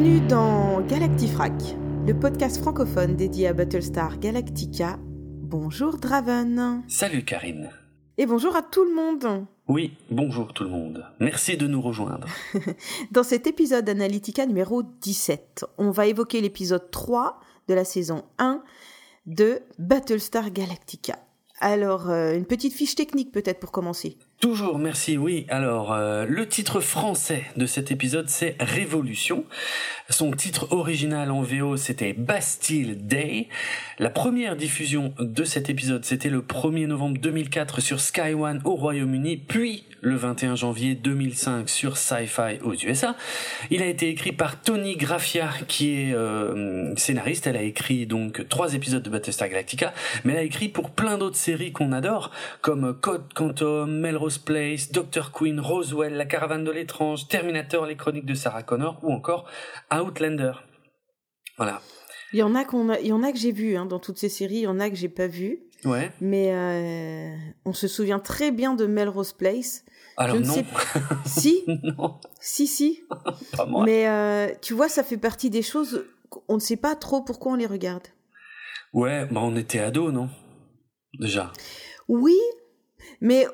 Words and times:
dans 0.00 0.80
Galactifrac, 0.80 1.52
le 2.06 2.18
podcast 2.18 2.58
francophone 2.58 3.16
dédié 3.16 3.48
à 3.48 3.52
Battlestar 3.52 4.18
Galactica. 4.18 4.98
Bonjour 5.02 5.98
Draven. 5.98 6.82
Salut 6.88 7.22
Karine. 7.22 7.68
Et 8.16 8.24
bonjour 8.24 8.56
à 8.56 8.62
tout 8.62 8.82
le 8.82 8.94
monde. 8.94 9.44
Oui, 9.68 9.92
bonjour 10.10 10.54
tout 10.54 10.64
le 10.64 10.70
monde. 10.70 11.04
Merci 11.20 11.58
de 11.58 11.66
nous 11.66 11.82
rejoindre. 11.82 12.26
Dans 13.10 13.22
cet 13.22 13.46
épisode 13.46 13.90
Analytica 13.90 14.46
numéro 14.46 14.82
17, 14.82 15.66
on 15.76 15.90
va 15.90 16.06
évoquer 16.06 16.40
l'épisode 16.40 16.90
3 16.90 17.38
de 17.68 17.74
la 17.74 17.84
saison 17.84 18.24
1 18.38 18.62
de 19.26 19.60
Battlestar 19.78 20.50
Galactica. 20.50 21.18
Alors, 21.58 22.08
euh, 22.08 22.34
une 22.34 22.46
petite 22.46 22.72
fiche 22.72 22.94
technique 22.94 23.32
peut-être 23.32 23.60
pour 23.60 23.70
commencer. 23.70 24.16
Toujours, 24.40 24.78
merci. 24.78 25.18
Oui, 25.18 25.44
alors 25.50 25.92
euh, 25.92 26.24
le 26.26 26.48
titre 26.48 26.80
français 26.80 27.44
de 27.58 27.66
cet 27.66 27.90
épisode 27.90 28.30
c'est 28.30 28.56
Révolution. 28.58 29.44
Son 30.08 30.30
titre 30.30 30.68
original 30.70 31.30
en 31.30 31.42
VO 31.42 31.76
c'était 31.76 32.14
Bastille 32.14 32.96
Day. 32.96 33.48
La 33.98 34.08
première 34.08 34.56
diffusion 34.56 35.12
de 35.18 35.44
cet 35.44 35.68
épisode 35.68 36.06
c'était 36.06 36.30
le 36.30 36.40
1er 36.40 36.86
novembre 36.86 37.18
2004 37.20 37.82
sur 37.82 38.00
Sky 38.00 38.32
One 38.32 38.62
au 38.64 38.76
Royaume-Uni, 38.76 39.36
puis 39.36 39.84
le 40.00 40.16
21 40.16 40.56
janvier 40.56 40.94
2005 40.94 41.68
sur 41.68 41.98
Sci-Fi 41.98 42.60
aux 42.64 42.72
USA. 42.72 43.16
Il 43.70 43.82
a 43.82 43.86
été 43.86 44.08
écrit 44.08 44.32
par 44.32 44.58
Tony 44.62 44.96
Graffia 44.96 45.50
qui 45.68 45.90
est 45.90 46.14
euh, 46.14 46.96
scénariste. 46.96 47.46
Elle 47.46 47.58
a 47.58 47.62
écrit 47.62 48.06
donc 48.06 48.48
trois 48.48 48.72
épisodes 48.72 49.02
de 49.02 49.10
Battlestar 49.10 49.50
Galactica, 49.50 49.92
mais 50.24 50.32
elle 50.32 50.38
a 50.38 50.42
écrit 50.44 50.70
pour 50.70 50.92
plein 50.92 51.18
d'autres 51.18 51.36
séries 51.36 51.72
qu'on 51.72 51.92
adore 51.92 52.30
comme 52.62 52.94
Code 52.98 53.34
Quantum, 53.34 54.00
Melrose 54.00 54.29
Place, 54.38 54.90
Dr. 54.92 55.32
Queen, 55.32 55.60
Roswell, 55.60 56.14
La 56.14 56.26
Caravane 56.26 56.64
de 56.64 56.70
l'étrange, 56.70 57.28
Terminator, 57.28 57.86
Les 57.86 57.96
Chroniques 57.96 58.26
de 58.26 58.34
Sarah 58.34 58.62
Connor 58.62 58.98
ou 59.02 59.12
encore 59.12 59.48
Outlander. 59.92 60.52
Voilà. 61.56 61.80
Il 62.32 62.38
y 62.38 62.42
en 62.42 62.54
a 62.54 62.64
qu'on 62.64 62.92
il 62.94 63.06
y 63.08 63.12
en 63.12 63.22
a 63.22 63.32
que 63.32 63.38
j'ai 63.38 63.52
vu 63.52 63.76
hein, 63.76 63.86
dans 63.86 63.98
toutes 63.98 64.18
ces 64.18 64.28
séries, 64.28 64.56
il 64.58 64.62
y 64.62 64.66
en 64.66 64.80
a 64.80 64.88
que 64.88 64.96
j'ai 64.96 65.08
pas 65.08 65.26
vu. 65.26 65.60
Ouais. 65.84 66.12
Mais 66.20 66.52
euh, 66.52 67.34
on 67.64 67.72
se 67.72 67.88
souvient 67.88 68.18
très 68.20 68.50
bien 68.50 68.74
de 68.74 68.86
Melrose 68.86 69.32
Place. 69.32 69.84
Alors 70.16 70.36
Je 70.36 70.42
ne 70.42 70.46
non. 70.46 70.54
sais 70.54 70.64
Si, 71.26 71.64
non, 71.66 72.20
si, 72.40 72.66
si. 72.66 73.02
pas 73.56 73.66
moi. 73.66 73.84
Mais 73.84 74.06
euh, 74.06 74.48
tu 74.60 74.74
vois, 74.74 74.88
ça 74.88 75.02
fait 75.02 75.16
partie 75.16 75.50
des 75.50 75.62
choses 75.62 76.04
on 76.48 76.54
ne 76.54 76.60
sait 76.60 76.76
pas 76.76 76.94
trop 76.94 77.22
pourquoi 77.22 77.52
on 77.52 77.56
les 77.56 77.66
regarde. 77.66 78.06
Ouais, 78.92 79.26
bah 79.26 79.40
on 79.42 79.56
était 79.56 79.78
ados, 79.78 80.12
non? 80.12 80.28
Déjà. 81.18 81.52
Oui, 82.08 82.38
mais 83.20 83.46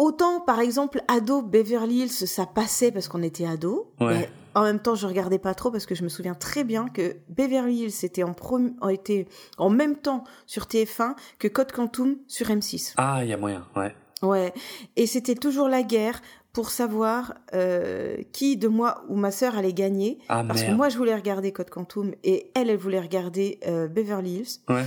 autant 0.00 0.40
par 0.40 0.60
exemple 0.60 1.02
ado 1.08 1.42
Beverly 1.42 2.00
Hills 2.00 2.26
ça 2.26 2.46
passait 2.46 2.90
parce 2.90 3.06
qu'on 3.08 3.22
était 3.22 3.46
ado. 3.46 3.92
Ouais. 4.00 4.14
mais 4.18 4.30
en 4.54 4.62
même 4.64 4.80
temps, 4.80 4.96
je 4.96 5.06
regardais 5.06 5.38
pas 5.38 5.54
trop 5.54 5.70
parce 5.70 5.86
que 5.86 5.94
je 5.94 6.02
me 6.02 6.08
souviens 6.08 6.34
très 6.34 6.64
bien 6.64 6.88
que 6.88 7.18
Beverly 7.28 7.82
Hills 7.84 8.04
était 8.04 8.24
en 8.24 8.32
prom- 8.32 8.74
été 8.90 9.28
en 9.58 9.70
même 9.70 9.94
temps 9.96 10.24
sur 10.46 10.64
TF1 10.64 11.14
que 11.38 11.46
Code 11.46 11.70
Quantum 11.70 12.16
sur 12.26 12.48
M6. 12.48 12.94
Ah, 12.96 13.20
il 13.22 13.28
y 13.28 13.32
a 13.32 13.36
moyen, 13.36 13.64
ouais. 13.76 13.94
Ouais, 14.22 14.52
et 14.96 15.06
c'était 15.06 15.36
toujours 15.36 15.68
la 15.68 15.82
guerre 15.84 16.20
pour 16.52 16.70
savoir 16.70 17.34
euh, 17.54 18.16
qui 18.32 18.56
de 18.56 18.66
moi 18.66 19.04
ou 19.08 19.14
ma 19.14 19.30
sœur 19.30 19.56
allait 19.56 19.72
gagner. 19.72 20.18
Ah 20.28 20.42
Parce 20.46 20.64
que 20.64 20.72
moi, 20.72 20.88
je 20.88 20.98
voulais 20.98 21.14
regarder 21.14 21.52
Code 21.52 21.70
Quantum 21.70 22.12
et 22.24 22.50
elle, 22.56 22.70
elle 22.70 22.76
voulait 22.76 23.00
regarder 23.00 23.60
euh, 23.68 23.86
Beverly 23.86 24.38
Hills. 24.38 24.58
Ouais. 24.68 24.84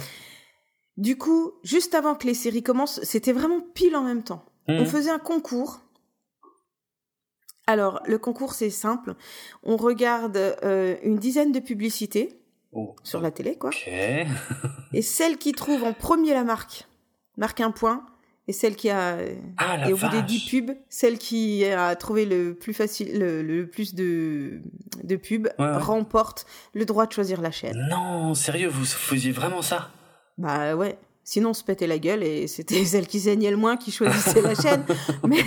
Du 0.97 1.18
coup, 1.18 1.53
juste 1.63 1.95
avant 1.95 2.16
que 2.16 2.28
les 2.28 2.34
séries 2.34 2.63
commencent, 2.63 3.00
c'était 3.03 3.31
vraiment 3.31 3.62
pile 3.74 3.95
en 3.95 4.03
même 4.03 4.24
temps. 4.24 4.44
On 4.68 4.81
Mhm. 4.81 4.85
faisait 4.85 5.12
un 5.12 5.19
concours. 5.19 5.79
Alors, 7.68 8.01
le 8.06 8.18
concours, 8.18 8.53
c'est 8.53 8.69
simple. 8.69 9.16
On 9.63 9.78
regarde 9.78 10.38
euh, 10.38 10.96
une 11.03 11.18
dizaine 11.18 11.51
de 11.51 11.59
publicités 11.59 12.40
Oh. 12.75 12.96
sur 13.03 13.22
la 13.22 13.29
télé, 13.31 13.56
quoi. 13.57 13.69
Et 14.94 15.01
celle 15.01 15.38
qui 15.38 15.51
trouve 15.53 15.84
en 15.84 15.94
premier 15.94 16.34
la 16.34 16.44
marque 16.44 16.88
marque 17.38 17.62
un 17.62 17.72
point. 17.72 18.06
Et 18.50 18.51
celle 18.51 18.75
qui 18.75 18.90
a 18.90 19.19
Ah 19.57 19.78
la 19.78 19.90
et 19.90 19.94
au 19.94 19.96
bout 19.96 20.09
des 20.09 20.18
vache. 20.18 20.25
10 20.25 20.50
pubs, 20.50 20.75
celle 20.90 21.18
qui 21.18 21.63
a 21.63 21.95
trouvé 21.95 22.25
le 22.25 22.53
plus 22.53 22.74
facile, 22.74 23.18
le, 23.18 23.41
le 23.41 23.68
plus 23.69 23.95
de, 23.95 24.59
de 25.01 25.16
pubs 25.16 25.47
Ouais, 25.57 25.66
ouais. 25.66 25.78
remporte 25.78 26.45
le 26.74 26.84
droit 26.84 27.06
de 27.06 27.13
choisir 27.13 27.40
la 27.40 27.51
chaîne. 27.51 27.88
Non, 27.90 28.34
sérieux, 28.34 28.68
vous 28.68 28.84
faisiez 28.84 29.31
vraiment 29.31 29.62
ça? 29.62 29.91
Bah 30.38 30.75
ouais. 30.75 30.97
Sinon, 31.23 31.51
on 31.51 31.53
se 31.53 31.63
pétait 31.63 31.88
la 31.88 32.00
gueule 32.00 32.22
et 32.23 32.47
c'était 32.47 32.84
celle 32.85 33.07
qui 33.07 33.19
saignait 33.22 33.51
le 33.51 33.57
moins 33.57 33.78
qui 33.78 33.91
choisissait 33.91 34.41
la 34.41 34.56
chaîne. 34.56 34.85
Mais 35.28 35.44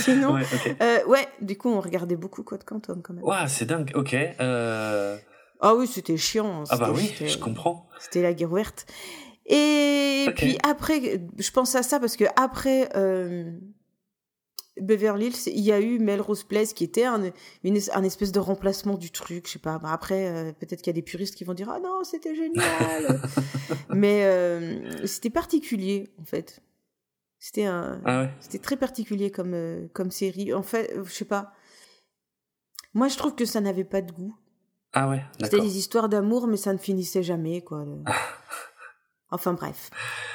sinon, 0.00 0.34
Ouais, 0.34 0.42
euh, 0.80 1.04
ouais, 1.06 1.26
du 1.40 1.56
coup, 1.58 1.70
on 1.70 1.80
regardait 1.80 2.16
beaucoup 2.16 2.42
Code 2.44 2.64
Quantum 2.64 3.02
quand 3.02 3.14
même. 3.14 3.24
Ouah, 3.24 3.48
c'est 3.48 3.64
dingue. 3.64 3.90
Ok. 3.94 4.14
Euh... 4.14 5.16
Ah 5.60 5.74
oui, 5.74 5.88
c'était 5.88 6.16
chiant. 6.16 6.62
Ah 6.70 6.76
bah 6.76 6.92
oui, 6.94 7.12
je 7.26 7.36
comprends. 7.36 7.88
C'était 7.98 8.22
la 8.22 8.32
guerre 8.32 8.52
ouverte. 8.52 8.86
Et 9.46 10.26
puis 10.36 10.58
après, 10.62 11.20
je 11.38 11.50
pense 11.50 11.74
à 11.74 11.82
ça 11.82 11.98
parce 11.98 12.16
que 12.16 12.24
après 12.36 12.90
euh, 12.94 13.50
Beverly 14.80 15.26
Hills, 15.26 15.46
il 15.46 15.60
y 15.60 15.72
a 15.72 15.80
eu 15.80 15.98
Melrose 15.98 16.44
Place 16.44 16.72
qui 16.72 16.84
était 16.84 17.04
un, 17.04 17.30
une, 17.64 17.78
un 17.92 18.02
espèce 18.02 18.32
de 18.32 18.38
remplacement 18.40 18.96
du 18.96 19.10
truc. 19.10 19.46
Je 19.46 19.52
sais 19.52 19.58
pas. 19.58 19.78
Bah 19.78 19.90
après, 19.92 20.28
euh, 20.28 20.52
peut-être 20.52 20.80
qu'il 20.82 20.88
y 20.88 20.90
a 20.90 21.00
des 21.00 21.02
puristes 21.02 21.34
qui 21.34 21.44
vont 21.44 21.54
dire 21.54 21.70
ah 21.70 21.80
non, 21.80 22.04
c'était 22.04 22.34
génial. 22.34 23.20
Mais 23.90 24.24
euh, 24.24 25.06
c'était 25.06 25.30
particulier 25.30 26.08
en 26.20 26.24
fait. 26.24 26.60
C'était 27.38 27.66
un, 27.66 28.00
Ah 28.04 28.22
ouais. 28.22 28.30
c'était 28.40 28.58
très 28.58 28.76
particulier 28.76 29.30
comme 29.30 29.54
euh, 29.54 29.86
comme 29.92 30.10
série. 30.10 30.52
En 30.54 30.62
fait, 30.62 30.92
je 31.04 31.12
sais 31.12 31.24
pas. 31.24 31.52
Moi, 32.94 33.08
je 33.08 33.16
trouve 33.16 33.34
que 33.34 33.44
ça 33.44 33.60
n'avait 33.60 33.84
pas 33.84 34.02
de 34.02 34.10
goût. 34.12 34.34
Ah 34.94 35.08
ouais, 35.08 35.22
C'était 35.40 35.60
des 35.60 35.76
histoires 35.76 36.08
d'amour, 36.08 36.46
mais 36.46 36.56
ça 36.56 36.72
ne 36.72 36.78
finissait 36.78 37.22
jamais, 37.22 37.60
quoi. 37.60 37.84
enfin 39.30 39.52
bref. 39.52 39.90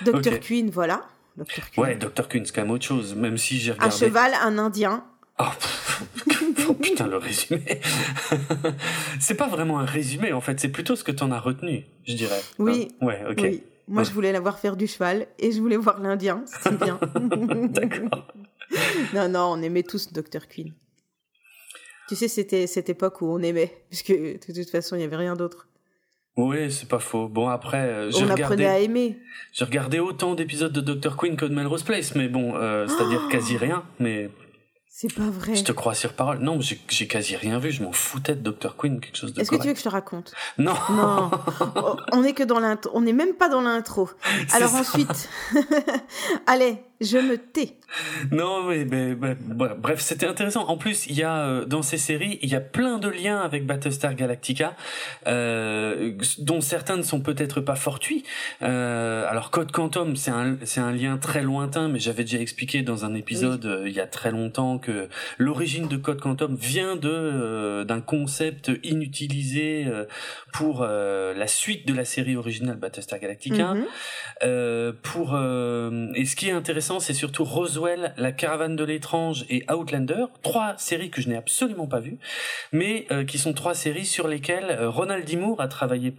Dr. 0.05 0.15
Ok. 0.15 0.39
Queen, 0.41 0.69
voilà. 0.69 1.07
Dr. 1.38 1.69
Queen. 1.71 1.83
Ouais, 1.83 1.95
Dr. 1.95 2.27
Queen, 2.27 2.45
c'est 2.45 2.53
quand 2.53 2.61
même 2.61 2.71
autre 2.71 2.85
chose, 2.85 3.16
même 3.16 3.38
si 3.38 3.57
j'ai 3.59 3.71
un 3.71 3.75
regardé. 3.75 3.95
cheval, 3.97 4.33
un 4.41 4.57
indien. 4.57 5.05
Oh, 5.39 5.45
oh, 6.69 6.73
putain, 6.75 7.07
le 7.07 7.17
résumé. 7.17 7.81
c'est 9.19 9.35
pas 9.35 9.47
vraiment 9.47 9.79
un 9.79 9.85
résumé, 9.85 10.31
en 10.33 10.41
fait, 10.41 10.59
c'est 10.59 10.69
plutôt 10.69 10.95
ce 10.95 11.03
que 11.03 11.11
t'en 11.11 11.31
as 11.31 11.39
retenu, 11.39 11.85
je 12.05 12.13
dirais. 12.13 12.41
Oui. 12.59 12.89
Hein 13.01 13.05
ouais, 13.05 13.23
ok. 13.29 13.39
Oui. 13.41 13.63
Moi, 13.88 14.01
Ouais. 14.01 14.07
je 14.07 14.13
voulais 14.13 14.31
la 14.31 14.39
voir 14.39 14.59
faire 14.59 14.77
du 14.77 14.88
cheval 14.88 15.27
et 15.39 15.51
je 15.51 15.59
voulais 15.59 15.75
voir 15.75 15.99
l'indien. 15.99 16.43
C'était 16.45 16.85
bien. 16.85 16.99
D'accord. 17.16 18.27
non, 19.13 19.27
non, 19.27 19.53
on 19.53 19.61
aimait 19.61 19.83
tous 19.83 20.13
Dr. 20.13 20.47
Queen. 20.47 20.73
Tu 22.07 22.16
sais, 22.16 22.27
c'était 22.27 22.67
cette 22.67 22.89
époque 22.89 23.22
où 23.22 23.25
on 23.27 23.39
aimait, 23.39 23.83
puisque 23.89 24.11
de 24.11 24.38
toute 24.53 24.69
façon, 24.69 24.95
il 24.95 24.99
n'y 24.99 25.05
avait 25.05 25.16
rien 25.17 25.35
d'autre. 25.35 25.67
Oui, 26.35 26.71
c'est 26.71 26.88
pas 26.89 26.99
faux. 26.99 27.27
Bon, 27.27 27.47
après, 27.49 27.77
euh, 27.77 28.11
j'ai 28.11 28.17
On 28.23 28.29
apprenait 28.29 28.44
regardé, 28.45 28.66
à 28.66 28.79
aimer. 28.79 29.19
j'ai 29.51 29.66
regardé 29.66 29.99
autant 29.99 30.33
d'épisodes 30.33 30.71
de 30.73 30.81
Dr. 30.81 31.16
Queen 31.16 31.35
que 31.35 31.45
de 31.45 31.53
Melrose 31.53 31.83
Place, 31.83 32.16
mais 32.16 32.27
bon, 32.27 32.55
euh, 32.55 32.88
c'est-à-dire 32.88 33.21
Oh 33.25 33.29
quasi 33.29 33.55
rien, 33.55 33.83
mais 33.99 34.31
C'est 34.88 35.13
pas 35.13 35.29
vrai. 35.29 35.53
je 35.53 35.63
te 35.63 35.72
crois 35.72 35.93
sur 35.93 36.13
parole. 36.13 36.39
Non, 36.39 36.59
j'ai 36.59 36.79
j'ai 36.89 37.05
quasi 37.07 37.35
rien 37.35 37.59
vu, 37.59 37.72
je 37.72 37.83
m'en 37.83 37.91
foutais 37.91 38.35
de 38.35 38.49
Dr. 38.49 38.75
Queen, 38.75 38.99
quelque 38.99 39.16
chose 39.17 39.33
de 39.33 39.41
Est-ce 39.41 39.51
que 39.51 39.57
tu 39.57 39.67
veux 39.67 39.73
que 39.73 39.79
je 39.79 39.83
te 39.83 39.89
raconte? 39.89 40.33
Non, 40.57 40.73
Non. 40.89 41.29
On 42.13 42.23
est 42.23 42.33
que 42.33 42.43
dans 42.43 42.59
l'intro. 42.59 42.91
On 42.95 43.01
n'est 43.01 43.13
même 43.13 43.34
pas 43.35 43.49
dans 43.49 43.61
l'intro. 43.61 44.09
Alors 44.53 44.73
ensuite, 44.73 45.29
allez, 46.47 46.84
je 47.01 47.17
me 47.17 47.37
tais. 47.37 47.75
Non, 48.31 48.63
mais, 48.63 48.85
mais- 48.85 49.16
mais- 49.16 49.35
ouais, 49.59 49.69
bref, 49.78 49.99
c'était 49.99 50.25
intéressant. 50.25 50.66
En 50.67 50.78
plus, 50.78 51.05
il 51.07 51.16
y 51.16 51.23
a 51.23 51.45
euh, 51.45 51.66
dans 51.66 51.81
ces 51.81 51.97
séries, 51.97 52.40
il 52.41 52.49
y 52.49 52.55
a 52.55 52.61
plein 52.61 52.97
de 52.97 53.09
liens 53.09 53.40
avec 53.41 53.66
Battlestar 53.66 54.16
Galactica, 54.16 54.75
euh, 55.28 56.13
dont 56.40 56.61
certains 56.61 56.97
ne 56.97 57.01
sont 57.03 57.22
peut-être 57.22 57.61
pas 57.61 57.75
fortuits. 57.75 58.23
Euh, 58.61 59.25
alors, 59.29 59.51
Code 59.51 59.72
Quantum, 59.72 60.16
c'est 60.16 60.31
un 60.31 60.57
c'est 60.63 60.81
un 60.81 60.91
lien 60.91 61.17
très 61.17 61.41
lointain, 61.43 61.87
mais 61.90 61.99
j'avais 61.99 62.23
déjà 62.23 62.40
expliqué 62.40 62.81
dans 62.81 63.05
un 63.05 63.13
épisode 63.16 63.66
euh, 63.66 63.84
il 63.87 63.93
y 63.93 63.99
a 63.99 64.07
très 64.07 64.31
longtemps 64.31 64.78
que 64.79 65.07
l'origine 65.37 65.87
de 65.87 65.97
Code 65.97 66.22
Quantum 66.22 66.55
vient 66.55 66.96
de 66.96 67.84
d'un 67.84 68.01
concept 68.01 68.72
inutilisé 68.84 69.85
pour 70.51 70.84
la 70.85 71.47
suite 71.47 71.87
de 71.87 71.93
la 71.93 72.05
série 72.05 72.35
originale 72.35 72.78
Battlestar 72.78 73.19
Galactica. 73.19 73.73
Mhm. 73.73 73.85
Euh, 74.43 74.93
pour 75.03 75.34
et 75.35 76.25
ce 76.25 76.35
qui 76.35 76.49
est 76.49 76.51
intéressant, 76.51 76.83
c'est 77.00 77.14
surtout 77.14 77.44
Roswell, 77.44 78.14
La 78.18 78.32
Caravane 78.32 78.76
de 78.76 78.84
l'étrange 78.84 79.46
et 79.50 79.64
Outlander, 79.72 80.26
trois 80.41 80.76
séries 80.78 81.09
que 81.09 81.22
je 81.22 81.30
n'ai 81.30 81.38
absolument 81.38 81.88
pas 81.88 82.00
vues, 82.00 82.18
mais 82.72 83.06
euh, 83.12 83.24
qui 83.24 83.38
sont 83.38 83.53
trois 83.53 83.74
séries 83.74 84.06
sur 84.06 84.28
lesquelles 84.28 84.70
euh, 84.70 84.90
Ronald 84.90 85.26
D. 85.26 85.35
Moore 85.38 85.62
a 85.62 85.68
travaillé. 85.68 86.14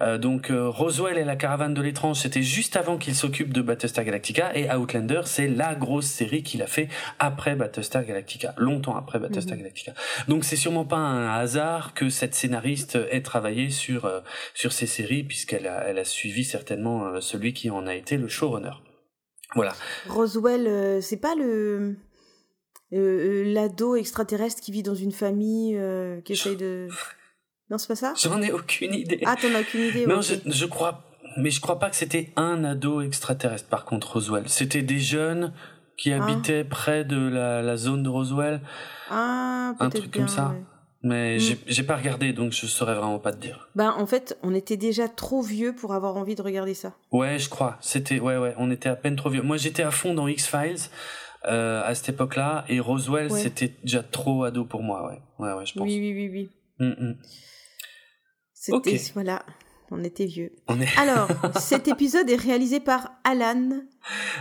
Euh, 0.00 0.18
donc 0.18 0.50
Roswell 0.50 1.18
et 1.18 1.24
La 1.24 1.36
Caravane 1.36 1.74
de 1.74 1.82
l'étrange, 1.82 2.18
c'était 2.18 2.42
juste 2.42 2.76
avant 2.76 2.98
qu'il 2.98 3.14
s'occupe 3.14 3.52
de 3.52 3.62
Battlestar 3.62 4.04
Galactica, 4.04 4.50
et 4.56 4.70
Outlander, 4.70 5.22
c'est 5.24 5.48
la 5.48 5.74
grosse 5.74 6.06
série 6.06 6.42
qu'il 6.42 6.62
a 6.62 6.66
fait 6.66 6.88
après 7.18 7.54
Battlestar 7.54 8.04
Galactica, 8.04 8.54
longtemps 8.56 8.96
après 8.96 9.18
Battlestar 9.18 9.56
Mhm. 9.56 9.62
Galactica. 9.62 9.92
Donc 10.28 10.44
c'est 10.44 10.56
sûrement 10.56 10.84
pas 10.84 10.96
un 10.96 11.28
hasard 11.28 11.94
que 11.94 12.10
cette 12.10 12.34
scénariste 12.34 12.98
ait 13.10 13.22
travaillé 13.22 13.70
sur 13.70 14.04
euh, 14.04 14.20
sur 14.54 14.72
ces 14.72 14.86
séries 14.86 15.22
puisqu'elle 15.22 15.66
a 15.66 15.84
elle 15.88 15.98
a 15.98 16.04
suivi 16.04 16.44
certainement 16.44 17.20
celui 17.20 17.52
qui 17.52 17.70
en 17.70 17.86
a 17.86 17.94
été 17.94 18.16
le 18.16 18.28
showrunner. 18.28 18.72
Voilà. 19.54 19.72
Roswell, 20.08 20.66
euh, 20.66 21.00
c'est 21.00 21.16
pas 21.16 21.34
le 21.34 21.96
euh, 22.92 23.52
l'ado 23.52 23.96
extraterrestre 23.96 24.60
qui 24.62 24.72
vit 24.72 24.82
dans 24.82 24.94
une 24.94 25.12
famille 25.12 25.76
euh, 25.76 26.20
qui 26.22 26.32
essaye 26.34 26.56
de 26.56 26.88
Non, 27.70 27.78
c'est 27.78 27.88
pas 27.88 27.94
ça? 27.96 28.14
J'en 28.20 28.42
ai 28.42 28.50
aucune 28.52 28.94
idée. 28.94 29.20
Ah, 29.24 29.36
t'en 29.40 29.54
as 29.54 29.60
aucune 29.60 29.82
idée 29.82 30.04
Non, 30.06 30.20
je, 30.22 30.34
je 30.44 30.66
crois, 30.66 31.04
mais 31.36 31.50
je 31.50 31.60
crois 31.60 31.78
pas 31.78 31.88
que 31.90 31.94
c'était 31.96 32.32
un 32.36 32.64
ado 32.64 33.00
extraterrestre. 33.00 33.68
Par 33.68 33.84
contre, 33.84 34.14
Roswell, 34.14 34.48
c'était 34.48 34.82
des 34.82 34.98
jeunes 34.98 35.52
qui 35.96 36.12
Ah. 36.12 36.24
habitaient 36.24 36.64
près 36.64 37.04
de 37.04 37.28
la, 37.28 37.62
la 37.62 37.76
zone 37.76 38.02
de 38.02 38.08
Roswell, 38.08 38.60
Ah, 39.08 39.74
un 39.78 39.88
truc 39.90 40.10
comme 40.10 40.24
bien, 40.24 40.26
ça. 40.34 40.48
ouais. 40.48 40.62
Mais 41.02 41.38
Mm. 41.38 41.56
j'ai 41.66 41.82
pas 41.82 41.96
regardé, 41.96 42.32
donc 42.34 42.52
je 42.52 42.66
saurais 42.66 42.94
vraiment 42.94 43.18
pas 43.18 43.32
te 43.32 43.38
dire. 43.40 43.70
Ben, 43.74 43.94
en 43.96 44.04
fait, 44.06 44.38
on 44.42 44.54
était 44.54 44.76
déjà 44.76 45.08
trop 45.08 45.40
vieux 45.40 45.74
pour 45.74 45.94
avoir 45.94 46.16
envie 46.16 46.34
de 46.34 46.42
regarder 46.42 46.74
ça. 46.74 46.92
Ouais, 47.10 47.38
je 47.38 47.48
crois. 47.48 47.78
C'était, 47.80 48.20
ouais, 48.20 48.36
ouais, 48.36 48.54
on 48.58 48.70
était 48.70 48.90
à 48.90 48.96
peine 48.96 49.16
trop 49.16 49.30
vieux. 49.30 49.40
Moi, 49.42 49.56
j'étais 49.56 49.82
à 49.82 49.90
fond 49.90 50.12
dans 50.12 50.28
X 50.28 50.46
Files 50.46 50.76
euh, 51.46 51.82
à 51.86 51.94
cette 51.94 52.10
époque-là, 52.10 52.66
et 52.68 52.80
Roswell, 52.80 53.32
Ouais. 53.32 53.40
c'était 53.40 53.72
déjà 53.82 54.02
trop 54.02 54.44
ado 54.44 54.66
pour 54.66 54.82
moi. 54.82 55.08
Ouais, 55.08 55.18
ouais, 55.38 55.54
ouais, 55.54 55.64
je 55.64 55.72
pense. 55.72 55.84
Oui, 55.84 55.98
oui, 55.98 56.12
oui, 56.12 56.28
oui. 56.30 56.50
Mm, 56.86 57.06
mm. 57.10 57.16
C'était, 58.52 59.00
voilà, 59.14 59.42
on 59.90 60.04
était 60.04 60.26
vieux. 60.26 60.52
On 60.68 60.78
est 60.80 60.98
Alors, 60.98 61.28
cet 61.58 61.88
épisode 61.88 62.28
est 62.28 62.36
réalisé 62.36 62.78
par 62.78 63.12
Alan. 63.24 63.70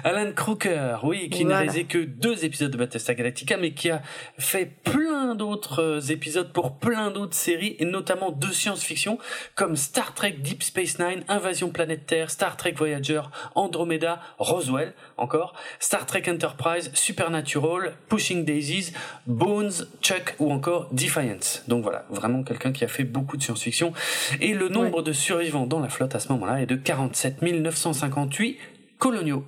Alan 0.04 0.32
Crooker, 0.34 0.98
oui, 1.04 1.30
qui 1.30 1.46
n'a 1.46 1.58
réalisé 1.58 1.84
que 1.84 1.98
deux 1.98 2.46
épisodes 2.46 2.72
de 2.72 2.78
Battlestar 2.78 3.16
Galactica, 3.16 3.58
mais 3.58 3.72
qui 3.72 3.90
a 3.90 4.02
fait 4.38 4.72
plein 4.84 5.36
d'autres 5.36 5.82
euh, 5.82 6.00
épisodes 6.10 6.52
pour 6.52 6.78
plein 6.78 7.12
d'autres 7.12 7.36
séries, 7.36 7.76
et 7.80 7.86
notamment 7.86 8.32
de 8.32 8.48
science-fiction, 8.48 9.18
comme 9.56 9.76
Star 9.76 10.14
Trek 10.14 10.38
Deep 10.40 10.64
Space 10.64 11.00
Nine, 11.00 11.24
Invasion 11.28 11.70
Planète 11.70 12.06
Terre, 12.06 12.32
Star 12.32 12.58
Trek 12.58 12.74
Voyager, 12.78 13.22
Andromeda, 13.56 14.22
Roswell, 14.38 14.94
encore, 15.18 15.54
Star 15.80 16.06
Trek 16.06 16.24
Enterprise, 16.28 16.92
Supernatural, 16.94 17.94
Pushing 18.08 18.46
Daisies, 18.46 18.94
Bones, 19.28 19.72
Chuck 20.02 20.36
ou 20.40 20.52
encore 20.52 20.88
Defiance. 20.92 21.64
Donc 21.68 21.84
voilà, 21.84 22.06
vraiment 22.10 22.44
quelqu'un 22.44 22.72
qui 22.72 22.84
a 22.84 22.88
fait 22.88 23.04
beaucoup 23.04 23.38
de 23.38 23.44
science-fiction. 23.44 23.94
Et 24.42 24.54
le 24.54 24.70
nombre 24.70 25.02
de 25.02 25.14
survivants 25.14 25.68
dans 25.68 25.80
la 25.80 25.90
flotte 25.90 26.16
à 26.16 26.20
ce 26.20 26.32
moment-là 26.32 26.62
est 26.62 26.66
de 26.66 26.76
47 26.76 27.42
958 27.42 28.58
coloniaux. 29.00 29.44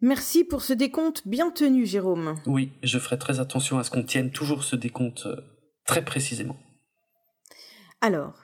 Merci 0.00 0.44
pour 0.44 0.62
ce 0.62 0.72
décompte 0.72 1.26
bien 1.26 1.50
tenu, 1.50 1.86
Jérôme. 1.86 2.36
Oui, 2.46 2.72
je 2.82 2.98
ferai 2.98 3.18
très 3.18 3.40
attention 3.40 3.78
à 3.78 3.84
ce 3.84 3.90
qu'on 3.90 4.02
tienne 4.02 4.30
toujours 4.30 4.64
ce 4.64 4.74
décompte 4.76 5.26
euh, 5.26 5.36
très 5.86 6.04
précisément. 6.04 6.56
Alors, 8.00 8.34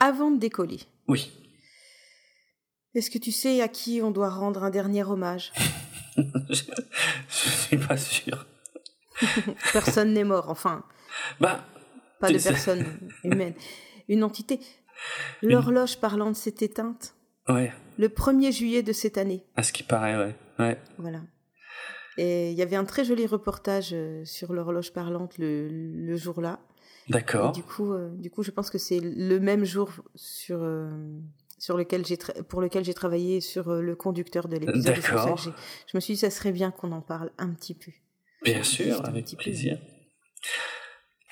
avant 0.00 0.30
de 0.32 0.38
décoller, 0.38 0.80
Oui. 1.06 1.30
est-ce 2.94 3.10
que 3.10 3.18
tu 3.18 3.30
sais 3.30 3.60
à 3.62 3.68
qui 3.68 4.00
on 4.02 4.10
doit 4.10 4.30
rendre 4.30 4.64
un 4.64 4.70
dernier 4.70 5.04
hommage? 5.04 5.52
Je, 6.16 6.22
je 7.28 7.48
suis 7.48 7.78
pas 7.78 7.96
sûr. 7.96 8.46
Personne 9.72 10.12
n'est 10.12 10.24
mort, 10.24 10.50
enfin, 10.50 10.84
Bah, 11.40 11.64
pas 12.18 12.30
de 12.32 12.38
personne 12.38 12.84
humaine. 13.24 13.54
Une 14.08 14.24
entité. 14.24 14.58
L'horloge 15.42 15.98
parlante 15.98 16.34
s'est 16.36 16.56
éteinte 16.60 17.14
ouais, 17.48 17.72
le 17.98 18.08
1er 18.08 18.52
juillet 18.52 18.82
de 18.82 18.92
cette 18.92 19.18
année. 19.18 19.44
à 19.56 19.62
ce 19.62 19.72
qui 19.72 19.82
paraît, 19.82 20.16
ouais. 20.16 20.34
Ouais, 20.58 20.78
Voilà. 20.98 21.20
Et 22.18 22.50
il 22.50 22.58
y 22.58 22.62
avait 22.62 22.76
un 22.76 22.84
très 22.84 23.04
joli 23.04 23.26
reportage 23.26 23.90
euh, 23.94 24.22
sur 24.26 24.52
l'horloge 24.52 24.92
parlante 24.92 25.38
le, 25.38 25.68
le 25.68 26.16
jour-là. 26.16 26.60
D'accord. 27.08 27.52
du 27.52 27.62
coup, 27.62 27.92
euh, 27.92 28.10
du 28.16 28.30
coup, 28.30 28.42
je 28.42 28.50
pense 28.50 28.70
que 28.70 28.78
c'est 28.78 29.00
le 29.00 29.40
même 29.40 29.64
jour 29.64 29.90
sur 30.14 30.62
euh, 30.62 30.90
sur 31.58 31.76
lequel 31.76 32.04
j'ai 32.06 32.18
pour 32.48 32.60
lequel 32.60 32.84
j'ai 32.84 32.94
travaillé 32.94 33.40
sur 33.40 33.70
euh, 33.70 33.80
le 33.80 33.96
conducteur 33.96 34.46
de 34.46 34.56
l'épisode. 34.56 34.94
D'accord. 34.94 35.36
Je 35.38 35.96
me 35.96 36.00
suis 36.00 36.14
dit, 36.14 36.20
ça 36.20 36.30
serait 36.30 36.52
bien 36.52 36.70
qu'on 36.70 36.92
en 36.92 37.00
parle 37.00 37.32
un 37.38 37.50
petit 37.50 37.74
peu. 37.74 37.92
Bien 38.44 38.62
sûr, 38.62 39.04
avec 39.04 39.24
petit 39.24 39.36
peu. 39.36 39.50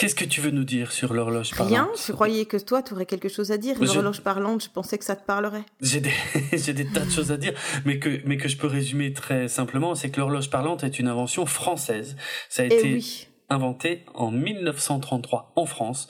Qu'est-ce 0.01 0.15
que 0.15 0.25
tu 0.25 0.41
veux 0.41 0.51
nous 0.51 0.65
dire 0.65 0.93
sur 0.93 1.13
l'horloge 1.13 1.51
Rien. 1.53 1.83
parlante 1.85 2.03
Je 2.07 2.13
croyais 2.13 2.47
que 2.47 2.57
toi, 2.57 2.83
tu 2.83 2.95
aurais 2.95 3.05
quelque 3.05 3.29
chose 3.29 3.53
à 3.53 3.59
dire. 3.59 3.77
Je- 3.79 3.85
L'horloge 3.85 4.23
parlante, 4.23 4.65
je 4.65 4.71
pensais 4.71 4.97
que 4.97 5.05
ça 5.05 5.15
te 5.15 5.27
parlerait. 5.27 5.63
J'ai 5.83 6.01
des, 6.01 6.11
j'ai 6.55 6.73
des 6.73 6.87
tas 6.87 7.05
de 7.05 7.11
choses 7.11 7.31
à 7.31 7.37
dire, 7.37 7.53
mais 7.85 7.99
que, 7.99 8.23
mais 8.25 8.39
que 8.39 8.49
je 8.49 8.57
peux 8.57 8.67
résumer 8.67 9.13
très 9.13 9.47
simplement, 9.49 9.95
c'est 9.95 10.09
que 10.09 10.19
l'horloge 10.19 10.49
parlante 10.49 10.85
est 10.85 10.99
une 10.99 11.07
invention 11.09 11.45
française. 11.45 12.17
Ça 12.49 12.63
a 12.63 12.65
Eh 12.65 12.75
été 12.75 12.95
oui. 12.95 13.27
Inventé 13.51 14.05
en 14.15 14.31
1933 14.31 15.53
en 15.57 15.67
France, 15.67 16.09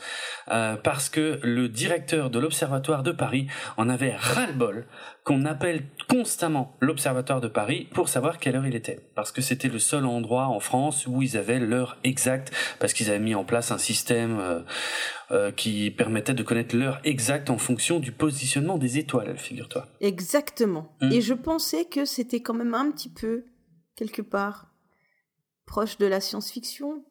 euh, 0.51 0.77
parce 0.77 1.09
que 1.09 1.41
le 1.43 1.69
directeur 1.69 2.31
de 2.31 2.39
l'Observatoire 2.39 3.03
de 3.03 3.13
Paris 3.13 3.47
en 3.77 3.89
avait 3.89 4.15
ras-le-bol 4.15 4.87
qu'on 5.25 5.45
appelle 5.45 5.85
constamment 6.09 6.77
l'Observatoire 6.81 7.41
de 7.41 7.49
Paris 7.49 7.89
pour 7.95 8.09
savoir 8.09 8.39
quelle 8.39 8.57
heure 8.57 8.67
il 8.67 8.75
était. 8.75 9.01
Parce 9.15 9.33
que 9.33 9.41
c'était 9.41 9.69
le 9.69 9.79
seul 9.79 10.07
endroit 10.07 10.47
en 10.47 10.61
France 10.61 11.07
où 11.07 11.23
ils 11.23 11.37
avaient 11.37 11.59
l'heure 11.59 11.99
exacte, 12.05 12.53
parce 12.79 12.93
qu'ils 12.93 13.11
avaient 13.11 13.19
mis 13.19 13.35
en 13.35 13.45
place 13.45 13.71
un 13.71 13.79
système 13.79 14.39
euh, 14.39 14.61
euh, 15.31 15.53
qui 15.53 15.91
permettait 15.91 16.35
de 16.35 16.43
connaître 16.43 16.77
l'heure 16.77 17.01
exacte 17.05 17.51
en 17.51 17.59
fonction 17.59 18.01
du 18.01 18.13
positionnement 18.13 18.79
des 18.79 18.99
étoiles, 18.99 19.37
figure-toi. 19.39 19.87
Exactement. 20.01 20.97
Hmm. 21.01 21.13
Et 21.13 21.21
je 21.21 21.35
pensais 21.35 21.85
que 21.85 22.05
c'était 22.05 22.41
quand 22.41 22.55
même 22.55 22.75
un 22.75 22.91
petit 22.91 23.11
peu, 23.11 23.45
quelque 23.97 24.23
part, 24.23 24.67
proche 25.67 25.99
de 25.99 26.07
la 26.07 26.21
science-fiction, 26.21 27.05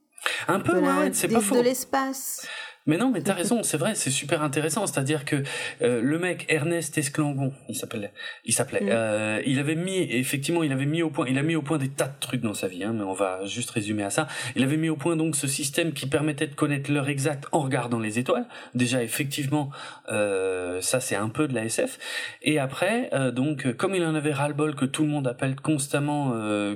Un 0.47 0.59
peu, 0.59 0.73
de, 0.73 0.79
ouais, 0.81 1.11
c'est 1.13 1.27
pas 1.27 1.41
faux. 1.41 1.55
de 1.55 1.61
l'espace. 1.61 2.45
Mais 2.89 2.97
non, 2.97 3.11
mais 3.11 3.21
t'as 3.21 3.35
raison, 3.35 3.61
c'est 3.61 3.77
vrai, 3.77 3.93
c'est 3.93 4.09
super 4.09 4.41
intéressant. 4.41 4.87
C'est-à-dire 4.87 5.23
que 5.23 5.43
euh, 5.83 6.01
le 6.01 6.17
mec 6.17 6.47
Ernest 6.49 6.97
Esclangon, 6.97 7.53
il 7.69 7.75
s'appelait, 7.75 8.11
il 8.45 8.53
s'appelait, 8.53 8.81
Mm. 8.81 8.89
euh, 8.89 9.41
il 9.45 9.59
avait 9.59 9.75
mis, 9.75 9.99
effectivement, 9.99 10.63
il 10.63 10.71
avait 10.71 10.87
mis 10.87 11.03
au 11.03 11.11
point, 11.11 11.27
il 11.29 11.37
a 11.37 11.43
mis 11.43 11.55
au 11.55 11.61
point 11.61 11.77
des 11.77 11.89
tas 11.89 12.07
de 12.07 12.19
trucs 12.19 12.41
dans 12.41 12.55
sa 12.55 12.67
vie, 12.67 12.83
hein, 12.83 12.93
mais 12.95 13.03
on 13.03 13.13
va 13.13 13.45
juste 13.45 13.69
résumer 13.69 14.01
à 14.01 14.09
ça. 14.09 14.27
Il 14.55 14.63
avait 14.63 14.77
mis 14.77 14.89
au 14.89 14.95
point 14.95 15.15
donc 15.15 15.35
ce 15.35 15.45
système 15.45 15.93
qui 15.93 16.07
permettait 16.07 16.47
de 16.47 16.55
connaître 16.55 16.91
l'heure 16.91 17.09
exacte 17.09 17.45
en 17.51 17.59
regardant 17.59 17.99
les 17.99 18.17
étoiles. 18.17 18.47
Déjà, 18.73 19.03
effectivement, 19.03 19.69
euh, 20.11 20.81
ça 20.81 20.99
c'est 20.99 21.15
un 21.15 21.29
peu 21.29 21.47
de 21.47 21.53
la 21.53 21.65
SF. 21.65 21.99
Et 22.41 22.57
après, 22.57 23.11
donc, 23.33 23.71
comme 23.73 23.93
il 23.93 24.03
en 24.03 24.15
avait 24.15 24.33
ras-le-bol 24.33 24.73
que 24.73 24.85
tout 24.85 25.03
le 25.03 25.09
monde 25.09 25.27
appelle 25.27 25.55
constamment, 25.55 26.31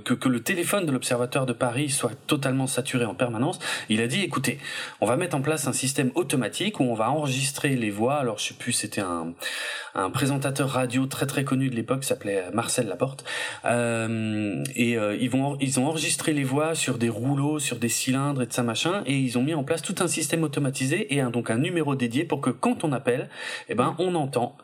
que, 0.05 0.13
que 0.13 0.29
le 0.29 0.41
téléphone 0.41 0.85
de 0.85 0.91
l'Observatoire 0.91 1.47
de 1.47 1.53
Paris 1.53 1.89
soit 1.89 2.13
totalement 2.27 2.67
saturé 2.67 3.05
en 3.05 3.15
permanence, 3.15 3.57
il 3.89 3.99
a 3.99 4.05
dit, 4.07 4.21
écoutez, 4.21 4.59
on 5.01 5.07
va 5.07 5.17
mettre 5.17 5.35
en 5.35 5.41
place 5.41 5.67
un 5.67 5.73
système 5.73 6.02
automatique 6.15 6.79
où 6.79 6.83
on 6.83 6.93
va 6.93 7.09
enregistrer 7.09 7.75
les 7.75 7.91
voix. 7.91 8.15
Alors, 8.15 8.37
je 8.37 8.49
sais 8.49 8.53
plus, 8.53 8.71
c'était 8.71 9.01
un, 9.01 9.33
présentateur 10.11 10.69
radio 10.69 11.05
très 11.05 11.25
très 11.25 11.43
connu 11.43 11.69
de 11.69 11.75
l'époque, 11.75 12.03
s'appelait 12.03 12.45
Marcel 12.53 12.87
Laporte. 12.87 13.23
Euh, 13.65 14.63
et 14.75 14.97
euh, 14.97 15.15
ils 15.15 15.29
vont, 15.29 15.57
ils 15.59 15.79
ont 15.79 15.87
enregistré 15.87 16.33
les 16.33 16.43
voix 16.43 16.75
sur 16.75 16.97
des 16.97 17.09
rouleaux, 17.09 17.59
sur 17.59 17.77
des 17.77 17.89
cylindres 17.89 18.41
et 18.41 18.47
de 18.47 18.53
ça 18.53 18.63
machin, 18.63 19.03
et 19.05 19.17
ils 19.17 19.37
ont 19.37 19.43
mis 19.43 19.53
en 19.53 19.63
place 19.63 19.81
tout 19.81 19.95
un 19.99 20.07
système 20.07 20.43
automatisé 20.43 21.15
et 21.15 21.21
donc 21.23 21.49
un 21.49 21.57
numéro 21.57 21.95
dédié 21.95 22.25
pour 22.25 22.41
que 22.41 22.49
quand 22.49 22.83
on 22.83 22.91
appelle, 22.91 23.29
eh 23.69 23.75
ben, 23.75 23.95
on 23.99 24.15
entend 24.15 24.57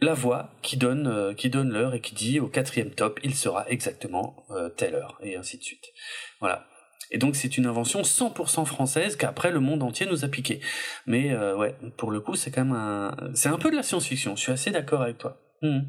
la 0.00 0.14
voix 0.14 0.50
qui 0.62 0.76
donne 0.76 1.06
euh, 1.06 1.34
qui 1.34 1.48
donne 1.48 1.70
l'heure 1.70 1.94
et 1.94 2.00
qui 2.00 2.14
dit 2.14 2.40
au 2.40 2.48
quatrième 2.48 2.90
top 2.90 3.20
il 3.22 3.34
sera 3.36 3.68
exactement 3.68 4.44
telle 4.76 4.96
heure 4.96 5.16
et 5.22 5.36
ainsi 5.36 5.58
de 5.58 5.62
suite 5.62 5.92
voilà 6.40 6.66
et 7.10 7.18
donc 7.18 7.36
c'est 7.36 7.56
une 7.58 7.66
invention 7.66 8.02
100% 8.02 8.64
française 8.66 9.16
qu'après 9.16 9.50
le 9.50 9.60
monde 9.60 9.82
entier 9.82 10.06
nous 10.06 10.24
a 10.24 10.28
piqué 10.28 10.60
mais 11.06 11.30
euh, 11.32 11.56
ouais 11.56 11.74
pour 11.96 12.10
le 12.10 12.20
coup 12.20 12.36
c'est 12.36 12.50
quand 12.50 12.64
même 12.64 12.74
un 12.76 13.14
c'est 13.34 13.48
un 13.48 13.58
peu 13.58 13.70
de 13.70 13.76
la 13.76 13.82
science-fiction 13.82 14.36
je 14.36 14.40
suis 14.42 14.52
assez 14.52 14.70
d'accord 14.70 15.02
avec 15.02 15.18
toi 15.18 15.40
Mhm. 15.62 15.84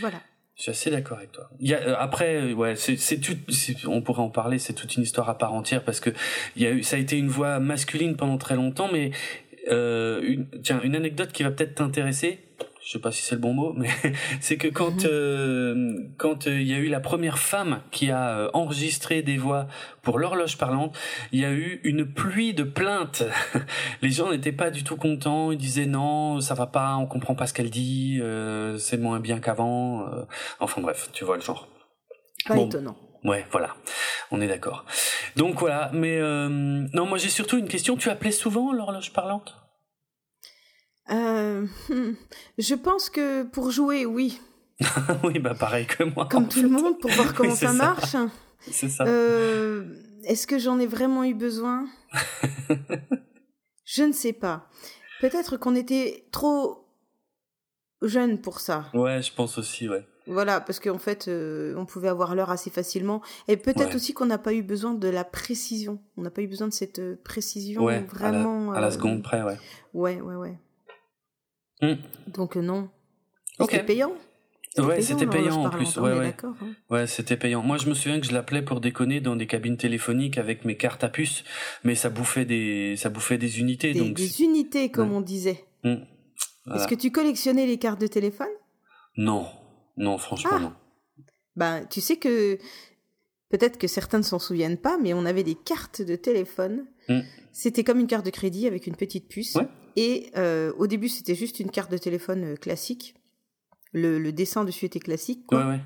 Voilà. 0.00 0.20
Je 0.56 0.62
suis 0.64 0.70
assez 0.72 0.90
d'accord 0.90 1.18
avec 1.18 1.32
toi. 1.32 1.48
Il 1.60 1.68
y 1.70 1.74
a, 1.74 1.78
euh, 1.80 1.94
après, 1.98 2.36
euh, 2.36 2.52
ouais, 2.54 2.76
c'est, 2.76 2.96
c'est 2.96 3.18
tout, 3.20 3.36
c'est- 3.48 3.86
on 3.86 4.02
pourrait 4.02 4.20
en 4.22 4.28
parler, 4.30 4.58
c'est 4.58 4.74
toute 4.74 4.96
une 4.96 5.02
histoire 5.04 5.28
à 5.30 5.38
part 5.38 5.54
entière 5.54 5.82
parce 5.84 5.98
que 6.00 6.10
il 6.56 6.62
y 6.62 6.66
a 6.66 6.70
eu, 6.72 6.82
ça 6.82 6.96
a 6.96 6.98
été 6.98 7.16
une 7.16 7.28
voix 7.28 7.58
masculine 7.58 8.16
pendant 8.16 8.36
très 8.36 8.54
longtemps, 8.56 8.88
mais 8.92 9.12
euh, 9.70 10.20
une, 10.24 10.46
tiens, 10.62 10.80
une 10.82 10.94
anecdote 10.96 11.32
qui 11.32 11.42
va 11.44 11.50
peut-être 11.52 11.76
t'intéresser. 11.76 12.40
Je 12.84 12.90
sais 12.90 12.98
pas 12.98 13.12
si 13.12 13.22
c'est 13.22 13.36
le 13.36 13.40
bon 13.40 13.52
mot, 13.54 13.72
mais 13.74 13.88
c'est 14.40 14.56
que 14.56 14.66
quand 14.66 15.04
euh, 15.04 15.94
quand 16.18 16.48
euh, 16.48 16.60
il 16.60 16.66
y 16.66 16.74
a 16.74 16.78
eu 16.78 16.88
la 16.88 16.98
première 16.98 17.38
femme 17.38 17.80
qui 17.92 18.10
a 18.10 18.36
euh, 18.38 18.50
enregistré 18.54 19.22
des 19.22 19.36
voix 19.36 19.68
pour 20.02 20.18
l'horloge 20.18 20.58
parlante, 20.58 20.98
il 21.30 21.38
y 21.40 21.44
a 21.44 21.52
eu 21.52 21.80
une 21.84 22.04
pluie 22.12 22.54
de 22.54 22.64
plaintes. 22.64 23.22
Les 24.02 24.10
gens 24.10 24.32
n'étaient 24.32 24.50
pas 24.50 24.70
du 24.70 24.82
tout 24.82 24.96
contents. 24.96 25.52
Ils 25.52 25.58
disaient 25.58 25.86
non, 25.86 26.40
ça 26.40 26.54
va 26.54 26.66
pas, 26.66 26.96
on 26.96 27.06
comprend 27.06 27.36
pas 27.36 27.46
ce 27.46 27.54
qu'elle 27.54 27.70
dit, 27.70 28.18
euh, 28.20 28.76
c'est 28.78 28.98
moins 28.98 29.20
bien 29.20 29.38
qu'avant. 29.38 30.08
euh. 30.08 30.24
Enfin 30.58 30.80
bref, 30.80 31.08
tu 31.12 31.24
vois 31.24 31.36
le 31.36 31.42
genre. 31.42 31.68
Pas 32.48 32.56
Bon. 32.56 32.66
étonnant. 32.66 32.96
Ouais, 33.22 33.46
voilà, 33.52 33.76
on 34.32 34.40
est 34.40 34.48
d'accord. 34.48 34.84
Donc 35.36 35.60
voilà, 35.60 35.90
mais 35.92 36.18
euh, 36.18 36.48
non, 36.48 37.06
moi 37.06 37.16
j'ai 37.16 37.28
surtout 37.28 37.56
une 37.58 37.68
question. 37.68 37.96
Tu 37.96 38.10
appelais 38.10 38.32
souvent 38.32 38.72
l'horloge 38.72 39.12
parlante? 39.12 39.54
Euh, 41.10 41.66
hmm, 41.88 42.12
je 42.58 42.74
pense 42.74 43.10
que 43.10 43.42
pour 43.44 43.70
jouer, 43.70 44.06
oui, 44.06 44.40
Oui, 45.24 45.38
bah 45.38 45.54
pareil 45.54 45.86
que 45.86 46.04
moi. 46.04 46.28
comme 46.30 46.48
tout 46.48 46.62
le 46.62 46.68
monde, 46.68 46.98
pour 47.00 47.10
voir 47.10 47.34
comment 47.34 47.50
Oui, 47.50 47.56
ça 47.56 47.68
ça. 47.68 47.72
marche. 47.72 48.16
C'est 48.70 48.88
ça. 48.88 49.04
Euh, 49.06 49.84
Est-ce 50.24 50.46
que 50.46 50.58
j'en 50.58 50.78
ai 50.78 50.86
vraiment 50.86 51.24
eu 51.24 51.34
besoin? 51.34 51.86
Je 53.84 54.02
ne 54.04 54.12
sais 54.12 54.32
pas. 54.32 54.68
Peut-être 55.20 55.56
qu'on 55.56 55.74
était 55.74 56.24
trop 56.32 56.86
jeune 58.00 58.40
pour 58.40 58.60
ça. 58.60 58.86
Ouais, 58.94 59.20
je 59.22 59.32
pense 59.32 59.58
aussi, 59.58 59.88
ouais. 59.88 60.06
Voilà, 60.28 60.60
parce 60.60 60.78
qu'en 60.78 60.98
fait, 60.98 61.26
euh, 61.26 61.74
on 61.76 61.84
pouvait 61.84 62.06
avoir 62.08 62.36
l'heure 62.36 62.50
assez 62.50 62.70
facilement. 62.70 63.20
Et 63.48 63.56
peut-être 63.56 63.88
Ouais. 63.90 63.96
aussi 63.96 64.14
qu'on 64.14 64.26
n'a 64.26 64.38
pas 64.38 64.52
eu 64.54 64.62
besoin 64.62 64.94
de 64.94 65.08
la 65.08 65.24
précision. 65.24 66.00
On 66.16 66.22
n'a 66.22 66.30
pas 66.30 66.42
eu 66.42 66.46
besoin 66.46 66.68
de 66.68 66.72
cette 66.72 67.20
précision 67.24 67.82
Ouais, 67.82 68.00
vraiment. 68.02 68.72
à 68.72 68.80
la 68.80 68.86
euh, 68.86 68.90
seconde 68.92 69.22
près, 69.24 69.42
ouais. 69.42 69.58
Ouais, 69.94 70.20
ouais, 70.20 70.36
ouais. 70.36 70.58
Hmm. 71.82 71.94
Donc 72.28 72.56
euh, 72.56 72.62
non. 72.62 72.88
Ok. 73.58 73.70
C'était 73.72 73.84
payant. 73.84 74.12
Ouais, 74.78 75.02
c'était 75.02 75.26
l'horloge 75.26 75.42
payant 75.44 75.64
en 75.66 75.70
plus. 75.70 75.96
Ouais, 75.98 76.18
ouais. 76.18 76.34
hein. 76.42 76.54
Ouais, 76.88 77.06
c'était 77.06 77.36
payant. 77.36 77.62
Moi, 77.62 77.76
je 77.76 77.88
me 77.90 77.94
souviens 77.94 78.18
que 78.20 78.26
je 78.26 78.32
l'appelais 78.32 78.62
pour 78.62 78.80
déconner 78.80 79.20
dans 79.20 79.36
des 79.36 79.46
cabines 79.46 79.76
téléphoniques 79.76 80.38
avec 80.38 80.64
mes 80.64 80.78
cartes 80.78 81.04
à 81.04 81.10
puce, 81.10 81.44
mais 81.84 81.94
ça 81.94 82.08
bouffait 82.08 82.46
des, 82.46 82.96
ça 82.96 83.10
bouffait 83.10 83.36
des 83.36 83.60
unités, 83.60 83.92
Des, 83.92 83.98
donc. 84.00 84.14
des 84.14 84.40
unités, 84.42 84.90
comme 84.90 85.10
Ouais. 85.10 85.16
on 85.16 85.20
disait. 85.20 85.62
Hmm. 85.84 85.96
Voilà. 86.64 86.80
Est-ce 86.80 86.88
que 86.88 86.94
tu 86.94 87.10
collectionnais 87.10 87.66
les 87.66 87.76
cartes 87.76 88.00
de 88.00 88.06
téléphone? 88.06 88.48
Non, 89.18 89.46
non, 89.98 90.16
franchement 90.16 90.50
Ah. 90.54 90.58
non. 90.60 90.72
Ben, 91.56 91.84
tu 91.90 92.00
sais 92.00 92.16
que 92.16 92.56
peut-être 93.50 93.76
que 93.76 93.86
certains 93.88 94.18
ne 94.18 94.22
s'en 94.22 94.38
souviennent 94.38 94.78
pas, 94.78 94.96
mais 94.96 95.12
on 95.12 95.26
avait 95.26 95.42
des 95.42 95.54
cartes 95.56 96.00
de 96.00 96.16
téléphone. 96.16 96.86
Mm. 97.10 97.20
C'était 97.52 97.84
comme 97.84 98.00
une 98.00 98.06
carte 98.06 98.24
de 98.24 98.30
crédit 98.30 98.66
avec 98.66 98.86
une 98.86 98.96
petite 98.96 99.28
puce. 99.28 99.54
Ouais. 99.56 99.68
Et 99.96 100.30
euh, 100.36 100.72
au 100.78 100.86
début, 100.86 101.08
c'était 101.08 101.34
juste 101.34 101.60
une 101.60 101.70
carte 101.70 101.90
de 101.90 101.98
téléphone 101.98 102.44
euh, 102.44 102.56
classique. 102.56 103.14
Le, 103.92 104.18
le 104.18 104.32
dessin 104.32 104.64
dessus 104.64 104.86
était 104.86 105.00
classique, 105.00 105.44
quoi. 105.46 105.58
Ouais, 105.66 105.70
ouais. 105.72 105.80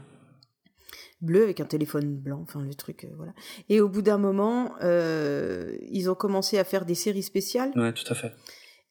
bleu 1.21 1.43
avec 1.43 1.61
un 1.61 1.65
téléphone 1.65 2.17
blanc, 2.17 2.41
enfin 2.43 2.63
le 2.63 2.75
truc, 2.75 3.05
euh, 3.05 3.09
voilà. 3.17 3.33
Et 3.69 3.81
au 3.81 3.89
bout 3.89 4.03
d'un 4.03 4.19
moment, 4.19 4.75
euh, 4.83 5.77
ils 5.91 6.09
ont 6.11 6.15
commencé 6.15 6.59
à 6.59 6.65
faire 6.65 6.85
des 6.87 6.95
séries 6.95 7.23
spéciales. 7.25 7.73
Ouais, 7.75 7.93
tout 7.93 8.05
à 8.11 8.15
fait. 8.15 8.33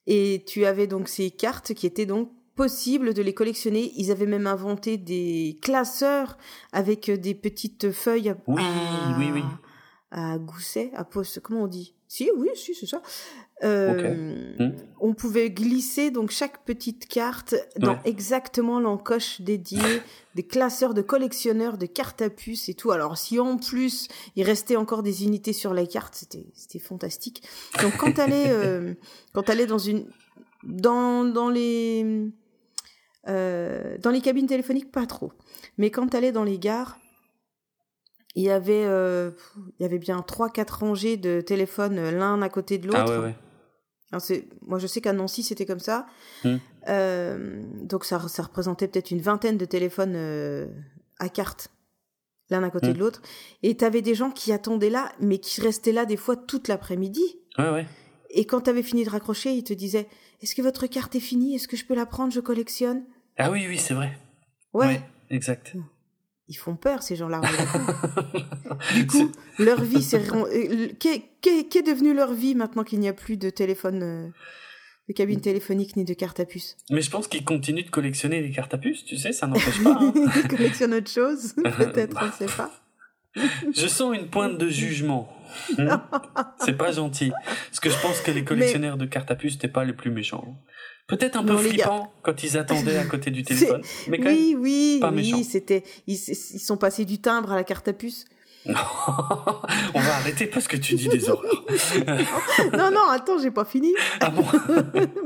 Et 0.07 0.43
tu 0.45 0.65
avais 0.65 0.87
donc 0.87 1.07
ces 1.07 1.31
cartes 1.31 1.73
qui 1.73 1.87
étaient 1.87 2.05
donc 2.05 2.29
possibles 2.55 3.13
de 3.13 3.21
les 3.21 3.33
collectionner. 3.33 3.91
Ils 3.95 4.11
avaient 4.11 4.25
même 4.25 4.47
inventé 4.47 4.97
des 4.97 5.57
classeurs 5.61 6.37
avec 6.73 7.09
des 7.09 7.35
petites 7.35 7.91
feuilles 7.91 8.29
à, 8.29 8.37
Oui, 8.47 8.61
à- 8.61 9.15
oui, 9.17 9.31
oui. 9.33 9.43
à 10.11 10.37
gousset, 10.37 10.91
à 10.93 11.03
poste, 11.05 11.39
comment 11.39 11.63
on 11.63 11.67
dit? 11.67 11.94
Si, 12.07 12.29
oui, 12.37 12.49
si, 12.55 12.75
c'est 12.75 12.85
ça. 12.85 13.01
Euh, 13.63 14.53
Hmm. 14.59 14.71
On 14.99 15.13
pouvait 15.13 15.49
glisser 15.49 16.11
donc 16.11 16.29
chaque 16.31 16.63
petite 16.65 17.07
carte 17.07 17.55
dans 17.77 17.93
Ouais. 17.93 17.99
exactement 18.05 18.79
l'encoche 18.79 19.41
dédiée 19.41 19.79
des 20.35 20.43
classeurs 20.43 20.93
de 20.93 21.01
collectionneurs 21.01 21.77
de 21.77 21.85
cartes 21.85 22.21
à 22.21 22.29
puce 22.29 22.69
et 22.69 22.73
tout. 22.73 22.91
Alors 22.91 23.17
si 23.17 23.39
en 23.39 23.57
plus 23.57 24.07
il 24.35 24.43
restait 24.43 24.75
encore 24.75 25.03
des 25.03 25.23
unités 25.23 25.53
sur 25.53 25.73
la 25.73 25.85
carte, 25.85 26.15
c'était 26.15 26.45
c'était 26.53 26.79
fantastique. 26.79 27.43
Donc 27.81 27.95
quand 27.97 28.13
t'allais 28.13 28.45
euh, 28.47 28.93
quand 29.33 29.43
t'allais 29.43 29.65
dans 29.65 29.77
une 29.79 30.05
dans 30.63 31.23
dans 31.25 31.49
les 31.49 32.27
euh, 33.27 33.97
dans 33.99 34.11
les 34.11 34.21
cabines 34.21 34.47
téléphoniques 34.47 34.91
pas 34.91 35.05
trop, 35.05 35.31
mais 35.77 35.89
quand 35.91 36.07
t'allais 36.07 36.31
dans 36.31 36.43
les 36.43 36.59
gares 36.59 36.99
il 38.35 38.43
y 38.43 38.49
avait 38.49 38.83
euh, 38.85 39.31
il 39.79 39.83
y 39.83 39.85
avait 39.85 39.97
bien 39.99 40.21
trois 40.21 40.49
quatre 40.49 40.79
rangées 40.79 41.17
de 41.17 41.41
téléphones 41.41 41.97
euh, 41.97 42.11
l'un 42.11 42.41
à 42.41 42.49
côté 42.49 42.77
de 42.77 42.87
l'autre. 42.87 42.99
Ah 43.07 43.09
ouais, 43.09 43.25
ouais. 43.25 43.35
Alors, 44.11 44.21
moi, 44.61 44.77
je 44.79 44.87
sais 44.87 45.01
qu'à 45.01 45.13
Nancy, 45.13 45.41
c'était 45.43 45.65
comme 45.65 45.79
ça. 45.79 46.05
Hmm. 46.43 46.57
Euh, 46.87 47.63
donc, 47.81 48.05
ça, 48.05 48.19
ça 48.27 48.43
représentait 48.43 48.87
peut-être 48.87 49.11
une 49.11 49.19
vingtaine 49.19 49.57
de 49.57 49.65
téléphones 49.65 50.13
euh, 50.15 50.67
à 51.19 51.27
carte, 51.27 51.69
l'un 52.49 52.61
à 52.63 52.69
côté 52.69 52.89
Hmm. 52.89 52.93
de 52.93 52.99
l'autre. 52.99 53.21
Et 53.63 53.75
tu 53.75 53.83
avais 53.83 54.01
des 54.01 54.13
gens 54.15 54.29
qui 54.31 54.53
attendaient 54.53 54.91
là, 54.91 55.11
mais 55.19 55.39
qui 55.39 55.59
restaient 55.59 55.91
là 55.91 56.05
des 56.05 56.17
fois 56.17 56.35
toute 56.35 56.67
l'après-midi. 56.67 57.23
Ouais, 57.57 57.69
ouais. 57.71 57.87
Et 58.29 58.45
quand 58.45 58.61
tu 58.61 58.69
avais 58.69 58.83
fini 58.83 59.03
de 59.03 59.09
raccrocher, 59.09 59.51
ils 59.53 59.63
te 59.63 59.73
disaient 59.73 60.07
Est-ce 60.41 60.55
que 60.55 60.61
votre 60.61 60.87
carte 60.87 61.15
est 61.15 61.19
finie? 61.19 61.55
Est-ce 61.55 61.67
que 61.67 61.75
je 61.77 61.85
peux 61.85 61.95
la 61.95 62.05
prendre? 62.05 62.31
Je 62.31 62.41
collectionne 62.41 63.05
Ah 63.37 63.49
oui, 63.49 63.65
oui, 63.67 63.77
c'est 63.77 63.93
vrai. 63.95 64.15
Ouais, 64.73 65.01
exact. 65.29 65.73
Ils 66.47 66.55
font 66.55 66.75
peur, 66.75 67.01
ces 67.03 67.15
gens-là. 67.15 67.41
du 68.93 69.07
coup, 69.07 69.31
leur 69.59 69.81
vie, 69.81 70.03
c'est. 70.03 70.21
euh, 70.33 70.87
Qu'est 70.99 71.23
qu'est- 71.41 71.67
qu'est 71.69 71.81
devenu 71.83 72.13
leur 72.13 72.33
vie 72.33 72.55
maintenant 72.55 72.83
qu'il 72.83 72.99
n'y 72.99 73.07
a 73.07 73.13
plus 73.13 73.37
de 73.37 73.49
téléphone, 73.49 74.03
euh, 74.03 74.27
de 75.09 75.13
cabine 75.13 75.41
téléphonique 75.41 75.95
ni 75.95 76.03
de 76.05 76.13
carte 76.13 76.39
à 76.39 76.45
puce? 76.45 76.77
Mais 76.91 77.01
je 77.01 77.09
pense 77.09 77.27
qu'ils 77.27 77.43
continuent 77.45 77.85
de 77.85 77.89
collectionner 77.89 78.41
les 78.41 78.51
cartes 78.51 78.73
à 78.73 78.77
puce, 78.77 79.03
tu 79.05 79.17
sais, 79.17 79.31
ça 79.31 79.47
n'empêche 79.47 79.83
pas. 79.83 79.97
hein. 79.99 80.13
Ils 80.35 80.47
collectionnent 80.47 80.93
autre 80.93 81.09
chose, 81.11 81.53
peut-être, 81.63 82.17
on 82.21 82.25
ne 82.27 82.31
sait 82.31 82.55
pas. 82.55 82.71
Je 83.75 83.87
sens 83.87 84.15
une 84.15 84.29
pointe 84.29 84.57
de 84.57 84.69
jugement. 84.69 85.29
Hmm 85.77 85.89
c'est 86.59 86.77
pas 86.77 86.91
gentil. 86.91 87.31
Parce 87.69 87.79
que 87.79 87.89
je 87.89 87.99
pense 88.01 88.21
que 88.21 88.31
les 88.31 88.43
collectionneurs 88.43 88.97
de 88.97 89.05
cartes 89.05 89.29
à 89.31 89.35
puce 89.35 89.53
n'étaient 89.53 89.67
pas 89.67 89.83
les 89.85 89.93
plus 89.93 90.09
méchants. 90.11 90.57
Peut-être 91.07 91.35
un 91.37 91.43
peu 91.43 91.53
Non, 91.53 91.61
gars. 91.61 91.69
flippants 91.69 92.13
quand 92.23 92.43
ils 92.43 92.57
attendaient 92.57 92.97
à 92.97 93.05
côté 93.05 93.29
du 93.31 93.43
téléphone. 93.45 93.81
Mais 94.07 94.17
quand 94.19 94.29
Oui, 94.29 94.55
oui, 94.59 94.97
pas 95.01 95.11
oui, 95.11 95.43
c'était. 95.43 95.83
Ils, 96.07 96.15
ils 96.15 96.59
sont 96.59 96.77
passés 96.77 97.05
du 97.05 97.19
timbre 97.19 97.51
à 97.51 97.55
la 97.55 97.63
carte 97.63 97.87
à 97.87 97.93
puce. 97.93 98.25
même. 98.65 98.75
On 99.93 99.99
va 99.99 100.15
arrêter 100.15 100.47
parce 100.47 100.67
que 100.67 100.77
tu 100.77 100.95
dis 100.95 101.07
des 101.07 101.29
horreurs. 101.29 101.63
non, 102.73 102.89
non, 102.91 103.07
attends, 103.09 103.37
j'ai 103.37 103.51
pas 103.51 103.65
fini. 103.65 103.93
Ah 104.19 104.31
bon 104.31 104.43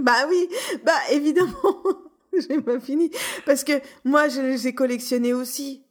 bah 0.02 0.26
oui, 0.30 0.50
bah 0.86 0.92
évidemment, 1.12 1.54
j'ai 2.34 2.60
pas 2.60 2.80
fini. 2.82 3.10
Parce 3.46 3.64
que 3.64 3.74
moi, 4.04 4.28
je 4.28 4.42
les 4.42 4.68
ai 4.68 4.74
collectionnés 4.76 5.34
aussi. 5.34 5.84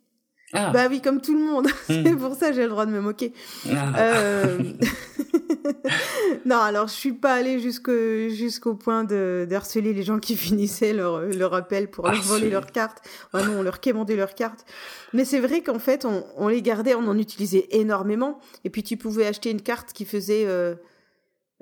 Ah, 0.53 0.71
Bah 0.73 0.87
oui, 0.89 1.01
comme 1.01 1.21
tout 1.21 1.35
le 1.35 1.45
monde. 1.45 1.67
Hmm. 1.89 2.05
C'est 2.07 2.17
pour 2.17 2.35
ça 2.35 2.51
que 2.51 2.55
j'ai 2.57 2.63
le 2.65 2.69
droit 2.69 2.85
de 2.87 2.91
me 2.91 3.01
moquer. 3.01 3.33
ah. 3.71 3.93
Euh, 3.99 4.59
non, 6.47 6.57
alors 6.57 6.89
je 6.89 6.93
suis 6.95 7.13
pas 7.13 7.35
allée 7.35 7.59
jusqu'au 7.61 8.75
point 8.75 9.05
de, 9.05 9.47
de 9.49 9.55
harceler 9.55 9.93
les 9.93 10.03
gens 10.03 10.19
qui 10.19 10.37
finissaient 10.37 10.93
leur, 10.93 11.21
leur 11.23 11.55
appel 11.55 11.91
pour 11.91 12.05
leur 12.07 12.15
Harceler. 12.17 12.29
voler 12.39 12.51
leurs 12.51 12.67
cartes. 12.67 12.99
Ah 13.33 13.43
non, 13.45 13.59
on 13.59 13.63
leur 13.63 13.81
quémandait 13.81 14.17
leurs 14.17 14.35
cartes. 14.35 14.65
Mais 15.13 15.25
c'est 15.25 15.41
vrai 15.41 15.63
qu'en 15.63 15.79
fait, 15.79 16.05
on, 16.05 16.25
on 16.37 16.49
les 16.49 16.63
gardait, 16.63 16.95
on 16.95 17.07
en 17.09 17.19
utilisait 17.19 17.67
énormément. 17.71 18.39
Et 18.65 18.71
puis 18.71 18.83
tu 18.83 18.97
pouvais 18.97 19.27
acheter 19.27 19.51
une 19.51 19.63
carte 19.63 19.93
qui 19.93 20.05
faisait, 20.05 20.45
euh, 20.47 20.75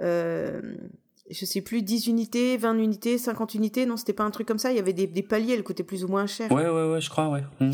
euh, 0.00 0.60
je 1.30 1.44
sais 1.44 1.60
plus, 1.60 1.82
10 1.82 2.06
unités, 2.08 2.56
20 2.56 2.78
unités, 2.78 3.18
50 3.18 3.54
unités. 3.54 3.86
Non, 3.86 3.96
c'était 3.96 4.12
pas 4.12 4.24
un 4.24 4.30
truc 4.30 4.46
comme 4.48 4.58
ça. 4.58 4.70
Il 4.70 4.76
y 4.76 4.80
avait 4.80 4.92
des, 4.92 5.06
des 5.06 5.22
paliers, 5.22 5.54
elles 5.54 5.62
coûtaient 5.64 5.82
plus 5.84 6.04
ou 6.04 6.08
moins 6.08 6.26
cher. 6.26 6.50
Ouais, 6.52 6.68
ouais, 6.68 6.90
ouais, 6.92 7.00
je 7.00 7.10
crois, 7.10 7.28
ouais. 7.28 7.42
Hmm. 7.60 7.70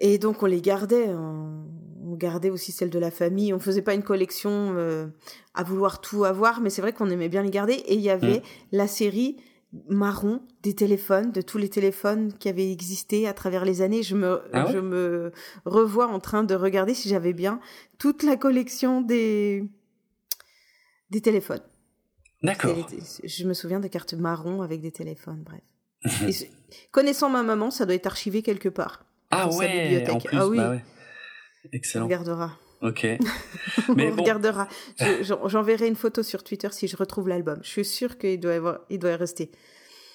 Et 0.00 0.18
donc 0.18 0.42
on 0.42 0.46
les 0.46 0.60
gardait, 0.60 1.08
on, 1.08 1.64
on 2.04 2.14
gardait 2.14 2.50
aussi 2.50 2.72
celles 2.72 2.90
de 2.90 2.98
la 2.98 3.10
famille. 3.10 3.52
On 3.52 3.58
faisait 3.58 3.82
pas 3.82 3.94
une 3.94 4.02
collection 4.02 4.74
euh, 4.76 5.06
à 5.54 5.62
vouloir 5.62 6.00
tout 6.00 6.24
avoir, 6.24 6.60
mais 6.60 6.70
c'est 6.70 6.82
vrai 6.82 6.92
qu'on 6.92 7.10
aimait 7.10 7.28
bien 7.28 7.42
les 7.42 7.50
garder. 7.50 7.74
Et 7.74 7.94
il 7.94 8.00
y 8.00 8.10
avait 8.10 8.42
la 8.72 8.86
série 8.86 9.36
marron 9.88 10.40
des 10.62 10.74
téléphones, 10.74 11.30
de 11.30 11.42
tous 11.42 11.58
les 11.58 11.68
téléphones 11.68 12.32
qui 12.32 12.48
avaient 12.48 12.72
existé 12.72 13.28
à 13.28 13.34
travers 13.34 13.64
les 13.64 13.82
années. 13.82 14.02
Je 14.02 14.16
me, 14.16 14.40
Ah 14.52 14.64
ouais? 14.64 14.72
je 14.72 14.78
me 14.78 15.32
revois 15.66 16.06
en 16.06 16.20
train 16.20 16.42
de 16.42 16.54
regarder 16.54 16.94
si 16.94 17.08
j'avais 17.08 17.34
bien 17.34 17.60
toute 17.98 18.22
la 18.22 18.36
collection 18.36 19.02
des 19.02 19.64
des 21.10 21.20
téléphones. 21.20 21.62
D'accord. 22.42 22.76
Je 23.24 23.44
me 23.44 23.54
souviens 23.54 23.80
des 23.80 23.88
cartes 23.88 24.14
marron 24.14 24.62
avec 24.62 24.80
des 24.80 24.92
téléphones, 24.92 25.42
bref. 25.42 25.62
Et 26.42 26.50
connaissant 26.92 27.28
ma 27.28 27.42
maman, 27.42 27.70
ça 27.70 27.84
doit 27.84 27.94
être 27.94 28.06
archivé 28.06 28.42
quelque 28.42 28.68
part. 28.68 29.04
Ah 29.30 29.50
sa 29.50 29.56
ouais, 29.58 29.82
bibliothèque. 29.82 30.14
en 30.14 30.20
plus, 30.20 30.38
Ah 30.38 30.46
oui. 30.48 30.56
bah 30.56 30.70
ouais. 30.70 30.84
On 31.64 31.68
Excellent. 31.72 32.04
regardera. 32.04 32.56
Ok. 32.80 33.02
Mais 33.96 34.10
on 34.10 34.14
bon. 34.14 34.22
regardera. 34.22 34.68
Je- 34.98 35.22
j'en- 35.22 35.48
J'enverrai 35.48 35.88
une 35.88 35.96
photo 35.96 36.22
sur 36.22 36.44
Twitter 36.44 36.68
si 36.70 36.86
je 36.88 36.96
retrouve 36.96 37.28
l'album. 37.28 37.58
Je 37.62 37.68
suis 37.68 37.84
sûre 37.84 38.16
qu'il 38.18 38.38
doit, 38.40 38.52
y 38.52 38.56
avoir- 38.56 38.78
il 38.90 38.98
doit 38.98 39.10
y 39.10 39.14
rester. 39.16 39.50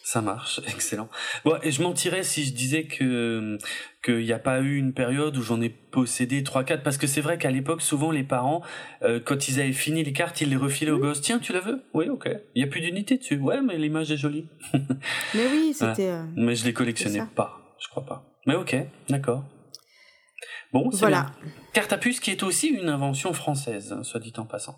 Ça 0.06 0.20
marche, 0.22 0.60
excellent. 0.68 1.08
Bon, 1.46 1.58
et 1.64 1.72
je 1.72 1.82
mentirais 1.82 2.24
si 2.24 2.44
je 2.44 2.54
disais 2.54 2.84
que 2.88 3.58
qu'il 4.04 4.18
n'y 4.26 4.34
a 4.34 4.40
pas 4.40 4.60
eu 4.60 4.76
une 4.76 4.94
période 4.94 5.38
où 5.38 5.42
j'en 5.42 5.62
ai 5.62 5.70
possédé 5.70 6.44
trois, 6.44 6.66
quatre, 6.66 6.84
parce 6.84 6.98
que 6.98 7.08
c'est 7.08 7.22
vrai 7.22 7.38
qu'à 7.38 7.52
l'époque, 7.52 7.82
souvent 7.82 8.12
les 8.12 8.26
parents, 8.26 8.62
euh, 9.04 9.22
quand 9.24 9.48
ils 9.48 9.62
avaient 9.62 9.72
fini 9.72 10.04
les 10.04 10.12
cartes, 10.12 10.42
ils 10.42 10.50
les 10.50 10.58
refilaient 10.58 10.92
au 10.92 11.00
gosse. 11.00 11.22
Tiens, 11.22 11.40
tu 11.40 11.54
la 11.54 11.62
veux? 11.62 11.84
Oui, 11.94 12.10
ok. 12.10 12.30
Il 12.54 12.62
y 12.62 12.66
a 12.66 12.68
plus 12.68 12.82
d'unité 12.82 13.18
dessus. 13.18 13.38
Ouais, 13.38 13.62
mais 13.62 13.78
l'image 13.78 14.12
est 14.12 14.18
jolie. 14.18 14.50
Mais 15.36 15.48
oui, 15.50 15.74
c'était. 15.74 16.10
euh, 16.10 16.24
Mais 16.36 16.56
je 16.56 16.66
les 16.66 16.74
collectionnais 16.74 17.24
pas, 17.34 17.76
je 17.82 17.88
crois 17.88 18.06
pas. 18.06 18.26
Mais 18.46 18.56
ok, 18.56 18.76
d'accord. 19.10 19.44
Bon, 20.74 20.90
c'est 20.92 21.00
Voilà. 21.00 21.32
bien. 21.44 21.52
Carte 21.74 21.94
à 21.94 21.98
puce 21.98 22.20
qui 22.20 22.32
est 22.32 22.44
aussi 22.44 22.68
une 22.68 22.90
invention 22.90 23.32
française, 23.34 23.94
hein, 23.94 24.04
soit 24.04 24.20
dit 24.20 24.34
en 24.38 24.46
passant. 24.46 24.78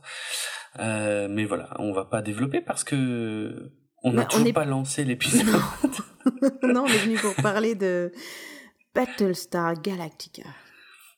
Euh, 0.79 1.27
mais 1.29 1.45
voilà, 1.45 1.69
on 1.79 1.93
va 1.93 2.05
pas 2.05 2.21
développer 2.21 2.61
parce 2.61 2.83
que 2.83 3.71
on 4.03 4.11
n'a 4.11 4.21
Mais 4.21 4.25
on 4.25 4.29
toujours 4.29 4.47
est- 4.47 4.53
pas 4.53 4.65
lancé 4.65 5.03
l'épisode. 5.05 5.47
non, 6.63 6.83
on 6.83 6.87
est 6.87 6.97
venu 6.97 7.15
pour 7.17 7.33
parler 7.35 7.75
de 7.75 8.11
Battlestar 8.93 9.81
Galactica. 9.81 10.43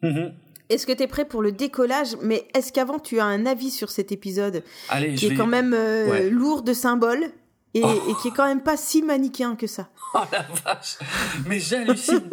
Mhm. 0.01 0.33
Est-ce 0.69 0.85
que 0.85 0.91
tu 0.91 1.03
es 1.03 1.07
prêt 1.07 1.25
pour 1.25 1.41
le 1.41 1.51
décollage? 1.51 2.15
Mais 2.21 2.47
est-ce 2.53 2.71
qu'avant 2.73 2.99
tu 2.99 3.19
as 3.19 3.25
un 3.25 3.45
avis 3.45 3.71
sur 3.71 3.89
cet 3.89 4.11
épisode 4.11 4.63
Allez, 4.89 5.15
qui 5.15 5.25
est 5.27 5.29
vais... 5.29 5.35
quand 5.35 5.47
même 5.47 5.73
euh, 5.73 6.09
Ouais. 6.09 6.29
lourd 6.29 6.61
de 6.61 6.73
symboles? 6.73 7.25
Et, 7.77 7.83
Oh. 7.83 8.09
et 8.09 8.13
qui 8.21 8.27
est 8.29 8.31
quand 8.31 8.45
même 8.47 8.61
pas 8.63 8.77
si 8.77 9.01
manichéen 9.01 9.55
que 9.55 9.67
ça 9.67 9.89
Oh 10.13 10.19
la 10.31 10.41
vache 10.63 10.97
Mais 11.45 11.59
j'hallucine 11.59 12.29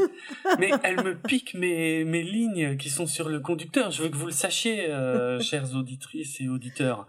Mais 0.59 0.71
elle 0.83 1.03
me 1.03 1.15
pique 1.17 1.55
mes, 1.55 2.05
mes 2.05 2.23
lignes 2.23 2.77
qui 2.77 2.89
sont 2.91 3.07
sur 3.07 3.29
le 3.29 3.41
conducteur. 3.41 3.91
Je 3.91 4.03
veux 4.05 4.09
que 4.09 4.17
vous 4.17 4.27
le 4.27 4.33
sachiez, 4.33 4.89
euh, 4.91 5.41
chères 5.41 5.75
auditrices 5.75 6.41
et 6.41 6.49
auditeurs. 6.49 7.07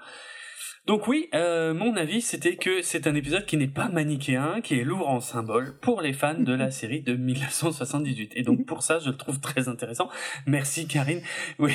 Donc 0.88 1.08
oui, 1.08 1.30
euh, 1.34 1.74
mon 1.74 1.96
avis, 1.96 2.22
c'était 2.22 2.58
que 2.58 2.84
c'est 2.84 3.08
un 3.08 3.16
épisode 3.16 3.48
qui 3.48 3.58
n'est 3.58 3.68
pas 3.68 3.90
manichéen, 3.90 4.62
qui 4.62 4.80
est 4.80 4.84
lourd 4.84 5.10
en 5.10 5.20
symboles 5.20 5.74
pour 5.82 6.00
les 6.02 6.14
fans 6.14 6.38
de 6.38 6.54
la 6.54 6.70
série 6.80 7.02
de 7.02 7.16
1978. 7.16 8.34
Et 8.36 8.44
donc 8.44 8.66
pour 8.68 8.84
ça, 8.84 9.00
je 9.00 9.10
le 9.10 9.18
trouve 9.18 9.40
très 9.40 9.68
intéressant. 9.68 10.10
Merci 10.46 10.86
Karine. 10.86 11.22
Oui, 11.58 11.74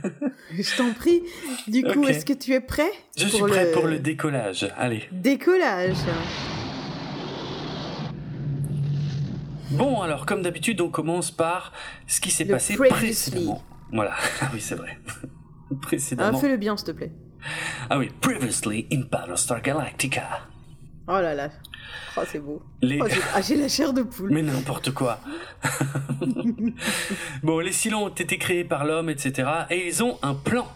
Je 0.52 0.76
t'en 0.76 0.90
prie. 0.94 1.22
Du 1.68 1.82
coup, 1.82 2.04
est-ce 2.04 2.24
que 2.24 2.32
tu 2.32 2.52
es 2.52 2.60
prêt 2.60 2.90
je 3.18 3.26
suis 3.26 3.42
prêt 3.42 3.66
le 3.66 3.72
pour 3.72 3.86
le 3.86 3.98
décollage. 3.98 4.66
Allez. 4.78 5.02
décollage 5.12 5.96
Bon, 9.72 10.00
alors, 10.00 10.24
comme 10.24 10.42
d'habitude, 10.42 10.80
on 10.80 10.88
commence 10.88 11.30
par 11.30 11.72
ce 12.06 12.20
qui 12.20 12.30
s'est 12.30 12.44
passé 12.46 12.76
précédemment. 12.76 13.62
Voilà, 13.92 14.14
ah 14.40 14.50
oui, 14.54 14.60
c'est 14.60 14.76
vrai. 14.76 14.98
précédemment. 15.82 16.38
Ah, 16.38 16.40
fais-le 16.40 16.56
bien, 16.56 16.76
s'il 16.76 16.86
te 16.86 16.92
plaît. 16.92 17.12
Ah 17.90 17.98
oui, 17.98 18.10
previously 18.20 18.86
in 18.92 19.02
Battlestar 19.10 19.62
Galactica. 19.62 20.48
Oh 21.08 21.20
là 21.20 21.34
là. 21.34 21.50
Oh, 22.16 22.22
c'est 22.26 22.40
beau. 22.40 22.62
Oh, 22.82 23.06
ah, 23.34 23.40
j'ai 23.40 23.56
la 23.56 23.68
chair 23.68 23.92
de 23.92 24.02
poule. 24.02 24.30
Mais 24.32 24.42
n'importe 24.42 24.92
quoi. 24.92 25.20
bon, 27.42 27.60
les 27.60 27.72
Silons 27.72 28.06
ont 28.06 28.08
été 28.08 28.38
créés 28.38 28.64
par 28.64 28.84
l'homme, 28.84 29.08
etc. 29.10 29.48
Et 29.70 29.86
ils 29.86 30.02
ont 30.02 30.18
un 30.22 30.34
plan 30.34 30.66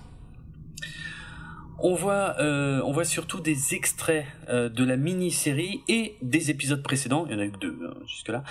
on 1.83 1.95
voit, 1.95 2.37
euh, 2.41 2.81
on 2.85 2.93
voit 2.93 3.05
surtout 3.05 3.41
des 3.41 3.75
extraits 3.75 4.27
euh, 4.49 4.69
de 4.69 4.85
la 4.85 4.97
mini-série 4.97 5.83
et 5.89 6.17
des 6.23 6.51
épisodes 6.51 6.83
précédents. 6.83 7.27
Il 7.29 7.35
y 7.35 7.37
en 7.37 7.41
a 7.41 7.45
eu 7.45 7.53
deux 7.61 7.79
hein, 7.85 7.95
jusque-là. 8.07 8.43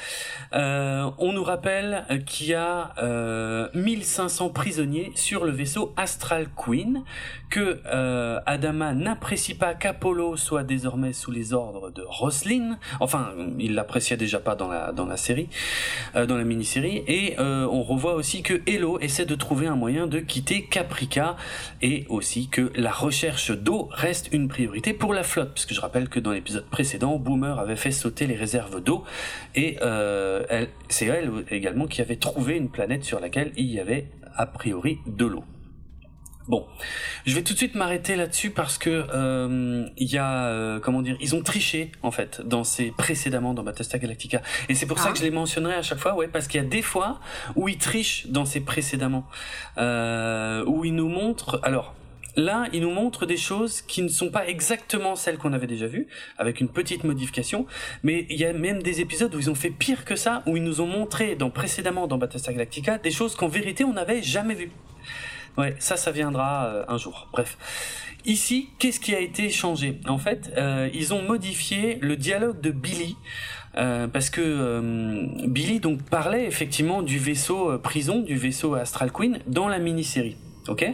Euh, 0.54 1.10
on 1.18 1.32
nous 1.32 1.44
rappelle 1.44 2.06
qu'il 2.26 2.48
y 2.48 2.54
a 2.54 2.94
1500 3.74 4.50
prisonniers 4.50 5.12
sur 5.16 5.46
le 5.46 5.52
vaisseau 5.52 5.94
Astral 5.98 6.48
Queen, 6.56 7.04
que 7.50 7.80
Adama 8.46 8.94
n'apprécie 8.94 9.54
pas 9.54 9.74
qu'Apollo 9.74 10.36
soit 10.38 10.64
désormais 10.64 11.14
sous 11.14 11.32
les 11.32 11.54
ordres 11.54 11.92
de 11.92 12.04
Roslyn. 12.06 12.78
Enfin, 13.00 13.34
il 13.60 13.76
l'appréciait 13.76 14.18
déjà 14.18 14.40
pas 14.40 14.56
dans 14.56 14.68
la 14.68 14.92
dans 14.92 15.06
la 15.06 15.18
série, 15.18 15.50
dans 16.16 16.38
la 16.38 16.44
mini-série. 16.44 17.04
Et 17.08 17.36
on 17.40 17.84
revoit 17.84 18.16
aussi 18.16 18.42
que 18.42 18.62
Hello 18.66 19.00
essaie 19.00 19.26
de 19.26 19.36
trouver 19.36 19.68
un 19.68 19.76
moyen 19.76 20.08
de 20.08 20.20
quitter 20.20 20.64
Caprica 20.64 21.36
et 21.82 22.06
aussi 22.10 22.48
que 22.48 22.72
la 22.76 22.92
recherche 22.92 23.19
recherche 23.20 23.52
d'eau 23.52 23.90
reste 23.92 24.30
une 24.32 24.48
priorité 24.48 24.94
pour 24.94 25.14
la 25.14 25.24
flotte, 25.24 25.52
puisque 25.54 25.74
je 25.74 25.82
rappelle 25.82 26.08
que 26.08 26.22
dans 26.22 26.32
l'épisode 26.32 26.66
précédent, 26.70 27.18
Boomer 27.18 27.60
avait 27.60 27.76
fait 27.76 27.92
sauter 27.92 28.28
les 28.28 28.36
réserves 28.38 28.82
d'eau, 28.82 29.04
et 29.56 29.78
euh, 29.82 30.66
c'est 30.88 31.08
elle 31.08 31.30
également 31.52 31.86
qui 31.88 32.00
avait 32.00 32.16
trouvé 32.16 32.56
une 32.56 32.70
planète 32.70 33.04
sur 33.04 33.20
laquelle 33.20 33.52
il 33.58 33.66
y 33.66 33.82
avait 33.82 34.08
a 34.38 34.46
priori 34.46 35.00
de 35.06 35.26
l'eau. 35.26 35.44
Bon, 36.48 36.66
je 37.26 37.36
vais 37.36 37.44
tout 37.44 37.52
de 37.52 37.58
suite 37.58 37.76
m'arrêter 37.76 38.16
là-dessus 38.16 38.52
parce 38.52 38.78
que 38.78 39.06
euh, 39.14 39.86
il 39.98 40.10
y 40.10 40.18
a 40.18 40.46
euh, 40.46 40.80
comment 40.80 41.02
dire, 41.02 41.18
ils 41.20 41.36
ont 41.36 41.44
triché 41.44 41.92
en 42.02 42.12
fait 42.12 42.42
dans 42.42 42.64
ces 42.64 42.92
précédemment 42.92 43.54
dans 43.54 43.64
Battlestar 43.64 44.00
Galactica 44.00 44.42
et 44.70 44.76
c'est 44.76 44.88
pour 44.88 44.98
ça 44.98 45.10
ah. 45.10 45.12
que 45.12 45.20
je 45.20 45.24
les 45.24 45.30
mentionnerai 45.30 45.76
à 45.76 45.82
chaque 45.82 46.00
fois, 46.00 46.16
ouais, 46.16 46.30
parce 46.30 46.48
qu'il 46.48 46.62
y 46.62 46.64
a 46.64 46.68
des 46.68 46.82
fois 46.82 47.20
où 47.58 47.68
ils 47.68 47.78
trichent 47.78 48.28
dans 48.28 48.46
ces 48.46 48.62
précédemment, 48.62 49.28
où 49.78 50.86
ils 50.86 50.96
nous 50.96 51.10
montrent, 51.10 51.60
alors 51.64 51.94
Là, 52.36 52.68
il 52.74 52.82
nous 52.82 52.92
montre 52.92 53.26
des 53.26 53.38
choses 53.38 53.82
qui 53.82 54.02
ne 54.02 54.08
sont 54.08 54.30
pas 54.30 54.48
exactement 54.48 55.16
celles 55.16 55.38
qu'on 55.38 55.54
avait 55.54 55.68
déjà 55.68 55.88
vues, 55.88 56.08
avec 56.38 56.62
une 56.62 56.70
petite 56.70 57.04
modification, 57.04 57.66
mais 58.04 58.26
il 58.30 58.38
y 58.38 58.46
a 58.46 58.54
même 58.54 58.82
des 58.82 59.02
épisodes 59.02 59.34
où 59.34 59.40
ils 59.40 59.50
ont 59.50 59.56
fait 59.56 59.70
pire 59.70 60.06
que 60.06 60.16
ça, 60.16 60.44
où 60.46 60.58
ils 60.58 60.64
nous 60.64 60.82
ont 60.82 60.88
montré 60.88 61.36
dans, 61.36 61.50
précédemment 61.50 62.08
dans 62.08 62.18
Battlestar 62.18 62.54
Galactica 62.54 62.98
des 62.98 63.12
choses 63.12 63.36
qu'en 63.36 63.48
vérité 63.48 63.84
on 63.84 63.94
n'avait 63.94 64.22
jamais 64.22 64.56
vues. 64.56 64.72
Ouais, 65.58 65.76
ça, 65.80 65.98
ça 65.98 66.12
viendra 66.12 66.68
euh, 66.68 66.86
un 66.88 66.98
jour. 66.98 67.28
Bref. 67.34 67.58
Ici, 68.26 68.70
qu'est-ce 68.80 69.00
qui 69.00 69.16
a 69.16 69.20
été 69.20 69.50
changé? 69.50 70.00
En 70.08 70.18
fait, 70.18 70.52
euh, 70.58 70.90
ils 70.94 71.14
ont 71.14 71.22
modifié 71.22 71.98
le 72.02 72.16
dialogue 72.16 72.62
de 72.62 72.72
Billy. 72.72 73.18
Euh, 73.78 74.08
parce 74.08 74.30
que 74.30 74.82
Billy 75.48 75.80
donc 75.80 76.02
parlait 76.04 76.46
effectivement 76.46 77.02
du 77.02 77.20
vaisseau 77.20 77.78
prison, 77.78 78.20
du 78.20 78.36
vaisseau 78.36 78.74
Astral 78.74 79.12
Queen 79.12 79.40
dans 79.48 79.68
la 79.68 79.78
mini-série. 79.78 80.38
Ok? 80.70 80.86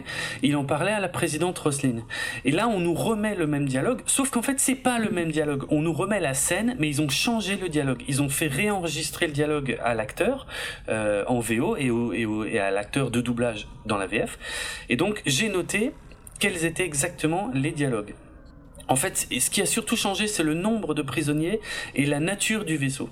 Il 0.42 0.56
en 0.56 0.64
parlait 0.64 0.92
à 0.92 1.00
la 1.00 1.08
présidente 1.08 1.58
Roslyn. 1.58 2.02
Et 2.44 2.50
là, 2.50 2.68
on 2.68 2.80
nous 2.80 2.94
remet 2.94 3.34
le 3.34 3.46
même 3.46 3.66
dialogue, 3.66 4.00
sauf 4.06 4.30
qu'en 4.30 4.42
fait, 4.42 4.58
c'est 4.58 4.74
pas 4.74 4.98
le 4.98 5.10
même 5.10 5.30
dialogue. 5.30 5.64
On 5.70 5.82
nous 5.82 5.92
remet 5.92 6.20
la 6.20 6.34
scène, 6.34 6.76
mais 6.78 6.88
ils 6.88 7.02
ont 7.02 7.08
changé 7.08 7.56
le 7.56 7.68
dialogue. 7.68 8.02
Ils 8.08 8.22
ont 8.22 8.28
fait 8.28 8.48
réenregistrer 8.48 9.26
le 9.26 9.32
dialogue 9.32 9.78
à 9.82 9.94
l'acteur 9.94 10.46
euh, 10.88 11.24
en 11.26 11.40
VO 11.40 11.76
et 11.76 12.58
à 12.58 12.70
l'acteur 12.70 13.10
de 13.10 13.20
doublage 13.20 13.68
dans 13.84 13.98
la 13.98 14.06
VF. 14.06 14.38
Et 14.88 14.96
donc, 14.96 15.22
j'ai 15.26 15.48
noté 15.48 15.92
quels 16.38 16.64
étaient 16.64 16.84
exactement 16.84 17.50
les 17.54 17.72
dialogues. 17.72 18.14
En 18.88 18.96
fait, 18.96 19.26
ce 19.30 19.50
qui 19.50 19.60
a 19.60 19.66
surtout 19.66 19.96
changé, 19.96 20.28
c'est 20.28 20.44
le 20.44 20.54
nombre 20.54 20.94
de 20.94 21.02
prisonniers 21.02 21.60
et 21.94 22.06
la 22.06 22.20
nature 22.20 22.64
du 22.64 22.76
vaisseau. 22.76 23.10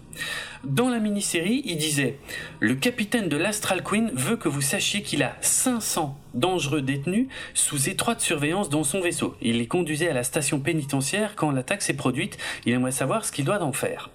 Dans 0.62 0.88
la 0.88 1.00
mini-série, 1.00 1.62
il 1.64 1.76
disait 1.78 2.18
Le 2.60 2.74
capitaine 2.74 3.28
de 3.28 3.36
l'Astral 3.36 3.82
Queen 3.82 4.10
veut 4.14 4.36
que 4.36 4.48
vous 4.48 4.60
sachiez 4.62 5.02
qu'il 5.02 5.22
a 5.22 5.36
500 5.40 6.16
dangereux 6.34 6.80
détenus 6.80 7.26
sous 7.54 7.88
étroite 7.88 8.20
surveillance 8.20 8.70
dans 8.70 8.84
son 8.84 9.00
vaisseau. 9.00 9.36
Il 9.42 9.58
les 9.58 9.66
conduisait 9.66 10.08
à 10.08 10.14
la 10.14 10.22
station 10.22 10.60
pénitentiaire 10.60 11.34
quand 11.34 11.50
l'attaque 11.50 11.82
s'est 11.82 11.94
produite. 11.94 12.38
Il 12.66 12.72
aimerait 12.72 12.92
savoir 12.92 13.24
ce 13.24 13.32
qu'il 13.32 13.44
doit 13.44 13.62
en 13.62 13.72
faire. 13.72 14.10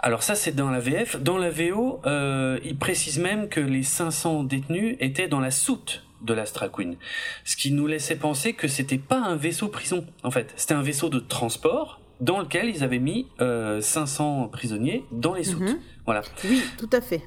Alors 0.00 0.22
ça 0.22 0.34
c'est 0.34 0.54
dans 0.54 0.70
la 0.70 0.80
VF. 0.80 1.16
Dans 1.22 1.38
la 1.38 1.48
VO, 1.48 2.02
euh, 2.04 2.58
il 2.62 2.76
précise 2.76 3.18
même 3.18 3.48
que 3.48 3.60
les 3.60 3.82
500 3.82 4.44
détenus 4.44 4.96
étaient 5.00 5.28
dans 5.28 5.40
la 5.40 5.50
soute 5.50 6.04
de 6.24 6.34
l'Astral 6.34 6.70
Queen. 6.70 6.96
Ce 7.44 7.56
qui 7.56 7.72
nous 7.72 7.86
laissait 7.86 8.16
penser 8.16 8.52
que 8.54 8.68
c'était 8.68 8.98
pas 8.98 9.18
un 9.18 9.36
vaisseau 9.36 9.68
prison, 9.68 10.06
en 10.22 10.30
fait. 10.30 10.52
C'était 10.56 10.74
un 10.74 10.82
vaisseau 10.82 11.08
de 11.08 11.20
transport 11.20 12.00
dans 12.20 12.40
lequel 12.40 12.68
ils 12.68 12.82
avaient 12.82 12.98
mis 12.98 13.26
500 13.38 14.44
euh, 14.44 14.46
prisonniers 14.48 15.04
dans 15.12 15.34
les 15.34 15.44
soutes. 15.44 15.60
Mhm. 15.60 15.78
Voilà. 16.04 16.22
Oui, 16.44 16.62
tout 16.78 16.90
à 16.92 17.00
fait. 17.00 17.22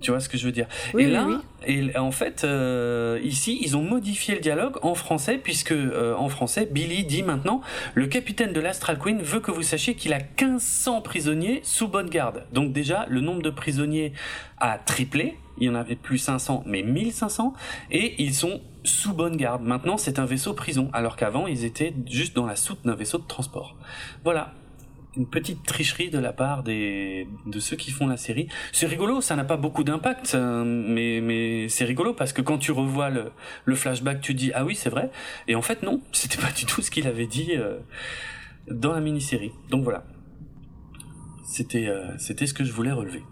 Tu 0.00 0.10
vois 0.10 0.20
ce 0.20 0.28
que 0.28 0.38
je 0.38 0.46
veux 0.46 0.52
dire 0.52 0.66
Et 0.98 1.06
là, 1.06 1.26
et 1.66 1.96
en 1.96 2.10
fait, 2.10 2.44
euh, 2.44 3.20
ici, 3.22 3.58
ils 3.60 3.76
ont 3.76 3.82
modifié 3.82 4.34
le 4.34 4.40
dialogue 4.40 4.78
en 4.82 4.94
français, 4.94 5.38
puisque 5.42 5.72
euh, 5.72 6.14
en 6.14 6.28
français, 6.28 6.66
Billy 6.70 7.04
dit 7.04 7.22
maintenant 7.22 7.60
le 7.94 8.06
capitaine 8.06 8.52
de 8.52 8.60
l'Astral 8.60 8.98
Queen 8.98 9.20
veut 9.20 9.40
que 9.40 9.50
vous 9.50 9.62
sachiez 9.62 9.94
qu'il 9.94 10.14
a 10.14 10.18
1500 10.18 11.02
prisonniers 11.02 11.60
sous 11.62 11.88
bonne 11.88 12.08
garde. 12.08 12.46
Donc 12.52 12.72
déjà, 12.72 13.04
le 13.08 13.20
nombre 13.20 13.42
de 13.42 13.50
prisonniers 13.50 14.12
a 14.58 14.78
triplé. 14.78 15.36
Il 15.58 15.66
y 15.66 15.68
en 15.68 15.74
avait 15.74 15.96
plus 15.96 16.16
500, 16.16 16.62
mais 16.64 16.82
1500, 16.82 17.52
et 17.90 18.14
ils 18.22 18.34
sont 18.34 18.62
sous 18.82 19.12
bonne 19.12 19.36
garde. 19.36 19.62
Maintenant, 19.62 19.98
c'est 19.98 20.18
un 20.18 20.24
vaisseau 20.24 20.54
prison, 20.54 20.88
alors 20.94 21.16
qu'avant, 21.16 21.46
ils 21.46 21.66
étaient 21.66 21.92
juste 22.06 22.34
dans 22.34 22.46
la 22.46 22.56
soute 22.56 22.78
d'un 22.86 22.94
vaisseau 22.94 23.18
de 23.18 23.26
transport. 23.26 23.76
Voilà 24.24 24.54
une 25.16 25.26
petite 25.26 25.64
tricherie 25.64 26.10
de 26.10 26.18
la 26.18 26.32
part 26.32 26.62
des 26.62 27.26
de 27.46 27.60
ceux 27.60 27.76
qui 27.76 27.90
font 27.90 28.06
la 28.06 28.16
série. 28.16 28.48
C'est 28.72 28.86
rigolo, 28.86 29.20
ça 29.20 29.36
n'a 29.36 29.44
pas 29.44 29.56
beaucoup 29.56 29.84
d'impact, 29.84 30.34
mais 30.34 31.20
mais 31.20 31.68
c'est 31.68 31.84
rigolo 31.84 32.14
parce 32.14 32.32
que 32.32 32.42
quand 32.42 32.58
tu 32.58 32.72
revois 32.72 33.10
le, 33.10 33.32
le 33.64 33.74
flashback, 33.74 34.20
tu 34.20 34.34
dis 34.34 34.52
ah 34.54 34.64
oui 34.64 34.74
c'est 34.74 34.90
vrai, 34.90 35.10
et 35.48 35.54
en 35.54 35.62
fait 35.62 35.82
non, 35.82 36.00
c'était 36.12 36.40
pas 36.40 36.52
du 36.52 36.64
tout 36.64 36.82
ce 36.82 36.90
qu'il 36.90 37.06
avait 37.06 37.26
dit 37.26 37.56
euh, 37.56 37.78
dans 38.68 38.92
la 38.92 39.00
mini-série. 39.00 39.52
Donc 39.68 39.82
voilà, 39.82 40.04
c'était 41.44 41.88
euh, 41.88 42.16
c'était 42.18 42.46
ce 42.46 42.54
que 42.54 42.64
je 42.64 42.72
voulais 42.72 42.92
relever. 42.92 43.22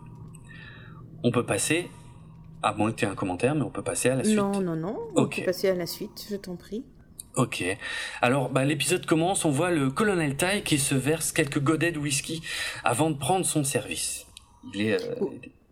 On 1.23 1.31
peut 1.31 1.47
passer, 1.47 1.89
à 2.63 2.75
moins 2.75 2.91
que 2.93 2.97
tu 2.97 3.05
aies 3.05 3.09
un 3.09 3.15
commentaire, 3.15 3.55
mais 3.55 3.63
on 3.63 3.71
peut 3.71 3.83
passer 3.83 4.09
à 4.09 4.17
la 4.17 4.25
suite. 4.25 4.37
Non 4.37 4.61
non 4.61 4.77
non, 4.77 4.99
on 5.15 5.27
peut 5.27 5.43
passer 5.45 5.69
à 5.69 5.75
la 5.75 5.87
suite, 5.87 6.27
je 6.31 6.37
t'en 6.37 6.57
prie. 6.57 6.85
Ok. 7.37 7.65
Alors, 8.21 8.51
bah, 8.51 8.65
l'épisode 8.65 9.07
commence, 9.07 9.45
on 9.45 9.51
voit 9.51 9.71
le 9.71 9.91
colonel 9.91 10.37
Tai 10.37 10.63
qui 10.63 10.79
se 10.79 10.95
verse 10.95 11.33
quelques 11.33 11.61
godets 11.61 11.93
de 11.93 11.99
whisky 11.99 12.43
avant 12.85 13.11
de 13.11 13.17
prendre 13.17 13.47
son 13.47 13.65
service. 13.65 14.27
Il 14.75 14.81
est... 14.83 15.03
Euh, 15.03 15.15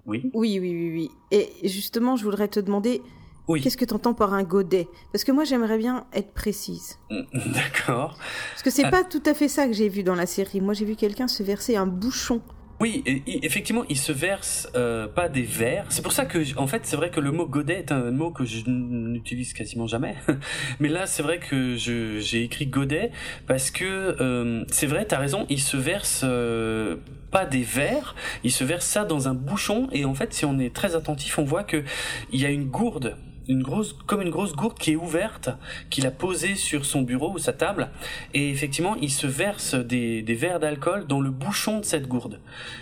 oui 0.06 0.30
Oui, 0.34 0.58
oui, 0.60 0.70
oui, 0.70 0.90
oui. 0.92 1.10
Et 1.32 1.68
justement, 1.68 2.16
je 2.16 2.24
voudrais 2.24 2.48
te 2.48 2.60
demander, 2.60 3.02
oui. 3.48 3.60
Qu'est-ce 3.60 3.76
que 3.76 3.84
tu 3.84 3.94
entends 3.94 4.14
par 4.14 4.34
un 4.34 4.42
godet? 4.42 4.88
Parce 5.12 5.22
que 5.22 5.30
moi, 5.30 5.44
j'aimerais 5.44 5.78
bien 5.78 6.06
être 6.12 6.32
précise. 6.32 6.98
D'accord. 7.10 8.18
Parce 8.50 8.62
que 8.62 8.70
c'est 8.70 8.82
n'est 8.82 8.88
ah. 8.88 8.90
pas 8.90 9.04
tout 9.04 9.22
à 9.24 9.34
fait 9.34 9.48
ça 9.48 9.66
que 9.66 9.72
j'ai 9.72 9.88
vu 9.88 10.02
dans 10.02 10.16
la 10.16 10.26
série. 10.26 10.60
Moi, 10.60 10.74
j'ai 10.74 10.84
vu 10.84 10.96
quelqu'un 10.96 11.28
se 11.28 11.42
verser 11.42 11.76
un 11.76 11.86
bouchon 11.86 12.42
oui, 12.78 13.02
effectivement, 13.26 13.84
il 13.88 13.96
se 13.96 14.12
verse 14.12 14.68
euh, 14.76 15.08
pas 15.08 15.30
des 15.30 15.42
verres. 15.42 15.86
C'est 15.88 16.02
pour 16.02 16.12
ça 16.12 16.26
que, 16.26 16.58
en 16.58 16.66
fait, 16.66 16.84
c'est 16.84 16.96
vrai 16.96 17.10
que 17.10 17.20
le 17.20 17.32
mot 17.32 17.46
godet 17.46 17.78
est 17.78 17.92
un 17.92 18.10
mot 18.10 18.30
que 18.30 18.44
je 18.44 18.64
n'utilise 18.66 19.54
quasiment 19.54 19.86
jamais. 19.86 20.14
Mais 20.80 20.88
là, 20.88 21.06
c'est 21.06 21.22
vrai 21.22 21.38
que 21.38 21.76
j'ai 21.76 22.42
écrit 22.42 22.66
godet 22.66 23.12
parce 23.46 23.70
que 23.70 23.84
euh, 24.20 24.62
c'est 24.68 24.86
vrai, 24.86 25.06
t'as 25.06 25.18
raison, 25.18 25.46
il 25.48 25.60
se 25.60 25.78
verse 25.78 26.20
euh, 26.24 26.96
pas 27.30 27.46
des 27.46 27.62
verres, 27.62 28.14
il 28.44 28.52
se 28.52 28.62
verse 28.62 28.84
ça 28.84 29.06
dans 29.06 29.26
un 29.26 29.34
bouchon. 29.34 29.88
Et 29.92 30.04
en 30.04 30.14
fait, 30.14 30.34
si 30.34 30.44
on 30.44 30.58
est 30.58 30.74
très 30.74 30.96
attentif, 30.96 31.38
on 31.38 31.44
voit 31.44 31.64
que 31.64 31.82
il 32.30 32.40
y 32.40 32.44
a 32.44 32.50
une 32.50 32.66
gourde 32.66 33.16
une 33.48 33.62
grosse, 33.62 33.92
comme 34.06 34.22
une 34.22 34.30
grosse 34.30 34.54
gourde 34.54 34.78
qui 34.78 34.92
est 34.92 34.96
ouverte, 34.96 35.50
qu'il 35.90 36.06
a 36.06 36.10
posée 36.10 36.54
sur 36.54 36.84
son 36.84 37.02
bureau 37.02 37.32
ou 37.32 37.38
sa 37.38 37.52
table, 37.52 37.90
et 38.34 38.50
effectivement, 38.50 38.96
il 38.96 39.10
se 39.10 39.26
verse 39.26 39.74
des, 39.74 40.22
verres 40.22 40.60
d'alcool 40.60 41.06
dans 41.06 41.20
le 41.20 41.30
bouchon 41.30 41.80
de 41.80 41.84
cette 41.84 42.08
gourde. 42.08 42.40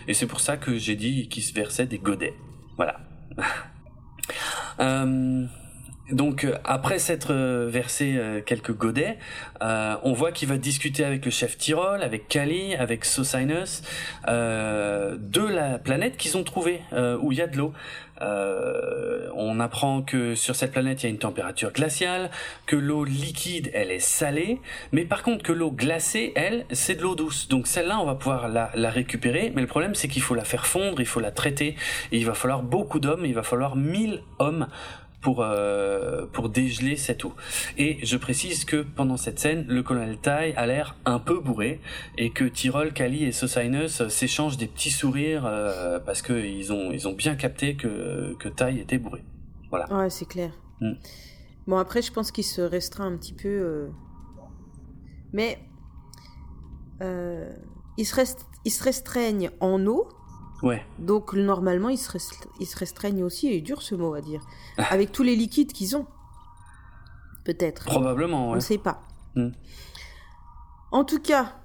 Et 0.09 0.14
c'est 0.14 0.27
pour 0.27 0.40
ça 0.40 0.57
que 0.57 0.77
j'ai 0.79 0.96
dit 0.96 1.29
qu'il 1.29 1.42
se 1.42 1.53
versait 1.53 1.87
des 1.87 1.98
godets. 1.98 2.35
Voilà. 2.77 3.00
euh, 4.81 5.46
Donc 6.10 6.44
euh, 6.44 6.58
après 6.64 6.98
s'être 6.98 7.32
euh, 7.32 7.66
versé 7.70 8.16
euh, 8.16 8.42
quelques 8.44 8.74
godets, 8.76 9.18
on 9.60 10.12
voit 10.12 10.32
qu'il 10.32 10.48
va 10.48 10.58
discuter 10.58 11.04
avec 11.04 11.24
le 11.24 11.30
chef 11.30 11.56
Tyrol, 11.56 12.02
avec 12.02 12.28
Kali, 12.28 12.74
avec 12.74 13.06
Sosinus, 13.06 13.82
de 14.26 15.46
la 15.46 15.78
planète 15.78 16.18
qu'ils 16.18 16.36
ont 16.36 16.44
trouvée 16.44 16.80
où 17.22 17.32
il 17.32 17.38
y 17.38 17.40
a 17.40 17.46
de 17.46 17.56
l'eau. 17.56 17.72
on 18.20 19.60
apprend 19.60 20.02
que 20.02 20.34
sur 20.34 20.54
cette 20.54 20.72
planète 20.72 21.02
il 21.02 21.06
y 21.06 21.08
a 21.08 21.10
une 21.10 21.18
température 21.18 21.72
glaciale, 21.72 22.30
que 22.66 22.76
l'eau 22.76 23.04
liquide 23.04 23.70
elle 23.72 23.90
est 23.90 24.00
salée, 24.00 24.60
mais 24.92 25.04
par 25.04 25.22
contre 25.22 25.42
que 25.42 25.52
l'eau 25.52 25.70
glacée 25.70 26.32
elle 26.36 26.66
c'est 26.72 26.96
de 26.96 27.02
l'eau 27.02 27.14
douce. 27.14 27.48
Donc 27.48 27.66
celle-là 27.66 27.98
on 27.98 28.04
va 28.04 28.14
pouvoir 28.14 28.48
la, 28.48 28.70
la 28.74 28.90
récupérer, 28.90 29.50
mais 29.54 29.62
le 29.62 29.68
problème 29.68 29.94
c'est 29.94 30.08
qu'il 30.08 30.22
faut 30.22 30.34
la 30.34 30.44
faire 30.44 30.66
fondre, 30.66 31.00
il 31.00 31.06
faut 31.06 31.20
la 31.20 31.30
traiter, 31.30 31.76
et 32.12 32.18
il 32.18 32.26
va 32.26 32.34
falloir 32.34 32.62
beaucoup 32.62 33.00
d'hommes, 33.00 33.24
il 33.24 33.34
va 33.34 33.42
falloir 33.42 33.76
1000 33.76 34.20
hommes 34.38 34.66
pour 35.24 35.40
euh, 35.40 36.26
pour 36.32 36.50
dégeler 36.50 36.96
cette 36.96 37.24
eau. 37.24 37.32
Et 37.78 37.98
je 38.04 38.16
précise 38.16 38.64
que 38.64 38.82
pendant 38.82 39.16
cette 39.16 39.40
scène, 39.40 39.64
le 39.66 39.82
colonel 39.82 40.18
Tai 40.18 40.52
a 40.54 40.66
l'air 40.66 40.96
un 41.06 41.18
peu 41.18 41.40
bourré 41.40 41.80
et 42.18 42.30
que 42.30 42.44
Tyrol, 42.44 42.92
Kali 42.92 43.24
et 43.24 43.32
Sosinus 43.32 44.06
s'échangent 44.08 44.58
des 44.58 44.66
petits 44.68 44.90
sourires 44.90 45.46
euh, 45.46 45.98
parce 45.98 46.20
que 46.22 46.34
ils 46.34 46.72
ont 46.72 46.92
ils 46.92 47.08
ont 47.08 47.14
bien 47.14 47.34
capté 47.34 47.74
que 47.74 48.37
que 48.38 48.48
Tai 48.48 48.78
était 48.78 48.98
bourré. 48.98 49.24
Voilà. 49.70 49.92
Ouais, 49.92 50.10
c'est 50.10 50.28
clair. 50.28 50.52
Mm. 50.80 50.92
Bon 51.66 51.78
après, 51.78 52.02
je 52.02 52.12
pense 52.12 52.30
qu'il 52.30 52.44
se 52.44 52.60
restreint 52.60 53.06
un 53.06 53.16
petit 53.16 53.32
peu, 53.32 53.48
euh... 53.48 53.88
mais 55.32 55.58
euh, 57.00 57.50
il 57.96 58.04
se 58.04 58.14
reste 58.14 58.46
il 58.66 58.70
se 58.70 58.84
restreignent 58.84 59.50
en 59.60 59.84
eau 59.87 60.06
donc 60.98 61.35
normalement, 61.35 61.88
ils 61.88 61.98
se, 61.98 62.11
restreignent 62.77 63.24
aussi, 63.24 63.48
et 63.48 63.61
dur 63.61 63.83
ce 63.83 63.94
mot 63.94 64.14
à 64.14 64.20
dire, 64.20 64.40
avec 64.77 65.12
tous 65.12 65.22
les 65.22 65.37
liquides 65.37 65.72
qu'ils 65.72 65.96
ont. 65.96 66.07
Peut-être. 67.44 67.85
Probablement, 67.85 68.50
On 68.50 68.55
ne 68.55 68.61
sait 68.61 68.79
pas. 68.79 69.03
Hmm. 69.35 69.50
En 70.92 71.05
tout 71.05 71.20
cas, 71.20 71.57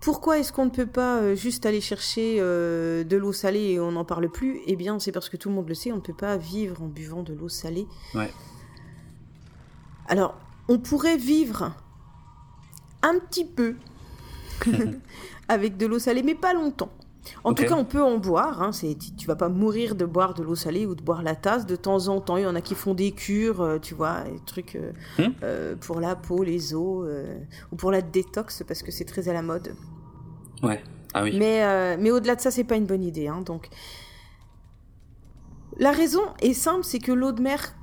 pourquoi 0.00 0.38
est-ce 0.38 0.52
qu'on 0.52 0.64
ne 0.64 0.70
peut 0.70 0.86
pas 0.86 1.18
euh, 1.18 1.34
juste 1.34 1.66
aller 1.66 1.80
chercher 1.80 2.38
euh, 2.40 3.04
de 3.04 3.16
l'eau 3.16 3.32
salée 3.32 3.72
et 3.72 3.80
on 3.80 3.92
n'en 3.92 4.04
parle 4.04 4.28
plus? 4.30 4.60
Eh 4.66 4.74
bien, 4.76 4.98
c'est 4.98 5.12
parce 5.12 5.28
que 5.28 5.36
tout 5.36 5.48
le 5.48 5.54
monde 5.54 5.68
le 5.68 5.74
sait, 5.74 5.92
on 5.92 5.96
ne 5.96 6.00
peut 6.00 6.14
pas 6.14 6.36
vivre 6.36 6.82
en 6.82 6.88
buvant 6.88 7.22
de 7.22 7.34
l'eau 7.34 7.48
salée. 7.48 7.86
Alors, 10.08 10.34
on 10.68 10.78
pourrait 10.78 11.16
vivre 11.16 11.72
un 13.02 13.18
petit 13.18 13.44
peu 13.44 13.76
avec 15.48 15.76
de 15.76 15.86
l'eau 15.86 15.98
salée, 15.98 16.22
mais 16.22 16.34
pas 16.34 16.52
longtemps. 16.52 16.90
En 17.44 17.54
tout 17.54 17.64
cas, 17.64 17.74
on 17.74 17.84
peut 17.84 18.02
en 18.02 18.18
boire. 18.18 18.62
Hein, 18.62 18.70
tu 19.16 19.26
vas 19.26 19.36
pas 19.36 19.48
mourir 19.48 19.94
de 19.94 20.04
boire 20.04 20.34
de 20.34 20.42
l'eau 20.42 20.54
salée 20.54 20.86
ou 20.86 20.94
de 20.94 21.02
boire 21.02 21.22
la 21.22 21.34
tasse. 21.34 21.66
De 21.66 21.76
temps 21.76 22.08
en 22.08 22.20
temps, 22.20 22.36
il 22.36 22.42
y 22.42 22.46
en 22.46 22.54
a 22.54 22.60
qui 22.60 22.74
font 22.74 22.94
des 22.94 23.12
cures, 23.12 23.60
euh, 23.60 23.78
tu 23.78 23.94
vois, 23.94 24.22
des 24.22 24.40
trucs 24.44 24.76
euh, 24.76 24.92
hmm. 25.18 25.32
euh, 25.42 25.76
pour 25.76 26.00
la 26.00 26.16
peau, 26.16 26.42
les 26.42 26.74
os, 26.74 27.08
ou 27.70 27.76
pour 27.76 27.90
la 27.90 28.02
détox 28.02 28.62
parce 28.66 28.82
que 28.82 28.90
c'est 28.90 29.04
très 29.04 29.28
à 29.28 29.32
la 29.32 29.42
mode. 29.42 29.74
Ouais. 30.62 30.82
Ah 31.14 31.24
oui. 31.24 31.36
Mais, 31.38 31.96
mais 31.98 32.10
au-delà 32.10 32.36
de 32.36 32.40
ça, 32.40 32.50
c'est 32.50 32.64
pas 32.64 32.76
une 32.76 32.86
bonne 32.86 33.04
idée. 33.04 33.28
Hein, 33.28 33.42
donc, 33.44 33.68
la 35.78 35.92
raison 35.92 36.22
est 36.40 36.54
simple, 36.54 36.84
c'est 36.84 36.98
que 36.98 37.12
l'eau 37.12 37.32
de 37.32 37.42
mer. 37.42 37.74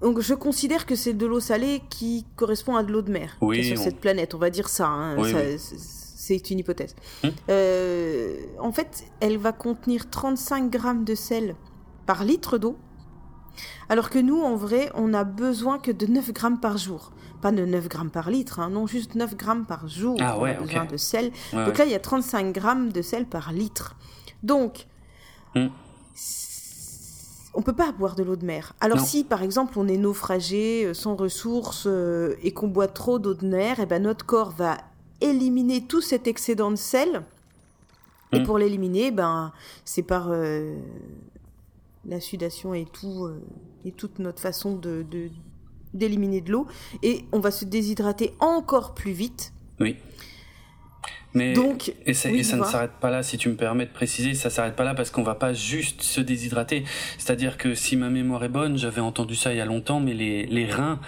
Donc, 0.00 0.20
je 0.20 0.34
considère 0.34 0.86
que 0.86 0.94
c'est 0.94 1.12
de 1.12 1.26
l'eau 1.26 1.40
salée 1.40 1.82
qui 1.90 2.24
correspond 2.36 2.76
à 2.76 2.84
de 2.84 2.92
l'eau 2.92 3.02
de 3.02 3.10
mer 3.10 3.36
sur 3.40 3.78
cette 3.78 3.98
planète. 3.98 4.34
On 4.34 4.38
va 4.38 4.50
dire 4.50 4.68
ça. 4.68 4.86
Hein, 4.86 5.16
c'est 6.36 6.50
une 6.50 6.58
hypothèse. 6.58 6.94
Hum. 7.24 7.30
Euh, 7.50 8.36
en 8.60 8.72
fait, 8.72 9.04
elle 9.20 9.38
va 9.38 9.52
contenir 9.52 10.10
35 10.10 10.70
grammes 10.70 11.04
de 11.04 11.14
sel 11.14 11.56
par 12.06 12.24
litre 12.24 12.58
d'eau, 12.58 12.76
alors 13.88 14.10
que 14.10 14.18
nous, 14.18 14.40
en 14.40 14.56
vrai, 14.56 14.90
on 14.94 15.14
a 15.14 15.24
besoin 15.24 15.78
que 15.78 15.90
de 15.90 16.06
9 16.06 16.32
grammes 16.32 16.60
par 16.60 16.76
jour. 16.78 17.12
Pas 17.40 17.52
de 17.52 17.64
9 17.64 17.88
grammes 17.88 18.10
par 18.10 18.30
litre, 18.30 18.60
hein, 18.60 18.70
non, 18.70 18.86
juste 18.86 19.14
9 19.14 19.36
grammes 19.36 19.64
par 19.64 19.88
jour. 19.88 20.16
Ah 20.20 20.38
ouais, 20.38 20.56
on 20.60 20.64
a 20.64 20.66
besoin 20.66 20.84
de 20.84 20.96
sel. 20.96 21.32
Donc 21.52 21.78
là, 21.78 21.84
il 21.84 21.90
y 21.90 21.94
a 21.94 22.00
35 22.00 22.52
grammes 22.52 22.92
de 22.92 23.02
sel 23.02 23.26
par 23.26 23.52
litre. 23.52 23.96
Donc, 24.42 24.86
hum. 25.54 25.70
on 27.54 27.62
peut 27.62 27.72
pas 27.72 27.92
boire 27.92 28.14
de 28.14 28.22
l'eau 28.22 28.36
de 28.36 28.44
mer. 28.44 28.74
Alors 28.80 29.00
si, 29.00 29.24
par 29.24 29.42
exemple, 29.42 29.78
on 29.78 29.88
est 29.88 29.96
naufragé, 29.96 30.84
euh, 30.84 30.94
sans 30.94 31.16
ressources, 31.16 31.84
euh, 31.86 32.36
et 32.42 32.52
qu'on 32.52 32.68
boit 32.68 32.88
trop 32.88 33.18
d'eau 33.18 33.34
de 33.34 33.46
mer, 33.46 33.80
et 33.80 33.84
eh 33.84 33.86
ben 33.86 34.02
notre 34.02 34.26
corps 34.26 34.50
va 34.50 34.78
éliminer 35.20 35.82
tout 35.82 36.00
cet 36.00 36.26
excédent 36.26 36.70
de 36.70 36.76
sel. 36.76 37.22
Et 38.32 38.40
mm. 38.40 38.44
pour 38.44 38.58
l'éliminer, 38.58 39.10
ben, 39.10 39.52
c'est 39.84 40.02
par 40.02 40.28
euh, 40.30 40.76
la 42.06 42.20
sudation 42.20 42.74
et 42.74 42.84
tout, 42.84 43.24
euh, 43.24 43.40
et 43.84 43.92
toute 43.92 44.18
notre 44.18 44.40
façon 44.40 44.74
de 44.74 45.04
d'éliminer 45.94 46.42
de, 46.42 46.52
l'eau. 46.52 46.66
Et 47.02 47.24
on 47.32 47.40
va 47.40 47.50
se 47.50 47.64
déshydrater 47.64 48.34
encore 48.40 48.94
plus 48.94 49.12
vite. 49.12 49.54
Oui. 49.80 49.96
Mais 51.34 51.52
Donc, 51.52 51.92
et, 52.06 52.14
ça 52.14 52.30
ne 52.30 52.42
s'arrête 52.42 52.92
pas 53.00 53.10
là, 53.10 53.22
si 53.22 53.36
tu 53.36 53.50
me 53.50 53.54
permets 53.54 53.84
de 53.84 53.90
préciser, 53.90 54.32
ça 54.32 54.48
s'arrête 54.48 54.74
pas 54.74 54.84
là 54.84 54.94
parce 54.94 55.10
qu'on 55.10 55.22
va 55.22 55.34
pas 55.34 55.52
juste 55.52 56.02
se 56.02 56.22
déshydrater. 56.22 56.84
C'est-à-dire 57.18 57.58
que 57.58 57.74
si 57.74 57.96
ma 57.96 58.08
mémoire 58.08 58.44
est 58.44 58.48
bonne, 58.48 58.78
j'avais 58.78 59.02
entendu 59.02 59.36
ça 59.36 59.52
il 59.52 59.58
y 59.58 59.60
a 59.60 59.66
longtemps, 59.66 60.00
mais 60.00 60.14
les, 60.14 60.46
les 60.46 60.64
reins, 60.64 61.00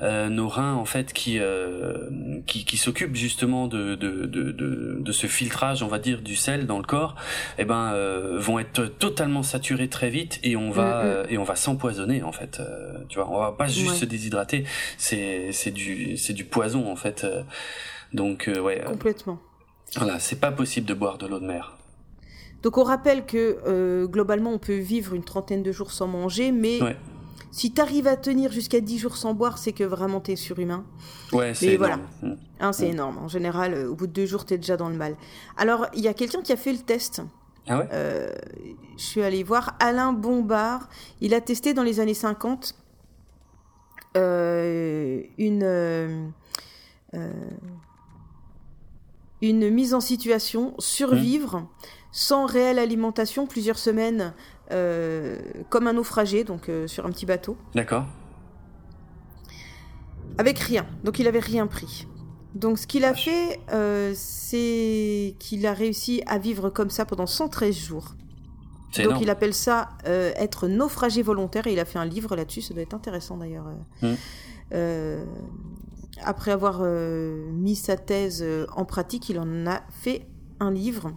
euh, 0.00 0.28
nos 0.28 0.48
reins 0.48 0.74
en 0.74 0.84
fait 0.84 1.12
qui 1.12 1.38
euh, 1.40 2.08
qui, 2.46 2.64
qui 2.64 2.76
s'occupent 2.76 3.16
justement 3.16 3.66
de, 3.66 3.96
de, 3.96 4.26
de, 4.26 4.52
de, 4.52 4.98
de 5.00 5.12
ce 5.12 5.26
filtrage, 5.26 5.82
on 5.82 5.88
va 5.88 5.98
dire, 5.98 6.22
du 6.22 6.36
sel 6.36 6.66
dans 6.66 6.78
le 6.78 6.84
corps, 6.84 7.16
eh 7.58 7.64
ben 7.64 7.92
euh, 7.94 8.38
vont 8.38 8.60
être 8.60 8.86
totalement 8.86 9.42
saturés 9.42 9.88
très 9.88 10.08
vite 10.08 10.38
et 10.44 10.54
on 10.56 10.70
va 10.70 11.04
mm, 11.04 11.08
mm. 11.08 11.26
et 11.30 11.38
on 11.38 11.44
va 11.44 11.56
s'empoisonner 11.56 12.22
en 12.22 12.32
fait. 12.32 12.62
tu 13.08 13.18
vois, 13.18 13.28
on 13.28 13.40
va 13.40 13.52
pas 13.52 13.66
juste 13.66 13.96
se 13.96 14.04
déshydrater, 14.04 14.64
c'est 14.98 15.50
c'est 15.50 15.72
du 15.72 16.16
c'est 16.16 16.32
du 16.32 16.44
poison 16.44 16.90
en 16.90 16.96
fait. 16.96 17.26
donc 18.12 18.48
ouais. 18.62 18.82
Complètement. 18.86 19.40
Voilà, 19.96 20.18
c'est 20.18 20.40
pas 20.40 20.52
possible 20.52 20.86
de 20.86 20.94
boire 20.94 21.18
de 21.18 21.26
l'eau 21.26 21.38
de 21.38 21.46
mer. 21.46 21.76
Donc 22.64 22.78
on 22.78 22.82
rappelle 22.82 23.26
que 23.26 23.58
euh, 23.66 24.06
globalement 24.06 24.50
on 24.50 24.58
peut 24.58 24.78
vivre 24.78 25.14
une 25.14 25.22
trentaine 25.22 25.62
de 25.62 25.70
jours 25.70 25.92
sans 25.92 26.06
manger, 26.06 26.50
mais 26.50 26.78
si 27.50 27.72
tu 27.72 27.80
arrives 27.80 28.06
à 28.06 28.16
tenir 28.16 28.50
jusqu'à 28.50 28.80
10 28.80 28.98
jours 28.98 29.16
sans 29.18 29.34
boire, 29.34 29.58
c'est 29.58 29.72
que 29.72 29.84
vraiment 29.84 30.20
tu 30.20 30.32
es 30.32 30.36
surhumain. 30.36 30.84
Ouais, 31.32 31.54
c'est 31.54 31.76
voilà. 31.76 32.00
Hein, 32.58 32.72
c'est 32.72 32.88
énorme. 32.88 33.18
En 33.18 33.28
général, 33.28 33.74
euh, 33.74 33.90
au 33.90 33.94
bout 33.94 34.06
de 34.06 34.12
deux 34.12 34.26
jours, 34.26 34.46
tu 34.46 34.54
es 34.54 34.56
déjà 34.56 34.76
dans 34.76 34.88
le 34.88 34.96
mal. 34.96 35.14
Alors, 35.56 35.86
il 35.94 36.00
y 36.00 36.08
a 36.08 36.14
quelqu'un 36.14 36.40
qui 36.40 36.52
a 36.52 36.56
fait 36.56 36.72
le 36.72 36.78
test. 36.78 37.22
Ah 37.68 37.78
ouais? 37.78 37.88
Euh, 37.92 38.32
Je 38.96 39.04
suis 39.04 39.22
allée 39.22 39.44
voir 39.44 39.76
Alain 39.78 40.12
Bombard. 40.12 40.88
Il 41.20 41.34
a 41.34 41.40
testé 41.40 41.74
dans 41.74 41.84
les 41.84 42.00
années 42.00 42.14
50 42.14 42.74
une 44.16 46.32
une 49.48 49.68
mise 49.70 49.94
en 49.94 50.00
situation, 50.00 50.74
survivre 50.78 51.58
mmh. 51.58 51.66
sans 52.12 52.46
réelle 52.46 52.78
alimentation 52.78 53.46
plusieurs 53.46 53.78
semaines 53.78 54.32
euh, 54.72 55.38
comme 55.68 55.86
un 55.86 55.92
naufragé, 55.92 56.44
donc 56.44 56.68
euh, 56.68 56.86
sur 56.86 57.04
un 57.06 57.10
petit 57.10 57.26
bateau. 57.26 57.56
D'accord. 57.74 58.06
Avec 60.38 60.58
rien, 60.58 60.86
donc 61.04 61.18
il 61.18 61.28
avait 61.28 61.40
rien 61.40 61.66
pris. 61.66 62.08
Donc 62.54 62.78
ce 62.78 62.86
qu'il 62.86 63.04
a 63.04 63.14
fait, 63.14 63.60
euh, 63.72 64.12
c'est 64.14 65.34
qu'il 65.38 65.66
a 65.66 65.74
réussi 65.74 66.22
à 66.26 66.38
vivre 66.38 66.70
comme 66.70 66.90
ça 66.90 67.04
pendant 67.04 67.26
113 67.26 67.76
jours. 67.76 68.14
Donc 68.96 69.20
il 69.20 69.28
appelle 69.28 69.54
ça 69.54 69.88
être 70.04 70.68
naufragé 70.68 71.20
volontaire 71.20 71.66
et 71.66 71.72
il 71.72 71.80
a 71.80 71.84
fait 71.84 71.98
un 71.98 72.04
livre 72.04 72.36
là-dessus, 72.36 72.62
ça 72.62 72.74
doit 72.74 72.84
être 72.84 72.94
intéressant 72.94 73.36
d'ailleurs. 73.36 73.66
Mmh 74.02 74.14
après 76.22 76.50
avoir 76.50 76.80
euh, 76.80 77.50
mis 77.50 77.76
sa 77.76 77.96
thèse 77.96 78.42
euh, 78.42 78.66
en 78.76 78.84
pratique, 78.84 79.28
il 79.28 79.38
en 79.38 79.66
a 79.66 79.82
fait 79.90 80.26
un 80.60 80.70
livre. 80.70 81.12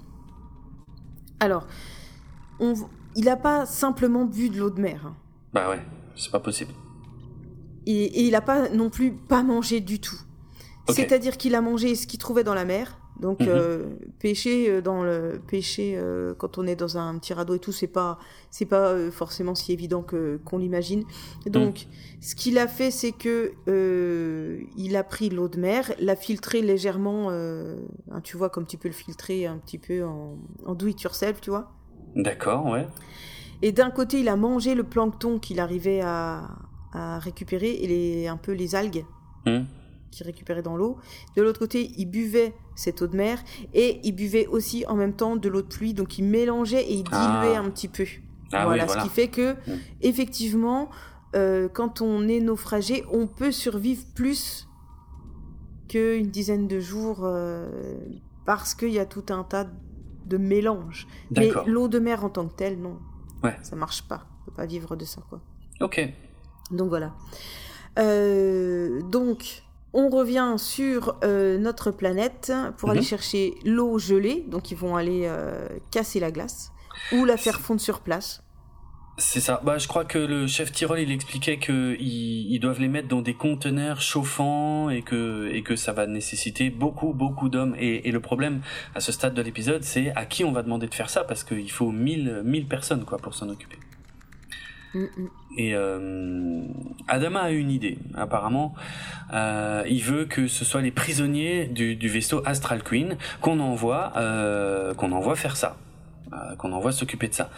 Alors, 1.40 1.68
il 2.60 3.26
n'a 3.26 3.36
pas 3.36 3.66
simplement 3.66 4.26
bu 4.26 4.50
de 4.50 4.58
l'eau 4.60 4.70
de 4.70 4.82
mer. 4.82 5.06
Hein. 5.06 5.16
Bah 5.54 5.70
ouais, 5.70 5.82
c'est 6.16 6.32
pas 6.32 6.40
possible. 6.40 6.74
Et, 7.86 8.26
il 8.26 8.32
n'a 8.32 8.42
pas 8.42 8.70
non 8.70 8.90
plus 8.90 9.14
pas 9.14 9.44
mangé 9.44 9.80
du 9.80 10.00
tout. 10.00 10.20
C'est-à-dire 10.90 11.38
qu'il 11.38 11.54
a 11.54 11.62
mangé 11.62 11.96
ce 11.96 12.08
qu'il 12.08 12.20
trouvait 12.20 12.46
dans 12.46 12.54
la 12.54 12.64
mer, 12.64 12.98
donc 13.20 13.40
mhm. 13.40 13.48
euh, 13.50 13.86
pêcher 14.20 14.70
euh, 14.70 14.82
dans 14.82 15.04
le 15.04 15.42
pêcher 15.48 15.96
euh, 15.98 16.34
quand 16.36 16.58
on 16.58 16.68
est 16.68 16.76
dans 16.76 16.98
un 16.98 17.18
petit 17.18 17.34
radeau 17.34 17.56
et 17.56 17.60
tout, 17.60 17.72
c'est 17.72 17.88
pas 17.88 18.20
c'est 18.52 18.66
pas 18.66 18.96
forcément 19.12 19.56
si 19.56 19.74
évident 19.74 20.02
que 20.04 20.40
qu'on 20.46 20.58
l'imagine. 20.60 21.04
Donc 21.46 21.86
mhm. 21.86 22.22
ce 22.22 22.36
qu'il 22.36 22.58
a 22.58 22.68
fait, 22.68 22.92
c'est 22.92 23.12
que 23.12 23.54
il 24.78 24.96
a 24.96 25.04
pris 25.04 25.30
l'eau 25.30 25.48
de 25.48 25.60
mer, 25.60 25.92
l'a 26.00 26.16
filtré 26.16 26.62
légèrement, 26.62 27.30
hein, 27.32 28.22
tu 28.24 28.38
vois 28.38 28.50
comme 28.50 28.66
tu 28.66 28.78
peux 28.78 28.88
le 28.88 28.94
filtrer 28.94 29.46
un 29.46 29.58
petit 29.58 29.78
peu 29.78 30.04
en, 30.04 30.38
en 30.66 30.76
do 30.76 30.88
it 30.88 31.02
yourself, 31.02 31.42
tu 31.42 31.50
vois. 31.50 31.72
D'accord, 32.16 32.66
ouais. 32.66 32.88
Et 33.62 33.72
d'un 33.72 33.90
côté, 33.90 34.20
il 34.20 34.30
a 34.30 34.36
mangé 34.36 34.76
le 34.76 34.84
plancton 34.84 35.40
qu'il 35.40 35.60
arrivait 35.60 36.02
à, 36.02 36.48
à 36.94 37.18
récupérer 37.20 37.72
et 37.72 37.88
les, 37.88 38.28
un 38.28 38.38
peu 38.38 38.52
les 38.52 38.76
algues. 38.76 39.06
Mhm 39.46 39.66
qui 40.18 40.24
récupérait 40.24 40.62
dans 40.62 40.76
l'eau. 40.76 40.98
De 41.36 41.42
l'autre 41.42 41.60
côté, 41.60 41.92
il 41.98 42.08
buvait 42.08 42.54
cette 42.76 43.02
eau 43.02 43.08
de 43.08 43.16
mer 43.16 43.40
et 43.74 44.00
il 44.04 44.14
buvait 44.14 44.48
aussi 44.48 44.86
en 44.88 44.96
même 44.96 45.14
temps 45.14 45.36
de 45.36 45.48
l'eau 45.48 45.62
de 45.62 45.68
pluie. 45.68 45.94
Donc 45.94 46.18
il 46.18 46.26
mélangeait 46.26 46.84
et 46.84 46.94
il 46.94 47.04
diluait 47.04 47.56
ah. 47.56 47.62
un 47.64 47.70
petit 47.70 47.88
peu. 47.88 48.06
Ah 48.52 48.66
voilà, 48.66 48.88
ce 48.88 48.98
qui 48.98 49.10
fait 49.10 49.28
que 49.28 49.54
mm. 49.54 49.80
effectivement, 50.02 50.90
euh, 51.36 51.68
quand 51.70 52.02
on 52.02 52.28
est 52.28 52.40
naufragé, 52.40 53.04
on 53.12 53.28
peut 53.28 53.52
survivre 53.52 54.04
plus 54.16 54.68
qu'une 55.88 56.30
dizaine 56.30 56.68
de 56.68 56.80
jours 56.80 57.20
euh, 57.24 57.70
parce 58.46 58.74
qu'il 58.74 58.92
y 58.92 59.00
a 59.00 59.06
tout 59.06 59.26
un 59.30 59.44
tas 59.44 59.68
de 60.26 60.38
mélanges. 60.38 61.08
Mais 61.36 61.52
l'eau 61.66 61.88
de 61.88 62.00
mer 62.00 62.26
en 62.26 62.30
tant 62.30 62.48
que 62.48 62.56
telle, 62.56 62.80
non. 62.80 63.00
Ouais. 63.44 63.56
Ça 63.62 63.76
marche 63.76 64.02
pas. 64.04 64.26
On 64.42 64.46
peut 64.46 64.56
pas 64.56 64.66
vivre 64.66 64.96
de 64.96 65.06
ça, 65.06 65.22
quoi. 65.30 65.42
Ok. 65.80 66.02
Donc 66.72 66.90
voilà. 66.90 67.14
Euh, 68.00 69.02
donc, 69.02 69.64
on 69.94 70.10
revient 70.10 70.56
sur 70.58 71.16
euh, 71.24 71.58
notre 71.58 71.92
planète 71.92 72.52
pour 72.78 72.90
aller 72.90 73.00
mhm. 73.00 73.06
chercher 73.06 73.54
l'eau 73.66 73.98
gelée. 73.98 74.46
Donc, 74.48 74.72
ils 74.72 74.78
vont 74.78 74.96
aller 74.96 75.24
euh, 75.26 75.68
casser 75.92 76.20
la 76.20 76.32
glace 76.32 76.72
ou 77.12 77.26
la 77.26 77.38
faire 77.38 77.60
fondre 77.60 77.82
sur 77.82 78.02
place. 78.02 78.44
C'est 79.20 79.40
ça. 79.40 79.62
Bah, 79.64 79.80
je 79.80 79.88
crois 79.88 80.06
que 80.06 80.20
le 80.20 80.46
chef 80.46 80.72
Tyrol, 80.72 81.00
il 81.00 81.12
expliquait 81.12 81.58
qu'ils 81.58 82.00
ils 82.00 82.60
doivent 82.60 82.80
les 82.80 82.88
mettre 82.88 83.08
dans 83.08 83.24
des 83.24 83.34
conteneurs 83.34 84.00
chauffants 84.00 84.92
et 84.92 85.02
que, 85.02 85.50
et 85.52 85.64
que 85.64 85.76
ça 85.76 85.92
va 85.92 86.06
nécessiter 86.06 86.70
beaucoup, 86.70 87.14
beaucoup 87.14 87.50
d'hommes. 87.50 87.76
Et, 87.80 88.12
le 88.12 88.20
problème, 88.20 88.62
à 88.94 89.00
ce 89.00 89.12
stade 89.12 89.34
de 89.34 89.42
l'épisode, 89.42 89.84
c'est 89.84 90.12
à 90.16 90.26
qui 90.26 90.44
on 90.44 90.52
va 90.52 90.62
demander 90.62 90.88
de 90.88 90.94
faire 90.94 91.10
ça 91.10 91.24
parce 91.24 91.44
qu'il 91.44 91.72
faut 91.72 91.92
1000, 91.92 92.44
1000 92.46 92.68
personnes, 92.68 93.06
quoi, 93.06 93.18
pour 93.18 93.34
s'en 93.34 93.50
occuper. 93.50 93.78
Mm, 94.94 95.00
mm. 95.00 95.30
Et 95.58 95.74
euh, 95.74 96.62
Adama 97.08 97.42
a 97.42 97.50
une 97.52 97.72
idée. 97.72 97.98
Apparemment, 98.16 98.74
euh, 99.34 99.84
il 99.88 100.04
veut 100.04 100.26
que 100.26 100.48
ce 100.48 100.66
soit 100.66 100.82
les 100.82 100.92
prisonniers 100.92 101.66
du, 101.66 102.08
vaisseau 102.08 102.42
Astral 102.46 102.84
Queen 102.84 103.18
qu'on 103.42 103.60
envoie, 103.60 104.14
euh, 104.18 104.94
qu'on 104.94 105.12
envoie 105.12 105.36
faire 105.36 105.58
ça, 105.58 105.78
qu'on 106.58 106.72
envoie 106.74 106.92
s'occuper 106.92 107.28
de 107.28 107.34
ça. 107.34 107.50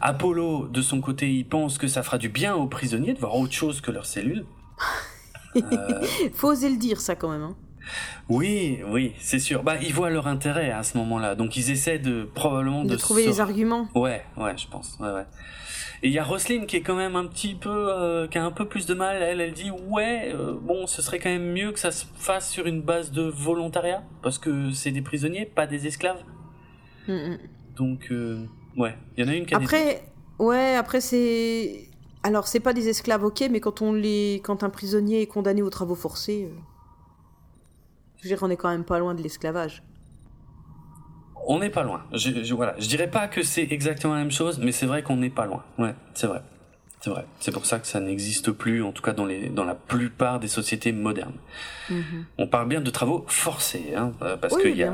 Apollo, 0.00 0.68
de 0.68 0.82
son 0.82 1.00
côté, 1.00 1.32
il 1.32 1.46
pense 1.46 1.78
que 1.78 1.86
ça 1.86 2.02
fera 2.02 2.18
du 2.18 2.28
bien 2.28 2.54
aux 2.54 2.66
prisonniers 2.66 3.12
de 3.12 3.18
voir 3.18 3.36
autre 3.36 3.52
chose 3.52 3.80
que 3.80 3.90
leurs 3.90 4.06
cellules. 4.06 4.44
Faut 6.34 6.48
oser 6.48 6.70
le 6.70 6.76
dire, 6.76 7.00
ça 7.00 7.14
quand 7.14 7.30
même. 7.30 7.42
Hein. 7.42 7.56
Oui, 8.28 8.80
oui, 8.88 9.12
c'est 9.18 9.38
sûr. 9.38 9.62
Bah, 9.62 9.76
ils 9.80 9.92
voient 9.92 10.10
leur 10.10 10.26
intérêt 10.26 10.70
à 10.70 10.82
ce 10.82 10.96
moment-là, 10.98 11.34
donc 11.34 11.56
ils 11.56 11.70
essaient 11.70 11.98
de 11.98 12.24
probablement 12.34 12.84
de, 12.84 12.96
trouver 12.96 13.26
les 13.26 13.40
arguments. 13.40 13.88
Ouais, 13.94 14.24
ouais, 14.36 14.56
je 14.56 14.68
pense. 14.68 14.96
Ouais, 15.00 15.10
ouais. 15.10 15.26
Et 16.02 16.08
il 16.08 16.14
y 16.14 16.18
a 16.18 16.24
Roselyne 16.24 16.66
qui 16.66 16.76
est 16.76 16.80
quand 16.80 16.96
même 16.96 17.14
un 17.14 17.26
petit 17.26 17.54
peu, 17.54 17.68
euh, 17.90 18.26
qui 18.26 18.38
a 18.38 18.44
un 18.44 18.50
peu 18.50 18.66
plus 18.66 18.86
de 18.86 18.94
mal. 18.94 19.22
Elle, 19.22 19.40
elle 19.40 19.52
dit 19.52 19.70
ouais, 19.70 20.32
euh, 20.34 20.54
bon, 20.58 20.86
ce 20.86 21.02
serait 21.02 21.18
quand 21.18 21.28
même 21.28 21.52
mieux 21.52 21.72
que 21.72 21.78
ça 21.78 21.90
se 21.90 22.06
fasse 22.14 22.50
sur 22.50 22.66
une 22.66 22.80
base 22.80 23.10
de 23.10 23.22
volontariat, 23.22 24.02
parce 24.22 24.38
que 24.38 24.72
c'est 24.72 24.92
des 24.92 25.02
prisonniers, 25.02 25.44
pas 25.44 25.66
des 25.66 25.86
esclaves. 25.86 26.22
Mm, 27.06 27.12
mm. 27.12 27.38
Donc, 27.76 28.08
euh, 28.10 28.46
ouais, 28.78 28.96
il 29.16 29.24
y 29.24 29.28
en 29.28 29.30
a 29.30 29.34
une 29.34 29.44
qui 29.44 29.54
a 29.54 29.58
Après, 29.58 30.02
ouais, 30.38 30.74
après 30.74 31.02
c'est. 31.02 31.86
Alors, 32.22 32.46
c'est 32.48 32.60
pas 32.60 32.72
des 32.72 32.88
esclaves, 32.88 33.24
ok, 33.24 33.48
mais 33.50 33.60
quand, 33.60 33.80
on 33.80 33.92
les... 33.92 34.42
quand 34.44 34.62
un 34.62 34.68
prisonnier 34.68 35.22
est 35.22 35.26
condamné 35.26 35.62
aux 35.62 35.70
travaux 35.70 35.94
forcés, 35.94 36.50
je 38.16 38.22
veux 38.22 38.28
dire, 38.28 38.42
on 38.42 38.50
est 38.50 38.56
quand 38.56 38.68
même 38.68 38.84
pas 38.84 38.98
loin 38.98 39.14
de 39.14 39.22
l'esclavage. 39.22 39.82
On 41.46 41.58
n'est 41.58 41.70
pas 41.70 41.82
loin. 41.82 42.02
Je, 42.12 42.44
je, 42.44 42.54
voilà. 42.54 42.74
je 42.78 42.86
dirais 42.86 43.10
pas 43.10 43.28
que 43.28 43.42
c'est 43.42 43.66
exactement 43.70 44.14
la 44.14 44.20
même 44.20 44.30
chose, 44.30 44.58
mais 44.58 44.72
c'est 44.72 44.86
vrai 44.86 45.02
qu'on 45.02 45.16
n'est 45.16 45.30
pas 45.30 45.46
loin. 45.46 45.64
Ouais, 45.78 45.94
c'est 46.14 46.26
vrai. 46.26 46.42
C'est 47.00 47.08
vrai. 47.08 47.24
C'est 47.38 47.50
pour 47.50 47.64
ça 47.64 47.78
que 47.78 47.86
ça 47.86 47.98
n'existe 47.98 48.50
plus, 48.50 48.82
en 48.82 48.92
tout 48.92 49.02
cas 49.02 49.14
dans, 49.14 49.24
les, 49.24 49.48
dans 49.48 49.64
la 49.64 49.74
plupart 49.74 50.38
des 50.38 50.48
sociétés 50.48 50.92
modernes. 50.92 51.38
Mhm. 51.88 52.26
On 52.36 52.46
parle 52.46 52.68
bien 52.68 52.82
de 52.82 52.90
travaux 52.90 53.24
forcés, 53.26 53.94
hein, 53.96 54.12
euh, 54.20 54.36
parce 54.36 54.56
qu'il 54.58 54.76
y 54.76 54.84
a, 54.84 54.92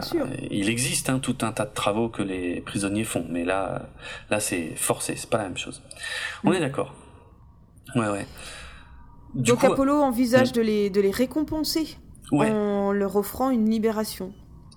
il 0.51 0.69
existe 0.69 1.11
hein, 1.11 1.19
tout 1.19 1.37
un 1.43 1.51
tas 1.51 1.65
de 1.65 1.75
travaux 1.75 2.09
que 2.09 2.23
les 2.23 2.61
prisonniers 2.61 3.03
font, 3.03 3.27
mais 3.29 3.45
là, 3.45 3.89
là 4.31 4.39
c'est 4.39 4.77
forcé, 4.77 5.17
c'est 5.17 5.29
pas 5.29 5.39
la 5.39 5.45
même 5.45 5.59
chose. 5.59 5.83
On 6.45 6.53
est 6.53 6.57
mhm. 6.57 6.61
d'accord. 6.61 6.95
Ouais, 7.97 8.09
ouais. 8.09 8.27
Donc 9.35 9.65
Apollo 9.65 10.01
envisage 10.01 10.53
de, 10.53 10.63
les, 10.63 10.91
de 10.91 11.01
les 11.01 11.11
récompenser 11.11 11.99
en 12.31 12.93
leur 12.93 13.17
offrant 13.17 13.51
une 13.51 13.69
libération. 13.69 14.33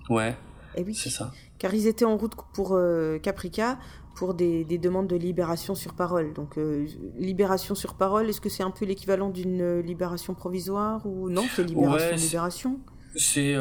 Ouais. 0.10 0.36
Et 0.76 0.84
oui. 0.84 0.96
C'est 0.96 1.10
ça 1.10 1.32
car 1.60 1.74
ils 1.74 1.88
étaient 1.88 2.06
en 2.06 2.18
route 2.18 2.34
pour 2.54 2.72
euh, 2.74 3.20
Caprica 3.20 3.78
pour 4.16 4.34
des, 4.34 4.66
demandes 4.66 5.08
de 5.08 5.16
libération 5.16 5.76
sur 5.76 5.94
parole. 5.94 6.34
Donc, 6.34 6.58
euh, 6.58 6.86
libération 7.18 7.74
sur 7.74 7.94
parole, 7.94 8.30
est-ce 8.30 8.42
que 8.42 8.50
c'est 8.50 8.64
un 8.64 8.72
peu 8.72 8.84
l'équivalent 8.84 9.30
d'une 9.30 9.62
euh, 9.62 9.82
libération 9.82 10.34
provisoire 10.34 11.06
ou 11.06 11.30
non 11.30 11.46
C'est 11.56 11.64
libération, 11.64 12.16
libération? 12.16 12.80
C'est 13.16 13.56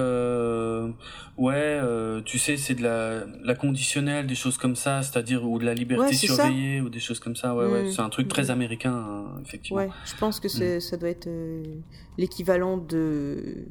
ouais 1.39 1.81
tu 2.27 2.39
sais 2.39 2.59
c'est 2.59 2.75
de 2.75 2.83
la, 2.83 3.25
la 3.43 3.55
conditionnelle 3.55 4.27
des 4.27 4.35
choses 4.35 4.59
comme 4.59 4.77
ça 4.77 5.03
c'est-à-dire 5.03 5.49
ou 5.49 5.59
de 5.59 5.65
la 5.65 5.73
liberté 5.73 6.13
surveillée 6.13 6.83
ou 6.83 6.91
des 6.91 7.01
choses 7.01 7.19
comme 7.19 7.35
ça 7.35 7.55
ouais 7.55 7.67
ouais 7.67 7.85
mm. 7.85 7.93
c'est 7.93 8.03
un 8.03 8.11
truc 8.11 8.29
très 8.29 8.49
mm. 8.49 8.51
américain 8.51 8.93
hein, 8.93 9.41
effectivement 9.43 9.79
ouais 9.79 9.89
je 10.05 10.15
pense 10.17 10.39
que 10.39 10.49
mm. 10.49 10.81
ça 10.81 10.97
doit 10.99 11.09
être 11.09 11.31
l'équivalent 12.19 12.77
de 12.77 13.65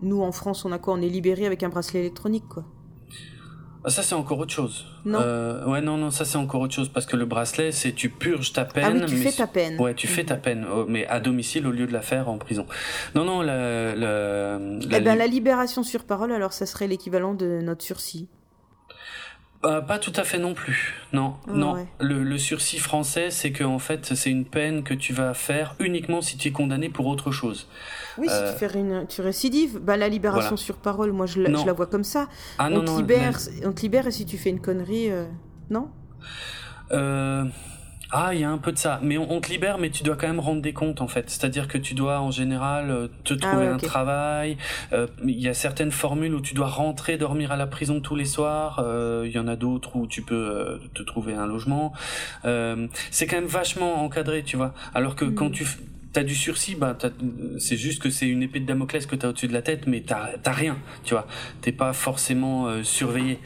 nous 0.00 0.22
en 0.22 0.30
France 0.30 0.64
on 0.64 0.70
a 0.70 0.78
quoi? 0.78 0.94
On 0.94 1.02
est 1.02 1.08
libéré 1.08 1.44
avec 1.44 1.64
un 1.64 1.70
bracelet 1.70 2.00
électronique 2.00 2.46
quoi 2.48 2.64
ah, 3.86 3.90
ça 3.90 4.02
c'est 4.02 4.16
encore 4.16 4.40
autre 4.40 4.52
chose. 4.52 4.84
Non. 5.04 5.20
Euh, 5.22 5.64
ouais 5.66 5.80
non 5.80 5.96
non 5.96 6.10
ça 6.10 6.24
c'est 6.24 6.38
encore 6.38 6.60
autre 6.60 6.74
chose 6.74 6.88
parce 6.88 7.06
que 7.06 7.14
le 7.14 7.24
bracelet 7.24 7.70
c'est 7.70 7.92
tu 7.92 8.10
purges 8.10 8.52
ta 8.52 8.64
peine. 8.64 8.84
Ah 8.84 8.90
oui, 8.92 9.06
tu 9.06 9.16
fais 9.16 9.30
ta 9.30 9.46
peine. 9.46 9.80
Ouais 9.80 9.94
tu 9.94 10.08
fais 10.08 10.24
ta 10.24 10.34
peine 10.34 10.66
oh, 10.68 10.86
mais 10.88 11.06
à 11.06 11.20
domicile 11.20 11.68
au 11.68 11.70
lieu 11.70 11.86
de 11.86 11.92
la 11.92 12.02
faire 12.02 12.28
en 12.28 12.36
prison. 12.36 12.66
Non 13.14 13.24
non 13.24 13.42
la 13.42 13.94
la. 13.94 14.58
eh 14.58 15.00
ben 15.00 15.16
la 15.16 15.26
libération 15.28 15.84
sur 15.84 16.02
parole 16.02 16.32
alors 16.32 16.52
ça 16.52 16.66
serait 16.66 16.88
l'équivalent 16.88 17.34
de 17.34 17.60
notre 17.62 17.84
sursis. 17.84 18.28
Euh, 19.66 19.80
pas 19.80 19.98
tout 19.98 20.12
à 20.16 20.24
fait 20.24 20.38
non 20.38 20.54
plus. 20.54 20.94
Non, 21.12 21.34
ah 21.48 21.52
non. 21.52 21.86
Le, 21.98 22.38
sursis 22.38 22.78
français, 22.78 23.30
c'est 23.30 23.50
que 23.50 23.64
en 23.64 23.78
fait, 23.78 24.14
c'est 24.14 24.30
une 24.30 24.44
peine 24.44 24.84
que 24.84 24.94
tu 24.94 25.12
vas 25.12 25.34
faire 25.34 25.74
uniquement 25.80 26.20
si 26.20 26.36
tu 26.36 26.48
es 26.48 26.52
condamné 26.52 26.88
pour 26.88 27.06
autre 27.06 27.32
chose. 27.32 27.68
Oui, 28.18 28.28
si 28.28 28.34
tu 28.34 28.44
euh, 28.44 28.52
fais 28.52 28.78
une, 28.78 29.06
tu 29.08 29.22
récidives, 29.22 29.78
bah 29.78 29.96
la 29.96 30.08
libération 30.08 30.56
sur 30.56 30.76
parole, 30.76 31.12
moi 31.12 31.26
je 31.26 31.40
la, 31.40 31.72
vois 31.72 31.86
comme 31.86 32.04
ça. 32.04 32.28
Ah, 32.58 32.68
on, 32.70 32.84
te 32.84 32.96
libère, 32.98 33.38
on 33.64 33.72
te 33.72 33.80
libère 33.82 34.06
et 34.06 34.12
si 34.12 34.24
tu 34.24 34.38
fais 34.38 34.50
une 34.50 34.60
connerie, 34.60 35.10
euh, 35.10 35.26
non? 35.70 35.88
Ah, 38.12 38.34
il 38.34 38.40
y 38.40 38.44
a 38.44 38.50
un 38.50 38.58
peu 38.58 38.70
de 38.72 38.78
ça. 38.78 39.00
Mais 39.02 39.18
on, 39.18 39.40
te 39.40 39.50
libère, 39.50 39.78
mais 39.78 39.90
tu 39.90 40.04
dois 40.04 40.16
quand 40.16 40.28
même 40.28 40.38
rendre 40.38 40.62
des 40.62 40.72
comptes, 40.72 41.00
en 41.00 41.08
fait. 41.08 41.28
C'est-à-dire 41.28 41.66
que 41.66 41.76
tu 41.76 41.94
dois, 41.94 42.20
en 42.20 42.30
général, 42.30 42.90
euh, 42.90 43.08
te 43.24 43.34
ah 43.34 43.36
trouver 43.36 43.66
un 43.66 43.78
travail. 43.78 44.56
Euh, 44.92 45.08
il 45.24 45.40
y 45.40 45.48
a 45.48 45.54
certaines 45.54 45.90
formules 45.90 46.34
où 46.34 46.40
tu 46.40 46.54
dois 46.54 46.68
rentrer, 46.68 47.16
dormir 47.16 47.50
à 47.50 47.56
la 47.56 47.66
prison 47.66 48.00
tous 48.00 48.14
les 48.14 48.24
soirs. 48.24 48.80
Euh, 48.84 49.24
il 49.26 49.32
y 49.32 49.38
en 49.38 49.48
a 49.48 49.56
d'autres 49.56 49.96
où 49.96 50.06
tu 50.06 50.22
peux 50.22 50.80
te 50.94 51.02
trouver 51.02 51.34
un 51.34 51.46
logement. 51.46 51.92
c'est 52.44 53.26
quand 53.26 53.36
même 53.36 53.46
vachement 53.46 54.04
encadré, 54.04 54.42
tu 54.44 54.56
vois. 54.56 54.72
Alors 54.94 55.16
que 55.16 55.24
quand 55.24 55.48
hmm. 55.48 55.52
tu 55.52 55.66
t'as 56.12 56.22
du 56.22 56.34
sursis, 56.34 56.76
bah 56.76 56.96
c'est 57.58 57.76
juste 57.76 58.00
que 58.00 58.08
c'est 58.08 58.26
une 58.26 58.42
épée 58.42 58.60
de 58.60 58.64
Damoclès 58.64 59.04
que 59.04 59.16
t'as 59.16 59.28
au-dessus 59.28 59.48
de 59.48 59.52
la 59.52 59.60
tête, 59.60 59.86
mais 59.86 60.02
t'as 60.02 60.52
rien, 60.52 60.78
tu 61.04 61.12
vois. 61.12 61.26
T'es 61.60 61.72
pas 61.72 61.92
forcément 61.92 62.82
surveillé 62.82 63.38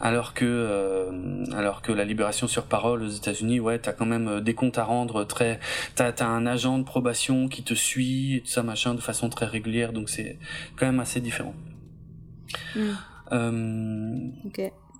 alors 0.00 0.34
que 0.34 0.44
euh, 0.44 1.44
alors 1.54 1.82
que 1.82 1.92
la 1.92 2.04
libération 2.04 2.46
sur 2.46 2.64
parole 2.64 3.02
aux 3.02 3.08
États-Unis, 3.08 3.60
ouais, 3.60 3.78
t'as 3.78 3.92
quand 3.92 4.06
même 4.06 4.28
euh, 4.28 4.40
des 4.40 4.54
comptes 4.54 4.78
à 4.78 4.84
rendre 4.84 5.24
très, 5.24 5.60
t'as 5.94 6.10
as 6.10 6.26
un 6.26 6.46
agent 6.46 6.78
de 6.78 6.84
probation 6.84 7.48
qui 7.48 7.62
te 7.62 7.74
suit 7.74 8.36
et 8.36 8.40
tout 8.40 8.48
ça 8.48 8.62
machin 8.62 8.94
de 8.94 9.00
façon 9.00 9.28
très 9.28 9.46
régulière, 9.46 9.92
donc 9.92 10.08
c'est 10.08 10.38
quand 10.76 10.86
même 10.86 11.00
assez 11.00 11.20
différent. 11.20 11.54
Mm. 12.76 12.80
Euh, 13.32 14.30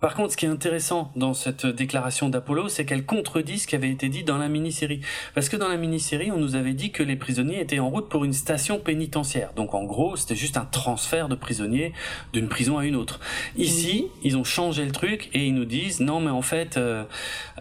par 0.04 0.14
contre, 0.14 0.32
ce 0.32 0.36
qui 0.36 0.44
est 0.44 0.50
intéressant 0.50 1.10
dans 1.16 1.32
cette 1.32 1.64
déclaration 1.64 2.28
d'Apollo, 2.28 2.68
c'est 2.68 2.84
qu'elle 2.84 3.06
contredit 3.06 3.60
ce 3.60 3.66
qui 3.66 3.74
avait 3.74 3.88
été 3.88 4.10
dit 4.10 4.22
dans 4.22 4.36
la 4.36 4.48
mini-série. 4.48 5.00
Parce 5.34 5.48
que 5.48 5.56
dans 5.56 5.68
la 5.68 5.78
mini-série, 5.78 6.30
on 6.30 6.36
nous 6.36 6.56
avait 6.56 6.74
dit 6.74 6.90
que 6.90 7.02
les 7.02 7.16
prisonniers 7.16 7.58
étaient 7.58 7.78
en 7.78 7.88
route 7.88 8.10
pour 8.10 8.26
une 8.26 8.34
station 8.34 8.78
pénitentiaire. 8.78 9.54
Donc 9.56 9.72
en 9.72 9.84
gros, 9.84 10.16
c'était 10.16 10.36
juste 10.36 10.58
un 10.58 10.66
transfert 10.66 11.30
de 11.30 11.34
prisonniers 11.34 11.94
d'une 12.34 12.50
prison 12.50 12.76
à 12.76 12.84
une 12.84 12.96
autre. 12.96 13.18
Ici, 13.56 14.08
ils 14.22 14.36
ont 14.36 14.44
changé 14.44 14.84
le 14.84 14.92
truc 14.92 15.30
et 15.32 15.46
ils 15.46 15.54
nous 15.54 15.64
disent 15.64 16.00
non 16.00 16.20
mais 16.20 16.28
en 16.28 16.42
fait, 16.42 16.76
euh, 16.76 17.04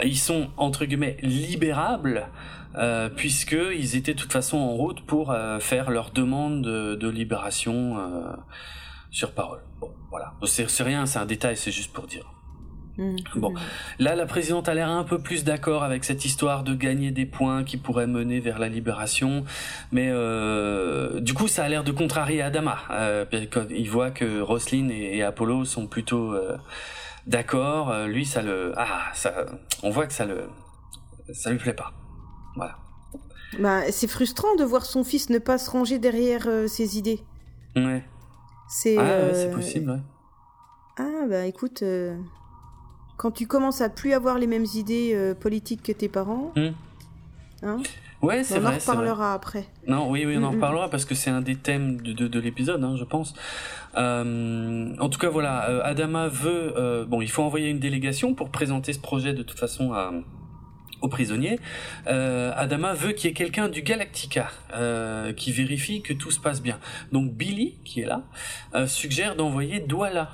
ils 0.04 0.20
sont 0.20 0.50
entre 0.58 0.84
guillemets 0.84 1.16
libérables. 1.22 2.28
Euh, 2.76 3.08
puisqu'ils 3.08 3.96
étaient 3.96 4.16
de 4.16 4.20
toute 4.20 4.34
façon 4.34 4.58
en 4.58 4.72
route 4.72 5.06
pour 5.06 5.32
euh, 5.32 5.60
faire 5.60 5.92
leur 5.92 6.10
demande 6.10 6.64
de, 6.64 7.08
libération 7.08 8.00
euh, 8.00 8.36
sur 9.12 9.32
parole. 9.32 9.62
Bon, 9.84 9.92
voilà. 10.10 10.34
C'est 10.46 10.84
rien, 10.84 11.06
c'est 11.06 11.20
un 11.20 11.26
détail, 11.26 11.58
c'est 11.58 11.72
juste 11.72 11.92
pour 11.92 12.08
dire. 12.08 12.34
Mmh. 12.98 13.16
Bon, 13.36 13.54
là, 13.98 14.16
la 14.16 14.26
présidente 14.26 14.70
a 14.70 14.74
l'air 14.76 14.90
un 14.90 15.04
peu 15.04 15.20
plus 15.20 15.44
d'accord 15.44 15.84
avec 15.84 16.04
cette 16.04 16.26
histoire 16.26 16.64
de 16.64 16.76
gagner 16.76 17.12
des 17.12 17.26
points 17.26 17.64
qui 17.64 17.78
pourraient 17.78 18.08
mener 18.08 18.40
vers 18.40 18.60
la 18.60 18.70
libération, 18.70 19.44
mais 19.92 20.10
euh, 20.12 21.20
du 21.20 21.34
coup, 21.34 21.48
ça 21.48 21.64
a 21.64 21.70
l'air 21.70 21.84
de 21.84 21.92
contrarier 21.92 22.42
Adama. 22.42 22.78
Euh, 22.92 23.26
il 23.72 23.90
voit 23.90 24.12
que 24.12 24.42
Roslyn 24.42 24.90
et, 24.90 25.24
Apollo 25.24 25.66
sont 25.66 25.88
plutôt 25.88 26.34
euh, 26.34 26.58
d'accord. 27.26 27.94
Lui, 28.06 28.26
ça 28.26 28.44
le, 28.44 28.74
ah, 28.78 29.12
ça, 29.14 29.34
on 29.82 29.90
voit 29.90 30.06
que 30.06 30.14
ça 30.14 30.26
le, 30.26 30.50
ça 31.34 31.50
lui 31.50 31.58
plaît 31.58 31.74
pas. 31.74 31.94
Voilà. 32.56 32.78
Bah, 33.60 33.92
c'est 33.92 34.08
frustrant 34.08 34.56
de 34.56 34.64
voir 34.64 34.86
son 34.86 35.04
fils 35.04 35.30
ne 35.30 35.40
pas 35.40 35.58
se 35.58 35.70
ranger 35.70 35.98
derrière 35.98 36.48
ses 36.68 36.98
idées. 36.98 37.24
Ouais. 37.76 38.04
C'est. 38.70 38.98
Ah, 38.98 39.34
c'est 39.34 39.52
possible. 39.52 39.92
Ouais. 39.92 40.00
Ah 40.98 41.26
bah 41.28 41.46
écoute 41.46 41.84
quand 43.18 43.32
tu 43.32 43.46
commences 43.48 43.82
à 43.82 43.90
plus 43.90 44.14
avoir 44.14 44.38
les 44.40 44.48
mêmes 44.48 44.66
idées 44.76 45.12
euh, 45.14 45.34
politiques 45.36 45.84
que 45.84 45.92
tes 45.92 46.10
parents. 46.10 46.52
Hmm. 46.56 46.70
Hein 47.62 47.78
Ouais, 48.22 48.44
c'est 48.44 48.56
On 48.56 48.58
en 48.60 48.62
vrai. 48.62 48.80
c'est 48.80 48.86
vrai. 48.86 48.96
reparlera 48.96 49.34
après. 49.34 49.66
Non, 49.88 50.10
oui, 50.10 50.26
oui, 50.26 50.36
on 50.38 50.44
en 50.44 50.50
Mm, 50.50 50.54
mm. 50.54 50.56
reparlera 50.56 50.90
parce 50.90 51.04
que 51.06 51.14
c'est 51.14 51.30
un 51.30 51.42
des 51.42 51.56
thèmes 51.58 52.02
de, 52.02 52.14
de, 52.14 52.28
de 52.28 52.40
l'épisode, 52.40 52.82
hein, 52.84 52.96
je 52.98 53.04
pense. 53.04 53.34
Euh, 53.98 54.96
en 54.98 55.10
tout 55.10 55.20
cas, 55.20 55.30
voilà, 55.30 55.70
euh, 55.70 55.82
Adama 55.84 56.28
veut. 56.30 56.74
euh, 56.78 57.06
bon, 57.06 57.22
il 57.22 57.30
faut 57.30 57.44
envoyer 57.44 57.70
une 57.70 57.80
délégation 57.80 58.34
pour 58.34 58.50
présenter 58.50 58.94
ce 58.94 59.00
projet 59.00 59.34
de 59.34 59.44
toute 59.44 59.60
façon 59.60 59.92
à, 59.94 60.12
aux 61.04 61.10
prisonniers. 61.10 61.60
Euh, 62.08 62.52
Adama 62.56 62.94
veut 62.94 63.12
qu'il 63.12 63.30
y 63.30 63.32
ait 63.32 63.36
quelqu'un 63.36 63.68
du 63.70 63.84
Galactica 63.84 64.50
euh, 64.74 65.34
qui 65.34 65.52
vérifie 65.52 66.02
que 66.02 66.14
tout 66.14 66.32
se 66.32 66.40
passe 66.40 66.62
bien. 66.62 66.80
Donc 67.12 67.32
Billy, 67.34 67.78
qui 67.86 68.02
est 68.02 68.06
là, 68.06 68.24
euh, 68.74 68.88
suggère 68.88 69.36
d'envoyer 69.36 69.80
Douala. 69.82 70.32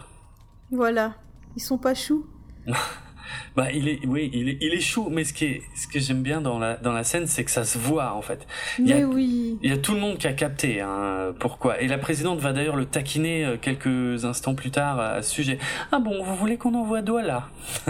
Voilà. 0.72 1.16
Ils 1.58 1.62
sont 1.62 1.78
pas 1.78 1.94
choux. 1.96 2.26
Bah, 3.56 3.72
il 3.72 3.88
est, 3.88 4.00
oui, 4.08 4.32
il 4.34 4.50
est, 4.50 4.58
il 4.60 4.74
est 4.74 4.80
chou, 4.82 5.08
mais 5.12 5.24
ce 5.24 5.34
qui 5.34 5.46
est, 5.46 5.62
ce 5.76 5.88
que 5.88 6.00
j'aime 6.00 6.24
bien 6.24 6.42
dans 6.42 6.58
la, 6.58 6.78
dans 6.78 6.94
la 6.94 7.04
scène, 7.04 7.28
c'est 7.28 7.44
que 7.44 7.52
ça 7.52 7.64
se 7.64 7.78
voit 7.78 8.14
en 8.16 8.24
fait. 8.24 8.48
Il 8.80 8.88
y 8.88 8.94
a- 8.94 8.98
Mais 8.98 9.04
oui. 9.04 9.60
Il 9.62 9.70
y 9.70 9.74
a 9.74 9.78
tout 9.78 9.94
le 9.94 10.00
monde 10.00 10.18
qui 10.18 10.26
a 10.26 10.34
capté 10.34 10.82
hein, 10.82 11.36
pourquoi. 11.40 11.80
Et 11.80 11.88
la 11.88 12.00
présidente 12.00 12.40
va 12.40 12.54
d'ailleurs 12.54 12.76
le 12.76 12.86
taquiner 12.86 13.58
quelques 13.62 14.26
instants 14.26 14.56
plus 14.56 14.72
tard 14.72 15.00
à 15.00 15.22
ce 15.22 15.30
sujet. 15.32 15.60
Ah 15.92 16.00
bon, 16.00 16.24
vous 16.24 16.36
voulez 16.36 16.58
qu'on 16.58 16.74
envoie 16.74 17.04
Douala? 17.04 17.50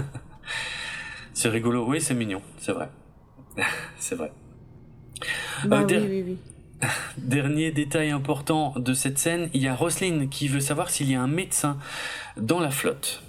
C'est 1.39 1.47
rigolo, 1.47 1.86
oui, 1.88 2.02
c'est 2.02 2.13
mignon, 2.13 2.41
c'est 2.58 2.73
vrai. 2.73 2.89
c'est 3.97 4.15
vrai. 4.15 4.34
Bah 5.65 5.78
Euh, 5.78 5.82
oui, 5.84 5.88
der- 5.88 6.02
oui, 6.10 6.21
oui. 6.28 6.38
Dernier 7.17 7.71
détail 7.71 8.10
important 8.10 8.73
de 8.75 8.93
cette 8.93 9.17
scène, 9.17 9.49
il 9.54 9.62
y 9.62 9.69
a 9.69 9.73
Roselyne 9.73 10.28
qui 10.28 10.49
veut 10.49 10.60
savoir 10.60 10.89
s'il 10.89 11.10
y 11.10 11.15
a 11.15 11.21
un 11.21 11.28
médecin 11.28 11.78
dans 12.36 12.60
la 12.60 12.71
flotte. 12.71 13.23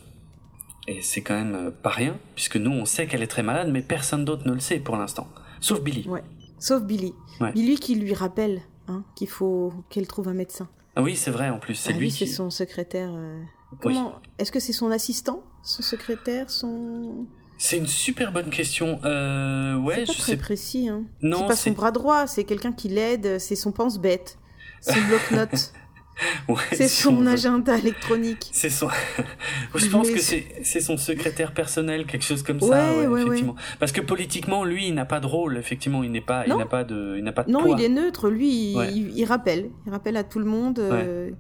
Et 0.88 1.02
c'est 1.02 1.20
quand 1.22 1.34
même 1.36 1.54
euh, 1.54 1.70
pas 1.70 1.90
rien, 1.90 2.16
puisque 2.34 2.56
nous 2.56 2.72
on 2.72 2.84
sait 2.84 3.06
qu'elle 3.06 3.22
est 3.22 3.28
très 3.28 3.44
malade, 3.44 3.68
mais 3.70 3.80
personne 3.80 4.24
d'autre 4.24 4.44
ne 4.44 4.54
le 4.54 4.60
sait 4.60 4.80
pour 4.80 4.96
l'instant. 4.96 5.28
Sauf 5.60 5.80
Billy. 5.80 6.08
Ouais. 6.08 6.24
Sauf 6.58 6.82
Billy. 6.82 7.14
Ouais. 7.40 7.52
Billy 7.52 7.76
qui 7.78 7.94
lui 7.94 8.14
rappelle 8.14 8.60
hein, 8.88 9.04
qu'il 9.14 9.28
faut 9.28 9.72
qu'elle 9.88 10.08
trouve 10.08 10.26
un 10.26 10.34
médecin. 10.34 10.68
Ah 10.96 11.02
oui, 11.02 11.14
c'est 11.14 11.30
vrai 11.30 11.48
en 11.50 11.60
plus, 11.60 11.76
c'est 11.76 11.92
Ah 11.92 11.96
lui 11.96 12.06
oui, 12.06 12.12
qui. 12.12 12.26
c'est 12.26 12.34
son 12.34 12.50
secrétaire. 12.50 13.10
euh, 13.14 13.40
Oui. 13.84 13.94
Comment 13.94 14.14
Est-ce 14.40 14.50
que 14.50 14.58
c'est 14.58 14.72
son 14.72 14.90
assistant 14.90 15.44
Son 15.62 15.82
secrétaire 15.82 16.50
Son. 16.50 17.26
C'est 17.62 17.76
une 17.76 17.86
super 17.86 18.32
bonne 18.32 18.48
question. 18.48 19.00
Euh, 19.04 19.76
ouais, 19.76 19.96
c'est 19.96 20.06
pas 20.06 20.12
je 20.14 20.18
très 20.18 20.32
sais. 20.32 20.36
précis. 20.38 20.88
Hein. 20.88 21.02
Non, 21.20 21.40
c'est 21.42 21.46
pas 21.46 21.56
son 21.56 21.70
bras 21.72 21.90
droit, 21.90 22.26
c'est 22.26 22.44
quelqu'un 22.44 22.72
qui 22.72 22.88
l'aide, 22.88 23.38
c'est 23.38 23.54
son 23.54 23.70
pense-bête. 23.70 24.38
Son 24.80 24.98
bloc-notes, 25.08 25.72
Ouais, 26.48 26.56
c'est 26.72 26.88
son 26.88 27.26
agenda 27.26 27.76
électronique. 27.76 28.48
C'est 28.52 28.70
son. 28.70 28.88
je 29.74 29.86
pense 29.88 30.06
Mais 30.08 30.14
que 30.14 30.20
c'est- 30.20 30.80
son 30.80 30.96
secrétaire 30.96 31.52
personnel, 31.52 32.06
quelque 32.06 32.24
chose 32.24 32.42
comme 32.42 32.60
ça. 32.60 32.66
Ouais, 32.66 33.00
Ouais, 33.00 33.06
ouais, 33.08 33.22
effectivement. 33.24 33.56
Parce 33.78 33.92
que 33.92 34.00
politiquement, 34.00 34.64
lui, 34.64 34.88
il 34.88 34.94
n'a 34.94 35.04
pas 35.04 35.20
de 35.20 35.26
rôle. 35.26 35.58
Effectivement, 35.58 36.02
il 36.02 36.12
n'est 36.12 36.20
pas, 36.22 36.44
il 36.46 36.50
Non. 36.50 36.58
n'a 36.58 36.66
pas 36.66 36.84
de, 36.84 37.16
il 37.18 37.24
n'a 37.24 37.32
pas 37.32 37.44
de 37.44 37.50
Non, 37.50 37.62
poids. 37.62 37.76
il 37.78 37.84
est 37.84 37.88
neutre, 37.90 38.30
lui, 38.30 38.72
il, 38.72 38.90
il- 38.96 39.18
il 39.18 39.24
rappelle. 39.26 39.70
Il 39.86 39.92
rappelle 39.92 40.16
à 40.16 40.24
tout 40.24 40.38
le 40.38 40.44
monde 40.46 40.78
euh, 40.78 41.30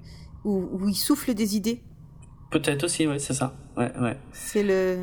où, 0.44 0.68
où 0.72 0.86
il 0.88 0.94
souffle 0.94 1.32
des 1.32 1.56
idées. 1.56 1.80
Peut-être 2.50 2.84
aussi, 2.84 3.06
ouais, 3.06 3.18
c'est 3.18 3.34
ça. 3.34 3.54
Ouais, 3.76 3.90
ouais. 4.00 4.16
C'est 4.32 4.62
le. 4.62 4.98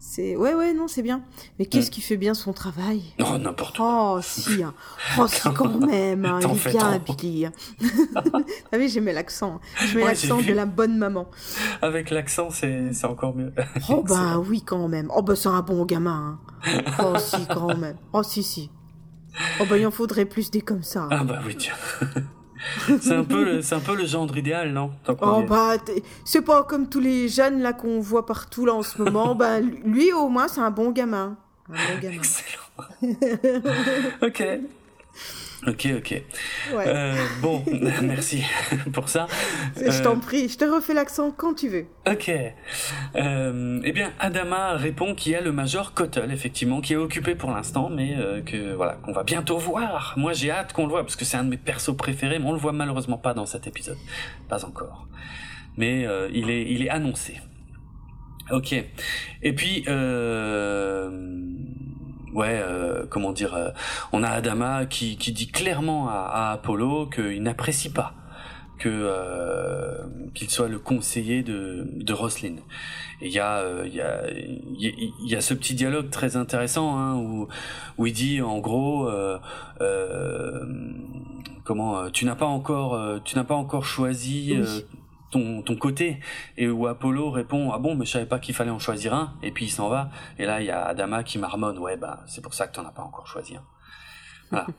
C'est. 0.00 0.36
Ouais, 0.36 0.54
ouais, 0.54 0.72
non, 0.74 0.86
c'est 0.88 1.02
bien. 1.02 1.22
Mais 1.58 1.66
qu'est-ce 1.66 1.88
Mm. 1.88 1.90
qui 1.90 2.00
fait 2.00 2.16
bien 2.16 2.34
son 2.34 2.52
travail? 2.52 3.02
Non, 3.18 3.38
n'importe 3.38 3.76
quoi. 3.78 4.14
Oh, 4.16 4.20
si, 4.22 4.62
hein. 4.62 4.72
oh, 5.18 5.26
si, 5.26 5.40
quand 5.54 5.68
même, 5.86 6.24
hein. 6.24 6.38
Il 6.40 6.46
est 6.50 6.70
bien. 6.70 6.98
Billy. 6.98 7.46
hein. 7.46 7.52
Ah 8.72 8.76
oui, 8.78 8.88
j'aimais 8.88 9.12
l'accent. 9.12 9.60
Je 9.80 9.96
mets 9.96 10.02
Ouais, 10.02 10.08
l'accent 10.10 10.40
de 10.40 10.52
la 10.52 10.66
bonne 10.66 10.98
maman. 10.98 11.28
Avec 11.82 12.10
l'accent, 12.10 12.50
c'est 12.50 12.92
c'est 12.92 13.06
encore 13.06 13.34
mieux. 13.34 13.52
Oh, 13.88 14.04
bah 14.08 14.38
oui, 14.38 14.62
quand 14.62 14.86
même. 14.88 15.10
Oh, 15.14 15.22
bah 15.22 15.34
c'est 15.36 15.48
un 15.48 15.62
bon 15.62 15.84
gamin. 15.84 16.38
hein. 16.64 16.82
Oh, 17.04 17.18
si, 17.18 17.46
quand 17.46 17.76
même. 17.76 17.96
Oh, 18.12 18.22
si, 18.22 18.42
si. 18.42 18.70
Oh, 19.60 19.64
bah 19.68 19.78
il 19.78 19.86
en 19.86 19.90
faudrait 19.90 20.24
plus 20.26 20.50
des 20.50 20.60
comme 20.60 20.82
ça. 20.82 21.08
Ah 21.10 21.24
bah 21.24 21.40
oui, 21.46 21.56
tiens. 21.56 21.74
c'est 23.00 23.14
un 23.14 23.24
peu, 23.24 23.44
le- 23.44 23.62
c'est 23.62 23.74
un 23.74 23.80
peu 23.80 23.94
le 23.96 24.04
gendre 24.06 24.36
idéal, 24.36 24.72
non? 24.72 24.90
Oh 25.20 25.42
bah 25.48 25.74
c'est 26.24 26.42
pas 26.42 26.62
comme 26.64 26.88
tous 26.88 27.00
les 27.00 27.28
jeunes 27.28 27.60
là 27.62 27.72
qu'on 27.72 28.00
voit 28.00 28.26
partout 28.26 28.66
là 28.66 28.74
en 28.74 28.82
ce 28.82 29.00
moment. 29.02 29.34
bah 29.34 29.60
lui 29.60 30.12
au 30.12 30.28
moins 30.28 30.48
c'est 30.48 30.60
un 30.60 30.70
bon 30.70 30.90
gamin. 30.90 31.36
Un 31.70 31.74
bon 31.74 32.00
gamin. 32.00 32.16
Excellent. 32.16 33.02
ok. 34.22 34.44
Ok, 35.66 35.88
ok. 35.96 36.22
Ouais. 36.72 36.84
Euh, 36.86 37.16
bon, 37.42 37.64
merci 38.02 38.44
pour 38.92 39.08
ça. 39.08 39.26
je 39.76 39.82
Euh, 39.84 40.02
t'en 40.04 40.18
prie, 40.20 40.48
je 40.48 40.56
te 40.56 40.64
refais 40.64 40.94
l'accent 40.94 41.32
quand 41.32 41.54
tu 41.54 41.68
veux. 41.68 41.86
Ok. 42.08 42.30
Euh, 43.16 43.80
eh 43.82 43.92
bien, 43.92 44.12
Adama 44.20 44.74
répond 44.76 45.16
qu'il 45.16 45.32
y 45.32 45.34
a 45.34 45.40
le 45.40 45.50
Major 45.50 45.94
Cottle, 45.94 46.30
effectivement, 46.30 46.80
qui 46.80 46.92
est 46.92 46.96
occupé 46.96 47.34
pour 47.34 47.50
l'instant, 47.50 47.90
mais 47.90 48.14
euh, 48.16 48.40
que 48.40 48.72
voilà, 48.74 48.94
qu'on 49.02 49.12
va 49.12 49.24
bientôt 49.24 49.58
voir. 49.58 50.14
Moi, 50.16 50.32
j'ai 50.32 50.52
hâte 50.52 50.72
qu'on 50.72 50.84
le 50.84 50.90
voit 50.90 51.02
parce 51.02 51.16
que 51.16 51.24
c'est 51.24 51.36
un 51.36 51.44
de 51.44 51.50
mes 51.50 51.56
persos 51.56 51.96
préférés, 51.96 52.38
mais 52.38 52.46
on 52.46 52.52
le 52.52 52.58
voit 52.60 52.72
malheureusement 52.72 53.18
pas 53.18 53.34
dans 53.34 53.46
cet 53.46 53.66
épisode, 53.66 53.98
pas 54.48 54.64
encore. 54.64 55.08
Mais 55.76 56.06
euh, 56.06 56.28
il 56.32 56.50
est, 56.50 56.70
il 56.70 56.84
est 56.84 56.90
annoncé. 56.90 57.40
Ok. 58.52 58.72
Et 59.42 59.52
puis, 59.54 59.84
euh, 59.88 61.10
ouais, 62.34 62.60
euh, 62.62 63.04
comment 63.08 63.32
dire, 63.32 63.54
euh, 63.54 63.70
on 64.12 64.22
a 64.22 64.28
Adama 64.28 64.86
qui, 64.86 65.16
qui 65.16 65.32
dit 65.32 65.48
clairement 65.48 66.08
à, 66.08 66.12
à 66.32 66.52
Apollo 66.52 67.06
qu'il 67.06 67.42
n'apprécie 67.42 67.90
pas 67.92 68.14
que 68.78 68.88
euh, 68.88 69.98
qu'il 70.34 70.48
soit 70.50 70.68
le 70.68 70.78
conseiller 70.78 71.42
de, 71.42 71.84
de 71.96 72.12
Roselyne. 72.12 72.60
Et 73.20 73.26
il 73.26 73.32
y 73.32 73.40
a 73.40 73.56
euh, 73.56 73.82
il 73.86 73.94
y 73.94 74.00
a 74.00 74.30
il 74.30 74.80
y, 74.80 74.86
a- 74.88 74.92
il 75.24 75.28
y 75.28 75.34
a 75.34 75.40
ce 75.40 75.52
petit 75.52 75.74
dialogue 75.74 76.10
très 76.10 76.36
intéressant 76.36 76.96
hein, 76.96 77.16
où 77.16 77.48
où 77.98 78.06
il 78.06 78.12
dit 78.12 78.40
en 78.40 78.58
gros 78.58 79.08
euh, 79.08 79.36
euh, 79.80 80.64
comment 81.64 81.98
euh, 81.98 82.10
tu 82.10 82.24
n'as 82.24 82.36
pas 82.36 82.46
encore 82.46 82.94
euh, 82.94 83.18
tu 83.24 83.34
n'as 83.36 83.42
pas 83.44 83.56
encore 83.56 83.84
choisi 83.84 84.54
Oui. 84.56 84.84
Ton, 85.30 85.62
ton 85.62 85.76
côté. 85.76 86.20
Et 86.56 86.68
où 86.68 86.86
Apollo 86.86 87.30
répond 87.30 87.70
ah 87.72 87.78
bon 87.78 87.94
mais 87.94 88.04
je 88.04 88.12
savais 88.12 88.26
pas 88.26 88.38
qu'il 88.38 88.54
fallait 88.54 88.70
en 88.70 88.78
choisir 88.78 89.14
un 89.14 89.34
et 89.42 89.50
puis 89.50 89.66
il 89.66 89.70
s'en 89.70 89.88
va. 89.88 90.10
Et 90.38 90.46
là 90.46 90.60
il 90.60 90.66
y 90.66 90.70
a 90.70 90.84
Adama 90.84 91.22
qui 91.22 91.38
marmonne 91.38 91.78
ouais 91.78 91.96
bah 91.96 92.20
c'est 92.26 92.42
pour 92.42 92.54
ça 92.54 92.66
que 92.66 92.74
t'en 92.74 92.84
as 92.86 92.92
pas 92.92 93.02
encore 93.02 93.26
choisi 93.26 93.56
un 93.56 93.64
voilà. 94.50 94.66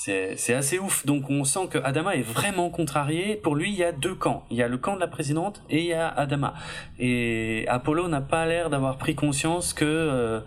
C'est 0.00 0.36
c'est 0.36 0.54
assez 0.54 0.78
ouf. 0.78 1.04
Donc 1.06 1.28
on 1.28 1.42
sent 1.42 1.66
que 1.72 1.78
Adama 1.78 2.14
est 2.14 2.22
vraiment 2.22 2.70
contrarié. 2.70 3.34
Pour 3.34 3.56
lui 3.56 3.72
il 3.72 3.76
y 3.76 3.82
a 3.82 3.90
deux 3.90 4.14
camps. 4.14 4.44
Il 4.48 4.56
y 4.56 4.62
a 4.62 4.68
le 4.68 4.78
camp 4.78 4.94
de 4.94 5.00
la 5.00 5.08
présidente 5.08 5.60
et 5.70 5.80
il 5.80 5.86
y 5.86 5.92
a 5.92 6.06
Adama. 6.06 6.54
Et 7.00 7.64
Apollo 7.66 8.06
n'a 8.06 8.20
pas 8.20 8.46
l'air 8.46 8.70
d'avoir 8.70 8.96
pris 8.96 9.16
conscience 9.16 9.74
que 9.74 9.84
euh, 9.84 10.40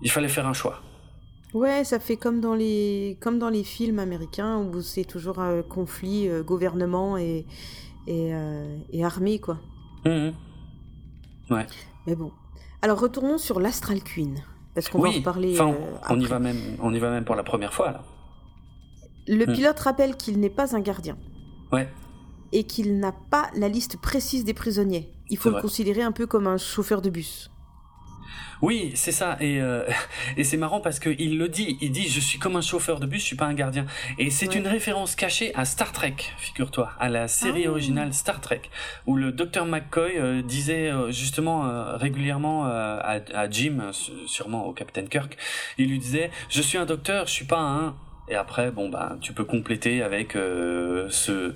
il 0.00 0.10
fallait 0.10 0.28
faire 0.28 0.46
un 0.46 0.54
choix. 0.54 0.80
Ouais, 1.52 1.84
ça 1.84 2.00
fait 2.00 2.16
comme 2.16 2.40
dans 2.40 2.54
les 2.54 3.18
comme 3.20 3.38
dans 3.38 3.50
les 3.50 3.62
films 3.62 3.98
américains 3.98 4.56
où 4.56 4.80
c'est 4.80 5.04
toujours 5.04 5.38
un 5.38 5.60
conflit 5.60 6.26
euh, 6.26 6.42
gouvernement 6.42 7.18
et 7.18 7.44
et, 8.06 8.34
euh, 8.34 8.76
et 8.90 9.04
armée 9.04 9.38
quoi. 9.38 9.58
Mhm. 10.04 10.32
Mais 12.06 12.14
bon. 12.16 12.32
Alors 12.82 13.00
retournons 13.00 13.38
sur 13.38 13.60
l'Astral 13.60 14.02
Queen 14.02 14.42
parce 14.74 14.88
qu'on 14.88 14.98
va 14.98 15.08
en 15.08 15.12
oui 15.12 15.18
reparler. 15.18 15.58
enfin 15.60 15.72
euh, 15.72 15.96
on 16.10 16.20
y 16.20 16.26
va 16.26 16.38
même 16.38 16.58
on 16.82 16.92
y 16.92 16.98
va 16.98 17.10
même 17.10 17.24
pour 17.24 17.34
la 17.36 17.42
première 17.44 17.72
fois 17.72 17.92
là 17.92 18.02
Le 19.26 19.46
Hmm. 19.46 19.52
pilote 19.52 19.78
rappelle 19.80 20.16
qu'il 20.16 20.38
n'est 20.40 20.50
pas 20.50 20.74
un 20.76 20.80
gardien. 20.80 21.16
ouais 21.72 21.88
et 22.52 22.64
qu'il 22.64 22.98
n'a 23.00 23.10
pas 23.12 23.50
la 23.56 23.68
liste 23.68 23.96
précise 24.00 24.44
des 24.44 24.54
prisonniers. 24.54 25.12
Il 25.28 25.38
faut 25.38 25.48
le 25.48 25.54
vrai. 25.54 25.62
considérer 25.62 26.02
un 26.02 26.12
peu 26.12 26.26
comme 26.26 26.46
un 26.46 26.56
chauffeur 26.56 27.02
de 27.02 27.10
bus. 27.10 27.50
Oui, 28.62 28.92
c'est 28.94 29.12
ça. 29.12 29.36
Et, 29.40 29.60
euh, 29.60 29.84
et 30.36 30.44
c'est 30.44 30.56
marrant 30.56 30.80
parce 30.80 30.98
qu'il 31.00 31.38
le 31.38 31.48
dit. 31.48 31.76
Il 31.80 31.92
dit 31.92 32.08
Je 32.08 32.20
suis 32.20 32.38
comme 32.38 32.56
un 32.56 32.60
chauffeur 32.60 33.00
de 33.00 33.06
bus, 33.06 33.20
je 33.20 33.26
suis 33.26 33.36
pas 33.36 33.46
un 33.46 33.54
gardien. 33.54 33.86
Et 34.18 34.30
c'est 34.30 34.48
Ouais. 34.48 34.56
une 34.56 34.66
référence 34.68 35.14
cachée 35.16 35.54
à 35.54 35.64
Star 35.64 35.92
Trek, 35.92 36.14
figure-toi, 36.38 36.92
à 36.98 37.08
la 37.08 37.28
série 37.28 37.64
Ah. 37.66 37.70
originale 37.70 38.14
Star 38.14 38.40
Trek, 38.40 38.62
où 39.06 39.16
le 39.16 39.32
docteur 39.32 39.66
McCoy 39.66 40.16
euh, 40.18 40.42
disait 40.42 40.90
euh, 40.90 41.10
justement 41.10 41.62
régulièrement 41.96 42.64
à, 42.66 43.20
à 43.34 43.50
Jim, 43.50 43.90
sûrement 44.26 44.66
au 44.66 44.72
Capitaine 44.72 45.08
Kirk, 45.08 45.36
il 45.78 45.88
lui 45.88 45.98
disait 45.98 46.30
Je 46.48 46.62
suis 46.62 46.78
un 46.78 46.86
docteur, 46.86 47.26
je 47.26 47.32
suis 47.32 47.44
pas 47.46 47.58
un. 47.60 47.96
Et 48.28 48.36
après, 48.36 48.70
bon 48.70 48.88
ben, 48.88 49.18
tu 49.20 49.32
peux 49.32 49.44
compléter 49.44 50.02
avec 50.02 50.34
euh, 50.34 51.08
ce, 51.10 51.52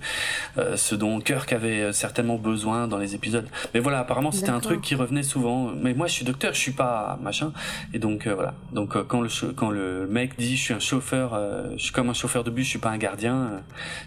euh, 0.58 0.76
ce 0.76 0.94
dont 0.94 1.18
Kirk 1.20 1.52
avait 1.52 1.92
certainement 1.92 2.36
besoin 2.36 2.88
dans 2.88 2.98
les 2.98 3.14
épisodes. 3.14 3.48
Mais 3.72 3.80
voilà, 3.80 4.00
apparemment 4.00 4.32
c'était 4.32 4.50
un 4.50 4.60
truc 4.60 4.82
qui 4.82 4.94
revenait 4.94 5.22
souvent. 5.22 5.72
Mais 5.74 5.94
moi, 5.94 6.06
je 6.06 6.12
suis 6.12 6.24
docteur, 6.24 6.52
je 6.52 6.60
suis 6.60 6.72
pas 6.72 7.18
machin. 7.22 7.52
Et 7.92 7.98
donc 7.98 8.26
euh, 8.26 8.34
voilà. 8.34 8.54
Donc 8.72 8.96
euh, 8.96 9.04
quand 9.04 9.20
le 9.20 9.28
quand 9.52 9.70
le 9.70 10.06
mec 10.06 10.36
dit 10.38 10.56
je 10.56 10.62
suis 10.62 10.74
un 10.74 10.80
chauffeur, 10.80 11.34
euh, 11.34 11.72
je 11.76 11.84
suis 11.84 11.92
comme 11.92 12.10
un 12.10 12.14
chauffeur 12.14 12.44
de 12.44 12.50
bus, 12.50 12.64
je 12.64 12.70
suis 12.70 12.78
pas 12.78 12.90
un 12.90 12.98
gardien, 12.98 13.62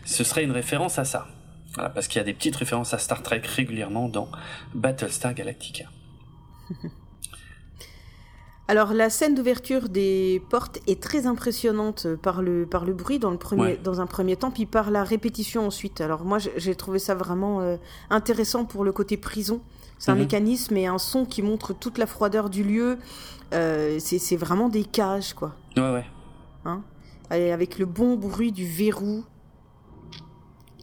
ce 0.05 0.24
serait 0.24 0.43
une 0.43 0.51
référence 0.51 0.99
à 0.99 1.05
ça. 1.05 1.28
Voilà, 1.74 1.89
parce 1.89 2.07
qu'il 2.07 2.20
y 2.20 2.22
a 2.22 2.26
des 2.26 2.34
petites 2.34 2.55
références 2.55 2.93
à 2.93 2.97
Star 2.97 3.24
Trek 3.24 3.41
régulièrement 3.43 4.09
dans 4.09 4.30
Battlestar 4.74 5.34
Galactica. 5.34 5.86
Alors 8.72 8.93
la 8.93 9.09
scène 9.09 9.36
d'ouverture 9.36 9.89
des 9.89 10.41
portes 10.49 10.80
est 10.88 11.03
très 11.03 11.28
impressionnante 11.28 12.07
par 12.22 12.41
le, 12.41 12.65
par 12.65 12.86
le 12.86 12.93
bruit 12.93 13.19
dans, 13.19 13.30
le 13.30 13.36
premier, 13.38 13.61
Ouais. 13.61 13.80
dans 13.84 13.99
un 13.99 14.05
premier 14.07 14.38
temps, 14.38 14.49
puis 14.49 14.65
par 14.65 14.91
la 14.91 15.03
répétition 15.03 15.67
ensuite. 15.67 15.99
Alors 15.99 16.24
moi 16.24 16.38
j'ai- 16.39 16.76
trouvé 16.76 16.97
ça 16.97 17.13
vraiment 17.13 17.59
euh, 17.59 17.76
intéressant 18.09 18.63
pour 18.63 18.86
le 18.86 18.93
côté 18.93 19.17
prison. 19.17 19.59
C'est 19.99 20.11
un 20.11 20.15
Mhm. 20.15 20.22
mécanisme 20.22 20.78
et 20.78 20.88
un 20.88 20.99
son 20.99 21.26
qui 21.26 21.41
montre 21.41 21.74
toute 21.74 21.97
la 21.97 22.05
froideur 22.05 22.49
du 22.49 22.63
lieu. 22.63 22.97
Euh, 23.53 23.99
c'est 23.99 24.38
vraiment 24.38 24.69
des 24.69 24.86
cages 24.86 25.34
quoi. 25.34 25.53
Ouais 25.76 25.91
ouais. 25.91 26.05
hein, 26.63 26.82
avec 27.30 27.78
le 27.78 27.86
bon 27.86 28.15
bruit 28.15 28.53
du 28.53 28.65
verrou. 28.65 29.26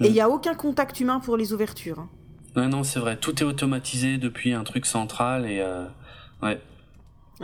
Et 0.02 0.08
il 0.08 0.12
n'y 0.12 0.20
a 0.20 0.28
aucun 0.28 0.52
contact 0.54 1.00
humain 1.00 1.20
pour 1.20 1.38
les 1.38 1.54
ouvertures. 1.54 2.00
Hein. 2.00 2.08
Ouais, 2.54 2.68
non, 2.68 2.84
c'est 2.84 3.00
vrai. 3.00 3.16
Tout 3.16 3.42
est 3.42 3.46
automatisé 3.46 4.18
depuis 4.18 4.52
un 4.52 4.62
truc 4.64 4.84
central 4.84 5.46
et 5.46 5.60
euh, 5.60 5.86
ouais. 6.42 6.60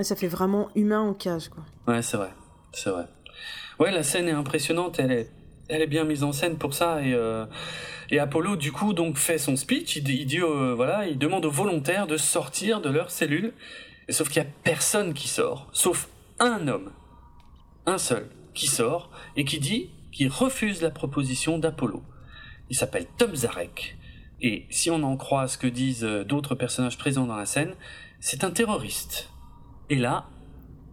Ça 0.00 0.16
fait 0.16 0.28
vraiment 0.28 0.70
humain 0.74 1.00
en 1.00 1.14
cage, 1.14 1.48
quoi. 1.48 1.62
Ouais, 1.86 2.02
c'est 2.02 2.16
vrai, 2.16 2.32
c'est 2.72 2.90
vrai. 2.90 3.06
Ouais, 3.78 3.90
la 3.90 4.02
scène 4.02 4.28
est 4.28 4.32
impressionnante. 4.32 4.98
Elle 4.98 5.12
est, 5.12 5.30
elle 5.68 5.82
est 5.82 5.86
bien 5.86 6.04
mise 6.04 6.24
en 6.24 6.32
scène 6.32 6.56
pour 6.56 6.74
ça 6.74 7.02
et. 7.02 7.14
Euh, 7.14 7.46
et 8.10 8.18
Apollo, 8.18 8.56
du 8.56 8.72
coup, 8.72 8.92
donc 8.92 9.16
fait 9.16 9.38
son 9.38 9.56
speech. 9.56 9.96
Il, 9.96 10.04
dit, 10.04 10.40
euh, 10.40 10.74
voilà, 10.74 11.06
il 11.06 11.18
demande 11.18 11.44
aux 11.44 11.50
volontaires 11.50 12.06
de 12.06 12.16
sortir 12.16 12.80
de 12.80 12.90
leur 12.90 13.10
cellule. 13.10 13.52
Sauf 14.10 14.28
qu'il 14.28 14.42
y 14.42 14.46
a 14.46 14.48
personne 14.62 15.14
qui 15.14 15.28
sort, 15.28 15.68
sauf 15.72 16.08
un 16.38 16.68
homme, 16.68 16.92
un 17.86 17.96
seul, 17.96 18.28
qui 18.52 18.66
sort 18.66 19.10
et 19.36 19.44
qui 19.44 19.58
dit 19.58 19.90
qu'il 20.12 20.28
refuse 20.28 20.82
la 20.82 20.90
proposition 20.90 21.58
d'Apollo. 21.58 22.02
Il 22.68 22.76
s'appelle 22.76 23.06
Tom 23.16 23.34
Zarek. 23.34 23.96
Et 24.42 24.66
si 24.68 24.90
on 24.90 25.02
en 25.02 25.16
croit 25.16 25.48
ce 25.48 25.56
que 25.56 25.66
disent 25.66 26.04
euh, 26.04 26.24
d'autres 26.24 26.54
personnages 26.54 26.98
présents 26.98 27.26
dans 27.26 27.36
la 27.36 27.46
scène, 27.46 27.74
c'est 28.20 28.44
un 28.44 28.50
terroriste. 28.50 29.30
Et 29.90 29.96
là, 29.96 30.26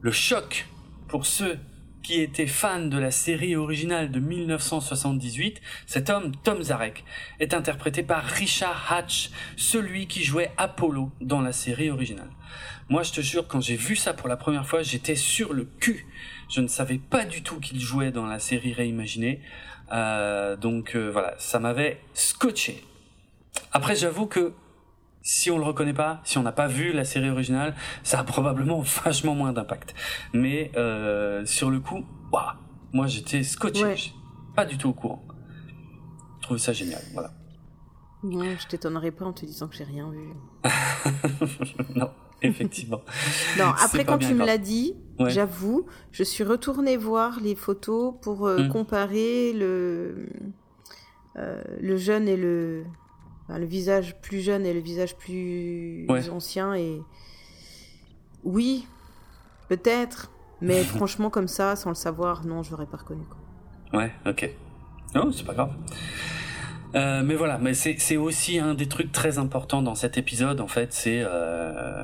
le 0.02 0.12
choc 0.12 0.68
pour 1.08 1.26
ceux 1.26 1.58
qui 2.04 2.20
était 2.20 2.48
fan 2.48 2.90
de 2.90 2.98
la 2.98 3.12
série 3.12 3.56
originale 3.56 4.12
de 4.12 4.20
1978, 4.20 5.62
cet 5.86 6.10
homme, 6.10 6.32
Tom 6.44 6.62
Zarek, 6.62 7.04
est 7.40 7.54
interprété 7.54 8.04
par 8.04 8.24
Richard 8.24 8.92
Hatch, 8.92 9.30
celui 9.56 10.08
qui 10.08 10.24
jouait 10.24 10.52
Apollo 10.58 11.12
dans 11.22 11.42
la 11.42 11.54
série 11.54 11.90
originale. 11.90 12.30
Moi, 12.90 13.04
je 13.04 13.14
te 13.14 13.22
jure, 13.22 13.48
quand 13.48 13.62
j'ai 13.62 13.76
vu 13.76 13.96
ça 13.96 14.14
pour 14.14 14.28
la 14.28 14.36
première 14.36 14.68
fois, 14.68 14.82
j'étais 14.82 15.16
sur 15.16 15.54
le 15.54 15.66
cul. 15.66 16.06
Je 16.50 16.60
ne 16.60 16.68
savais 16.68 16.98
pas 16.98 17.24
du 17.24 17.44
tout 17.44 17.60
qu'il 17.60 17.80
jouait 17.80 18.12
dans 18.12 18.26
la 18.26 18.40
série 18.40 18.74
réimaginée. 18.74 19.40
Euh, 19.94 20.56
donc 20.56 20.96
euh, 20.96 21.10
voilà, 21.10 21.36
ça 21.38 21.60
m'avait 21.60 22.02
scotché. 22.14 22.84
Après, 23.72 23.96
j'avoue 23.96 24.26
que 24.26 24.54
si 25.22 25.52
on 25.52 25.58
le 25.58 25.64
reconnaît 25.64 25.94
pas, 25.94 26.22
si 26.24 26.38
on 26.38 26.44
n'a 26.44 26.52
pas 26.52 26.68
vu 26.68 26.92
la 26.92 27.06
série 27.06 27.30
originale, 27.30 27.76
ça 28.04 28.20
a 28.20 28.24
probablement 28.24 28.80
vachement 29.04 29.36
moins 29.36 29.54
d'impact. 29.54 29.94
Mais 30.34 30.72
euh, 30.76 31.46
sur 31.46 31.70
le 31.70 31.80
coup, 31.80 32.04
waouh, 32.32 32.44
moi 32.94 33.08
j'étais 33.08 33.44
scotché, 33.44 34.14
pas 34.56 34.66
du 34.66 34.78
tout 34.78 34.90
au 34.90 34.94
courant. 34.94 35.26
Je 36.40 36.48
trouve 36.48 36.58
ça 36.58 36.74
génial, 36.74 37.02
voilà. 37.14 37.32
Ouais, 38.24 38.56
je 38.60 38.68
t'étonnerai 38.68 39.12
pas 39.12 39.26
en 39.26 39.34
te 39.34 39.46
disant 39.46 39.68
que 39.68 39.76
j'ai 39.76 39.84
rien 39.84 40.10
vu. 40.12 40.34
non, 41.96 42.12
effectivement. 42.42 43.02
non, 43.58 43.74
après 43.84 44.06
quand 44.06 44.20
tu 44.20 44.34
me 44.34 44.46
l'as 44.46 44.58
dit, 44.58 44.96
j'avoue, 45.20 45.86
je 46.12 46.24
suis 46.24 46.44
retournée 46.44 46.98
voir 46.98 47.40
les 47.42 47.56
photos 47.56 48.16
pour 48.22 48.48
euh, 48.48 48.64
hmm. 48.64 48.70
comparer 48.70 49.54
le 49.54 50.30
euh, 51.38 51.62
le 51.80 51.96
jeune 51.96 52.28
et 52.28 52.36
le 52.36 52.84
le 53.58 53.66
visage 53.66 54.16
plus 54.22 54.42
jeune 54.42 54.66
et 54.66 54.74
le 54.74 54.80
visage 54.80 55.16
plus 55.16 56.08
ancien. 56.32 56.74
Et 56.74 57.02
oui, 58.44 58.88
peut-être, 59.70 60.32
mais 60.62 60.84
franchement, 60.84 61.30
comme 61.30 61.48
ça, 61.48 61.76
sans 61.76 61.90
le 61.90 61.96
savoir, 61.96 62.46
non, 62.46 62.64
je 62.64 62.72
l'aurais 62.72 62.86
pas 62.86 62.98
reconnu. 62.98 63.24
Quoi. 63.26 64.00
Ouais, 64.00 64.12
ok. 64.26 64.50
Non, 65.16 65.32
c'est 65.32 65.46
pas 65.46 65.54
grave. 65.54 65.74
Euh, 66.96 67.24
mais 67.24 67.36
voilà, 67.36 67.58
mais 67.58 67.74
c'est 67.74 68.18
aussi 68.18 68.60
un 68.60 68.74
des 68.74 68.88
trucs 68.88 69.12
très 69.12 69.38
importants 69.38 69.82
dans 69.82 69.96
cet 69.96 70.18
épisode, 70.18 70.60
en 70.60 70.68
fait, 70.68 70.92
c'est 70.94 71.22
euh, 71.26 72.04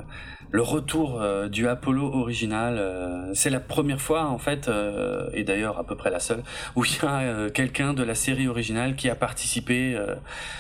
le 0.51 0.61
retour 0.61 1.21
euh, 1.21 1.49
du 1.49 1.67
Apollo 1.67 2.13
original. 2.13 2.77
Euh, 2.77 3.31
c'est 3.33 3.49
la 3.49 3.59
première 3.59 4.01
fois 4.01 4.25
en 4.25 4.37
fait, 4.37 4.67
euh, 4.67 5.29
et 5.33 5.43
d'ailleurs 5.43 5.77
à 5.77 5.83
peu 5.83 5.95
près 5.95 6.09
la 6.09 6.19
seule, 6.19 6.43
où 6.75 6.85
il 6.85 6.91
y 6.91 7.05
a 7.05 7.49
quelqu'un 7.49 7.93
de 7.93 8.03
la 8.03 8.15
série 8.15 8.47
originale 8.47 8.95
qui 8.95 9.09
a 9.09 9.15
participé 9.15 9.97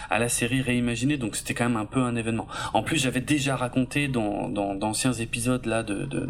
à 0.09 0.19
la 0.19 0.29
série 0.29 0.61
réimaginée. 0.61 1.17
Donc 1.17 1.35
c'était 1.35 1.53
quand 1.53 1.65
même 1.65 1.77
un 1.77 1.85
peu 1.85 2.01
un 2.01 2.15
événement. 2.15 2.47
En 2.73 2.83
plus, 2.83 2.97
j'avais 2.97 3.21
déjà 3.21 3.55
raconté 3.55 4.07
dans 4.07 4.49
d'anciens 4.75 5.13
épisodes 5.13 5.65
là 5.65 5.83
de, 5.83 6.05
de 6.05 6.29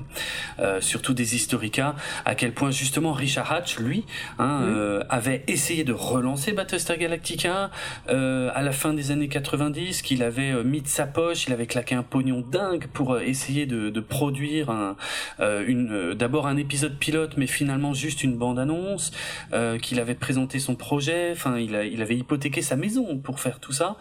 surtout 0.79 1.13
des 1.13 1.35
historica 1.35 1.95
à 2.25 2.35
quel 2.35 2.53
point 2.53 2.71
justement 2.71 3.13
Richard 3.13 3.51
Hatch, 3.51 3.79
lui, 3.79 4.05
hein, 4.39 5.01
avait 5.09 5.43
essayé 5.47 5.83
de 5.83 5.93
relancer 5.93 6.53
Battlestar 6.53 6.97
Galactica 6.97 7.71
à 8.07 8.61
la 8.61 8.71
fin 8.71 8.93
des 8.93 9.11
années 9.11 9.29
90, 9.29 10.01
qu'il 10.01 10.23
avait 10.23 10.63
mis 10.63 10.81
de 10.81 10.87
sa 10.87 11.05
poche, 11.05 11.47
il 11.47 11.53
avait 11.53 11.67
claqué 11.67 11.95
un 11.95 12.03
pognon 12.03 12.43
dingue 12.49 12.87
pour 12.93 13.19
essayer 13.19 13.46
de, 13.47 13.99
produire 13.99 14.69
euh, 14.69 14.93
euh, 15.39 16.13
d'abord 16.13 16.47
un 16.47 16.57
épisode 16.57 16.97
pilote, 16.97 17.33
mais 17.37 17.47
finalement 17.47 17.93
juste 17.93 18.23
une 18.23 18.37
bande-annonce, 18.37 19.11
euh, 19.53 19.77
qu'il 19.77 19.99
avait 19.99 20.15
présenté 20.15 20.59
son 20.59 20.75
projet, 20.75 21.31
enfin 21.31 21.57
il, 21.57 21.75
avait 21.75 22.15
hypothéqué 22.15 22.61
sa 22.61 22.75
maison 22.75 23.17
pour 23.17 23.39
faire 23.39 23.59
tout 23.59 23.73
ça, 23.73 23.97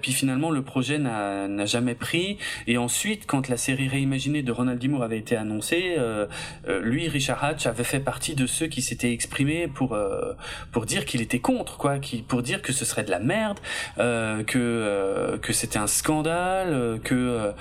puis 0.00 0.12
finalement 0.12 0.50
le 0.50 0.62
projet 0.62 0.98
n'a, 0.98 1.66
jamais 1.66 1.94
pris, 1.94 2.38
et 2.66 2.76
ensuite 2.78 3.26
quand 3.26 3.48
la 3.48 3.56
série 3.56 3.88
réimaginée 3.88 4.42
de 4.42 4.52
Ronald 4.52 4.78
D. 4.78 4.88
Moore 4.88 5.04
avait 5.04 5.18
été 5.18 5.36
annoncée, 5.36 5.96
lui, 6.82 7.08
Richard 7.08 7.42
Hatch, 7.42 7.66
avait 7.66 7.84
fait 7.84 8.00
partie 8.00 8.34
de 8.34 8.46
ceux 8.46 8.66
qui 8.66 8.82
s'étaient 8.82 9.12
exprimés 9.12 9.68
pour, 9.68 9.96
pour 10.72 10.86
dire 10.86 11.04
qu'il 11.04 11.20
était 11.20 11.38
contre, 11.38 11.76
quoi, 11.76 11.96
pour 12.28 12.42
dire 12.42 12.62
que 12.62 12.72
ce 12.72 12.84
serait 12.84 13.04
de 13.04 13.10
la 13.10 13.20
merde, 13.20 13.58
que, 13.96 15.38
que 15.40 15.52
c'était 15.52 15.78
un 15.78 15.86
scandale, 15.86 17.00
que, 17.04 17.52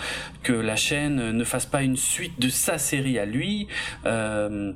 que 0.44 0.54
la 0.54 0.76
chaîne 0.76 1.11
ne 1.16 1.44
fasse 1.44 1.66
pas 1.66 1.84
une 1.84 1.98
suite 1.98 2.40
de 2.40 2.50
sa 2.50 2.78
série 2.78 3.20
à 3.20 3.26
lui. 3.26 3.68
Euh, 4.06 4.74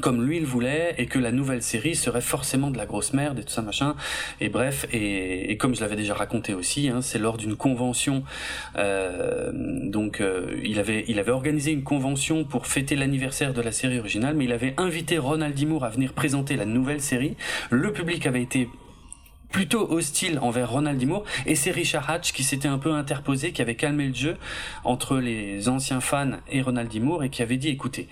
comme 0.00 0.24
lui 0.24 0.38
le 0.38 0.46
voulait 0.46 0.94
et 0.98 1.06
que 1.06 1.18
la 1.18 1.32
nouvelle 1.32 1.62
série 1.62 1.94
serait 1.94 2.20
forcément 2.20 2.70
de 2.70 2.76
la 2.76 2.86
grosse 2.86 3.12
merde 3.12 3.38
et 3.38 3.42
tout 3.42 3.52
ça 3.52 3.62
machin 3.62 3.96
et 4.40 4.48
bref 4.48 4.86
et, 4.92 5.56
comme 5.56 5.74
je 5.74 5.80
l'avais 5.80 5.96
déjà 5.96 6.14
raconté 6.14 6.54
aussi 6.54 6.88
hein, 6.88 7.00
c'est 7.02 7.18
lors 7.18 7.36
d'une 7.36 7.56
convention 7.56 8.22
euh, 8.76 9.50
donc 9.52 10.20
euh, 10.20 10.60
il 10.64 10.78
avait 10.78 11.04
il 11.08 11.18
avait 11.18 11.32
organisé 11.32 11.72
une 11.72 11.82
convention 11.82 12.44
pour 12.44 12.66
fêter 12.66 12.96
l'anniversaire 12.96 13.54
de 13.54 13.62
la 13.62 13.72
série 13.72 13.98
originale 13.98 14.36
mais 14.36 14.44
il 14.44 14.52
avait 14.52 14.74
invité 14.76 15.18
Ronald 15.18 15.54
D. 15.54 15.66
Moore 15.66 15.84
à 15.84 15.90
venir 15.90 16.12
présenter 16.12 16.56
la 16.56 16.66
nouvelle 16.66 17.00
série 17.00 17.36
le 17.70 17.92
public 17.92 18.26
avait 18.26 18.42
été 18.42 18.68
plutôt 19.50 19.90
hostile 19.90 20.38
envers 20.40 20.70
Ronald 20.70 20.98
D. 20.98 21.06
Moore 21.06 21.24
et 21.46 21.54
c'est 21.54 21.70
Richard 21.70 22.08
Hatch 22.10 22.32
qui 22.32 22.44
s'était 22.44 22.68
un 22.68 22.78
peu 22.78 22.92
interposé, 22.92 23.52
qui 23.52 23.62
avait 23.62 23.76
calmé 23.76 24.08
le 24.08 24.14
jeu 24.14 24.36
entre 24.84 25.18
les 25.18 25.68
anciens 25.68 26.00
fans 26.00 26.32
et 26.50 26.62
Ronald 26.62 26.90
D. 26.90 27.00
Moore 27.00 27.24
et 27.24 27.30
qui 27.30 27.42
avait 27.42 27.56
dit 27.56 27.68
écoutez, 27.68 28.08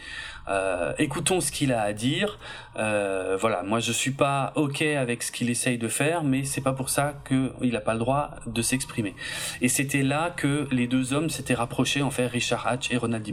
euh, 0.48 0.92
écoutons 0.98 1.40
ce 1.40 1.50
qu'il 1.50 1.72
a 1.72 1.82
à 1.82 1.92
dire. 1.92 2.38
Euh, 2.78 3.36
voilà, 3.40 3.62
moi 3.62 3.80
je 3.80 3.90
suis 3.90 4.10
pas 4.10 4.52
ok 4.54 4.82
avec 4.82 5.22
ce 5.22 5.32
qu'il 5.32 5.48
essaye 5.50 5.78
de 5.78 5.88
faire, 5.88 6.24
mais 6.24 6.44
c'est 6.44 6.60
pas 6.60 6.72
pour 6.72 6.90
ça 6.90 7.14
qu'il 7.26 7.72
n'a 7.72 7.80
pas 7.80 7.94
le 7.94 7.98
droit 7.98 8.30
de 8.46 8.62
s'exprimer. 8.62 9.14
Et 9.60 9.68
c'était 9.68 10.02
là 10.02 10.32
que 10.36 10.68
les 10.70 10.86
deux 10.86 11.12
hommes 11.12 11.30
s'étaient 11.30 11.54
rapprochés, 11.54 12.02
en 12.02 12.10
fait, 12.10 12.26
Richard 12.26 12.66
Hatch 12.66 12.90
et 12.90 12.96
Ronald 12.96 13.24
D. 13.24 13.32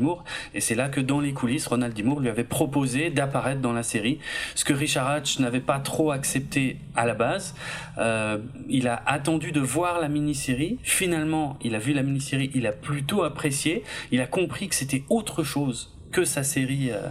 Et 0.53 0.61
c'est 0.61 0.75
là 0.75 0.89
que 0.89 1.01
dans 1.01 1.19
les 1.19 1.33
coulisses, 1.33 1.67
Ronald 1.67 1.93
D. 1.93 2.03
Lui 2.03 2.29
avait 2.29 2.43
proposé 2.43 3.09
d'apparaître 3.09 3.61
dans 3.61 3.73
la 3.73 3.83
série, 3.83 4.19
ce 4.55 4.65
que 4.65 4.73
Richard 4.73 5.07
Hatch 5.07 5.39
n'avait 5.39 5.61
pas 5.61 5.79
trop 5.79 6.11
accepté 6.11 6.77
à 6.95 7.05
la 7.05 7.13
base. 7.13 7.55
Euh, 7.97 8.39
il 8.69 8.87
a 8.87 9.01
attendu 9.05 9.51
de 9.51 9.61
voir 9.61 9.99
la 9.99 10.09
mini-série. 10.09 10.79
Finalement, 10.83 11.57
il 11.63 11.75
a 11.75 11.79
vu 11.79 11.93
la 11.93 12.03
mini-série, 12.03 12.51
il 12.53 12.67
a 12.67 12.71
plutôt 12.71 13.23
apprécié. 13.23 13.83
Il 14.11 14.19
a 14.21 14.27
compris 14.27 14.67
que 14.67 14.75
c'était 14.75 15.03
autre 15.09 15.43
chose 15.43 15.92
que 16.13 16.23
sa 16.23 16.43
série 16.43 16.91
euh, 16.91 17.09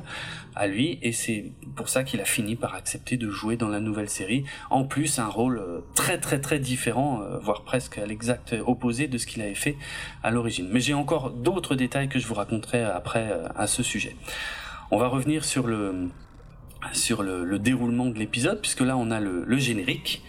à 0.55 0.66
lui 0.66 0.98
et 1.03 1.12
c'est 1.12 1.53
pour 1.76 1.90
ça 1.90 2.05
qu'il 2.05 2.20
a 2.20 2.24
fini 2.24 2.57
par 2.57 2.74
accepter 2.74 3.18
de 3.18 3.28
jouer 3.28 3.57
dans 3.57 3.68
la 3.68 3.80
nouvelle 3.80 4.09
série. 4.09 4.44
En 4.70 4.84
plus, 4.84 5.18
un 5.18 5.26
rôle 5.26 5.59
euh, 5.59 5.80
très 5.94 6.18
très 6.18 6.40
très 6.40 6.59
différent, 6.59 7.20
euh, 7.20 7.38
voire 7.38 7.64
presque 7.64 7.98
à 7.98 8.07
l'exact 8.07 8.55
opposé 8.66 9.09
de 9.09 9.18
ce 9.18 9.26
qu'il 9.26 9.42
avait 9.42 9.55
fait 9.55 9.76
à 10.22 10.30
l'origine. 10.30 10.68
Mais 10.70 10.80
j'ai 10.80 10.94
encore 10.94 11.30
d'autres 11.30 11.74
détails 11.74 12.09
que 12.09 12.18
je 12.18 12.26
vous 12.26 12.34
raconterai 12.34 12.82
après 12.82 13.30
à 13.55 13.66
ce 13.66 13.82
sujet. 13.82 14.16
On 14.90 14.96
va 14.98 15.09
revenir 15.09 15.44
sur 15.44 15.66
le 15.66 16.09
sur 16.92 17.22
le, 17.22 17.59
déroulement 17.59 18.07
de 18.07 18.18
l'épisode 18.18 18.61
puisque 18.61 18.80
là 18.80 18.96
on 18.96 19.11
a 19.11 19.20
le 19.20 19.57
générique. 19.59 20.22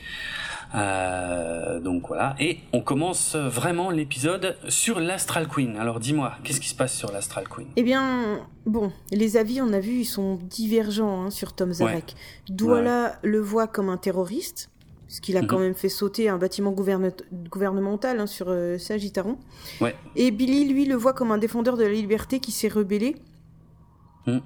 Euh, 0.76 1.80
donc 1.80 2.08
voilà, 2.08 2.36
et 2.40 2.60
on 2.72 2.82
commence 2.82 3.36
vraiment 3.36 3.92
l'épisode 3.92 4.58
sur 4.70 5.00
l'Astral 5.00 5.48
Queen. 5.48 5.78
Alors 5.78 6.00
dis-moi, 6.00 6.34
qu'est-ce 6.44 6.60
qui 6.60 6.70
se 6.70 6.76
passe 6.76 6.96
sur 6.96 7.12
l'Astral 7.12 7.48
Queen? 7.48 7.68
Eh 7.76 7.84
bien, 7.84 8.40
bon, 8.66 8.92
les 9.12 9.38
avis, 9.38 9.62
on 9.62 9.72
a 9.72 9.80
vu, 9.80 10.00
ils 10.00 10.06
sont 10.06 10.36
divergents 10.36 11.26
hein, 11.26 11.30
sur 11.30 11.54
Tom 11.54 11.72
Zarek. 11.74 12.16
Douala 12.50 13.18
le 13.22 13.40
voit 13.40 13.68
comme 13.68 13.90
un 13.90 13.98
terroriste, 13.98 14.72
parce 15.08 15.20
qu'il 15.20 15.38
a 15.38 15.44
quand 15.44 15.58
mhm. 15.58 15.64
même 15.64 15.76
fait 15.76 15.90
sauter 15.90 16.28
un 16.28 16.40
bâtiment 16.40 16.72
gouvernemental 16.72 18.20
hein, 18.20 18.26
sur 18.26 18.48
euh, 18.50 18.80
Sagittaron. 18.80 19.38
Ouais. 19.80 19.96
Et 20.16 20.32
Billy, 20.32 20.66
lui, 20.66 20.86
le 20.86 20.96
voit 20.96 21.14
comme 21.14 21.32
un 21.32 21.38
défendeur 21.38 21.78
de 21.78 21.84
la 21.84 21.92
liberté 21.92 22.40
qui 22.40 22.52
s'est 22.52 22.68
rebellé. 22.68 23.16
Mhm. 24.26 24.42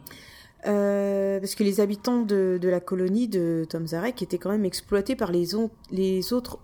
Euh, 0.67 1.39
parce 1.39 1.55
que 1.55 1.63
les 1.63 1.79
habitants 1.79 2.21
de, 2.21 2.59
la 2.61 2.79
colonie 2.79 3.27
de 3.27 3.65
Tom 3.69 3.87
Zarek 3.87 4.21
étaient 4.21 4.37
quand 4.37 4.49
même 4.49 4.65
exploités 4.65 5.15
par 5.15 5.31
les, 5.31 5.49
les 5.91 6.33
autres 6.33 6.59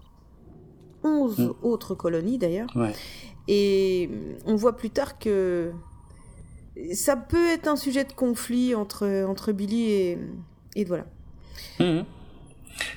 11 1.04 1.40
mm. 1.40 1.54
autres 1.64 1.96
colonies 1.96 2.38
d'ailleurs. 2.38 2.68
Et 3.48 4.10
on 4.46 4.56
voit 4.56 4.76
plus 4.76 4.90
tard 4.90 5.20
que 5.20 5.72
ça 6.94 7.16
peut 7.16 7.48
être 7.48 7.68
un 7.68 7.76
sujet 7.76 8.04
de 8.04 8.14
conflit 8.14 8.74
entre, 8.74 9.26
entre 9.28 9.52
Billy 9.52 9.92
et, 9.92 10.18
et 10.76 10.86
voilà. 10.86 11.06
Mhm. 11.80 12.06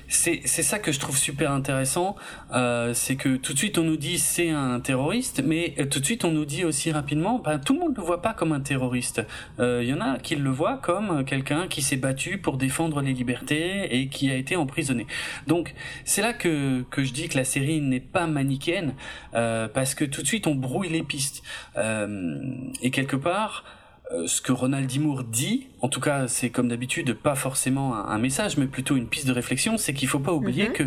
C'est 0.07 0.45
ça 0.45 0.79
que 0.79 0.91
je 0.91 0.99
trouve 0.99 1.17
super 1.17 1.51
intéressant, 1.51 2.15
euh, 2.53 2.93
c'est 2.93 3.15
que 3.15 3.35
tout 3.35 3.53
de 3.53 3.57
suite 3.57 3.77
on 3.77 3.83
nous 3.83 3.97
dit 3.97 4.19
c'est 4.19 4.49
un 4.49 4.79
terroriste, 4.79 5.41
mais 5.45 5.73
euh, 5.79 5.85
tout 5.85 5.99
de 5.99 6.05
suite 6.05 6.23
on 6.25 6.31
nous 6.31 6.45
dit 6.45 6.63
aussi 6.63 6.91
rapidement, 6.91 7.39
ben, 7.39 7.59
tout 7.59 7.73
le 7.73 7.79
monde 7.79 7.91
ne 7.91 7.97
le 7.97 8.03
voit 8.03 8.21
pas 8.21 8.33
comme 8.33 8.51
un 8.53 8.59
terroriste. 8.59 9.21
Il 9.59 9.63
euh, 9.63 9.83
y 9.83 9.93
en 9.93 10.01
a 10.01 10.17
qui 10.17 10.35
le 10.35 10.49
voient 10.49 10.77
comme 10.77 11.25
quelqu'un 11.25 11.67
qui 11.67 11.81
s'est 11.81 11.97
battu 11.97 12.37
pour 12.37 12.57
défendre 12.57 13.01
les 13.01 13.13
libertés 13.13 13.99
et 13.99 14.07
qui 14.07 14.31
a 14.31 14.35
été 14.35 14.55
emprisonné. 14.55 15.07
Donc 15.45 15.73
c'est 16.05 16.21
là 16.21 16.33
que, 16.33 16.83
que 16.89 17.03
je 17.03 17.13
dis 17.13 17.27
que 17.27 17.37
la 17.37 17.43
série 17.43 17.81
n'est 17.81 17.99
pas 17.99 18.27
manichéenne, 18.27 18.93
euh, 19.33 19.67
parce 19.67 19.95
que 19.95 20.05
tout 20.05 20.21
de 20.21 20.27
suite 20.27 20.47
on 20.47 20.55
brouille 20.55 20.89
les 20.89 21.03
pistes. 21.03 21.43
Euh, 21.77 22.53
et 22.81 22.91
quelque 22.91 23.15
part, 23.15 23.63
euh, 24.11 24.27
ce 24.27 24.41
que 24.41 24.51
Ronald 24.51 24.87
Dimour 24.87 25.23
dit, 25.23 25.67
en 25.81 25.89
tout 25.89 25.99
cas 25.99 26.27
c'est 26.27 26.49
comme 26.49 26.69
d'habitude 26.69 27.13
pas 27.13 27.35
forcément 27.35 27.95
un, 27.95 28.17
message, 28.17 28.57
mais 28.57 28.67
plutôt 28.67 28.95
une 28.95 29.07
piste 29.07 29.27
de 29.27 29.33
réflexion, 29.33 29.77
c'est 29.77 29.93
qu'il 29.93 30.07
faut 30.07 30.19
pas 30.19 30.33
oublier 30.33 30.69
mhm. 30.69 30.73
que 30.73 30.83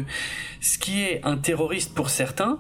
ce 0.61 0.79
qui 0.79 1.03
est 1.03 1.21
un 1.25 1.37
terroriste 1.37 1.95
pour 1.95 2.09
certains 2.11 2.59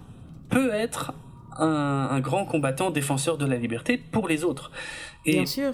peut 0.50 0.72
être 0.72 1.14
un, 1.56 2.20
grand 2.20 2.44
combattant 2.44 2.90
défenseur 2.90 3.38
de 3.38 3.46
la 3.46 3.56
liberté 3.56 3.96
pour 3.98 4.28
les 4.28 4.44
autres. 4.44 4.70
Et, 5.26 5.32
Bien 5.32 5.46
sûr. 5.46 5.72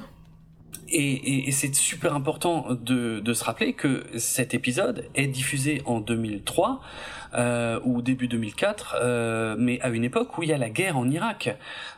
Et, 0.89 1.49
et, 1.49 1.53
c'est 1.53 1.75
super 1.75 2.15
important 2.15 2.69
de, 2.71 3.19
de, 3.21 3.35
se 3.35 3.43
rappeler 3.43 3.73
que 3.73 4.05
cet 4.17 4.55
épisode 4.55 5.09
est 5.15 5.27
diffusé 5.27 5.83
en 5.85 6.01
2003 6.01 6.81
euh, 7.37 7.81
ou 7.85 8.03
début 8.03 8.29
2004, 8.29 8.97
euh, 9.01 9.57
mais 9.59 9.81
à 9.83 9.89
une 9.89 10.05
époque 10.05 10.37
où 10.39 10.43
il 10.43 10.49
y 10.49 10.53
a 10.53 10.59
la 10.59 10.71
guerre 10.71 10.97
en 10.97 11.09
Irak, 11.09 11.57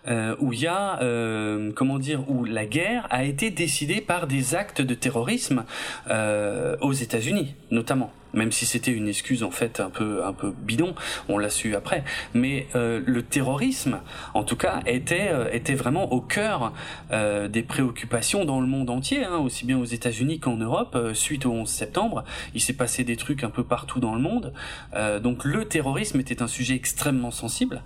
euh, 0.08 0.34
où 0.40 0.52
il 0.52 0.60
y 0.60 0.66
a, 0.66 1.00
euh, 1.02 1.72
comment 1.74 1.98
dire, 1.98 2.28
où 2.30 2.44
la 2.44 2.66
guerre 2.66 3.06
a 3.10 3.24
été 3.24 3.50
décidée 3.50 4.00
par 4.00 4.26
des 4.26 4.54
actes 4.54 4.82
de 4.82 4.94
terrorisme 4.94 5.64
euh, 6.10 6.76
aux 6.80 6.92
États-Unis, 6.92 7.54
notamment 7.70 8.12
même 8.34 8.52
si 8.52 8.66
c'était 8.66 8.92
une 8.92 9.08
excuse 9.08 9.42
en 9.42 9.50
fait 9.50 9.80
un 9.80 9.90
peu 9.90 10.24
un 10.24 10.32
peu 10.32 10.50
bidon, 10.50 10.94
on 11.28 11.38
l'a 11.38 11.50
su 11.50 11.74
après. 11.74 12.04
Mais 12.34 12.66
euh, 12.74 13.00
le 13.04 13.22
terrorisme, 13.22 14.00
en 14.34 14.44
tout 14.44 14.56
cas, 14.56 14.80
était 14.86 15.28
euh, 15.30 15.50
était 15.52 15.74
vraiment 15.74 16.12
au 16.12 16.20
cœur 16.20 16.72
euh, 17.12 17.48
des 17.48 17.62
préoccupations 17.62 18.44
dans 18.44 18.60
le 18.60 18.66
monde 18.66 18.90
entier, 18.90 19.24
hein, 19.24 19.38
aussi 19.38 19.64
bien 19.64 19.78
aux 19.78 19.84
États-Unis 19.84 20.40
qu'en 20.40 20.56
Europe. 20.56 20.94
Euh, 20.94 21.14
suite 21.14 21.46
au 21.46 21.52
11 21.52 21.68
septembre, 21.68 22.24
il 22.54 22.60
s'est 22.60 22.74
passé 22.74 23.04
des 23.04 23.16
trucs 23.16 23.44
un 23.44 23.50
peu 23.50 23.64
partout 23.64 24.00
dans 24.00 24.14
le 24.14 24.20
monde. 24.20 24.52
Euh, 24.94 25.20
donc 25.28 25.44
le 25.44 25.66
terrorisme 25.66 26.18
était 26.20 26.40
un 26.40 26.46
sujet 26.46 26.74
extrêmement 26.74 27.30
sensible 27.30 27.82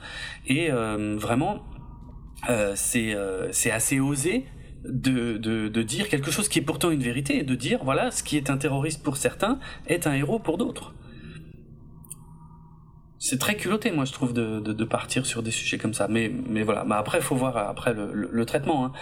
et 0.46 0.70
vraiment 0.70 1.64
c'est 2.74 3.16
c'est 3.50 3.70
assez 3.70 3.98
osé 3.98 4.46
de, 4.84 5.38
de, 5.38 5.68
de, 5.68 5.82
dire 5.82 6.08
quelque 6.08 6.30
chose 6.30 6.48
qui 6.48 6.58
est 6.60 6.62
pourtant 6.62 6.90
une 6.90 7.02
vérité 7.02 7.38
et 7.38 7.42
de 7.42 7.54
dire 7.54 7.80
voilà 7.82 8.10
ce 8.12 8.22
qui 8.22 8.36
est 8.36 8.48
un 8.48 8.58
terroriste 8.58 9.02
pour 9.02 9.16
certains 9.16 9.58
est 9.86 10.06
un 10.06 10.12
héros 10.12 10.38
pour 10.38 10.56
d'autres 10.56 10.94
c'est 13.22 13.38
très 13.38 13.54
culotté 13.54 13.92
moi 13.92 14.04
je 14.04 14.12
trouve 14.12 14.32
de, 14.32 14.58
de, 14.58 14.72
de, 14.72 14.84
partir 14.84 15.26
sur 15.26 15.44
des 15.44 15.52
sujets 15.52 15.78
comme 15.78 15.94
ça 15.94 16.08
mais 16.08 16.32
mais 16.48 16.64
voilà 16.64 16.82
mais 16.84 16.96
après 16.96 17.20
faut 17.20 17.36
voir 17.36 17.56
après 17.56 17.94
le, 17.94 18.10
le, 18.12 18.46
traitement 18.46 18.86
hein. 18.86 18.92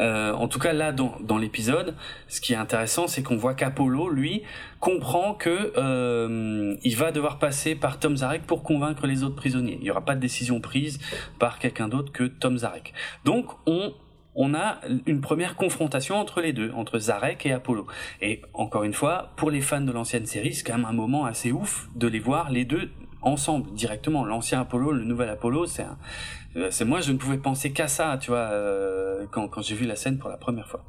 euh, 0.00 0.34
en 0.34 0.48
tout 0.48 0.58
cas 0.58 0.74
là 0.74 0.92
dans, 0.92 1.16
dans 1.22 1.38
l'épisode 1.38 1.94
ce 2.28 2.42
qui 2.42 2.52
est 2.52 2.56
intéressant 2.56 3.06
c'est 3.06 3.22
qu'on 3.22 3.38
voit 3.38 3.54
qu'Apollo 3.54 4.10
lui 4.10 4.42
comprend 4.80 5.32
que 5.32 5.72
euh, 5.78 6.76
il 6.82 6.94
va 6.94 7.10
devoir 7.10 7.38
passer 7.38 7.74
par 7.74 7.98
Tom 7.98 8.18
Zarek 8.18 8.42
pour 8.42 8.64
convaincre 8.64 9.06
les 9.06 9.22
autres 9.22 9.36
prisonniers 9.36 9.78
il 9.80 9.86
y 9.86 9.90
aura 9.90 10.04
pas 10.04 10.14
de 10.14 10.20
décision 10.20 10.60
prise 10.60 10.98
par 11.38 11.58
quelqu'un 11.58 11.88
d'autre 11.88 12.12
que 12.12 12.24
Tom 12.24 12.58
Zarek 12.58 12.92
donc 13.24 13.46
on 13.64 13.94
on 14.36 14.54
a 14.54 14.78
une 15.06 15.20
première 15.20 15.56
confrontation 15.56 16.14
entre 16.14 16.40
les 16.40 16.52
deux, 16.52 16.70
entre 16.76 17.00
Zarek 17.00 17.44
et 17.46 17.52
Apollo. 17.52 17.88
Et 18.22 18.42
encore 18.54 18.84
une 18.84 18.92
fois, 18.92 19.32
pour 19.36 19.50
les 19.50 19.60
fans 19.60 19.80
de 19.80 19.90
l'ancienne 19.90 20.24
série, 20.24 20.54
c'est 20.54 20.62
quand 20.62 20.76
même 20.76 20.86
un 20.86 20.92
moment 20.92 21.24
assez 21.24 21.50
ouf 21.50 21.88
de 21.96 22.06
les 22.06 22.20
voir 22.20 22.48
les 22.50 22.64
deux 22.64 22.90
ensemble 23.22 23.72
directement. 23.72 24.24
L'ancien 24.24 24.60
Apollo, 24.60 24.92
le 24.92 25.04
nouvel 25.04 25.28
Apollo, 25.28 25.66
c'est 25.66 25.86
euh, 26.56 26.68
c'est 26.70 26.84
moi 26.84 27.00
je 27.00 27.12
ne 27.12 27.18
pouvais 27.18 27.38
penser 27.38 27.72
qu'à 27.72 27.88
ça, 27.88 28.18
tu 28.20 28.30
vois, 28.30 28.38
euh, 28.38 29.26
quand, 29.30 29.48
quand 29.48 29.62
j'ai 29.62 29.74
vu 29.74 29.86
la 29.86 29.96
scène 29.96 30.18
pour 30.18 30.30
la 30.30 30.36
première 30.36 30.68
fois. 30.68 30.84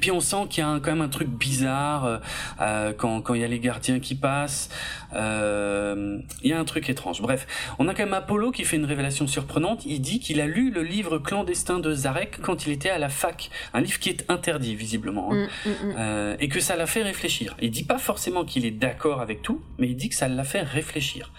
Puis 0.00 0.10
on 0.10 0.20
sent 0.20 0.46
qu'il 0.50 0.62
y 0.62 0.66
a 0.66 0.78
quand 0.80 0.92
même 0.92 1.00
un 1.00 1.08
truc 1.08 1.28
bizarre 1.28 2.04
euh, 2.04 2.18
euh, 2.60 2.92
quand 2.96 3.20
quand 3.22 3.34
il 3.34 3.40
y 3.40 3.44
a 3.44 3.48
les 3.48 3.60
gardiens 3.60 4.00
qui 4.00 4.14
passent. 4.14 4.70
Euh, 5.14 6.18
il 6.42 6.50
y 6.50 6.52
a 6.52 6.58
un 6.58 6.64
truc 6.64 6.88
étrange. 6.88 7.22
Bref, 7.22 7.46
on 7.78 7.88
a 7.88 7.94
quand 7.94 8.04
même 8.04 8.14
Apollo 8.14 8.50
qui 8.50 8.64
fait 8.64 8.76
une 8.76 8.84
révélation 8.84 9.26
surprenante. 9.26 9.84
Il 9.86 10.00
dit 10.00 10.20
qu'il 10.20 10.40
a 10.40 10.46
lu 10.46 10.70
le 10.70 10.82
livre 10.82 11.18
clandestin 11.18 11.78
de 11.78 11.92
Zarek 11.92 12.40
quand 12.42 12.66
il 12.66 12.72
était 12.72 12.90
à 12.90 12.98
la 12.98 13.08
fac, 13.08 13.50
un 13.72 13.80
livre 13.80 13.98
qui 13.98 14.10
est 14.10 14.24
interdit 14.28 14.74
visiblement, 14.74 15.32
hein. 15.32 15.48
mm, 15.64 15.68
mm, 15.68 15.72
mm. 15.72 15.94
Euh, 15.98 16.36
et 16.40 16.48
que 16.48 16.60
ça 16.60 16.76
l'a 16.76 16.86
fait 16.86 17.02
réfléchir. 17.02 17.56
Il 17.60 17.70
dit 17.70 17.84
pas 17.84 17.98
forcément 17.98 18.44
qu'il 18.44 18.66
est 18.66 18.70
d'accord 18.70 19.20
avec 19.20 19.42
tout, 19.42 19.62
mais 19.78 19.88
il 19.88 19.96
dit 19.96 20.08
que 20.08 20.14
ça 20.14 20.28
l'a 20.28 20.44
fait 20.44 20.62
réfléchir. 20.62 21.30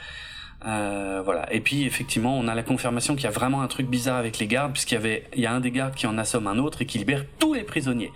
Euh, 0.65 1.21
voilà. 1.23 1.51
Et 1.53 1.59
puis 1.59 1.85
effectivement, 1.85 2.37
on 2.37 2.47
a 2.47 2.55
la 2.55 2.63
confirmation 2.63 3.15
qu'il 3.15 3.25
y 3.25 3.27
a 3.27 3.31
vraiment 3.31 3.61
un 3.61 3.67
truc 3.67 3.87
bizarre 3.87 4.17
avec 4.17 4.39
les 4.39 4.47
gardes, 4.47 4.73
puisqu'il 4.73 4.95
y 4.95 4.97
avait, 4.97 5.27
il 5.35 5.41
y 5.41 5.45
a 5.45 5.51
un 5.51 5.59
des 5.59 5.71
gardes 5.71 5.95
qui 5.95 6.07
en 6.07 6.17
assomme 6.17 6.47
un 6.47 6.57
autre 6.57 6.81
et 6.81 6.85
qui 6.85 6.97
libère 6.97 7.23
tous 7.39 7.53
les 7.53 7.63
prisonniers, 7.63 8.11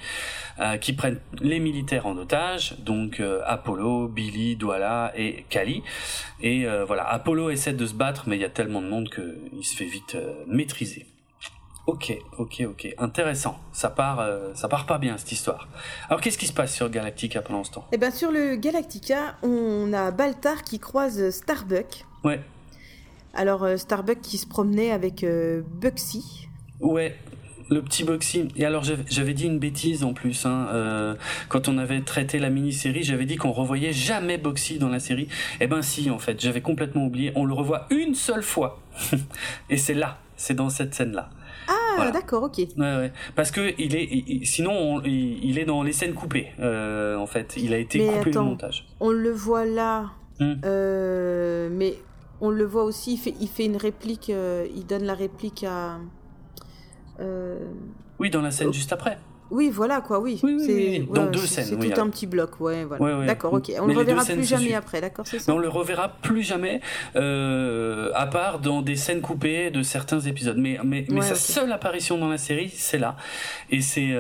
euh, 0.59 0.77
qui 0.77 0.93
prennent 0.93 1.19
les 1.41 1.59
militaires 1.59 2.07
en 2.07 2.17
otage, 2.17 2.75
donc 2.79 3.19
euh, 3.19 3.41
Apollo, 3.45 4.07
Billy, 4.07 4.55
Douala 4.55 5.11
et 5.15 5.45
Kali. 5.49 5.83
Et 6.41 6.65
voilà, 6.87 7.07
Apollo 7.07 7.49
essaie 7.49 7.73
de 7.73 7.85
se 7.85 7.93
battre, 7.93 8.23
mais 8.27 8.37
il 8.37 8.41
y 8.41 8.45
a 8.45 8.49
tellement 8.49 8.81
de 8.81 8.87
monde 8.87 9.09
qu'il 9.09 9.65
se 9.65 9.75
fait 9.75 9.85
vite 9.85 10.17
maîtriser. 10.47 11.05
Ok, 11.89 12.17
ok, 12.37 12.63
ok, 12.67 12.95
intéressant. 12.97 13.57
Ça 13.71 13.89
part, 13.89 14.23
ça 14.53 14.67
part 14.67 14.85
pas 14.85 14.97
bien 14.97 15.17
cette 15.17 15.31
histoire. 15.31 15.67
Alors 16.07 16.21
qu'est-ce 16.21 16.37
qui 16.37 16.47
se 16.47 16.53
passe 16.53 16.75
sur 16.75 16.89
Galactica 16.89 17.41
pendant 17.41 17.63
ce 17.63 17.71
temps? 17.71 17.85
Eh 17.91 17.97
ben 17.97 18.11
sur 18.11 18.31
le 18.31 18.55
Galactica, 18.55 19.35
on 19.41 19.91
a 19.93 20.11
Baltar 20.11 20.63
qui 20.63 20.79
croise 20.79 21.29
Starbuck. 21.31 22.05
Ouais. 22.23 22.41
Alors, 23.33 23.63
euh, 23.63 23.77
Starbuck 23.77 24.21
qui 24.21 24.37
se 24.37 24.47
promenait 24.47 24.91
avec 24.91 25.23
euh, 25.23 25.61
Buxy. 25.79 26.47
Ouais, 26.79 27.15
le 27.69 27.81
petit 27.81 28.03
Buxy. 28.03 28.47
Et 28.55 28.65
alors 28.65 28.83
j'avais 28.83 29.33
dit 29.33 29.45
une 29.45 29.59
bêtise 29.59 30.03
en 30.03 30.13
plus. 30.13 30.45
Hein, 30.45 30.67
euh, 30.73 31.15
quand 31.47 31.67
on 31.67 31.77
avait 31.77 32.01
traité 32.01 32.39
la 32.39 32.49
mini-série, 32.49 33.03
j'avais 33.03 33.25
dit 33.25 33.35
qu'on 33.35 33.51
revoyait 33.51 33.93
jamais 33.93 34.37
Buxy 34.37 34.79
dans 34.79 34.89
la 34.89 34.99
série. 34.99 35.27
Eh 35.59 35.67
ben 35.67 35.81
si, 35.81 36.09
en 36.09 36.19
fait, 36.19 36.39
j'avais 36.41 36.61
complètement 36.61 37.05
oublié. 37.05 37.31
On 37.35 37.45
le 37.45 37.53
revoit 37.53 37.85
une 37.91 38.15
seule 38.15 38.43
fois. 38.43 38.81
Et 39.69 39.77
c'est 39.77 39.93
là, 39.93 40.17
c'est 40.35 40.55
dans 40.55 40.69
cette 40.69 40.95
scène-là. 40.95 41.29
Ah, 42.07 42.11
d'accord, 42.11 42.43
ok. 42.43 42.57
Ouais, 42.57 42.67
ouais. 42.77 43.11
Parce 43.35 43.51
que 43.51 43.73
il 43.77 43.95
est, 43.95 44.45
sinon, 44.45 45.01
il, 45.03 45.57
est 45.57 45.65
dans 45.65 45.83
les 45.83 45.93
scènes 45.93 46.13
coupées. 46.13 46.47
en 46.59 47.27
fait, 47.27 47.55
il 47.57 47.73
a 47.73 47.77
été 47.77 47.99
coupé 48.05 48.29
attends, 48.29 48.43
le 48.43 48.49
montage. 48.49 48.87
On 48.99 49.11
le 49.11 49.31
voit 49.31 49.65
là. 49.65 50.11
Hmm. 50.39 50.55
mais 50.63 51.97
on 52.41 52.49
le 52.49 52.65
voit 52.65 52.83
aussi, 52.83 53.13
il 53.13 53.17
fait, 53.17 53.33
il 53.39 53.47
fait 53.47 53.65
une 53.65 53.77
réplique, 53.77 54.29
euh, 54.29 54.67
il 54.75 54.85
donne 54.85 55.03
la 55.03 55.13
réplique 55.13 55.63
à. 55.63 55.99
Euh, 57.19 57.59
oui, 58.19 58.29
dans 58.29 58.41
la 58.41 58.51
scène 58.51 58.73
juste 58.73 58.93
après. 58.93 59.17
Oui, 59.51 59.69
voilà 59.69 60.01
quoi, 60.01 60.19
oui. 60.19 60.39
c'est 60.65 61.05
dans 61.11 61.25
deux 61.25 61.39
scènes. 61.39 61.65
C'est 61.65 61.89
tout 61.89 62.01
un 62.01 62.09
petit 62.09 62.27
bloc, 62.27 62.59
ouais, 62.59 62.85
voilà. 62.85 63.25
D'accord, 63.25 63.53
ok. 63.53 63.71
On 63.79 63.87
ne 63.87 63.93
le 63.93 63.99
reverra 63.99 64.23
plus 64.25 64.47
jamais 64.47 64.73
après, 64.73 65.01
d'accord, 65.01 65.25
c'est 65.27 65.39
ça. 65.39 65.53
on 65.53 65.57
le 65.57 65.69
reverra 65.69 66.09
plus 66.21 66.43
jamais, 66.43 66.81
euh, 67.15 68.11
à 68.15 68.27
part 68.27 68.59
dans 68.59 68.81
des 68.81 68.95
scènes 68.95 69.21
coupées 69.21 69.71
de 69.71 69.81
certains 69.81 70.19
épisodes. 70.19 70.57
Mais, 70.57 70.79
mais, 70.83 71.05
mais 71.09 71.21
sa 71.21 71.35
seule 71.35 71.71
apparition 71.71 72.17
dans 72.17 72.29
la 72.29 72.37
série, 72.37 72.69
c'est 72.69 72.99
là, 72.99 73.15
et 73.69 73.81
c'est 73.81 74.13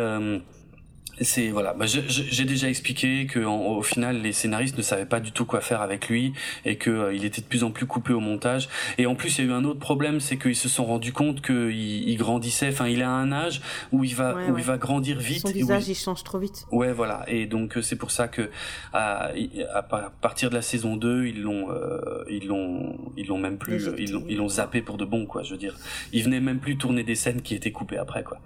c'est 1.21 1.49
voilà, 1.49 1.73
bah, 1.73 1.85
j'ai 1.85 2.45
déjà 2.45 2.69
expliqué 2.69 3.25
que 3.25 3.39
au 3.39 3.81
final 3.81 4.21
les 4.21 4.31
scénaristes 4.31 4.77
ne 4.77 4.81
savaient 4.81 5.05
pas 5.05 5.19
du 5.19 5.31
tout 5.31 5.45
quoi 5.45 5.61
faire 5.61 5.81
avec 5.81 6.09
lui 6.09 6.33
et 6.65 6.77
que 6.77 6.89
euh, 6.89 7.13
il 7.13 7.25
était 7.25 7.41
de 7.41 7.47
plus 7.47 7.63
en 7.63 7.71
plus 7.71 7.85
coupé 7.85 8.13
au 8.13 8.19
montage. 8.19 8.69
Et 8.97 9.05
en 9.05 9.15
plus, 9.15 9.37
il 9.37 9.45
y 9.45 9.47
a 9.47 9.51
eu 9.51 9.53
un 9.53 9.65
autre 9.65 9.79
problème, 9.79 10.19
c'est 10.19 10.37
qu'ils 10.37 10.55
se 10.55 10.69
sont 10.69 10.85
rendus 10.85 11.13
compte 11.13 11.41
qu'il 11.41 11.71
il 11.71 12.17
grandissait. 12.17 12.69
Enfin, 12.69 12.87
il 12.87 13.01
a 13.01 13.09
un 13.09 13.31
âge 13.31 13.61
où 13.91 14.03
il 14.03 14.15
va 14.15 14.35
où 14.49 14.57
il 14.57 14.63
va 14.63 14.77
grandir 14.77 15.19
vite. 15.19 15.41
Son 15.41 15.53
visage, 15.53 15.87
il 15.87 15.95
change 15.95 16.23
trop 16.23 16.39
vite. 16.39 16.65
Ouais, 16.71 16.91
voilà. 16.91 17.25
Et 17.27 17.45
donc 17.45 17.77
euh, 17.77 17.81
c'est 17.81 17.95
pour 17.95 18.11
ça 18.11 18.27
que 18.27 18.49
à, 18.93 19.31
à, 19.73 19.83
partir 20.21 20.49
de 20.49 20.55
la 20.55 20.61
saison 20.61 20.95
2, 20.95 21.25
ils 21.25 21.41
l'ont 21.41 21.71
euh, 21.71 22.23
ils 22.29 22.47
l'ont 22.47 22.97
ils 23.17 23.27
l'ont 23.27 23.37
même 23.37 23.57
plus 23.57 23.89
ils 23.97 24.11
l'ont 24.11 24.23
ils 24.29 24.37
l'ont 24.37 24.49
zappé 24.49 24.81
pour 24.81 24.97
de 24.97 25.05
bon 25.05 25.25
quoi. 25.25 25.43
Je 25.43 25.51
veux 25.51 25.57
dire, 25.57 25.75
il 26.13 26.23
venait 26.23 26.39
même 26.39 26.59
plus 26.59 26.77
tourner 26.77 27.03
des 27.03 27.15
scènes 27.15 27.41
qui 27.41 27.55
étaient 27.55 27.71
coupées 27.71 27.97
après 27.97 28.23
quoi. 28.23 28.39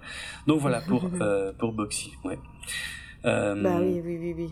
Donc 0.46 0.60
voilà 0.60 0.80
pour 0.80 1.08
euh, 1.20 1.52
pour 1.58 1.72
Boxy. 1.72 2.12
Ouais. 2.24 2.38
Euh... 3.24 3.62
Bah 3.62 3.78
oui, 3.80 4.00
oui, 4.04 4.18
oui, 4.18 4.34
oui. 4.36 4.50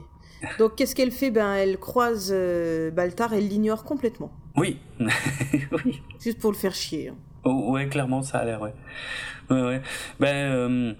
Donc 0.58 0.76
qu'est-ce 0.76 0.94
qu'elle 0.94 1.12
fait? 1.12 1.30
Ben 1.30 1.54
elle 1.54 1.78
croise 1.78 2.30
euh, 2.32 2.90
Baltar, 2.90 3.32
elle 3.32 3.48
l'ignore 3.48 3.84
complètement. 3.84 4.32
Oui, 4.56 4.78
oui. 5.84 6.02
Juste 6.20 6.38
pour 6.38 6.52
le 6.52 6.56
faire 6.56 6.74
chier. 6.74 7.08
Hein. 7.08 7.16
Oh, 7.44 7.72
ouais, 7.72 7.88
clairement 7.88 8.22
ça 8.22 8.38
a 8.38 8.44
l'air, 8.44 8.60
ouais. 8.60 8.74
Ouais, 9.50 9.62
ouais. 9.62 9.82
Ben 10.20 10.34
euh, 10.34 10.94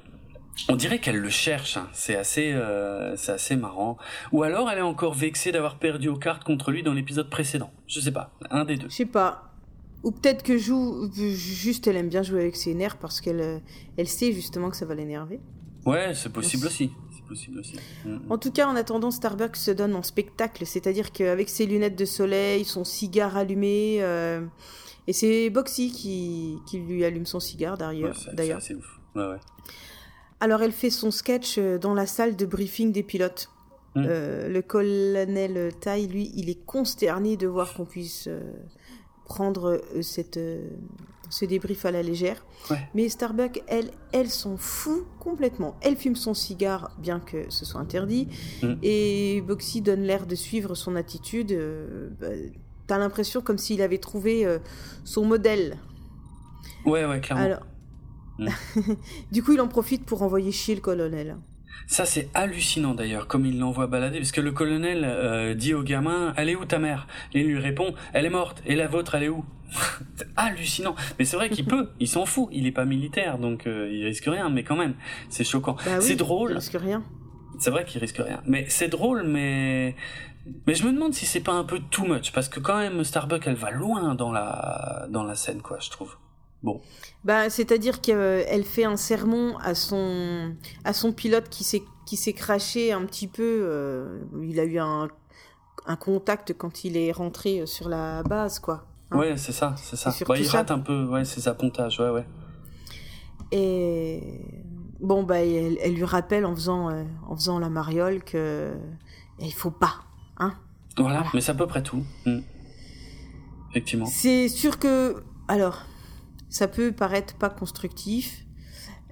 on 0.68 0.76
dirait 0.76 0.98
qu'elle 0.98 1.18
le 1.18 1.28
cherche. 1.28 1.76
Hein. 1.76 1.88
C'est 1.92 2.16
assez, 2.16 2.52
euh, 2.52 3.16
c'est 3.16 3.32
assez 3.32 3.56
marrant. 3.56 3.96
Ou 4.32 4.42
alors 4.42 4.70
elle 4.70 4.78
est 4.78 4.82
encore 4.82 5.14
vexée 5.14 5.52
d'avoir 5.52 5.78
perdu 5.78 6.08
aux 6.08 6.16
cartes 6.16 6.44
contre 6.44 6.70
lui 6.70 6.82
dans 6.82 6.94
l'épisode 6.94 7.30
précédent. 7.30 7.70
Je 7.86 8.00
sais 8.00 8.12
pas, 8.12 8.32
un 8.50 8.64
des 8.64 8.76
deux. 8.76 8.88
Je 8.88 8.94
sais 8.94 9.06
pas. 9.06 9.48
Ou 10.04 10.10
peut-être 10.10 10.42
que 10.42 10.58
joue 10.58 11.08
juste 11.14 11.86
elle 11.86 11.96
aime 11.96 12.08
bien 12.08 12.22
jouer 12.22 12.40
avec 12.40 12.56
ses 12.56 12.74
nerfs 12.74 12.96
parce 12.96 13.20
qu'elle 13.20 13.62
elle 13.96 14.08
sait 14.08 14.32
justement 14.32 14.68
que 14.68 14.76
ça 14.76 14.84
va 14.84 14.96
l'énerver. 14.96 15.40
Ouais, 15.86 16.14
c'est 16.14 16.32
possible 16.32 16.66
aussi 16.66 16.90
possible 17.28 17.60
aussi. 17.60 17.76
Mm. 18.04 18.18
En 18.30 18.36
tout 18.36 18.50
cas, 18.50 18.66
en 18.66 18.76
attendant, 18.76 19.10
Starbucks 19.10 19.56
se 19.56 19.70
donne 19.70 19.94
en 19.94 20.02
spectacle, 20.02 20.66
c'est-à-dire 20.66 21.12
qu'avec 21.12 21.48
ses 21.48 21.64
lunettes 21.64 21.96
de 21.96 22.04
soleil, 22.04 22.64
son 22.66 22.84
cigare 22.84 23.38
allumé, 23.38 23.98
euh, 24.02 24.44
et 25.06 25.14
c'est 25.14 25.48
Boxy 25.48 25.92
qui, 25.92 26.58
qui 26.66 26.78
lui 26.78 27.04
allume 27.06 27.24
son 27.24 27.40
cigare 27.40 27.78
d'ailleurs. 27.78 28.14
Ouais, 28.26 28.34
c'est- 28.36 28.60
c'est 28.60 28.74
ouf. 28.74 29.00
Ouais, 29.14 29.26
ouais. 29.26 29.38
Alors 30.40 30.62
elle 30.62 30.72
fait 30.72 30.90
son 30.90 31.10
sketch 31.10 31.56
euh, 31.56 31.78
dans 31.78 31.94
la 31.94 32.04
salle 32.06 32.36
de 32.36 32.44
briefing 32.44 32.92
des 32.92 33.02
pilotes. 33.02 33.48
Mm. 33.94 34.04
Euh, 34.06 34.48
le 34.48 34.60
colonel 34.60 35.72
Tai, 35.80 36.06
lui, 36.06 36.32
il 36.34 36.50
est 36.50 36.62
consterné 36.66 37.36
de 37.38 37.46
voir 37.46 37.72
qu'on 37.72 37.86
puisse 37.86 38.26
euh, 38.28 38.40
prendre 39.24 39.80
cette, 40.02 40.38
ce 41.32 41.46
débrief 41.46 41.86
à 41.86 41.90
la 41.90 42.02
légère. 42.02 42.44
Ouais. 42.70 42.78
Mais 42.94 43.08
Starbuck, 43.08 43.62
elle, 43.66 43.90
elle 44.12 44.28
s'en 44.28 44.58
fout 44.58 45.06
complètement. 45.18 45.76
Elle 45.80 45.96
fume 45.96 46.14
son 46.14 46.34
cigare, 46.34 46.90
bien 46.98 47.20
que 47.20 47.46
ce 47.48 47.64
soit 47.64 47.80
interdit. 47.80 48.28
Mm. 48.62 48.74
Et 48.82 49.42
Boxy 49.46 49.80
donne 49.80 50.02
l'air 50.02 50.26
de 50.26 50.34
suivre 50.34 50.74
son 50.74 50.94
attitude. 50.94 51.52
euh, 51.52 52.10
bah, 52.20 52.28
T'as 52.86 52.98
l'impression 52.98 53.40
comme 53.40 53.56
s'il 53.56 53.80
avait 53.80 53.98
trouvé 53.98 54.44
euh, 54.44 54.58
son 55.04 55.24
modèle. 55.24 55.78
Ouais, 56.84 57.06
ouais, 57.06 57.20
clairement. 57.20 57.44
Alors... 57.44 57.66
Mm. 58.38 58.48
du 59.32 59.42
coup, 59.42 59.52
il 59.52 59.60
en 59.62 59.68
profite 59.68 60.04
pour 60.04 60.22
envoyer 60.22 60.52
chier 60.52 60.74
le 60.74 60.82
colonel. 60.82 61.36
Ça, 61.86 62.04
c'est 62.04 62.28
hallucinant 62.34 62.94
d'ailleurs, 62.94 63.26
comme 63.26 63.46
il 63.46 63.58
l'envoie 63.58 63.86
balader, 63.86 64.18
parce 64.18 64.32
que 64.32 64.40
le 64.42 64.52
colonel 64.52 65.04
euh, 65.04 65.54
dit 65.54 65.72
au 65.72 65.82
gamin 65.82 66.34
Elle 66.36 66.50
est 66.50 66.56
où 66.56 66.64
ta 66.66 66.78
mère? 66.78 67.06
Et 67.32 67.40
il 67.40 67.46
lui 67.46 67.58
répond 67.58 67.94
Elle 68.12 68.26
est 68.26 68.30
morte. 68.30 68.62
Et 68.66 68.76
la 68.76 68.86
vôtre, 68.86 69.14
elle 69.14 69.22
est 69.24 69.28
où? 69.30 69.44
C'est 70.16 70.26
hallucinant. 70.36 70.94
Mais 71.18 71.24
c'est 71.24 71.36
vrai 71.36 71.50
qu'il 71.50 71.66
peut, 71.66 71.90
il 72.00 72.08
s'en 72.08 72.26
fout, 72.26 72.48
il 72.52 72.66
est 72.66 72.72
pas 72.72 72.84
militaire, 72.84 73.38
donc 73.38 73.66
euh, 73.66 73.90
il 73.92 74.04
risque 74.04 74.24
rien, 74.26 74.48
mais 74.50 74.64
quand 74.64 74.76
même, 74.76 74.94
c'est 75.28 75.44
choquant. 75.44 75.76
Bah 75.84 75.98
oui, 75.98 76.02
c'est 76.02 76.12
Il 76.12 76.16
drôle, 76.16 76.52
risque 76.52 76.76
rien. 76.78 77.02
c'est 77.58 77.70
vrai 77.70 77.84
qu'il 77.84 78.00
risque 78.00 78.18
rien. 78.18 78.42
Mais 78.46 78.66
c'est 78.68 78.88
drôle, 78.88 79.22
mais. 79.24 79.94
Mais 80.66 80.74
je 80.74 80.84
me 80.84 80.92
demande 80.92 81.14
si 81.14 81.24
c'est 81.24 81.40
pas 81.40 81.52
un 81.52 81.64
peu 81.64 81.78
too 81.90 82.04
much, 82.04 82.32
parce 82.32 82.48
que 82.48 82.58
quand 82.58 82.76
même, 82.78 83.04
Starbuck, 83.04 83.46
elle 83.46 83.54
va 83.54 83.70
loin 83.70 84.14
dans 84.16 84.32
la, 84.32 85.06
dans 85.08 85.22
la 85.22 85.36
scène, 85.36 85.62
quoi, 85.62 85.78
je 85.80 85.88
trouve. 85.90 86.16
Bon. 86.64 86.80
Bah, 87.24 87.48
c'est-à-dire 87.48 88.00
qu'elle 88.00 88.64
fait 88.64 88.84
un 88.84 88.96
sermon 88.96 89.56
à 89.58 89.74
son, 89.74 90.54
à 90.84 90.92
son 90.92 91.12
pilote 91.12 91.48
qui 91.48 91.62
s'est, 91.64 91.82
qui 92.06 92.16
s'est 92.16 92.32
craché 92.32 92.92
un 92.92 93.04
petit 93.06 93.28
peu. 93.28 93.60
euh, 93.62 94.20
il 94.42 94.58
a 94.60 94.64
eu 94.64 94.78
un, 94.78 95.08
un 95.86 95.96
contact 95.96 96.54
quand 96.58 96.84
il 96.84 96.96
est 96.96 97.12
rentré 97.12 97.64
sur 97.66 97.88
la 97.88 98.22
base, 98.24 98.58
quoi. 98.58 98.86
Hein. 99.12 99.18
Ouais, 99.18 99.36
c'est 99.36 99.52
ça, 99.52 99.74
c'est 99.76 99.96
ça. 99.96 100.10
Ouais, 100.28 100.40
il 100.40 100.46
ça. 100.46 100.58
rate 100.58 100.70
un 100.70 100.78
peu, 100.78 101.04
ouais, 101.06 101.24
ses 101.24 101.48
appontages, 101.48 102.00
ouais, 102.00 102.10
ouais. 102.10 102.26
Et 103.50 104.40
bon, 105.00 105.22
bah, 105.24 105.40
elle, 105.44 105.78
elle 105.82 105.94
lui 105.94 106.04
rappelle 106.04 106.46
en 106.46 106.54
faisant, 106.54 106.90
euh, 106.90 107.04
en 107.28 107.36
faisant 107.36 107.58
la 107.58 107.68
mariole 107.68 108.22
que 108.24 108.72
il 109.38 109.52
faut 109.52 109.70
pas, 109.70 109.94
hein. 110.38 110.54
Voilà, 110.96 111.16
Voilà. 111.18 111.30
mais 111.34 111.40
c'est 111.40 111.52
à 111.52 111.54
peu 111.54 111.66
près 111.66 111.82
tout. 111.82 112.04
Mm. 112.26 112.38
Effectivement. 113.70 114.06
C'est 114.06 114.48
sûr 114.48 114.78
que, 114.78 115.22
alors, 115.48 115.82
ça 116.48 116.68
peut 116.68 116.92
paraître 116.92 117.34
pas 117.34 117.48
constructif, 117.50 118.44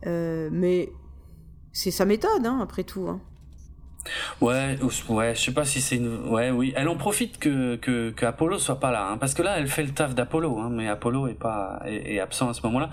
euh, 0.06 0.48
mais 0.52 0.92
c'est 1.72 1.90
sa 1.90 2.04
méthode, 2.04 2.44
hein, 2.44 2.58
après 2.62 2.84
tout. 2.84 3.06
Hein. 3.08 3.20
Ouais, 4.40 4.78
ou- 4.82 5.12
ouais, 5.14 5.34
je 5.34 5.40
sais 5.40 5.52
pas 5.54 5.64
si 5.64 5.80
c'est 5.80 5.96
une. 5.96 6.28
Ouais, 6.28 6.50
oui. 6.50 6.72
Elle 6.76 6.88
en 6.88 6.96
profite 6.96 7.38
que 7.38 7.76
que, 7.76 8.10
que 8.10 8.26
Apollo 8.26 8.58
soit 8.58 8.80
pas 8.80 8.90
là, 8.90 9.08
hein, 9.10 9.18
parce 9.18 9.34
que 9.34 9.42
là, 9.42 9.58
elle 9.58 9.68
fait 9.68 9.82
le 9.82 9.90
taf 9.90 10.14
d'Apollo, 10.14 10.58
hein, 10.58 10.68
mais 10.70 10.88
Apollo 10.88 11.28
est 11.28 11.34
pas 11.34 11.80
est, 11.86 12.14
est 12.14 12.20
absent 12.20 12.48
à 12.48 12.54
ce 12.54 12.62
moment-là. 12.66 12.90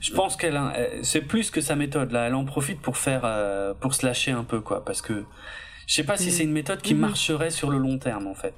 Je 0.00 0.12
pense 0.12 0.36
qu'elle, 0.36 0.60
elle- 0.74 1.04
c'est 1.04 1.22
plus 1.22 1.50
que 1.50 1.60
sa 1.60 1.76
méthode 1.76 2.12
là. 2.12 2.26
Elle 2.26 2.34
en 2.34 2.44
profite 2.44 2.80
pour 2.80 2.96
faire 2.96 3.22
euh, 3.24 3.74
pour 3.74 3.94
se 3.94 4.04
lâcher 4.06 4.32
un 4.32 4.44
peu, 4.44 4.60
quoi, 4.60 4.84
parce 4.84 5.02
que 5.02 5.24
je 5.86 5.94
sais 5.94 6.04
pas 6.04 6.16
si 6.18 6.30
c'est 6.30 6.44
une 6.44 6.52
méthode 6.52 6.82
qui 6.82 6.94
Mhm. 6.94 7.00
marcherait 7.00 7.50
sur 7.50 7.70
le 7.70 7.78
long 7.78 7.98
terme, 7.98 8.26
en 8.26 8.34
fait. 8.34 8.54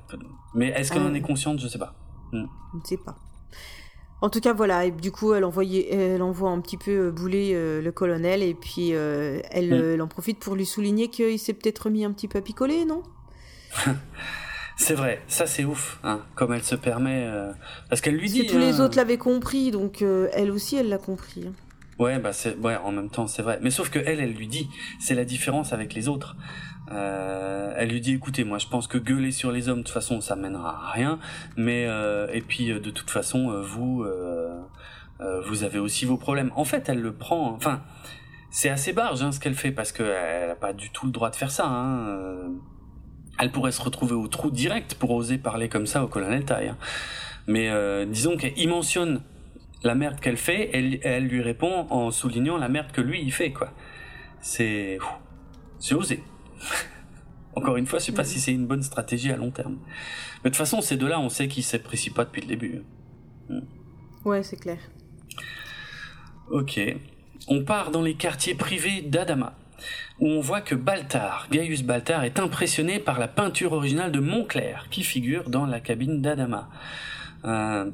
Mais 0.55 0.69
est-ce 0.69 0.91
qu'elle 0.93 1.03
Ah 1.05 1.11
en 1.11 1.15
est 1.15 1.21
consciente? 1.21 1.61
Je 1.61 1.69
sais 1.69 1.79
pas. 1.79 1.95
Je 2.33 2.39
ne 2.39 2.47
sais 2.85 2.97
pas. 3.05 3.17
En 4.23 4.29
tout 4.29 4.41
cas, 4.41 4.53
voilà. 4.53 4.85
Et 4.85 4.91
du 4.91 5.11
coup, 5.13 5.33
elle, 5.33 5.45
envoyait, 5.45 5.93
elle 5.95 6.23
envoie 6.23 6.51
un 6.51 6.61
petit 6.61 6.77
peu 6.77 6.91
euh, 7.07 7.11
bouler 7.11 7.53
euh, 7.55 7.81
le 7.81 7.91
colonel. 7.93 8.43
Et 8.43 8.55
puis, 8.55 8.91
euh, 8.93 9.41
elle, 9.51 9.71
Mm. 9.71 9.93
elle 9.95 10.03
en 10.03 10.09
profite 10.09 10.39
pour 10.39 10.55
lui 10.57 10.67
souligner 10.67 11.09
qu'il 11.09 11.39
s'est 11.39 11.55
peut-être 11.55 11.79
remis 11.87 12.05
un 12.05 12.13
petit 12.13 12.29
peu 12.29 12.39
à 12.39 12.43
picoler, 12.43 12.85
non? 12.85 13.03
C'est 14.77 14.95
vrai, 14.95 15.21
ça 15.29 15.45
c'est 15.47 15.65
ouf, 15.67 15.99
hein, 16.05 16.23
comme 16.35 16.55
elle 16.55 16.63
se 16.63 16.75
permet, 16.75 17.25
euh, 17.27 17.53
parce 17.91 18.01
qu'elle 18.01 18.15
lui 18.15 18.23
Parce 18.23 18.33
dit. 18.33 18.47
que 18.47 18.53
tous 18.53 18.59
les 18.59 18.81
hein, 18.81 18.85
autres 18.87 18.97
l'avaient 18.97 19.19
compris. 19.19 19.71
Donc, 19.71 20.01
elle 20.03 20.51
aussi, 20.51 20.77
elle 20.77 20.89
l'a 20.89 20.97
compris. 20.99 21.45
hein. 21.47 21.53
Ouais, 21.99 22.19
bah 22.19 22.33
c'est 22.33 22.57
ouais, 22.57 22.77
en 22.83 22.93
même 22.93 23.11
temps, 23.11 23.27
c'est 23.27 23.43
vrai. 23.43 23.59
Mais 23.61 23.71
sauf 23.71 23.91
que 23.91 23.99
elle, 23.99 24.21
elle 24.21 24.33
lui 24.33 24.47
dit, 24.47 24.71
c'est 24.99 25.15
la 25.15 25.27
différence 25.27 25.75
avec 25.75 25.93
les 25.93 26.09
autres. 26.09 26.35
Euh, 26.93 27.73
elle 27.77 27.89
lui 27.91 28.01
dit, 28.01 28.15
écoutez, 28.15 28.45
moi, 28.45 28.59
je 28.59 28.67
pense 28.67 28.87
que 28.87 28.99
gueuler 28.99 29.31
sur 29.33 29.53
les 29.53 29.69
hommes, 29.69 29.79
de 29.79 29.85
toute 29.85 29.95
façon, 29.95 30.21
ça 30.21 30.37
mènera 30.37 30.87
à 30.87 30.91
rien. 30.91 31.19
Mais 31.57 31.87
euh, 31.87 32.27
et 32.33 32.41
puis, 32.41 32.71
euh, 32.73 32.81
de 32.81 32.91
toute 32.91 33.11
façon, 33.11 33.51
euh, 33.51 33.63
vous, 33.63 34.03
euh, 34.03 34.59
euh, 35.21 35.41
vous 35.43 35.65
avez 35.65 35.79
aussi 35.79 36.05
vos 36.05 36.17
problèmes. 36.17 36.51
En 36.57 36.65
fait, 36.65 36.89
elle 36.89 37.01
le 37.01 37.13
prend. 37.13 37.51
Enfin, 37.53 37.83
c'est 38.51 38.71
assez 38.71 38.93
barge 38.93 39.23
hein, 39.23 39.33
ce 39.33 39.41
qu'elle 39.41 39.55
fait 39.55 39.71
parce 39.73 39.93
que 39.93 40.03
elle 40.03 40.51
a 40.51 40.57
pas 40.57 40.73
du 40.73 40.91
tout 40.91 41.07
le 41.07 41.13
droit 41.13 41.31
de 41.31 41.37
faire 41.37 41.51
ça. 41.51 41.67
Hein. 41.67 42.51
Elle 43.39 43.51
pourrait 43.53 43.73
se 43.73 43.81
retrouver 43.81 44.15
au 44.15 44.27
trou 44.27 44.51
direct 44.51 44.95
pour 44.95 45.13
oser 45.13 45.39
parler 45.39 45.69
comme 45.69 45.87
ça 45.87 46.05
au 46.05 46.09
colonel 46.09 46.45
Tai. 46.45 46.69
hein. 46.69 46.77
Mais 47.47 47.71
disons 48.07 48.37
qu'il 48.37 48.69
mentionne 48.69 49.23
la 49.83 49.95
merde 49.95 50.21
qu'elle 50.21 50.37
fait, 50.37 50.69
elle, 50.75 50.99
elle 51.03 51.27
lui 51.27 51.41
répond 51.41 51.87
en 51.89 52.11
soulignant 52.11 52.59
la 52.59 52.69
merde 52.69 52.93
que 52.93 53.01
lui 53.01 53.23
il 53.23 53.33
fait 53.33 53.51
quoi. 53.51 53.71
C'est 54.41 54.99
c'est 55.79 55.95
osé. 55.95 56.23
Encore 57.55 57.77
une 57.77 57.87
fois, 57.87 57.99
je 57.99 58.07
sais 58.07 58.13
pas 58.13 58.25
si 58.25 58.41
c'est 58.41 58.53
une 58.53 58.67
bonne 58.67 58.83
stratégie 58.83 59.33
à 59.33 59.37
long 59.37 59.51
terme. 59.51 59.79
Mais 60.43 60.51
de 60.51 60.55
toute 60.55 60.57
façon, 60.57 60.81
ces 60.81 60.97
deux-là, 60.97 61.19
on 61.21 61.29
sait 61.29 61.49
qu'ils 61.49 61.65
s'apprécient 61.65 62.13
pas 62.13 62.25
depuis 62.25 62.43
le 62.43 62.47
début. 62.47 62.83
Ouais, 64.25 64.43
c'est 64.43 64.57
clair. 64.57 64.79
Ok. 66.51 66.81
On 67.49 67.65
part 67.65 67.91
dans 67.91 68.03
les 68.03 68.15
quartiers 68.15 68.55
privés 68.55 69.03
d'Adama, 69.03 69.55
où 70.21 70.29
on 70.29 70.41
voit 70.41 70.61
que 70.61 70.75
Baltar, 70.75 71.49
Gaius 71.51 71.83
Baltar, 71.83 72.25
est 72.25 72.39
impressionné 72.39 72.99
par 72.99 73.19
la 73.19 73.29
peinture 73.29 73.73
originale 73.73 74.13
de 74.13 74.21
Montclair, 74.21 74.87
qui 74.91 75.03
figure 75.03 75.49
dans 75.49 75.67
la 75.67 75.81
cabine 75.81 76.21
d'Adama. 76.21 76.69
Euh, 77.45 77.91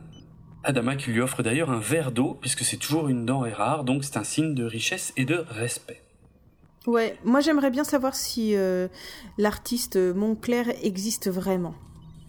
Adama 0.64 0.96
qui 0.96 1.12
lui 1.12 1.20
offre 1.20 1.42
d'ailleurs 1.42 1.70
un 1.70 1.78
verre 1.78 2.10
d'eau, 2.10 2.36
puisque 2.40 2.64
c'est 2.64 2.76
toujours 2.76 3.08
une 3.08 3.24
denrée 3.24 3.52
rare, 3.52 3.84
donc 3.84 4.04
c'est 4.04 4.16
un 4.16 4.24
signe 4.24 4.54
de 4.54 4.64
richesse 4.64 5.12
et 5.16 5.24
de 5.24 5.44
respect. 5.48 6.02
Ouais, 6.86 7.18
moi 7.24 7.40
j'aimerais 7.40 7.70
bien 7.70 7.84
savoir 7.84 8.14
si 8.14 8.54
euh, 8.56 8.88
l'artiste 9.38 9.96
Montclair 9.96 10.66
existe 10.82 11.28
vraiment. 11.28 11.74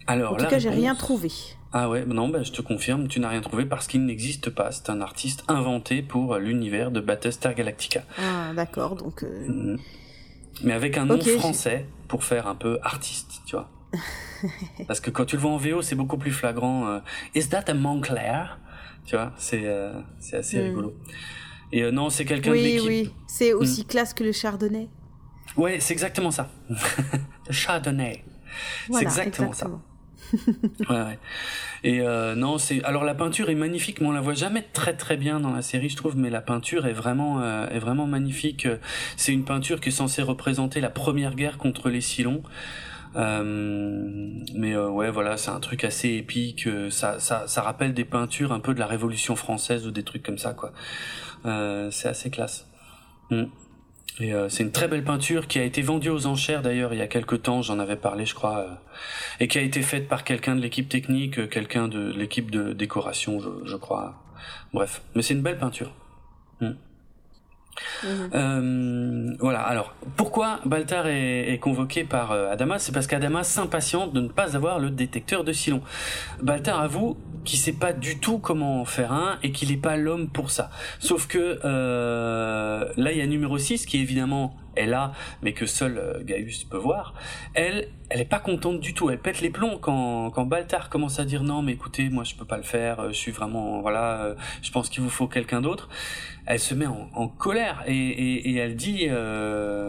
Alors, 0.06 0.32
En 0.32 0.36
tout 0.36 0.46
cas, 0.46 0.58
j'ai 0.58 0.68
réponse- 0.68 0.80
rien 0.82 0.94
trouvé. 0.94 1.30
Ah 1.72 1.90
ouais, 1.90 2.04
non, 2.06 2.28
bah, 2.28 2.42
je 2.42 2.50
te 2.50 2.62
confirme, 2.62 3.08
tu 3.08 3.20
n'as 3.20 3.28
rien 3.28 3.42
trouvé 3.42 3.66
parce 3.66 3.86
qu'il 3.86 4.04
n'existe 4.06 4.48
pas. 4.50 4.72
C'est 4.72 4.88
un 4.90 5.00
artiste 5.02 5.44
inventé 5.48 6.02
pour 6.02 6.36
l'univers 6.36 6.90
de 6.90 7.00
Battlestar 7.00 7.54
Galactica. 7.54 8.02
Ah, 8.18 8.52
d'accord, 8.56 8.96
donc. 8.96 9.22
euh, 9.22 9.46
Mhm. 9.48 9.78
Mais 10.64 10.72
avec 10.72 10.96
un 10.96 11.04
nom 11.04 11.20
j'ai- 11.20 11.38
français 11.38 11.86
pour 12.08 12.24
faire 12.24 12.46
un 12.48 12.54
peu 12.56 12.78
artiste, 12.82 13.42
tu 13.46 13.54
vois. 13.54 13.68
Parce 14.88 14.98
que 15.00 15.10
quand 15.10 15.24
tu 15.26 15.36
le 15.36 15.42
vois 15.42 15.50
en 15.52 15.56
VO, 15.58 15.82
c'est 15.82 15.94
beaucoup 15.94 16.16
plus 16.18 16.32
flagrant. 16.32 16.88
euh, 16.88 16.98
Is 17.34 17.48
that 17.50 17.64
a 17.68 17.74
Montclair 17.74 18.58
Tu 19.04 19.14
vois, 19.16 19.32
c'est 19.38 19.62
euh, 19.64 19.92
c'est 20.20 20.36
assez 20.38 20.58
Hmm. 20.60 20.64
rigolo. 20.64 20.94
Et 21.72 21.82
euh, 21.82 21.90
non, 21.90 22.10
c'est 22.10 22.24
quelqu'un 22.24 22.50
de 22.50 22.56
Oui, 22.56 22.62
l'équipe. 22.62 22.88
oui, 22.88 23.10
c'est 23.26 23.52
Mm. 23.52 23.56
aussi 23.58 23.84
classe 23.84 24.14
que 24.14 24.24
le 24.24 24.32
chardonnay. 24.32 24.88
Ouais, 25.56 25.80
c'est 25.80 25.92
exactement 25.92 26.30
ça. 26.30 26.50
Le 27.48 27.52
Chardonnay. 27.52 28.22
Voilà, 28.88 29.02
exactement 29.08 29.52
ça. 29.52 29.68
Ouais, 30.90 30.96
ouais. 30.96 31.18
Et 31.84 32.00
euh, 32.00 32.34
non, 32.34 32.58
c'est 32.58 32.82
alors 32.84 33.04
la 33.04 33.14
peinture 33.14 33.48
est 33.48 33.54
magnifique, 33.54 34.00
mais 34.02 34.06
on 34.08 34.12
la 34.12 34.20
voit 34.20 34.34
jamais 34.34 34.62
très 34.74 34.94
très 34.94 35.16
bien 35.16 35.40
dans 35.40 35.52
la 35.52 35.62
série, 35.62 35.88
je 35.88 35.96
trouve. 35.96 36.16
Mais 36.18 36.28
la 36.28 36.42
peinture 36.42 36.86
est 36.86 36.92
vraiment 36.92 37.40
euh, 37.40 37.66
est 37.70 37.78
vraiment 37.78 38.06
magnifique. 38.06 38.68
C'est 39.16 39.32
une 39.32 39.44
peinture 39.44 39.80
qui 39.80 39.88
est 39.88 39.92
censée 39.92 40.20
représenter 40.22 40.80
la 40.82 40.90
première 40.90 41.34
guerre 41.34 41.56
contre 41.56 41.88
les 41.88 42.02
Cylons. 42.02 42.42
Euh, 43.16 43.42
mais 44.54 44.74
euh, 44.74 44.88
ouais, 44.88 45.10
voilà, 45.10 45.36
c'est 45.36 45.50
un 45.50 45.60
truc 45.60 45.84
assez 45.84 46.10
épique. 46.10 46.66
euh, 46.66 46.90
Ça, 46.90 47.18
ça, 47.20 47.46
ça 47.46 47.62
rappelle 47.62 47.94
des 47.94 48.04
peintures 48.04 48.52
un 48.52 48.60
peu 48.60 48.74
de 48.74 48.78
la 48.78 48.86
Révolution 48.86 49.36
française 49.36 49.86
ou 49.86 49.90
des 49.90 50.04
trucs 50.04 50.22
comme 50.22 50.38
ça, 50.38 50.54
quoi. 50.54 50.72
C'est 51.44 52.08
assez 52.08 52.30
classe. 52.30 52.66
Mm. 53.30 53.44
Et 54.20 54.34
euh, 54.34 54.48
c'est 54.48 54.64
une 54.64 54.72
très 54.72 54.88
belle 54.88 55.04
peinture 55.04 55.46
qui 55.46 55.58
a 55.60 55.62
été 55.62 55.80
vendue 55.80 56.10
aux 56.10 56.26
enchères 56.26 56.60
d'ailleurs 56.60 56.92
il 56.92 56.98
y 56.98 57.02
a 57.02 57.06
quelques 57.06 57.42
temps, 57.42 57.62
j'en 57.62 57.78
avais 57.78 57.94
parlé 57.94 58.26
je 58.26 58.34
crois, 58.34 58.66
et 59.38 59.46
qui 59.46 59.58
a 59.58 59.62
été 59.62 59.80
faite 59.80 60.08
par 60.08 60.24
quelqu'un 60.24 60.56
de 60.56 60.60
l'équipe 60.60 60.88
technique, 60.88 61.48
quelqu'un 61.48 61.86
de 61.86 62.12
l'équipe 62.12 62.50
de 62.50 62.72
décoration 62.72 63.38
je, 63.38 63.48
je 63.64 63.76
crois. 63.76 64.16
Bref, 64.72 65.02
mais 65.14 65.22
c'est 65.22 65.34
une 65.34 65.42
belle 65.42 65.58
peinture. 65.58 65.92
Mm. 66.60 66.70
Mhm. 68.04 68.30
Euh, 68.34 69.36
voilà, 69.40 69.60
alors 69.60 69.94
pourquoi 70.16 70.60
Baltar 70.64 71.06
est, 71.06 71.52
est 71.52 71.58
convoqué 71.58 72.04
par 72.04 72.32
euh, 72.32 72.50
Adama? 72.50 72.78
C'est 72.78 72.92
parce 72.92 73.06
qu'Adama 73.06 73.44
s'impatiente 73.44 74.12
de 74.12 74.20
ne 74.20 74.28
pas 74.28 74.56
avoir 74.56 74.78
le 74.78 74.90
détecteur 74.90 75.44
de 75.44 75.52
Silon. 75.52 75.82
Baltar 76.42 76.80
avoue 76.80 77.16
qu'il 77.44 77.58
sait 77.58 77.72
pas 77.72 77.92
du 77.92 78.18
tout 78.18 78.38
comment 78.38 78.80
en 78.80 78.84
faire 78.84 79.12
un 79.12 79.38
et 79.42 79.52
qu'il 79.52 79.70
n'est 79.70 79.76
pas 79.76 79.96
l'homme 79.96 80.28
pour 80.28 80.50
ça. 80.50 80.70
Sauf 80.98 81.26
que 81.26 81.60
euh, 81.64 82.92
là, 82.96 83.12
il 83.12 83.18
y 83.18 83.22
a 83.22 83.26
numéro 83.26 83.58
6 83.58 83.86
qui 83.86 84.00
évidemment 84.00 84.54
est 84.78 84.86
là, 84.86 85.12
mais 85.42 85.52
que 85.52 85.66
seul 85.66 85.98
euh, 85.98 86.22
Gaius 86.22 86.64
peut 86.64 86.76
voir, 86.76 87.14
elle, 87.54 87.88
elle 88.10 88.20
est 88.20 88.24
pas 88.28 88.38
contente 88.38 88.80
du 88.80 88.94
tout. 88.94 89.10
Elle 89.10 89.18
pète 89.18 89.40
les 89.40 89.50
plombs 89.50 89.78
quand, 89.78 90.30
quand 90.30 90.44
Baltar 90.44 90.88
commence 90.88 91.18
à 91.18 91.24
dire 91.24 91.42
non, 91.42 91.62
mais 91.62 91.72
écoutez, 91.72 92.08
moi 92.08 92.24
je 92.24 92.34
peux 92.34 92.44
pas 92.44 92.56
le 92.56 92.62
faire, 92.62 93.00
euh, 93.00 93.08
je 93.08 93.16
suis 93.16 93.32
vraiment, 93.32 93.80
voilà, 93.80 94.22
euh, 94.22 94.34
je 94.62 94.70
pense 94.70 94.88
qu'il 94.88 95.02
vous 95.02 95.10
faut 95.10 95.28
quelqu'un 95.28 95.60
d'autre 95.60 95.88
elle 96.50 96.58
se 96.58 96.74
met 96.74 96.86
en, 96.86 97.28
colère 97.28 97.84
et, 97.86 98.54
elle 98.56 98.74
dit, 98.74 99.06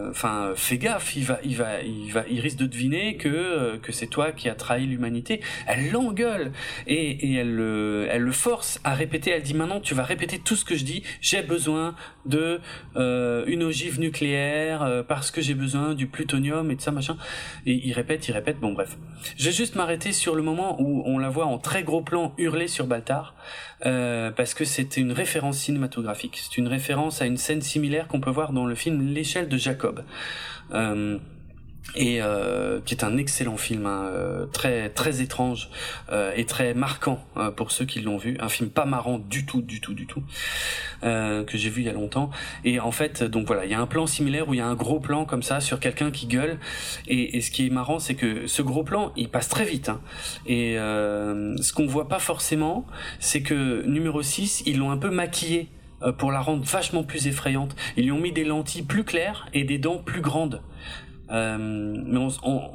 enfin, 0.10 0.52
fais 0.58 0.78
gaffe, 0.78 1.16
il 1.16 1.24
va, 1.24 1.40
il 1.42 1.56
va, 1.56 1.82
il 1.82 2.12
va, 2.12 2.26
il 2.30 2.42
risque 2.42 2.58
de 2.58 2.66
deviner 2.66 3.16
que 3.16 3.78
que 3.78 3.94
c'est 3.94 4.08
toi 4.08 4.34
qui 4.34 4.50
as 4.50 4.56
trahi 4.56 4.86
l'humanité. 4.86 5.40
Elle 5.68 5.90
l'engueule 5.92 6.52
et, 6.86 7.34
elle 7.36 7.56
le, 7.56 8.08
elle 8.12 8.24
le 8.24 8.32
force 8.34 8.82
à 8.84 8.94
répéter. 8.94 9.32
Elle 9.32 9.42
dit 9.42 9.54
maintenant, 9.54 9.80
tu 9.80 9.94
vas 9.94 10.04
répéter 10.04 10.38
tout 10.38 10.58
ce 10.58 10.66
que 10.66 10.76
je 10.76 10.84
dis. 10.84 11.02
J'ai 11.22 11.44
besoin 11.44 11.96
de 12.26 12.60
une 12.96 13.64
ogive 13.64 14.02
nucléaire 14.02 14.79
euh, 14.84 15.04
parce 15.04 15.32
que 15.32 15.42
j'ai 15.42 15.54
besoin 15.54 15.94
du 15.94 16.08
plutonium 16.08 16.70
et 16.72 16.76
de 16.76 16.82
ça 16.82 16.92
machin. 16.92 17.18
Et 17.66 17.74
il 17.74 17.94
répète, 17.94 18.28
il 18.28 18.32
répète. 18.32 18.60
Bon 18.60 18.74
bref, 18.74 18.98
je 19.38 19.50
juste 19.50 19.76
m'arrêter 19.76 20.12
sur 20.12 20.36
le 20.36 20.42
moment 20.42 20.82
où 20.82 21.04
on 21.06 21.18
la 21.18 21.30
voit 21.30 21.46
en 21.46 21.58
très 21.58 21.84
gros 21.84 22.02
plan 22.02 22.34
hurler 22.38 22.68
sur 22.68 22.88
Baltar 22.88 23.36
euh, 23.86 24.32
parce 24.32 24.54
que 24.54 24.66
c'était 24.66 25.02
une 25.02 25.12
référence 25.12 25.58
cinématographique. 25.58 26.40
C'est 26.42 26.58
une 26.58 26.68
référence 26.68 27.22
à 27.22 27.26
une 27.26 27.38
scène 27.38 27.62
similaire 27.62 28.08
qu'on 28.08 28.20
peut 28.20 28.30
voir 28.30 28.54
dans 28.54 28.66
le 28.66 28.76
film 28.76 29.14
L'échelle 29.14 29.50
de 29.50 29.58
Jacob. 29.58 30.04
Euh, 30.74 31.18
et 31.96 32.22
euh, 32.22 32.80
qui 32.86 32.94
est 32.94 33.04
un 33.04 33.18
excellent 33.18 33.58
film, 33.58 33.86
hein, 33.86 34.06
euh, 34.06 34.46
très 34.46 34.90
très 34.90 35.22
étrange 35.22 35.70
euh, 36.12 36.32
et 36.36 36.46
très 36.46 36.74
marquant 36.74 37.24
euh, 37.38 37.52
pour 37.52 37.72
ceux 37.72 37.86
qui 37.86 38.00
l'ont 38.02 38.18
vu. 38.18 38.38
Un 38.40 38.50
film 38.50 38.70
pas 38.70 38.86
marrant 38.86 39.20
du 39.20 39.46
tout, 39.46 39.62
du 39.62 39.82
tout, 39.82 39.94
du 39.94 40.06
tout, 40.06 40.24
que 41.02 41.46
j'ai 41.54 41.70
vu 41.70 41.82
il 41.82 41.86
y 41.86 41.90
a 41.90 41.94
longtemps. 41.94 42.30
Et 42.64 42.80
en 42.80 42.92
fait, 42.92 43.24
donc 43.24 43.48
voilà, 43.48 43.66
il 43.66 43.72
y 43.72 43.74
a 43.74 43.80
un 43.80 43.88
plan 43.88 44.06
similaire 44.06 44.48
où 44.48 44.54
il 44.54 44.58
y 44.58 44.62
a 44.62 44.68
un 44.68 44.76
gros 44.76 45.00
plan 45.00 45.26
comme 45.26 45.44
ça 45.44 45.60
sur 45.60 45.80
quelqu'un 45.80 46.12
qui 46.12 46.28
gueule. 46.28 46.60
Et, 47.08 47.38
et, 47.38 47.42
ce 47.42 47.52
qui 47.52 47.68
est 47.68 47.70
marrant, 47.70 48.00
c'est 48.00 48.16
que 48.16 48.48
ce 48.48 48.62
gros 48.62 48.84
plan, 48.84 49.12
il 49.16 49.30
passe 49.30 49.50
très 49.50 49.66
vite. 49.66 49.90
Hein. 49.90 50.02
Et 50.46 50.76
ce 50.76 51.74
qu'on 51.74 51.88
voit 51.88 52.08
pas 52.08 52.20
forcément, 52.20 52.86
c'est 53.20 53.42
que 53.42 53.84
numéro 53.86 54.22
6, 54.22 54.64
ils 54.66 54.78
l'ont 54.78 54.92
un 54.92 54.98
peu 54.98 55.10
maquillé 55.10 55.70
pour 56.18 56.32
la 56.32 56.40
rendre 56.40 56.64
vachement 56.64 57.04
plus 57.04 57.28
effrayante. 57.28 57.76
Ils 57.98 58.06
lui 58.06 58.12
ont 58.12 58.20
mis 58.20 58.32
des 58.32 58.46
lentilles 58.46 58.84
plus 58.84 59.04
claires 59.04 59.48
et 59.54 59.64
des 59.64 59.78
dents 59.78 59.98
plus 59.98 60.22
grandes. 60.22 60.62
Euh, 61.32 61.58
mais 61.60 62.18
on, 62.18 62.30
on, 62.44 62.72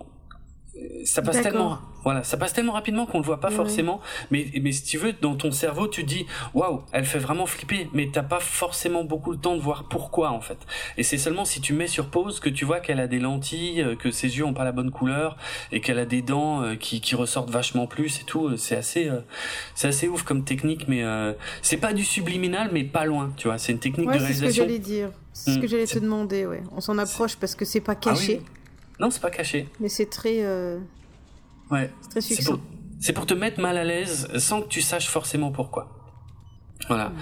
ça 1.04 1.22
passe 1.22 1.40
tellement 1.40 1.78
voilà 2.02 2.22
ça 2.22 2.36
passe 2.36 2.52
tellement 2.52 2.72
rapidement 2.72 3.06
qu'on 3.06 3.18
le 3.18 3.24
voit 3.24 3.40
pas 3.40 3.50
forcément. 3.50 4.00
Mais 4.30 4.46
mais 4.60 4.72
si 4.72 4.84
tu 4.84 4.98
veux 4.98 5.14
dans 5.14 5.36
ton 5.36 5.50
cerveau 5.52 5.88
tu 5.88 6.04
dis 6.04 6.26
waouh 6.52 6.82
elle 6.92 7.06
fait 7.06 7.18
vraiment 7.18 7.46
flipper. 7.46 7.88
Mais 7.94 8.10
t'as 8.12 8.22
pas 8.22 8.40
forcément 8.40 9.04
beaucoup 9.04 9.32
le 9.32 9.38
temps 9.38 9.56
de 9.56 9.60
voir 9.60 9.84
pourquoi 9.88 10.30
en 10.30 10.40
fait. 10.40 10.58
Et 10.98 11.02
c'est 11.02 11.16
seulement 11.16 11.44
si 11.44 11.60
tu 11.60 11.72
mets 11.72 11.86
sur 11.86 12.06
pause 12.06 12.40
que 12.40 12.50
tu 12.50 12.64
vois 12.64 12.80
qu'elle 12.80 13.00
a 13.00 13.06
des 13.06 13.20
lentilles 13.20 13.80
euh, 13.80 13.96
que 13.96 14.10
ses 14.10 14.36
yeux 14.36 14.44
ont 14.44 14.52
pas 14.52 14.64
la 14.64 14.72
bonne 14.72 14.90
couleur 14.90 15.36
et 15.72 15.80
qu'elle 15.80 15.98
a 15.98 16.04
des 16.04 16.20
dents 16.20 16.62
euh, 16.62 16.74
qui 16.74 17.00
qui 17.00 17.14
ressortent 17.14 17.50
vachement 17.50 17.86
plus 17.86 18.20
et 18.20 18.24
tout. 18.24 18.56
C'est 18.56 18.76
assez 18.76 19.10
c'est 19.74 19.88
assez 19.88 20.08
ouf 20.08 20.24
comme 20.24 20.44
technique 20.44 20.88
mais 20.88 21.04
c'est 21.62 21.78
pas 21.78 21.92
du 21.92 22.04
subliminal 22.04 22.68
mais 22.72 22.84
pas 22.84 23.06
loin 23.06 23.32
tu 23.36 23.48
vois. 23.48 23.58
C'est 23.58 23.72
une 23.72 23.78
technique 23.78 24.10
de 24.10 24.18
réalisation 24.18 24.46
c'est 24.46 24.52
ce 24.52 24.58
que 24.58 24.66
j'allais 24.66 24.78
dire 24.78 25.10
c'est 25.34 25.52
ce 25.52 25.58
que 25.58 25.66
hmm. 25.66 25.68
j'allais 25.68 25.86
te 25.86 25.98
demander 25.98 26.46
ouais 26.46 26.62
on 26.74 26.80
s'en 26.80 26.96
approche 26.96 27.36
parce 27.36 27.54
que 27.54 27.66
c'est 27.66 27.80
pas 27.80 27.94
caché 27.94 28.40
ah 28.42 28.54
non, 29.00 29.10
c'est 29.10 29.20
pas 29.20 29.30
caché. 29.30 29.68
Mais 29.80 29.88
c'est 29.88 30.06
très. 30.06 30.44
Euh... 30.44 30.78
Ouais. 31.70 31.90
C'est 32.00 32.10
très 32.10 32.20
succinct. 32.20 32.60
C'est 33.00 33.12
pour, 33.12 33.26
te 33.26 33.34
mettre 33.34 33.60
mal 33.60 33.76
à 33.76 33.84
l'aise 33.84 34.28
sans 34.38 34.62
que 34.62 34.68
tu 34.68 34.80
saches 34.80 35.08
forcément 35.08 35.50
pourquoi. 35.50 35.90
Voilà. 36.88 37.12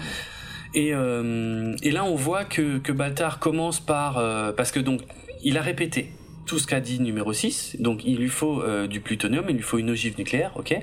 Et, 0.75 0.95
euh, 0.95 1.75
et 1.83 1.91
là, 1.91 2.05
on 2.05 2.15
voit 2.15 2.45
que, 2.45 2.79
que 2.79 2.93
Baltar 2.93 3.39
commence 3.39 3.81
par. 3.81 4.19
Euh, 4.19 4.53
parce 4.53 4.71
que 4.71 4.81
donc, 4.81 5.03
il 5.43 5.59
a 5.59 5.63
répété 5.63 6.13
tout 6.47 6.59
ce 6.59 6.67
qu'a 6.67 6.81
dit 6.81 7.01
numéro 7.01 7.33
6. 7.33 7.77
Donc, 7.81 8.05
il 8.05 8.19
lui 8.19 8.29
faut 8.29 8.63
euh, 8.63 8.87
du 8.87 9.01
plutonium, 9.01 9.47
il 9.49 9.57
lui 9.57 9.63
faut 9.63 9.79
une 9.79 9.91
ogive 9.91 10.17
nucléaire, 10.19 10.53
ok? 10.57 10.77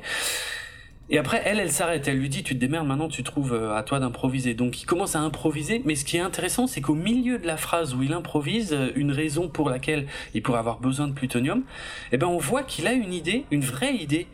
Et 1.12 1.18
après, 1.18 1.42
elle, 1.44 1.60
elle 1.60 1.72
s'arrête. 1.72 2.08
Elle 2.08 2.20
lui 2.20 2.30
dit, 2.30 2.44
tu 2.44 2.54
te 2.54 2.60
démerdes, 2.60 2.88
maintenant 2.88 3.08
tu 3.08 3.24
trouves 3.24 3.54
euh, 3.54 3.76
à 3.76 3.82
toi 3.82 4.00
d'improviser. 4.00 4.54
Donc 4.54 4.82
il 4.82 4.86
commence 4.86 5.16
à 5.16 5.20
improviser. 5.20 5.82
Mais 5.86 5.96
ce 5.96 6.06
qui 6.06 6.18
est 6.18 6.22
intéressant, 6.22 6.68
c'est 6.68 6.82
qu'au 6.82 6.94
milieu 6.94 7.40
de 7.40 7.48
la 7.48 7.58
phrase 7.58 7.96
où 7.96 8.04
il 8.04 8.14
improvise 8.14 8.74
euh, 8.74 8.92
une 8.96 9.12
raison 9.12 9.50
pour 9.50 9.70
laquelle 9.70 10.06
il 10.36 10.44
pourrait 10.44 10.60
avoir 10.60 10.80
besoin 10.80 11.08
de 11.08 11.14
plutonium, 11.14 11.64
eh 12.12 12.18
ben 12.18 12.28
on 12.28 12.38
voit 12.38 12.64
qu'il 12.64 12.86
a 12.86 12.94
une 12.94 13.14
idée, 13.14 13.46
une 13.50 13.64
vraie 13.64 13.96
idée, 13.96 14.28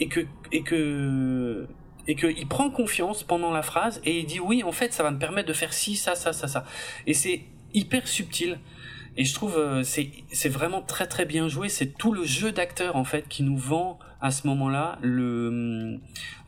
et 0.00 0.08
que 0.08 0.26
et 0.50 0.62
que 0.62 1.68
et 2.08 2.16
qu'il 2.16 2.48
prend 2.48 2.70
confiance 2.70 3.22
pendant 3.22 3.52
la 3.52 3.62
phrase 3.62 4.00
et 4.04 4.18
il 4.18 4.26
dit 4.26 4.40
oui, 4.40 4.64
en 4.64 4.72
fait, 4.72 4.92
ça 4.92 5.02
va 5.02 5.10
me 5.10 5.18
permettre 5.18 5.48
de 5.48 5.52
faire 5.52 5.72
ci, 5.72 5.94
ça, 5.94 6.14
ça, 6.14 6.32
ça, 6.32 6.48
ça. 6.48 6.64
Et 7.06 7.14
c'est 7.14 7.42
hyper 7.74 8.08
subtil. 8.08 8.58
Et 9.16 9.24
je 9.24 9.34
trouve 9.34 9.56
euh, 9.56 9.82
c'est 9.84 10.10
c'est 10.32 10.48
vraiment 10.48 10.80
très 10.82 11.06
très 11.06 11.26
bien 11.26 11.48
joué. 11.48 11.68
C'est 11.68 11.96
tout 11.96 12.12
le 12.12 12.24
jeu 12.24 12.50
d'acteur 12.50 12.96
en 12.96 13.04
fait 13.04 13.28
qui 13.28 13.42
nous 13.44 13.56
vend 13.56 13.98
à 14.20 14.30
ce 14.30 14.46
moment-là 14.46 14.98
le 15.02 15.98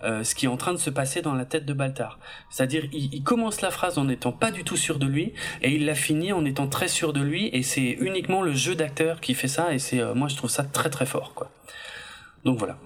euh, 0.02 0.24
ce 0.24 0.34
qui 0.34 0.46
est 0.46 0.48
en 0.48 0.56
train 0.56 0.72
de 0.72 0.78
se 0.78 0.90
passer 0.90 1.22
dans 1.22 1.34
la 1.34 1.44
tête 1.44 1.66
de 1.66 1.72
Baltar. 1.72 2.18
C'est-à-dire 2.50 2.84
il, 2.92 3.22
commence 3.22 3.60
la 3.60 3.70
phrase 3.70 3.98
en 3.98 4.04
n'étant 4.04 4.32
pas 4.32 4.50
du 4.50 4.64
tout 4.64 4.76
sûr 4.76 4.98
de 4.98 5.06
lui 5.06 5.32
et 5.62 5.74
il 5.74 5.84
la 5.86 5.94
finit 5.94 6.32
en 6.32 6.44
étant 6.44 6.66
très 6.66 6.88
sûr 6.88 7.12
de 7.12 7.20
lui 7.20 7.48
et 7.52 7.62
c'est 7.62 7.96
uniquement 8.00 8.42
le 8.42 8.52
jeu 8.52 8.74
d'acteur 8.74 9.20
qui 9.20 9.34
fait 9.34 9.48
ça 9.48 9.74
et 9.74 9.78
c'est 9.78 10.00
euh, 10.00 10.14
moi 10.14 10.28
je 10.28 10.36
trouve 10.36 10.50
ça 10.50 10.64
très 10.64 10.90
très 10.90 11.06
fort 11.06 11.34
quoi. 11.34 11.50
Donc 12.44 12.58
voilà. 12.58 12.78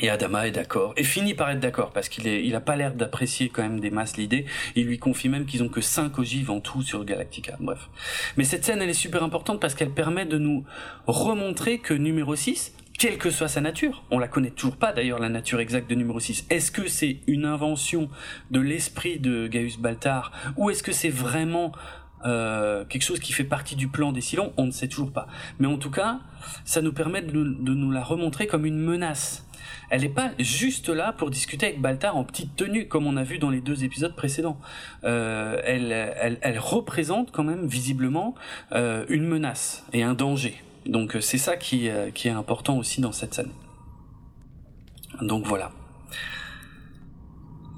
Et 0.00 0.10
Adama 0.10 0.48
est 0.48 0.50
d'accord, 0.50 0.92
et 0.96 1.04
finit 1.04 1.34
par 1.34 1.48
être 1.50 1.60
d'accord, 1.60 1.92
parce 1.92 2.08
qu'il 2.08 2.26
est, 2.26 2.44
il 2.44 2.56
a 2.56 2.60
pas 2.60 2.74
l'air 2.74 2.94
d'apprécier 2.94 3.48
quand 3.48 3.62
même 3.62 3.78
des 3.78 3.90
masses 3.90 4.16
l'idée. 4.16 4.44
Il 4.74 4.86
lui 4.86 4.98
confie 4.98 5.28
même 5.28 5.46
qu'ils 5.46 5.62
ont 5.62 5.68
que 5.68 5.80
5 5.80 6.18
ogives 6.18 6.50
en 6.50 6.58
tout 6.58 6.82
sur 6.82 7.04
Galactica. 7.04 7.56
Bref. 7.60 7.88
Mais 8.36 8.42
cette 8.42 8.64
scène, 8.64 8.82
elle 8.82 8.90
est 8.90 8.92
super 8.92 9.22
importante 9.22 9.60
parce 9.60 9.76
qu'elle 9.76 9.92
permet 9.92 10.26
de 10.26 10.36
nous 10.36 10.64
remontrer 11.06 11.78
que 11.78 11.94
numéro 11.94 12.34
6, 12.34 12.74
quelle 12.98 13.18
que 13.18 13.30
soit 13.30 13.48
sa 13.48 13.60
nature, 13.60 14.04
on 14.10 14.18
la 14.18 14.28
connaît 14.28 14.50
toujours 14.50 14.76
pas 14.76 14.92
d'ailleurs 14.92 15.18
la 15.18 15.28
nature 15.28 15.60
exacte 15.60 15.90
de 15.90 15.94
numéro 15.94 16.20
6. 16.20 16.46
Est-ce 16.50 16.70
que 16.70 16.88
c'est 16.88 17.18
une 17.26 17.44
invention 17.44 18.08
de 18.50 18.60
l'esprit 18.60 19.18
de 19.18 19.46
Gaius 19.46 19.78
Baltar 19.78 20.32
ou 20.56 20.70
est-ce 20.70 20.82
que 20.82 20.92
c'est 20.92 21.10
vraiment 21.10 21.72
euh, 22.24 22.84
quelque 22.84 23.02
chose 23.02 23.20
qui 23.20 23.32
fait 23.32 23.44
partie 23.44 23.76
du 23.76 23.88
plan 23.88 24.12
des 24.12 24.20
Silons? 24.20 24.52
On 24.56 24.66
ne 24.66 24.70
sait 24.70 24.88
toujours 24.88 25.12
pas. 25.12 25.26
Mais 25.58 25.66
en 25.66 25.76
tout 25.76 25.90
cas, 25.90 26.20
ça 26.64 26.82
nous 26.82 26.92
permet 26.92 27.20
de, 27.20 27.32
de 27.32 27.74
nous 27.74 27.90
la 27.90 28.02
remontrer 28.02 28.46
comme 28.46 28.64
une 28.64 28.78
menace. 28.78 29.46
Elle 29.90 30.02
n'est 30.02 30.08
pas 30.08 30.30
juste 30.38 30.88
là 30.88 31.12
pour 31.12 31.30
discuter 31.30 31.66
avec 31.66 31.80
Baltar 31.80 32.16
en 32.16 32.24
petite 32.24 32.56
tenue 32.56 32.86
comme 32.88 33.06
on 33.06 33.16
a 33.16 33.22
vu 33.22 33.38
dans 33.38 33.50
les 33.50 33.60
deux 33.60 33.84
épisodes 33.84 34.14
précédents. 34.14 34.58
Euh, 35.04 35.60
elle, 35.64 35.92
elle, 35.92 36.38
elle, 36.42 36.58
représente 36.58 37.32
quand 37.32 37.44
même 37.44 37.66
visiblement 37.66 38.34
euh, 38.72 39.04
une 39.08 39.26
menace 39.26 39.84
et 39.92 40.02
un 40.02 40.14
danger. 40.14 40.62
Donc 40.86 41.16
euh, 41.16 41.20
c'est 41.20 41.38
ça 41.38 41.56
qui, 41.56 41.88
euh, 41.88 42.10
qui 42.10 42.28
est 42.28 42.32
important 42.32 42.78
aussi 42.78 43.00
dans 43.00 43.12
cette 43.12 43.34
scène. 43.34 43.50
Donc 45.20 45.46
voilà. 45.46 45.72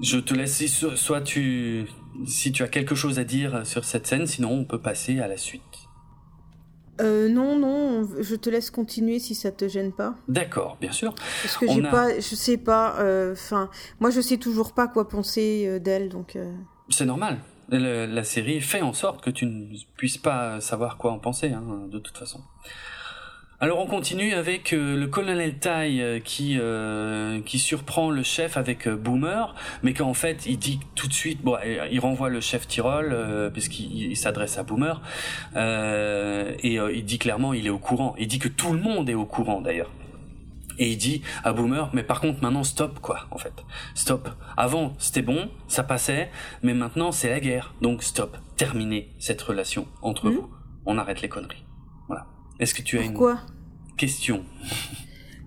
Je 0.01 0.17
te 0.17 0.33
laisse, 0.33 0.63
soit 0.95 1.21
tu, 1.21 1.87
si 2.25 2.51
tu 2.51 2.63
as 2.63 2.67
quelque 2.67 2.95
chose 2.95 3.19
à 3.19 3.23
dire 3.23 3.65
sur 3.65 3.83
cette 3.83 4.05
scène, 4.05 4.27
sinon 4.27 4.51
on 4.51 4.65
peut 4.65 4.81
passer 4.81 5.19
à 5.19 5.27
la 5.27 5.37
suite. 5.37 5.61
Euh, 6.99 7.29
non, 7.29 7.57
non, 7.57 8.07
je 8.19 8.35
te 8.35 8.49
laisse 8.49 8.71
continuer 8.71 9.19
si 9.19 9.35
ça 9.35 9.51
te 9.51 9.67
gêne 9.67 9.91
pas. 9.91 10.15
D'accord, 10.27 10.77
bien 10.81 10.91
sûr. 10.91 11.13
Parce 11.43 11.57
que 11.57 11.67
j'ai 11.67 11.81
pas, 11.83 12.15
je 12.15 12.35
sais 12.35 12.57
pas, 12.57 12.95
enfin, 13.31 13.69
moi 13.99 14.09
je 14.09 14.21
sais 14.21 14.37
toujours 14.37 14.73
pas 14.73 14.87
quoi 14.87 15.07
penser 15.07 15.79
d'elle, 15.79 16.09
donc. 16.09 16.37
C'est 16.89 17.05
normal. 17.05 17.39
La, 17.69 18.23
série 18.23 18.61
fait 18.61 18.81
en 18.81 18.93
sorte 18.93 19.23
que 19.23 19.29
tu 19.29 19.45
ne 19.45 19.75
puisses 19.95 20.17
pas 20.17 20.61
savoir 20.61 20.97
quoi 20.97 21.11
en 21.11 21.19
penser, 21.19 21.51
hein, 21.51 21.87
de 21.89 21.99
toute 21.99 22.17
façon. 22.17 22.41
Alors 23.59 23.79
on 23.79 23.87
continue 23.87 24.35
avec 24.35 24.71
euh, 24.71 24.95
le 24.95 25.07
colonel 25.07 25.57
Tai 25.57 25.99
euh, 25.99 26.19
qui 26.19 26.59
euh, 26.59 27.41
qui 27.41 27.57
surprend 27.57 28.11
le 28.11 28.21
chef 28.21 28.55
avec 28.55 28.87
Boomer, 28.87 29.55
mais 29.81 29.95
qu'en 29.95 30.13
fait 30.13 30.45
il 30.45 30.59
dit 30.59 30.79
tout 30.93 31.07
de 31.07 31.13
suite, 31.13 31.41
bon, 31.41 31.57
il 31.89 31.99
renvoie 31.99 32.29
le 32.29 32.39
chef 32.39 32.67
Tyrol 32.67 33.49
puisqu'il 33.51 34.15
s'adresse 34.15 34.59
à 34.59 34.63
Boomer 34.63 35.01
et 35.55 36.75
il 36.75 37.05
dit 37.05 37.17
clairement 37.17 37.53
il 37.53 37.65
est 37.65 37.71
au 37.71 37.79
courant. 37.79 38.13
Il 38.19 38.27
dit 38.27 38.37
que 38.37 38.47
tout 38.47 38.73
le 38.73 38.79
monde 38.79 39.09
est 39.09 39.15
au 39.15 39.25
courant 39.25 39.59
d'ailleurs. 39.59 39.91
Et 40.77 40.89
il 40.91 40.97
dit 40.97 41.23
à 41.43 41.51
Boomer, 41.53 41.89
mais 41.93 42.03
par 42.03 42.21
contre 42.21 42.43
maintenant 42.43 42.63
stop 42.63 42.99
quoi, 42.99 43.25
en 43.31 43.39
fait, 43.39 43.65
stop. 43.95 44.29
Avant 44.55 44.93
c'était 44.99 45.23
bon, 45.23 45.49
ça 45.67 45.81
passait, 45.81 46.29
mais 46.61 46.75
maintenant 46.75 47.11
c'est 47.11 47.29
la 47.29 47.39
guerre, 47.39 47.73
donc 47.81 48.03
stop, 48.03 48.37
terminez 48.55 49.09
cette 49.17 49.41
relation 49.41 49.87
entre 50.03 50.29
hmm 50.29 50.33
vous, 50.33 50.49
on 50.85 50.99
arrête 50.99 51.23
les 51.23 51.29
conneries. 51.29 51.66
Est-ce 52.59 52.73
que 52.73 52.81
tu 52.81 52.97
as 52.97 53.03
pourquoi? 53.03 53.39
une 53.89 53.95
question? 53.95 54.45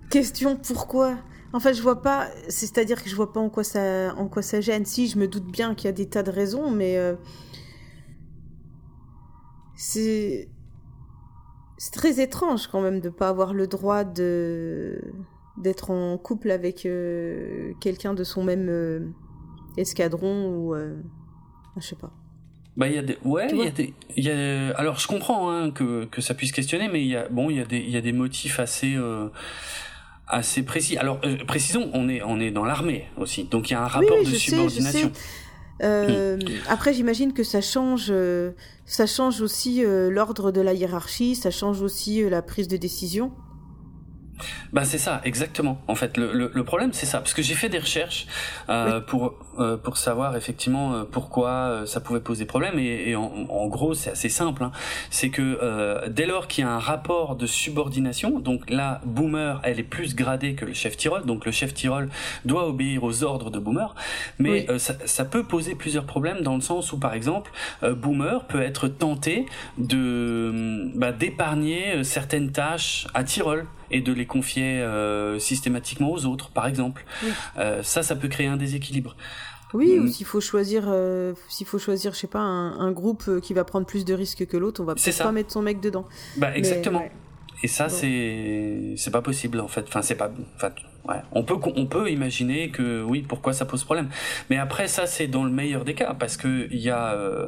Question 0.09 0.55
pourquoi? 0.55 1.17
En 1.53 1.59
fait, 1.59 1.73
je 1.73 1.81
vois 1.81 2.01
pas. 2.01 2.29
C'est-à-dire 2.47 3.03
que 3.03 3.09
je 3.09 3.15
vois 3.15 3.33
pas 3.33 3.39
en 3.41 3.49
quoi 3.49 3.63
ça, 3.63 4.15
en 4.15 4.27
quoi 4.27 4.41
ça 4.41 4.61
gêne. 4.61 4.85
Si, 4.85 5.07
je 5.07 5.17
me 5.17 5.27
doute 5.27 5.45
bien 5.45 5.75
qu'il 5.75 5.85
y 5.85 5.89
a 5.89 5.93
des 5.93 6.07
tas 6.07 6.23
de 6.23 6.31
raisons, 6.31 6.71
mais 6.71 6.97
euh, 6.97 7.15
c'est 9.75 10.49
c'est 11.77 11.91
très 11.91 12.21
étrange 12.21 12.67
quand 12.67 12.81
même 12.81 12.99
de 12.99 13.09
pas 13.09 13.27
avoir 13.27 13.53
le 13.53 13.67
droit 13.67 14.03
de 14.03 15.01
d'être 15.57 15.91
en 15.91 16.17
couple 16.17 16.51
avec 16.51 16.85
euh, 16.85 17.73
quelqu'un 17.81 18.13
de 18.13 18.23
son 18.23 18.43
même 18.43 18.67
euh, 18.69 19.09
escadron 19.77 20.55
ou 20.55 20.75
je 21.77 21.85
sais 21.85 21.95
pas. 21.95 22.13
Bah 22.77 22.87
il 22.87 22.95
y 22.95 22.97
a 22.97 23.01
des 23.01 23.17
ouais 23.25 23.47
il 23.51 23.57
y 23.57 23.67
a 23.67 23.71
des 23.71 23.93
y 24.15 24.29
a 24.29 24.77
alors 24.77 24.97
je 24.97 25.07
comprends 25.07 25.51
hein, 25.51 25.71
que 25.71 26.05
que 26.05 26.21
ça 26.21 26.33
puisse 26.33 26.53
questionner 26.53 26.87
mais 26.87 27.01
il 27.01 27.07
y 27.07 27.17
a 27.17 27.27
bon 27.29 27.49
il 27.49 27.57
y 27.57 27.59
a 27.59 27.65
des 27.65 27.79
il 27.79 27.89
y 27.89 27.97
a 27.97 28.01
des 28.01 28.13
motifs 28.13 28.61
assez 28.61 28.95
euh, 28.95 29.27
assez 30.27 30.63
précis. 30.63 30.97
Alors 30.97 31.19
euh, 31.25 31.35
précisons 31.45 31.89
on 31.93 32.07
est 32.07 32.21
on 32.23 32.39
est 32.39 32.51
dans 32.51 32.63
l'armée 32.63 33.07
aussi 33.17 33.43
donc 33.43 33.69
il 33.69 33.73
y 33.73 33.75
a 33.75 33.83
un 33.83 33.87
rapport 33.87 34.17
oui, 34.17 34.25
de 34.25 34.29
je 34.29 34.35
subordination. 34.37 35.11
Sais, 35.13 35.21
sais. 35.21 35.27
Euh, 35.83 36.37
Après, 36.69 36.93
j'imagine 36.93 37.33
que 37.33 37.43
ça 37.43 37.61
change, 37.61 38.07
euh, 38.09 38.51
ça 38.85 39.07
change 39.07 39.41
aussi 39.41 39.83
euh, 39.83 40.11
l'ordre 40.11 40.51
de 40.51 40.61
la 40.61 40.73
hiérarchie, 40.73 41.35
ça 41.35 41.49
change 41.49 41.81
aussi 41.81 42.23
euh, 42.23 42.29
la 42.29 42.41
prise 42.41 42.67
de 42.67 42.77
décision. 42.77 43.31
Bah 44.73 44.83
c'est 44.85 44.97
ça, 44.97 45.21
exactement. 45.23 45.81
En 45.87 45.95
fait, 45.95 46.17
le, 46.17 46.31
le, 46.33 46.51
le 46.53 46.63
problème 46.63 46.93
c'est 46.93 47.05
ça, 47.05 47.19
parce 47.19 47.33
que 47.33 47.41
j'ai 47.41 47.55
fait 47.55 47.69
des 47.69 47.79
recherches 47.79 48.27
euh, 48.69 48.99
Oui. 48.99 49.03
pour 49.07 49.33
euh, 49.59 49.77
pour 49.77 49.97
savoir 49.97 50.35
effectivement 50.35 50.93
euh, 50.93 51.03
pourquoi 51.09 51.49
euh, 51.51 51.85
ça 51.85 51.99
pouvait 51.99 52.19
poser 52.21 52.45
problème, 52.45 52.79
et, 52.79 53.09
et 53.09 53.15
en, 53.15 53.31
en 53.49 53.67
gros 53.67 53.93
c'est 53.93 54.11
assez 54.11 54.29
simple. 54.29 54.63
Hein. 54.63 54.71
C'est 55.09 55.29
que 55.29 55.59
euh, 55.61 56.07
dès 56.09 56.25
lors 56.25 56.47
qu'il 56.47 56.63
y 56.63 56.67
a 56.67 56.71
un 56.71 56.79
rapport 56.79 57.35
de 57.35 57.45
subordination, 57.45 58.39
donc 58.39 58.69
là 58.69 59.01
Boomer 59.05 59.59
elle 59.63 59.79
est 59.79 59.83
plus 59.83 60.15
gradée 60.15 60.55
que 60.55 60.65
le 60.65 60.73
chef 60.73 60.97
Tyrol, 60.97 61.25
donc 61.25 61.45
le 61.45 61.51
chef 61.51 61.73
Tyrol 61.73 62.09
doit 62.45 62.67
obéir 62.67 63.03
aux 63.03 63.23
ordres 63.23 63.51
de 63.51 63.59
Boomer, 63.59 63.93
mais 64.39 64.49
Oui. 64.51 64.65
euh, 64.69 64.77
ça, 64.79 64.93
ça 65.05 65.25
peut 65.25 65.43
poser 65.43 65.75
plusieurs 65.75 66.05
problèmes 66.05 66.41
dans 66.41 66.55
le 66.55 66.61
sens 66.61 66.91
où 66.93 66.97
par 66.97 67.13
exemple 67.13 67.51
euh, 67.83 67.93
Boomer 67.93 68.45
peut 68.45 68.61
être 68.61 68.87
tenté 68.87 69.45
de 69.77 70.89
bah, 70.95 71.11
d'épargner 71.11 72.03
certaines 72.03 72.51
tâches 72.51 73.07
à 73.13 73.23
Tyrol 73.23 73.65
et 73.91 74.01
de 74.01 74.13
les 74.13 74.25
confier 74.25 74.81
euh, 74.81 75.39
systématiquement 75.39 76.11
aux 76.11 76.25
autres, 76.25 76.49
par 76.51 76.67
exemple. 76.67 77.05
Oui. 77.23 77.29
Euh, 77.57 77.83
ça, 77.83 78.03
ça 78.03 78.15
peut 78.15 78.27
créer 78.27 78.47
un 78.47 78.57
déséquilibre. 78.57 79.15
Oui, 79.73 79.97
Mm. 79.97 80.03
ou 80.03 80.07
s'il 80.07 80.25
faut 80.25 80.41
choisir, 80.41 80.83
euh, 80.87 81.33
s'il 81.47 81.65
faut 81.65 81.79
choisir, 81.79 82.13
je 82.13 82.19
sais 82.19 82.27
pas, 82.27 82.39
un, 82.39 82.77
un 82.79 82.91
groupe 82.91 83.23
euh, 83.29 83.39
qui 83.39 83.53
va 83.53 83.63
prendre 83.63 83.85
plus 83.85 84.03
de 84.03 84.13
risques 84.13 84.45
que 84.45 84.57
l'autre, 84.57 84.81
on 84.81 84.85
va 84.85 84.95
peut-être 84.95 85.17
pas 85.23 85.31
mettre 85.31 85.51
son 85.51 85.61
mec 85.61 85.79
dedans. 85.79 86.05
Bah, 86.37 86.49
Mais, 86.51 86.57
exactement. 86.57 86.99
ouais. 86.99 87.11
Et 87.63 87.67
ça, 87.67 87.87
Bon. 87.87 87.93
c'est 87.95 88.95
c'est 88.97 89.11
pas 89.11 89.21
possible 89.21 89.59
en 89.59 89.67
fait. 89.67 89.85
Enfin, 89.87 90.01
c'est 90.01 90.15
pas. 90.15 90.29
Enfin, 90.55 90.71
ouais. 91.07 91.21
On 91.31 91.43
peut 91.43 91.55
on 91.75 91.85
peut 91.85 92.09
imaginer 92.11 92.69
que 92.69 93.03
oui, 93.03 93.21
pourquoi 93.21 93.53
ça 93.53 93.65
pose 93.65 93.83
problème. 93.83 94.09
Mais 94.49 94.57
après, 94.57 94.87
ça, 94.87 95.05
c'est 95.07 95.27
dans 95.27 95.43
le 95.43 95.51
meilleur 95.51 95.83
des 95.85 95.93
cas 95.95 96.13
parce 96.13 96.37
que 96.37 96.67
il 96.71 96.79
y 96.79 96.89
a 96.89 97.13
euh, 97.13 97.47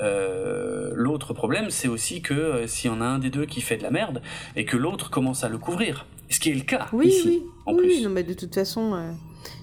euh, 0.00 0.90
l'autre 0.94 1.32
problème, 1.34 1.70
c'est 1.70 1.88
aussi 1.88 2.20
que 2.22 2.34
euh, 2.34 2.66
s'il 2.66 2.90
y 2.90 2.94
en 2.94 3.00
a 3.00 3.04
un 3.04 3.18
des 3.18 3.30
deux 3.30 3.46
qui 3.46 3.60
fait 3.60 3.76
de 3.76 3.82
la 3.82 3.90
merde 3.90 4.22
et 4.56 4.64
que 4.64 4.76
l'autre 4.76 5.10
commence 5.10 5.44
à 5.44 5.48
le 5.48 5.58
couvrir, 5.58 6.06
ce 6.30 6.40
qui 6.40 6.50
est 6.50 6.54
le 6.54 6.62
cas 6.62 6.88
Oui, 6.92 7.08
ici. 7.08 7.22
oui, 7.28 7.42
en 7.66 7.74
oui, 7.74 7.78
plus. 7.86 8.02
non, 8.04 8.10
mais 8.10 8.22
de 8.24 8.34
toute 8.34 8.54
façon, 8.54 8.94
euh, 8.94 9.12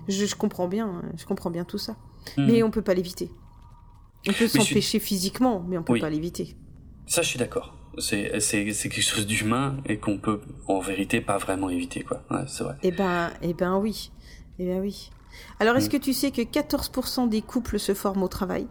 je, 0.08 0.26
je 0.26 0.36
comprends 0.36 0.68
bien, 0.68 0.88
euh, 0.88 1.08
je 1.18 1.26
comprends 1.26 1.52
bien 1.52 1.64
tout 1.66 1.78
ça. 1.78 1.96
Hmm. 2.38 2.46
Mais 2.46 2.64
on 2.64 2.72
peut 2.72 2.82
pas 2.84 2.94
l'éviter. 2.94 3.30
On 4.28 4.34
peut 4.34 4.48
suis- 4.48 4.60
s'empêcher 4.62 5.00
physiquement, 5.00 5.66
mais 5.68 5.78
on 5.78 5.84
peut 5.84 5.94
Oui. 5.94 6.00
pas 6.00 6.10
l'éviter. 6.10 6.56
Ça, 7.08 7.22
je 7.24 7.28
suis 7.28 7.40
d'accord. 7.40 7.76
C'est 7.98 8.40
c'est 8.40 8.72
c'est 8.74 8.90
quelque 8.90 9.04
chose 9.04 9.28
d'humain 9.28 9.78
et 9.86 9.98
qu'on 9.98 10.18
peut 10.18 10.42
en 10.68 10.80
vérité 10.80 11.20
pas 11.22 11.38
vraiment 11.38 11.70
éviter 11.70 12.04
quoi. 12.04 12.24
Ouais, 12.32 12.44
c'est 12.48 12.64
vrai. 12.64 12.76
Eh 12.84 12.92
ben, 12.92 13.32
eh 13.42 13.54
ben 13.54 13.78
oui, 13.78 14.12
eh 14.60 14.66
ben 14.66 14.80
oui. 14.80 15.10
Alors, 15.60 15.76
est-ce 15.78 15.88
Mm. 15.88 15.92
que 15.92 15.98
tu 15.98 16.14
sais 16.14 16.32
que 16.32 16.42
14% 16.42 17.28
des 17.28 17.42
couples 17.42 17.80
se 17.80 17.94
forment 17.94 18.24
au 18.24 18.28
travail? 18.28 18.68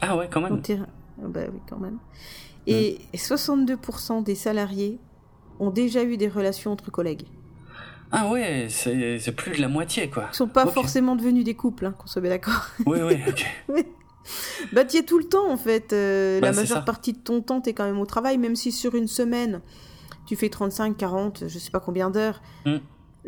Ah 0.00 0.16
ouais, 0.16 0.28
quand 0.30 0.40
même. 0.40 0.60
Ah 0.70 1.28
Bah 1.28 1.40
oui, 1.52 1.60
quand 1.68 1.78
même. 1.78 1.98
Et 2.66 2.98
62% 3.14 4.22
des 4.22 4.34
salariés 4.34 4.98
ont 5.60 5.70
déjà 5.70 6.02
eu 6.04 6.16
des 6.16 6.28
relations 6.28 6.72
entre 6.72 6.90
collègues. 6.90 7.26
Ah 8.12 8.28
ouais, 8.28 8.66
c'est 8.70 9.32
plus 9.36 9.56
de 9.56 9.60
la 9.60 9.68
moitié 9.68 10.08
quoi. 10.10 10.28
Ils 10.32 10.36
sont 10.36 10.48
pas 10.48 10.66
forcément 10.66 11.16
devenus 11.16 11.44
des 11.44 11.54
couples, 11.54 11.86
hein, 11.86 11.92
qu'on 11.98 12.06
soit 12.06 12.22
bien 12.22 12.30
d'accord. 12.30 12.66
Oui, 12.86 12.98
oui, 13.02 13.16
ok. 13.28 13.46
Bah, 14.72 14.84
tu 14.84 14.96
es 14.98 15.02
tout 15.02 15.18
le 15.18 15.24
temps, 15.24 15.50
en 15.50 15.56
fait. 15.56 15.92
Euh, 15.92 16.40
Bah, 16.40 16.48
la 16.48 16.52
c'est 16.52 16.60
majeure 16.60 16.78
ça. 16.78 16.82
partie 16.82 17.12
de 17.12 17.18
ton 17.18 17.40
temps, 17.42 17.60
tu 17.60 17.70
es 17.70 17.72
quand 17.74 17.84
même 17.84 18.00
au 18.00 18.06
travail, 18.06 18.38
même 18.38 18.56
si 18.56 18.72
sur 18.72 18.94
une 18.94 19.08
semaine, 19.08 19.60
tu 20.26 20.36
fais 20.36 20.48
35, 20.48 20.96
40, 20.96 21.44
je 21.48 21.58
sais 21.58 21.70
pas 21.70 21.80
combien 21.80 22.10
d'heures. 22.10 22.42
Mm. 22.64 22.76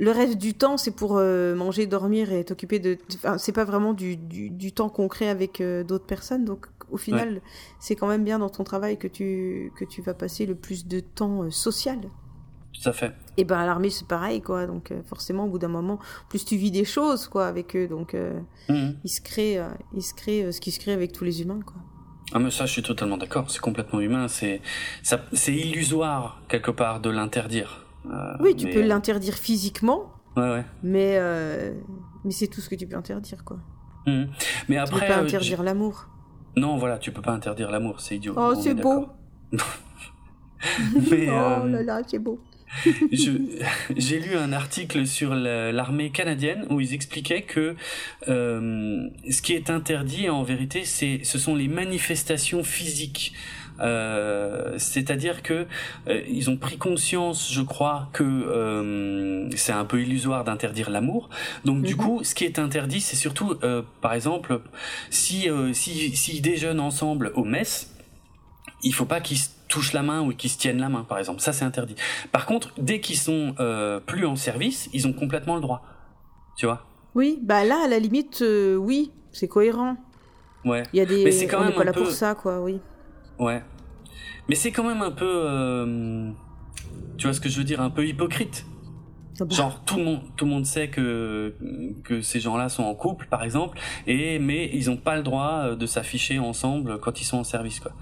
Le 0.00 0.10
reste 0.12 0.38
du 0.38 0.54
temps, 0.54 0.76
c'est 0.76 0.92
pour 0.92 1.16
euh, 1.16 1.56
manger, 1.56 1.86
dormir 1.86 2.32
et 2.32 2.44
t'occuper 2.44 2.78
de. 2.78 2.98
Enfin, 3.16 3.36
c'est 3.36 3.50
pas 3.52 3.64
vraiment 3.64 3.92
du, 3.94 4.16
du, 4.16 4.48
du 4.50 4.72
temps 4.72 4.88
concret 4.88 5.28
avec 5.28 5.60
euh, 5.60 5.82
d'autres 5.82 6.06
personnes. 6.06 6.44
Donc, 6.44 6.66
au 6.90 6.96
final, 6.96 7.40
c'est 7.80 7.96
quand 7.96 8.06
même 8.06 8.22
bien 8.24 8.38
dans 8.38 8.48
ton 8.48 8.62
travail 8.64 8.96
que 8.96 9.08
tu, 9.08 9.72
que 9.76 9.84
tu 9.84 10.00
vas 10.00 10.14
passer 10.14 10.46
le 10.46 10.54
plus 10.54 10.86
de 10.86 11.00
temps 11.00 11.50
social. 11.50 11.98
Tout 12.72 12.88
à 12.88 12.92
fait. 12.92 13.12
Et 13.36 13.44
ben 13.44 13.56
à 13.58 13.66
l'armée, 13.66 13.90
c'est 13.90 14.06
pareil, 14.06 14.40
quoi. 14.40 14.66
Donc, 14.66 14.90
euh, 14.92 15.02
forcément, 15.04 15.44
au 15.44 15.48
bout 15.48 15.58
d'un 15.58 15.68
moment, 15.68 15.98
plus 16.28 16.44
tu 16.44 16.56
vis 16.56 16.70
des 16.70 16.84
choses, 16.84 17.26
quoi, 17.28 17.46
avec 17.46 17.74
eux. 17.76 17.88
Donc, 17.88 18.14
euh, 18.14 18.38
Mhm. 18.68 18.96
il 19.04 19.08
se 19.08 19.20
crée, 19.20 19.58
euh, 19.58 19.68
il 19.94 20.02
se 20.02 20.14
crée 20.14 20.44
euh, 20.44 20.52
ce 20.52 20.60
qui 20.60 20.70
se 20.70 20.78
crée 20.78 20.92
avec 20.92 21.12
tous 21.12 21.24
les 21.24 21.42
humains, 21.42 21.60
quoi. 21.64 21.76
Ah 22.34 22.38
mais 22.38 22.50
ça, 22.50 22.66
je 22.66 22.72
suis 22.72 22.82
totalement 22.82 23.16
d'accord. 23.16 23.50
C'est 23.50 23.60
complètement 23.60 24.00
humain. 24.00 24.28
C'est 24.28 24.60
c'est 25.02 25.54
illusoire 25.54 26.42
quelque 26.48 26.70
part 26.70 27.00
de 27.00 27.08
l'interdire. 27.10 27.86
Euh, 28.06 28.34
Oui, 28.40 28.54
tu 28.54 28.66
mais- 28.66 28.72
peux 28.74 28.82
l'interdire 28.82 29.34
physiquement, 29.34 30.12
Ouais, 30.36 30.42
ouais. 30.50 30.64
mais, 30.82 31.16
euh, 31.18 31.72
mais 32.24 32.30
c'est 32.30 32.46
tout 32.48 32.60
ce 32.60 32.68
que 32.68 32.74
tu 32.74 32.86
peux 32.86 32.96
interdire, 32.96 33.44
quoi. 33.44 33.58
Mhm. 34.06 34.28
Mais 34.68 34.74
Tu 34.76 34.80
après, 34.80 35.06
peux 35.06 35.12
pas 35.14 35.20
interdire 35.20 35.62
l'amour. 35.62 36.06
non, 36.56 36.76
voilà, 36.76 36.98
tu 36.98 37.12
peux 37.12 37.22
pas 37.22 37.32
interdire 37.32 37.70
l'amour. 37.70 38.00
C'est 38.00 38.16
idiot. 38.16 38.34
Oh, 38.36 38.52
c'est 38.54 38.70
est 38.70 38.74
beau. 38.74 39.06
Mais, 41.10 41.28
Oh 41.30 41.66
là 41.66 41.82
là, 41.82 42.00
c'est 42.06 42.18
beau. 42.18 42.40
J'ai 43.96 44.20
lu 44.20 44.36
un 44.36 44.52
article 44.52 45.06
sur 45.06 45.34
la- 45.34 45.72
l'armée 45.72 46.10
canadienne 46.10 46.66
où 46.70 46.80
ils 46.80 46.94
expliquaient 46.94 47.42
que 47.42 47.76
euh, 48.28 49.08
ce 49.30 49.42
qui 49.42 49.52
est 49.54 49.70
interdit 49.70 50.28
en 50.28 50.42
vérité, 50.42 50.84
c'est 50.84 51.20
ce 51.24 51.38
sont 51.38 51.54
les 51.54 51.68
manifestations 51.68 52.62
physiques. 52.64 53.32
Euh, 53.80 54.74
C'est-à-dire 54.78 55.42
que 55.42 55.66
euh, 56.08 56.22
ils 56.28 56.50
ont 56.50 56.56
pris 56.56 56.78
conscience, 56.78 57.52
je 57.52 57.62
crois, 57.62 58.08
que 58.12 58.24
euh, 58.24 59.48
c'est 59.56 59.72
un 59.72 59.84
peu 59.84 60.02
illusoire 60.02 60.42
d'interdire 60.44 60.90
l'amour. 60.90 61.30
Donc 61.64 61.82
du 61.82 61.94
Mhm. 61.94 62.00
coup, 62.00 62.20
ce 62.24 62.34
qui 62.34 62.44
est 62.44 62.58
interdit, 62.58 63.00
c'est 63.00 63.16
surtout, 63.16 63.54
euh, 63.62 63.82
par 64.00 64.14
exemple, 64.14 64.60
si 65.10 65.48
euh, 65.48 65.72
si 65.72 66.16
s'ils 66.16 66.42
déjeunent 66.42 66.80
ensemble 66.80 67.30
au 67.36 67.44
mess, 67.44 67.94
il 68.82 68.92
faut 68.92 69.04
pas 69.06 69.20
qu'ils 69.20 69.38
se 69.38 69.48
touchent 69.68 69.92
la 69.92 70.02
main 70.02 70.22
ou 70.22 70.32
qu'ils 70.32 70.50
se 70.50 70.58
tiennent 70.58 70.80
la 70.80 70.88
main, 70.88 71.04
par 71.04 71.18
exemple. 71.18 71.40
Ça, 71.40 71.52
c'est 71.52 71.64
interdit. 71.64 71.94
Par 72.32 72.46
contre, 72.46 72.72
dès 72.78 73.00
qu'ils 73.00 73.18
sont 73.18 73.54
euh, 73.60 74.00
plus 74.00 74.26
en 74.26 74.34
service, 74.36 74.88
ils 74.92 75.06
ont 75.06 75.12
complètement 75.12 75.54
le 75.54 75.60
droit. 75.60 75.82
Tu 76.56 76.66
vois? 76.66 76.86
Oui, 77.14 77.38
bah 77.42 77.64
là, 77.64 77.82
à 77.84 77.88
la 77.88 77.98
limite, 77.98 78.42
euh, 78.42 78.76
oui, 78.76 79.12
c'est 79.32 79.48
cohérent. 79.48 79.96
Ouais, 80.64 80.82
Il 80.92 80.98
y 80.98 81.00
a 81.00 81.06
des. 81.06 81.24
Mais 81.24 81.30
c'est 81.32 81.46
quand 81.46 81.60
on 81.60 81.64
même 81.64 81.74
pas 81.74 81.84
là 81.84 81.92
peu- 81.92 82.02
pour 82.02 82.10
ça, 82.10 82.34
quoi, 82.34 82.60
oui. 82.60 82.80
ouais. 83.38 83.62
Mais 84.48 84.54
c'est 84.54 84.72
quand 84.72 84.84
même 84.84 85.02
un 85.02 85.10
peu, 85.10 85.24
euh, 85.28 86.30
tu 87.18 87.26
vois 87.26 87.34
ce 87.34 87.40
que 87.40 87.48
je 87.48 87.58
veux 87.58 87.64
dire, 87.64 87.80
un 87.80 87.90
peu 87.90 88.06
hypocrite. 88.06 88.64
Ah 89.40 89.44
Genre 89.50 89.84
tout 89.84 89.98
le 89.98 90.04
monde, 90.04 90.20
tout 90.36 90.46
le 90.46 90.50
monde 90.50 90.66
sait 90.66 90.88
que 90.88 91.54
que 92.02 92.22
ces 92.22 92.40
gens-là 92.40 92.68
sont 92.68 92.82
en 92.82 92.94
couple, 92.94 93.26
par 93.30 93.44
exemple, 93.44 93.78
et 94.06 94.38
mais 94.40 94.68
ils 94.72 94.90
ont 94.90 94.96
pas 94.96 95.16
le 95.16 95.22
droit 95.22 95.76
de 95.76 95.86
s'afficher 95.86 96.38
ensemble 96.40 96.98
quand 96.98 97.20
ils 97.20 97.24
sont 97.24 97.36
en 97.38 97.44
service, 97.44 97.78
quoi. 97.78 97.92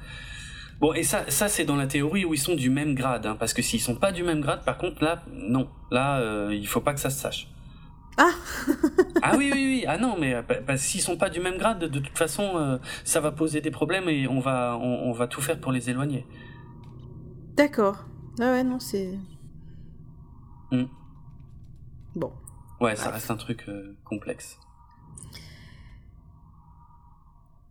Bon, 0.81 0.93
et 0.93 1.03
ça, 1.03 1.31
ça 1.31 1.49
c'est 1.49 1.65
dans 1.65 1.77
la 1.77 1.87
théorie 1.87 2.25
où 2.25 2.35
ils 2.35 2.39
sont 2.41 2.55
du 2.55 2.69
même 2.71 2.95
grade, 2.95 3.25
hein, 3.27 3.37
parce 3.39 3.55
que 3.55 3.63
s'ils 3.63 3.81
sont 3.81 3.95
pas 3.95 4.13
du 4.13 4.23
même 4.23 4.41
grade, 4.41 4.63
par 4.65 4.77
contre 4.77 5.03
là, 5.03 5.23
non, 5.33 5.69
là, 5.91 6.19
euh, 6.21 6.55
il 6.55 6.67
faut 6.67 6.81
pas 6.83 6.93
que 6.93 7.01
ça 7.01 7.09
se 7.11 7.19
sache. 7.19 7.49
Ah 8.19 8.31
Ah 9.23 9.35
oui, 9.37 9.51
oui, 9.53 9.65
oui, 9.65 9.85
ah 9.89 9.97
non, 9.99 10.17
mais 10.19 10.43
parce 10.43 10.83
que 10.83 10.87
s'ils 10.89 11.01
sont 11.03 11.17
pas 11.17 11.31
du 11.31 11.41
même 11.41 11.57
grade, 11.59 11.79
de 11.81 11.99
toute 11.99 12.17
façon, 12.17 12.53
euh, 12.57 12.79
ça 13.05 13.21
va 13.21 13.31
poser 13.33 13.61
des 13.61 13.71
problèmes 13.71 14.09
et 14.09 14.27
on 14.29 14.41
va, 14.41 14.77
on, 14.81 15.09
on 15.09 15.13
va 15.13 15.27
tout 15.29 15.41
faire 15.41 15.59
pour 15.61 15.73
les 15.73 15.89
éloigner. 15.91 16.27
D'accord. 17.57 18.05
Ah 18.39 18.53
ouais, 18.53 18.65
non, 18.65 18.79
c'est. 18.79 19.19
Hmm. 20.73 20.85
Bon. 22.15 22.33
Ouais, 22.81 22.97
ça 22.97 23.07
Ouais. 23.07 23.13
reste 23.15 23.31
un 23.31 23.37
truc 23.37 23.65
euh, 23.69 23.97
complexe. 24.05 24.59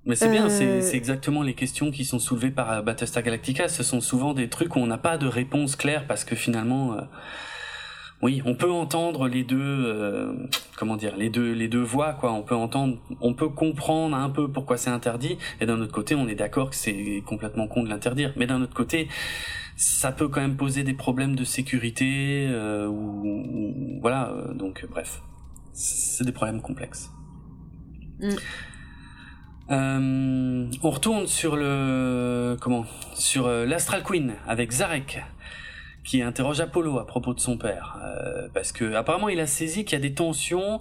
Mais 0.06 0.16
c'est 0.16 0.30
bien, 0.30 0.45
Euh, 0.45 0.49
c'est 0.49 0.82
c'est 0.82 0.97
exactement 0.97 1.41
les 1.41 1.53
questions 1.56 1.89
qui 1.91 2.06
sont 2.06 2.20
soulevées 2.20 2.51
par 2.51 2.72
euh, 2.72 2.82
Battlestar 2.82 3.24
Galactica. 3.24 3.68
Ce 3.68 3.82
sont 3.84 4.01
souvent 4.01 4.34
des 4.34 4.49
trucs 4.49 4.76
où 4.76 4.80
on 4.80 4.88
n'a 4.88 4.97
pas 4.99 5.18
de 5.18 5.28
réponse 5.28 5.76
claire 5.76 6.06
parce 6.08 6.24
que 6.24 6.36
finalement, 6.36 6.93
euh, 6.93 7.01
oui, 8.22 8.41
on 8.45 8.56
peut 8.56 8.72
entendre 8.72 9.28
les 9.28 9.43
deux, 9.43 9.58
euh, 9.60 10.34
comment 10.78 10.95
dire, 10.95 11.18
les 11.18 11.30
deux, 11.30 11.51
les 11.53 11.68
deux 11.68 11.82
voix, 11.82 12.14
quoi. 12.14 12.32
On 12.34 12.43
peut 12.43 12.56
entendre, 12.56 12.97
on 13.20 13.34
peut 13.34 13.49
comprendre 13.49 14.16
un 14.16 14.30
peu 14.30 14.47
pourquoi 14.51 14.78
c'est 14.78 14.89
interdit, 14.91 15.38
et 15.60 15.66
d'un 15.66 15.80
autre 15.82 15.91
côté, 15.91 16.16
on 16.16 16.28
est 16.28 16.36
d'accord 16.36 16.70
que 16.70 16.76
c'est 16.76 17.24
complètement 17.26 17.68
con 17.68 17.84
de 17.84 17.89
l'interdire. 17.89 18.32
Mais 18.38 18.45
d'un 18.47 18.62
autre 18.62 18.74
côté, 18.74 19.10
ça 19.76 20.12
peut 20.12 20.30
quand 20.30 20.39
même 20.41 20.56
poser 20.56 20.84
des 20.84 20.93
problèmes 20.93 21.36
de 21.36 21.43
sécurité, 21.43 22.47
euh, 22.49 22.88
ou, 22.88 23.28
ou- 23.28 23.99
voilà. 24.01 24.34
donc, 24.56 24.86
bref, 24.89 25.22
c'est 25.74 26.24
des 26.24 26.32
problèmes 26.32 26.62
complexes. 26.62 27.10
Mm. 28.22 28.30
Euh, 29.72 30.68
on 30.84 30.89
retourne 30.91 31.26
sur 31.26 31.55
le 31.55 32.55
comment 32.61 32.86
sur 33.16 33.47
euh, 33.47 33.66
l'Astral 33.66 34.03
Queen 34.03 34.36
avec 34.47 34.72
Zarek 34.72 35.24
qui 36.03 36.22
interroge 36.22 36.59
Apollo 36.59 36.99
à 36.99 37.07
propos 37.07 37.34
de 37.34 37.39
son 37.39 37.57
père, 37.57 37.97
euh, 38.03 38.47
parce 38.53 38.72
que 38.72 38.93
apparemment 38.93 39.28
il 39.28 39.39
a 39.39 39.47
saisi 39.47 39.86
qu'il 39.86 39.97
y 39.97 39.99
a 39.99 40.07
des 40.07 40.13
tensions 40.13 40.80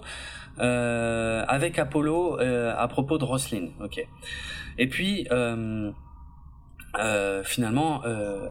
euh, 0.59 1.43
avec 1.47 1.79
Apollo 1.79 2.39
euh, 2.39 2.75
à 2.77 2.87
propos 2.87 3.17
de 3.17 3.23
Roslin. 3.23 3.69
Ok. 3.83 4.07
Et 4.77 4.87
puis 4.87 5.27
finalement, 7.43 8.03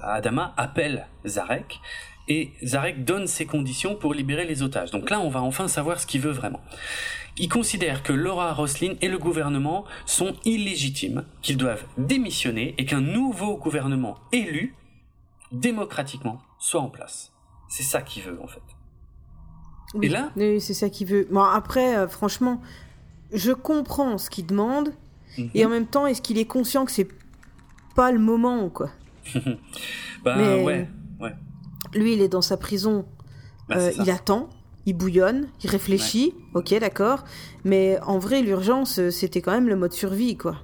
Adama 0.02 0.52
appelle 0.56 1.06
Zarek 1.24 1.80
et 2.28 2.50
Zarek 2.62 3.04
donne 3.04 3.26
ses 3.26 3.44
conditions 3.46 3.94
pour 3.96 4.14
libérer 4.14 4.46
les 4.46 4.62
otages. 4.62 4.90
Donc 4.90 5.10
là, 5.10 5.20
on 5.20 5.28
va 5.28 5.42
enfin 5.42 5.68
savoir 5.68 6.00
ce 6.00 6.06
qu'il 6.06 6.20
veut 6.20 6.30
vraiment. 6.32 6.60
Il 7.36 7.48
considère 7.48 8.02
que 8.02 8.12
Laura 8.12 8.52
Roslin 8.54 8.94
et 9.02 9.08
le 9.08 9.18
gouvernement 9.18 9.84
sont 10.06 10.34
illégitimes, 10.44 11.24
qu'ils 11.42 11.56
doivent 11.56 11.84
démissionner 11.98 12.74
et 12.78 12.84
qu'un 12.86 13.00
nouveau 13.00 13.56
gouvernement 13.56 14.16
élu 14.32 14.74
démocratiquement 15.52 16.40
soit 16.58 16.80
en 16.80 16.88
place. 16.88 17.32
C'est 17.68 17.82
ça 17.82 18.02
qu'il 18.02 18.22
veut 18.22 18.38
en 18.42 18.46
fait. 18.46 18.60
Oui, 19.94 20.06
et 20.06 20.08
là 20.08 20.30
oui, 20.36 20.60
c'est 20.60 20.74
ça 20.74 20.88
qu'il 20.88 21.06
veut. 21.06 21.26
Bon, 21.30 21.42
après, 21.42 21.96
euh, 21.96 22.08
franchement, 22.08 22.60
je 23.32 23.52
comprends 23.52 24.18
ce 24.18 24.30
qu'il 24.30 24.46
demande 24.46 24.92
Mhm. 25.36 25.50
et 25.54 25.66
en 25.66 25.68
même 25.68 25.86
temps, 25.86 26.06
est-ce 26.06 26.22
qu'il 26.22 26.38
est 26.38 26.44
conscient 26.46 26.84
que 26.84 26.92
c'est 26.92 27.08
pas 27.96 28.12
le 28.12 28.18
moment 28.20 28.68
quoi? 28.70 28.90
Bah 30.24 30.36
Mais- 30.36 30.62
ouais. 30.64 30.88
Lui, 31.94 32.14
il 32.14 32.20
est 32.22 32.28
dans 32.28 32.42
sa 32.42 32.56
prison, 32.56 33.06
Bah, 33.68 33.76
euh, 33.78 33.92
il 33.98 34.10
attend, 34.10 34.50
il 34.86 34.94
bouillonne, 34.94 35.48
il 35.62 35.70
réfléchit, 35.70 36.34
ok, 36.54 36.74
d'accord. 36.80 37.24
Mais 37.64 37.98
en 38.02 38.18
vrai, 38.18 38.42
l'urgence, 38.42 38.98
euh, 38.98 39.10
c'était 39.10 39.40
quand 39.40 39.52
même 39.52 39.68
le 39.68 39.76
mode 39.76 39.92
survie 39.92 40.36
quoi. 40.36 40.56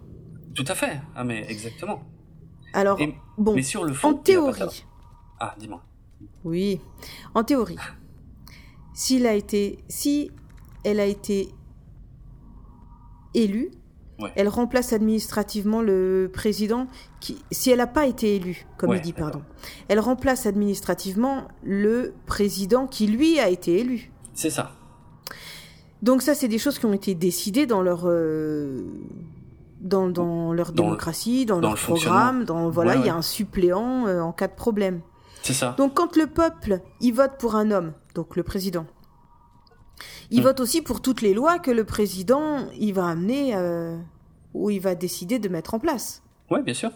Tout 0.54 0.64
à 0.66 0.74
fait. 0.74 1.00
Ah 1.14 1.24
mais 1.24 1.44
exactement. 1.48 2.02
Alors, 2.72 3.00
Et- 3.00 3.14
bon, 3.38 3.54
mais 3.54 3.62
sur 3.62 3.84
le 3.84 3.92
fond, 3.94 4.10
en 4.10 4.14
théorie. 4.14 4.84
Ah, 5.38 5.54
dis-moi. 5.58 5.82
Oui, 6.44 6.80
en 7.34 7.44
théorie, 7.44 7.78
s'il 8.92 9.26
a 9.26 9.34
été, 9.34 9.78
si 9.88 10.30
elle 10.84 11.00
a 11.00 11.06
été 11.06 11.48
élue, 13.34 13.70
Ouais. 14.20 14.32
elle 14.36 14.48
remplace 14.48 14.92
administrativement 14.92 15.80
le 15.82 16.30
président. 16.32 16.86
Qui, 17.20 17.42
si 17.50 17.70
elle 17.70 17.78
n'a 17.78 17.86
pas 17.86 18.06
été 18.06 18.36
élue, 18.36 18.66
comme 18.76 18.90
Ouais, 18.90 18.98
il 18.98 19.02
dit, 19.02 19.12
pardon, 19.12 19.42
elle 19.88 20.00
remplace 20.00 20.46
administrativement 20.46 21.48
le 21.62 22.12
président 22.26 22.86
qui 22.86 23.06
lui 23.06 23.38
a 23.40 23.48
été 23.48 23.78
élu. 23.80 24.10
C'est 24.34 24.50
ça. 24.50 24.72
Donc 26.02 26.22
ça, 26.22 26.34
c'est 26.34 26.48
des 26.48 26.58
choses 26.58 26.78
qui 26.78 26.86
ont 26.86 26.92
été 26.94 27.14
décidées 27.14 27.66
dans 27.66 27.82
leur 27.82 28.02
euh, 28.06 28.82
dans, 29.80 30.08
dans 30.08 30.52
leur 30.52 30.72
Dans 30.72 30.84
démocratie, 30.84 31.46
dans, 31.46 31.56
dans 31.60 31.68
leur 31.68 31.76
le 31.76 31.82
programme, 31.82 32.44
dans 32.44 32.70
voilà, 32.70 32.92
Ouais, 32.92 33.00
il 33.00 33.06
y 33.06 33.10
a 33.10 33.14
un 33.14 33.22
suppléant 33.22 34.06
euh, 34.06 34.20
en 34.20 34.32
cas 34.32 34.48
de 34.48 34.54
problème. 34.54 35.00
C'est 35.42 35.54
ça. 35.54 35.74
Donc 35.78 35.94
quand 35.94 36.16
le 36.16 36.26
peuple, 36.26 36.80
il 37.00 37.12
vote 37.12 37.32
pour 37.38 37.54
un 37.54 37.70
homme, 37.70 37.92
donc 38.14 38.36
le 38.36 38.42
président, 38.42 38.86
il 40.30 40.40
Mm. 40.40 40.44
vote 40.44 40.60
aussi 40.60 40.82
pour 40.82 41.00
toutes 41.02 41.20
les 41.22 41.34
lois 41.34 41.58
que 41.58 41.70
le 41.70 41.84
président, 41.84 42.68
il 42.78 42.92
va 42.94 43.06
amener, 43.08 43.54
euh, 43.56 43.96
ou 44.54 44.70
il 44.70 44.80
va 44.80 44.94
décider 44.94 45.38
de 45.38 45.48
mettre 45.48 45.74
en 45.74 45.78
place. 45.78 46.22
Ouais, 46.50 46.62
bien 46.62 46.74
sûr. 46.74 46.90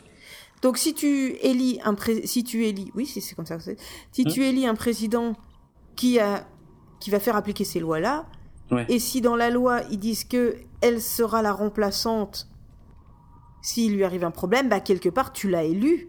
Donc 0.63 0.79
si 0.79 0.95
tu 0.95 1.37
élis 1.43 1.79
un 1.85 1.95
pré- 1.95 2.27
si 2.27 2.43
tu 2.45 2.65
élis, 2.65 2.91
oui, 2.95 3.07
c'est 3.07 3.21
c'est 3.21 3.35
comme 3.35 3.47
ça. 3.47 3.59
Si 4.13 4.25
Mm. 4.25 4.29
tu 4.29 4.45
élis 4.45 4.67
un 4.67 4.75
président 4.75 5.35
qui 5.97 6.19
a 6.19 6.47
qui 7.01 7.11
va 7.11 7.21
faire 7.21 7.37
appliquer 7.37 7.65
ces 7.65 7.81
lois-là, 7.81 8.25
Ouais. 8.71 8.87
et 8.89 8.99
si 8.99 9.21
dans 9.21 9.37
la 9.37 9.51
loi 9.51 9.83
ils 9.91 9.99
disent 9.99 10.25
que 10.25 10.57
elle 10.81 11.03
sera 11.03 11.43
la 11.43 11.53
remplaçante 11.53 12.49
s'il 13.61 13.95
lui 13.95 14.05
arrive 14.05 14.25
un 14.25 14.31
problème, 14.31 14.69
bah 14.71 14.81
quelque 14.81 15.11
part 15.11 15.33
tu 15.33 15.51
l'as 15.51 15.65
élue. 15.65 16.09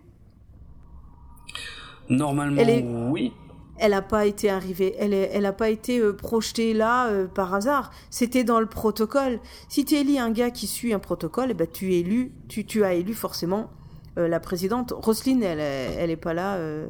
Normalement, 2.10 2.62
est- 2.62 2.84
oui. 3.12 3.34
Elle 3.78 3.92
n'a 3.92 4.02
pas 4.02 4.26
été 4.26 4.50
arrivée, 4.50 4.96
elle 5.00 5.14
est, 5.14 5.30
elle 5.34 5.46
a 5.46 5.52
pas 5.54 5.70
été 5.70 6.00
euh, 6.00 6.14
projetée 6.14 6.74
là 6.74 7.08
euh, 7.08 7.28
par 7.28 7.54
hasard. 7.54 7.92
C'était 8.10 8.44
dans 8.44 8.60
le 8.60 8.66
protocole. 8.68 9.40
Si 9.68 9.84
tu 9.86 9.96
élis 9.96 10.18
un 10.20 10.32
gars 10.32 10.50
qui 10.52 10.66
suit 10.68 10.94
un 10.94 11.00
protocole, 11.00 11.48
eh 11.52 11.54
ben 11.54 11.68
tu 11.72 11.94
élu, 11.94 12.32
tu, 12.48 12.66
tu 12.66 12.84
as 12.86 12.94
élu 12.94 13.14
forcément 13.14 13.70
euh, 14.18 14.28
la 14.30 14.40
présidente. 14.40 14.94
Roselyne, 14.96 15.44
elle, 15.44 15.60
est- 15.60 15.96
elle 16.00 16.10
est 16.10 16.16
pas 16.16 16.34
là 16.34 16.56
euh, 16.56 16.88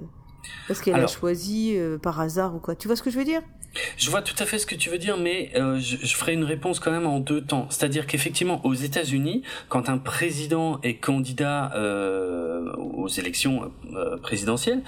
parce 0.68 0.80
qu'elle 0.82 0.94
a 0.96 1.08
choisi 1.08 1.74
euh, 1.76 1.98
par 1.98 2.20
hasard 2.20 2.56
ou 2.56 2.60
quoi. 2.60 2.76
Tu 2.76 2.88
vois 2.88 2.96
ce 2.96 3.02
que 3.02 3.10
je 3.10 3.18
veux 3.18 3.26
dire? 3.26 3.42
Je 3.98 4.10
vois 4.10 4.22
tout 4.22 4.36
à 4.40 4.46
fait 4.46 4.60
ce 4.60 4.66
que 4.66 4.76
tu 4.76 4.90
veux 4.90 4.98
dire, 4.98 5.18
mais 5.18 5.52
euh, 5.56 5.80
je, 5.80 5.98
je 6.02 6.16
ferai 6.16 6.34
une 6.34 6.44
réponse 6.44 6.80
quand 6.80 6.92
même 6.92 7.08
en 7.08 7.20
deux 7.20 7.42
temps. 7.42 7.68
C'est-à-dire 7.70 8.08
qu'effectivement, 8.08 8.66
aux 8.66 8.74
États-Unis, 8.74 9.44
quand 9.70 9.90
un 9.90 9.98
président 9.98 10.80
est 10.84 10.96
candidat 10.96 11.72
euh, 11.76 12.74
aux 12.76 13.08
élections 13.08 13.72
euh, 13.94 14.18
présidentielles, 14.18 14.82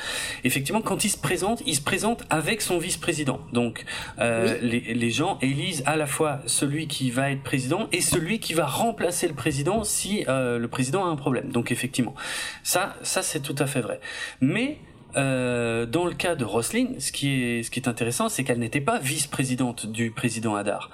effectivement, 0.43 0.81
quand 0.81 1.03
il 1.03 1.09
se 1.09 1.17
présente, 1.17 1.61
il 1.65 1.75
se 1.75 1.81
présente 1.81 2.23
avec 2.29 2.61
son 2.61 2.77
vice-président. 2.77 3.39
Donc, 3.53 3.85
euh, 4.19 4.57
les, 4.61 4.79
les 4.79 5.09
gens 5.11 5.37
élisent 5.41 5.83
à 5.85 5.95
la 5.95 6.07
fois 6.07 6.39
celui 6.45 6.87
qui 6.87 7.11
va 7.11 7.31
être 7.31 7.43
président 7.43 7.87
et 7.91 8.01
celui 8.01 8.39
qui 8.39 8.53
va 8.53 8.65
remplacer 8.65 9.27
le 9.27 9.33
président 9.33 9.83
si 9.83 10.25
euh, 10.27 10.57
le 10.59 10.67
président 10.67 11.05
a 11.05 11.07
un 11.09 11.15
problème. 11.15 11.49
Donc, 11.51 11.71
effectivement, 11.71 12.15
ça, 12.63 12.95
ça 13.03 13.21
c'est 13.21 13.41
tout 13.41 13.55
à 13.59 13.67
fait 13.67 13.81
vrai. 13.81 13.99
Mais 14.41 14.77
euh, 15.15 15.85
dans 15.85 16.05
le 16.05 16.13
cas 16.13 16.35
de 16.35 16.43
Roselyne, 16.45 16.99
ce 16.99 17.11
qui 17.11 17.41
est, 17.41 17.63
ce 17.63 17.71
qui 17.71 17.79
est 17.79 17.87
intéressant, 17.87 18.29
c'est 18.29 18.43
qu'elle 18.43 18.59
n'était 18.59 18.81
pas 18.81 18.99
vice-présidente 18.99 19.85
du 19.87 20.11
président 20.11 20.55
Hadar. 20.55 20.89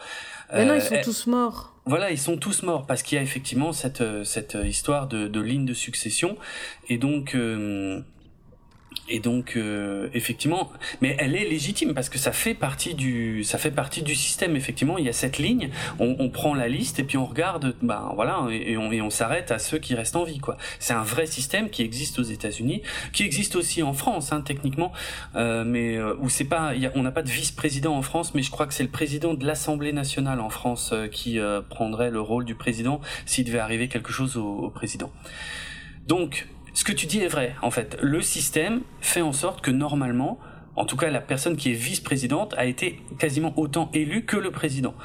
Maintenant, 0.54 0.74
Euh, 0.74 0.78
ils 0.78 0.82
sont 0.82 0.96
elle- 0.96 1.04
tous 1.04 1.28
morts. 1.28 1.74
Voilà, 1.86 2.12
ils 2.12 2.18
sont 2.20 2.38
tous 2.38 2.64
morts 2.64 2.86
parce 2.86 3.02
qu'il 3.04 3.18
y 3.18 3.20
a 3.20 3.24
effectivement 3.24 3.74
cette, 3.74 4.02
euh, 4.02 4.24
cette 4.24 4.56
euh, 4.56 4.66
histoire 4.68 5.08
de, 5.08 5.28
de 5.28 5.42
ligne 5.42 5.66
de 5.66 5.74
succession. 5.74 6.38
Et 6.90 6.98
donc, 6.98 7.36
euh, 7.36 8.02
et 9.16 9.20
donc 9.20 9.48
euh, 9.56 10.10
effectivement, 10.14 10.64
mais 11.02 11.16
elle 11.20 11.36
est 11.36 11.48
légitime 11.56 11.94
parce 11.94 12.10
que 12.10 12.18
ça 12.18 12.32
fait 12.32 12.56
partie 12.68 12.94
du, 12.96 13.44
ça 13.44 13.58
fait 13.58 13.76
partie 13.82 14.02
du 14.02 14.16
système. 14.16 14.56
Effectivement, 14.56 14.98
il 14.98 15.06
y 15.06 15.10
a 15.10 15.14
cette 15.14 15.38
ligne. 15.38 15.70
On, 16.00 16.16
on 16.20 16.30
prend 16.30 16.54
la 16.56 16.68
liste 16.68 17.00
et 17.02 17.04
puis 17.04 17.18
on 17.18 17.28
regarde, 17.34 17.76
ben 17.82 18.12
voilà, 18.16 18.36
et, 18.52 18.76
on, 18.84 18.92
et 18.92 19.02
on 19.02 19.12
s'arrête 19.20 19.52
à 19.52 19.60
ceux 19.60 19.80
qui 19.86 19.94
restent 19.96 20.16
en 20.16 20.24
vie. 20.24 20.40
Quoi. 20.40 20.58
C'est 20.80 20.94
un 20.94 21.04
vrai 21.04 21.26
système 21.28 21.70
qui 21.70 21.82
existe 21.84 22.20
aux 22.20 22.28
États-Unis, 22.38 22.82
qui 23.14 23.24
existe 23.24 23.56
aussi 23.56 23.84
en 23.84 23.94
France, 23.94 24.34
hein, 24.34 24.42
techniquement, 24.42 24.92
euh, 25.36 25.64
mais 25.64 25.96
euh, 25.96 26.16
où 26.20 26.28
c'est 26.30 26.50
pas, 26.56 26.74
y 26.76 26.86
a- 26.88 26.92
on 26.96 27.04
n'a 27.04 27.12
pas 27.12 27.24
de 27.24 27.30
vice-président 27.30 27.96
en 27.96 28.02
France, 28.02 28.34
mais 28.36 28.42
je 28.42 28.52
crois 28.52 28.66
que 28.68 28.74
c'est 28.74 28.88
le 28.92 28.96
président 29.02 29.34
de 29.36 29.46
l'Assemblée 29.46 29.94
nationale 29.94 30.40
en 30.40 30.50
France 30.50 30.92
euh, 30.94 31.08
qui 31.08 31.40
euh, 31.40 31.62
prendrait 31.62 32.12
le 32.12 32.22
rôle 32.22 32.46
du 32.46 32.56
président 32.56 33.00
s'il 33.26 33.46
devait 33.46 33.60
arriver 33.60 33.88
quelque 33.88 34.12
chose 34.12 34.38
au, 34.38 34.48
au 34.66 34.70
président. 34.70 35.12
Donc, 36.08 36.48
ce 36.74 36.84
que 36.84 36.92
tu 36.92 37.06
dis 37.06 37.20
est 37.20 37.28
vrai, 37.28 37.56
en 37.62 37.72
fait. 37.72 37.98
Le 38.02 38.22
système 38.22 38.82
fait 39.00 39.22
en 39.22 39.34
sorte 39.34 39.62
que 39.62 39.72
normalement, 39.72 40.40
en 40.76 40.86
tout 40.86 40.98
cas 40.98 41.10
la 41.12 41.22
personne 41.22 41.56
qui 41.56 41.72
est 41.72 41.76
vice-présidente 41.76 42.56
a 42.58 42.66
été 42.66 43.00
quasiment 43.20 43.54
autant 43.58 43.90
élue 43.94 44.26
que 44.26 44.38
le 44.38 44.52
président. 44.52 44.96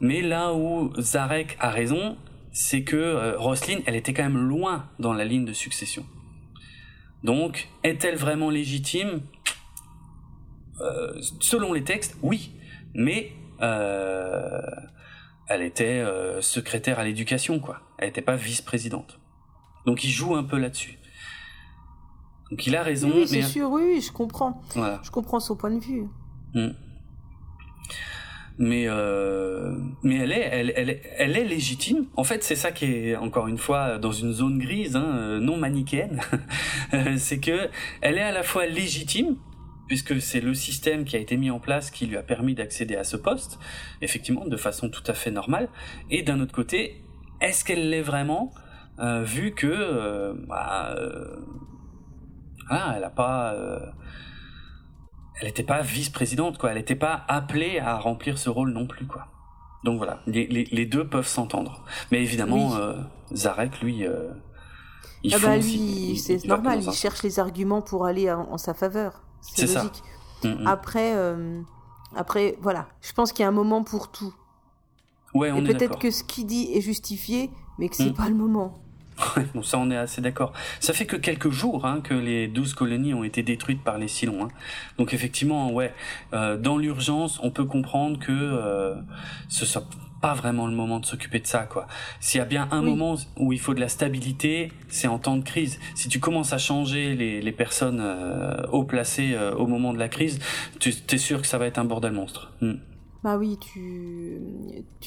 Mais 0.00 0.22
là 0.22 0.54
où 0.54 0.92
Zarek 0.98 1.56
a 1.60 1.70
raison, 1.70 2.16
c'est 2.52 2.84
que 2.84 2.96
euh, 2.96 3.38
Roselyne, 3.38 3.82
elle 3.86 3.96
était 3.96 4.14
quand 4.14 4.22
même 4.22 4.48
loin 4.48 4.88
dans 4.98 5.12
la 5.12 5.24
ligne 5.24 5.44
de 5.44 5.52
succession. 5.52 6.06
Donc, 7.22 7.68
est-elle 7.82 8.16
vraiment 8.16 8.50
légitime? 8.50 9.20
Euh, 10.80 11.20
Selon 11.40 11.72
les 11.72 11.84
textes, 11.84 12.16
oui. 12.22 12.52
Mais 12.94 13.32
euh, 13.60 14.60
elle 15.48 15.62
était 15.62 16.04
secrétaire 16.40 16.98
à 16.98 17.04
l'éducation, 17.04 17.58
quoi. 17.58 17.80
Elle 17.98 18.08
n'était 18.08 18.22
pas 18.22 18.36
vice-présidente. 18.36 19.18
Donc 19.86 20.04
il 20.04 20.10
joue 20.10 20.34
un 20.34 20.44
peu 20.44 20.58
là-dessus. 20.58 20.98
Donc 22.50 22.66
il 22.66 22.76
a 22.76 22.82
raison, 22.82 23.10
Oui, 23.14 23.26
c'est 23.26 23.36
mais 23.36 23.42
sûr, 23.42 23.70
oui, 23.70 24.00
je 24.00 24.12
comprends. 24.12 24.62
voilà. 24.74 25.00
Je 25.02 25.10
comprends 25.10 25.40
son 25.40 25.56
point 25.56 25.70
de 25.70 25.80
vue. 25.80 26.06
Mm. 26.54 26.68
Mais 28.56 28.84
euh, 28.86 29.76
mais 30.04 30.16
elle 30.18 30.30
est 30.30 30.48
elle, 30.52 30.72
elle 30.76 31.00
elle 31.18 31.36
est 31.36 31.44
légitime. 31.44 32.06
En 32.16 32.22
fait, 32.22 32.44
c'est 32.44 32.54
ça 32.54 32.70
qui 32.70 32.84
est 32.84 33.16
encore 33.16 33.48
une 33.48 33.58
fois 33.58 33.98
dans 33.98 34.12
une 34.12 34.32
zone 34.32 34.58
grise, 34.58 34.94
hein, 34.94 35.16
euh, 35.16 35.40
non 35.40 35.56
manichéenne. 35.56 36.20
Euh, 36.92 37.16
c'est 37.16 37.40
que 37.40 37.70
elle 38.02 38.18
est 38.18 38.22
à 38.22 38.30
la 38.30 38.44
fois 38.44 38.66
légitime 38.66 39.36
puisque 39.88 40.20
c'est 40.20 40.40
le 40.40 40.54
système 40.54 41.04
qui 41.04 41.16
a 41.16 41.18
été 41.18 41.36
mis 41.36 41.50
en 41.50 41.58
place 41.58 41.90
qui 41.90 42.06
lui 42.06 42.16
a 42.16 42.22
permis 42.22 42.54
d'accéder 42.54 42.94
à 42.94 43.02
ce 43.04 43.16
poste, 43.16 43.58
effectivement, 44.00 44.46
de 44.46 44.56
façon 44.56 44.88
tout 44.88 45.02
à 45.06 45.12
fait 45.14 45.30
normale. 45.32 45.68
Et 46.10 46.22
d'un 46.22 46.40
autre 46.40 46.54
côté, 46.54 47.02
est-ce 47.40 47.64
qu'elle 47.64 47.90
l'est 47.90 48.02
vraiment, 48.02 48.52
vu 48.98 49.54
que, 49.54 49.66
euh, 49.66 50.34
bah, 50.48 50.94
euh, 50.96 51.36
ah, 52.70 52.94
elle 52.96 53.04
a 53.04 53.10
pas, 53.10 53.54
elle 55.40 55.46
n'était 55.48 55.62
pas 55.64 55.82
vice-présidente, 55.82 56.58
quoi. 56.58 56.70
Elle 56.70 56.78
n'était 56.78 56.94
pas 56.94 57.24
appelée 57.28 57.78
à 57.78 57.98
remplir 57.98 58.38
ce 58.38 58.48
rôle 58.50 58.70
non 58.72 58.86
plus, 58.86 59.06
quoi. 59.06 59.26
Donc 59.82 59.98
voilà, 59.98 60.20
les, 60.26 60.46
les, 60.46 60.64
les 60.64 60.86
deux 60.86 61.06
peuvent 61.06 61.26
s'entendre. 61.26 61.84
Mais 62.10 62.22
évidemment, 62.22 62.70
Oui. 62.70 62.78
euh, 62.80 63.02
Zarek, 63.34 63.80
lui, 63.82 64.06
euh, 64.06 64.30
il 65.22 65.34
ah 65.34 65.38
bah 65.42 65.56
lui, 65.58 66.16
c'est 66.16 66.42
normal, 66.46 66.80
il 66.82 66.92
cherche 66.92 67.22
les 67.22 67.38
arguments 67.38 67.82
pour 67.82 68.06
aller 68.06 68.30
en, 68.32 68.48
en 68.50 68.58
sa 68.58 68.72
faveur. 68.74 69.22
C'est 69.42 69.66
C'est 69.66 69.74
ça. 69.74 69.82
logique. 69.82 70.02
Mm, 70.44 70.48
mm. 70.62 70.66
Après, 70.66 71.14
euh, 71.16 71.60
après, 72.16 72.56
voilà, 72.62 72.88
je 73.02 73.12
pense 73.12 73.32
qu'il 73.32 73.42
y 73.42 73.46
a 73.46 73.48
un 73.48 73.52
moment 73.52 73.82
pour 73.84 74.10
tout. 74.10 74.32
Ouais, 75.34 75.50
on 75.52 75.64
Et 75.64 75.72
peut-être 75.74 75.98
que 75.98 76.10
ce 76.10 76.24
qu'il 76.24 76.46
dit 76.46 76.70
est 76.72 76.80
justifié, 76.80 77.50
mais 77.78 77.88
que 77.90 77.96
c'est 77.96 78.10
Mm. 78.10 78.14
pas 78.14 78.28
le 78.28 78.36
moment. 78.36 78.83
bon, 79.54 79.62
ça 79.62 79.78
on 79.78 79.90
est 79.90 79.96
assez 79.96 80.20
d'accord. 80.20 80.52
Ça 80.80 80.92
fait 80.92 81.06
que 81.06 81.16
quelques 81.16 81.50
jours 81.50 81.86
hein, 81.86 82.00
que 82.02 82.14
les 82.14 82.48
12 82.48 82.74
colonies 82.74 83.14
ont 83.14 83.24
été 83.24 83.42
détruites 83.42 83.82
par 83.82 83.98
les 83.98 84.08
Silons. 84.08 84.44
Hein. 84.44 84.48
Donc 84.98 85.14
effectivement, 85.14 85.72
ouais, 85.72 85.92
euh, 86.32 86.56
dans 86.56 86.78
l'urgence, 86.78 87.38
on 87.42 87.50
peut 87.50 87.64
comprendre 87.64 88.18
que 88.18 88.32
euh, 88.32 88.94
ce 89.48 89.66
soit 89.66 89.86
pas 90.24 90.32
vraiment 90.32 90.66
le 90.66 90.74
moment 90.74 91.00
de 91.00 91.04
s'occuper 91.04 91.38
de 91.38 91.46
ça, 91.46 91.64
quoi. 91.64 91.86
S'il 92.18 92.38
y 92.38 92.40
a 92.40 92.46
bien 92.46 92.66
un 92.70 92.80
moment 92.80 93.16
où 93.36 93.52
il 93.52 93.60
faut 93.60 93.74
de 93.74 93.80
la 93.80 93.90
stabilité, 93.90 94.72
c'est 94.88 95.06
en 95.06 95.18
temps 95.18 95.36
de 95.36 95.44
crise. 95.44 95.78
Si 95.94 96.08
tu 96.08 96.18
commences 96.18 96.54
à 96.54 96.56
changer 96.58 97.14
les, 97.14 97.42
les 97.42 97.52
personnes 97.52 98.00
euh, 98.00 98.66
haut 98.72 98.84
placées 98.84 99.34
euh, 99.34 99.54
au 99.54 99.66
moment 99.66 99.92
de 99.92 99.98
la 99.98 100.08
crise, 100.08 100.38
tu 100.80 100.94
es 101.10 101.18
sûr 101.18 101.42
que 101.42 101.46
ça 101.46 101.58
va 101.58 101.66
être 101.66 101.76
un 101.76 101.84
bordel 101.84 102.12
monstre. 102.12 102.52
Hmm. 102.62 102.76
Bah 103.24 103.38
oui, 103.38 103.58
tu, 103.58 104.38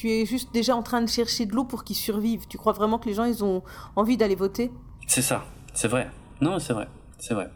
es 0.04 0.26
juste 0.26 0.52
déjà 0.52 0.74
en 0.74 0.82
train 0.82 1.00
de 1.00 1.08
chercher 1.08 1.46
de 1.46 1.54
l'eau 1.54 1.62
pour 1.62 1.84
qu'ils 1.84 1.94
survivent. 1.94 2.48
Tu 2.48 2.58
crois 2.58 2.72
vraiment 2.72 2.98
que 2.98 3.08
les 3.08 3.14
gens, 3.14 3.24
ils 3.24 3.44
ont 3.44 3.62
envie 3.94 4.16
d'aller 4.16 4.34
voter? 4.34 4.72
C'est 5.06 5.22
ça, 5.22 5.44
c'est 5.72 5.86
vrai. 5.86 6.10
Non, 6.40 6.58
c'est 6.58 6.72
vrai, 6.72 6.88
c'est 7.18 7.34
vrai. 7.34 7.48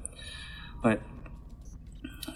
Ouais. 0.85 1.01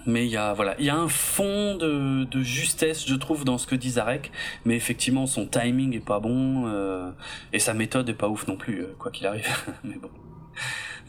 Mais 0.07 0.27
il 0.27 0.31
y 0.33 0.37
a 0.37 0.55
voilà, 0.55 0.75
un 0.77 1.09
fond 1.09 1.77
de, 1.77 2.25
de, 2.25 2.41
justesse, 2.43 3.07
je 3.07 3.15
trouve, 3.15 3.45
dans 3.45 3.59
ce 3.59 3.69
que 3.69 3.77
dit 3.77 3.91
Zarek. 3.91 4.33
Mais 4.65 4.75
effectivement, 4.75 5.27
son 5.27 5.47
timing 5.47 5.95
est 5.95 6.05
pas 6.05 6.19
bon 6.19 6.67
euh, 6.67 7.13
et 7.53 7.61
sa 7.61 7.75
méthode 7.75 8.09
est 8.09 8.15
pas 8.15 8.29
ouf 8.29 8.49
non 8.49 8.57
plus, 8.57 8.83
euh, 8.83 8.97
quoi 8.99 9.13
qu'il 9.13 9.29
arrive. 9.29 9.47
mais 9.85 9.95
bon. 9.95 10.11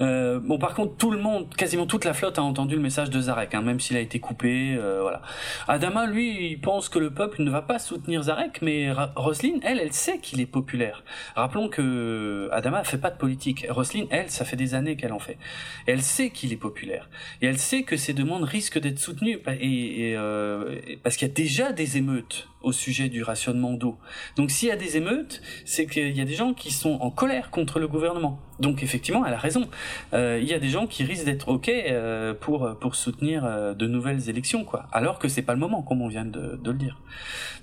Euh, 0.02 0.40
bon, 0.40 0.58
par 0.58 0.74
contre, 0.74 0.96
tout 0.98 1.12
le 1.12 1.20
monde, 1.20 1.54
quasiment 1.56 1.86
toute 1.86 2.06
la 2.06 2.14
flotte 2.14 2.38
a 2.40 2.44
entendu 2.44 2.76
le 2.76 2.82
message 2.82 3.10
de 3.10 3.20
Zarek, 3.20 3.54
hein, 3.54 3.62
même 3.62 3.80
s'il 3.80 3.98
a 3.98 4.00
été 4.00 4.20
coupé. 4.20 4.76
Euh, 4.78 5.00
voilà. 5.02 5.22
Adama, 5.68 6.06
lui, 6.06 6.52
il 6.52 6.62
pense 6.62 6.90
que 6.90 7.00
le 7.00 7.12
peuple 7.12 7.42
ne 7.42 7.50
va 7.50 7.62
pas 7.62 7.80
soutenir 7.80 8.24
Zarek, 8.24 8.62
mais 8.62 8.92
Roselyne, 9.16 9.60
elle, 9.64 9.80
elle 9.80 9.94
sait 9.94 10.20
qu'il 10.20 10.42
est 10.42 10.46
populaire. 10.46 11.04
Rappelons 11.36 11.70
que 11.70 12.50
Adama 12.52 12.84
fait 12.84 12.98
pas 12.98 13.10
de 13.10 13.18
politique. 13.18 13.66
Roselyne, 13.70 14.08
elle, 14.10 14.30
ça 14.30 14.46
fait 14.46 14.56
des 14.56 14.76
années 14.76 14.96
qu'elle 14.96 15.14
en 15.14 15.20
fait. 15.20 15.38
Elle 15.86 16.02
sait 16.02 16.30
qu'il 16.30 16.54
est 16.54 16.58
populaire. 16.58 17.10
Et 17.42 17.48
elle 17.48 17.58
sait 17.58 17.84
que 17.84 17.98
ses 17.98 18.14
demandes 18.14 18.44
risquent 18.44 18.80
d'être 18.80 19.00
soutenues, 19.00 19.40
et 19.60 20.14
euh, 20.16 20.80
parce 21.04 21.18
qu'il 21.18 21.28
y 21.28 21.32
a 21.32 21.34
déjà 21.34 21.72
des 21.72 21.98
émeutes 21.98 22.48
au 22.62 22.72
sujet 22.72 23.10
du 23.10 23.24
rationnement 23.24 23.74
d'eau. 23.74 23.98
Donc 24.36 24.52
s'il 24.52 24.70
y 24.70 24.72
a 24.72 24.76
des 24.76 24.98
émeutes, 24.98 25.42
c'est 25.66 25.86
qu'il 25.86 26.16
y 26.16 26.22
a 26.22 26.26
des 26.26 26.34
gens 26.34 26.54
qui 26.54 26.72
sont 26.72 26.98
en 27.02 27.12
colère 27.12 27.52
contre 27.52 27.80
le 27.80 27.88
gouvernement. 27.88 28.40
Donc 28.60 28.82
effectivement, 28.82 29.26
elle 29.26 29.34
a 29.34 29.38
raison. 29.38 29.70
Euh, 30.14 30.40
il 30.42 30.48
y 30.48 30.54
a 30.54 30.60
des 30.60 30.70
gens 30.70 30.88
qui 30.88 31.04
risquent 31.04 31.26
d'être 31.26 31.50
ok 31.50 31.70
euh, 31.70 32.34
pour 32.34 32.78
pour 32.80 32.96
soutenir 32.96 33.46
euh, 33.46 33.74
de 33.74 33.86
nouvelles 33.86 34.30
élections, 34.30 34.64
quoi. 34.64 34.88
Alors 34.92 35.20
que 35.20 35.28
c'est 35.28 35.44
pas 35.44 35.54
le 35.54 35.60
moment, 35.60 35.84
comme 35.84 36.02
on 36.02 36.08
vient 36.08 36.26
de, 36.26 36.60
le 36.64 36.74
dire. 36.74 37.00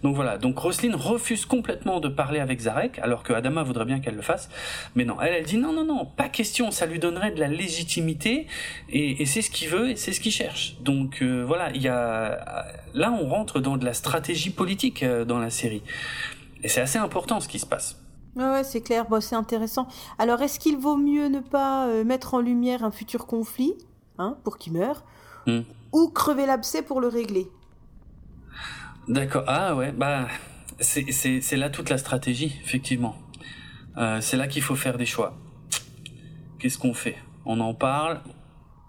Donc 0.02 0.14
voilà. 0.14 0.38
Donc 0.38 0.58
Roselyne 0.58 0.94
refuse 0.94 1.46
complètement 1.46 1.98
de 2.00 2.08
parler 2.08 2.38
avec 2.38 2.60
Zarek, 2.60 2.98
alors 3.00 3.22
que 3.22 3.32
Adama 3.32 3.62
voudrait 3.64 3.84
bien 3.86 3.98
qu'elle 3.98 4.14
le 4.14 4.22
fasse. 4.22 4.48
Mais 4.94 5.04
non, 5.04 5.20
elle, 5.20 5.34
elle 5.34 5.44
dit 5.44 5.56
non, 5.56 5.72
non, 5.72 5.84
non, 5.84 6.06
pas 6.06 6.28
question. 6.28 6.70
Ça 6.70 6.86
lui 6.86 7.00
donnerait 7.00 7.32
de 7.32 7.40
la 7.40 7.48
légitimité 7.48 8.46
et, 8.88 9.22
et 9.22 9.26
c'est 9.26 9.42
ce 9.42 9.50
qu'il 9.50 9.68
veut 9.68 9.90
et 9.90 9.96
c'est 9.96 10.12
ce 10.12 10.20
qu'il 10.20 10.32
cherche. 10.32 10.76
Donc 10.80 11.22
voilà, 11.22 11.70
il 11.74 11.82
y 11.82 11.88
a 11.88 12.66
là 12.94 13.12
on 13.12 13.28
rentre 13.28 13.58
dans 13.58 13.76
de 13.76 13.84
la 13.84 13.94
stratégie 13.94 14.50
politique 14.50 14.83
euh, 15.02 15.24
dans 15.24 15.38
la 15.38 15.50
série. 15.50 15.82
Et 16.62 16.68
c'est 16.68 16.80
assez 16.80 16.98
important 16.98 17.40
ce 17.40 17.48
qui 17.48 17.58
se 17.58 17.66
passe. 17.66 18.00
Ouais, 18.36 18.64
c'est 18.64 18.80
clair, 18.80 19.06
bon, 19.08 19.20
c'est 19.20 19.36
intéressant. 19.36 19.86
Alors, 20.18 20.42
est-ce 20.42 20.58
qu'il 20.58 20.76
vaut 20.76 20.96
mieux 20.96 21.28
ne 21.28 21.40
pas 21.40 21.86
euh, 21.86 22.04
mettre 22.04 22.34
en 22.34 22.40
lumière 22.40 22.82
un 22.84 22.90
futur 22.90 23.26
conflit, 23.26 23.74
hein, 24.18 24.36
pour 24.42 24.58
qu'il 24.58 24.72
meure, 24.72 25.04
hmm. 25.46 25.60
ou 25.92 26.08
crever 26.08 26.46
l'abcès 26.46 26.82
pour 26.82 27.00
le 27.00 27.08
régler? 27.08 27.48
D'accord. 29.06 29.44
Ah 29.46 29.76
ouais, 29.76 29.92
bah, 29.92 30.26
c'est 30.80 31.56
là 31.56 31.70
toute 31.70 31.90
la 31.90 31.98
stratégie, 31.98 32.58
effectivement. 32.64 33.16
Euh, 33.96 34.20
c'est 34.20 34.36
là 34.36 34.48
qu'il 34.48 34.62
faut 34.62 34.76
faire 34.76 34.98
des 34.98 35.06
choix. 35.06 35.36
Qu'est-ce 36.58 36.78
qu'on 36.78 36.94
fait? 36.94 37.16
On 37.44 37.60
en 37.60 37.74
parle 37.74 38.20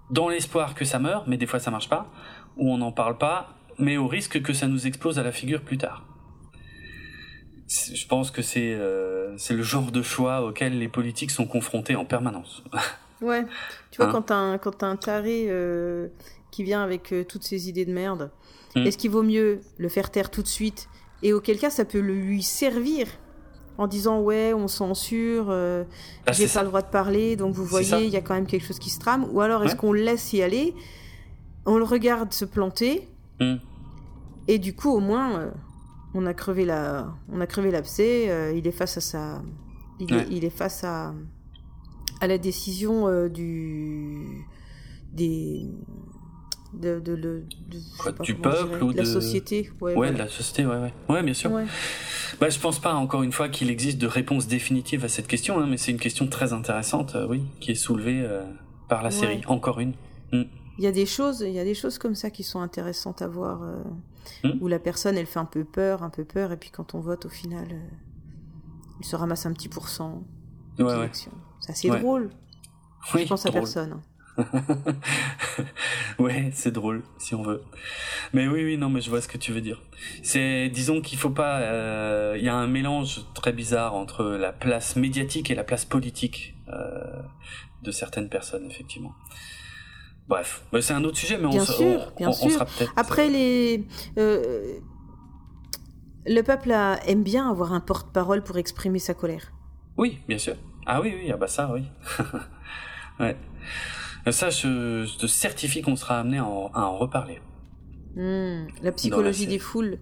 dans 0.09 0.29
l'espoir 0.29 0.75
que 0.75 0.85
ça 0.85 0.99
meure, 0.99 1.25
mais 1.27 1.37
des 1.37 1.45
fois 1.45 1.59
ça 1.59 1.71
marche 1.71 1.89
pas, 1.89 2.07
ou 2.57 2.71
on 2.71 2.77
n'en 2.77 2.91
parle 2.91 3.17
pas, 3.17 3.54
mais 3.77 3.97
au 3.97 4.07
risque 4.07 4.41
que 4.41 4.53
ça 4.53 4.67
nous 4.67 4.87
explose 4.87 5.19
à 5.19 5.23
la 5.23 5.31
figure 5.31 5.61
plus 5.61 5.77
tard. 5.77 6.05
Je 7.67 8.05
pense 8.07 8.29
que 8.29 8.41
c'est 8.41 8.73
euh, 8.73 9.35
le 9.49 9.63
genre 9.63 9.91
de 9.91 10.01
choix 10.01 10.45
auquel 10.45 10.77
les 10.77 10.87
politiques 10.87 11.31
sont 11.31 11.47
confrontés 11.47 11.95
en 11.95 12.05
permanence. 12.05 12.63
ouais, 13.21 13.43
tu 13.91 13.97
vois, 13.97 14.07
hein 14.07 14.11
quand 14.11 14.21
t'as 14.23 14.35
un, 14.35 14.57
quand 14.57 14.83
as 14.83 14.87
un 14.87 14.95
taré 14.95 15.47
euh, 15.49 16.07
qui 16.51 16.63
vient 16.63 16.83
avec 16.83 17.11
euh, 17.11 17.23
toutes 17.23 17.43
ces 17.43 17.67
idées 17.67 17.85
de 17.85 17.93
merde, 17.93 18.31
hmm. 18.75 18.81
est-ce 18.81 18.97
qu'il 18.97 19.11
vaut 19.11 19.23
mieux 19.23 19.61
le 19.77 19.89
faire 19.89 20.11
taire 20.11 20.29
tout 20.29 20.43
de 20.43 20.47
suite 20.47 20.87
et 21.23 21.33
auquel 21.33 21.57
cas 21.57 21.69
ça 21.69 21.85
peut 21.85 21.99
lui 21.99 22.43
servir 22.43 23.07
en 23.77 23.87
disant 23.87 24.21
ouais 24.21 24.53
on 24.53 24.67
censure, 24.67 25.47
euh, 25.49 25.83
bah, 26.25 26.31
j'ai 26.31 26.47
pas 26.47 26.61
le 26.61 26.67
droit 26.67 26.81
de 26.81 26.89
parler 26.89 27.35
donc 27.35 27.53
vous 27.53 27.65
voyez 27.65 28.05
il 28.05 28.09
y 28.09 28.15
a 28.15 28.21
quand 28.21 28.33
même 28.33 28.47
quelque 28.47 28.65
chose 28.65 28.79
qui 28.79 28.89
se 28.89 28.99
trame. 28.99 29.27
Ou 29.31 29.41
alors 29.41 29.63
est-ce 29.63 29.75
qu'on 29.75 29.91
le 29.91 30.01
laisse 30.01 30.33
y 30.33 30.41
aller, 30.41 30.73
on 31.65 31.77
le 31.77 31.83
regarde 31.83 32.31
se 32.31 32.45
planter 32.45 33.07
hmm. 33.39 33.55
et 34.47 34.59
du 34.59 34.75
coup 34.75 34.89
au 34.89 34.99
moins 34.99 35.51
on 36.15 36.25
a 36.25 36.33
crevé 36.33 36.65
la, 36.65 37.13
on 37.31 37.41
a 37.41 37.45
crevé 37.45 37.71
l'abcès. 37.71 38.29
Euh, 38.29 38.53
il 38.55 38.65
est 38.65 38.71
face 38.71 38.97
à 38.97 39.01
sa, 39.01 39.43
il, 39.99 40.45
est, 40.45 40.49
face 40.49 40.83
à, 40.83 41.13
à 42.21 42.27
la 42.27 42.37
décision 42.37 43.07
euh, 43.07 43.27
du, 43.27 44.45
des, 45.11 45.65
de, 46.73 46.99
de, 47.01 47.43
du 48.21 48.35
peuple 48.35 48.81
ou 48.81 48.93
de 48.93 48.97
la 48.97 49.05
société. 49.05 49.69
Ouais, 49.81 50.11
de 50.11 50.17
la 50.17 50.29
société, 50.29 50.65
ouais, 50.65 50.93
ouais, 51.09 51.21
bien 51.21 51.33
sûr. 51.33 51.51
Bah, 52.39 52.49
je 52.49 52.59
pense 52.59 52.79
pas 52.79 52.93
encore 52.93 53.23
une 53.23 53.33
fois 53.33 53.49
qu'il 53.49 53.69
existe 53.69 53.97
de 53.97 54.07
réponse 54.07 54.47
définitive 54.47 55.03
à 55.03 55.09
cette 55.09 55.27
question, 55.27 55.59
hein, 55.59 55.67
mais 55.69 55.77
c'est 55.77 55.91
une 55.91 55.99
question 55.99 56.27
très 56.27 56.53
intéressante, 56.53 57.15
euh, 57.15 57.27
oui, 57.29 57.43
qui 57.59 57.71
est 57.71 57.75
soulevée 57.75 58.25
par 58.87 59.03
la 59.03 59.11
série. 59.11 59.41
Encore 59.47 59.81
une. 59.81 59.93
Mm. 60.31 60.43
Il 60.77 60.83
y 60.83 60.87
a 60.87 60.91
des 60.91 61.05
choses, 61.05 61.41
il 61.41 61.53
y 61.53 61.59
a 61.59 61.63
des 61.63 61.75
choses 61.75 61.97
comme 61.97 62.15
ça 62.15 62.29
qui 62.29 62.43
sont 62.43 62.59
intéressantes 62.59 63.21
à 63.21 63.27
voir. 63.27 63.61
Hmm. 64.43 64.57
où 64.61 64.67
la 64.67 64.79
personne, 64.79 65.17
elle 65.17 65.25
fait 65.25 65.39
un 65.39 65.45
peu 65.45 65.63
peur, 65.63 66.03
un 66.03 66.09
peu 66.09 66.25
peur, 66.25 66.51
et 66.51 66.57
puis 66.57 66.69
quand 66.69 66.95
on 66.95 66.99
vote, 66.99 67.25
au 67.25 67.29
final, 67.29 67.67
euh, 67.71 67.79
il 68.99 69.05
se 69.05 69.15
ramasse 69.15 69.45
un 69.45 69.53
petit 69.53 69.69
pourcent 69.69 70.23
ouais, 70.79 71.09
C'est 71.13 71.29
assez 71.69 71.89
drôle. 71.89 72.29
Oui, 73.13 73.23
je 73.23 73.27
pense 73.27 73.45
à 73.45 73.51
personne. 73.51 74.01
ouais, 76.19 76.49
c'est 76.53 76.71
drôle, 76.71 77.03
si 77.17 77.35
on 77.35 77.43
veut. 77.43 77.63
Mais 78.33 78.47
oui, 78.47 78.65
oui, 78.65 78.77
non, 78.77 78.89
mais 78.89 78.99
je 78.99 79.09
vois 79.09 79.21
ce 79.21 79.27
que 79.27 79.37
tu 79.37 79.53
veux 79.53 79.61
dire. 79.61 79.81
C'est, 80.23 80.69
disons 80.69 81.01
qu'il 81.01 81.17
faut 81.17 81.29
pas, 81.29 81.59
euh, 81.61 82.35
il 82.37 82.43
y 82.43 82.49
a 82.49 82.55
un 82.55 82.67
mélange 82.67 83.21
très 83.33 83.53
bizarre 83.53 83.95
entre 83.95 84.25
la 84.25 84.51
place 84.51 84.95
médiatique 84.95 85.51
et 85.51 85.55
la 85.55 85.63
place 85.63 85.85
politique 85.85 86.55
euh, 86.67 87.21
de 87.83 87.91
certaines 87.91 88.27
personnes, 88.27 88.65
effectivement. 88.69 89.13
Bref, 90.27 90.63
c'est 90.81 90.93
un 90.93 91.03
autre 91.03 91.17
sujet, 91.17 91.37
mais 91.37 91.49
bien 91.49 91.61
on, 91.61 91.65
sûr, 91.65 92.11
bien 92.17 92.31
sûr. 92.31 92.51
sera 92.51 92.65
peut-être. 92.65 92.93
Après, 92.95 93.29
les, 93.29 93.87
euh, 94.17 94.79
le 96.25 96.41
peuple 96.41 96.71
aime 97.05 97.23
bien 97.23 97.49
avoir 97.49 97.73
un 97.73 97.79
porte-parole 97.79 98.43
pour 98.43 98.57
exprimer 98.57 98.99
sa 98.99 99.13
colère. 99.13 99.53
Oui, 99.97 100.19
bien 100.27 100.39
sûr. 100.39 100.55
Ah 100.87 101.01
oui, 101.01 101.13
oui, 101.15 101.31
ah 101.31 101.37
bah 101.37 101.47
ça, 101.47 101.71
oui. 101.71 101.83
ouais. 103.19 103.37
Ça, 104.31 104.49
je, 104.49 105.17
te 105.17 105.27
certifie 105.27 105.81
qu'on 105.81 105.95
sera 105.95 106.19
amené 106.19 106.39
à 106.39 106.45
en, 106.45 106.97
reparler. 106.97 107.39
Hmm, 108.15 108.67
la 108.81 108.91
psychologie 108.91 109.45
des 109.45 109.59
foules. 109.59 109.99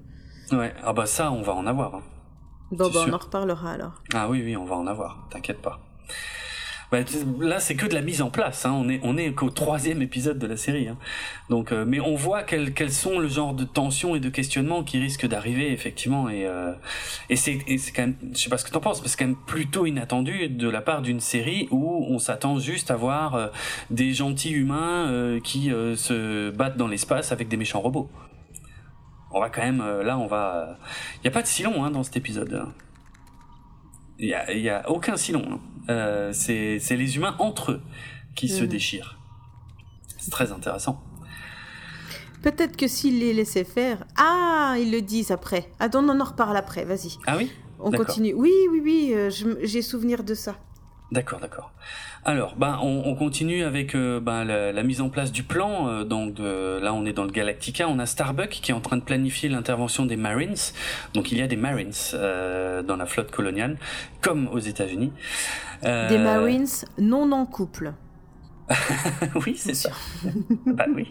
Ouais, 0.51 0.73
ah 0.83 0.93
bah 0.93 1.05
ça, 1.05 1.31
on 1.31 1.41
va 1.41 1.53
en 1.53 1.67
avoir. 1.67 1.95
Hein. 1.95 2.03
Bon, 2.71 2.89
bah, 2.89 3.05
on 3.07 3.13
en 3.13 3.17
reparlera 3.17 3.71
alors. 3.71 4.01
Ah 4.13 4.29
oui, 4.29 4.41
oui, 4.43 4.55
on 4.55 4.65
va 4.65 4.75
en 4.75 4.87
avoir, 4.87 5.27
t'inquiète 5.29 5.61
pas. 5.61 5.79
Bah, 6.93 6.99
là, 7.39 7.59
c'est 7.59 7.73
que 7.73 7.87
de 7.87 7.95
la 7.95 8.03
mise 8.03 8.21
en 8.21 8.29
place. 8.29 8.67
Hein. 8.67 8.71
On 8.71 8.87
est 8.87 8.99
on 9.01 9.17
est 9.17 9.31
qu'au 9.31 9.49
troisième 9.49 10.03
épisode 10.03 10.37
de 10.37 10.45
la 10.45 10.57
série. 10.57 10.87
Hein. 10.87 10.97
Donc, 11.49 11.71
euh, 11.71 11.85
mais 11.87 11.99
on 11.99 12.13
voit 12.13 12.43
quels 12.43 12.71
quels 12.71 12.91
sont 12.91 13.17
le 13.17 13.27
genre 13.27 13.55
de 13.55 13.63
tensions 13.63 14.15
et 14.15 14.19
de 14.19 14.29
questionnements 14.29 14.83
qui 14.83 14.99
risquent 14.99 15.25
d'arriver 15.25 15.71
effectivement. 15.71 16.29
Et 16.29 16.45
euh, 16.45 16.71
et 17.31 17.35
c'est 17.35 17.57
quand 17.95 18.03
même, 18.03 18.15
je 18.33 18.37
sais 18.37 18.49
pas 18.51 18.59
ce 18.59 18.65
que 18.65 18.69
t'en 18.69 18.79
penses, 18.79 19.01
mais 19.01 19.07
c'est 19.07 19.17
quand 19.17 19.25
même 19.25 19.43
plutôt 19.47 19.87
inattendu 19.87 20.49
de 20.49 20.69
la 20.69 20.81
part 20.81 21.01
d'une 21.01 21.19
série 21.19 21.67
où 21.71 22.05
on 22.07 22.19
s'attend 22.19 22.59
juste 22.59 22.91
à 22.91 22.95
voir 22.95 23.33
euh, 23.33 23.47
des 23.89 24.13
gentils 24.13 24.51
humains 24.51 25.39
qui 25.43 25.69
se 25.95 26.51
battent 26.51 26.77
dans 26.77 26.87
l'espace 26.87 27.31
avec 27.31 27.47
des 27.47 27.57
méchants 27.57 27.81
robots. 27.81 28.11
On 29.31 29.39
va 29.39 29.49
quand 29.49 29.63
même 29.63 29.83
là, 30.03 30.19
on 30.19 30.27
va. 30.27 30.77
Il 31.21 31.25
y 31.25 31.27
a 31.27 31.31
pas 31.31 31.41
de 31.41 31.47
silon 31.47 31.83
hein, 31.83 31.89
dans 31.89 32.03
cet 32.03 32.17
épisode. 32.17 32.67
Il 34.19 34.27
y 34.27 34.33
a, 34.33 34.51
y 34.53 34.69
a 34.69 34.89
aucun 34.89 35.17
silon. 35.17 35.43
Hein. 35.51 35.59
Euh, 35.89 36.31
c'est 36.33 36.79
les 36.91 37.15
humains 37.15 37.35
entre 37.39 37.71
eux 37.71 37.81
qui 38.35 38.47
se 38.47 38.63
mhm. 38.63 38.69
déchirent. 38.69 39.17
C'est 40.17 40.31
très 40.31 40.51
intéressant. 40.51 41.01
Peut-être 42.41 42.75
que 42.75 42.87
s'ils 42.87 43.19
les 43.19 43.33
laissaient 43.33 43.63
faire. 43.63 44.05
Ah, 44.17 44.75
ils 44.77 44.91
le 44.91 45.01
disent 45.01 45.31
après. 45.31 45.69
Ah, 45.79 45.87
on 45.93 46.07
en 46.09 46.23
reparle 46.23 46.57
après, 46.57 46.85
vas-y. 46.85 47.17
Ah 47.25 47.37
oui? 47.37 47.51
On 47.79 47.91
continue. 47.91 48.33
Oui, 48.33 48.51
oui, 48.71 48.81
oui, 48.83 49.11
euh, 49.13 49.29
j'ai 49.63 49.81
souvenir 49.81 50.23
de 50.23 50.33
ça. 50.33 50.55
D'accord, 51.11 51.39
d'accord. 51.39 51.71
Alors, 52.25 52.55
ben, 52.55 52.79
on, 52.81 53.13
continue 53.15 53.63
avec 53.63 53.95
euh, 53.95 54.19
ben, 54.19 54.45
la, 54.45 54.83
mise 54.83 55.01
en 55.01 55.09
place 55.09 55.31
du 55.31 55.43
plan. 55.43 55.87
Euh, 55.87 56.03
donc 56.05 56.39
là, 56.39 56.93
on 56.93 57.05
est 57.05 57.13
dans 57.13 57.25
le 57.25 57.31
Galactica. 57.31 57.87
On 57.89 57.99
a 57.99 58.05
Starbuck 58.05 58.49
qui 58.49 58.71
est 58.71 58.73
en 58.73 58.79
train 58.79 58.97
de 58.97 59.03
planifier 59.03 59.49
l'intervention 59.49 60.05
des 60.05 60.15
Marines. 60.15 60.55
Donc 61.13 61.31
il 61.31 61.37
y 61.37 61.41
a 61.41 61.47
des 61.47 61.57
Marines 61.57 61.91
euh, 62.13 62.81
dans 62.81 62.95
la 62.95 63.05
flotte 63.05 63.29
coloniale, 63.29 63.77
comme 64.21 64.47
aux 64.47 64.59
États-Unis. 64.59 65.11
Des 65.83 66.17
Marines 66.17 66.67
non 66.97 67.29
en 67.33 67.45
couple. 67.45 67.93
oui, 69.45 69.55
c'est 69.57 69.73
sûr. 69.73 69.91
bah 70.65 70.85
oui, 70.95 71.09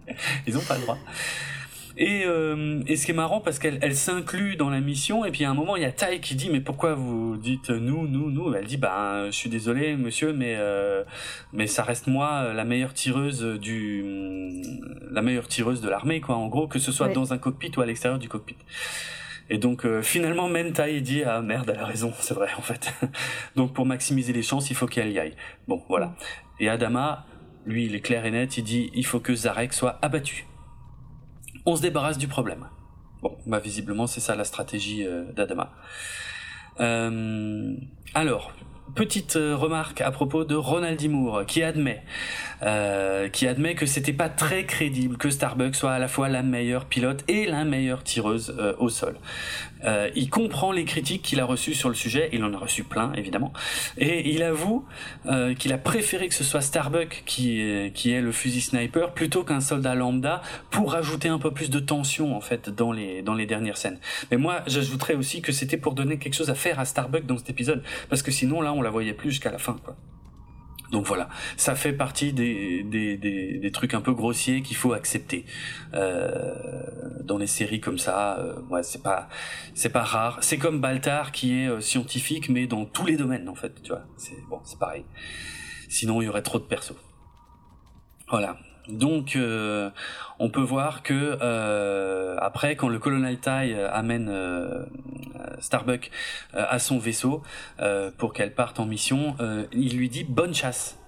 ils 0.46 0.56
ont 0.56 0.62
pas 0.62 0.76
le 0.76 0.82
droit. 0.82 0.98
Et, 1.96 2.24
euh, 2.26 2.82
et 2.88 2.96
ce 2.96 3.06
qui 3.06 3.12
est 3.12 3.14
marrant 3.14 3.40
parce 3.40 3.60
qu'elle 3.60 3.78
elle, 3.80 3.94
s'inclut 3.94 4.56
dans 4.56 4.68
la 4.68 4.80
mission 4.80 5.24
et 5.24 5.30
puis 5.30 5.44
à 5.44 5.50
un 5.50 5.54
moment 5.54 5.76
il 5.76 5.82
y 5.82 5.86
a 5.86 5.92
Tai 5.92 6.18
qui 6.20 6.34
dit 6.34 6.50
mais 6.50 6.60
pourquoi 6.60 6.94
vous 6.94 7.36
dites 7.36 7.70
nous 7.70 8.08
nous 8.08 8.30
nous? 8.30 8.52
Elle 8.52 8.64
dit 8.64 8.78
bah 8.78 9.26
je 9.26 9.36
suis 9.36 9.48
désolé 9.48 9.94
monsieur 9.96 10.32
mais 10.32 10.56
euh, 10.56 11.04
mais 11.52 11.68
ça 11.68 11.84
reste 11.84 12.08
moi 12.08 12.52
la 12.52 12.64
meilleure 12.64 12.94
tireuse 12.94 13.44
du 13.60 14.60
la 15.08 15.22
meilleure 15.22 15.46
tireuse 15.46 15.80
de 15.80 15.88
l'armée 15.88 16.20
quoi 16.20 16.34
en 16.34 16.48
gros 16.48 16.66
que 16.66 16.80
ce 16.80 16.90
soit 16.90 17.10
dans 17.10 17.32
un 17.32 17.38
cockpit 17.38 17.70
ou 17.76 17.80
à 17.80 17.86
l'extérieur 17.86 18.18
du 18.18 18.28
cockpit. 18.28 18.56
Et 19.48 19.58
donc 19.58 19.86
euh, 19.86 20.02
finalement 20.02 20.48
Mentai 20.48 21.00
dit 21.00 21.22
ah 21.22 21.42
merde 21.42 21.70
elle 21.72 21.80
a 21.80 21.86
raison 21.86 22.12
c'est 22.18 22.34
vrai 22.34 22.48
en 22.58 22.62
fait. 22.62 22.92
donc 23.54 23.72
pour 23.72 23.86
maximiser 23.86 24.32
les 24.32 24.42
chances 24.42 24.68
il 24.68 24.74
faut 24.74 24.88
qu'elle 24.88 25.12
y 25.12 25.20
aille. 25.20 25.36
Bon 25.68 25.80
voilà. 25.88 26.16
Et 26.58 26.68
Adama 26.68 27.24
lui 27.66 27.86
il 27.86 27.94
est 27.94 28.00
clair 28.00 28.26
et 28.26 28.32
net 28.32 28.58
il 28.58 28.64
dit 28.64 28.90
il 28.94 29.06
faut 29.06 29.20
que 29.20 29.32
Zarek 29.32 29.72
soit 29.72 30.00
abattu 30.02 30.44
on 31.66 31.76
se 31.76 31.82
débarrasse 31.82 32.18
du 32.18 32.28
problème. 32.28 32.66
Bon, 33.22 33.36
bah 33.46 33.58
visiblement 33.58 34.06
c'est 34.06 34.20
ça 34.20 34.34
la 34.34 34.44
stratégie 34.44 35.06
euh, 35.06 35.24
d'Adama. 35.32 35.72
Euh, 36.80 37.74
alors, 38.14 38.52
petite 38.94 39.36
euh, 39.36 39.56
remarque 39.56 40.00
à 40.00 40.10
propos 40.10 40.44
de 40.44 40.54
Ronald 40.54 41.02
Moore 41.08 41.46
qui 41.46 41.62
admet 41.62 42.02
euh, 42.62 43.28
qui 43.28 43.46
admet 43.46 43.74
que 43.74 43.86
c'était 43.86 44.12
pas 44.12 44.28
très 44.28 44.64
crédible 44.64 45.16
que 45.16 45.30
Starbucks 45.30 45.74
soit 45.74 45.92
à 45.92 45.98
la 45.98 46.08
fois 46.08 46.28
la 46.28 46.42
meilleure 46.42 46.84
pilote 46.84 47.24
et 47.28 47.46
la 47.46 47.64
meilleure 47.64 48.02
tireuse 48.02 48.54
euh, 48.58 48.74
au 48.78 48.88
sol. 48.88 49.16
Euh, 49.84 50.08
il 50.14 50.30
comprend 50.30 50.72
les 50.72 50.84
critiques 50.84 51.22
qu'il 51.22 51.40
a 51.40 51.44
reçues 51.44 51.74
sur 51.74 51.88
le 51.88 51.94
sujet, 51.94 52.30
il 52.32 52.42
en 52.42 52.54
a 52.54 52.56
reçu 52.56 52.84
plein 52.84 53.12
évidemment, 53.14 53.52
et 53.98 54.30
il 54.30 54.42
avoue 54.42 54.86
qu'il 55.58 55.72
a 55.72 55.78
préféré 55.78 56.28
que 56.28 56.34
ce 56.34 56.44
soit 56.44 56.60
Starbuck 56.60 57.22
qui 57.26 57.90
qui 57.94 58.12
est 58.12 58.20
le 58.20 58.32
fusil 58.32 58.60
sniper 58.60 59.12
plutôt 59.12 59.44
qu'un 59.44 59.60
soldat 59.60 59.94
lambda 59.94 60.40
pour 60.70 60.92
rajouter 60.92 61.28
un 61.28 61.38
peu 61.38 61.50
plus 61.50 61.70
de 61.70 61.80
tension 61.80 62.34
en 62.34 62.40
fait 62.40 62.70
dans 62.70 62.92
les 62.92 63.22
dans 63.22 63.34
les 63.34 63.46
dernières 63.46 63.76
scènes. 63.76 63.98
Mais 64.30 64.36
moi 64.36 64.62
j'ajouterais 64.66 65.14
aussi 65.14 65.42
que 65.42 65.52
c'était 65.52 65.76
pour 65.76 65.92
donner 65.92 66.18
quelque 66.18 66.34
chose 66.34 66.50
à 66.50 66.54
faire 66.54 66.80
à 66.80 66.84
Starbuck 66.84 67.26
dans 67.26 67.36
cet 67.36 67.50
épisode 67.50 67.82
parce 68.08 68.22
que 68.22 68.30
sinon 68.30 68.62
là 68.62 68.72
on 68.72 68.80
la 68.80 68.90
voyait 68.90 69.12
plus 69.12 69.30
jusqu'à 69.30 69.50
la 69.50 69.58
fin 69.58 69.76
quoi. 69.84 69.96
Donc 70.94 71.06
voilà, 71.06 71.28
ça 71.56 71.74
fait 71.74 71.92
partie 71.92 72.32
des, 72.32 72.84
des, 72.84 73.16
des, 73.16 73.58
des 73.58 73.70
trucs 73.72 73.94
un 73.94 74.00
peu 74.00 74.12
grossiers 74.12 74.62
qu'il 74.62 74.76
faut 74.76 74.92
accepter 74.92 75.44
euh, 75.92 76.54
dans 77.24 77.36
les 77.36 77.48
séries 77.48 77.80
comme 77.80 77.98
ça. 77.98 78.38
Euh, 78.38 78.60
ouais, 78.70 78.84
c'est 78.84 79.02
pas 79.02 79.28
c'est 79.74 79.88
pas 79.88 80.04
rare. 80.04 80.38
C'est 80.40 80.56
comme 80.56 80.80
Baltar 80.80 81.32
qui 81.32 81.58
est 81.58 81.66
euh, 81.66 81.80
scientifique 81.80 82.48
mais 82.48 82.68
dans 82.68 82.84
tous 82.84 83.06
les 83.06 83.16
domaines 83.16 83.48
en 83.48 83.56
fait. 83.56 83.82
Tu 83.82 83.88
vois, 83.88 84.04
c'est 84.16 84.40
bon, 84.48 84.60
c'est 84.62 84.78
pareil. 84.78 85.04
Sinon 85.88 86.22
il 86.22 86.26
y 86.26 86.28
aurait 86.28 86.42
trop 86.42 86.60
de 86.60 86.64
persos. 86.64 86.94
Voilà. 88.28 88.56
Donc, 88.88 89.36
euh, 89.36 89.90
on 90.38 90.50
peut 90.50 90.62
voir 90.62 91.02
que 91.02 91.38
euh, 91.40 92.36
après, 92.40 92.76
quand 92.76 92.88
le 92.88 92.98
colonel 92.98 93.38
Tai 93.38 93.72
euh, 93.72 93.90
amène 93.92 94.30
Starbuck 95.60 96.10
à 96.52 96.78
son 96.78 96.98
vaisseau 96.98 97.42
pour 98.18 98.32
qu'elle 98.32 98.54
parte 98.54 98.80
en 98.80 98.86
mission, 98.86 99.36
il 99.72 99.96
lui 99.96 100.08
dit 100.08 100.24
bonne 100.24 100.54
chasse. 100.54 100.98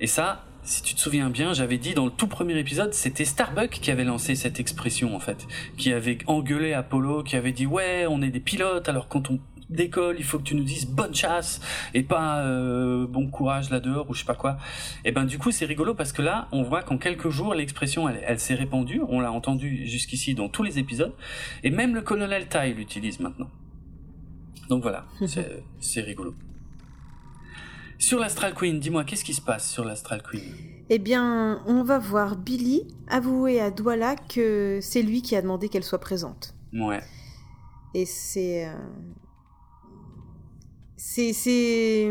Et 0.00 0.06
ça, 0.06 0.44
si 0.62 0.82
tu 0.82 0.94
te 0.94 1.00
souviens 1.00 1.28
bien, 1.28 1.52
j'avais 1.52 1.78
dit 1.78 1.94
dans 1.94 2.06
le 2.06 2.10
tout 2.10 2.26
premier 2.26 2.58
épisode, 2.58 2.94
c'était 2.94 3.24
Starbuck 3.24 3.70
qui 3.70 3.90
avait 3.90 4.04
lancé 4.04 4.34
cette 4.34 4.60
expression 4.60 5.14
en 5.14 5.20
fait, 5.20 5.46
qui 5.76 5.92
avait 5.92 6.18
engueulé 6.26 6.72
Apollo, 6.72 7.22
qui 7.22 7.36
avait 7.36 7.52
dit 7.52 7.66
ouais, 7.66 8.06
on 8.08 8.22
est 8.22 8.30
des 8.30 8.40
pilotes, 8.40 8.88
alors 8.88 9.08
quand 9.08 9.30
on 9.30 9.38
d'école, 9.70 10.16
il 10.18 10.24
faut 10.24 10.38
que 10.38 10.44
tu 10.44 10.54
nous 10.54 10.64
dises 10.64 10.86
bonne 10.86 11.14
chasse 11.14 11.60
et 11.94 12.02
pas 12.02 12.42
euh, 12.44 13.06
bon 13.06 13.28
courage 13.28 13.70
là 13.70 13.80
dehors 13.80 14.08
ou 14.10 14.14
je 14.14 14.20
sais 14.20 14.24
pas 14.24 14.34
quoi. 14.34 14.58
Et 15.04 15.12
ben 15.12 15.24
du 15.24 15.38
coup 15.38 15.50
c'est 15.50 15.64
rigolo 15.64 15.94
parce 15.94 16.12
que 16.12 16.22
là 16.22 16.48
on 16.52 16.62
voit 16.62 16.82
qu'en 16.82 16.98
quelques 16.98 17.30
jours 17.30 17.54
l'expression 17.54 18.08
elle, 18.08 18.40
s'est 18.40 18.54
répandue, 18.54 19.00
on 19.08 19.20
l'a 19.20 19.32
entendu 19.32 19.86
jusqu'ici 19.86 20.34
dans 20.34 20.48
tous 20.48 20.62
les 20.62 20.78
épisodes 20.78 21.14
et 21.62 21.70
même 21.70 21.94
le 21.94 22.02
colonel 22.02 22.48
Tai 22.48 22.72
l'utilise 22.74 23.20
maintenant. 23.20 23.50
Donc 24.68 24.82
voilà, 24.82 25.06
c'est 25.80 26.00
rigolo. 26.00 26.34
Sur 27.98 28.18
l'Astral 28.18 28.54
Queen, 28.54 28.80
dis-moi 28.80 29.04
qu'est-ce 29.04 29.24
qui 29.24 29.34
se 29.34 29.40
passe 29.40 29.70
sur 29.70 29.84
l'Astral 29.84 30.22
Queen? 30.22 30.42
Eh 30.90 30.98
bien, 30.98 31.62
on 31.66 31.82
va 31.82 31.98
voir 31.98 32.36
Billy 32.36 32.86
avouer 33.08 33.60
à 33.60 33.70
Douala 33.70 34.16
que 34.16 34.80
c'est 34.82 35.02
lui 35.02 35.22
qui 35.22 35.36
a 35.36 35.42
demandé 35.42 35.70
qu'elle 35.70 35.84
soit 35.84 36.00
présente. 36.00 36.54
Ouais. 36.74 37.00
Et 37.94 38.04
c'est 38.04 38.66
euh, 38.66 38.74
c'est 41.06 41.34
c'est 41.34 42.10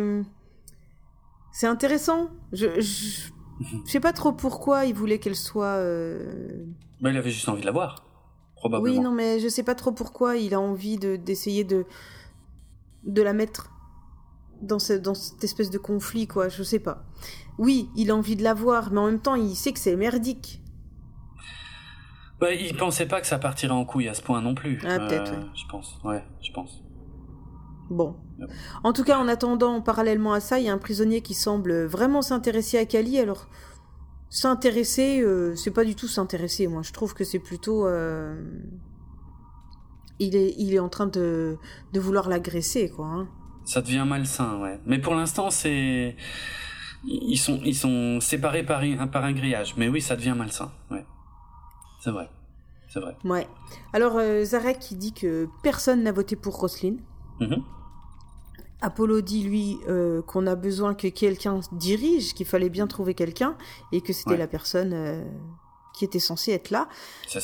c'est 1.51 1.65
intéressant. 1.65 2.29
Je, 2.51 2.79
je, 2.79 3.31
sais 3.85 3.99
pas 3.99 4.13
trop 4.13 4.31
pourquoi 4.33 4.85
il 4.85 4.93
voulait 4.93 5.17
qu'elle 5.17 5.35
soit. 5.35 5.77
Euh... 5.77 6.63
Bah, 7.01 7.09
il 7.09 7.17
avait 7.17 7.31
juste 7.31 7.49
envie 7.49 7.61
de 7.61 7.65
la 7.65 7.71
voir, 7.71 8.05
probablement. 8.55 8.95
Oui, 8.95 9.03
non, 9.03 9.11
mais 9.11 9.39
je 9.39 9.47
sais 9.47 9.63
pas 9.63 9.73
trop 9.73 9.91
pourquoi 9.91 10.37
il 10.37 10.53
a 10.53 10.59
envie 10.59 10.97
de 10.97 11.15
d'essayer 11.15 11.63
de 11.63 11.85
de 13.03 13.21
la 13.23 13.33
mettre 13.33 13.71
dans, 14.61 14.79
ce, 14.79 14.93
dans 14.93 15.15
cette 15.15 15.43
espèce 15.43 15.71
de 15.71 15.79
conflit, 15.79 16.27
quoi. 16.27 16.47
Je 16.47 16.61
sais 16.61 16.79
pas. 16.79 17.03
Oui, 17.57 17.89
il 17.95 18.11
a 18.11 18.15
envie 18.15 18.35
de 18.35 18.43
la 18.43 18.53
voir, 18.53 18.91
mais 18.91 18.99
en 18.99 19.07
même 19.07 19.21
temps, 19.21 19.35
il 19.35 19.55
sait 19.55 19.73
que 19.73 19.79
c'est 19.79 19.95
merdique. 19.95 20.61
Bah, 22.39 22.53
il 22.53 22.77
pensait 22.77 23.07
pas 23.07 23.21
que 23.21 23.27
ça 23.27 23.39
partirait 23.39 23.73
en 23.73 23.85
couille 23.85 24.07
à 24.07 24.13
ce 24.13 24.21
point 24.21 24.41
non 24.41 24.53
plus. 24.53 24.79
Ah, 24.85 24.99
peut-être. 24.99 25.33
Euh, 25.33 25.43
je 25.55 25.63
pense. 25.67 25.99
Ouais, 26.03 26.23
je 26.41 26.51
pense. 26.51 26.83
Bon. 27.89 28.15
En 28.83 28.93
tout 28.93 29.03
cas, 29.03 29.17
en 29.19 29.27
attendant, 29.27 29.81
parallèlement 29.81 30.33
à 30.33 30.39
ça, 30.39 30.59
il 30.59 30.65
y 30.65 30.69
a 30.69 30.73
un 30.73 30.77
prisonnier 30.77 31.21
qui 31.21 31.33
semble 31.33 31.85
vraiment 31.85 32.21
s'intéresser 32.21 32.77
à 32.77 32.85
Kali. 32.85 33.19
Alors, 33.19 33.47
s'intéresser, 34.29 35.21
euh, 35.21 35.55
c'est 35.55 35.71
pas 35.71 35.85
du 35.85 35.95
tout 35.95 36.07
s'intéresser. 36.07 36.67
Moi, 36.67 36.81
je 36.81 36.91
trouve 36.91 37.13
que 37.13 37.23
c'est 37.23 37.39
plutôt. 37.39 37.87
Euh, 37.87 38.35
il, 40.19 40.35
est, 40.35 40.55
il 40.57 40.73
est 40.73 40.79
en 40.79 40.89
train 40.89 41.07
de, 41.07 41.57
de 41.93 41.99
vouloir 41.99 42.27
l'agresser, 42.29 42.89
quoi. 42.89 43.05
Hein. 43.05 43.27
Ça 43.65 43.81
devient 43.81 44.05
malsain, 44.07 44.59
ouais. 44.59 44.79
Mais 44.85 44.99
pour 44.99 45.15
l'instant, 45.15 45.49
c'est. 45.49 46.15
Ils 47.05 47.37
sont, 47.37 47.59
ils 47.63 47.75
sont 47.75 48.19
séparés 48.21 48.63
par, 48.63 48.81
un, 48.81 49.07
par 49.07 49.23
un 49.25 49.33
grillage. 49.33 49.75
Mais 49.77 49.87
oui, 49.89 50.01
ça 50.01 50.15
devient 50.15 50.35
malsain, 50.37 50.71
ouais. 50.91 51.05
C'est 52.01 52.11
vrai. 52.11 52.29
C'est 52.89 52.99
vrai. 52.99 53.17
Ouais. 53.23 53.47
Alors, 53.93 54.17
euh, 54.17 54.43
Zarek, 54.43 54.79
qui 54.79 54.95
dit 54.95 55.13
que 55.13 55.47
personne 55.63 56.03
n'a 56.03 56.11
voté 56.11 56.35
pour 56.35 56.59
Roslyn. 56.59 56.97
Mhm. 57.39 57.63
Apollo 58.83 59.21
dit 59.21 59.43
lui 59.43 59.79
euh, 59.87 60.21
qu'on 60.21 60.45
a 60.45 60.55
besoin 60.55 60.93
que 60.93 61.07
quelqu'un 61.07 61.61
dirige, 61.71 62.33
qu'il 62.33 62.45
fallait 62.45 62.69
bien 62.69 62.85
trouver 62.85 63.13
quelqu'un 63.13 63.55
et 63.93 64.01
que 64.01 64.11
c'était 64.11 64.35
la 64.35 64.45
personne 64.45 64.91
euh, 64.93 65.23
qui 65.95 66.03
était 66.03 66.19
censée 66.19 66.51
être 66.51 66.69
là. 66.69 66.89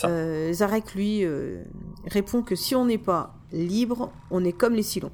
Euh, 0.03 0.51
Zarek 0.51 0.93
lui 0.95 1.25
répond 2.05 2.43
que 2.43 2.55
si 2.55 2.75
on 2.75 2.85
n'est 2.85 2.97
pas 2.97 3.35
libre, 3.53 4.11
on 4.31 4.43
est 4.43 4.51
comme 4.51 4.73
les 4.73 4.83
Silons. 4.83 5.13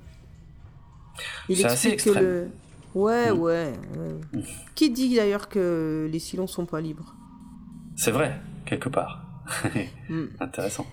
Il 1.47 1.63
explique 1.63 2.03
que 2.03 2.09
le 2.09 2.47
ouais 2.95 3.31
mm. 3.31 3.39
ouais. 3.39 3.73
Mm. 4.33 4.39
Qui 4.73 4.89
dit 4.89 5.15
d'ailleurs 5.15 5.47
que 5.47 6.09
les 6.11 6.19
Silons 6.19 6.47
sont 6.47 6.65
pas 6.65 6.81
libres? 6.81 7.13
C'est 7.95 8.11
vrai 8.11 8.41
quelque 8.65 8.89
part. 8.89 9.21
Mm. 10.09 10.25
Intéressant. 10.39 10.87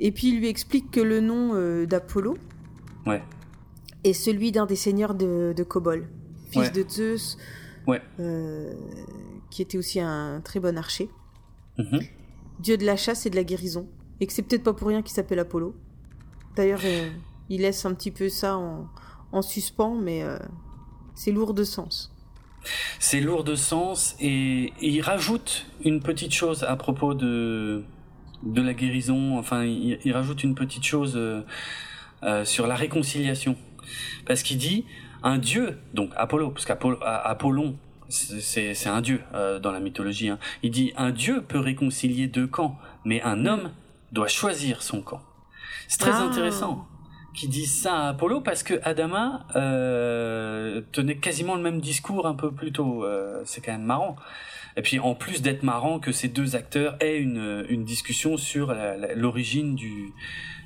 Et 0.00 0.10
puis 0.10 0.28
il 0.28 0.38
lui 0.40 0.48
explique 0.48 0.90
que 0.90 1.00
le 1.00 1.20
nom 1.20 1.84
d'Apollo 1.84 2.36
Ouais. 3.06 3.22
Et 4.04 4.12
celui 4.12 4.52
d'un 4.52 4.66
des 4.66 4.76
seigneurs 4.76 5.14
de, 5.14 5.52
de 5.56 5.62
Kobol, 5.64 6.08
fils 6.50 6.72
de 6.72 6.84
Zeus, 6.88 7.36
ouais. 7.86 8.02
Euh, 8.20 8.74
qui 9.50 9.62
était 9.62 9.78
aussi 9.78 10.00
un 10.00 10.40
très 10.42 10.60
bon 10.60 10.78
archer. 10.78 11.08
Mhm. 11.78 12.00
Dieu 12.60 12.76
de 12.76 12.84
la 12.84 12.96
chasse 12.96 13.26
et 13.26 13.30
de 13.30 13.36
la 13.36 13.44
guérison. 13.44 13.88
Et 14.20 14.26
que 14.26 14.32
c'est 14.32 14.42
peut-être 14.42 14.64
pas 14.64 14.72
pour 14.72 14.88
rien 14.88 15.02
qu'il 15.02 15.12
s'appelle 15.14 15.38
Apollo. 15.38 15.74
D'ailleurs, 16.56 16.80
euh, 16.84 17.08
il 17.48 17.62
laisse 17.62 17.84
un 17.86 17.94
petit 17.94 18.10
peu 18.10 18.28
ça 18.28 18.56
en, 18.56 18.88
en 19.32 19.42
suspens, 19.42 19.96
mais 19.96 20.22
euh, 20.22 20.38
c'est 21.14 21.30
lourd 21.30 21.54
de 21.54 21.64
sens. 21.64 22.12
C'est 22.98 23.20
lourd 23.20 23.44
de 23.44 23.54
sens 23.54 24.16
et, 24.20 24.72
il 24.80 25.00
rajoute 25.00 25.66
une 25.84 26.00
petite 26.00 26.32
chose 26.32 26.64
à 26.64 26.74
propos 26.74 27.14
de, 27.14 27.84
de 28.42 28.60
la 28.60 28.74
guérison. 28.74 29.38
Enfin, 29.38 29.64
il, 29.64 29.98
il 30.04 30.12
rajoute 30.12 30.42
une 30.42 30.56
petite 30.56 30.84
chose 30.84 31.18
sur 32.44 32.66
la 32.66 32.74
réconciliation. 32.74 33.56
Parce 34.26 34.42
qu'il 34.42 34.58
dit 34.58 34.84
un 35.22 35.38
dieu, 35.38 35.78
donc 35.94 36.10
Apollo, 36.16 36.50
parce 36.50 36.64
qu'Apollon, 36.64 37.76
c'est 38.08 38.86
un 38.86 39.00
dieu 39.00 39.20
euh, 39.34 39.58
dans 39.58 39.72
la 39.72 39.80
mythologie. 39.80 40.28
Hein. 40.28 40.38
Il 40.62 40.70
dit 40.70 40.92
un 40.96 41.10
dieu 41.10 41.42
peut 41.42 41.58
réconcilier 41.58 42.26
deux 42.26 42.46
camps, 42.46 42.78
mais 43.04 43.22
un 43.22 43.46
homme 43.46 43.70
doit 44.12 44.28
choisir 44.28 44.82
son 44.82 45.02
camp. 45.02 45.20
C'est 45.88 45.98
très 45.98 46.12
ah. 46.12 46.22
intéressant 46.22 46.86
qui 47.34 47.46
disent 47.46 47.82
ça 47.82 47.94
à 47.94 48.08
Apollo 48.08 48.40
parce 48.40 48.64
que 48.64 48.80
Adama 48.82 49.46
euh, 49.54 50.80
tenait 50.90 51.18
quasiment 51.18 51.54
le 51.54 51.62
même 51.62 51.80
discours 51.80 52.26
un 52.26 52.34
peu 52.34 52.50
plus 52.50 52.72
tôt. 52.72 53.04
Euh, 53.04 53.42
c'est 53.44 53.60
quand 53.60 53.72
même 53.72 53.84
marrant. 53.84 54.16
Et 54.76 54.82
puis 54.82 54.98
en 54.98 55.14
plus 55.14 55.40
d'être 55.40 55.62
marrant 55.62 56.00
que 56.00 56.10
ces 56.10 56.28
deux 56.28 56.56
acteurs 56.56 56.96
aient 57.00 57.18
une, 57.18 57.64
une 57.68 57.84
discussion 57.84 58.36
sur 58.36 58.74
l'origine 59.14 59.74
du 59.74 60.12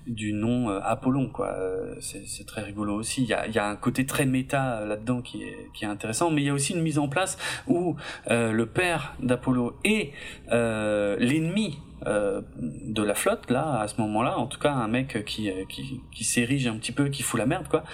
du 0.06 0.32
nom 0.32 0.70
euh, 0.70 0.80
Apollon 0.82 1.28
quoi. 1.28 1.48
Euh, 1.48 1.94
c'est 2.00 2.46
très 2.46 2.62
rigolo 2.62 2.94
aussi. 2.94 3.22
Il 3.22 3.28
y 3.28 3.34
a, 3.34 3.46
y 3.46 3.58
a 3.58 3.66
un 3.66 3.76
côté 3.76 4.06
très 4.06 4.26
méta 4.26 4.78
euh, 4.78 4.86
là-dedans 4.86 5.22
qui 5.22 5.42
est 5.42 5.68
qui 5.74 5.84
est 5.84 5.88
intéressant 5.88 6.30
mais 6.30 6.42
il 6.42 6.46
y 6.46 6.50
a 6.50 6.54
aussi 6.54 6.72
une 6.72 6.82
mise 6.82 6.98
en 6.98 7.08
place 7.08 7.38
où 7.66 7.96
le 8.28 8.64
père 8.64 9.14
d'Apollo 9.20 9.78
et 9.84 10.12
l'ennemi 10.50 11.78
de 12.04 13.02
la 13.02 13.14
flotte 13.14 13.50
là 13.50 13.80
à 13.80 13.88
ce 13.88 14.00
moment-là 14.00 14.38
en 14.38 14.46
tout 14.46 14.58
cas 14.58 14.72
un 14.72 14.88
mec 14.88 15.24
qui 15.24 15.50
qui, 15.68 16.00
qui 16.10 16.24
s'érige 16.24 16.66
un 16.66 16.76
petit 16.76 16.92
peu 16.92 17.08
qui 17.08 17.22
fout 17.22 17.38
la 17.38 17.46
merde 17.46 17.68
quoi 17.68 17.84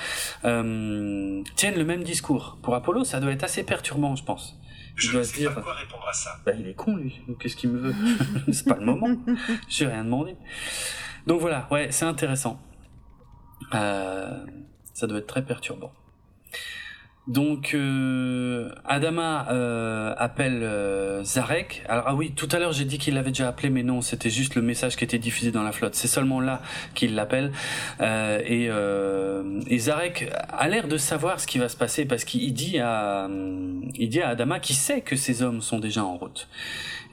tiennent 0.42 1.44
le 1.76 1.84
même 1.84 2.02
discours. 2.02 2.58
Pour 2.62 2.74
Apollo 2.74 3.04
ça 3.04 3.20
doit 3.20 3.32
être 3.32 3.44
assez 3.44 3.64
perturbant 3.64 4.16
je 4.16 4.24
pense. 4.24 4.58
Je 4.96 5.12
dois 5.12 5.22
se 5.22 5.34
dire 5.34 5.54
quoi 5.54 5.74
répondre 5.74 6.06
à 6.08 6.12
ça. 6.12 6.40
bah, 6.44 6.52
il 6.58 6.66
est 6.66 6.74
con 6.74 6.96
lui. 6.96 7.20
Qu'est-ce 7.38 7.54
qu'il 7.54 7.70
me 7.70 7.78
veut? 7.78 7.94
C'est 8.52 8.66
pas 8.66 8.76
le 8.76 8.84
moment. 8.84 9.16
J'ai 9.68 9.86
rien 9.86 10.02
demandé 10.02 10.34
donc 11.28 11.42
voilà, 11.42 11.68
ouais, 11.70 11.88
c'est 11.92 12.06
intéressant. 12.06 12.58
Euh, 13.74 14.46
ça 14.94 15.06
doit 15.06 15.18
être 15.18 15.26
très 15.26 15.44
perturbant. 15.44 15.92
Donc 17.28 17.74
euh, 17.74 18.70
Adama 18.84 19.46
euh, 19.50 20.14
appelle 20.16 20.66
Zarek. 21.24 21.84
Alors 21.88 22.04
ah 22.06 22.14
oui, 22.14 22.32
tout 22.32 22.48
à 22.50 22.58
l'heure 22.58 22.72
j'ai 22.72 22.84
dit 22.84 22.98
qu'il 22.98 23.14
l'avait 23.14 23.30
déjà 23.30 23.48
appelé, 23.48 23.70
mais 23.70 23.82
non, 23.82 24.00
c'était 24.00 24.30
juste 24.30 24.54
le 24.54 24.62
message 24.62 24.96
qui 24.96 25.04
était 25.04 25.18
diffusé 25.18 25.52
dans 25.52 25.62
la 25.62 25.72
flotte. 25.72 25.94
C'est 25.94 26.08
seulement 26.08 26.40
là 26.40 26.62
qu'il 26.94 27.14
l'appelle. 27.14 27.52
et, 28.00 28.68
et 29.66 29.78
Zarek 29.78 30.32
a 30.48 30.68
l'air 30.68 30.88
de 30.88 30.96
savoir 30.96 31.38
ce 31.38 31.46
qui 31.46 31.58
va 31.58 31.68
se 31.68 31.76
passer 31.76 32.06
parce 32.06 32.24
qu'il 32.24 32.52
dit 32.54 32.78
à 32.78 33.28
il 33.94 34.08
dit 34.08 34.22
à 34.22 34.28
Adama 34.30 34.58
qu'il 34.58 34.76
sait 34.76 35.02
que 35.02 35.16
ces 35.16 35.42
hommes 35.42 35.60
sont 35.60 35.78
déjà 35.78 36.04
en 36.04 36.16
route. 36.16 36.48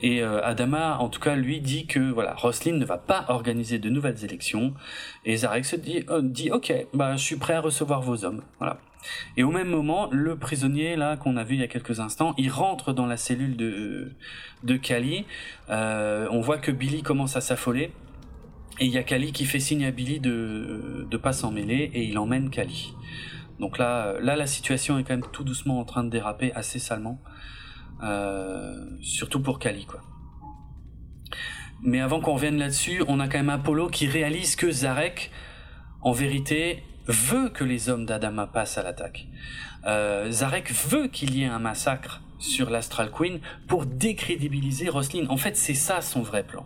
Et 0.02 0.22
euh, 0.22 0.44
Adama, 0.44 0.98
en 1.00 1.10
tout 1.10 1.20
cas, 1.20 1.36
lui 1.36 1.62
dit 1.62 1.86
que 1.88 2.00
voilà, 2.00 2.34
Roslin 2.34 2.74
ne 2.74 2.86
va 2.86 2.98
pas 2.98 3.26
organiser 3.30 3.80
de 3.80 3.90
nouvelles 3.90 4.24
élections. 4.24 4.74
Et 5.24 5.38
Zarek 5.38 5.66
se 5.66 5.76
dit, 5.76 6.06
euh, 6.10 6.22
dit 6.22 6.52
ok, 6.52 6.74
bah 6.94 7.16
je 7.16 7.24
suis 7.24 7.38
prêt 7.38 7.54
à 7.54 7.62
recevoir 7.62 8.02
vos 8.02 8.26
hommes. 8.26 8.42
Voilà. 8.60 8.78
Et 9.38 9.44
au 9.44 9.52
même 9.52 9.70
moment, 9.70 10.10
le 10.12 10.36
prisonnier 10.38 10.96
là 10.96 11.18
qu'on 11.18 11.38
a 11.38 11.44
vu 11.44 11.56
il 11.56 11.62
y 11.62 11.64
a 11.64 11.68
quelques 11.68 12.00
instants, 12.00 12.34
il 12.38 12.50
rentre 12.50 12.94
dans 12.94 13.06
la 13.06 13.18
cellule 13.18 13.58
de 13.58 14.78
Kali. 14.78 15.26
Euh, 15.70 16.28
on 16.32 16.42
voit 16.42 16.58
que 16.58 16.72
Billy 16.72 17.04
commence 17.04 17.36
à 17.36 17.42
s'affoler. 17.42 17.92
Et 18.80 18.86
il 18.86 18.92
y 18.92 18.98
a 18.98 19.04
Kali 19.04 19.32
qui 19.32 19.46
fait 19.46 19.60
signe 19.60 19.86
à 19.86 19.92
Billy 19.92 20.20
de 20.20 21.08
de 21.10 21.18
pas 21.18 21.32
s'en 21.32 21.52
mêler 21.52 21.92
et 21.94 22.04
il 22.04 22.18
emmène 22.18 22.50
Kali. 22.50 22.94
Donc 23.60 23.78
là, 23.78 24.16
là, 24.20 24.36
la 24.36 24.48
situation 24.48 24.98
est 24.98 25.04
quand 25.04 25.14
même 25.14 25.26
tout 25.32 25.44
doucement 25.44 25.80
en 25.80 25.86
train 25.86 26.04
de 26.04 26.10
déraper 26.10 26.52
assez 26.54 26.80
salement. 26.80 27.22
Euh, 28.04 28.86
surtout 29.02 29.42
pour 29.42 29.60
Kali, 29.60 29.86
quoi. 29.86 30.02
Mais 31.82 32.02
avant 32.02 32.20
qu'on 32.20 32.34
revienne 32.34 32.58
là-dessus, 32.58 33.04
on 33.08 33.20
a 33.20 33.28
quand 33.28 33.38
même 33.38 33.50
Apollo 33.50 33.90
qui 33.90 34.08
réalise 34.08 34.56
que 34.56 34.72
Zarek, 34.72 35.32
en 36.02 36.12
vérité, 36.12 36.84
veut 37.08 37.50
que 37.50 37.64
les 37.64 37.90
hommes 37.90 38.06
d'Adama 38.06 38.48
passent 38.48 38.78
à 38.78 38.84
l'attaque. 38.84 39.28
Euh, 39.86 40.32
Zarek 40.32 40.72
veut 40.72 41.08
qu'il 41.08 41.36
y 41.36 41.44
ait 41.44 41.48
un 41.48 41.60
massacre 41.60 42.22
sur 42.40 42.70
l'Astral 42.70 43.12
Queen 43.12 43.40
pour 43.68 43.86
décrédibiliser 43.86 44.90
Roslin. 44.90 45.26
En 45.30 45.38
fait, 45.38 45.56
c'est 45.56 45.74
ça 45.74 46.02
son 46.02 46.22
vrai 46.22 46.44
plan. 46.44 46.66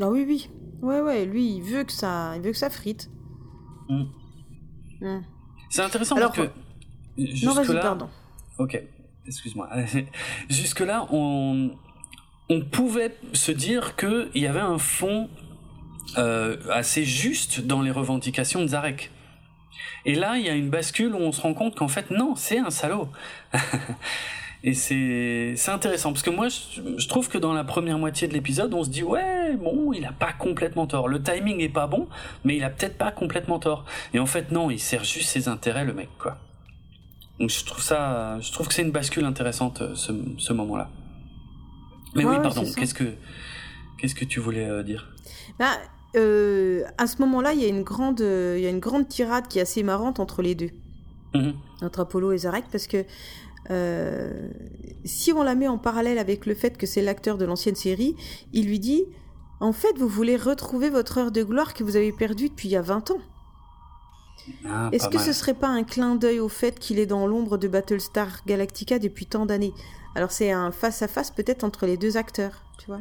Ah 0.00 0.08
oui, 0.08 0.24
oui. 0.26 0.50
Ouais, 0.80 1.00
ouais, 1.00 1.24
lui, 1.24 1.56
il 1.56 1.62
veut 1.62 1.84
que 1.84 1.92
ça, 1.92 2.34
il 2.36 2.42
veut 2.42 2.52
que 2.52 2.58
ça 2.58 2.70
frite. 2.70 3.10
Hmm. 3.88 4.04
Hmm. 5.00 5.22
C'est 5.70 5.82
intéressant 5.82 6.16
Alors, 6.16 6.32
parce 6.32 6.48
que... 6.48 7.44
Non, 7.44 7.52
vas-y, 7.52 7.80
pardon. 7.80 8.08
Ok 8.58 8.82
excuse-moi. 9.28 9.68
Jusque-là, 10.48 11.06
on, 11.10 11.70
on 12.48 12.60
pouvait 12.62 13.14
se 13.32 13.52
dire 13.52 13.94
qu'il 13.96 14.30
y 14.34 14.46
avait 14.46 14.60
un 14.60 14.78
fond 14.78 15.28
euh, 16.16 16.56
assez 16.70 17.04
juste 17.04 17.60
dans 17.60 17.82
les 17.82 17.90
revendications 17.90 18.62
de 18.62 18.68
Zarek. 18.68 19.12
Et 20.04 20.14
là, 20.14 20.36
il 20.36 20.44
y 20.44 20.48
a 20.48 20.54
une 20.54 20.70
bascule 20.70 21.14
où 21.14 21.18
on 21.18 21.32
se 21.32 21.40
rend 21.40 21.54
compte 21.54 21.76
qu'en 21.76 21.88
fait, 21.88 22.10
non, 22.10 22.34
c'est 22.36 22.58
un 22.58 22.70
salaud. 22.70 23.08
Et 24.64 24.74
c'est 24.74 25.54
c'est 25.54 25.70
intéressant 25.70 26.12
parce 26.12 26.24
que 26.24 26.30
moi 26.30 26.48
je, 26.48 27.06
trouve 27.06 27.28
que 27.28 27.38
dans 27.38 27.52
la 27.52 27.62
première 27.62 27.96
moitié 27.96 28.26
de 28.26 28.32
l'épisode 28.32 28.74
on 28.74 28.82
se 28.82 28.90
dit 28.90 29.04
ouais 29.04 29.54
bon 29.56 29.92
il 29.92 30.04
a 30.04 30.10
pas 30.10 30.32
complètement 30.32 30.88
tort 30.88 31.06
le 31.06 31.22
timing 31.22 31.60
est 31.60 31.68
pas 31.68 31.86
bon 31.86 32.08
mais 32.42 32.56
il 32.56 32.64
a 32.64 32.70
peut-être 32.70 32.98
pas 32.98 33.12
complètement 33.12 33.60
tort 33.60 33.84
et 34.14 34.18
en 34.18 34.26
fait 34.26 34.50
non 34.50 34.68
il 34.68 34.80
sert 34.80 35.04
juste 35.04 35.28
ses 35.28 35.46
intérêts 35.46 35.84
le 35.84 35.94
mec 35.94 36.08
quoi 36.18 36.38
donc 37.38 37.50
je 37.50 37.64
trouve 37.64 37.82
ça, 37.82 38.40
je 38.40 38.50
trouve 38.52 38.68
que 38.68 38.74
c'est 38.74 38.82
une 38.82 38.90
bascule 38.90 39.24
intéressante 39.24 39.82
euh, 39.82 39.94
ce, 39.94 40.12
ce 40.38 40.52
moment-là. 40.52 40.90
Mais 42.14 42.24
oui, 42.24 42.36
pardon. 42.42 42.64
Qu'est-ce 42.76 42.94
que, 42.94 43.14
qu'est-ce 43.98 44.14
que 44.14 44.24
tu 44.24 44.40
voulais 44.40 44.68
euh, 44.68 44.82
dire? 44.82 45.08
Bah, 45.58 45.76
euh, 46.18 46.84
à 46.98 47.06
ce 47.06 47.20
moment-là, 47.22 47.52
il 47.52 47.60
y 47.60 47.64
a 47.64 47.68
une 47.68 47.82
grande, 47.82 48.20
il 48.20 48.60
y 48.60 48.66
a 48.66 48.70
une 48.70 48.80
grande 48.80 49.08
tirade 49.08 49.48
qui 49.48 49.58
est 49.58 49.62
assez 49.62 49.82
marrante 49.82 50.20
entre 50.20 50.42
les 50.42 50.54
deux, 50.54 50.70
mhm. 51.34 51.54
entre 51.82 52.00
Apollo 52.00 52.32
et 52.32 52.38
Zarek, 52.38 52.64
parce 52.70 52.86
que 52.86 53.04
si 55.04 55.32
on 55.32 55.42
la 55.42 55.54
met 55.54 55.68
en 55.68 55.76
parallèle 55.76 56.18
avec 56.18 56.46
le 56.46 56.54
fait 56.54 56.78
que 56.78 56.86
c'est 56.86 57.02
l'acteur 57.02 57.36
de 57.36 57.44
l'ancienne 57.44 57.74
série, 57.74 58.16
il 58.54 58.66
lui 58.66 58.78
dit, 58.78 59.04
en 59.60 59.72
fait, 59.72 59.98
vous 59.98 60.08
voulez 60.08 60.36
retrouver 60.36 60.88
votre 60.88 61.18
heure 61.18 61.32
de 61.32 61.42
gloire 61.42 61.74
que 61.74 61.82
vous 61.84 61.96
avez 61.96 62.12
perdue 62.12 62.48
depuis 62.48 62.68
il 62.68 62.72
y 62.72 62.76
a 62.76 62.82
20 62.82 63.10
ans. 63.10 63.20
Ah, 64.66 64.88
Est-ce 64.92 65.08
que 65.08 65.18
ce 65.18 65.32
serait 65.32 65.54
pas 65.54 65.68
un 65.68 65.84
clin 65.84 66.14
d'œil 66.14 66.40
au 66.40 66.48
fait 66.48 66.78
qu'il 66.78 66.98
est 66.98 67.06
dans 67.06 67.26
l'ombre 67.26 67.58
de 67.58 67.68
Battlestar 67.68 68.44
Galactica 68.46 68.98
depuis 68.98 69.26
tant 69.26 69.46
d'années? 69.46 69.74
Alors 70.14 70.30
c'est 70.30 70.50
un 70.50 70.70
face 70.70 71.02
à 71.02 71.08
face 71.08 71.30
peut-être 71.30 71.64
entre 71.64 71.86
les 71.86 71.96
deux 71.96 72.16
acteurs, 72.16 72.62
tu 72.78 72.86
vois 72.86 73.00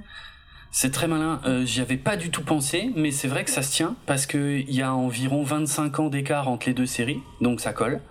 c'est 0.71 0.91
très 0.91 1.07
malin. 1.07 1.41
Euh, 1.45 1.65
J'y 1.65 1.81
avais 1.81 1.97
pas 1.97 2.17
du 2.17 2.29
tout 2.29 2.43
pensé, 2.43 2.91
mais 2.95 3.11
c'est 3.11 3.27
vrai 3.27 3.43
que 3.43 3.49
ça 3.51 3.61
se 3.61 3.71
tient 3.71 3.95
parce 4.05 4.25
que 4.25 4.59
il 4.59 4.73
y 4.73 4.81
a 4.81 4.93
environ 4.93 5.43
25 5.43 5.99
ans 5.99 6.09
d'écart 6.09 6.47
entre 6.47 6.67
les 6.67 6.73
deux 6.73 6.85
séries, 6.85 7.21
donc 7.41 7.61
ça 7.61 7.73
colle. 7.73 8.01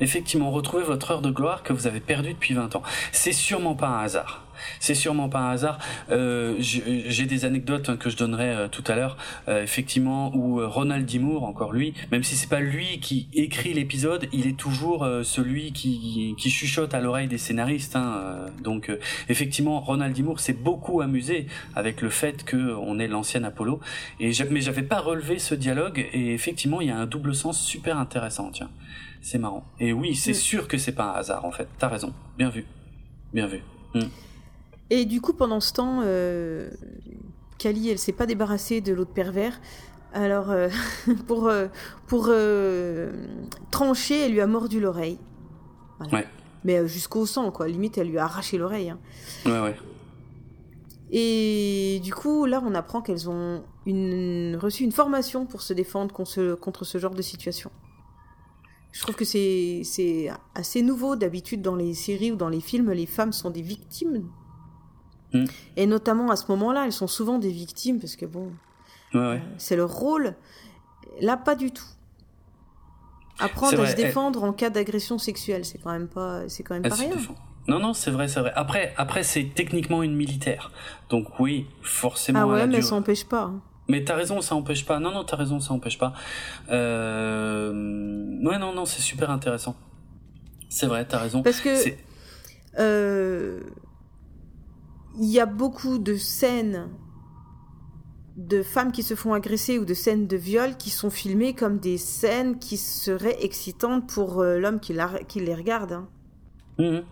Effectivement, 0.00 0.50
retrouvez 0.50 0.82
votre 0.82 1.12
heure 1.12 1.22
de 1.22 1.30
gloire 1.30 1.62
que 1.62 1.72
vous 1.72 1.86
avez 1.86 2.00
perdue 2.00 2.32
depuis 2.34 2.54
20 2.54 2.74
ans. 2.76 2.82
C'est 3.12 3.32
sûrement 3.32 3.74
pas 3.74 3.88
un 3.88 4.02
hasard. 4.02 4.43
C'est 4.80 4.94
sûrement 4.94 5.28
pas 5.28 5.40
un 5.40 5.50
hasard. 5.50 5.78
Euh, 6.10 6.54
J'ai 6.58 7.26
des 7.26 7.44
anecdotes 7.44 7.88
hein, 7.88 7.96
que 7.96 8.10
je 8.10 8.16
donnerai 8.16 8.50
euh, 8.50 8.68
tout 8.68 8.84
à 8.86 8.94
l'heure, 8.94 9.16
euh, 9.48 9.62
effectivement, 9.62 10.34
où 10.34 10.60
Ronald 10.66 11.06
Dimour, 11.06 11.44
encore 11.44 11.72
lui, 11.72 11.94
même 12.12 12.22
si 12.22 12.36
c'est 12.36 12.48
pas 12.48 12.60
lui 12.60 13.00
qui 13.00 13.28
écrit 13.34 13.72
l'épisode, 13.74 14.28
il 14.32 14.46
est 14.46 14.56
toujours 14.56 15.06
celui 15.22 15.72
qui, 15.72 16.34
qui, 16.38 16.50
chuchote 16.50 16.94
à 16.94 17.00
l'oreille 17.00 17.28
des 17.28 17.38
scénaristes. 17.38 17.96
Hein, 17.96 18.46
donc, 18.62 18.90
effectivement, 19.28 19.80
Ronald 19.80 20.14
Dimour 20.14 20.40
s'est 20.40 20.52
beaucoup 20.52 21.00
amusé 21.00 21.46
avec 21.74 22.00
le 22.00 22.10
fait 22.10 22.44
que 22.44 22.74
on 22.74 22.98
est 22.98 23.08
l'ancien 23.08 23.44
Apollo. 23.44 23.80
Et 24.20 24.32
mais 24.50 24.60
j'avais 24.60 24.82
pas 24.82 25.00
relevé 25.00 25.38
ce 25.38 25.54
dialogue. 25.54 26.06
Et 26.12 26.34
effectivement, 26.34 26.80
il 26.80 26.88
y 26.88 26.90
a 26.90 26.96
un 26.96 27.06
double 27.06 27.34
sens 27.34 27.60
super 27.60 27.98
intéressant. 27.98 28.50
Tiens, 28.50 28.70
c'est 29.22 29.38
marrant. 29.38 29.64
Et 29.80 29.92
oui, 29.92 30.14
c'est 30.14 30.32
mm. 30.32 30.34
sûr 30.34 30.68
que 30.68 30.78
c'est 30.78 30.92
pas 30.92 31.04
un 31.04 31.14
hasard 31.14 31.44
en 31.44 31.52
fait. 31.52 31.68
T'as 31.78 31.88
raison. 31.88 32.12
Bien 32.36 32.50
vu. 32.50 32.64
Bien 33.32 33.46
vu. 33.46 33.62
Mm. 33.94 34.00
Et 34.90 35.04
du 35.06 35.20
coup, 35.20 35.32
pendant 35.32 35.60
ce 35.60 35.72
temps, 35.72 36.00
euh, 36.02 36.70
Kali, 37.58 37.88
elle 37.88 37.98
s'est 37.98 38.12
pas 38.12 38.26
débarrassée 38.26 38.80
de 38.80 38.92
l'autre 38.92 39.12
pervers. 39.12 39.58
Alors, 40.14 40.50
euh, 40.50 40.68
pour, 41.26 41.48
euh, 41.48 41.66
pour 42.06 42.26
euh, 42.28 43.12
trancher, 43.70 44.26
elle 44.26 44.32
lui 44.32 44.40
a 44.40 44.46
mordu 44.46 44.80
l'oreille. 44.80 45.18
Ouais. 46.12 46.26
Mais 46.64 46.86
jusqu'au 46.88 47.26
sang, 47.26 47.50
quoi. 47.50 47.68
Limite, 47.68 47.98
elle 47.98 48.08
lui 48.08 48.18
a 48.18 48.24
arraché 48.24 48.56
l'oreille. 48.56 48.90
Hein. 48.90 48.98
Ouais, 49.44 49.60
ouais. 49.60 49.76
Et 51.10 52.00
du 52.02 52.14
coup, 52.14 52.46
là, 52.46 52.62
on 52.64 52.74
apprend 52.74 53.02
qu'elles 53.02 53.28
ont 53.28 53.62
une, 53.86 54.56
reçu 54.60 54.84
une 54.84 54.92
formation 54.92 55.46
pour 55.46 55.62
se 55.62 55.72
défendre 55.72 56.14
contre 56.14 56.30
ce, 56.30 56.54
contre 56.54 56.84
ce 56.84 56.98
genre 56.98 57.14
de 57.14 57.22
situation. 57.22 57.70
Je 58.92 59.02
trouve 59.02 59.14
que 59.14 59.24
c'est 59.24 60.30
assez 60.54 60.82
nouveau. 60.82 61.16
D'habitude, 61.16 61.60
dans 61.60 61.76
les 61.76 61.94
séries 61.94 62.32
ou 62.32 62.36
dans 62.36 62.48
les 62.48 62.60
films, 62.60 62.92
les 62.92 63.06
femmes 63.06 63.32
sont 63.32 63.50
des 63.50 63.62
victimes 63.62 64.24
Mm. 65.34 65.44
Et 65.76 65.86
notamment 65.86 66.30
à 66.30 66.36
ce 66.36 66.46
moment-là, 66.48 66.84
elles 66.86 66.92
sont 66.92 67.06
souvent 67.06 67.38
des 67.38 67.50
victimes 67.50 68.00
parce 68.00 68.16
que 68.16 68.24
bon, 68.24 68.52
euh, 69.14 69.38
c'est 69.58 69.76
leur 69.76 69.92
rôle. 69.92 70.34
Là, 71.20 71.36
pas 71.36 71.54
du 71.54 71.70
tout. 71.70 71.84
Apprendre 73.38 73.80
à 73.80 73.86
se 73.88 73.96
défendre 73.96 74.44
en 74.44 74.52
cas 74.52 74.70
d'agression 74.70 75.18
sexuelle, 75.18 75.64
c'est 75.64 75.78
quand 75.78 75.90
même 75.90 76.08
pas, 76.08 76.48
c'est 76.48 76.62
quand 76.62 76.74
même 76.74 76.82
pas 76.82 76.94
rien. 76.94 77.10
Non, 77.66 77.78
non, 77.78 77.94
c'est 77.94 78.10
vrai, 78.10 78.28
c'est 78.28 78.40
vrai. 78.40 78.52
Après, 78.54 78.94
après, 78.96 79.22
c'est 79.22 79.50
techniquement 79.54 80.02
une 80.02 80.14
militaire. 80.14 80.70
Donc 81.08 81.40
oui, 81.40 81.66
forcément. 81.82 82.40
Ah 82.40 82.46
ouais, 82.46 82.66
mais 82.66 82.82
ça 82.82 82.94
empêche 82.94 83.24
pas. 83.24 83.44
Hein. 83.44 83.60
Mais 83.88 84.04
t'as 84.04 84.14
raison, 84.14 84.40
ça 84.40 84.54
empêche 84.54 84.86
pas. 84.86 84.98
Non, 84.98 85.10
non, 85.10 85.24
t'as 85.24 85.36
raison, 85.36 85.60
ça 85.60 85.72
empêche 85.72 85.98
pas. 85.98 86.12
Euh... 86.70 87.72
Ouais, 88.42 88.58
non, 88.58 88.72
non, 88.72 88.84
c'est 88.84 89.02
super 89.02 89.30
intéressant. 89.30 89.76
C'est 90.68 90.86
vrai, 90.86 91.04
t'as 91.04 91.18
raison. 91.18 91.42
Parce 91.42 91.60
que 91.60 91.70
euh, 92.78 93.60
il 95.18 95.28
y 95.28 95.40
a 95.40 95.46
beaucoup 95.46 95.98
de 95.98 96.16
scènes 96.16 96.88
de 98.36 98.62
femmes 98.62 98.90
qui 98.90 99.02
se 99.02 99.14
font 99.14 99.32
agresser 99.32 99.78
ou 99.78 99.84
de 99.84 99.94
scènes 99.94 100.26
de 100.26 100.36
viol 100.36 100.76
qui 100.76 100.90
sont 100.90 101.10
filmées 101.10 101.54
comme 101.54 101.78
des 101.78 101.98
scènes 101.98 102.58
qui 102.58 102.76
seraient 102.76 103.44
excitantes 103.44 104.08
pour 104.12 104.40
euh, 104.40 104.58
l'homme 104.58 104.80
qui, 104.80 104.96
qui, 105.28 105.40
les 105.40 105.54
regarde. 105.54 105.92
Hein. 105.92 106.08
Mhm. 106.78 107.04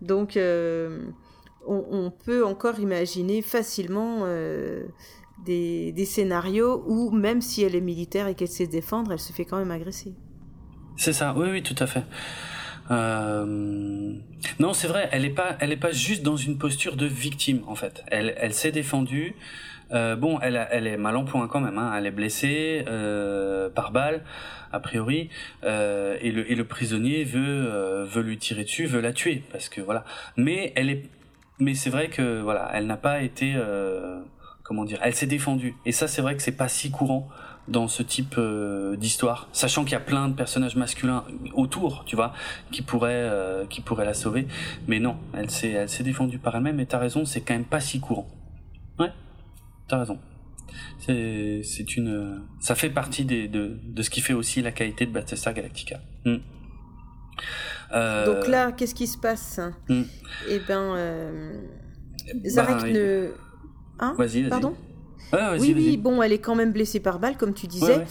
Donc, 0.00 0.36
euh, 0.36 1.06
on, 1.66 2.10
peut 2.10 2.44
encore 2.44 2.78
imaginer 2.78 3.40
facilement 3.40 4.22
euh, 4.22 4.84
des, 5.44 5.92
des, 5.92 6.04
scénarios 6.04 6.84
où, 6.86 7.10
même 7.10 7.40
si 7.40 7.62
elle 7.62 7.74
est 7.74 7.80
militaire 7.80 8.26
et 8.26 8.34
qu'elle 8.34 8.48
sait 8.48 8.66
se 8.66 8.70
défendre, 8.70 9.12
elle 9.12 9.20
se 9.20 9.32
fait 9.32 9.44
quand 9.44 9.56
même 9.56 9.70
agresser. 9.70 10.14
C'est 10.96 11.12
ça, 11.12 11.34
oui, 11.36 11.48
oui, 11.50 11.62
tout 11.62 11.76
à 11.78 11.86
fait. 11.86 12.04
Euh... 12.90 14.12
Non, 14.58 14.72
c'est 14.72 14.88
vrai, 14.88 15.08
elle 15.12 15.24
est 15.24 15.30
pas, 15.30 15.56
elle 15.60 15.72
est 15.72 15.76
pas 15.76 15.92
juste 15.92 16.22
dans 16.22 16.36
une 16.36 16.58
posture 16.58 16.96
de 16.96 17.06
victime 17.06 17.62
en 17.66 17.74
fait. 17.74 18.04
Elle, 18.08 18.34
elle 18.38 18.54
s'est 18.54 18.72
défendue. 18.72 19.34
Euh, 19.92 20.16
bon, 20.16 20.40
elle, 20.40 20.66
elle 20.70 20.86
est 20.86 20.96
mal 20.96 21.16
en 21.16 21.24
point 21.24 21.46
quand 21.46 21.60
même. 21.60 21.78
Hein. 21.78 21.92
Elle 21.96 22.06
est 22.06 22.10
blessée 22.10 22.84
euh, 22.88 23.68
par 23.68 23.92
balle, 23.92 24.22
a 24.72 24.80
priori, 24.80 25.28
euh, 25.62 26.16
et, 26.20 26.32
le, 26.32 26.50
et 26.50 26.54
le 26.54 26.64
prisonnier 26.64 27.22
veut, 27.22 27.66
euh, 27.70 28.04
veut 28.04 28.22
lui 28.22 28.38
tirer 28.38 28.64
dessus, 28.64 28.86
veut 28.86 29.00
la 29.00 29.12
tuer, 29.12 29.42
parce 29.52 29.68
que 29.68 29.80
voilà. 29.80 30.04
Mais 30.36 30.72
elle 30.74 30.90
est, 30.90 31.04
mais 31.58 31.74
c'est 31.74 31.90
vrai 31.90 32.08
que 32.08 32.40
voilà, 32.40 32.70
elle 32.74 32.86
n'a 32.86 32.96
pas 32.96 33.22
été, 33.22 33.52
euh, 33.56 34.20
comment 34.62 34.84
dire, 34.84 34.98
elle 35.02 35.14
s'est 35.14 35.26
défendue. 35.26 35.74
Et 35.86 35.92
ça, 35.92 36.08
c'est 36.08 36.22
vrai 36.22 36.34
que 36.34 36.42
c'est 36.42 36.56
pas 36.56 36.68
si 36.68 36.90
courant 36.90 37.28
dans 37.68 37.88
ce 37.88 38.02
type 38.02 38.34
euh, 38.36 38.96
d'histoire, 38.96 39.48
sachant 39.52 39.84
qu'il 39.84 39.92
y 39.92 39.96
a 39.96 40.00
plein 40.00 40.28
de 40.28 40.34
personnages 40.34 40.76
masculins 40.76 41.24
autour, 41.54 42.04
tu 42.04 42.14
vois, 42.16 42.34
qui 42.70 42.82
pourraient 42.82 43.12
euh, 43.12 43.66
qui 43.66 43.80
pourraient 43.80 44.04
la 44.04 44.14
sauver. 44.14 44.46
Mais 44.86 45.00
non, 45.00 45.16
elle 45.32 45.50
s'est 45.50 45.70
elle 45.70 45.88
s'est 45.88 46.02
défendue 46.02 46.38
par 46.38 46.56
elle-même. 46.56 46.80
Et 46.80 46.86
t'as 46.86 46.98
raison, 46.98 47.24
c'est 47.24 47.40
quand 47.40 47.54
même 47.54 47.64
pas 47.64 47.80
si 47.80 48.00
courant. 48.00 48.28
Ouais, 48.98 49.12
t'as 49.88 49.98
raison. 49.98 50.18
C'est 50.98 51.62
c'est 51.64 51.96
une 51.96 52.42
ça 52.60 52.74
fait 52.74 52.90
partie 52.90 53.24
des, 53.24 53.48
de 53.48 53.78
de 53.82 54.02
ce 54.02 54.10
qui 54.10 54.20
fait 54.20 54.34
aussi 54.34 54.60
la 54.60 54.72
qualité 54.72 55.06
de 55.06 55.12
Battlestar 55.12 55.54
Galactica. 55.54 56.00
Hmm. 56.24 56.36
Euh... 57.92 58.26
Donc 58.26 58.48
là, 58.48 58.72
qu'est-ce 58.72 58.94
qui 58.94 59.06
se 59.06 59.18
passe? 59.18 59.60
hmm. 59.88 60.02
Eh 60.48 60.58
ben, 60.60 60.94
euh... 60.96 61.60
Zarek 62.44 62.76
bah, 62.76 62.88
ne. 62.88 63.32
Hein? 64.00 64.14
Vas-y, 64.18 64.42
vas 64.42 64.50
Pardon? 64.50 64.74
Oui, 65.32 65.74
oui, 65.76 65.96
bon, 65.96 66.22
elle 66.22 66.32
est 66.32 66.38
quand 66.38 66.54
même 66.54 66.72
blessée 66.72 67.00
par 67.00 67.18
balle, 67.18 67.36
comme 67.36 67.54
tu 67.54 67.66
disais. 67.66 68.04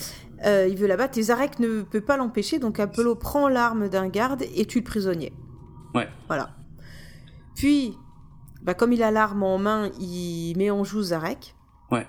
Euh, 0.46 0.68
il 0.70 0.78
veut 0.78 0.88
la 0.88 0.98
battre 0.98 1.18
et 1.18 1.22
Zarek 1.22 1.60
ne 1.60 1.84
peut 1.84 2.02
pas 2.02 2.18
l'empêcher, 2.18 2.60
donc 2.60 2.80
Apollo 2.80 3.16
prend 3.16 3.48
l'arme 3.48 3.88
d'un 3.88 4.10
garde 4.10 4.44
et 4.56 4.66
tue 4.66 4.80
le 4.80 4.84
prisonnier. 4.84 5.32
Ouais. 5.96 6.10
Voilà. 6.28 6.50
Puis, 7.56 7.96
bah, 8.62 8.74
comme 8.74 8.92
il 8.92 9.04
a 9.04 9.12
l'arme 9.12 9.44
en 9.44 9.58
main, 9.58 9.90
il 10.00 10.56
met 10.58 10.70
en 10.70 10.84
joue 10.84 11.02
Zarek. 11.02 11.56
Ouais. 11.92 12.06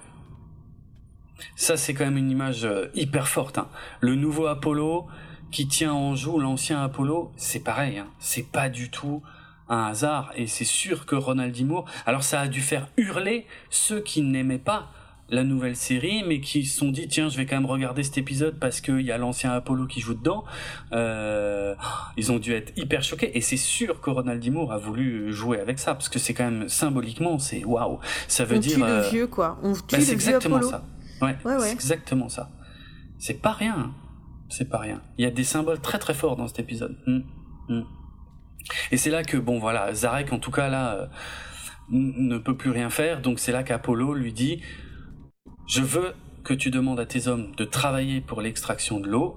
Ça, 1.54 1.76
c'est 1.76 1.94
quand 1.94 2.04
même 2.04 2.16
une 2.16 2.30
image 2.30 2.64
euh, 2.64 2.86
hyper 2.94 3.28
forte. 3.28 3.58
Hein. 3.58 3.68
Le 4.00 4.14
nouveau 4.16 4.46
Apollo 4.46 5.06
qui 5.50 5.68
tient 5.68 5.92
en 5.92 6.16
joue 6.16 6.38
l'ancien 6.40 6.82
Apollo, 6.82 7.32
c'est 7.36 7.60
pareil. 7.60 7.98
Hein. 7.98 8.08
C'est 8.18 8.50
pas 8.50 8.68
du 8.68 8.90
tout 8.90 9.22
un 9.68 9.84
hasard. 9.84 10.32
Et 10.36 10.46
c'est 10.46 10.64
sûr 10.64 11.06
que 11.06 11.14
Ronald 11.14 11.54
D. 11.54 11.66
alors 12.06 12.22
ça 12.22 12.40
a 12.40 12.48
dû 12.48 12.60
faire 12.60 12.88
hurler 12.96 13.46
ceux 13.70 14.00
qui 14.00 14.22
n'aimaient 14.22 14.58
pas 14.58 14.90
la 15.30 15.42
nouvelle 15.42 15.76
série, 15.76 16.22
mais 16.26 16.40
qui 16.40 16.64
se 16.64 16.78
sont 16.78 16.90
dit 16.90 17.08
tiens, 17.08 17.28
je 17.28 17.36
vais 17.36 17.46
quand 17.46 17.56
même 17.56 17.66
regarder 17.66 18.02
cet 18.02 18.18
épisode 18.18 18.58
parce 18.58 18.80
qu'il 18.80 19.00
y 19.00 19.10
a 19.10 19.18
l'ancien 19.18 19.52
Apollo 19.52 19.86
qui 19.86 20.00
joue 20.00 20.14
dedans. 20.14 20.44
Euh, 20.92 21.74
ils 22.16 22.30
ont 22.30 22.38
dû 22.38 22.52
être 22.52 22.72
hyper 22.76 23.02
choqués, 23.02 23.36
et 23.36 23.40
c'est 23.40 23.56
sûr 23.56 24.00
que 24.00 24.10
Ronald 24.10 24.42
D. 24.42 24.52
a 24.70 24.78
voulu 24.78 25.32
jouer 25.32 25.60
avec 25.60 25.78
ça 25.78 25.94
parce 25.94 26.08
que 26.08 26.18
c'est 26.18 26.34
quand 26.34 26.50
même 26.50 26.68
symboliquement, 26.68 27.38
c'est 27.38 27.64
waouh, 27.64 28.00
ça 28.28 28.44
veut 28.44 28.56
on 28.56 28.60
dire. 28.60 28.74
Tue 28.74 28.80
le 28.80 28.86
euh, 28.86 29.08
vieux 29.10 29.26
quoi, 29.26 29.58
on 29.62 29.72
tue 29.72 29.80
bah, 29.92 29.98
le 29.98 30.10
exactement 30.10 30.58
vieux 30.58 30.68
ça. 30.68 30.84
Ouais, 31.22 31.36
ouais, 31.44 31.58
c'est 31.60 31.72
exactement 31.72 32.28
ça. 32.28 32.50
C'est 33.18 33.40
pas 33.40 33.52
rien, 33.52 33.94
c'est 34.50 34.68
pas 34.68 34.78
rien. 34.78 35.00
Il 35.16 35.24
y 35.24 35.26
a 35.26 35.30
des 35.30 35.44
symboles 35.44 35.80
très 35.80 35.98
très 35.98 36.14
forts 36.14 36.36
dans 36.36 36.48
cet 36.48 36.58
épisode. 36.58 36.98
Hum, 37.06 37.24
hum. 37.70 37.86
Et 38.90 38.96
c'est 38.96 39.10
là 39.10 39.22
que 39.22 39.36
bon 39.36 39.58
voilà, 39.58 39.92
Zarek 39.94 40.32
en 40.32 40.38
tout 40.38 40.50
cas 40.50 40.68
là 40.68 40.94
euh, 40.94 41.06
ne 41.90 42.38
peut 42.38 42.56
plus 42.56 42.70
rien 42.70 42.90
faire, 42.90 43.20
donc 43.20 43.38
c'est 43.38 43.52
là 43.52 43.62
qu'Apollo 43.62 44.14
lui 44.14 44.32
dit 44.32 44.62
je 45.66 45.80
veux 45.80 46.14
que 46.44 46.54
tu 46.54 46.70
demandes 46.70 47.00
à 47.00 47.06
tes 47.06 47.26
hommes 47.26 47.54
de 47.56 47.64
travailler 47.64 48.20
pour 48.20 48.40
l'extraction 48.40 49.00
de 49.00 49.08
l'eau. 49.08 49.36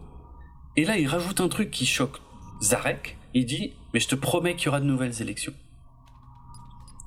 Et 0.75 0.85
là, 0.85 0.97
il 0.97 1.07
rajoute 1.07 1.41
un 1.41 1.47
truc 1.47 1.71
qui 1.71 1.85
choque 1.85 2.19
Zarek. 2.61 3.17
Il 3.33 3.45
dit, 3.45 3.73
mais 3.93 3.99
je 3.99 4.07
te 4.07 4.15
promets 4.15 4.55
qu'il 4.55 4.67
y 4.67 4.69
aura 4.69 4.79
de 4.79 4.85
nouvelles 4.85 5.21
élections. 5.21 5.53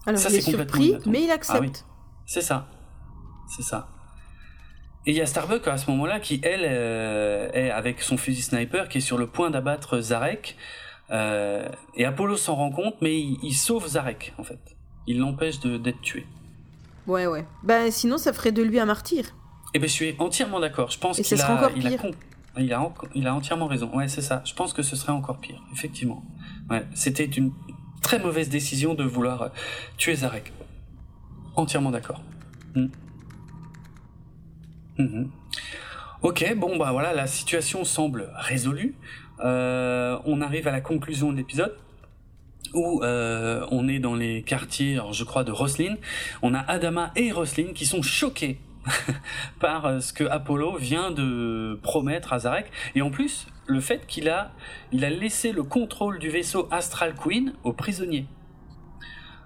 Alors, 0.07 0.19
ça, 0.19 0.31
il 0.31 0.37
est 0.37 0.41
surpris, 0.41 0.97
mais 1.07 1.23
il 1.25 1.31
accepte. 1.31 1.85
Ah 1.87 2.23
c'est 2.27 2.41
ça. 2.41 2.69
C'est 3.49 3.63
ça. 3.63 3.89
Et 5.07 5.13
il 5.13 5.17
y 5.17 5.21
a 5.21 5.27
Starbuck 5.27 5.67
à 5.69 5.77
ce 5.77 5.91
moment-là 5.91 6.21
qui, 6.21 6.41
elle, 6.43 6.65
euh, 6.65 7.51
est 7.53 7.71
avec 7.71 8.03
son 8.03 8.17
fusil 8.17 8.43
sniper, 8.43 8.89
qui 8.89 8.99
est 8.99 9.03
sur 9.03 9.19
le 9.19 9.27
point 9.27 9.51
d'abattre 9.51 10.01
Zarek. 10.01 10.57
Euh, 11.11 11.69
et 11.95 12.05
Apollo 12.05 12.37
s'en 12.37 12.55
rend 12.55 12.71
compte, 12.71 12.95
mais 13.01 13.19
il, 13.19 13.39
il 13.43 13.55
sauve 13.55 13.87
Zarek, 13.87 14.33
en 14.39 14.45
fait. 14.45 14.77
Il 15.07 15.19
l'empêche 15.19 15.61
d'être 15.61 16.01
tué. 16.01 16.27
Ouais, 17.07 17.27
ouais. 17.27 17.47
Bah, 17.63 17.91
sinon, 17.91 18.19
ça 18.19 18.33
ferait 18.33 18.53
de 18.53 18.63
lui 18.63 18.79
un 18.79 18.87
martyr. 18.87 19.25
Eh 19.75 19.79
ben, 19.79 19.89
je 19.89 19.93
suis 19.93 20.15
entièrement 20.19 20.61
d'accord. 20.61 20.91
Je 20.91 20.99
pense 20.99 21.21
qu'il 21.21 21.41
a, 21.41 21.71
il. 21.77 21.87
A, 21.87 21.91
il, 22.59 22.73
a, 22.73 22.93
il 23.15 23.27
a 23.27 23.35
entièrement 23.35 23.67
raison. 23.67 23.91
Ouais, 23.97 24.09
c'est 24.09 24.23
ça. 24.23 24.43
Je 24.45 24.55
pense 24.55 24.73
que 24.73 24.83
ce 24.83 24.97
serait 24.97 25.13
encore 25.13 25.39
pire, 25.39 25.61
effectivement. 25.73 26.25
Ouais, 26.69 26.85
c'était 26.95 27.25
une 27.25 27.53
très 28.03 28.19
mauvaise 28.19 28.49
décision 28.49 28.95
de 28.95 29.05
vouloir 29.05 29.43
euh, 29.43 29.49
tuer 29.97 30.17
Zarek. 30.17 30.53
Entièrement 31.57 31.91
d'accord. 31.91 32.23
Hmm. 32.75 32.89
Mhm. 34.99 35.31
Ok, 36.23 36.55
bon 36.57 36.77
bah 36.77 36.93
voilà, 36.93 37.15
la 37.15 37.27
situation 37.27 37.85
semble 37.85 38.31
résolue. 38.35 38.95
Euh, 39.45 40.19
on 40.25 40.41
arrive 40.41 40.69
à 40.69 40.73
la 40.73 40.81
conclusion 40.81 41.33
de 41.33 41.37
l'épisode 41.37 41.77
où 42.75 43.03
euh, 43.03 43.67
on 43.71 43.89
est 43.89 43.99
dans 43.99 44.15
les 44.15 44.43
quartiers, 44.43 45.01
je 45.13 45.25
crois, 45.25 45.45
de 45.45 45.53
Roslin. 45.53 45.97
On 46.43 46.55
a 46.55 46.61
Adama 46.61 47.11
et 47.17 47.33
Roslin 47.33 47.73
qui 47.75 47.87
sont 47.87 48.03
choqués 48.03 48.59
par 49.61 49.87
euh, 49.87 50.01
ce 50.01 50.13
que 50.13 50.25
Apollo 50.25 50.77
vient 50.77 51.11
de 51.11 51.79
promettre 51.83 52.33
à 52.33 52.41
Zarek. 52.41 52.71
Et 52.95 53.03
en 53.03 53.11
plus, 53.11 53.47
le 53.67 53.81
fait 53.81 54.07
qu'il 54.07 54.29
a, 54.29 54.53
il 54.93 55.05
a 55.05 55.11
laissé 55.11 55.53
le 55.53 55.63
contrôle 55.63 56.19
du 56.19 56.29
vaisseau 56.29 56.69
Astral 56.71 57.15
Queen 57.15 57.55
aux 57.65 57.73
prisonniers. 57.73 58.27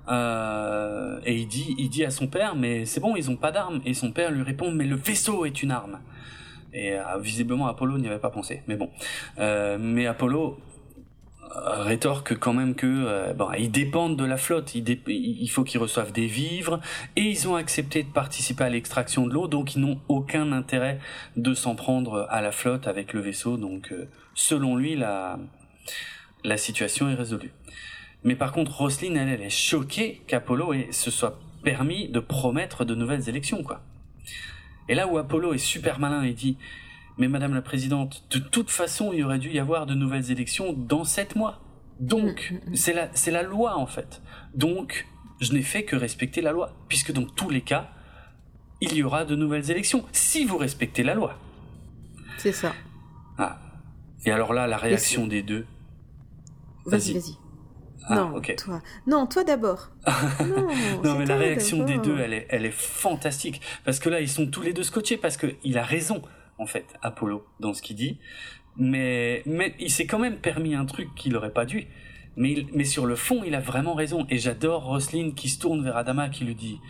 Et 0.06 1.36
il 1.36 1.46
dit, 1.46 1.74
il 1.78 1.88
dit 1.88 2.04
à 2.04 2.10
son 2.10 2.26
père, 2.26 2.56
mais 2.56 2.84
c'est 2.84 3.00
bon, 3.00 3.16
ils 3.16 3.30
ont 3.30 3.36
pas 3.36 3.52
d'armes. 3.52 3.80
Et 3.86 3.94
son 3.94 4.12
père 4.12 4.30
lui 4.30 4.42
répond, 4.42 4.70
mais 4.70 4.84
le 4.84 4.96
vaisseau 4.96 5.46
est 5.46 5.62
une 5.62 5.70
arme. 5.70 5.98
Et 6.74 6.96
visiblement 7.20 7.68
Apollo 7.68 7.98
n'y 7.98 8.08
avait 8.08 8.18
pas 8.18 8.30
pensé. 8.30 8.62
Mais 8.66 8.76
bon, 8.76 8.90
mais 9.38 10.06
Apollo 10.06 10.58
rétorque 11.54 12.36
quand 12.38 12.52
même 12.52 12.74
que 12.74 12.86
euh, 12.86 13.32
bon, 13.32 13.50
ils 13.52 13.70
dépendent 13.70 14.16
de 14.16 14.24
la 14.24 14.36
flotte, 14.36 14.74
il 14.74 15.50
faut 15.50 15.64
qu'ils 15.64 15.80
reçoivent 15.80 16.12
des 16.12 16.26
vivres 16.26 16.80
et 17.16 17.22
ils 17.22 17.48
ont 17.48 17.56
accepté 17.56 18.02
de 18.02 18.08
participer 18.08 18.64
à 18.64 18.70
l'extraction 18.70 19.26
de 19.26 19.32
l'eau, 19.32 19.46
donc 19.46 19.74
ils 19.74 19.80
n'ont 19.80 20.00
aucun 20.08 20.52
intérêt 20.52 20.98
de 21.36 21.54
s'en 21.54 21.74
prendre 21.74 22.26
à 22.30 22.40
la 22.40 22.52
flotte 22.52 22.86
avec 22.86 23.12
le 23.12 23.20
vaisseau. 23.20 23.56
Donc 23.56 23.92
euh, 23.92 24.08
selon 24.34 24.76
lui, 24.76 24.96
la 24.96 25.38
la 26.44 26.56
situation 26.58 27.08
est 27.08 27.14
résolue. 27.14 27.52
Mais 28.22 28.36
par 28.36 28.52
contre, 28.52 28.76
Roslyn, 28.76 29.14
elle, 29.14 29.28
elle 29.28 29.42
est 29.42 29.50
choquée 29.50 30.22
qu'Apollo 30.26 30.74
se 30.90 31.10
soit 31.10 31.38
permis 31.62 32.08
de 32.08 32.20
promettre 32.20 32.84
de 32.84 32.94
nouvelles 32.94 33.28
élections, 33.28 33.62
quoi. 33.62 33.80
Et 34.88 34.94
là 34.94 35.06
où 35.08 35.18
Apollo 35.18 35.54
est 35.54 35.58
super 35.58 35.98
malin 35.98 36.22
et 36.22 36.32
dit 36.32 36.56
mais 37.16 37.28
Madame 37.28 37.54
la 37.54 37.62
Présidente, 37.62 38.24
de 38.30 38.38
toute 38.38 38.70
façon, 38.70 39.12
il 39.12 39.20
y 39.20 39.22
aurait 39.22 39.38
dû 39.38 39.50
y 39.50 39.58
avoir 39.58 39.86
de 39.86 39.94
nouvelles 39.94 40.30
élections 40.32 40.72
dans 40.72 41.04
sept 41.04 41.36
mois. 41.36 41.60
Donc, 42.00 42.50
mm, 42.50 42.54
mm, 42.54 42.72
mm. 42.72 42.76
c'est 42.76 42.92
la, 42.92 43.08
c'est 43.14 43.30
la 43.30 43.42
loi 43.42 43.76
en 43.76 43.86
fait. 43.86 44.20
Donc, 44.54 45.06
je 45.40 45.52
n'ai 45.52 45.62
fait 45.62 45.84
que 45.84 45.96
respecter 45.96 46.40
la 46.40 46.52
loi, 46.52 46.74
puisque 46.88 47.12
dans 47.12 47.24
tous 47.24 47.50
les 47.50 47.60
cas, 47.60 47.90
il 48.80 48.94
y 48.94 49.02
aura 49.02 49.24
de 49.24 49.36
nouvelles 49.36 49.70
élections, 49.70 50.04
si 50.12 50.44
vous 50.44 50.58
respectez 50.58 51.02
la 51.02 51.14
loi. 51.14 51.38
C'est 52.38 52.52
ça. 52.52 52.74
Ah. 53.38 53.60
Et 54.26 54.30
alors 54.30 54.52
là, 54.52 54.66
la 54.66 54.76
réaction 54.76 55.26
des 55.26 55.42
deux. 55.42 55.66
Vas-y, 56.86 57.12
vas-y. 57.12 57.43
Ah, 58.06 58.14
non, 58.16 58.40
toi. 58.40 58.82
Non, 59.06 59.26
toi 59.26 59.44
d'abord. 59.44 59.90
non, 60.40 60.68
non 61.02 61.18
mais 61.18 61.24
la 61.24 61.36
réaction 61.36 61.84
des 61.84 61.98
deux, 61.98 62.18
elle 62.18 62.34
est, 62.34 62.46
elle 62.50 62.66
est 62.66 62.74
fantastique. 62.74 63.60
Parce 63.84 63.98
que 63.98 64.08
là, 64.08 64.20
ils 64.20 64.28
sont 64.28 64.46
tous 64.46 64.62
les 64.62 64.72
deux 64.72 64.82
scotchés, 64.82 65.16
parce 65.16 65.36
qu'il 65.36 65.78
a 65.78 65.82
raison 65.82 66.22
en 66.58 66.66
fait, 66.66 66.86
Apollo, 67.02 67.46
dans 67.60 67.74
ce 67.74 67.82
qu'il 67.82 67.96
dit. 67.96 68.18
Mais, 68.76 69.42
mais 69.46 69.74
il 69.78 69.90
s'est 69.90 70.06
quand 70.06 70.18
même 70.18 70.38
permis 70.38 70.74
un 70.74 70.84
truc 70.84 71.14
qu'il 71.14 71.32
n'aurait 71.32 71.52
pas 71.52 71.64
dû. 71.64 71.86
Mais, 72.36 72.66
mais 72.72 72.84
sur 72.84 73.06
le 73.06 73.16
fond, 73.16 73.42
il 73.44 73.54
a 73.54 73.60
vraiment 73.60 73.94
raison. 73.94 74.26
Et 74.30 74.38
j'adore 74.38 74.84
Roslyn 74.84 75.32
qui 75.32 75.48
se 75.48 75.58
tourne 75.58 75.82
vers 75.82 75.96
Adama 75.96 76.28
qui 76.28 76.44
lui 76.44 76.54
dit 76.54 76.80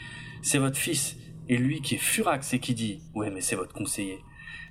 C'est 0.43 0.59
votre 0.59 0.79
fils. 0.79 1.17
Et 1.49 1.59
lui 1.59 1.83
qui 1.83 1.97
est 1.97 1.99
furax 1.99 2.55
et 2.55 2.59
qui 2.59 2.75
dit 2.75 3.03
Ouais, 3.15 3.31
mais 3.31 3.41
c'est 3.41 3.57
votre 3.57 3.75
conseiller. 3.75 4.19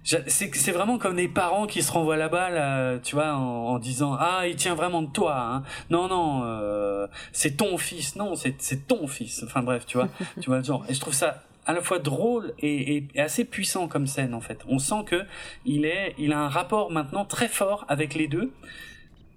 C'est 0.04 0.72
vraiment 0.72 0.98
comme 0.98 1.16
des 1.16 1.30
parents 1.30 1.66
qui 1.66 1.82
se 1.82 1.92
renvoient 1.92 2.18
la 2.18 2.28
balle, 2.30 3.00
tu 3.04 3.16
vois, 3.16 3.34
en, 3.34 3.80
disant 3.80 4.18
ah 4.20 4.48
il 4.48 4.56
tient 4.56 4.76
vraiment 4.76 5.02
de 5.02 5.10
toi. 5.10 5.40
Hein. 5.40 5.64
Non 5.90 6.08
non, 6.10 6.42
euh, 6.44 7.08
c'est 7.32 7.58
ton 7.58 7.78
fils. 7.78 8.16
Non, 8.16 8.34
c'est 8.36 8.88
ton 8.88 9.08
fils. 9.08 9.44
Enfin 9.46 9.64
bref, 9.64 9.86
tu 9.86 9.98
vois, 9.98 10.10
tu 10.42 10.50
vois 10.50 10.62
genre. 10.62 10.84
Et 10.90 10.94
je 10.94 11.00
trouve 11.00 11.14
ça 11.14 11.44
à 11.66 11.74
la 11.74 11.82
fois 11.82 12.00
drôle 12.00 12.54
et, 12.60 13.06
assez 13.18 13.46
puissant 13.46 13.88
comme 13.88 14.08
scène 14.08 14.34
en 14.34 14.42
fait. 14.42 14.60
On 14.68 14.80
sent 14.80 15.04
que 15.06 15.24
il 15.66 15.86
est, 15.86 16.16
il 16.18 16.34
a 16.34 16.40
un 16.40 16.50
rapport 16.50 16.92
maintenant 16.92 17.26
très 17.26 17.48
fort 17.48 17.86
avec 17.88 18.16
les 18.16 18.28
deux, 18.28 18.52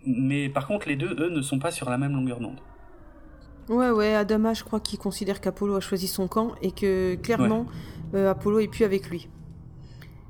mais 0.04 0.48
par 0.48 0.66
contre 0.66 0.88
les 0.88 0.96
deux, 0.96 1.14
eux, 1.18 1.30
ne 1.30 1.42
sont 1.42 1.58
pas 1.58 1.70
sur 1.70 1.90
la 1.90 1.98
même 1.98 2.12
longueur 2.12 2.40
d'onde. 2.40 2.58
Ouais, 3.68 3.90
ouais, 3.90 4.14
Adama, 4.14 4.54
je 4.54 4.62
crois 4.62 4.78
qu'il 4.78 4.98
considère 4.98 5.40
qu'Apollo 5.40 5.74
a 5.74 5.80
choisi 5.80 6.06
son 6.06 6.28
camp 6.28 6.54
et 6.62 6.70
que 6.70 7.16
clairement, 7.16 7.66
euh, 8.14 8.30
Apollo 8.30 8.60
est 8.60 8.68
plus 8.68 8.84
avec 8.84 9.10
lui. 9.10 9.28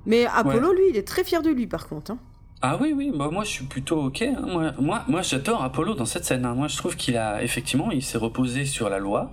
Mais 0.06 0.26
Apollo, 0.26 0.72
lui, 0.72 0.90
il 0.90 0.96
est 0.96 1.06
très 1.06 1.24
fier 1.24 1.42
de 1.42 1.50
lui 1.50 1.66
par 1.66 1.88
contre. 1.88 2.12
Hein. 2.12 2.18
Ah 2.62 2.78
oui, 2.80 2.94
oui, 2.96 3.12
bah 3.14 3.28
moi 3.30 3.44
je 3.44 3.50
suis 3.50 3.64
plutôt 3.64 4.04
ok. 4.04 4.22
Hein. 4.22 4.40
Moi, 4.46 4.72
moi, 4.78 5.04
moi 5.08 5.22
j'adore 5.22 5.62
Apollo 5.62 5.94
dans 5.94 6.06
cette 6.06 6.24
scène. 6.24 6.44
Hein. 6.46 6.54
Moi 6.54 6.68
je 6.68 6.76
trouve 6.76 6.96
qu'il 6.96 7.16
a, 7.16 7.42
effectivement, 7.42 7.90
il 7.90 8.02
s'est 8.02 8.18
reposé 8.18 8.64
sur 8.64 8.88
la 8.88 8.98
loi. 8.98 9.32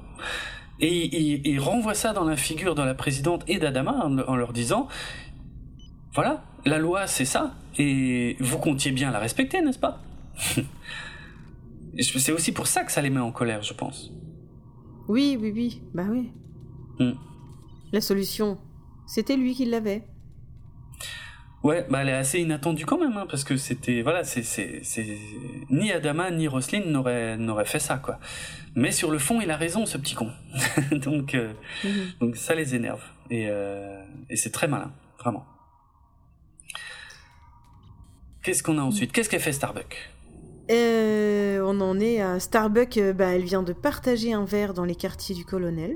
Et 0.80 1.48
il, 1.48 1.60
renvoie 1.60 1.94
ça 1.94 2.12
dans 2.14 2.26
la 2.26 2.36
figure 2.36 2.76
de 2.76 2.82
la 2.82 2.96
présidente 2.96 3.44
et 3.48 3.58
d'Adama 3.58 4.06
en, 4.28 4.36
leur 4.36 4.52
disant, 4.52 4.88
voilà, 6.14 6.44
la 6.66 6.78
loi 6.78 7.08
c'est 7.08 7.26
ça, 7.26 7.54
et 7.78 8.36
vous 8.40 8.58
comptiez 8.58 8.92
bien 8.92 9.12
la 9.12 9.20
respecter, 9.20 9.62
n'est-ce 9.62 9.80
pas? 9.80 10.02
C'est 12.00 12.32
aussi 12.32 12.52
pour 12.52 12.66
ça 12.66 12.84
que 12.84 12.92
ça 12.92 13.04
les 13.04 13.12
met 13.12 13.20
en 13.20 13.32
colère, 13.32 13.62
je 13.62 13.74
pense. 13.76 14.12
Oui, 15.08 15.38
oui, 15.40 15.52
oui, 15.54 15.82
bah 15.94 16.06
oui. 16.10 16.32
Hmm. 17.00 17.14
La 17.92 18.02
solution, 18.02 18.58
c'était 19.06 19.38
lui 19.38 19.54
qui 19.54 19.66
l'avait. 19.66 20.04
Ouais, 21.64 21.86
bah 21.90 22.00
elle 22.02 22.10
est 22.10 22.14
assez 22.14 22.42
inattendue 22.42 22.86
quand 22.86 23.00
même, 23.00 23.16
hein, 23.16 23.26
parce 23.30 23.46
que 23.46 23.56
c'était 23.56 24.02
voilà, 24.02 24.26
c'est 24.26 24.44
ni 25.70 25.94
Adama 25.94 26.30
ni 26.30 26.50
Roslin 26.50 26.82
n'auraient 26.86 27.38
n'auraient 27.38 27.64
fait 27.66 27.80
ça 27.80 27.98
quoi. 27.98 28.20
Mais 28.76 28.92
sur 28.92 29.12
le 29.12 29.18
fond, 29.18 29.40
il 29.40 29.50
a 29.50 29.56
raison, 29.56 29.86
ce 29.86 29.98
petit 29.98 30.14
con. 30.14 30.30
donc 30.92 31.36
euh, 31.36 31.54
mhm. 31.86 31.92
donc 32.20 32.36
ça 32.36 32.54
les 32.54 32.76
énerve 32.76 33.02
et 33.30 33.48
euh, 33.48 34.04
et 34.30 34.36
c'est 34.36 34.50
très 34.50 34.68
malin, 34.68 34.92
vraiment. 35.20 35.46
Qu'est-ce 38.44 38.62
qu'on 38.62 38.78
a 38.78 38.82
ensuite? 38.82 39.14
Qu'est-ce 39.14 39.30
qu'elle 39.30 39.40
fait 39.40 39.54
Starbuck 39.54 40.12
euh, 40.70 41.62
On 41.66 41.80
en 41.80 41.98
est 41.98 42.20
à 42.20 42.42
Starbuck. 42.42 43.00
Bah, 43.16 43.28
elle 43.28 43.46
vient 43.46 43.64
de 43.64 43.72
partager 43.72 44.34
un 44.34 44.44
verre 44.44 44.74
dans 44.74 44.84
les 44.84 44.96
quartiers 44.96 45.34
du 45.34 45.46
colonel. 45.46 45.96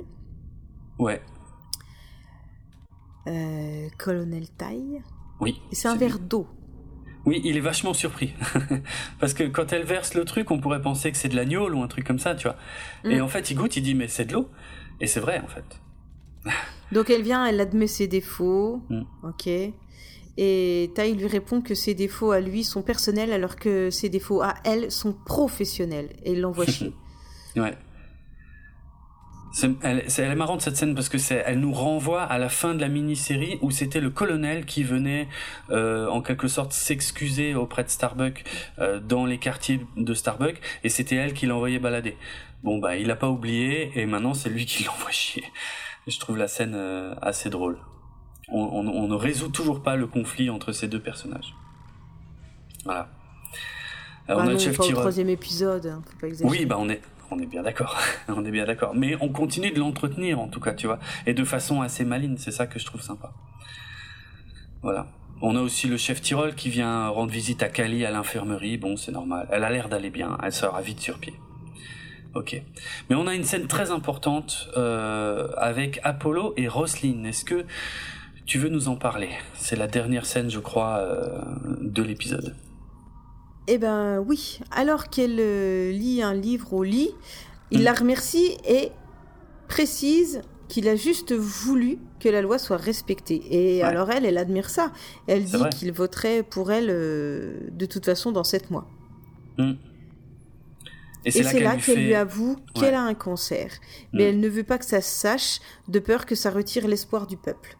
Ouais. 0.97 1.21
colonel 3.97 4.47
Taille. 4.57 5.01
Oui. 5.39 5.61
c'est 5.71 5.87
un 5.87 5.95
verre 5.95 6.19
d'eau. 6.19 6.47
Oui, 7.25 7.41
il 7.43 7.57
est 7.57 7.61
vachement 7.61 7.93
surpris. 7.93 8.33
Parce 9.19 9.33
que 9.33 9.43
quand 9.43 9.73
elle 9.73 9.83
verse 9.83 10.13
le 10.13 10.23
truc, 10.23 10.49
on 10.49 10.59
pourrait 10.59 10.81
penser 10.81 11.11
que 11.11 11.17
c'est 11.17 11.27
de 11.27 11.35
l'agneau 11.35 11.69
ou 11.69 11.81
un 11.81 11.87
truc 11.87 12.07
comme 12.07 12.19
ça, 12.19 12.35
tu 12.35 12.47
vois. 12.47 12.55
Et 13.03 13.19
mm. 13.19 13.21
en 13.21 13.27
fait, 13.27 13.51
il 13.51 13.55
goûte, 13.57 13.75
il 13.75 13.83
dit, 13.83 13.95
mais 13.95 14.07
c'est 14.07 14.25
de 14.25 14.33
l'eau. 14.33 14.49
Et 15.01 15.07
c'est 15.07 15.19
vrai, 15.19 15.41
en 15.43 15.47
fait. 15.47 15.81
Donc 16.93 17.09
elle 17.09 17.21
vient, 17.21 17.45
elle 17.45 17.59
admet 17.59 17.87
ses 17.87 18.07
défauts. 18.07 18.81
Mm. 18.89 19.01
Ok. 19.23 19.49
Et 20.37 20.91
Tai 20.95 21.13
lui 21.13 21.27
répond 21.27 21.61
que 21.61 21.75
ses 21.75 21.95
défauts 21.95 22.31
à 22.31 22.39
lui 22.39 22.63
sont 22.63 22.83
personnels 22.83 23.33
alors 23.33 23.55
que 23.55 23.89
ses 23.89 24.07
défauts 24.07 24.41
à 24.41 24.53
elle 24.63 24.89
sont 24.91 25.13
professionnels. 25.13 26.09
Et 26.23 26.31
il 26.31 26.41
l'envoie 26.41 26.65
chier. 26.67 26.93
ouais. 27.57 27.77
Elle, 29.81 30.03
est 30.07 30.35
marrante 30.35 30.61
cette 30.61 30.77
scène 30.77 30.93
parce 30.93 31.09
que 31.09 31.17
c'est, 31.17 31.43
elle 31.45 31.59
nous 31.59 31.73
renvoie 31.73 32.23
à 32.23 32.37
la 32.37 32.49
fin 32.49 32.75
de 32.75 32.81
la 32.81 32.89
mini-série 32.89 33.57
où 33.61 33.71
c'était 33.71 33.99
le 33.99 34.09
colonel 34.09 34.65
qui 34.65 34.83
venait 34.83 35.27
euh, 35.71 36.07
en 36.09 36.21
quelque 36.21 36.47
sorte 36.47 36.73
s'excuser 36.73 37.55
auprès 37.55 37.83
de 37.83 37.89
Starbuck 37.89 38.43
euh, 38.79 38.99
dans 38.99 39.25
les 39.25 39.37
quartiers 39.37 39.85
de 39.95 40.13
Starbuck 40.13 40.59
et 40.83 40.89
c'était 40.89 41.15
elle 41.15 41.33
qui 41.33 41.45
l'envoyait 41.45 41.79
balader. 41.79 42.17
Bon 42.63 42.77
bah 42.79 42.97
il 42.97 43.09
a 43.09 43.15
pas 43.15 43.29
oublié 43.29 43.91
et 43.95 44.05
maintenant 44.05 44.33
c'est 44.33 44.49
lui 44.49 44.65
qui 44.65 44.83
l'envoie 44.85 45.11
chier. 45.11 45.43
je 46.07 46.19
trouve 46.19 46.37
la 46.37 46.47
scène 46.47 46.73
euh, 46.75 47.15
assez 47.21 47.49
drôle. 47.49 47.79
On, 48.49 48.83
ne 48.83 49.15
résout 49.15 49.49
toujours 49.49 49.83
pas 49.83 49.97
le 49.97 50.07
conflit 50.07 50.49
entre 50.49 50.71
ces 50.71 50.87
deux 50.87 51.01
personnages. 51.01 51.53
Voilà. 52.85 53.09
Alors, 54.29 54.43
bah 54.43 54.49
on 54.49 54.55
a 54.55 54.57
chef 54.57 54.77
pas 54.77 54.85
au 54.85 54.91
troisième 54.91 55.27
épisode, 55.27 55.85
hein, 55.87 56.01
faut 56.05 56.27
pas 56.27 56.33
Oui, 56.45 56.65
bah 56.65 56.77
on 56.79 56.87
est, 56.87 57.01
on 57.31 57.39
est 57.39 57.45
bien 57.45 57.63
d'accord. 57.63 57.97
on 58.27 58.43
est 58.45 58.51
bien 58.51 58.65
d'accord. 58.65 58.93
Mais 58.95 59.15
on 59.21 59.29
continue 59.29 59.71
de 59.71 59.79
l'entretenir, 59.79 60.39
en 60.39 60.47
tout 60.47 60.59
cas, 60.59 60.73
tu 60.73 60.87
vois. 60.87 60.99
Et 61.25 61.33
de 61.33 61.43
façon 61.43 61.81
assez 61.81 62.05
maligne, 62.05 62.37
c'est 62.37 62.51
ça 62.51 62.67
que 62.67 62.79
je 62.79 62.85
trouve 62.85 63.01
sympa. 63.01 63.31
Voilà. 64.81 65.07
On 65.41 65.55
a 65.55 65.61
aussi 65.61 65.87
le 65.87 65.97
chef 65.97 66.21
Tyrol 66.21 66.55
qui 66.55 66.69
vient 66.69 67.09
rendre 67.09 67.31
visite 67.31 67.61
à 67.61 67.69
Kali 67.69 68.05
à 68.05 68.11
l'infirmerie. 68.11 68.77
Bon, 68.77 68.97
c'est 68.97 69.11
normal. 69.11 69.47
Elle 69.51 69.63
a 69.63 69.69
l'air 69.69 69.87
d'aller 69.87 70.09
bien. 70.09 70.37
Elle 70.41 70.53
sera 70.53 70.81
vite 70.81 70.99
sur 70.99 71.19
pied. 71.19 71.33
Ok. 72.33 72.61
Mais 73.09 73.15
on 73.15 73.27
a 73.27 73.35
une 73.35 73.43
scène 73.43 73.67
très 73.67 73.91
importante 73.91 74.69
euh, 74.77 75.49
avec 75.57 75.99
Apollo 76.03 76.53
et 76.57 76.67
Roslyn. 76.67 77.23
Est-ce 77.23 77.45
que 77.45 77.65
tu 78.45 78.57
veux 78.57 78.69
nous 78.69 78.89
en 78.89 78.95
parler? 78.95 79.29
C'est 79.53 79.75
la 79.75 79.87
dernière 79.87 80.25
scène, 80.25 80.49
je 80.49 80.59
crois, 80.59 80.97
euh, 80.97 81.41
de 81.81 82.01
l'épisode. 82.01 82.55
Eh 83.67 83.77
ben 83.77 84.19
oui, 84.19 84.59
alors 84.71 85.09
qu'elle 85.09 85.39
euh, 85.39 85.91
lit 85.91 86.21
un 86.21 86.33
livre 86.33 86.71
au 86.71 86.83
lit, 86.83 87.11
il 87.69 87.83
la 87.83 87.93
remercie 87.93 88.57
et 88.65 88.91
précise 89.67 90.41
qu'il 90.69 90.87
a 90.87 90.95
juste 90.95 91.33
voulu 91.33 91.99
que 92.19 92.29
la 92.29 92.41
loi 92.41 92.59
soit 92.59 92.77
respectée. 92.77 93.41
Et 93.49 93.83
alors 93.83 94.09
elle, 94.09 94.25
elle 94.25 94.37
admire 94.37 94.69
ça. 94.69 94.91
Elle 95.27 95.43
dit 95.43 95.63
qu'il 95.75 95.91
voterait 95.91 96.43
pour 96.43 96.71
elle 96.71 96.89
euh, 96.89 97.59
de 97.71 97.85
toute 97.85 98.05
façon 98.05 98.31
dans 98.31 98.45
sept 98.45 98.71
mois. 98.71 98.87
Hmm. 99.57 99.73
Et 101.25 101.31
c'est 101.31 101.59
là 101.59 101.75
qu'elle 101.75 102.05
lui, 102.05 102.15
avoue 102.15 102.55
qu'elle 102.73 102.93
a 102.93 103.01
un 103.01 103.13
cancer. 103.13 103.73
Mais 104.13 104.23
hmm. 104.23 104.29
elle 104.29 104.39
ne 104.39 104.47
veut 104.47 104.63
pas 104.63 104.77
que 104.77 104.85
ça 104.85 105.01
se 105.01 105.09
sache, 105.09 105.59
de 105.89 105.99
peur 105.99 106.25
que 106.25 106.35
ça 106.35 106.51
retire 106.51 106.87
l'espoir 106.87 107.27
du 107.27 107.35
peuple. 107.35 107.77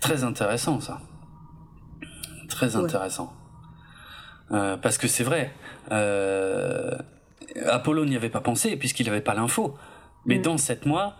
Très 0.00 0.24
intéressant 0.24 0.80
ça. 0.80 1.00
Très 2.48 2.74
intéressant. 2.74 3.35
Euh, 4.52 4.76
parce 4.76 4.98
que 4.98 5.08
c'est 5.08 5.24
vrai, 5.24 5.52
euh, 5.90 6.96
Apollo 7.66 8.04
n'y 8.04 8.16
avait 8.16 8.30
pas 8.30 8.40
pensé 8.40 8.76
puisqu'il 8.76 9.06
n'avait 9.06 9.20
pas 9.20 9.34
l'info. 9.34 9.76
Mais 10.24 10.38
mm. 10.38 10.42
dans 10.42 10.58
sept 10.58 10.86
mois, 10.86 11.16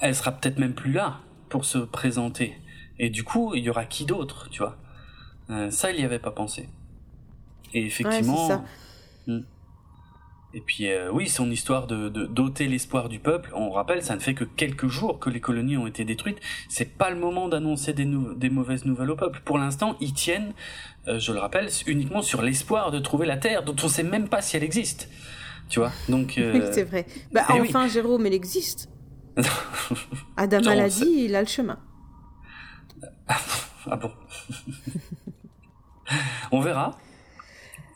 elle 0.00 0.14
sera 0.14 0.32
peut-être 0.32 0.58
même 0.58 0.74
plus 0.74 0.92
là 0.92 1.20
pour 1.48 1.64
se 1.64 1.78
présenter. 1.78 2.58
Et 2.98 3.10
du 3.10 3.24
coup, 3.24 3.54
il 3.54 3.62
y 3.64 3.70
aura 3.70 3.84
qui 3.84 4.06
d'autre, 4.06 4.48
tu 4.50 4.58
vois? 4.62 4.76
Euh, 5.50 5.70
Ça, 5.70 5.90
il 5.90 5.98
n'y 5.98 6.04
avait 6.04 6.18
pas 6.18 6.30
pensé. 6.30 6.68
Et 7.74 7.84
effectivement... 7.86 8.48
ça. 8.48 8.64
Et 10.54 10.60
puis 10.60 10.88
euh, 10.88 11.10
oui, 11.12 11.28
son 11.28 11.50
histoire 11.50 11.86
de 11.86 12.08
d'ôter 12.08 12.66
l'espoir 12.66 13.08
du 13.08 13.18
peuple, 13.18 13.50
on 13.54 13.70
rappelle, 13.70 14.02
ça 14.02 14.14
ne 14.14 14.20
fait 14.20 14.32
que 14.32 14.44
quelques 14.44 14.86
jours 14.86 15.18
que 15.18 15.28
les 15.28 15.40
colonies 15.40 15.76
ont 15.76 15.86
été 15.86 16.04
détruites. 16.04 16.38
C'est 16.68 16.96
pas 16.96 17.10
le 17.10 17.16
moment 17.16 17.48
d'annoncer 17.48 17.92
des, 17.92 18.08
des 18.36 18.48
mauvaises 18.48 18.84
nouvelles 18.84 19.10
au 19.10 19.16
peuple. 19.16 19.42
Pour 19.44 19.58
l'instant, 19.58 19.96
ils 20.00 20.14
tiennent, 20.14 20.54
euh, 21.08 21.18
je 21.18 21.32
le 21.32 21.40
rappelle, 21.40 21.68
uniquement 21.86 22.22
sur 22.22 22.42
l'espoir 22.42 22.90
de 22.90 23.00
trouver 23.00 23.26
la 23.26 23.36
terre, 23.36 23.64
dont 23.64 23.76
on 23.82 23.88
sait 23.88 24.02
même 24.02 24.28
pas 24.28 24.40
si 24.40 24.56
elle 24.56 24.64
existe. 24.64 25.10
Tu 25.68 25.80
vois 25.80 25.92
Donc 26.08 26.38
euh, 26.38 26.52
oui, 26.54 26.62
c'est 26.72 26.84
vrai. 26.84 27.06
Bah 27.32 27.44
eh 27.54 27.60
enfin, 27.60 27.88
Jérôme, 27.88 28.24
elle 28.26 28.34
existe. 28.34 28.88
Adam 30.36 30.60
l'a 30.60 30.88
dit, 30.88 31.24
il 31.24 31.34
a 31.34 31.42
le 31.42 31.48
chemin. 31.48 31.78
ah 33.28 33.96
bon 33.96 34.12
On 36.52 36.60
verra. 36.60 36.96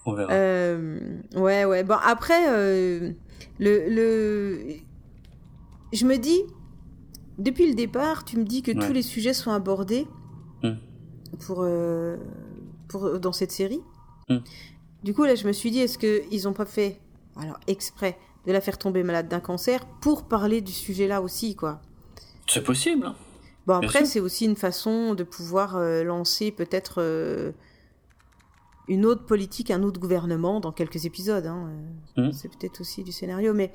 On 0.07 0.15
verra. 0.15 0.33
Euh, 0.33 1.01
ouais, 1.35 1.65
ouais. 1.65 1.85
Bon, 1.85 1.97
après, 2.03 2.49
euh, 2.49 3.13
le, 3.59 3.89
le. 3.89 4.75
Je 5.93 6.07
me 6.07 6.17
dis, 6.17 6.43
depuis 7.39 7.69
le 7.69 7.75
départ, 7.75 8.25
tu 8.25 8.39
me 8.39 8.45
dis 8.45 8.63
que 8.63 8.73
tous 8.73 8.93
les 8.93 9.03
sujets 9.03 9.35
sont 9.35 9.51
abordés 9.51 10.07
hmm. 10.63 10.75
pour, 11.47 11.59
euh, 11.63 12.17
pour, 12.89 13.19
dans 13.19 13.33
cette 13.33 13.53
série. 13.53 13.83
Hmm. 14.29 14.39
Du 15.03 15.15
coup, 15.15 15.25
là, 15.25 15.35
je 15.35 15.47
me 15.47 15.53
suis 15.53 15.71
dit, 15.71 15.81
est-ce 15.81 15.99
qu'ils 15.99 16.45
n'ont 16.45 16.53
pas 16.53 16.67
fait, 16.67 17.01
alors 17.37 17.59
exprès, 17.67 18.19
de 18.47 18.53
la 18.53 18.61
faire 18.61 18.79
tomber 18.79 19.03
malade 19.03 19.29
d'un 19.29 19.41
cancer 19.41 19.85
pour 20.01 20.25
parler 20.29 20.61
du 20.61 20.73
sujet-là 20.73 21.21
aussi, 21.21 21.57
quoi? 21.57 21.81
C'est 22.47 22.63
possible. 22.63 23.07
Hein. 23.07 23.17
Bon, 23.67 23.75
après, 23.75 24.05
c'est 24.05 24.21
aussi 24.21 24.45
une 24.45 24.57
façon 24.57 25.15
de 25.15 25.25
pouvoir 25.25 25.79
lancer 26.05 26.51
peut-être 26.51 27.03
une 28.91 29.07
autre 29.07 29.25
politique, 29.25 29.71
un 29.71 29.85
autre 29.85 30.01
gouvernement 30.01 30.59
dans 30.59 30.73
quelques 30.73 31.07
épisodes. 31.07 31.47
Hein. 31.47 31.71
Mmh. 32.17 32.33
C'est 32.33 32.49
peut-être 32.49 32.81
aussi 32.81 33.05
du 33.05 33.13
scénario. 33.13 33.55
Mais 33.55 33.71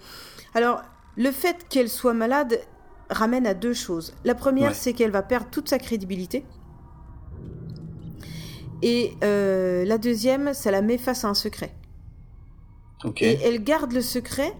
alors, 0.54 0.82
le 1.16 1.32
fait 1.32 1.66
qu'elle 1.70 1.90
soit 1.90 2.14
malade 2.14 2.60
ramène 3.10 3.48
à 3.48 3.54
deux 3.54 3.74
choses. 3.74 4.14
La 4.26 4.36
première, 4.36 4.76
c'est 4.76 4.92
qu'elle 4.92 5.12
va 5.12 5.24
perdre 5.24 5.48
toute 5.50 5.70
sa 5.70 5.80
crédibilité. 5.80 6.44
Et 8.82 9.14
euh, 9.24 9.86
la 9.86 9.98
deuxième, 9.98 10.54
ça 10.54 10.70
la 10.70 10.82
met 10.82 10.98
face 10.98 11.24
à 11.24 11.30
un 11.30 11.34
secret. 11.34 11.74
Et 13.22 13.40
elle 13.44 13.64
garde 13.64 13.94
le 13.94 14.02
secret. 14.02 14.52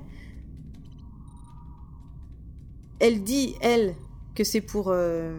Elle 3.00 3.24
dit, 3.24 3.56
elle, 3.60 3.94
que 4.36 4.46
c'est 4.46 4.62
pour 4.62 4.88
euh, 4.88 5.38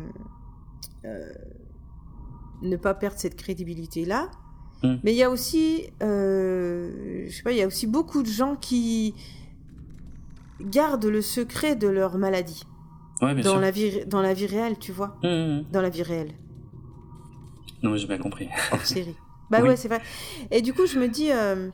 euh, 1.07 1.33
ne 2.61 2.77
pas 2.77 2.93
perdre 2.93 3.19
cette 3.19 3.37
crédibilité-là. 3.37 4.31
Mm. 4.83 4.97
Mais 5.05 5.13
il 5.13 5.17
y 5.17 5.23
a 5.23 5.31
aussi, 5.31 5.85
euh, 6.03 7.25
je 7.29 7.35
sais 7.35 7.43
pas, 7.43 7.53
il 7.53 7.59
y 7.59 7.63
a 7.63 7.67
aussi 7.67 7.87
beaucoup 7.87 8.23
de 8.23 8.29
gens 8.29 8.57
qui 8.57 9.15
gardent 10.61 11.07
le 11.07 11.23
secret 11.23 11.77
de 11.77 11.89
leur 11.89 12.19
maladie. 12.19 12.63
Ouais, 13.23 13.35
bien 13.35 13.45
dans 13.45 13.53
sûr. 13.53 13.61
la 13.61 13.71
vie 13.71 14.05
dans 14.07 14.21
la 14.21 14.35
vie 14.35 14.47
réelle, 14.47 14.79
tu 14.79 14.93
vois. 14.93 15.17
Hum, 15.23 15.31
hum. 15.31 15.65
Dans 15.73 15.81
la 15.83 15.89
vie 15.89 16.03
réelle. 16.03 16.33
Non, 17.83 17.91
mais 17.91 17.99
j'ai 17.99 18.07
bien 18.07 18.19
compris. 18.19 18.49
hors 18.73 18.81
série. 18.87 19.17
Bah 19.51 19.59
Oui. 19.63 19.69
ouais, 19.69 19.77
c'est 19.77 19.89
vrai. 19.89 20.01
Et 20.51 20.61
du 20.61 20.73
coup, 20.75 20.87
je 20.87 20.99
me 20.99 21.09
dis, 21.09 21.31
euh, 21.31 21.69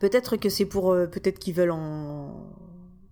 peut-être 0.00 0.36
que 0.36 0.48
c'est 0.48 0.66
pour, 0.66 0.92
euh, 0.92 1.06
peut-être 1.06 1.38
qu'ils 1.38 1.54
veulent 1.54 1.70
en, 1.72 2.46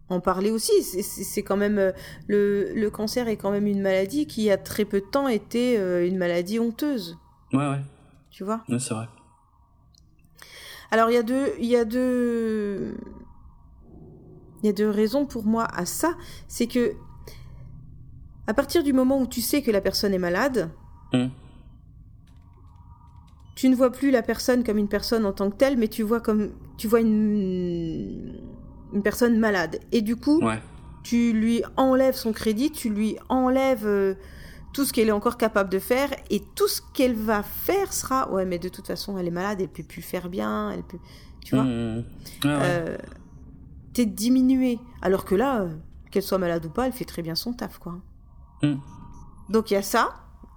en 0.08 0.20
parler 0.20 0.50
aussi. 0.50 0.82
C'est- 0.82 1.42
quand 1.42 1.56
même 1.56 1.92
le, 2.28 2.72
le 2.74 2.90
cancer 2.90 3.28
est 3.28 3.36
quand 3.36 3.50
même 3.50 3.66
une 3.66 3.80
maladie 3.82 4.26
qui 4.26 4.50
a 4.50 4.56
très 4.56 4.84
peu 4.84 5.00
de 5.00 5.06
temps 5.06 5.28
été 5.28 5.76
une 6.06 6.16
maladie 6.18 6.58
honteuse, 6.58 7.18
Ouais, 7.52 7.58
ouais, 7.68 7.80
tu 8.40 8.44
vois. 8.44 8.62
c'est 8.78 8.94
vrai. 8.94 9.06
Alors 10.90 11.10
il 11.10 11.14
y 11.14 11.18
a 11.18 11.22
deux, 11.22 11.52
il 11.58 11.66
y 11.66 11.76
a 11.76 11.84
deux, 11.84 12.96
il 14.62 14.66
y 14.66 14.68
a 14.70 14.72
deux 14.72 14.88
raisons 14.88 15.26
pour 15.26 15.44
moi 15.44 15.64
à 15.74 15.84
ça. 15.84 16.14
C'est 16.48 16.66
que 16.66 16.94
à 18.46 18.54
partir 18.54 18.82
du 18.82 18.94
moment 18.94 19.20
où 19.20 19.26
tu 19.26 19.42
sais 19.42 19.60
que 19.60 19.70
la 19.70 19.82
personne 19.82 20.14
est 20.14 20.18
malade, 20.18 20.70
Hum. 21.12 21.30
tu 23.56 23.68
ne 23.68 23.74
vois 23.76 23.90
plus 23.92 24.10
la 24.10 24.22
personne 24.22 24.64
comme 24.64 24.78
une 24.78 24.88
personne 24.88 25.26
en 25.26 25.32
tant 25.34 25.50
que 25.50 25.56
telle, 25.56 25.76
mais 25.76 25.88
tu 25.88 26.02
vois 26.02 26.20
comme 26.20 26.52
tu 26.78 26.88
vois 26.88 27.00
une 27.00 28.40
une 28.94 29.02
personne 29.02 29.38
malade. 29.38 29.80
Et 29.92 30.00
du 30.00 30.16
coup, 30.16 30.42
Ouais. 30.42 30.62
tu 31.04 31.32
lui 31.34 31.62
enlèves 31.76 32.16
son 32.16 32.32
crédit, 32.32 32.70
tu 32.72 32.88
lui 32.88 33.16
enlèves 33.28 33.86
euh, 33.86 34.14
tout 34.72 34.84
ce 34.84 34.92
qu'elle 34.92 35.08
est 35.08 35.12
encore 35.12 35.36
capable 35.36 35.68
de 35.70 35.78
faire, 35.78 36.10
et 36.30 36.42
tout 36.54 36.68
ce 36.68 36.80
qu'elle 36.94 37.14
va 37.14 37.42
faire 37.42 37.92
sera 37.92 38.30
ouais, 38.30 38.44
mais 38.44 38.58
de 38.58 38.68
toute 38.68 38.86
façon, 38.86 39.18
elle 39.18 39.26
est 39.26 39.32
malade, 39.32 39.60
elle 39.60 39.68
peut 39.68 39.82
plus 39.82 40.02
faire 40.02 40.28
bien, 40.28 40.70
elle 40.70 40.82
peut, 40.84 40.98
tu 41.44 41.54
vois, 41.56 41.64
hum. 41.64 41.96
Ouais, 42.44 42.50
ouais. 42.50 42.58
euh, 42.62 42.96
t'es 43.92 44.06
diminué. 44.06 44.78
Alors 45.02 45.24
que 45.24 45.34
là, 45.34 45.62
euh, 45.62 45.68
qu'elle 46.10 46.22
soit 46.22 46.38
malade 46.38 46.64
ou 46.66 46.70
pas, 46.70 46.86
elle 46.86 46.92
fait 46.92 47.04
très 47.04 47.22
bien 47.22 47.34
son 47.34 47.52
taf, 47.52 47.78
quoi. 47.78 47.96
Hum. 48.62 48.80
Donc 49.48 49.70
il 49.70 49.74
y 49.74 49.76
a 49.76 49.82
ça, 49.82 50.10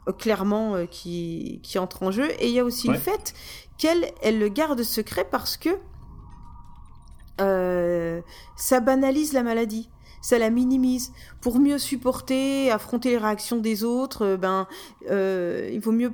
euh, 0.08 0.12
clairement, 0.12 0.76
euh, 0.76 0.86
qui, 0.86 1.60
qui 1.64 1.80
entre 1.80 2.04
en 2.04 2.12
jeu. 2.12 2.30
Et 2.40 2.48
il 2.50 2.54
y 2.54 2.60
a 2.60 2.64
aussi 2.64 2.88
Ouais. 2.90 2.94
le 2.96 3.00
fait 3.00 3.34
qu'elle, 3.80 4.06
elle 4.22 4.38
le 4.38 4.50
garde 4.50 4.84
secret 4.84 5.28
parce 5.30 5.58
que 5.58 5.70
euh, 7.42 8.22
ça 8.56 8.80
banalise 8.80 9.34
la 9.34 9.42
maladie. 9.44 9.90
Ça 10.24 10.40
la 10.40 10.50
minimise. 10.50 11.12
Pour 11.42 11.60
mieux 11.60 11.78
supporter, 11.78 12.72
affronter 12.72 13.10
les 13.12 13.18
réactions 13.18 13.58
des 13.58 13.84
autres, 13.84 14.24
euh, 14.26 14.38
ben, 14.38 14.68
euh, 15.12 15.70
il 15.72 15.80
vaut 15.80 15.92
mieux 15.92 16.12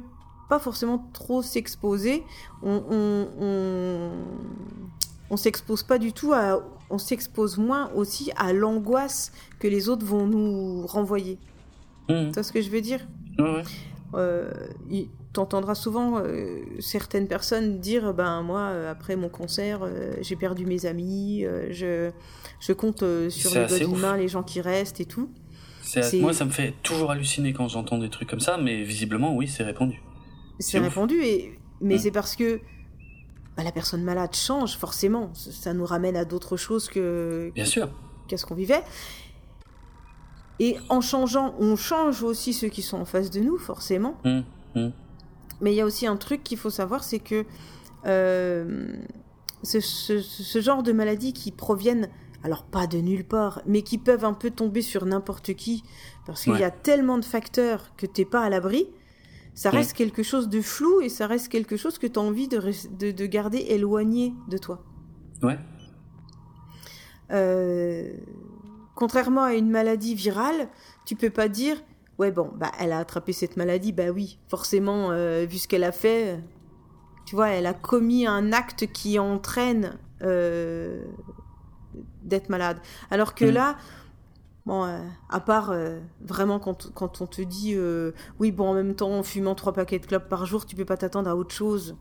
pas 0.50 0.58
forcément 0.60 1.08
trop 1.14 1.42
s'exposer. 1.44 2.24
On, 2.64 2.82
on, 2.90 3.28
on, 3.40 4.10
on 5.30 5.38
s'expose 5.38 5.84
pas 5.84 6.00
du 6.00 6.12
tout 6.12 6.34
à, 6.34 6.60
on 6.90 6.98
s'expose 6.98 7.58
moins 7.60 7.92
aussi 7.94 8.32
à 8.36 8.52
l'angoisse 8.52 9.32
que 9.60 9.68
les 9.68 9.90
autres 9.90 10.06
vont 10.06 10.26
nous 10.26 10.88
renvoyer. 10.88 11.38
Hum, 12.10 12.30
Tu 12.30 12.34
vois 12.34 12.42
ce 12.44 12.52
que 12.52 12.62
je 12.64 12.70
veux 12.72 12.82
dire? 12.82 13.08
Ouais, 13.38 13.46
ouais. 13.58 13.64
euh, 14.16 14.52
il- 14.90 15.10
T'entendras 15.32 15.76
souvent 15.76 16.18
euh, 16.18 16.62
certaines 16.80 17.28
personnes 17.28 17.80
dire 17.80 18.14
ben 18.16 18.42
moi 18.42 18.62
euh, 18.62 18.92
après 18.92 19.16
mon 19.16 19.30
concert 19.30 19.82
euh, 19.84 20.14
j'ai 20.22 20.36
perdu 20.36 20.66
mes 20.66 20.88
amis 20.88 21.46
euh, 21.46 21.68
je 21.72 22.10
je 22.60 22.74
compte 22.74 23.04
sur 23.30 23.54
les 23.54 23.66
doigts 23.68 23.78
d'une 23.80 23.98
main 24.00 24.18
les 24.18 24.28
gens 24.28 24.42
qui 24.42 24.60
restent 24.60 25.00
et 25.02 25.06
tout 25.06 25.30
C'est- 25.84 26.20
Moi, 26.20 26.34
ça 26.34 26.46
me 26.46 26.50
fait 26.52 26.74
toujours 26.84 27.10
halluciner 27.12 27.52
quand 27.54 27.68
j'entends 27.68 27.98
des 27.98 28.10
trucs 28.10 28.30
comme 28.30 28.40
ça, 28.42 28.58
mais 28.58 28.84
visiblement, 28.84 29.36
oui, 29.36 29.48
c'est 29.48 29.64
répandu. 29.64 30.00
c'est 30.60 30.78
répandu 30.80 31.22
et 31.24 31.58
mais 31.82 31.96
Mm. 31.96 32.00
c'est 32.00 32.12
parce 32.12 32.36
que 32.36 32.60
bah, 33.56 33.64
la 33.64 33.72
personne 33.72 34.04
malade 34.04 34.36
change 34.36 34.78
forcément 34.78 35.32
ça 35.34 35.74
nous 35.74 35.86
ramène 35.86 36.16
à 36.18 36.26
d'autres 36.26 36.58
choses 36.58 36.90
que 36.90 37.52
Bien 37.56 37.66
sûr. 37.66 37.88
qu'est-ce 38.28 38.46
qu'on 38.46 38.56
vivait 38.56 38.84
et 40.60 40.78
en 40.90 41.02
changeant 41.02 41.56
on 41.60 41.76
change 41.76 42.24
aussi 42.24 42.54
ceux 42.54 42.68
qui 42.68 42.82
sont 42.82 42.98
en 42.98 43.06
face 43.06 43.30
de 43.32 43.40
nous 43.40 43.58
forcément 43.58 44.18
Hum, 44.26 44.44
hum. 44.76 44.92
Mais 45.62 45.74
il 45.74 45.76
y 45.76 45.82
a 45.82 45.86
aussi 45.86 46.08
un 46.08 46.18
truc 46.18 46.44
qu'il 46.44 46.58
faut 46.58 46.70
savoir, 46.70 47.04
c'est 47.04 47.20
que 47.20 47.46
euh, 48.06 48.94
ce, 49.64 49.80
ce- 49.80 50.22
ce 50.22 50.62
genre 50.62 50.84
de 50.84 50.92
maladies 50.94 51.34
qui 51.34 51.52
proviennent, 51.52 52.10
alors 52.44 52.64
pas 52.64 52.88
de 52.88 52.98
nulle 53.00 53.26
part, 53.26 53.62
mais 53.66 53.82
qui 53.82 53.98
peuvent 53.98 54.24
un 54.24 54.34
peu 54.34 54.50
tomber 54.52 54.82
sur 54.82 55.06
n'importe 55.06 55.54
qui, 55.56 55.84
parce 56.26 56.44
qu'il 56.44 56.54
Ouais. 56.54 56.62
y 56.62 56.64
a 56.64 56.72
tellement 56.72 57.18
de 57.18 57.26
facteurs 57.26 57.94
que 57.98 58.06
t'es 58.06 58.24
pas 58.26 58.42
à 58.42 58.50
l'abri, 58.50 58.88
ça 59.54 59.70
reste 59.72 59.92
quelque 59.94 60.24
chose 60.24 60.48
de 60.48 60.62
flou 60.62 61.02
et 61.02 61.10
ça 61.10 61.28
reste 61.28 61.50
quelque 61.50 61.76
chose 61.76 61.98
que 61.98 62.08
tu 62.08 62.18
as 62.18 62.22
envie 62.22 62.48
de, 62.48 62.58
res- 62.58 62.96
de, 62.98 63.12
de 63.12 63.26
garder 63.26 63.58
éloigné 63.58 64.34
de 64.48 64.58
toi. 64.58 64.82
Ouais. 65.44 65.58
Euh, 67.32 68.12
contrairement 68.96 69.44
à 69.44 69.54
une 69.56 69.70
maladie 69.70 70.16
virale, 70.16 70.70
tu 71.06 71.16
peux 71.16 71.30
pas 71.30 71.48
dire 71.50 71.78
ouais 72.20 72.32
bon 72.32 72.52
bah 72.56 72.72
elle 72.80 72.92
a 72.92 73.00
attrapé 73.00 73.34
cette 73.34 73.58
maladie 73.58 73.92
bah 73.94 74.10
oui 74.12 74.38
forcément 74.48 75.12
euh, 75.12 75.46
vu 75.50 75.58
ce 75.58 75.68
qu'elle 75.68 75.84
a 75.84 75.92
fait 75.92 76.40
tu 77.26 77.36
vois 77.36 77.50
elle 77.50 77.66
a 77.66 77.74
commis 77.74 78.28
un 78.28 78.52
acte 78.54 78.88
qui 78.92 79.18
entraîne 79.20 79.98
euh, 80.22 81.04
d'être 82.24 82.50
malade 82.50 82.78
alors 83.10 83.34
que 83.36 83.46
Mm. 83.46 83.50
là 83.54 83.78
bon 84.66 84.84
euh, 84.86 85.00
à 85.30 85.40
part 85.40 85.74
vraiment 86.22 86.60
quand, 86.60 86.92
quand 86.94 87.22
on 87.22 87.26
te 87.28 87.42
dit 87.42 87.76
oui 88.40 88.52
bon 88.52 88.70
en 88.70 88.74
même 88.74 88.96
temps 88.96 89.12
en 89.12 89.24
fumant 89.24 89.56
trois 89.56 89.74
paquets 89.74 90.00
de 90.00 90.06
clopes 90.06 90.30
par 90.30 90.46
jour 90.46 90.66
tu 90.66 90.76
peux 90.76 90.86
pas 90.86 90.98
t'attendre 90.98 91.30
à 91.30 91.36
autre 91.36 91.56
chose 91.56 91.96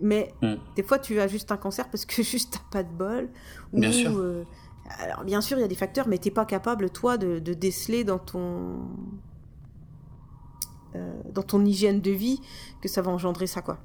mais 0.00 0.32
Mm. 0.42 0.54
des 0.76 0.82
fois 0.82 0.98
tu 0.98 1.20
as 1.20 1.28
juste 1.28 1.50
un 1.52 1.56
cancer 1.56 1.88
parce 1.88 2.04
que 2.04 2.22
juste 2.32 2.52
t'as 2.70 2.78
pas 2.78 2.82
de 2.82 2.92
bol 2.92 3.28
ou 3.72 3.80
Bien 3.80 3.92
sûr. 3.92 4.12
Alors 4.98 5.24
bien 5.24 5.40
sûr 5.40 5.56
il 5.58 5.60
y 5.60 5.64
a 5.64 5.68
des 5.68 5.74
facteurs 5.74 6.08
mais 6.08 6.18
t'es 6.18 6.30
pas 6.30 6.44
capable 6.44 6.90
toi 6.90 7.16
de, 7.16 7.38
de 7.38 7.54
déceler 7.54 8.04
dans 8.04 8.18
ton 8.18 8.80
euh, 10.96 11.12
dans 11.32 11.42
ton 11.42 11.64
hygiène 11.64 12.00
de 12.00 12.10
vie 12.10 12.40
que 12.80 12.88
ça 12.88 13.02
va 13.02 13.10
engendrer 13.10 13.46
ça 13.46 13.62
quoi 13.62 13.78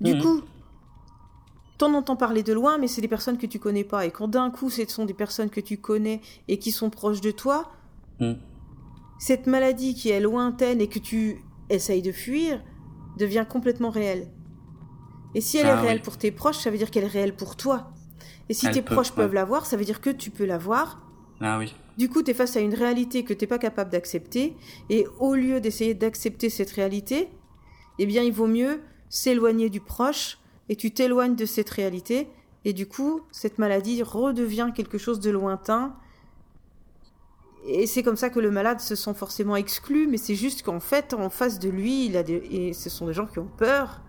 du 0.00 0.14
Mhm. 0.14 0.22
coup 0.22 0.40
t'en 1.78 1.94
entends 1.94 2.16
parler 2.16 2.42
de 2.42 2.52
loin 2.52 2.78
mais 2.78 2.88
c'est 2.88 3.00
des 3.00 3.08
personnes 3.08 3.38
que 3.38 3.46
tu 3.46 3.58
connais 3.58 3.84
pas 3.84 4.04
et 4.06 4.10
quand 4.10 4.28
d'un 4.28 4.50
coup 4.50 4.70
ce 4.70 4.84
sont 4.86 5.04
des 5.04 5.14
personnes 5.14 5.50
que 5.50 5.60
tu 5.60 5.78
connais 5.78 6.20
et 6.48 6.58
qui 6.58 6.70
sont 6.72 6.90
proches 6.90 7.20
de 7.20 7.30
toi 7.30 7.70
Mm. 8.20 8.32
cette 9.20 9.46
maladie 9.46 9.94
qui 9.94 10.08
est 10.10 10.18
lointaine 10.20 10.80
et 10.80 10.88
que 10.88 10.98
tu 10.98 11.44
essayes 11.70 12.02
de 12.02 12.10
fuir 12.10 12.60
devient 13.16 13.46
complètement 13.48 13.90
réelle. 13.90 14.28
Et 15.36 15.40
si 15.40 15.56
elle 15.58 15.66
Ah 15.66 15.74
est 15.74 15.80
réelle 15.80 15.96
oui. 15.98 16.02
pour 16.02 16.18
tes 16.18 16.32
proches, 16.32 16.58
ça 16.58 16.70
veut 16.70 16.78
dire 16.78 16.90
qu'elle 16.90 17.04
est 17.04 17.06
réelle 17.06 17.36
pour 17.36 17.54
toi. 17.56 17.92
Et 18.48 18.54
si 18.54 18.66
Elle 18.66 18.74
tes 18.74 18.82
peut, 18.82 18.94
proches 18.94 19.10
ouais. 19.10 19.16
peuvent 19.16 19.34
la 19.34 19.44
voir, 19.44 19.66
ça 19.66 19.76
veut 19.76 19.84
dire 19.84 20.00
que 20.00 20.10
tu 20.10 20.30
peux 20.30 20.44
la 20.44 20.58
voir. 20.58 21.00
Ah 21.40 21.58
oui. 21.58 21.74
Du 21.96 22.08
coup, 22.08 22.22
tu 22.22 22.30
es 22.30 22.34
face 22.34 22.56
à 22.56 22.60
une 22.60 22.74
réalité 22.74 23.24
que 23.24 23.32
tu 23.32 23.44
n'es 23.44 23.48
pas 23.48 23.58
capable 23.58 23.90
d'accepter. 23.90 24.56
Et 24.90 25.06
au 25.18 25.34
lieu 25.34 25.60
d'essayer 25.60 25.94
d'accepter 25.94 26.50
cette 26.50 26.70
réalité, 26.70 27.28
eh 27.98 28.06
bien, 28.06 28.22
il 28.22 28.32
vaut 28.32 28.46
mieux 28.46 28.80
s'éloigner 29.08 29.70
du 29.70 29.80
proche 29.80 30.38
et 30.68 30.76
tu 30.76 30.92
t'éloignes 30.92 31.36
de 31.36 31.46
cette 31.46 31.70
réalité. 31.70 32.28
Et 32.64 32.72
du 32.72 32.86
coup, 32.86 33.22
cette 33.30 33.58
maladie 33.58 34.02
redevient 34.02 34.70
quelque 34.74 34.98
chose 34.98 35.20
de 35.20 35.30
lointain. 35.30 35.96
Et 37.66 37.86
c'est 37.86 38.02
comme 38.02 38.16
ça 38.16 38.30
que 38.30 38.40
le 38.40 38.50
malade 38.50 38.80
se 38.80 38.94
sent 38.94 39.14
forcément 39.14 39.56
exclu, 39.56 40.06
mais 40.06 40.16
c'est 40.16 40.34
juste 40.34 40.62
qu'en 40.62 40.80
fait, 40.80 41.14
en 41.14 41.30
face 41.30 41.58
de 41.58 41.68
lui, 41.68 42.06
il 42.06 42.16
a 42.16 42.22
des... 42.22 42.34
et 42.50 42.72
ce 42.72 42.88
sont 42.88 43.06
des 43.06 43.12
gens 43.12 43.26
qui 43.26 43.38
ont 43.38 43.50
peur 43.58 44.00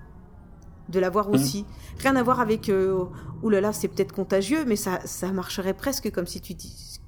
de 0.89 0.99
l'avoir 0.99 1.29
aussi. 1.29 1.65
Rien 1.99 2.15
à 2.15 2.23
voir 2.23 2.39
avec 2.39 2.67
euh, 2.69 3.05
ouh 3.43 3.49
là 3.49 3.61
là, 3.61 3.71
c'est 3.73 3.87
peut-être 3.87 4.11
contagieux, 4.13 4.65
mais 4.65 4.75
ça, 4.75 4.99
ça 5.05 5.31
marcherait 5.31 5.73
presque 5.73 6.11
comme 6.11 6.27
si 6.27 6.41
tu 6.41 6.53
dis. 6.53 6.99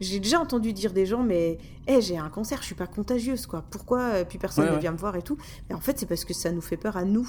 J'ai 0.00 0.18
déjà 0.18 0.40
entendu 0.40 0.72
dire 0.72 0.92
des 0.94 1.04
gens, 1.04 1.22
mais 1.22 1.58
hey, 1.86 2.00
j'ai 2.00 2.16
un 2.16 2.30
cancer, 2.30 2.58
je 2.60 2.64
suis 2.66 2.74
pas 2.74 2.86
contagieuse, 2.86 3.46
quoi. 3.46 3.62
Pourquoi 3.70 4.00
euh, 4.00 4.24
puis 4.24 4.38
personne 4.38 4.64
Ouais, 4.64 4.70
ne 4.70 4.74
ouais. 4.76 4.80
vient 4.80 4.92
me 4.92 4.96
voir 4.96 5.14
et 5.16 5.22
tout? 5.22 5.36
Mais 5.68 5.74
en 5.74 5.80
fait, 5.80 5.98
c'est 5.98 6.06
parce 6.06 6.24
que 6.24 6.32
ça 6.32 6.50
nous 6.52 6.62
fait 6.62 6.78
peur 6.78 6.96
à 6.96 7.04
nous. 7.04 7.28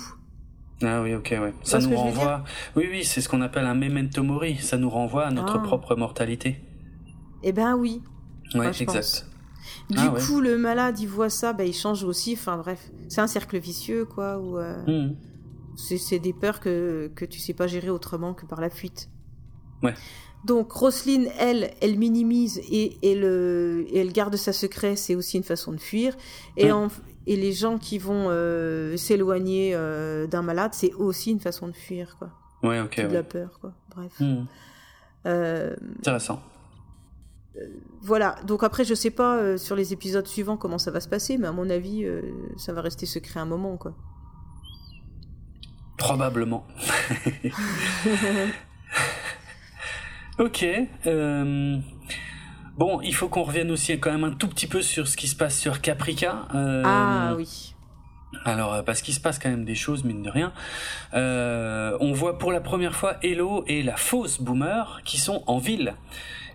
Ah 0.81 1.01
oui, 1.01 1.13
ok, 1.13 1.35
ouais. 1.39 1.53
Ça 1.63 1.79
nous 1.79 1.95
renvoie. 1.95 2.43
Oui, 2.75 2.87
oui, 2.89 3.03
c'est 3.03 3.19
ce 3.21 3.27
qu'on 3.29 3.41
appelle 3.41 3.65
un 3.65 3.75
memento 3.75 4.23
mori. 4.23 4.57
Ça 4.57 4.77
nous 4.77 4.89
renvoie 4.89 5.25
à 5.27 5.31
notre 5.31 5.57
Ah. 5.57 5.63
propre 5.63 5.95
mortalité. 5.95 6.61
Eh 7.43 7.51
ben 7.51 7.75
oui. 7.75 8.01
Ouais, 8.55 8.71
je 8.73 8.83
exact. 8.83 8.95
pense. 8.99 9.25
Du 9.89 9.97
Ah 9.99 10.11
ouais. 10.13 10.21
coup, 10.21 10.39
le 10.41 10.57
malade, 10.57 10.99
il 10.99 11.07
voit 11.07 11.29
ça, 11.29 11.53
ben, 11.53 11.65
il 11.67 11.73
change 11.73 12.03
aussi. 12.03 12.33
Enfin 12.33 12.57
bref, 12.57 12.91
c'est 13.09 13.21
un 13.21 13.27
cercle 13.27 13.57
vicieux, 13.59 14.05
quoi. 14.05 14.39
Où 14.39 14.57
euh, 14.57 14.83
Mhm. 14.87 15.15
c'est 15.75 16.19
des 16.19 16.33
peurs 16.33 16.59
que, 16.59 17.09
que 17.15 17.25
tu 17.25 17.39
sais 17.39 17.53
pas 17.53 17.67
gérer 17.67 17.89
autrement 17.89 18.33
que 18.33 18.45
par 18.45 18.61
la 18.61 18.69
fuite. 18.69 19.09
Ouais. 19.83 19.93
Donc 20.45 20.71
Roselyne, 20.71 21.27
elle, 21.39 21.71
elle 21.81 21.97
minimise 21.99 22.59
et, 22.69 22.97
et, 23.03 23.15
le, 23.15 23.85
et 23.89 23.99
elle 23.99 24.11
garde 24.11 24.35
sa 24.35 24.53
secret, 24.53 24.95
c'est 24.95 25.13
aussi 25.15 25.37
une 25.37 25.43
façon 25.43 25.71
de 25.71 25.77
fuir. 25.79 26.15
Et, 26.57 26.65
Ouais. 26.65 26.71
en- 26.71 26.87
et 27.27 27.35
les 27.35 27.51
gens 27.53 27.77
qui 27.77 27.99
vont 27.99 28.25
euh, 28.29 28.97
s'éloigner 28.97 29.73
euh, 29.75 30.25
d'un 30.25 30.41
malade, 30.41 30.71
c'est 30.73 30.93
aussi 30.93 31.29
une 31.31 31.39
façon 31.39 31.67
de 31.67 31.73
fuir, 31.75 32.17
quoi. 32.17 32.31
Ouais, 32.63 32.79
ok, 32.79 32.99
de 33.07 33.13
la 33.13 33.21
peur, 33.23 33.59
quoi. 33.59 33.73
Bref. 33.95 34.19
Euh, 35.27 35.75
Intéressant. 35.99 36.41
Voilà. 38.01 38.35
Donc 38.45 38.63
après, 38.63 38.85
je 38.85 38.93
sais 38.93 39.11
pas 39.11 39.37
euh, 39.37 39.57
sur 39.57 39.75
les 39.75 39.93
épisodes 39.93 40.27
suivants 40.27 40.57
comment 40.57 40.77
ça 40.77 40.91
va 40.91 40.99
se 40.99 41.07
passer, 41.07 41.37
mais 41.37 41.47
à 41.47 41.51
mon 41.51 41.69
avis, 41.69 42.03
euh, 42.03 42.21
ça 42.57 42.73
va 42.73 42.81
rester 42.81 43.05
secret 43.05 43.39
un 43.39 43.45
moment, 43.45 43.77
quoi. 43.77 43.93
Ok. 50.39 50.65
Euh, 51.05 51.77
bon, 52.75 53.01
il 53.01 53.13
faut 53.13 53.29
qu'on 53.29 53.43
revienne 53.43 53.69
aussi 53.69 53.99
quand 53.99 54.11
même 54.11 54.23
un 54.23 54.31
tout 54.31 54.47
petit 54.47 54.65
peu 54.65 54.81
sur 54.81 55.07
ce 55.07 55.15
qui 55.15 55.27
se 55.27 55.35
passe 55.35 55.59
sur 55.59 55.81
Caprica. 55.81 56.47
Ah 56.53 57.35
oui. 57.35 57.75
Alors, 58.45 58.83
parce 58.83 59.03
qu'il 59.03 59.13
se 59.13 59.19
passe 59.19 59.37
quand 59.37 59.49
même 59.49 59.65
des 59.65 59.75
choses, 59.75 60.03
mine 60.03 60.23
de 60.23 60.31
rien. 60.31 60.51
on 61.13 62.13
voit 62.13 62.39
pour 62.39 62.51
la 62.51 62.61
première 62.61 62.95
fois 62.95 63.17
Hello 63.21 63.63
et 63.67 63.83
la 63.83 63.97
fausse 63.97 64.41
Boomer 64.41 65.01
qui 65.05 65.19
sont 65.19 65.43
en 65.45 65.59
ville. 65.59 65.93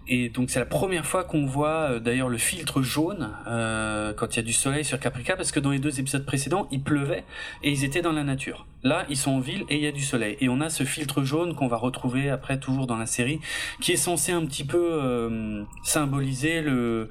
Et 0.09 0.28
donc 0.28 0.51
c'est 0.51 0.61
la 0.61 0.66
première 0.66 1.05
fois 1.05 1.24
qu'on 1.24 1.47
voit 1.47 1.91
euh, 1.91 2.01
d'ailleurs 2.01 2.28
le 2.28 2.39
filtre 2.39 2.83
jaune 2.83 3.31
euh, 3.49 4.12
quand 4.15 4.35
il 4.35 4.37
y 4.37 4.41
a 4.41 4.43
du 4.43 4.53
soleil 4.53 4.85
sur 4.85 5.01
Caprica, 5.01 5.37
parce 5.37 5.51
que 5.51 5.61
dans 5.61 5.70
les 5.70 5.78
deux 5.78 5.99
épisodes 5.99 6.24
précédents, 6.24 6.69
il 6.70 6.83
pleuvait 6.83 7.24
et 7.62 7.70
ils 7.70 7.85
étaient 7.85 8.03
dans 8.03 8.12
la 8.12 8.24
nature. 8.24 8.66
Là, 8.82 9.05
ils 9.09 9.16
sont 9.16 9.32
en 9.32 9.40
ville 9.40 9.65
et 9.69 9.77
il 9.77 9.82
y 9.82 9.86
a 9.86 9.93
du 9.93 10.03
soleil. 10.03 10.36
Et 10.40 10.48
on 10.48 10.61
a 10.61 10.70
ce 10.70 10.85
filtre 10.85 11.24
jaune 11.24 11.55
qu'on 11.55 11.66
va 11.66 11.77
retrouver 11.77 12.31
après 12.31 12.59
toujours 12.59 12.86
dans 12.86 12.97
la 12.97 13.07
série, 13.07 13.40
qui 13.81 13.93
est 13.93 13.97
censé 13.97 14.32
un 14.32 14.44
petit 14.47 14.65
peu 14.65 14.90
euh, 14.93 15.62
symboliser 15.82 16.62
le, 16.62 17.09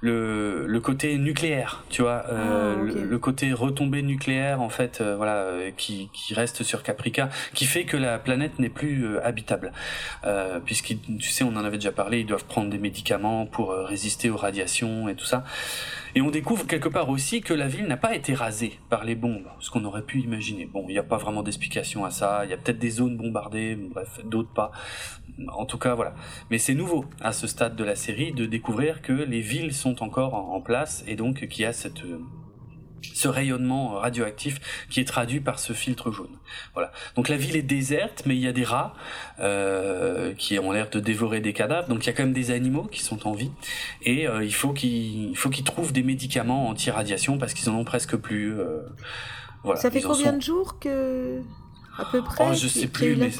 le, 0.00 0.66
le 0.66 0.80
côté 0.80 1.18
nucléaire, 1.18 1.84
tu 1.90 2.02
vois, 2.02 2.24
euh, 2.30 2.76
ah, 2.78 2.82
le, 2.82 3.18
côté 3.18 3.52
retombée 3.52 4.02
nucléaire 4.02 4.60
en 4.60 4.68
fait, 4.68 5.00
euh, 5.00 5.16
voilà, 5.16 5.34
euh, 5.34 5.70
qui, 5.76 6.08
qui 6.12 6.34
reste 6.34 6.62
sur 6.62 6.82
Caprica, 6.82 7.28
qui 7.52 7.66
fait 7.66 7.84
que 7.84 7.96
la 7.96 8.18
planète 8.18 8.58
n'est 8.58 8.68
plus 8.68 9.18
habitable, 9.18 9.72
euh, 10.24 10.60
puisqu'il, 10.60 10.98
tu 11.18 11.28
sais, 11.28 11.44
on 11.44 11.56
en 11.56 11.64
avait 11.64 11.78
déjà 11.78 11.92
parlé, 11.92 12.20
ils 12.20 12.26
doivent 12.26 12.46
prendre 12.46 12.70
des 12.70 12.78
médicaments 12.78 13.44
pour 13.44 13.72
résister 13.72 14.30
aux 14.30 14.36
radiations 14.36 15.08
et 15.08 15.14
tout 15.14 15.26
ça. 15.26 15.44
Et 16.14 16.20
on 16.20 16.30
découvre 16.30 16.66
quelque 16.66 16.88
part 16.88 17.08
aussi 17.08 17.40
que 17.40 17.54
la 17.54 17.68
ville 17.68 17.86
n'a 17.86 17.96
pas 17.96 18.14
été 18.14 18.34
rasée 18.34 18.78
par 18.88 19.04
les 19.04 19.14
bombes, 19.14 19.46
ce 19.60 19.70
qu'on 19.70 19.84
aurait 19.84 20.02
pu 20.02 20.20
imaginer. 20.20 20.66
Bon, 20.66 20.84
il 20.88 20.92
n'y 20.92 20.98
a 20.98 21.02
pas 21.02 21.18
vraiment 21.18 21.42
d'explication 21.42 22.04
à 22.04 22.10
ça. 22.10 22.44
Il 22.44 22.50
y 22.50 22.54
a 22.54 22.56
peut-être 22.56 22.78
des 22.78 22.90
zones 22.90 23.16
bombardées, 23.16 23.76
bref, 23.76 24.20
d'autres 24.24 24.52
pas. 24.52 24.72
En 25.48 25.66
tout 25.66 25.78
cas, 25.78 25.94
voilà. 25.94 26.14
Mais 26.50 26.58
c'est 26.58 26.74
nouveau 26.74 27.04
à 27.20 27.32
ce 27.32 27.46
stade 27.46 27.76
de 27.76 27.84
la 27.84 27.94
série 27.94 28.32
de 28.32 28.46
découvrir 28.46 29.02
que 29.02 29.12
les 29.12 29.40
villes 29.40 29.74
sont 29.74 30.02
encore 30.02 30.34
en 30.34 30.60
place 30.60 31.04
et 31.06 31.16
donc 31.16 31.46
qu'il 31.46 31.62
y 31.62 31.66
a 31.66 31.72
cette 31.72 32.02
ce 33.02 33.28
rayonnement 33.28 33.98
radioactif 33.98 34.86
qui 34.90 35.00
est 35.00 35.04
traduit 35.04 35.40
par 35.40 35.58
ce 35.58 35.72
filtre 35.72 36.10
jaune. 36.10 36.36
Voilà. 36.74 36.92
Donc 37.16 37.28
la 37.28 37.36
ville 37.36 37.56
est 37.56 37.62
déserte, 37.62 38.22
mais 38.26 38.36
il 38.36 38.40
y 38.40 38.48
a 38.48 38.52
des 38.52 38.64
rats 38.64 38.94
euh, 39.40 40.34
qui 40.34 40.58
ont 40.58 40.72
l'air 40.72 40.90
de 40.90 41.00
dévorer 41.00 41.40
des 41.40 41.52
cadavres. 41.52 41.88
Donc 41.88 42.04
il 42.04 42.06
y 42.06 42.10
a 42.10 42.12
quand 42.12 42.24
même 42.24 42.32
des 42.32 42.50
animaux 42.50 42.84
qui 42.84 43.02
sont 43.02 43.26
en 43.26 43.32
vie 43.32 43.50
et 44.02 44.26
euh, 44.26 44.44
il 44.44 44.54
faut 44.54 44.72
qu'ils 44.72 45.36
faut 45.36 45.50
qu'ils 45.50 45.64
trouvent 45.64 45.92
des 45.92 46.02
médicaments 46.02 46.68
anti-radiation 46.68 47.38
parce 47.38 47.54
qu'ils 47.54 47.68
en 47.70 47.74
ont 47.74 47.84
presque 47.84 48.16
plus. 48.16 48.58
Euh, 48.58 48.80
voilà. 49.64 49.80
Ça 49.80 49.90
fait 49.90 50.02
combien 50.02 50.32
de 50.32 50.42
jours 50.42 50.78
que 50.78 51.40
à 51.98 52.04
peu 52.04 52.22
près 52.22 52.44
oh, 52.50 52.54
Je 52.54 52.68
sais 52.68 52.86
plus, 52.86 53.16
mais 53.16 53.30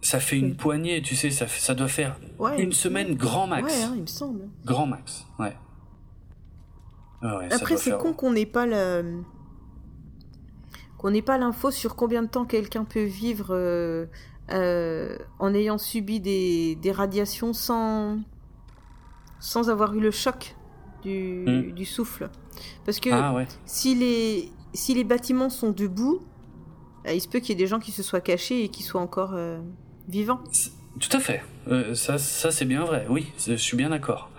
ça 0.00 0.20
fait 0.20 0.36
une 0.36 0.56
poignée. 0.56 1.00
Tu 1.02 1.16
sais, 1.16 1.30
ça 1.30 1.46
ça 1.46 1.74
doit 1.74 1.88
faire 1.88 2.16
une 2.58 2.72
semaine 2.72 3.14
grand 3.14 3.46
max. 3.46 3.72
Ouais, 3.72 3.82
hein, 3.82 3.92
il 3.94 4.02
me 4.02 4.06
semble. 4.06 4.48
Grand 4.64 4.86
max. 4.86 5.24
Ouais. 5.38 5.56
Ah 7.24 7.40
Après, 7.50 7.76
c'est 7.78 7.96
con 7.96 8.12
qu'on 8.12 8.32
n'ait 8.32 8.46
pas 8.46 8.66
le 8.66 9.22
qu'on 10.98 11.10
n'ait 11.10 11.22
pas 11.22 11.38
l'info 11.38 11.70
sur 11.70 11.96
combien 11.96 12.22
de 12.22 12.28
temps 12.28 12.44
quelqu'un 12.44 12.84
peut 12.84 13.04
vivre 13.04 13.48
euh, 13.50 14.06
euh, 14.50 15.16
en 15.38 15.52
ayant 15.54 15.78
subi 15.78 16.20
des, 16.20 16.76
des, 16.76 16.92
radiations 16.92 17.52
sans 17.52 18.20
sans 19.38 19.68
avoir 19.68 19.94
eu 19.94 20.00
le 20.00 20.10
choc 20.10 20.54
du, 21.02 21.44
hmm. 21.46 21.72
du 21.72 21.84
souffle. 21.84 22.30
Parce 22.84 23.00
que 23.00 23.10
ah, 23.10 23.34
si 23.64 23.94
les 23.94 24.50
si 24.74 24.94
les 24.94 25.04
bâtiments 25.04 25.50
sont 25.50 25.70
debout, 25.70 26.20
euh, 27.06 27.12
il 27.12 27.20
se 27.20 27.28
peut 27.28 27.40
qu'il 27.40 27.50
y 27.50 27.52
ait 27.52 27.64
des 27.64 27.66
gens 27.66 27.80
qui 27.80 27.92
se 27.92 28.02
soient 28.02 28.20
cachés 28.20 28.64
et 28.64 28.68
qui 28.68 28.82
soient 28.82 29.00
encore 29.00 29.34
vivants. 30.08 30.40
Tout 31.00 31.16
à 31.16 31.20
fait. 31.20 31.42
ça, 31.94 32.18
ça 32.18 32.50
c'est 32.50 32.66
bien 32.66 32.84
vrai. 32.84 33.06
Oui, 33.08 33.32
je 33.46 33.54
suis 33.54 33.76
bien 33.78 33.90
d'accord. 33.90 34.30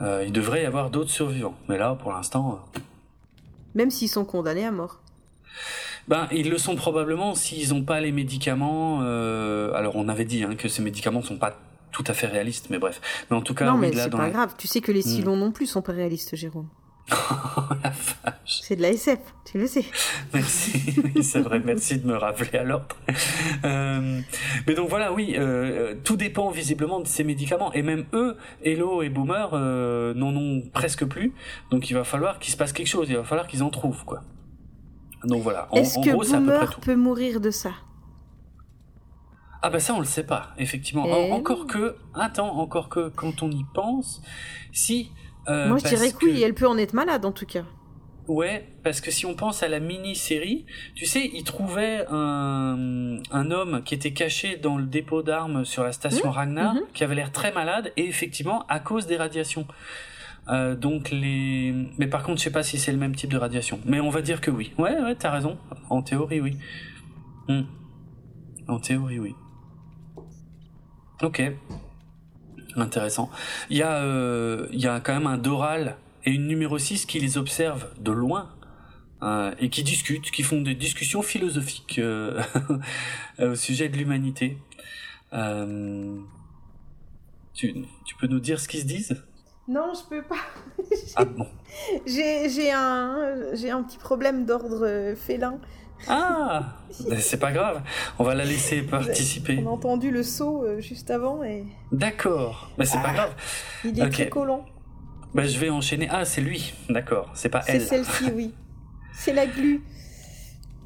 Euh, 0.00 0.24
il 0.26 0.32
devrait 0.32 0.62
y 0.62 0.66
avoir 0.66 0.90
d'autres 0.90 1.10
survivants. 1.10 1.54
Mais 1.68 1.78
là, 1.78 1.94
pour 1.94 2.12
l'instant. 2.12 2.60
Euh, 2.76 2.80
Même 3.74 3.90
s'ils 3.90 4.08
sont 4.08 4.24
condamnés 4.24 4.64
à 4.64 4.70
mort. 4.70 5.00
Ben, 6.08 6.26
ils 6.32 6.50
le 6.50 6.58
sont 6.58 6.76
probablement 6.76 7.34
s'ils 7.34 7.70
n'ont 7.70 7.84
pas 7.84 8.00
les 8.00 8.12
médicaments. 8.12 9.00
Euh... 9.02 9.72
Alors, 9.74 9.96
on 9.96 10.08
avait 10.08 10.24
dit 10.24 10.42
hein, 10.42 10.54
que 10.56 10.68
ces 10.68 10.82
médicaments 10.82 11.22
sont 11.22 11.36
pas 11.36 11.56
tout 11.92 12.04
à 12.06 12.14
fait 12.14 12.26
réalistes, 12.26 12.68
mais 12.70 12.78
bref. 12.78 13.00
Mais 13.30 13.36
en 13.36 13.42
tout 13.42 13.54
cas, 13.54 13.66
non, 13.66 13.76
mais 13.76 13.92
c'est 13.92 14.10
pas 14.10 14.30
grave. 14.30 14.54
Tu 14.56 14.66
sais 14.66 14.80
que 14.80 14.92
les 14.92 15.00
hmm. 15.00 15.14
silons 15.16 15.36
non 15.36 15.52
plus 15.52 15.66
sont 15.66 15.82
pas 15.82 15.92
réalistes, 15.92 16.34
Jérôme. 16.36 16.68
La 17.82 17.90
vache. 17.90 18.60
C'est 18.62 18.76
de 18.76 18.82
la 18.82 18.90
SF, 18.90 19.18
tu 19.44 19.58
le 19.58 19.66
sais. 19.66 19.84
Merci, 20.32 21.22
c'est 21.22 21.40
vrai, 21.40 21.60
merci 21.64 21.98
de 21.98 22.06
me 22.06 22.16
rappeler 22.16 22.58
à 22.58 22.64
l'ordre. 22.64 22.96
Euh, 23.64 24.20
mais 24.66 24.74
donc 24.74 24.88
voilà, 24.88 25.12
oui, 25.12 25.34
euh, 25.36 25.94
tout 26.04 26.16
dépend 26.16 26.50
visiblement 26.50 27.00
de 27.00 27.06
ces 27.06 27.24
médicaments. 27.24 27.72
Et 27.72 27.82
même 27.82 28.06
eux, 28.12 28.36
Hello 28.64 29.02
et 29.02 29.08
Boomer, 29.08 29.50
euh, 29.52 30.14
n'en 30.14 30.34
ont 30.34 30.62
presque 30.72 31.04
plus. 31.04 31.34
Donc 31.70 31.90
il 31.90 31.94
va 31.94 32.04
falloir 32.04 32.38
qu'il 32.38 32.52
se 32.52 32.56
passe 32.56 32.72
quelque 32.72 32.86
chose, 32.86 33.08
il 33.10 33.16
va 33.16 33.24
falloir 33.24 33.46
qu'ils 33.46 33.62
en 33.62 33.70
trouvent, 33.70 34.04
quoi. 34.04 34.22
Donc 35.24 35.42
voilà, 35.42 35.68
en, 35.70 35.76
Est-ce 35.76 35.98
que 35.98 36.10
Boomer 36.10 36.80
peut 36.80 36.96
mourir 36.96 37.40
de 37.40 37.50
ça? 37.50 37.72
Ah 39.62 39.68
bah 39.68 39.78
ça 39.78 39.92
on 39.92 39.98
le 39.98 40.06
sait 40.06 40.24
pas, 40.24 40.54
effectivement. 40.56 41.04
Eh 41.06 41.32
encore 41.32 41.66
que, 41.66 41.96
attends, 42.14 42.58
encore 42.58 42.88
que 42.88 43.10
quand 43.10 43.42
on 43.42 43.50
y 43.50 43.64
pense, 43.74 44.22
si 44.72 45.10
euh, 45.48 45.68
Moi, 45.68 45.78
je 45.78 45.88
dirais 45.88 46.12
que 46.12 46.24
oui, 46.24 46.42
elle 46.42 46.54
peut 46.54 46.68
en 46.68 46.78
être 46.78 46.94
malade 46.94 47.24
en 47.24 47.32
tout 47.32 47.46
cas. 47.46 47.64
Ouais, 48.28 48.68
parce 48.84 49.00
que 49.00 49.10
si 49.10 49.26
on 49.26 49.34
pense 49.34 49.64
à 49.64 49.68
la 49.68 49.80
mini-série, 49.80 50.64
tu 50.94 51.04
sais, 51.04 51.28
il 51.34 51.42
trouvait 51.42 52.06
un, 52.10 53.18
un 53.32 53.50
homme 53.50 53.82
qui 53.82 53.94
était 53.94 54.12
caché 54.12 54.56
dans 54.56 54.78
le 54.78 54.84
dépôt 54.84 55.22
d'armes 55.22 55.64
sur 55.64 55.82
la 55.82 55.90
station 55.90 56.28
mmh, 56.28 56.32
Ragnar, 56.32 56.74
mmh. 56.74 56.80
qui 56.94 57.02
avait 57.02 57.16
l'air 57.16 57.32
très 57.32 57.50
malade, 57.50 57.92
et 57.96 58.06
effectivement, 58.06 58.64
à 58.68 58.78
cause 58.78 59.08
des 59.08 59.16
radiations. 59.16 59.66
Euh, 60.48 60.76
donc 60.76 61.10
les... 61.10 61.74
Mais 61.98 62.06
par 62.06 62.22
contre, 62.22 62.38
je 62.38 62.44
sais 62.44 62.52
pas 62.52 62.62
si 62.62 62.78
c'est 62.78 62.92
le 62.92 62.98
même 62.98 63.16
type 63.16 63.30
de 63.30 63.36
radiation. 63.36 63.80
Mais 63.84 63.98
on 63.98 64.10
va 64.10 64.22
dire 64.22 64.40
que 64.40 64.52
oui. 64.52 64.72
Ouais, 64.78 64.96
ouais, 65.00 65.16
t'as 65.16 65.30
raison. 65.30 65.58
En 65.88 66.02
théorie, 66.02 66.40
oui. 66.40 66.56
Mmh. 67.48 67.62
En 68.68 68.78
théorie, 68.78 69.18
oui. 69.18 69.34
Ok. 71.22 71.42
Intéressant. 72.76 73.30
Il 73.68 73.76
y, 73.76 73.82
a, 73.82 74.02
euh, 74.02 74.66
il 74.72 74.80
y 74.80 74.86
a 74.86 75.00
quand 75.00 75.14
même 75.14 75.26
un 75.26 75.38
Doral 75.38 75.96
et 76.24 76.30
une 76.32 76.46
numéro 76.46 76.78
6 76.78 77.06
qui 77.06 77.18
les 77.18 77.38
observent 77.38 77.88
de 78.00 78.12
loin 78.12 78.50
euh, 79.22 79.52
et 79.58 79.70
qui 79.70 79.82
discutent, 79.82 80.30
qui 80.30 80.42
font 80.42 80.60
des 80.60 80.74
discussions 80.74 81.22
philosophiques 81.22 81.98
euh, 81.98 82.42
au 83.38 83.54
sujet 83.54 83.88
de 83.88 83.96
l'humanité. 83.96 84.58
Tu, 87.54 87.74
tu, 88.06 88.14
peux 88.18 88.26
nous 88.26 88.40
dire 88.40 88.58
ce 88.60 88.68
qu'ils 88.68 88.80
se 88.80 88.86
disent? 88.86 89.22
Non, 89.68 89.92
je 89.94 90.08
peux 90.08 90.22
pas. 90.22 90.36
ah 91.16 91.24
bon 91.24 91.46
J'ai 92.06 92.72
un, 92.72 93.52
un 93.52 93.82
petit 93.82 93.98
problème 93.98 94.46
d'ordre 94.46 95.14
félin. 95.16 95.60
Ah 96.08 96.76
C'est 97.18 97.38
pas 97.38 97.52
grave, 97.52 97.82
on 98.18 98.24
va 98.24 98.34
la 98.34 98.44
laisser 98.44 98.82
participer. 98.82 99.62
On 99.64 99.68
a 99.68 99.72
entendu 99.72 100.10
le 100.10 100.22
saut 100.22 100.64
euh, 100.64 100.80
juste 100.80 101.10
avant 101.10 101.42
et. 101.44 101.64
D'accord, 101.92 102.70
mais 102.78 102.84
c'est 102.84 102.98
pas 102.98 103.10
ah. 103.10 103.14
grave. 103.14 103.34
Il 103.84 104.00
est 104.00 104.10
très 104.10 104.28
collant. 104.28 104.64
Bah, 105.34 105.46
je 105.46 105.58
vais 105.58 105.70
enchaîner. 105.70 106.08
Ah, 106.10 106.24
c'est 106.24 106.40
lui, 106.40 106.74
d'accord, 106.88 107.30
c'est 107.34 107.48
pas 107.48 107.62
elle. 107.66 107.80
C'est 107.80 107.86
celle-ci, 107.86 108.32
oui. 108.34 108.54
C'est 109.12 109.32
la 109.32 109.46
glu. 109.46 109.82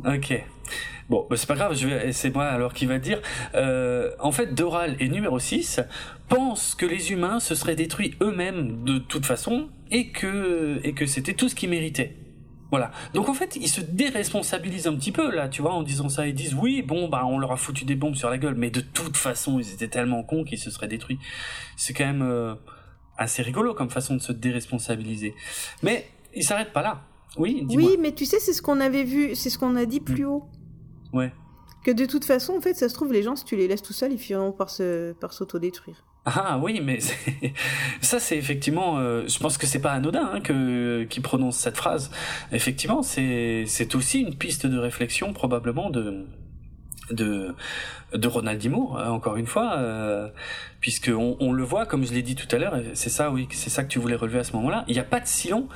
Ok. 0.04 0.44
Bon, 1.08 1.26
bah, 1.28 1.36
c'est 1.36 1.46
pas 1.46 1.54
grave, 1.54 1.76
je 1.76 1.86
vais, 1.86 2.12
c'est 2.12 2.34
moi 2.34 2.44
alors 2.44 2.72
qui 2.72 2.86
va 2.86 2.98
dire. 2.98 3.20
Euh, 3.54 4.10
en 4.20 4.32
fait, 4.32 4.54
Doral 4.54 4.96
et 5.00 5.08
numéro 5.08 5.38
6 5.38 5.80
pensent 6.28 6.74
que 6.74 6.86
les 6.86 7.12
humains 7.12 7.40
se 7.40 7.54
seraient 7.54 7.76
détruits 7.76 8.14
eux-mêmes 8.22 8.84
de 8.84 8.98
toute 8.98 9.26
façon 9.26 9.68
et 9.90 10.10
que, 10.10 10.80
et 10.82 10.94
que 10.94 11.06
c'était 11.06 11.34
tout 11.34 11.48
ce 11.48 11.54
qu'ils 11.54 11.70
méritaient. 11.70 12.16
Voilà. 12.74 12.90
Donc 13.12 13.28
en 13.28 13.34
fait, 13.34 13.54
ils 13.54 13.68
se 13.68 13.80
déresponsabilisent 13.80 14.88
un 14.88 14.96
petit 14.96 15.12
peu 15.12 15.30
là, 15.30 15.48
tu 15.48 15.62
vois, 15.62 15.74
en 15.74 15.84
disant 15.84 16.08
ça. 16.08 16.26
Ils 16.26 16.34
disent 16.34 16.54
oui, 16.54 16.82
bon, 16.82 17.06
bah 17.06 17.22
on 17.24 17.38
leur 17.38 17.52
a 17.52 17.56
foutu 17.56 17.84
des 17.84 17.94
bombes 17.94 18.16
sur 18.16 18.28
la 18.28 18.36
gueule, 18.36 18.56
mais 18.56 18.68
de 18.68 18.80
toute 18.80 19.16
façon, 19.16 19.60
ils 19.60 19.72
étaient 19.72 19.86
tellement 19.86 20.24
cons 20.24 20.42
qu'ils 20.42 20.58
se 20.58 20.72
seraient 20.72 20.88
détruits. 20.88 21.20
C'est 21.76 21.94
quand 21.94 22.04
même 22.04 22.22
euh, 22.22 22.56
assez 23.16 23.42
rigolo 23.42 23.74
comme 23.74 23.90
façon 23.90 24.16
de 24.16 24.20
se 24.20 24.32
déresponsabiliser. 24.32 25.36
Mais 25.84 26.08
ils 26.34 26.42
s'arrêtent 26.42 26.72
pas 26.72 26.82
là. 26.82 27.02
Oui. 27.36 27.64
Oui, 27.70 27.96
mais 28.00 28.10
tu 28.10 28.26
sais, 28.26 28.40
c'est 28.40 28.52
ce 28.52 28.60
qu'on 28.60 28.80
avait 28.80 29.04
vu, 29.04 29.36
c'est 29.36 29.50
ce 29.50 29.58
qu'on 29.58 29.76
a 29.76 29.84
dit 29.84 30.00
plus 30.00 30.24
haut. 30.24 30.42
Ouais. 31.12 31.32
Que 31.84 31.92
de 31.92 32.06
toute 32.06 32.24
façon, 32.24 32.56
en 32.56 32.60
fait, 32.60 32.74
ça 32.74 32.88
se 32.88 32.94
trouve, 32.94 33.12
les 33.12 33.22
gens, 33.22 33.36
si 33.36 33.44
tu 33.44 33.54
les 33.54 33.68
laisses 33.68 33.82
tout 33.82 33.92
seuls, 33.92 34.10
ils 34.10 34.18
finiront 34.18 34.50
par 34.50 34.68
se, 34.68 35.12
par 35.12 35.32
s'autodétruire. 35.32 36.04
Ah 36.26 36.58
oui, 36.62 36.80
mais 36.82 37.00
ça 38.00 38.18
c'est 38.18 38.38
effectivement, 38.38 38.98
euh, 38.98 39.24
je 39.28 39.38
pense 39.38 39.58
que 39.58 39.66
c'est 39.66 39.80
pas 39.80 39.92
anodin 39.92 40.30
hein, 40.34 40.40
que 40.40 41.04
qui 41.04 41.20
prononce 41.20 41.56
cette 41.56 41.76
phrase. 41.76 42.10
Effectivement, 42.50 43.02
c'est 43.02 43.64
c'est 43.66 43.94
aussi 43.94 44.20
une 44.20 44.34
piste 44.34 44.66
de 44.66 44.78
réflexion 44.78 45.34
probablement 45.34 45.90
de 45.90 46.24
de 47.10 47.54
de 48.14 48.28
Ronald 48.28 48.58
Dimour 48.58 48.98
hein, 48.98 49.10
encore 49.10 49.36
une 49.36 49.46
fois 49.46 49.76
euh, 49.76 50.28
puisque 50.80 51.10
on, 51.14 51.52
le 51.52 51.62
voit 51.62 51.84
comme 51.84 52.06
je 52.06 52.12
l'ai 52.12 52.22
dit 52.22 52.34
tout 52.34 52.46
à 52.54 52.58
l'heure 52.58 52.80
c'est 52.94 53.10
ça 53.10 53.30
oui 53.30 53.46
c'est 53.50 53.70
ça 53.70 53.82
que 53.82 53.88
tu 53.88 53.98
voulais 53.98 54.14
relever 54.14 54.38
à 54.38 54.44
ce 54.44 54.52
moment-là 54.54 54.84
il 54.88 54.94
n'y 54.94 55.00
a 55.00 55.04
pas 55.04 55.20
de 55.20 55.26
Silon 55.26 55.68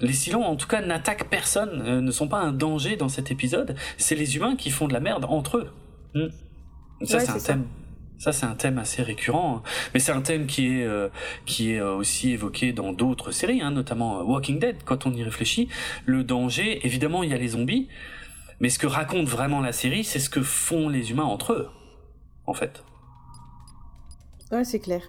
les 0.00 0.12
Silons 0.12 0.44
en 0.44 0.56
tout 0.56 0.66
cas 0.66 0.84
n'attaquent 0.84 1.28
personne 1.30 1.82
euh, 1.86 2.00
ne 2.00 2.10
sont 2.10 2.28
pas 2.28 2.38
un 2.38 2.52
danger 2.52 2.96
dans 2.96 3.08
cet 3.08 3.30
épisode 3.30 3.76
c'est 3.96 4.14
les 4.14 4.36
humains 4.36 4.56
qui 4.56 4.70
font 4.70 4.88
de 4.88 4.92
la 4.92 5.00
merde 5.00 5.24
entre 5.28 5.58
eux 5.58 5.70
hmm. 6.14 7.06
ça 7.06 7.20
c'est 7.20 7.30
un 7.30 7.38
thème 7.38 7.64
Ça, 7.64 7.83
c'est 8.18 8.46
un 8.46 8.54
thème 8.54 8.78
assez 8.78 9.02
récurrent, 9.02 9.62
mais 9.92 10.00
c'est 10.00 10.12
un 10.12 10.22
thème 10.22 10.46
qui 10.46 10.78
est 10.78 10.84
euh, 10.84 11.08
qui 11.46 11.72
est 11.72 11.80
euh, 11.80 11.94
aussi 11.94 12.32
évoqué 12.32 12.72
dans 12.72 12.92
d'autres 12.92 13.32
séries, 13.32 13.60
hein, 13.60 13.70
notamment 13.70 14.22
Walking 14.22 14.58
Dead. 14.58 14.76
Quand 14.84 15.06
on 15.06 15.12
y 15.12 15.22
réfléchit, 15.22 15.68
le 16.06 16.24
danger, 16.24 16.84
évidemment, 16.86 17.22
il 17.22 17.30
y 17.30 17.34
a 17.34 17.38
les 17.38 17.48
zombies, 17.48 17.88
mais 18.60 18.70
ce 18.70 18.78
que 18.78 18.86
raconte 18.86 19.26
vraiment 19.26 19.60
la 19.60 19.72
série, 19.72 20.04
c'est 20.04 20.18
ce 20.18 20.30
que 20.30 20.42
font 20.42 20.88
les 20.88 21.10
humains 21.10 21.24
entre 21.24 21.52
eux, 21.52 21.70
en 22.46 22.54
fait. 22.54 22.84
Ouais, 24.50 24.64
c'est 24.64 24.80
clair. 24.80 25.02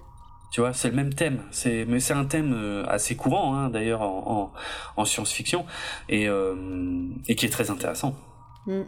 Tu 0.52 0.61
vois, 0.61 0.73
c'est 0.73 0.90
le 0.90 0.95
même 0.95 1.14
thème. 1.14 1.41
C'est, 1.52 1.86
mais 1.86 1.99
c'est 1.99 2.14
un 2.14 2.26
thème 2.26 2.86
assez 2.88 3.15
courant, 3.15 3.56
hein, 3.56 3.69
d'ailleurs, 3.69 4.02
en, 4.02 4.53
en, 4.95 5.06
science-fiction, 5.06 5.65
et, 6.07 6.27
et 7.27 7.36
qui 7.36 7.45
est 7.45 7.49
très 7.49 7.69
intéressant. 7.69 8.15
Mm. 8.65 8.84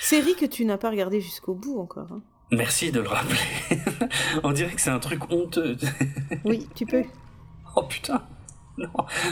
Série 0.00 0.34
que 0.34 0.46
tu 0.46 0.64
n'as 0.64 0.78
pas 0.78 0.90
regardée 0.90 1.20
jusqu'au 1.20 1.54
bout 1.54 1.78
encore. 1.78 2.10
Hein. 2.10 2.22
Merci 2.50 2.92
de 2.92 3.00
le 3.00 3.08
rappeler. 3.08 3.38
On 4.44 4.52
dirait 4.52 4.72
que 4.72 4.80
c'est 4.80 4.90
un 4.90 4.98
truc 4.98 5.30
honteux. 5.30 5.76
oui, 6.44 6.68
tu 6.74 6.86
peux. 6.86 7.04
Oh 7.76 7.82
putain. 7.82 8.22
Non. 8.78 8.90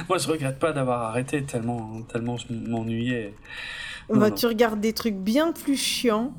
Moi, 0.09 0.18
je 0.18 0.28
regrette 0.28 0.59
pas 0.59 0.72
d'avoir 0.72 1.02
arrêté 1.02 1.43
tellement, 1.43 2.02
tellement 2.02 2.36
je 2.36 2.52
m'ennuyais. 2.52 3.34
Bah, 4.09 4.30
tu 4.30 4.47
regardes 4.47 4.80
des 4.80 4.93
trucs 4.93 5.16
bien 5.16 5.52
plus 5.52 5.76
chiants 5.76 6.34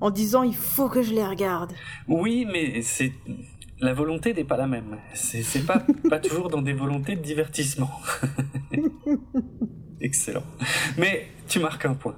en 0.00 0.10
disant 0.10 0.42
il 0.42 0.54
faut 0.54 0.88
que 0.88 1.02
je 1.02 1.12
les 1.12 1.24
regarde. 1.24 1.72
Oui, 2.08 2.46
mais 2.50 2.82
c'est 2.82 3.12
la 3.80 3.92
volonté 3.92 4.34
n'est 4.34 4.44
pas 4.44 4.56
la 4.56 4.66
même. 4.66 4.98
C'est 5.14 5.66
pas 5.66 5.84
pas 6.10 6.18
toujours 6.18 6.48
dans 6.48 6.62
des 6.62 6.72
volontés 6.72 7.16
de 7.16 7.22
divertissement. 7.22 7.90
Excellent. 10.00 10.44
Mais 10.98 11.28
tu 11.48 11.60
marques 11.60 11.84
un 11.84 11.94
point. 11.94 12.16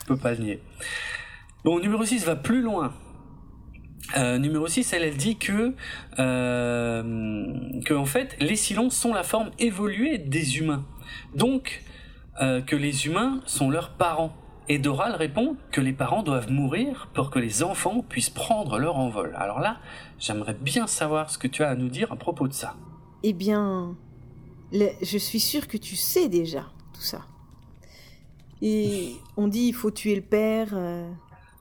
Je 0.00 0.04
peux 0.06 0.16
pas 0.16 0.32
le 0.32 0.44
nier. 0.44 0.62
Bon, 1.66 1.80
numéro 1.80 2.04
6 2.04 2.24
va 2.24 2.36
plus 2.36 2.62
loin. 2.62 2.94
Euh, 4.16 4.38
numéro 4.38 4.68
6, 4.68 4.92
elle, 4.92 5.02
elle 5.02 5.16
dit 5.16 5.36
que, 5.36 5.74
euh, 6.20 7.80
que 7.84 7.92
en 7.92 8.04
fait, 8.04 8.36
les 8.38 8.54
silons 8.54 8.88
sont 8.88 9.12
la 9.12 9.24
forme 9.24 9.50
évoluée 9.58 10.18
des 10.18 10.58
humains. 10.58 10.84
Donc, 11.34 11.82
euh, 12.40 12.60
que 12.60 12.76
les 12.76 13.06
humains 13.06 13.40
sont 13.46 13.68
leurs 13.68 13.94
parents. 13.94 14.32
Et 14.68 14.78
Doral 14.78 15.16
répond 15.16 15.56
que 15.72 15.80
les 15.80 15.92
parents 15.92 16.22
doivent 16.22 16.52
mourir 16.52 17.08
pour 17.14 17.30
que 17.30 17.40
les 17.40 17.64
enfants 17.64 18.00
puissent 18.00 18.30
prendre 18.30 18.78
leur 18.78 18.96
envol. 18.96 19.34
Alors 19.36 19.58
là, 19.58 19.78
j'aimerais 20.20 20.54
bien 20.54 20.86
savoir 20.86 21.30
ce 21.30 21.36
que 21.36 21.48
tu 21.48 21.64
as 21.64 21.70
à 21.70 21.74
nous 21.74 21.88
dire 21.88 22.12
à 22.12 22.16
propos 22.16 22.46
de 22.46 22.52
ça. 22.52 22.76
Eh 23.24 23.32
bien, 23.32 23.96
je 24.72 25.18
suis 25.18 25.40
sûre 25.40 25.66
que 25.66 25.78
tu 25.78 25.96
sais 25.96 26.28
déjà 26.28 26.60
tout 26.94 27.02
ça. 27.02 27.22
Et 28.62 29.14
on 29.36 29.48
dit 29.48 29.66
il 29.66 29.74
faut 29.74 29.90
tuer 29.90 30.14
le 30.14 30.22
père. 30.22 30.72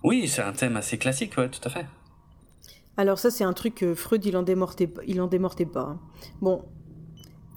Oui, 0.06 0.27
c'est 0.27 0.44
un 0.44 0.53
thème 0.53 0.77
assez 0.77 0.99
classique, 0.99 1.36
ouais, 1.36 1.49
tout 1.49 1.61
à 1.64 1.69
fait. 1.72 1.88
Alors 2.95 3.18
ça, 3.18 3.32
c'est 3.32 3.44
un 3.44 3.53
truc 3.53 3.73
que 3.73 3.95
Freud, 3.95 4.23
il 4.23 4.38
en 4.38 4.44
démortait, 4.44 4.88
il 5.07 5.19
en 5.19 5.26
démortait 5.26 5.65
pas. 5.65 5.82
Hein. 5.82 5.99
Bon, 6.41 6.64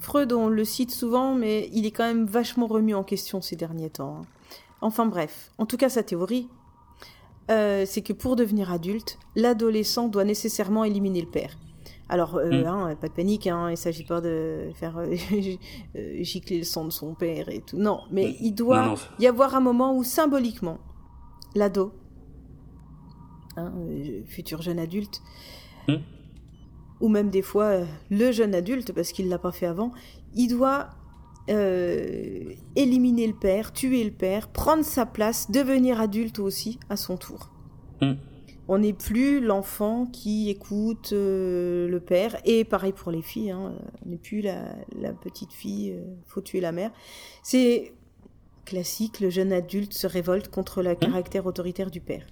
Freud, 0.00 0.32
on 0.32 0.48
le 0.48 0.64
cite 0.64 0.90
souvent, 0.90 1.34
mais 1.34 1.68
il 1.74 1.84
est 1.84 1.90
quand 1.90 2.06
même 2.06 2.24
vachement 2.24 2.66
remis 2.66 2.94
en 2.94 3.04
question 3.04 3.42
ces 3.42 3.54
derniers 3.54 3.90
temps. 3.90 4.22
Hein. 4.22 4.26
Enfin 4.80 5.04
bref, 5.04 5.50
en 5.58 5.66
tout 5.66 5.76
cas, 5.76 5.90
sa 5.90 6.02
théorie, 6.02 6.48
euh, 7.50 7.84
c'est 7.86 8.00
que 8.00 8.14
pour 8.14 8.34
devenir 8.34 8.72
adulte, 8.72 9.18
l'adolescent 9.36 10.08
doit 10.08 10.24
nécessairement 10.24 10.84
éliminer 10.84 11.20
le 11.20 11.28
père. 11.28 11.58
Alors, 12.08 12.36
euh, 12.36 12.62
mm. 12.62 12.66
hein, 12.66 12.96
pas 12.98 13.08
de 13.08 13.12
panique, 13.12 13.46
hein, 13.46 13.70
il 13.70 13.76
s'agit 13.76 14.04
pas 14.04 14.22
de 14.22 14.70
faire 14.74 14.96
euh, 14.96 15.14
gicler 16.22 16.56
le 16.56 16.64
sang 16.64 16.86
de 16.86 16.90
son 16.90 17.14
père 17.14 17.50
et 17.50 17.60
tout. 17.60 17.76
Non, 17.76 18.00
mais 18.10 18.28
mm. 18.28 18.34
il 18.40 18.52
doit 18.52 18.94
y 19.18 19.26
avoir 19.26 19.54
un 19.54 19.60
moment 19.60 19.94
où 19.94 20.02
symboliquement, 20.02 20.78
l'ado, 21.54 21.92
hein, 23.58 23.72
futur 24.26 24.62
jeune 24.62 24.78
adulte, 24.78 25.22
mm. 25.88 25.96
ou 27.00 27.08
même 27.08 27.30
des 27.30 27.42
fois 27.42 27.80
le 28.10 28.32
jeune 28.32 28.54
adulte, 28.54 28.92
parce 28.92 29.12
qu'il 29.12 29.28
l'a 29.28 29.38
pas 29.38 29.52
fait 29.52 29.66
avant, 29.66 29.92
il 30.34 30.48
doit 30.48 30.90
éliminer 32.76 33.26
le 33.26 33.32
père, 33.32 33.72
tuer 33.72 34.04
le 34.04 34.10
père, 34.10 34.48
prendre 34.48 34.84
sa 34.84 35.06
place, 35.06 35.50
devenir 35.50 35.98
adulte 35.98 36.40
aussi 36.40 36.78
à 36.90 36.96
son 36.98 37.16
tour. 37.16 37.50
On 38.70 38.78
n'est 38.78 38.92
plus 38.92 39.40
l'enfant 39.40 40.04
qui 40.04 40.50
écoute 40.50 41.14
euh, 41.14 41.88
le 41.88 42.00
père. 42.00 42.36
Et 42.44 42.64
pareil 42.64 42.92
pour 42.92 43.10
les 43.10 43.22
filles 43.22 43.50
hein, 43.50 43.74
on 44.04 44.10
n'est 44.10 44.18
plus 44.18 44.42
la, 44.42 44.74
petite 45.22 45.52
fille 45.52 45.92
euh, 45.92 46.04
faut 46.26 46.42
tuer 46.42 46.60
la 46.60 46.70
mère. 46.70 46.90
C'est 47.42 47.94
classique 48.66 49.20
le 49.20 49.30
jeune 49.30 49.54
adulte 49.54 49.94
se 49.94 50.06
révolte 50.06 50.48
contre 50.48 50.82
le 50.82 50.94
caractère 50.94 51.46
autoritaire 51.46 51.90
du 51.90 52.02
père 52.02 52.26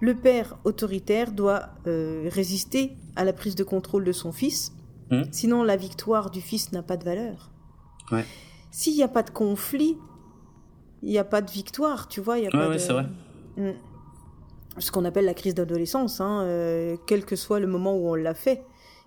le 0.00 0.14
père 0.14 0.58
autoritaire 0.64 1.32
doit 1.32 1.70
euh, 1.86 2.28
résister 2.32 2.96
à 3.16 3.24
la 3.24 3.32
prise 3.32 3.54
de 3.54 3.64
contrôle 3.64 4.04
de 4.04 4.12
son 4.12 4.32
fils 4.32 4.72
mmh. 5.10 5.22
sinon 5.30 5.62
la 5.62 5.76
victoire 5.76 6.30
du 6.30 6.40
fils 6.40 6.72
n'a 6.72 6.82
pas 6.82 6.96
de 6.96 7.04
valeur 7.04 7.50
s'il 8.70 8.94
n'y 8.94 9.02
a 9.02 9.08
pas 9.08 9.22
de 9.22 9.30
conflit 9.30 9.96
il 11.02 11.10
n'y 11.10 11.18
a 11.18 11.24
pas 11.24 11.42
de 11.42 11.50
victoire 11.50 12.08
tu 12.08 12.20
vois 12.20 12.38
y 12.38 12.46
a 12.46 12.50
pas 12.50 12.78
c'est 12.78 12.92
vrai 12.92 13.06
mmh 13.56 13.70
ce 14.78 14.90
qu'on 14.90 15.04
appelle 15.04 15.24
la 15.24 15.34
crise 15.34 15.54
d'adolescence, 15.54 16.20
hein, 16.20 16.42
euh, 16.42 16.96
quel 17.06 17.24
que 17.24 17.36
soit 17.36 17.60
le 17.60 17.66
moment 17.66 17.96
où 17.96 18.08
on 18.08 18.14
l'a 18.14 18.34
fait. 18.34 18.64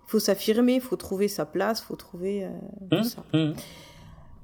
Il 0.07 0.11
faut 0.11 0.19
s'affirmer, 0.19 0.75
il 0.75 0.81
faut 0.81 0.95
trouver 0.95 1.27
sa 1.27 1.45
place, 1.45 1.81
il 1.81 1.85
faut 1.85 1.95
trouver 1.95 2.45
euh, 2.45 2.99
mmh, 2.99 3.03
ça. 3.03 3.23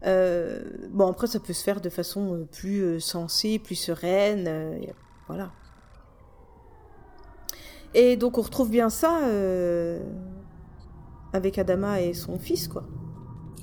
Euh, 0.05 0.61
bon, 0.91 1.09
après, 1.09 1.27
ça 1.27 1.39
peut 1.39 1.53
se 1.53 1.63
faire 1.63 1.81
de 1.81 1.89
façon 1.89 2.47
plus 2.51 2.99
sensée, 3.01 3.59
plus 3.59 3.75
sereine. 3.75 4.79
voilà. 5.27 5.51
Et 7.93 8.17
donc, 8.17 8.37
on 8.37 8.41
retrouve 8.41 8.69
bien 8.69 8.89
ça 8.89 9.19
avec 11.33 11.57
Adama 11.57 12.01
et 12.01 12.13
son 12.13 12.37
fils, 12.37 12.67
quoi. 12.67 12.83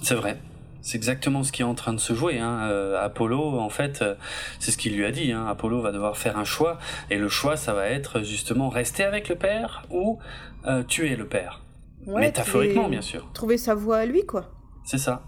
C'est 0.02 0.14
vrai. 0.14 0.38
C'est 0.82 0.96
exactement 0.96 1.42
ce 1.42 1.50
qui 1.50 1.62
est 1.62 1.64
en 1.64 1.74
train 1.74 1.92
de 1.92 1.98
se 1.98 2.12
jouer. 2.14 2.38
Hein. 2.38 2.68
Euh, 2.70 3.04
Apollo, 3.04 3.58
en 3.58 3.70
fait, 3.70 4.02
euh, 4.02 4.14
c'est 4.60 4.70
ce 4.70 4.78
qu'il 4.78 4.96
lui 4.96 5.04
a 5.04 5.10
dit. 5.10 5.32
Hein. 5.32 5.44
Apollo 5.48 5.80
va 5.80 5.90
devoir 5.90 6.16
faire 6.16 6.38
un 6.38 6.44
choix, 6.44 6.78
et 7.10 7.18
le 7.18 7.28
choix, 7.28 7.56
ça 7.56 7.74
va 7.74 7.88
être 7.88 8.20
justement 8.20 8.68
rester 8.68 9.02
avec 9.02 9.28
le 9.28 9.34
père 9.34 9.84
ou 9.90 10.20
euh, 10.66 10.84
tuer 10.84 11.16
le 11.16 11.26
père. 11.26 11.62
Métaphoriquement, 12.06 12.88
bien 12.88 13.02
sûr. 13.02 13.28
Trouver 13.32 13.58
sa 13.58 13.74
voie 13.74 13.96
à 13.96 14.06
lui, 14.06 14.24
quoi. 14.24 14.52
C'est 14.84 14.98
ça. 14.98 15.24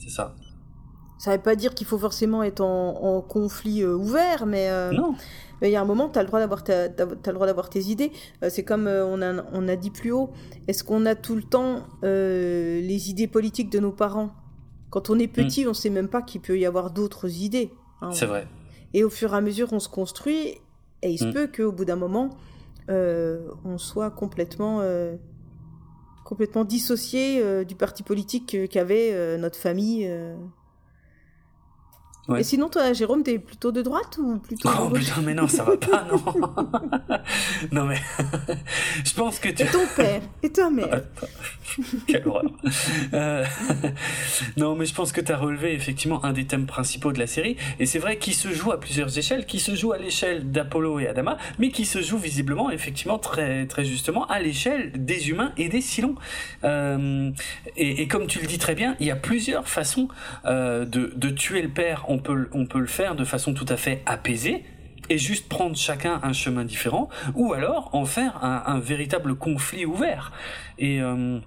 C'est 0.00 0.10
ça. 0.10 0.34
Ça 1.20 1.36
veut 1.36 1.42
pas 1.42 1.54
dire 1.54 1.74
qu'il 1.74 1.86
faut 1.86 1.98
forcément 1.98 2.42
être 2.42 2.62
en, 2.62 3.20
conflit 3.20 3.84
ouvert, 3.84 4.44
mais. 4.44 4.90
non. 4.90 5.14
Mais 5.60 5.68
il 5.68 5.72
y 5.72 5.76
a 5.76 5.80
un 5.80 5.84
moment, 5.84 6.08
tu 6.08 6.18
as 6.18 6.22
le 6.22 6.28
droit 6.28 6.40
d'avoir 6.40 6.62
le 6.68 7.32
droit 7.32 7.46
d'avoir 7.46 7.70
tes 7.70 7.80
idées. 7.84 8.12
c'est 8.48 8.64
comme 8.64 8.86
on, 8.86 9.20
a, 9.22 9.44
on 9.52 9.68
a 9.68 9.76
dit 9.76 9.90
plus 9.90 10.12
haut. 10.12 10.30
Est-ce 10.68 10.84
qu'on 10.84 11.06
a 11.06 11.14
tout 11.14 11.36
le 11.36 11.42
temps 11.42 11.86
les 12.02 13.10
idées 13.10 13.26
politiques 13.28 13.70
de 13.70 13.78
nos 13.78 13.92
parents? 13.92 14.30
Quand 14.90 15.08
on 15.08 15.18
est 15.18 15.26
hmm. 15.26 15.44
petit, 15.44 15.66
on 15.66 15.70
on 15.70 15.74
sait 15.74 15.90
même 15.90 16.08
pas 16.08 16.20
qu'il 16.20 16.40
peut 16.40 16.58
y 16.58 16.66
avoir 16.66 16.90
d'autres 16.90 17.42
idées. 17.42 17.70
Hein. 18.02 18.10
C'est 18.12 18.26
vrai. 18.26 18.46
Et 18.92 19.04
au 19.04 19.10
fur 19.10 19.32
et 19.32 19.36
à 19.36 19.40
mesure, 19.40 19.72
on 19.72 19.78
se 19.78 19.88
construit, 19.88 20.56
et 21.02 21.10
il 21.10 21.18
se 21.18 21.26
hmm. 21.26 21.32
peut 21.32 21.46
qu'au 21.46 21.72
bout 21.72 21.84
d'un 21.84 21.96
moment, 21.96 22.30
euh, 22.88 23.48
on 23.64 23.78
soit 23.78 24.10
complètement, 24.10 24.80
euh, 24.80 25.14
complètement 26.24 26.64
dissocié 26.64 27.40
euh, 27.40 27.62
du 27.64 27.76
parti 27.76 28.02
politique 28.02 28.68
qu'avait 28.68 29.38
notre 29.38 29.58
famille. 29.58 30.10
Et 32.38 32.44
sinon, 32.44 32.68
toi, 32.68 32.92
Jérôme, 32.92 33.22
t'es 33.22 33.38
plutôt 33.38 33.72
de 33.72 33.82
droite 33.82 34.18
ou 34.18 34.38
plutôt 34.38 34.68
Oh 34.80 34.90
putain, 34.90 35.20
mais 35.22 35.34
non, 35.34 35.48
ça 35.48 35.64
va 35.64 35.76
pas, 35.76 36.06
non. 36.10 36.22
non, 37.72 37.84
mais 37.86 38.00
je 39.04 39.14
pense 39.14 39.38
que 39.38 39.48
tu. 39.48 39.62
Et 39.62 39.66
ton 39.66 39.86
père 39.96 40.22
Et 40.42 40.50
ta 40.50 40.70
mère 40.70 41.02
Quelle 42.06 42.26
horreur. 42.28 42.44
Euh... 43.14 43.44
non, 44.56 44.76
mais 44.76 44.86
je 44.86 44.94
pense 44.94 45.12
que 45.12 45.20
tu 45.20 45.32
as 45.32 45.36
relevé 45.36 45.74
effectivement 45.74 46.24
un 46.24 46.32
des 46.32 46.46
thèmes 46.46 46.66
principaux 46.66 47.12
de 47.12 47.18
la 47.18 47.26
série. 47.26 47.56
Et 47.78 47.86
c'est 47.86 47.98
vrai 47.98 48.18
qu'il 48.18 48.34
se 48.34 48.52
joue 48.52 48.70
à 48.72 48.78
plusieurs 48.78 49.16
échelles, 49.18 49.46
qui 49.46 49.58
se 49.58 49.74
joue 49.74 49.92
à 49.92 49.98
l'échelle 49.98 50.50
d'Apollo 50.50 51.00
et 51.00 51.08
Adama, 51.08 51.36
mais 51.58 51.70
qui 51.70 51.84
se 51.84 52.00
joue 52.00 52.18
visiblement, 52.18 52.70
effectivement, 52.70 53.18
très, 53.18 53.66
très 53.66 53.84
justement, 53.84 54.26
à 54.26 54.40
l'échelle 54.40 54.92
des 54.94 55.30
humains 55.30 55.52
et 55.56 55.68
des 55.68 55.80
Silons. 55.80 56.14
Euh, 56.64 57.30
et, 57.76 58.02
et, 58.02 58.08
comme 58.08 58.26
tu 58.26 58.40
le 58.40 58.46
dis 58.46 58.58
très 58.58 58.74
bien, 58.74 58.96
il 59.00 59.06
y 59.06 59.10
a 59.10 59.16
plusieurs 59.16 59.68
façons 59.68 60.08
euh, 60.44 60.84
de, 60.84 61.12
de 61.16 61.30
tuer 61.30 61.62
le 61.62 61.68
père. 61.68 62.04
On 62.10 62.18
peut, 62.18 62.48
le 62.74 62.86
faire 62.86 63.14
de 63.14 63.24
façon 63.24 63.54
tout 63.54 63.66
à 63.68 63.76
fait 63.76 64.02
apaisée 64.04 64.64
et 65.10 65.16
juste 65.16 65.48
prendre 65.48 65.76
chacun 65.76 66.18
un 66.24 66.32
chemin 66.32 66.64
différent, 66.64 67.08
ou 67.34 67.52
alors 67.52 67.90
en 67.94 68.04
faire 68.04 68.44
un, 68.44 68.80
véritable 68.80 69.36
conflit 69.36 69.84
ouvert. 69.86 70.32
Et, 70.78 71.00
euh, 71.00 71.38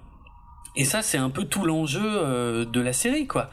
et 0.74 0.84
ça, 0.84 1.02
c'est 1.02 1.18
un 1.18 1.28
peu 1.28 1.44
tout 1.44 1.64
l'enjeu 1.64 2.02
euh, 2.02 2.64
de 2.64 2.80
la 2.80 2.94
série, 2.94 3.26
quoi. 3.26 3.50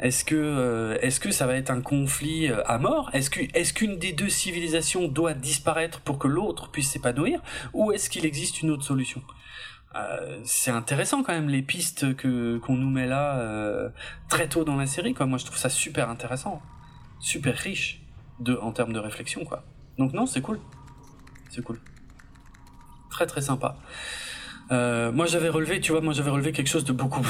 Est-ce 0.00 0.24
que, 0.24 0.34
euh, 0.34 0.98
est-ce 1.02 1.20
que 1.20 1.30
ça 1.30 1.46
va 1.46 1.54
être 1.54 1.70
un 1.70 1.82
conflit 1.82 2.50
à 2.66 2.78
mort? 2.78 3.10
Est-ce 3.12 3.72
qu'une 3.72 3.98
des 3.98 4.12
deux 4.12 4.30
civilisations 4.30 5.06
doit 5.06 5.34
disparaître 5.34 6.00
pour 6.00 6.18
que 6.18 6.28
l'autre 6.28 6.70
puisse 6.70 6.90
s'épanouir, 6.90 7.42
ou 7.74 7.92
est-ce 7.92 8.08
qu'il 8.08 8.24
existe 8.24 8.62
une 8.62 8.70
autre 8.70 8.84
solution? 8.84 9.22
C'est 10.44 10.70
intéressant 10.70 11.22
quand 11.22 11.32
même 11.32 11.48
les 11.48 11.62
pistes 11.62 12.16
que 12.16 12.58
qu'on 12.58 12.76
nous 12.76 12.90
met 12.90 13.06
là 13.06 13.90
très 14.28 14.48
tôt 14.48 14.64
dans 14.64 14.76
la 14.76 14.86
série. 14.86 15.14
Quoi. 15.14 15.26
Moi, 15.26 15.38
je 15.38 15.44
trouve 15.44 15.58
ça 15.58 15.68
super 15.68 16.08
intéressant, 16.10 16.60
super 17.20 17.56
riche 17.56 18.02
de 18.40 18.56
en 18.56 18.72
termes 18.72 18.92
de 18.92 18.98
réflexion, 18.98 19.44
quoi. 19.44 19.64
Donc 19.98 20.12
non, 20.12 20.26
c'est 20.26 20.40
cool, 20.40 20.58
c'est 21.50 21.62
cool. 21.62 21.78
très 23.10 23.26
très 23.26 23.40
sympa. 23.40 23.76
Euh, 24.74 25.12
moi 25.12 25.26
j'avais 25.26 25.48
relevé, 25.48 25.80
tu 25.80 25.92
vois, 25.92 26.00
moi 26.00 26.12
j'avais 26.12 26.30
relevé 26.30 26.52
quelque 26.52 26.68
chose 26.68 26.84
de 26.84 26.92
beaucoup 26.92 27.24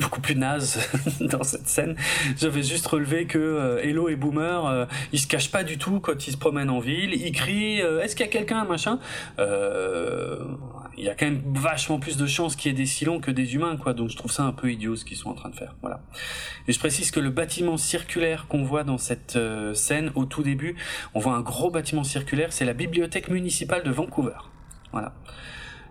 beaucoup 0.00 0.20
plus 0.20 0.36
naze 0.36 0.78
dans 1.20 1.42
cette 1.42 1.68
scène. 1.68 1.96
J'avais 2.36 2.62
juste 2.62 2.86
relevé 2.86 3.26
que 3.26 3.38
euh, 3.38 3.82
Hello 3.82 4.08
et 4.08 4.16
Boomer, 4.16 4.66
euh, 4.66 4.86
ils 5.12 5.18
se 5.18 5.26
cachent 5.26 5.50
pas 5.50 5.64
du 5.64 5.78
tout 5.78 6.00
quand 6.00 6.26
ils 6.26 6.32
se 6.32 6.36
promènent 6.36 6.70
en 6.70 6.78
ville. 6.78 7.14
Ils 7.14 7.32
crient 7.32 7.82
euh, 7.82 8.00
Est-ce 8.00 8.14
qu'il 8.14 8.24
y 8.24 8.28
a 8.28 8.32
quelqu'un, 8.32 8.64
machin? 8.64 8.98
Il 10.96 11.04
y 11.04 11.08
a 11.08 11.14
quand 11.14 11.26
même 11.26 11.42
vachement 11.54 12.00
plus 12.00 12.16
de 12.16 12.26
chances 12.26 12.56
qu'il 12.56 12.72
y 12.72 12.74
ait 12.74 12.76
des 12.76 12.86
silons 12.86 13.20
que 13.20 13.30
des 13.30 13.54
humains, 13.54 13.76
quoi. 13.76 13.92
Donc 13.92 14.10
je 14.10 14.16
trouve 14.16 14.32
ça 14.32 14.42
un 14.42 14.52
peu 14.52 14.72
idiot 14.72 14.96
ce 14.96 15.04
qu'ils 15.04 15.16
sont 15.16 15.30
en 15.30 15.34
train 15.34 15.48
de 15.48 15.54
faire. 15.54 15.76
Voilà. 15.80 16.00
Et 16.66 16.72
je 16.72 16.78
précise 16.78 17.12
que 17.12 17.20
le 17.20 17.30
bâtiment 17.30 17.76
circulaire 17.76 18.46
qu'on 18.48 18.64
voit 18.64 18.82
dans 18.82 18.98
cette 18.98 19.38
scène 19.74 20.10
au 20.16 20.24
tout 20.24 20.42
début, 20.42 20.74
on 21.14 21.20
voit 21.20 21.34
un 21.34 21.40
gros 21.40 21.70
bâtiment 21.70 22.02
circulaire. 22.02 22.52
C'est 22.52 22.64
la 22.64 22.72
bibliothèque 22.72 23.28
municipale 23.28 23.84
de 23.84 23.90
Vancouver. 23.90 24.38
Voilà 24.92 25.12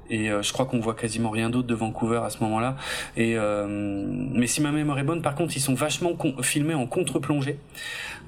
et 0.09 0.29
euh, 0.29 0.41
je 0.41 0.53
crois 0.53 0.65
qu'on 0.65 0.79
voit 0.79 0.95
quasiment 0.95 1.29
rien 1.29 1.49
d'autre 1.49 1.67
de 1.67 1.75
Vancouver 1.75 2.21
à 2.23 2.29
ce 2.29 2.39
moment-là. 2.43 2.75
Et 3.15 3.37
euh, 3.37 3.65
mais 3.67 4.47
si 4.47 4.61
ma 4.61 4.71
mémoire 4.71 4.99
est 4.99 5.03
bonne, 5.03 5.21
par 5.21 5.35
contre, 5.35 5.55
ils 5.55 5.61
sont 5.61 5.73
vachement 5.73 6.15
filmés 6.41 6.73
en 6.73 6.87
contre-plongée 6.87 7.59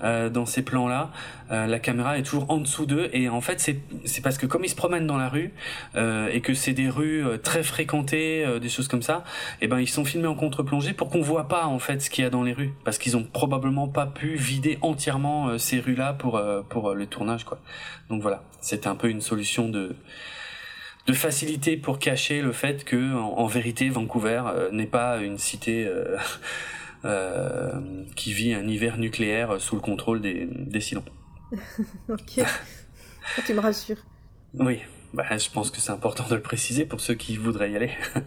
euh, 0.04 0.30
dans 0.30 0.46
ces 0.46 0.64
plans-là. 0.64 1.12
La 1.52 1.80
caméra 1.80 2.20
est 2.20 2.22
toujours 2.22 2.46
en 2.52 2.58
dessous 2.58 2.86
d'eux 2.86 3.10
et 3.12 3.28
en 3.28 3.42
fait 3.42 3.60
c'est 3.60 3.80
c'est 4.06 4.22
parce 4.22 4.38
que 4.38 4.46
comme 4.46 4.64
ils 4.64 4.70
se 4.70 4.76
promènent 4.76 5.08
dans 5.08 5.18
la 5.18 5.30
rue 5.30 5.52
et 5.96 6.42
que 6.42 6.54
c'est 6.54 6.74
des 6.74 6.90
rues 6.90 7.24
très 7.42 7.64
fréquentées, 7.64 8.46
des 8.62 8.70
choses 8.70 8.88
comme 8.88 9.02
ça, 9.02 9.24
et 9.60 9.66
eh 9.66 9.68
ben 9.68 9.80
ils 9.80 9.90
sont 9.90 10.06
filmés 10.06 10.28
en 10.28 10.36
contre-plongée 10.36 10.94
pour 10.94 11.10
qu'on 11.10 11.22
voit 11.22 11.48
pas 11.48 11.66
en 11.66 11.80
fait 11.80 12.04
ce 12.04 12.12
qu'il 12.12 12.24
y 12.24 12.28
a 12.28 12.30
dans 12.30 12.44
les 12.44 12.54
rues 12.54 12.72
parce 12.86 13.00
qu'ils 13.00 13.18
ont 13.18 13.24
probablement 13.24 13.88
pas 13.88 14.06
pu 14.06 14.36
vider 14.36 14.78
entièrement 14.84 15.58
ces 15.58 15.80
rues-là 15.80 16.14
pour 16.14 16.40
pour 16.70 16.94
le 16.94 17.08
tournage 17.08 17.44
quoi. 17.44 17.60
Donc 18.12 18.22
voilà, 18.22 18.44
c'était 18.62 18.90
un 18.90 18.96
peu 18.96 19.10
une 19.10 19.22
solution 19.22 19.70
de 19.70 19.96
de 21.08 21.14
facilité 21.14 21.78
pour 21.78 22.00
cacher 22.00 22.42
le 22.42 22.52
fait 22.52 22.84
que 22.84 23.16
en, 23.16 23.48
vérité 23.48 23.90
Vancouver 23.90 24.44
euh, 24.46 24.72
n'est 24.72 24.88
pas 24.88 25.18
une 25.18 25.38
cité 25.38 25.86
euh, 25.86 26.18
euh, 27.06 27.72
qui 28.16 28.34
vit 28.34 28.54
un 28.54 28.68
hiver 28.68 28.98
nucléaire 28.98 29.60
sous 29.60 29.76
le 29.76 29.82
contrôle 29.82 30.22
des, 30.22 30.48
des 30.52 30.82
Silons. 30.82 31.06
ok, 32.10 32.42
tu 33.46 33.54
me 33.54 33.60
rassures. 33.60 33.98
Oui, 34.54 34.80
bah, 35.14 35.38
je 35.38 35.50
pense 35.50 35.72
que 35.72 35.80
c'est 35.80 35.92
important 35.92 36.28
de 36.28 36.36
le 36.36 36.42
préciser 36.42 36.86
pour 36.86 37.00
ceux 37.00 37.16
qui 37.16 37.38
voudraient 37.38 37.72
y 37.72 37.76
aller. 37.76 37.92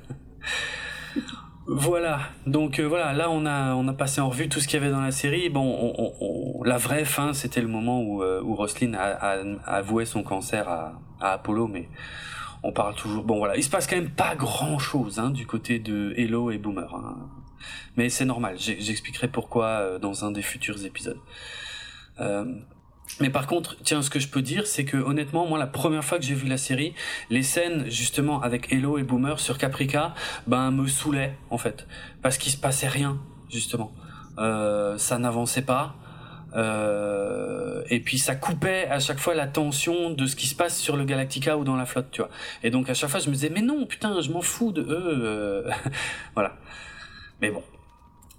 Voilà, 1.69 2.19
donc 2.45 2.81
voilà, 2.81 3.13
là 3.13 3.31
on 3.31 3.47
a 3.47 3.75
on 3.77 3.87
a 3.87 3.93
passé 3.93 4.21
en 4.21 4.31
revue 4.31 4.49
tout 4.49 4.59
ce 4.59 4.67
qu'il 4.67 4.81
y 4.81 4.83
avait 4.83 4.91
dans 4.91 5.01
la 5.01 5.13
série. 5.13 5.49
Bon, 5.49 5.63
on, 6.21 6.65
la 6.65 6.77
vraie 6.77 7.05
fin, 7.05 7.33
c'était 7.35 7.61
le 7.61 7.69
moment 7.69 8.03
où 8.03 8.25
où 8.25 8.57
Roslyn 8.57 8.95
a, 8.95 9.05
a, 9.13 9.37
avoué 9.65 10.05
son 10.05 10.25
cancer 10.25 10.69
à, 10.69 11.01
à 11.21 11.35
Apollo, 11.35 11.69
mais 11.69 11.89
on 12.63 12.73
parle 12.73 12.95
toujours. 12.95 13.25
Bon 13.25 13.39
voilà, 13.39 13.57
il 13.57 13.65
se 13.65 13.71
passe 13.71 13.87
quand 13.87 13.97
même 13.97 14.11
pas 14.11 14.35
grand 14.37 14.79
chose 14.79 15.19
hein, 15.19 15.31
du 15.31 15.47
côté 15.47 15.79
de 15.79 16.15
Hello 16.17 16.51
et 16.51 16.59
Boomer. 16.59 16.95
Hein. 16.95 17.17
Mais 17.97 18.09
c'est 18.09 18.25
normal, 18.25 18.57
j'expliquerai 18.59 19.29
pourquoi 19.29 19.67
euh, 19.67 19.99
dans 19.99 20.25
un 20.25 20.33
des 20.33 20.43
futurs 20.43 20.85
épisodes. 20.85 21.21
Euh, 22.21 22.45
mais 23.21 23.31
par 23.31 23.47
contre, 23.47 23.77
tiens, 23.83 24.01
ce 24.03 24.11
que 24.11 24.19
je 24.19 24.29
peux 24.29 24.43
dire, 24.43 24.67
c'est 24.67 24.85
que 24.85 24.97
honnêtement, 24.97 25.47
moi, 25.47 25.59
la 25.59 25.67
première 25.67 26.05
fois 26.05 26.19
que 26.19 26.25
j'ai 26.25 26.35
vu 26.35 26.49
la 26.49 26.57
série, 26.57 26.95
les 27.31 27.43
scènes 27.43 27.91
justement 27.91 28.41
avec 28.41 28.73
Hello 28.73 28.99
et 28.99 29.03
Boomer 29.03 29.39
sur 29.39 29.59
Caprica, 29.59 30.15
ben 30.47 30.71
me 30.71 30.87
saoulaient 30.87 31.37
en 31.51 31.59
fait, 31.59 31.87
parce 32.23 32.39
qu'il 32.39 32.53
se 32.53 32.57
passait 32.57 32.89
rien 32.89 33.21
justement. 33.51 33.93
Euh, 34.39 34.97
ça 34.99 35.19
n'avançait 35.19 35.63
pas. 35.63 35.95
Euh, 36.55 37.83
et 37.89 38.01
puis 38.01 38.19
ça 38.19 38.35
coupait 38.35 38.87
à 38.89 38.99
chaque 38.99 39.19
fois 39.19 39.35
la 39.35 39.47
tension 39.47 40.11
de 40.11 40.27
ce 40.27 40.37
qui 40.37 40.47
se 40.47 40.55
passe 40.55 40.79
sur 40.79 40.97
le 40.97 41.05
Galactica 41.05 41.57
ou 41.57 41.65
dans 41.65 41.77
la 41.77 41.87
flotte, 41.87 42.11
tu 42.11 42.21
vois. 42.21 42.31
Et 42.63 42.71
donc 42.71 42.91
à 42.91 42.95
chaque 42.95 43.11
fois 43.11 43.21
je 43.21 43.29
me 43.29 43.35
disais 43.35 43.51
mais 43.51 43.63
non 43.63 43.87
putain 43.87 44.21
je 44.21 44.31
m'en 44.31 44.43
fous 44.43 44.73
de 44.73 44.83
eux, 44.83 45.23
euh. 45.25 45.71
voilà. 46.35 46.57
Mais 47.41 47.51
bon, 47.51 47.63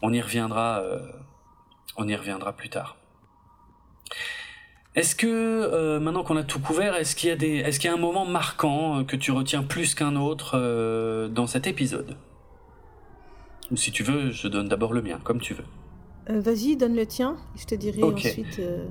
on 0.02 0.14
y 0.14 0.22
reviendra, 0.22 0.80
euh, 0.80 1.00
on 1.98 2.08
y 2.08 2.16
reviendra 2.16 2.54
plus 2.54 2.70
tard. 2.70 2.98
Est-ce 4.96 5.16
que 5.16 5.98
maintenant 5.98 6.24
qu'on 6.24 6.38
a 6.38 6.44
tout 6.44 6.60
couvert, 6.60 6.96
est-ce 6.96 7.16
qu'il 7.16 7.30
y 7.42 7.60
est-ce 7.60 7.80
qu'il 7.80 7.90
y 7.90 7.92
a 7.92 7.96
un 7.96 8.00
moment 8.00 8.26
marquant 8.26 9.04
que 9.04 9.16
tu 9.16 9.32
retiens 9.32 9.64
plus 9.64 9.96
qu'un 9.96 10.16
autre 10.16 11.28
dans 11.30 11.48
cet 11.48 11.66
épisode? 11.66 12.16
Ou 13.72 13.76
si 13.76 13.92
tu 13.92 14.04
veux, 14.04 14.30
je 14.30 14.48
donne 14.48 14.68
d'abord 14.68 14.94
le 14.94 15.02
mien, 15.02 15.20
comme 15.24 15.42
tu 15.42 15.56
veux. 15.56 15.66
Euh, 16.30 16.40
vas-y, 16.40 16.78
donne 16.78 16.96
le 16.96 17.06
tien. 17.06 17.38
Je 17.56 17.66
te 17.66 17.76
dirai 17.76 18.04
ensuite 18.04 18.60
euh, 18.60 18.86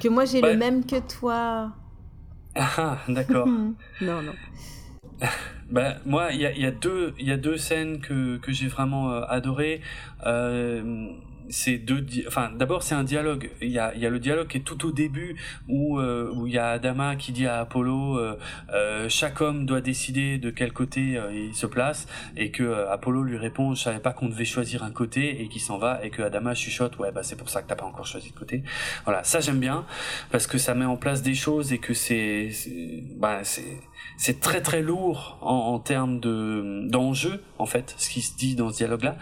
que 0.00 0.08
moi 0.08 0.24
j'ai 0.24 0.40
le 0.40 0.56
même 0.56 0.84
que 0.84 1.00
toi. 1.00 1.72
Ah, 2.54 2.98
d'accord. 3.08 3.46
non, 4.00 4.22
non. 4.22 4.32
Bah, 5.70 5.96
moi, 6.06 6.32
il 6.32 6.40
y 6.40 6.46
a, 6.46 6.52
y, 6.56 6.64
a 6.64 6.70
deux, 6.70 7.12
y 7.18 7.30
a 7.30 7.36
deux 7.36 7.58
scènes 7.58 8.00
que, 8.00 8.38
que 8.38 8.52
j'ai 8.52 8.68
vraiment 8.68 9.12
euh, 9.12 9.20
adorées 9.28 9.82
c'est 11.50 11.78
deux 11.78 12.04
enfin 12.26 12.50
d'abord 12.54 12.82
c'est 12.82 12.94
un 12.94 13.04
dialogue. 13.04 13.50
Il 13.60 13.70
y 13.70 13.78
a 13.78 13.94
il 13.94 14.00
y 14.00 14.06
a 14.06 14.10
le 14.10 14.18
dialogue 14.18 14.48
qui 14.48 14.58
est 14.58 14.62
tout 14.62 14.86
au 14.86 14.92
début 14.92 15.36
où 15.68 15.98
euh, 15.98 16.30
où 16.34 16.46
il 16.46 16.52
y 16.52 16.58
a 16.58 16.70
Adama 16.70 17.16
qui 17.16 17.32
dit 17.32 17.46
à 17.46 17.60
Apollo 17.60 18.18
euh, 18.18 18.38
euh, 18.72 19.08
chaque 19.08 19.40
homme 19.40 19.66
doit 19.66 19.80
décider 19.80 20.38
de 20.38 20.50
quel 20.50 20.72
côté 20.72 21.20
il 21.32 21.54
se 21.54 21.66
place 21.66 22.06
et 22.36 22.50
que 22.50 22.86
Apollo 22.88 23.22
lui 23.22 23.36
répond 23.36 23.74
je 23.74 23.82
savais 23.82 24.00
pas 24.00 24.12
qu'on 24.12 24.28
devait 24.28 24.44
choisir 24.44 24.82
un 24.82 24.90
côté 24.90 25.42
et 25.42 25.48
qui 25.48 25.60
s'en 25.60 25.78
va 25.78 26.04
et 26.04 26.10
que 26.10 26.22
Adama 26.22 26.54
chuchote 26.54 26.98
ouais 26.98 27.12
bah 27.12 27.22
c'est 27.22 27.36
pour 27.36 27.48
ça 27.48 27.62
que 27.62 27.68
t'as 27.68 27.76
pas 27.76 27.86
encore 27.86 28.06
choisi 28.06 28.30
de 28.30 28.38
côté. 28.38 28.62
Voilà 29.04 29.24
ça 29.24 29.40
j'aime 29.40 29.60
bien 29.60 29.84
parce 30.30 30.46
que 30.46 30.58
ça 30.58 30.74
met 30.74 30.84
en 30.84 30.96
place 30.96 31.22
des 31.22 31.34
choses 31.34 31.72
et 31.72 31.78
que 31.78 31.94
c'est 31.94 32.50
bah 33.16 33.40
c'est 33.42 33.80
c'est 34.18 34.40
très 34.40 34.60
très 34.60 34.82
lourd 34.82 35.38
en, 35.40 35.54
en 35.54 35.78
termes 35.78 36.20
de 36.20 36.86
d'enjeu 36.88 37.42
en 37.58 37.66
fait 37.66 37.94
ce 37.98 38.10
qui 38.10 38.20
se 38.20 38.36
dit 38.36 38.56
dans 38.56 38.70
ce 38.70 38.76
dialogue 38.76 39.04
là 39.04 39.16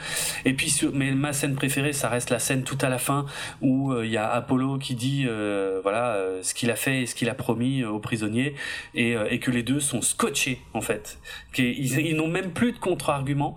et 0.45 0.55
puis 0.55 0.75
mais 0.93 1.13
ma 1.13 1.33
scène 1.33 1.55
préférée 1.55 1.93
ça 1.93 2.09
reste 2.09 2.31
la 2.31 2.39
scène 2.39 2.65
tout 2.65 2.79
à 2.81 2.89
la 2.89 2.99
fin 2.99 3.27
où 3.61 3.93
euh, 3.93 4.07
il 4.07 4.11
y 4.11 4.17
a 4.17 4.29
Apollo 4.29 4.79
qui 4.79 4.95
dit 4.95 5.25
euh, 5.27 5.81
voilà 5.83 6.15
euh, 6.15 6.43
ce 6.43 6.55
qu'il 6.55 6.71
a 6.71 6.77
fait 6.77 7.03
et 7.03 7.07
ce 7.07 7.15
qu'il 7.15 7.29
a 7.29 7.35
promis 7.35 7.85
aux 7.85 7.99
prisonniers 7.99 8.55
et, 8.95 9.15
et 9.31 9.39
que 9.39 9.51
les 9.51 9.63
deux 9.63 9.81
sont 9.81 10.01
scotchés 10.01 10.61
en 10.73 10.81
fait. 10.81 11.19
Qu'ils 11.53 11.99
ils, 11.99 12.17
n'ont 12.17 12.29
même 12.29 12.53
plus 12.53 12.73
de 12.73 12.79
contre-argument 12.79 13.57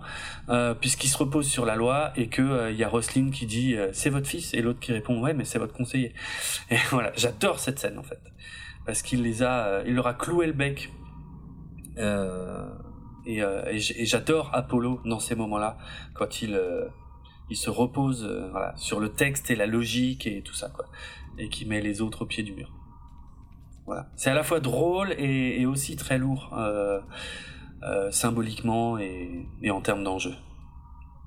puisqu'ils 0.80 1.08
se 1.08 1.16
reposent 1.16 1.48
sur 1.48 1.64
la 1.64 1.76
loi 1.76 2.12
et 2.16 2.28
que 2.28 2.70
il 2.70 2.76
y 2.76 2.84
a 2.84 2.88
Roslyn 2.88 3.30
qui 3.30 3.46
dit 3.46 3.76
c'est 3.92 4.10
votre 4.10 4.26
fils 4.26 4.52
et 4.52 4.62
l'autre 4.62 4.80
qui 4.80 4.92
répond 4.92 5.20
ouais 5.20 5.32
mais 5.32 5.44
c'est 5.44 5.58
votre 5.58 5.72
conseiller 5.72 6.12
et 6.70 6.76
voilà 6.90 7.12
j'adore 7.16 7.60
cette 7.60 7.78
scène 7.78 7.98
en 7.98 8.02
fait 8.02 8.20
parce 8.84 9.02
qu'il 9.02 9.22
les 9.22 9.42
a 9.42 9.82
il 9.86 9.94
leur 9.94 10.06
a 10.06 10.14
cloué 10.14 10.46
le 10.46 10.52
bec 10.52 10.90
euh, 10.90 10.99
et, 13.26 13.42
euh, 13.42 13.64
et 13.66 14.06
j'adore 14.06 14.50
Apollo 14.52 15.00
dans 15.04 15.20
ces 15.20 15.34
moments-là, 15.34 15.76
quand 16.14 16.42
il, 16.42 16.54
euh, 16.54 16.88
il 17.50 17.56
se 17.56 17.70
repose 17.70 18.24
voilà, 18.50 18.74
sur 18.76 19.00
le 19.00 19.10
texte 19.10 19.50
et 19.50 19.56
la 19.56 19.66
logique 19.66 20.26
et 20.26 20.42
tout 20.42 20.54
ça, 20.54 20.68
quoi, 20.70 20.86
et 21.38 21.48
qui 21.48 21.66
met 21.66 21.80
les 21.80 22.00
autres 22.00 22.22
au 22.22 22.26
pied 22.26 22.42
du 22.42 22.52
mur. 22.52 22.72
Voilà. 23.86 24.08
C'est 24.16 24.30
à 24.30 24.34
la 24.34 24.42
fois 24.42 24.60
drôle 24.60 25.12
et, 25.18 25.60
et 25.60 25.66
aussi 25.66 25.96
très 25.96 26.18
lourd, 26.18 26.54
euh, 26.56 27.00
euh, 27.82 28.10
symboliquement 28.10 28.98
et, 28.98 29.46
et, 29.62 29.70
en 29.70 29.80
termes 29.80 30.04
d'enjeu. 30.04 30.34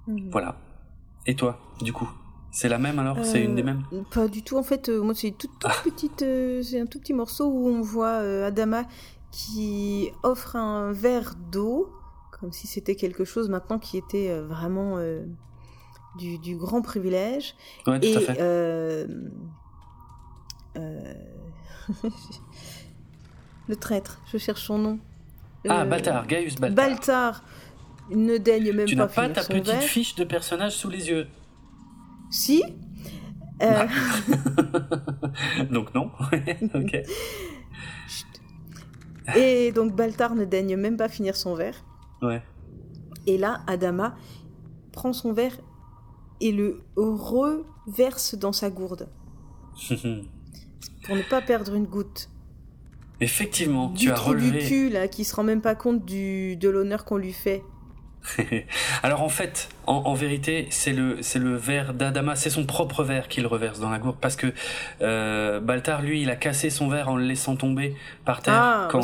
Mmh. 0.07 0.29
Voilà. 0.31 0.55
Et 1.25 1.35
toi, 1.35 1.59
du 1.81 1.93
coup 1.93 2.09
c'est 2.55 2.69
la 2.69 2.77
même 2.77 2.99
alors? 2.99 3.17
C'est 3.25 3.43
une 3.43 3.55
des 3.55 3.63
mêmes? 3.63 3.81
Pas 4.11 4.27
du 4.27 4.43
tout. 4.43 4.57
En 4.57 4.61
fait, 4.61 4.87
moi, 4.87 5.15
c'est 5.15 5.31
toute, 5.31 5.49
toute 5.59 5.71
ah. 5.71 5.81
petite. 5.83 6.23
c'est 6.61 6.79
un 6.79 6.85
tout 6.85 6.99
petit 6.99 7.13
morceau 7.13 7.47
où 7.47 7.67
on 7.67 7.81
voit 7.81 8.17
Adama 8.45 8.83
qui 9.33 10.11
offre 10.21 10.55
un 10.55 10.91
verre 10.91 11.33
d'eau, 11.51 11.91
comme 12.31 12.51
si 12.51 12.67
c'était 12.67 12.95
quelque 12.95 13.25
chose 13.25 13.49
maintenant 13.49 13.79
qui 13.79 13.97
était 13.97 14.29
euh, 14.29 14.45
vraiment 14.45 14.97
euh, 14.97 15.25
du, 16.17 16.37
du, 16.37 16.55
grand 16.55 16.83
privilège. 16.83 17.55
Ouais, 17.87 17.99
tout 17.99 18.05
et 18.05 18.15
à 18.15 18.19
fait. 18.19 18.37
Euh, 18.39 19.07
le 23.67 23.75
traître, 23.75 24.21
je 24.31 24.37
cherche 24.37 24.63
son 24.63 24.77
nom. 24.77 24.99
Ah, 25.67 25.83
Baltar, 25.85 26.27
Gaius 26.27 26.55
Baltar. 26.57 26.75
Baltar 26.75 27.43
ne 28.11 28.37
daigne 28.37 28.71
même 28.71 28.85
tu 28.85 28.95
pas 28.95 29.07
Tu 29.07 29.19
n'as 29.19 29.27
pas 29.27 29.29
ta 29.29 29.43
petite 29.43 29.65
verre. 29.65 29.81
fiche 29.81 30.13
de 30.13 30.25
personnage 30.25 30.73
sous 30.73 30.89
les 30.91 31.09
yeux 31.09 31.27
Si. 32.29 32.63
Euh... 33.63 33.87
Donc 35.71 35.95
non. 35.95 36.11
ok. 36.75 37.01
Et 39.35 39.71
donc 39.71 39.95
Baltar 39.95 40.35
ne 40.35 40.45
daigne 40.45 40.75
même 40.75 40.97
pas 40.97 41.09
finir 41.09 41.35
son 41.35 41.55
verre. 41.55 41.83
Ouais. 42.21 42.41
Et 43.25 43.37
là, 43.37 43.61
Adama 43.67 44.15
prend 44.91 45.13
son 45.13 45.33
verre 45.33 45.57
et 46.41 46.51
le 46.51 46.83
reverse 46.95 48.35
dans 48.35 48.51
sa 48.51 48.69
gourde. 48.69 49.07
pour 51.03 51.15
ne 51.15 51.29
pas 51.29 51.41
perdre 51.41 51.73
une 51.73 51.85
goutte. 51.85 52.29
Effectivement, 53.19 53.89
du 53.89 54.05
tu 54.05 54.11
as 54.11 54.15
relevé. 54.15 54.59
du 54.59 54.67
cul, 54.67 54.89
là, 54.89 55.07
qui 55.07 55.23
se 55.23 55.35
rend 55.35 55.43
même 55.43 55.61
pas 55.61 55.75
compte 55.75 56.03
du, 56.03 56.57
de 56.57 56.69
l'honneur 56.69 57.05
qu'on 57.05 57.17
lui 57.17 57.33
fait. 57.33 57.63
Alors 59.03 59.21
en 59.21 59.29
fait, 59.29 59.69
en, 59.85 60.13
vérité, 60.13 60.67
c'est 60.69 60.93
le 60.93 61.21
c'est 61.21 61.39
le 61.39 61.55
verre 61.55 61.93
d'Adama, 61.93 62.35
c'est 62.35 62.49
son 62.49 62.65
propre 62.65 63.03
verre 63.03 63.27
qu'il 63.27 63.45
reverse 63.45 63.79
dans 63.79 63.89
la 63.89 63.99
gourde 63.99 64.17
parce 64.19 64.35
que 64.35 64.53
euh, 65.01 65.59
Baltar 65.59 66.01
lui, 66.01 66.21
il 66.21 66.29
a 66.29 66.35
cassé 66.35 66.69
son 66.69 66.87
verre 66.87 67.09
en 67.09 67.17
le 67.17 67.25
laissant 67.25 67.55
tomber 67.55 67.95
par 68.25 68.41
terre 68.41 68.53
ah, 68.55 68.87
quand, 68.89 69.01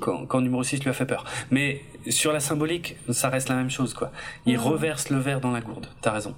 quand, 0.00 0.26
quand 0.26 0.40
numéro 0.40 0.62
6 0.62 0.82
lui 0.84 0.90
a 0.90 0.92
fait 0.92 1.06
peur. 1.06 1.24
Mais 1.50 1.82
sur 2.08 2.32
la 2.32 2.40
symbolique, 2.40 2.96
ça 3.10 3.28
reste 3.28 3.48
la 3.48 3.56
même 3.56 3.70
chose 3.70 3.92
quoi. 3.92 4.12
Il 4.46 4.58
reverse 4.58 5.10
le 5.10 5.18
verre 5.18 5.40
dans 5.40 5.50
la 5.50 5.60
gourde. 5.60 5.88
T'as 6.00 6.12
raison. 6.12 6.34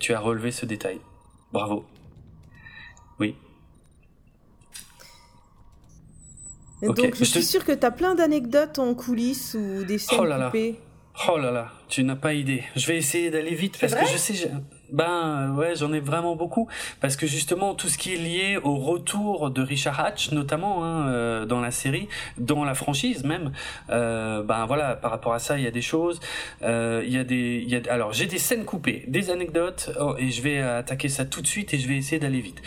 Tu 0.00 0.14
as 0.14 0.20
relevé 0.20 0.52
ce 0.52 0.64
détail. 0.64 1.00
Bravo. 1.52 1.84
Oui. 3.20 3.34
Donc 6.82 7.14
je, 7.14 7.24
suis 7.24 7.42
sûr 7.42 7.64
que 7.64 7.72
tu 7.72 7.86
as 7.86 7.90
plein 7.90 8.14
d'anecdotes 8.14 8.78
en 8.78 8.94
coulisses 8.94 9.56
ou 9.58 9.84
des 9.84 9.98
scènes 9.98 10.18
oh 10.20 10.44
coupées. 10.44 10.78
Oh 11.28 11.38
là 11.38 11.50
là, 11.50 11.72
tu 11.88 12.04
n'as 12.04 12.16
pas 12.16 12.34
idée. 12.34 12.62
Je 12.76 12.86
vais 12.86 12.96
essayer 12.98 13.30
d'aller 13.30 13.54
vite 13.54 13.78
parce 13.80 13.94
que 13.94 14.06
je 14.06 14.16
sais. 14.16 14.50
Ben 14.90 15.54
ouais, 15.56 15.74
j'en 15.74 15.92
ai 15.92 16.00
vraiment 16.00 16.36
beaucoup 16.36 16.68
parce 17.00 17.16
que 17.16 17.26
justement 17.26 17.74
tout 17.74 17.88
ce 17.88 17.98
qui 17.98 18.14
est 18.14 18.18
lié 18.18 18.58
au 18.62 18.76
retour 18.76 19.50
de 19.50 19.60
Richard 19.60 19.98
Hatch, 19.98 20.30
notamment 20.30 20.84
hein, 20.84 21.08
euh, 21.08 21.44
dans 21.44 21.60
la 21.60 21.70
série, 21.70 22.08
dans 22.38 22.64
la 22.64 22.74
franchise 22.74 23.24
même. 23.24 23.52
Euh, 23.90 24.42
ben 24.42 24.64
voilà, 24.66 24.94
par 24.94 25.10
rapport 25.10 25.34
à 25.34 25.38
ça, 25.38 25.58
il 25.58 25.64
y 25.64 25.66
a 25.66 25.72
des 25.72 25.82
choses. 25.82 26.20
Euh, 26.62 27.02
il 27.04 27.12
y 27.12 27.18
a 27.18 27.24
des, 27.24 27.64
y 27.66 27.88
alors 27.88 28.12
j'ai 28.12 28.26
des 28.26 28.38
scènes 28.38 28.64
coupées, 28.64 29.04
des 29.08 29.30
anecdotes 29.30 29.90
oh, 30.00 30.14
et 30.18 30.30
je 30.30 30.42
vais 30.42 30.60
attaquer 30.60 31.08
ça 31.08 31.24
tout 31.24 31.42
de 31.42 31.46
suite 31.46 31.74
et 31.74 31.78
je 31.78 31.88
vais 31.88 31.96
essayer 31.96 32.20
d'aller 32.20 32.40
vite. 32.40 32.62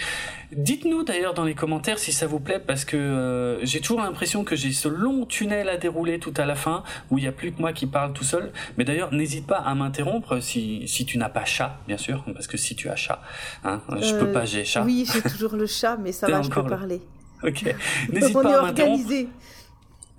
Dites-nous 0.51 1.03
d'ailleurs 1.03 1.35
dans 1.35 1.43
les 1.43 1.53
commentaires 1.53 1.99
si 1.99 2.11
ça 2.11 2.25
vous 2.25 2.39
plaît 2.39 2.59
parce 2.59 2.83
que 2.83 3.59
j'ai 3.61 3.81
toujours 3.81 4.01
l'impression 4.01 4.43
que 4.43 4.55
j'ai 4.55 4.71
ce 4.71 4.87
long 4.87 5.25
tunnel 5.25 5.69
à 5.69 5.77
dérouler 5.77 6.17
tout 6.17 6.33
à 6.37 6.45
la 6.45 6.55
fin 6.55 6.83
où 7.11 7.19
il 7.19 7.21
n'y 7.21 7.27
a 7.27 7.31
plus 7.31 7.51
que 7.51 7.61
moi 7.61 7.71
qui 7.71 7.85
parle 7.85 8.13
tout 8.13 8.23
seul. 8.23 8.51
Mais 8.77 8.83
d'ailleurs, 8.83 9.13
n'hésite 9.13 9.45
pas 9.45 9.57
à 9.57 9.75
m'interrompre 9.75 10.39
si, 10.41 10.87
si 10.87 11.05
tu 11.05 11.19
n'as 11.19 11.29
pas 11.29 11.45
chat, 11.45 11.77
bien 11.87 11.97
sûr, 11.97 12.08
parce 12.33 12.47
que 12.47 12.57
si 12.57 12.75
tu 12.75 12.89
as 12.89 12.95
chat, 12.95 13.21
hein, 13.63 13.81
je 14.01 14.15
peux 14.15 14.31
pas, 14.31 14.45
j'ai 14.45 14.65
chat. 14.65 14.83
Oui, 14.83 15.07
j'ai 15.11 15.21
toujours 15.21 15.55
le 15.55 15.65
chat, 15.65 15.97
mais 15.97 16.11
ça 16.11 16.27
va, 16.31 16.41
je 16.41 16.49
peux 16.49 16.65
parler. 16.65 17.01
Ok, 17.43 17.63
n'hésite 18.11 18.33
pas 18.33 18.59
à 18.59 18.61
m'interrompre. 18.63 19.09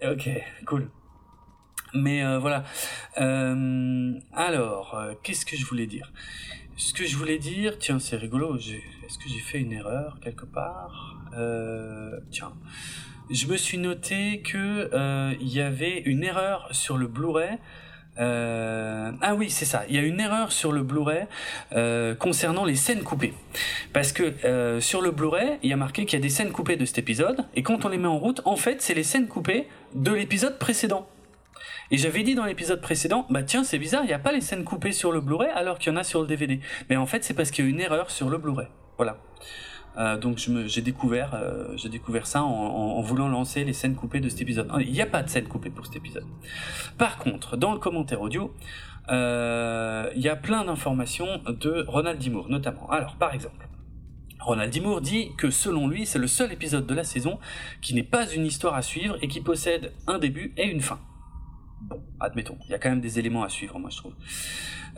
Ok, 0.02 0.28
cool. 0.66 0.88
Mais 1.92 2.24
euh, 2.24 2.38
voilà. 2.38 2.64
Euh, 3.20 4.12
alors, 4.32 4.96
qu'est-ce 5.22 5.44
que 5.44 5.56
je 5.56 5.66
voulais 5.66 5.86
dire? 5.86 6.12
Ce 6.76 6.94
que 6.94 7.04
je 7.04 7.16
voulais 7.16 7.38
dire, 7.38 7.78
tiens, 7.78 7.98
c'est 7.98 8.16
rigolo. 8.16 8.56
Est-ce 8.56 9.18
que 9.18 9.28
j'ai 9.28 9.40
fait 9.40 9.58
une 9.58 9.72
erreur 9.72 10.18
quelque 10.22 10.46
part? 10.46 11.18
Euh, 11.36 12.18
Tiens, 12.30 12.52
je 13.30 13.46
me 13.46 13.56
suis 13.56 13.76
noté 13.76 14.40
que 14.40 14.88
euh, 14.92 15.34
il 15.40 15.48
y 15.48 15.60
avait 15.60 15.98
une 16.00 16.24
erreur 16.24 16.68
sur 16.72 16.96
le 16.96 17.06
Blu-ray. 17.06 17.58
Euh, 18.20 19.12
ah 19.22 19.34
oui, 19.34 19.50
c'est 19.50 19.64
ça. 19.64 19.84
Il 19.88 19.96
y 19.96 19.98
a 19.98 20.02
une 20.02 20.20
erreur 20.20 20.52
sur 20.52 20.72
le 20.72 20.82
Blu-ray 20.82 21.26
concernant 22.18 22.64
les 22.64 22.76
scènes 22.76 23.02
coupées. 23.02 23.34
Parce 23.92 24.12
que 24.12 24.80
sur 24.80 25.00
le 25.00 25.10
Blu-ray, 25.10 25.58
il 25.62 25.70
y 25.70 25.72
a 25.72 25.76
marqué 25.76 26.04
qu'il 26.04 26.18
y 26.18 26.22
a 26.22 26.22
des 26.22 26.28
scènes 26.28 26.52
coupées 26.52 26.76
de 26.76 26.84
cet 26.84 26.98
épisode, 26.98 27.46
et 27.54 27.62
quand 27.62 27.84
on 27.84 27.88
les 27.88 27.98
met 27.98 28.08
en 28.08 28.18
route, 28.18 28.42
en 28.44 28.56
fait, 28.56 28.82
c'est 28.82 28.94
les 28.94 29.04
scènes 29.04 29.28
coupées 29.28 29.68
de 29.94 30.12
l'épisode 30.12 30.58
précédent. 30.58 31.08
Et 31.90 31.98
j'avais 31.98 32.22
dit 32.22 32.34
dans 32.34 32.44
l'épisode 32.44 32.80
précédent, 32.80 33.26
bah 33.30 33.42
tiens, 33.42 33.64
c'est 33.64 33.78
bizarre, 33.78 34.04
il 34.04 34.08
n'y 34.08 34.12
a 34.12 34.18
pas 34.18 34.32
les 34.32 34.40
scènes 34.40 34.64
coupées 34.64 34.92
sur 34.92 35.10
le 35.10 35.20
Blu-ray 35.20 35.50
alors 35.50 35.78
qu'il 35.78 35.92
y 35.92 35.96
en 35.96 35.98
a 35.98 36.04
sur 36.04 36.20
le 36.20 36.26
DVD. 36.26 36.60
Mais 36.88 36.96
en 36.96 37.06
fait, 37.06 37.24
c'est 37.24 37.34
parce 37.34 37.50
qu'il 37.50 37.64
y 37.64 37.68
a 37.68 37.70
une 37.70 37.80
erreur 37.80 38.10
sur 38.10 38.30
le 38.30 38.38
Blu-ray. 38.38 38.68
Voilà. 38.96 39.16
Euh, 39.98 40.16
donc 40.16 40.38
j'ai 40.38 40.82
découvert, 40.82 41.34
euh, 41.34 41.76
découvert 41.90 42.26
ça 42.26 42.42
en, 42.42 43.00
voulant 43.00 43.28
lancer 43.28 43.64
les 43.64 43.72
scènes 43.72 43.94
coupées 43.94 44.20
de 44.20 44.28
cet 44.28 44.40
épisode. 44.40 44.70
Il 44.80 44.92
n'y 44.92 45.02
a 45.02 45.06
pas 45.06 45.22
de 45.22 45.28
scène 45.28 45.46
coupée 45.46 45.70
pour 45.70 45.86
cet 45.86 45.96
épisode. 45.96 46.24
Par 46.96 47.18
contre, 47.18 47.56
dans 47.56 47.72
le 47.72 47.78
commentaire 47.78 48.20
audio, 48.20 48.54
euh, 49.10 50.10
il 50.14 50.22
y 50.22 50.28
a 50.28 50.36
plein 50.36 50.64
d'informations 50.64 51.40
de 51.48 51.84
Ronald 51.88 52.18
Dimour, 52.18 52.48
notamment. 52.48 52.88
Alors, 52.90 53.16
par 53.16 53.34
exemple, 53.34 53.66
Ronald 54.38 54.72
Dimour 54.72 55.00
dit 55.00 55.32
que 55.36 55.50
selon 55.50 55.88
lui, 55.88 56.06
c'est 56.06 56.18
le 56.18 56.26
seul 56.26 56.52
épisode 56.52 56.86
de 56.86 56.94
la 56.94 57.04
saison 57.04 57.38
qui 57.82 57.94
n'est 57.94 58.02
pas 58.02 58.30
une 58.30 58.46
histoire 58.46 58.74
à 58.74 58.82
suivre 58.82 59.16
et 59.22 59.28
qui 59.28 59.40
possède 59.40 59.92
un 60.06 60.18
début 60.18 60.52
et 60.56 60.66
une 60.66 60.80
fin. 60.80 60.98
Bon, 61.80 62.02
admettons, 62.20 62.58
il 62.66 62.72
y 62.72 62.74
a 62.74 62.78
quand 62.78 62.90
même 62.90 63.00
des 63.00 63.18
éléments 63.18 63.42
à 63.42 63.48
suivre, 63.48 63.78
moi 63.78 63.90
je 63.90 63.96
trouve. 63.96 64.12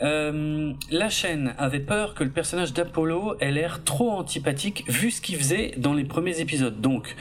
Euh, 0.02 0.72
la 0.90 1.08
chaîne 1.08 1.54
avait 1.58 1.80
peur 1.80 2.14
que 2.14 2.24
le 2.24 2.30
personnage 2.30 2.72
d'Apollo 2.72 3.36
ait 3.40 3.52
l'air 3.52 3.84
trop 3.84 4.10
antipathique 4.10 4.84
vu 4.88 5.10
ce 5.10 5.20
qu'il 5.20 5.36
faisait 5.36 5.74
dans 5.76 5.94
les 5.94 6.04
premiers 6.04 6.40
épisodes. 6.40 6.80
Donc, 6.80 7.14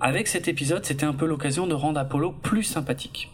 avec 0.00 0.28
cet 0.28 0.46
épisode, 0.46 0.84
c'était 0.84 1.06
un 1.06 1.14
peu 1.14 1.26
l'occasion 1.26 1.66
de 1.66 1.74
rendre 1.74 1.98
Apollo 2.00 2.32
plus 2.32 2.64
sympathique. 2.64 3.30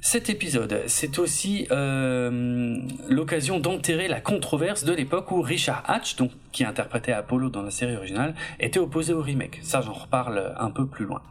Cet 0.00 0.30
épisode, 0.30 0.82
c'est 0.86 1.18
aussi 1.18 1.66
euh, 1.70 2.80
l'occasion 3.08 3.58
d'enterrer 3.58 4.06
la 4.06 4.20
controverse 4.20 4.84
de 4.84 4.92
l'époque 4.92 5.30
où 5.32 5.40
Richard 5.40 5.82
Hatch, 5.88 6.16
qui 6.52 6.64
interprétait 6.64 7.12
Apollo 7.12 7.50
dans 7.50 7.62
la 7.62 7.72
série 7.72 7.96
originale, 7.96 8.34
était 8.60 8.78
opposé 8.78 9.12
au 9.12 9.20
remake. 9.20 9.58
Ça, 9.62 9.80
j'en 9.80 9.94
reparle 9.94 10.54
un 10.58 10.70
peu 10.70 10.86
plus 10.86 11.06
loin. 11.06 11.22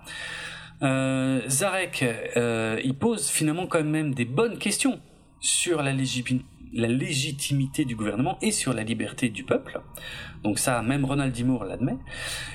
Euh, 0.81 1.41
Zarek, 1.47 2.03
euh, 2.35 2.79
il 2.83 2.95
pose 2.95 3.29
finalement 3.29 3.67
quand 3.67 3.83
même 3.83 4.13
des 4.13 4.25
bonnes 4.25 4.57
questions 4.57 4.99
sur 5.39 5.81
la, 5.81 5.93
légitimité 5.93 7.85
du 7.85 7.95
gouvernement 7.95 8.37
et 8.41 8.51
sur 8.51 8.73
la 8.73 8.83
liberté 8.83 9.29
du 9.29 9.43
peuple. 9.43 9.79
Donc 10.43 10.59
ça, 10.59 10.81
même 10.81 11.05
Ronald 11.05 11.31
Dimour 11.31 11.63
l'admet. 11.63 11.97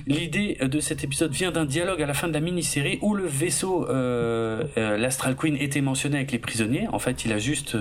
L'idée 0.06 0.59
de 0.60 0.80
cet 0.80 1.05
épisode 1.05 1.32
vient 1.32 1.51
d'un 1.51 1.64
dialogue 1.64 2.02
à 2.02 2.06
la 2.06 2.14
fin 2.14 2.28
de 2.28 2.32
la 2.32 2.40
mini-série 2.40 2.98
où 3.02 3.14
le 3.14 3.26
vaisseau, 3.26 3.88
euh, 3.88 4.66
l'Astral 4.76 5.36
Queen, 5.36 5.56
était 5.56 5.80
mentionné 5.80 6.16
avec 6.16 6.32
les 6.32 6.38
prisonniers. 6.38 6.88
En 6.88 6.98
fait, 6.98 7.24
il 7.24 7.32
a 7.32 7.38
juste 7.38 7.76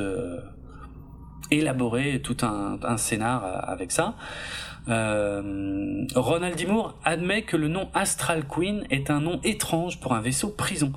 élaboré 1.51 2.21
tout 2.21 2.37
un, 2.41 2.97
scénar 2.97 3.43
avec 3.67 3.91
ça. 3.91 4.15
Ronald 4.87 6.55
Dimour 6.55 6.97
admet 7.03 7.43
que 7.43 7.57
le 7.57 7.67
nom 7.67 7.89
Astral 7.93 8.45
Queen 8.47 8.85
est 8.89 9.09
un 9.09 9.21
nom 9.21 9.39
étrange 9.43 9.99
pour 9.99 10.13
un 10.13 10.21
vaisseau 10.21 10.49
prison. 10.49 10.93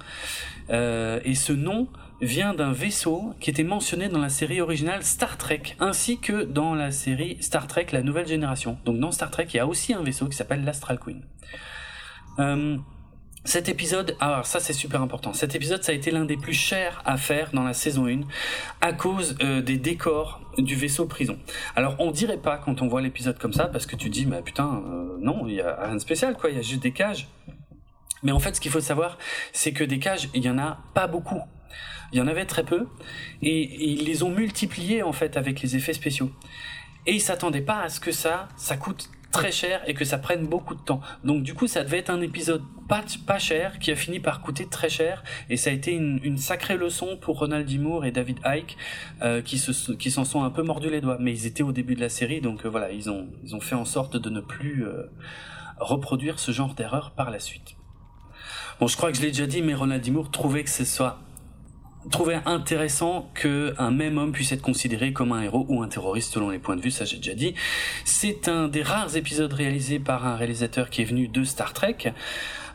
et 0.71 1.35
ce 1.35 1.53
nom 1.53 1.89
vient 2.23 2.55
d'un 2.55 2.73
vaisseau 2.73 3.35
qui 3.41 3.51
était 3.51 3.65
mentionné 3.65 4.09
dans 4.09 4.21
la 4.21 4.29
série 4.29 4.61
originale 4.61 5.03
Star 5.03 5.37
Trek, 5.37 5.63
ainsi 5.81 6.19
que 6.19 6.45
dans 6.45 6.75
la 6.75 6.93
série 6.93 7.37
Star 7.41 7.67
Trek 7.67 7.89
La 7.93 8.03
Nouvelle 8.03 8.29
Génération. 8.29 8.79
Donc 8.85 8.99
dans 8.99 9.11
Star 9.11 9.31
Trek, 9.31 9.49
il 9.53 9.57
y 9.57 9.61
a 9.61 9.67
aussi 9.67 9.93
un 9.93 10.03
vaisseau 10.03 10.29
qui 10.29 10.37
s'appelle 10.37 10.65
l'Astral 10.65 11.01
Queen. 11.01 11.23
Euh, 12.39 12.79
cet 13.45 13.69
épisode, 13.69 14.17
alors 14.21 14.47
ça 14.47 14.61
c'est 14.61 14.73
super 14.73 15.03
important, 15.03 15.33
cet 15.33 15.57
épisode 15.57 15.83
ça 15.83 15.91
a 15.91 15.95
été 15.97 16.13
l'un 16.13 16.25
des 16.25 16.37
plus 16.37 16.55
chers 16.55 17.03
à 17.05 17.17
faire 17.17 17.51
dans 17.53 17.65
la 17.65 17.75
saison 17.75 18.07
1 18.07 18.21
à 18.81 18.93
cause 18.93 19.37
euh, 19.43 19.61
des 19.61 19.79
décors 19.79 20.41
du 20.59 20.75
vaisseau 20.75 21.07
prison. 21.07 21.39
Alors 21.77 21.97
on 21.99 22.11
dirait 22.11 22.39
pas 22.39 22.59
quand 22.59 22.83
on 22.83 22.89
voit 22.89 23.01
l'épisode 23.01 23.39
comme 23.39 23.53
ça 23.53 23.67
parce 23.67 23.87
que 23.87 23.97
tu 23.97 24.09
dis 24.09 24.27
mais 24.27 24.43
putain 24.43 24.83
euh, 24.87 25.17
non 25.21 25.47
il 25.47 25.55
y 25.55 25.61
a 25.61 25.79
rien 25.85 25.95
de 25.95 26.01
spécial 26.01 26.37
quoi, 26.37 26.51
il 26.51 26.57
y 26.57 26.59
a 26.59 26.63
juste 26.63 26.83
des 26.83 26.93
cages. 26.93 27.29
Mais 28.23 28.33
en 28.33 28.39
fait 28.39 28.55
ce 28.55 28.61
qu'il 28.61 28.71
faut 28.71 28.81
savoir 28.81 29.19
c'est 29.53 29.73
que 29.73 29.85
des 29.85 29.99
cages 29.99 30.29
il 30.35 30.45
y 30.45 30.51
en 30.51 30.59
a 30.59 30.79
pas 30.95 31.07
beaucoup 31.07 31.41
il 32.13 32.19
y 32.19 32.21
en 32.21 32.27
avait 32.27 32.45
très 32.45 32.63
peu, 32.63 32.87
et, 33.41 33.85
ils 33.85 34.05
les 34.05 34.23
ont 34.23 34.31
multipliés 34.31 35.03
en 35.03 35.13
fait 35.13 35.37
avec 35.37 35.63
les 35.63 35.77
effets 35.77 35.95
spéciaux. 35.95 36.31
Et 37.07 37.15
ils 37.15 37.21
s'attendaient 37.21 37.63
pas 37.63 37.81
à 37.81 37.89
ce 37.89 38.01
que 38.01 38.13
ça, 38.13 38.49
ça 38.57 38.77
coûte 38.77 39.11
très 39.33 39.51
cher 39.51 39.83
et 39.87 39.95
que 39.95 40.05
ça 40.05 40.19
prenne 40.19 40.47
beaucoup 40.47 40.75
de 40.75 40.81
temps. 40.81 41.01
Donc 41.25 41.43
du 41.43 41.55
coup, 41.55 41.67
ça 41.67 41.83
devait 41.83 41.99
être 41.99 42.11
un 42.11 42.21
épisode 42.21 42.63
pas, 42.89 43.03
pas 43.27 43.39
cher 43.39 43.79
qui 43.79 43.91
a 43.91 43.97
fini 43.97 44.21
par 44.21 44.41
coûter 44.43 44.67
très 44.67 44.89
cher 44.89 45.25
et 45.49 45.57
ça 45.57 45.71
a 45.71 45.73
été 45.73 45.93
une, 45.93 46.37
sacrée 46.37 46.77
leçon 46.77 47.17
pour 47.21 47.39
Ronald 47.39 47.67
Dimour 47.67 48.05
et 48.05 48.13
David 48.13 48.39
Icke 48.45 48.77
euh, 49.23 49.43
qui 49.43 49.59
se 49.59 49.93
qui 49.93 50.11
s'en 50.11 50.25
sont 50.25 50.45
un 50.45 50.51
peu 50.51 50.63
mordus 50.63 50.91
les 50.91 51.01
doigts. 51.01 51.17
Mais 51.19 51.33
ils 51.33 51.47
étaient 51.47 51.63
au 51.63 51.73
début 51.73 51.95
de 51.95 52.01
la 52.01 52.09
série, 52.09 52.41
donc 52.41 52.65
euh, 52.65 52.69
voilà, 52.69 52.93
ils 52.93 53.11
ont 53.11 53.27
ils 53.43 53.57
ont 53.57 53.61
fait 53.61 53.75
en 53.75 53.85
sorte 53.85 54.17
de 54.17 54.31
ne 54.31 54.41
plus 54.41 54.85
euh, 54.87 55.11
reproduire 55.79 56.39
ce 56.39 56.53
genre 56.53 56.75
d'erreur 56.75 57.13
par 57.13 57.31
la 57.31 57.41
suite. 57.41 57.77
Bon, 58.81 58.87
je 58.87 58.97
crois 58.97 59.11
que 59.11 59.17
je 59.17 59.23
l'ai 59.23 59.29
déjà 59.29 59.47
dit, 59.47 59.63
mais 59.63 59.75
Ronald 59.75 60.03
Dimour 60.03 60.31
trouvait 60.31 60.65
que 60.65 60.71
ce 60.71 60.85
soit 60.85 61.19
trouver 62.11 62.39
intéressant 62.47 63.31
que 63.35 63.75
un 63.79 63.91
même 63.91 64.19
homme 64.19 64.33
puisse 64.33 64.53
être 64.53 64.63
considéré 64.63 65.13
comme 65.13 65.33
un 65.33 65.43
héros 65.43 65.67
ou 65.69 65.83
un 65.83 65.89
terroriste 65.89 66.33
selon 66.33 66.51
les 66.51 66.59
points 66.59 66.77
de 66.77 66.81
vue, 66.81 66.91
ça 66.91 67.05
j'ai 67.05 67.17
déjà 67.17 67.35
dit. 67.35 67.55
C'est 68.05 68.49
un 68.49 68.69
des 68.69 68.83
rares 68.83 69.17
épisodes 69.17 69.53
réalisés 69.53 69.99
par 69.99 70.27
un 70.27 70.37
réalisateur 70.37 70.91
qui 70.91 71.03
est 71.03 71.07
venu 71.07 71.29
de 71.29 71.45
Star 71.45 71.73
Trek. 71.73 72.13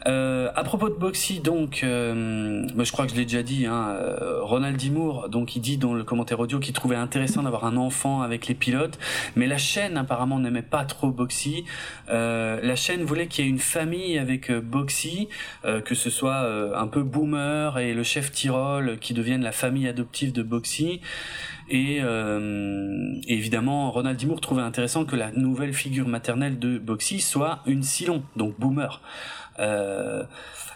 Euh, 0.07 0.49
à 0.55 0.63
propos 0.63 0.89
de 0.89 0.95
Boxy, 0.95 1.41
donc, 1.41 1.81
euh, 1.84 2.65
je 2.77 2.91
crois 2.91 3.05
que 3.05 3.11
je 3.11 3.17
l'ai 3.17 3.25
déjà 3.25 3.43
dit, 3.43 3.65
hein, 3.65 3.89
euh, 3.89 4.41
Ronald 4.41 4.77
Dimour, 4.77 5.27
donc 5.27 5.55
il 5.55 5.59
dit 5.59 5.77
dans 5.77 5.93
le 5.93 6.03
commentaire 6.03 6.39
audio 6.39 6.59
qu'il 6.59 6.73
trouvait 6.73 6.95
intéressant 6.95 7.43
d'avoir 7.43 7.65
un 7.65 7.75
enfant 7.75 8.21
avec 8.21 8.47
les 8.47 8.53
pilotes, 8.53 8.97
mais 9.35 9.47
la 9.47 9.57
chaîne 9.57 9.97
apparemment 9.97 10.39
n'aimait 10.39 10.61
pas 10.61 10.85
trop 10.85 11.11
Boxy. 11.11 11.65
Euh, 12.09 12.59
la 12.63 12.75
chaîne 12.75 13.03
voulait 13.03 13.27
qu'il 13.27 13.43
y 13.43 13.47
ait 13.47 13.51
une 13.51 13.59
famille 13.59 14.17
avec 14.17 14.49
euh, 14.49 14.61
Boxy, 14.61 15.27
que 15.85 15.95
ce 15.95 16.09
soit 16.09 16.47
un 16.77 16.88
peu 16.88 17.03
Boomer 17.03 17.77
et 17.79 17.93
le 17.93 18.03
chef 18.03 18.31
Tyrol 18.31 18.97
qui 18.99 19.13
deviennent 19.13 19.43
la 19.43 19.51
famille 19.51 19.88
adoptive 19.88 20.31
de 20.31 20.43
Boxy. 20.43 21.01
Et 21.69 22.01
évidemment, 23.27 23.91
Ronald 23.91 24.17
Dimour 24.17 24.39
trouvait 24.39 24.61
intéressant 24.61 25.05
que 25.05 25.15
la 25.15 25.31
nouvelle 25.31 25.73
figure 25.73 26.07
maternelle 26.07 26.59
de 26.59 26.77
Boxy 26.77 27.19
soit 27.19 27.59
une 27.65 27.84
Silon, 27.84 28.23
donc 28.35 28.57
Boomer. 28.59 29.01
Euh, 29.59 30.23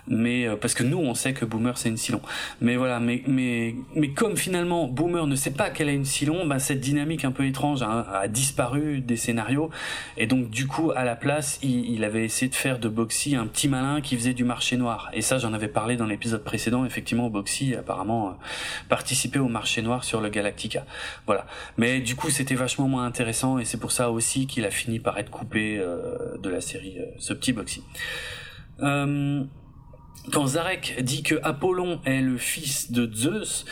mais 0.07 0.47
euh, 0.47 0.55
parce 0.55 0.73
que 0.73 0.83
nous 0.83 0.97
on 0.97 1.13
sait 1.13 1.33
que 1.33 1.45
Boomer 1.45 1.77
c'est 1.77 1.89
une 1.89 1.97
Silon. 1.97 2.21
Mais 2.59 2.75
voilà, 2.75 2.99
mais 2.99 3.23
mais 3.27 3.75
mais 3.95 4.09
comme 4.09 4.37
finalement 4.37 4.87
Boomer 4.87 5.27
ne 5.27 5.35
sait 5.35 5.51
pas 5.51 5.69
qu'elle 5.69 5.89
est 5.89 5.95
une 5.95 6.05
Silon, 6.05 6.45
bah, 6.45 6.59
cette 6.59 6.79
dynamique 6.79 7.25
un 7.25 7.31
peu 7.31 7.45
étrange 7.45 7.81
a, 7.81 8.27
disparu 8.27 9.01
des 9.01 9.17
scénarios 9.17 9.69
et 10.17 10.27
donc 10.27 10.49
du 10.49 10.67
coup 10.67 10.91
à 10.95 11.03
la 11.03 11.15
place 11.15 11.59
il, 11.61 11.89
il, 11.91 12.03
avait 12.03 12.25
essayé 12.25 12.49
de 12.49 12.55
faire 12.55 12.79
de 12.79 12.87
Boxy 12.89 13.35
un 13.35 13.47
petit 13.47 13.67
malin 13.67 14.01
qui 14.01 14.15
faisait 14.15 14.33
du 14.33 14.43
marché 14.43 14.77
noir. 14.77 15.09
Et 15.13 15.21
ça 15.21 15.37
j'en 15.37 15.53
avais 15.53 15.67
parlé 15.67 15.97
dans 15.97 16.05
l'épisode 16.05 16.43
précédent. 16.43 16.85
Effectivement 16.85 17.29
Boxy 17.29 17.75
apparemment 17.75 18.29
euh, 18.29 18.31
participait 18.89 19.39
au 19.39 19.47
marché 19.47 19.81
noir 19.81 20.03
sur 20.03 20.21
le 20.21 20.29
Galactica. 20.29 20.85
Voilà. 21.25 21.45
Mais 21.77 21.99
du 21.99 22.15
coup 22.15 22.29
c'était 22.29 22.55
vachement 22.55 22.87
moins 22.87 23.05
intéressant 23.05 23.59
et 23.59 23.65
c'est 23.65 23.79
pour 23.79 23.91
ça 23.91 24.11
aussi 24.11 24.47
qu'il 24.47 24.65
a 24.65 24.71
fini 24.71 24.99
par 24.99 25.17
être 25.17 25.29
coupé 25.29 25.77
euh, 25.79 26.37
de 26.37 26.49
la 26.49 26.61
série, 26.61 26.95
euh, 26.99 27.05
ce 27.17 27.33
petit 27.33 27.53
Boxy. 27.53 27.83
Euh, 28.81 29.43
quand 30.31 30.47
Zarek 30.47 30.97
dit 31.01 31.23
que 31.23 31.35
Apollon 31.43 31.99
est 32.05 32.21
le 32.21 32.37
fils 32.37 32.91
de 32.91 33.11
Zeus, 33.11 33.65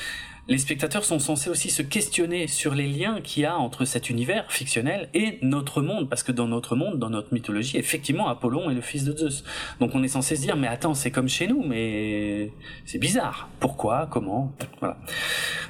les 0.49 0.57
spectateurs 0.57 1.05
sont 1.05 1.19
censés 1.19 1.51
aussi 1.51 1.69
se 1.69 1.83
questionner 1.83 2.47
sur 2.47 2.73
les 2.73 2.87
liens 2.87 3.21
qu'il 3.21 3.43
y 3.43 3.45
a 3.45 3.55
entre 3.55 3.85
cet 3.85 4.09
univers 4.09 4.51
fictionnel 4.51 5.07
et 5.13 5.37
notre 5.43 5.83
monde, 5.83 6.09
parce 6.09 6.23
que 6.23 6.31
dans 6.31 6.47
notre 6.47 6.75
monde, 6.75 6.97
dans 6.97 7.11
notre 7.11 7.31
mythologie, 7.35 7.77
effectivement, 7.77 8.27
Apollon 8.27 8.71
est 8.71 8.73
le 8.73 8.81
fils 8.81 9.03
de 9.03 9.15
Zeus. 9.15 9.43
Donc 9.79 9.91
on 9.93 10.01
est 10.01 10.07
censé 10.07 10.35
se 10.35 10.41
dire, 10.41 10.57
mais 10.57 10.67
attends, 10.67 10.95
c'est 10.95 11.11
comme 11.11 11.29
chez 11.29 11.47
nous, 11.47 11.63
mais 11.63 12.51
c'est 12.85 12.97
bizarre. 12.97 13.47
Pourquoi? 13.59 14.07
Comment? 14.11 14.51
Voilà. 14.79 14.97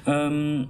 Euh, 0.07 0.63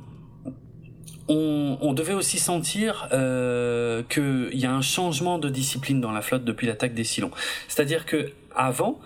on, 1.30 1.78
on, 1.82 1.94
devait 1.94 2.14
aussi 2.14 2.40
sentir 2.40 3.08
euh, 3.14 4.04
qu'il 4.10 4.60
y 4.60 4.66
a 4.66 4.72
un 4.72 4.82
changement 4.82 5.38
de 5.38 5.48
discipline 5.48 6.02
dans 6.02 6.12
la 6.12 6.22
flotte 6.22 6.44
depuis 6.44 6.68
l'attaque 6.68 6.94
des 6.94 7.04
Silons. 7.04 7.32
C'est-à-dire 7.68 8.06
que 8.06 8.32
avant, 8.56 9.00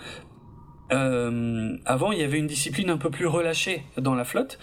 euh, 0.92 1.78
avant, 1.86 2.12
il 2.12 2.20
y 2.20 2.24
avait 2.24 2.38
une 2.38 2.48
discipline 2.48 2.90
un 2.90 2.98
peu 2.98 3.10
plus 3.10 3.28
relâchée 3.28 3.84
dans 3.98 4.16
la 4.16 4.24
flotte. 4.24 4.58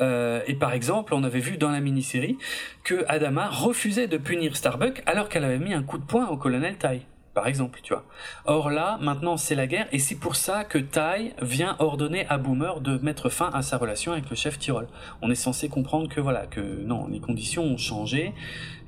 Euh, 0.00 0.40
et 0.46 0.54
par 0.54 0.72
exemple, 0.72 1.14
on 1.14 1.24
avait 1.24 1.40
vu 1.40 1.56
dans 1.56 1.70
la 1.70 1.80
mini-série 1.80 2.36
que 2.84 3.04
Adama 3.08 3.48
refusait 3.48 4.08
de 4.08 4.18
punir 4.18 4.56
Starbuck 4.56 5.02
alors 5.06 5.28
qu'elle 5.28 5.44
avait 5.44 5.58
mis 5.58 5.74
un 5.74 5.82
coup 5.82 5.98
de 5.98 6.04
poing 6.04 6.28
au 6.28 6.36
colonel 6.36 6.76
Tai. 6.76 7.00
Par 7.38 7.46
exemple, 7.46 7.78
tu 7.84 7.92
vois. 7.92 8.02
Or 8.46 8.68
là, 8.68 8.98
maintenant, 9.00 9.36
c'est 9.36 9.54
la 9.54 9.68
guerre, 9.68 9.86
et 9.92 10.00
c'est 10.00 10.16
pour 10.16 10.34
ça 10.34 10.64
que 10.64 10.76
Tai 10.76 11.34
vient 11.40 11.76
ordonner 11.78 12.26
à 12.26 12.36
Boomer 12.36 12.80
de 12.80 12.98
mettre 12.98 13.28
fin 13.28 13.48
à 13.54 13.62
sa 13.62 13.76
relation 13.76 14.10
avec 14.10 14.28
le 14.28 14.34
chef 14.34 14.58
Tyrol. 14.58 14.88
On 15.22 15.30
est 15.30 15.36
censé 15.36 15.68
comprendre 15.68 16.08
que 16.08 16.20
voilà, 16.20 16.46
que 16.46 16.60
non, 16.60 17.06
les 17.06 17.20
conditions 17.20 17.62
ont 17.62 17.76
changé, 17.76 18.34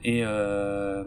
et 0.02 0.24
euh, 0.24 1.04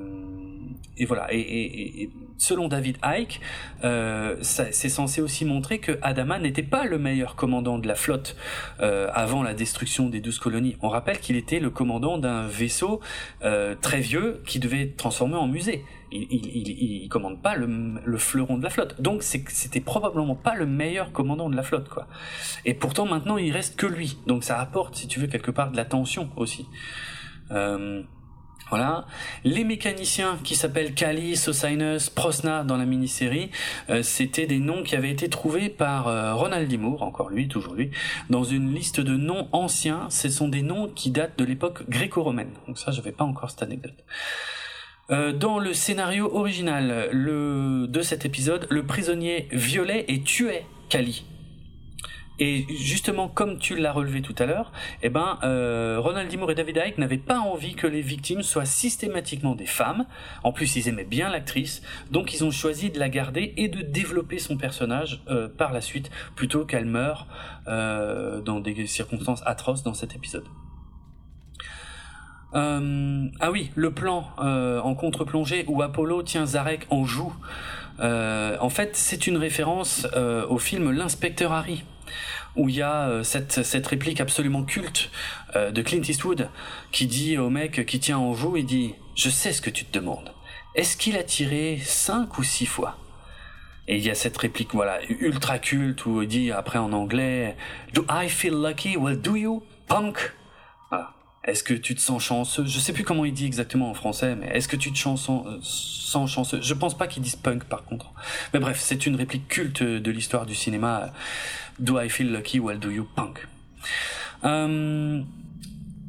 et 0.98 1.06
voilà. 1.06 1.28
Et, 1.32 2.10
selon 2.38 2.68
David 2.68 2.98
Icke, 3.03 3.40
euh, 3.84 4.36
c'est 4.41 4.90
censé 4.90 5.22
aussi 5.22 5.45
montrer 5.45 5.80
que 5.80 5.98
Adama 6.02 6.40
n'était 6.40 6.64
pas 6.64 6.86
le 6.86 6.98
meilleur 6.98 7.36
commandant 7.36 7.80
de 7.80 7.88
la 7.88 7.95
flotte 7.95 8.36
euh, 8.82 9.10
avant 9.14 9.44
la 9.44 9.53
destruction 9.53 10.10
des 10.10 10.20
douze 10.20 10.40
colonies. 10.40 10.76
On 10.82 10.90
rappelle 10.90 11.20
qu'il 11.20 11.36
était 11.36 11.60
le 11.60 11.70
commandant 11.70 12.18
d'un 12.18 12.48
vaisseau 12.48 12.99
euh, 13.44 13.76
très 13.82 14.02
vieux 14.02 14.41
qui 14.45 14.60
devait 14.60 14.84
être 14.84 14.98
transformé 14.98 15.36
en 15.36 15.48
musée. 15.48 15.84
Il, 16.14 17.03
il, 17.03 17.10
commande 17.10 17.41
pas 17.41 17.56
le, 17.56 17.68
le, 18.03 18.18
fleuron 18.18 18.57
de 18.57 18.64
la 18.64 18.69
flotte. 18.69 19.02
Donc 19.02 19.23
c'était 19.23 19.81
probablement 19.81 20.35
pas 20.35 20.56
le 20.56 20.65
meilleur 20.65 21.11
commandant 21.11 21.49
de 21.49 21.56
la 21.56 21.64
flotte, 21.64 21.90
quoi. 21.90 22.07
Et 22.65 22.73
pourtant 22.73 23.06
maintenant 23.06 23.38
il 23.38 23.52
reste 23.52 23.76
que 23.76 23.88
lui. 23.88 24.18
Donc 24.27 24.44
ça 24.44 24.60
apporte, 24.60 24.95
si 24.95 25.07
tu 25.07 25.19
veux, 25.19 25.27
quelque 25.27 25.52
part 25.52 25.72
de 25.72 25.77
la 25.77 25.85
tension 25.85 26.30
aussi. 26.35 26.68
Euh, 27.52 28.03
voilà. 28.69 29.06
Les 29.44 29.64
mécaniciens 29.64 30.40
qui 30.44 30.56
s'appellent 30.56 30.95
Kali, 30.95 31.35
Sosinus, 31.35 32.10
Prosna 32.10 32.64
dans 32.64 32.77
la 32.77 32.85
mini-série, 32.85 33.52
euh, 33.90 34.02
c'était 34.02 34.48
des 34.48 34.57
noms 34.60 34.81
qui 34.81 34.95
avaient 34.95 35.11
été 35.11 35.30
trouvés 35.30 35.69
par 35.69 36.07
euh, 36.07 36.34
Ronald 36.34 36.68
D. 36.68 36.77
Moore, 36.77 37.03
encore 37.03 37.30
lui, 37.30 37.48
toujours 37.48 37.76
lui, 37.76 37.91
dans 38.31 38.44
une 38.44 38.73
liste 38.73 38.99
de 38.99 39.15
noms 39.15 39.48
anciens. 39.52 40.07
Ce 40.10 40.30
sont 40.30 40.48
des 40.48 40.64
noms 40.64 40.88
qui 40.88 41.11
datent 41.11 41.38
de 41.38 41.45
l'époque 41.45 41.88
gréco-romaine. 41.90 42.49
Donc 42.68 42.80
ça, 42.80 42.91
j'avais 42.91 43.11
pas 43.11 43.26
encore 43.26 43.52
cette 43.52 43.64
anecdote. 43.64 44.03
Euh, 45.09 45.34
dans 45.34 45.59
le 45.59 45.73
scénario 45.73 46.34
original 46.34 47.09
de 47.11 48.01
cet 48.01 48.25
épisode, 48.25 48.67
le 48.69 48.85
prisonnier 48.85 49.47
violait 49.51 50.05
et 50.07 50.21
tuait 50.21 50.65
Kali, 50.89 51.25
et 52.39 52.65
justement, 52.69 53.27
comme 53.27 53.59
tu 53.59 53.75
l'as 53.75 53.91
relevé 53.91 54.21
tout 54.21 54.35
à 54.39 54.45
l'heure, 54.45 54.71
eh 55.03 55.09
ben, 55.09 55.38
euh, 55.43 55.97
Ronald 55.99 56.30
D. 56.31 56.38
Moore 56.38 56.51
et 56.51 56.55
David 56.55 56.81
Icke 56.88 56.97
n'avaient 56.97 57.17
pas 57.17 57.39
envie 57.39 57.75
que 57.75 57.85
les 57.85 58.01
victimes 58.01 58.41
soient 58.41 58.65
systématiquement 58.65 59.55
des 59.55 59.65
femmes. 59.65 60.05
En 60.43 60.51
plus, 60.51 60.75
ils 60.75 60.88
aimaient 60.88 61.03
bien 61.03 61.30
l'actrice, 61.30 61.84
donc 62.09 62.34
ils 62.34 62.43
ont 62.43 62.51
choisi 62.51 62.89
de 62.89 62.97
la 62.97 63.09
garder 63.09 63.53
et 63.57 63.67
de 63.67 63.81
développer 63.81 64.39
son 64.39 64.57
personnage 64.57 65.21
euh, 65.30 65.47
par 65.47 65.73
la 65.73 65.81
suite, 65.81 66.09
plutôt 66.35 66.65
qu'elle 66.65 66.85
meure 66.85 67.27
dans 67.65 68.59
des 68.59 68.88
circonstances 68.88 69.41
atroces 69.45 69.84
dans 69.84 69.93
cet 69.93 70.15
épisode. 70.15 70.45
Euh, 72.55 73.27
ah 73.39 73.51
oui, 73.51 73.71
le 73.75 73.91
plan 73.91 74.30
euh, 74.39 74.80
en 74.81 74.93
contre-plongée 74.93 75.65
où 75.67 75.81
Apollo 75.81 76.23
tient 76.23 76.45
Zarek 76.45 76.85
en 76.89 77.05
joue. 77.05 77.34
Euh, 77.99 78.57
en 78.59 78.69
fait, 78.69 78.95
c'est 78.95 79.27
une 79.27 79.38
référence 79.38 80.07
au 80.49 80.57
film 80.57 80.91
L'inspecteur 80.91 81.51
Harry 81.51 81.84
où 82.55 82.69
il 82.69 82.75
y 82.75 82.81
a 82.84 83.23
cette, 83.23 83.63
cette 83.63 83.88
réplique 83.88 84.21
absolument 84.21 84.63
culte 84.63 85.09
de 85.55 85.81
Clint 85.81 86.03
Eastwood 86.07 86.49
qui 86.91 87.07
dit 87.07 87.38
au 87.39 87.49
mec 87.49 87.84
qui 87.88 87.99
tient 87.99 88.19
en 88.19 88.35
joue, 88.35 88.57
il 88.57 88.65
dit 88.65 88.93
«Je 89.15 89.30
sais 89.30 89.51
ce 89.51 89.61
que 89.61 89.71
tu 89.71 89.85
te 89.85 89.97
demandes. 89.97 90.31
Est-ce 90.75 90.95
qu'il 90.95 91.17
a 91.17 91.23
tiré 91.23 91.80
cinq 91.84 92.38
ou 92.38 92.43
six 92.43 92.67
fois?» 92.67 92.97
Et 93.88 93.97
il 93.97 94.03
y 94.03 94.11
a 94.11 94.15
cette 94.15 94.38
réplique, 94.38 94.73
voilà, 94.73 94.99
ultra 95.09 95.57
culte 95.57 96.05
où 96.05 96.21
il 96.21 96.27
dit 96.27 96.51
après 96.51 96.77
en 96.77 96.93
anglais 96.93 97.55
«Do 97.93 98.05
I 98.07 98.30
feel 98.30 98.53
lucky? 98.53 98.97
Well, 98.97 99.19
do 99.19 99.35
you, 99.35 99.63
punk?». 99.88 100.34
Est-ce 101.45 101.64
que 101.64 101.74
tu 101.74 101.94
te 101.94 101.99
sens 101.99 102.24
chanceux? 102.24 102.65
Je 102.65 102.80
sais 102.80 102.94
plus 102.94 103.03
comment 103.03 103.26
il 103.26 103.34
dit 103.34 103.45
exactement 103.45 103.90
en 103.90 103.94
français, 103.94 104.36
mais 104.36 104.48
est-ce 104.48 104.70
que 104.70 104.78
tu 104.78 104.94
te 104.94 104.98
sens, 104.98 105.30
sens 105.61 106.32
chanceux? 106.32 106.61
Je 106.61 106.74
pense 106.74 106.98
pas 106.98 107.07
qu'ils 107.07 107.22
disent 107.22 107.36
punk 107.36 107.65
par 107.65 107.84
contre. 107.84 108.14
Mais 108.53 108.60
bref, 108.60 108.80
c'est 108.80 109.06
une 109.06 109.15
réplique 109.15 109.49
culte 109.49 109.84
de 109.84 110.11
l'histoire 110.11 110.45
du 110.45 110.56
cinéma. 110.56 111.11
Do 111.80 111.99
I 111.99 112.10
feel 112.10 112.32
lucky? 112.32 112.60
Well, 112.60 112.80
do 112.80 112.90
you 112.90 113.06
punk? 113.15 113.45
Euh, 114.45 115.22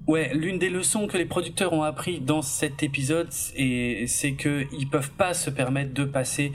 ouais, 0.07 0.33
l'une 0.35 0.59
des 0.59 0.71
leçons 0.71 1.09
que 1.09 1.19
les 1.19 1.25
producteurs 1.25 1.73
ont 1.73 1.83
appris 1.83 2.21
dans 2.21 2.43
cet 2.43 2.85
épisode, 2.85 3.33
c'est 3.33 4.35
que 4.39 4.67
ils 4.79 4.89
peuvent 4.89 5.13
pas 5.13 5.35
se 5.35 5.51
permettre 5.51 5.95
de 5.95 6.05
passer 6.05 6.53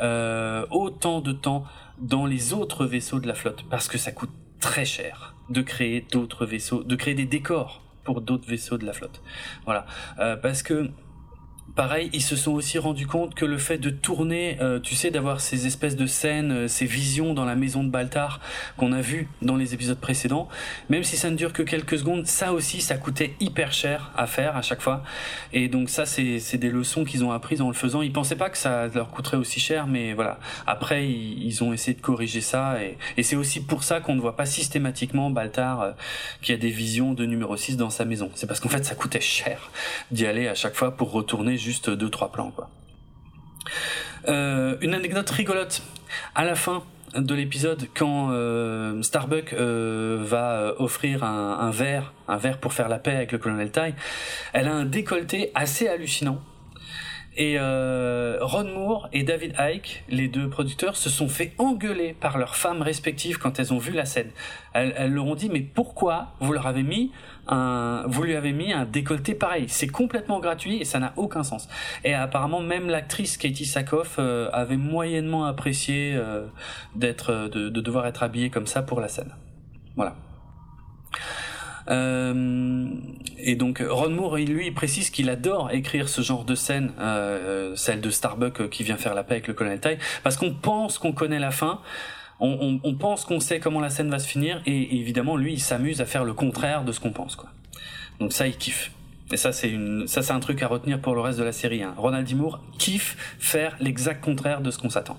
euh, 0.00 0.66
autant 0.70 1.20
de 1.20 1.32
temps 1.32 1.64
dans 1.98 2.26
les 2.26 2.52
autres 2.52 2.86
vaisseaux 2.86 3.18
de 3.18 3.26
la 3.26 3.34
flotte 3.34 3.64
parce 3.68 3.88
que 3.88 3.98
ça 3.98 4.12
coûte 4.12 4.30
très 4.60 4.84
cher 4.84 5.34
de 5.48 5.62
créer 5.62 6.06
d'autres 6.12 6.46
vaisseaux, 6.46 6.84
de 6.84 6.94
créer 6.94 7.14
des 7.14 7.26
décors 7.26 7.82
d'autres 8.18 8.48
vaisseaux 8.48 8.78
de 8.78 8.86
la 8.86 8.92
flotte. 8.92 9.22
Voilà, 9.64 9.86
euh, 10.18 10.36
parce 10.36 10.62
que 10.62 10.90
pareil, 11.74 12.10
ils 12.12 12.22
se 12.22 12.36
sont 12.36 12.52
aussi 12.52 12.78
rendus 12.78 13.06
compte 13.06 13.34
que 13.34 13.44
le 13.44 13.58
fait 13.58 13.78
de 13.78 13.90
tourner, 13.90 14.58
euh, 14.60 14.80
tu 14.80 14.94
sais, 14.94 15.10
d'avoir 15.10 15.40
ces 15.40 15.66
espèces 15.66 15.96
de 15.96 16.06
scènes, 16.06 16.52
euh, 16.52 16.68
ces 16.68 16.86
visions 16.86 17.34
dans 17.34 17.44
la 17.44 17.54
maison 17.54 17.84
de 17.84 17.88
Baltar 17.88 18.40
qu'on 18.76 18.92
a 18.92 19.00
vu 19.00 19.28
dans 19.42 19.56
les 19.56 19.74
épisodes 19.74 19.98
précédents, 19.98 20.48
même 20.88 21.04
si 21.04 21.16
ça 21.16 21.30
ne 21.30 21.36
dure 21.36 21.52
que 21.52 21.62
quelques 21.62 21.98
secondes, 21.98 22.26
ça 22.26 22.52
aussi, 22.52 22.80
ça 22.80 22.96
coûtait 22.96 23.34
hyper 23.40 23.72
cher 23.72 24.10
à 24.16 24.26
faire 24.26 24.56
à 24.56 24.62
chaque 24.62 24.80
fois. 24.80 25.02
Et 25.52 25.68
donc 25.68 25.90
ça, 25.90 26.06
c'est 26.06 26.58
des 26.58 26.70
leçons 26.70 27.04
qu'ils 27.04 27.24
ont 27.24 27.32
apprises 27.32 27.60
en 27.60 27.68
le 27.68 27.74
faisant. 27.74 28.02
Ils 28.02 28.12
pensaient 28.12 28.36
pas 28.36 28.50
que 28.50 28.58
ça 28.58 28.88
leur 28.88 29.10
coûterait 29.10 29.36
aussi 29.36 29.60
cher, 29.60 29.86
mais 29.86 30.12
voilà. 30.12 30.38
Après, 30.66 31.08
ils, 31.08 31.62
ont 31.62 31.72
essayé 31.72 31.94
de 31.94 32.00
corriger 32.00 32.40
ça, 32.40 32.82
et, 32.82 32.96
et 33.16 33.22
c'est 33.22 33.36
aussi 33.36 33.60
pour 33.60 33.82
ça 33.82 34.00
qu'on 34.00 34.14
ne 34.14 34.20
voit 34.20 34.36
pas 34.36 34.46
systématiquement 34.46 35.30
Baltar 35.30 35.80
euh, 35.80 35.90
qui 36.42 36.52
a 36.52 36.56
des 36.56 36.70
visions 36.70 37.12
de 37.12 37.26
numéro 37.26 37.56
6 37.56 37.76
dans 37.76 37.90
sa 37.90 38.04
maison. 38.04 38.30
C'est 38.34 38.46
parce 38.46 38.60
qu'en 38.60 38.68
fait, 38.68 38.84
ça 38.84 38.94
coûtait 38.94 39.20
cher 39.20 39.70
d'y 40.10 40.26
aller 40.26 40.48
à 40.48 40.54
chaque 40.54 40.74
fois 40.74 40.96
pour 40.96 41.10
retourner 41.12 41.56
juste 41.60 41.90
deux 41.90 42.10
trois 42.10 42.32
plans 42.32 42.50
quoi. 42.50 42.70
Euh, 44.28 44.76
une 44.80 44.94
anecdote 44.94 45.28
rigolote 45.30 45.82
à 46.34 46.44
la 46.44 46.54
fin 46.54 46.82
de 47.14 47.34
l'épisode 47.34 47.88
quand 47.94 48.30
euh, 48.30 49.02
Starbuck 49.02 49.52
euh, 49.52 50.18
va 50.20 50.74
offrir 50.78 51.24
un, 51.24 51.70
verre 51.70 52.12
un 52.28 52.36
verre 52.36 52.58
pour 52.58 52.72
faire 52.72 52.88
la 52.88 52.98
paix 52.98 53.14
avec 53.14 53.32
le 53.32 53.38
colonel 53.38 53.70
Tai 53.70 53.94
elle 54.52 54.68
a 54.68 54.72
un 54.72 54.84
décolleté 54.84 55.50
assez 55.54 55.88
hallucinant 55.88 56.40
et 57.36 57.56
euh, 57.58 58.38
Ron 58.40 58.64
Moore 58.64 59.08
et 59.12 59.22
David 59.22 59.54
Icke, 59.58 60.04
les 60.08 60.28
deux 60.28 60.48
producteurs, 60.48 60.96
se 60.96 61.08
sont 61.08 61.28
fait 61.28 61.52
engueuler 61.58 62.14
par 62.18 62.38
leurs 62.38 62.56
femmes 62.56 62.82
respectives 62.82 63.38
quand 63.38 63.58
elles 63.58 63.72
ont 63.72 63.78
vu 63.78 63.92
la 63.92 64.04
scène. 64.04 64.30
Elles, 64.72 64.92
elles 64.96 65.12
leur 65.12 65.26
ont 65.26 65.34
dit 65.34 65.48
mais 65.48 65.60
pourquoi 65.60 66.32
vous 66.40 66.52
leur 66.52 66.66
avez 66.66 66.82
mis 66.82 67.12
un, 67.46 68.04
vous 68.06 68.22
lui 68.24 68.34
avez 68.34 68.52
mis 68.52 68.72
un 68.72 68.84
décolleté 68.84 69.34
pareil? 69.34 69.66
C'est 69.68 69.86
complètement 69.86 70.40
gratuit 70.40 70.78
et 70.78 70.84
ça 70.84 70.98
n'a 70.98 71.12
aucun 71.16 71.44
sens. 71.44 71.68
Et 72.04 72.14
apparemment 72.14 72.60
même 72.60 72.88
l'actrice 72.88 73.36
Katie 73.36 73.64
Sackhoff 73.64 74.16
euh, 74.18 74.50
avait 74.52 74.76
moyennement 74.76 75.44
apprécié 75.44 76.14
euh, 76.14 76.46
d'être, 76.96 77.48
de, 77.48 77.68
de 77.68 77.80
devoir 77.80 78.06
être 78.06 78.22
habillée 78.22 78.50
comme 78.50 78.66
ça 78.66 78.82
pour 78.82 79.00
la 79.00 79.08
scène. 79.08 79.34
Voilà. 79.96 80.16
Euh, 81.90 82.86
et 83.38 83.56
donc 83.56 83.82
Ron 83.86 84.10
Moore, 84.10 84.36
lui, 84.36 84.70
précise 84.70 85.10
qu'il 85.10 85.28
adore 85.28 85.70
écrire 85.72 86.08
ce 86.08 86.22
genre 86.22 86.44
de 86.44 86.54
scène, 86.54 86.92
euh, 87.00 87.74
celle 87.76 88.00
de 88.00 88.10
Starbuck 88.10 88.68
qui 88.70 88.84
vient 88.84 88.96
faire 88.96 89.14
la 89.14 89.24
paix 89.24 89.34
avec 89.34 89.48
le 89.48 89.54
colonel 89.54 89.80
Ty, 89.80 89.96
parce 90.22 90.36
qu'on 90.36 90.52
pense 90.52 90.98
qu'on 90.98 91.12
connaît 91.12 91.38
la 91.38 91.50
fin. 91.50 91.80
On, 92.42 92.80
on, 92.82 92.94
pense 92.94 93.26
qu'on 93.26 93.38
sait 93.38 93.60
comment 93.60 93.80
la 93.80 93.90
scène 93.90 94.08
va 94.08 94.18
se 94.18 94.26
finir 94.26 94.62
et 94.64 94.96
évidemment 94.96 95.36
lui 95.36 95.52
il 95.52 95.60
s'amuse 95.60 96.00
à 96.00 96.06
faire 96.06 96.24
le 96.24 96.32
contraire 96.32 96.84
de 96.84 96.92
ce 96.92 96.98
qu'on 96.98 97.12
pense 97.12 97.36
quoi. 97.36 97.50
Donc 98.18 98.32
ça 98.32 98.46
il 98.46 98.56
kiffe. 98.56 98.92
Et 99.30 99.36
ça 99.36 99.52
c'est 99.52 99.68
une 99.68 100.06
ça 100.06 100.22
c'est 100.22 100.32
un 100.32 100.40
truc 100.40 100.62
à 100.62 100.66
retenir 100.66 101.00
pour 101.00 101.14
le 101.14 101.20
reste 101.20 101.38
de 101.38 101.44
la 101.44 101.52
série. 101.52 101.82
Hein. 101.82 101.92
Ronald 101.98 102.26
D. 102.26 102.34
Moore 102.34 102.60
kiffe 102.78 103.36
faire 103.38 103.76
l'exact 103.78 104.24
contraire 104.24 104.62
de 104.62 104.70
ce 104.70 104.78
qu'on 104.78 104.88
s'attend. 104.88 105.18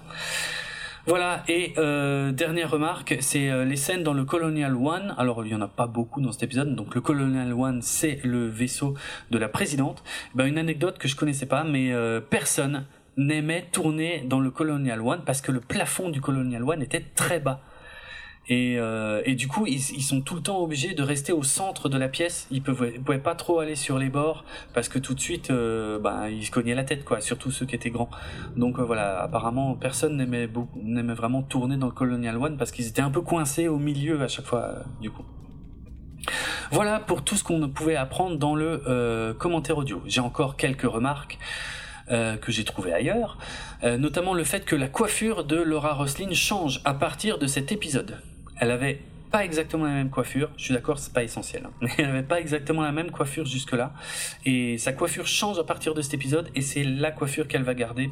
Voilà, 1.08 1.44
et 1.48 1.74
euh, 1.80 2.32
dernière 2.32 2.70
remarque, 2.70 3.18
c'est 3.22 3.50
euh, 3.50 3.66
les 3.66 3.76
scènes 3.76 4.04
dans 4.04 4.14
le 4.14 4.24
Colonial 4.24 4.76
One. 4.76 5.16
Alors, 5.18 5.44
il 5.44 5.52
y 5.52 5.56
en 5.56 5.62
a 5.62 5.68
pas 5.68 5.88
beaucoup 5.88 6.22
dans 6.22 6.32
cet 6.32 6.44
épisode. 6.44 6.76
Donc, 6.76 6.94
le 6.94 7.02
Colonial 7.02 7.52
One, 7.54 7.82
c'est 7.82 8.20
le 8.24 8.48
vaisseau 8.48 8.94
de 9.32 9.40
la 9.40 9.50
présidente. 9.50 10.04
Ben, 10.36 10.46
une 10.46 10.60
anecdote 10.60 11.00
que 11.00 11.08
je 11.08 11.16
connaissais 11.16 11.48
pas, 11.48 11.64
mais 11.64 11.92
euh, 11.92 12.22
personne 12.22 12.86
n'aimait 13.18 13.66
tourner 13.72 14.24
dans 14.28 14.40
le 14.40 14.52
Colonial 14.52 15.02
One 15.02 15.24
parce 15.26 15.42
que 15.42 15.52
le 15.52 15.60
plafond 15.60 16.10
du 16.10 16.22
Colonial 16.22 16.64
One 16.64 16.84
était 16.84 17.04
très 17.16 17.40
bas. 17.40 17.62
Et, 18.48 18.78
euh, 18.80 19.22
et 19.26 19.36
du 19.36 19.48
coup, 19.48 19.66
ils, 19.68 19.80
ils, 19.92 20.02
sont 20.02 20.22
tout 20.22 20.36
le 20.36 20.42
temps 20.42 20.60
obligés 20.60 20.94
de 20.94 21.04
rester 21.04 21.32
au 21.32 21.44
centre 21.44 21.90
de 21.90 21.98
la 21.98 22.10
pièce. 22.10 22.48
Ils 22.52 22.62
pouvaient, 22.62 22.92
pouvaient 22.92 23.20
pas 23.20 23.36
trop 23.36 23.60
aller 23.60 23.76
sur 23.76 24.00
les 24.00 24.10
bords 24.10 24.44
parce 24.74 24.90
que 24.90 25.00
tout 25.00 25.14
de 25.14 25.20
suite, 25.20 25.52
euh, 25.52 26.00
bah, 26.00 26.30
ils 26.30 26.46
se 26.46 26.52
cognaient 26.52 26.76
la 26.76 26.84
tête, 26.84 27.06
quoi. 27.06 27.22
Surtout 27.22 27.52
ceux 27.52 27.66
qui 27.66 27.76
étaient 27.76 27.92
grands. 27.92 28.10
Donc 28.58 28.80
euh, 28.80 28.84
voilà, 28.84 29.22
apparemment, 29.22 29.76
personne 29.76 30.18
n'aimait 30.18 30.50
n'aimait 30.76 31.14
vraiment 31.14 31.44
tourner 31.44 31.78
dans 31.78 31.86
le 31.86 31.94
Colonial 31.94 32.38
One 32.38 32.58
parce 32.58 32.72
qu'ils 32.72 32.88
étaient 32.88 33.02
un 33.02 33.12
peu 33.12 33.22
coincés 33.22 33.68
au 33.68 33.78
milieu 33.78 34.22
à 34.22 34.28
chaque 34.28 34.46
fois, 34.46 34.64
euh, 34.64 34.84
du 35.02 35.12
coup. 35.12 35.24
Voilà 36.72 37.00
pour 37.00 37.24
tout 37.24 37.36
ce 37.36 37.44
qu'on 37.44 37.70
pouvait 37.70 37.96
apprendre 37.96 38.38
dans 38.38 38.56
le 38.56 38.82
euh, 38.88 39.34
commentaire 39.34 39.78
audio. 39.78 40.02
J'ai 40.06 40.22
encore 40.22 40.56
quelques 40.56 40.82
remarques. 40.84 41.38
Euh, 42.12 42.36
que 42.36 42.52
j'ai 42.52 42.66
trouvé 42.66 42.92
ailleurs, 42.92 43.38
euh, 43.84 43.98
notamment 43.98 44.34
le 44.34 44.44
fait 44.44 44.66
que 44.66 44.76
la 44.76 44.90
coiffure 44.90 45.46
de 45.46 45.56
Laura 45.56 45.94
Roslin 45.94 46.34
change 46.34 46.82
à 46.84 46.94
partir 46.94 47.38
de 47.38 47.48
cet 47.48 47.72
épisode. 47.72 48.18
Elle 48.62 48.70
avait 48.70 49.00
pas 49.32 49.46
exactement 49.46 49.86
la 49.86 49.94
même 49.94 50.10
coiffure. 50.10 50.50
Je 50.58 50.66
suis 50.66 50.74
d'accord, 50.74 51.00
c'est 51.00 51.14
pas 51.14 51.24
essentiel. 51.24 51.66
Hein. 51.66 51.88
Elle 51.98 52.06
avait 52.06 52.24
pas 52.24 52.40
exactement 52.40 52.82
la 52.82 52.92
même 52.92 53.12
coiffure 53.12 53.46
jusque-là. 53.46 53.94
Et 54.46 54.78
sa 54.78 54.94
coiffure 54.94 55.26
change 55.26 55.58
à 55.58 55.64
partir 55.64 55.94
de 55.94 56.02
cet 56.02 56.14
épisode 56.14 56.50
et 56.56 56.62
c'est 56.62 56.84
la 56.84 57.12
coiffure 57.12 57.48
qu'elle 57.48 57.64
va 57.64 57.74
garder 57.74 58.12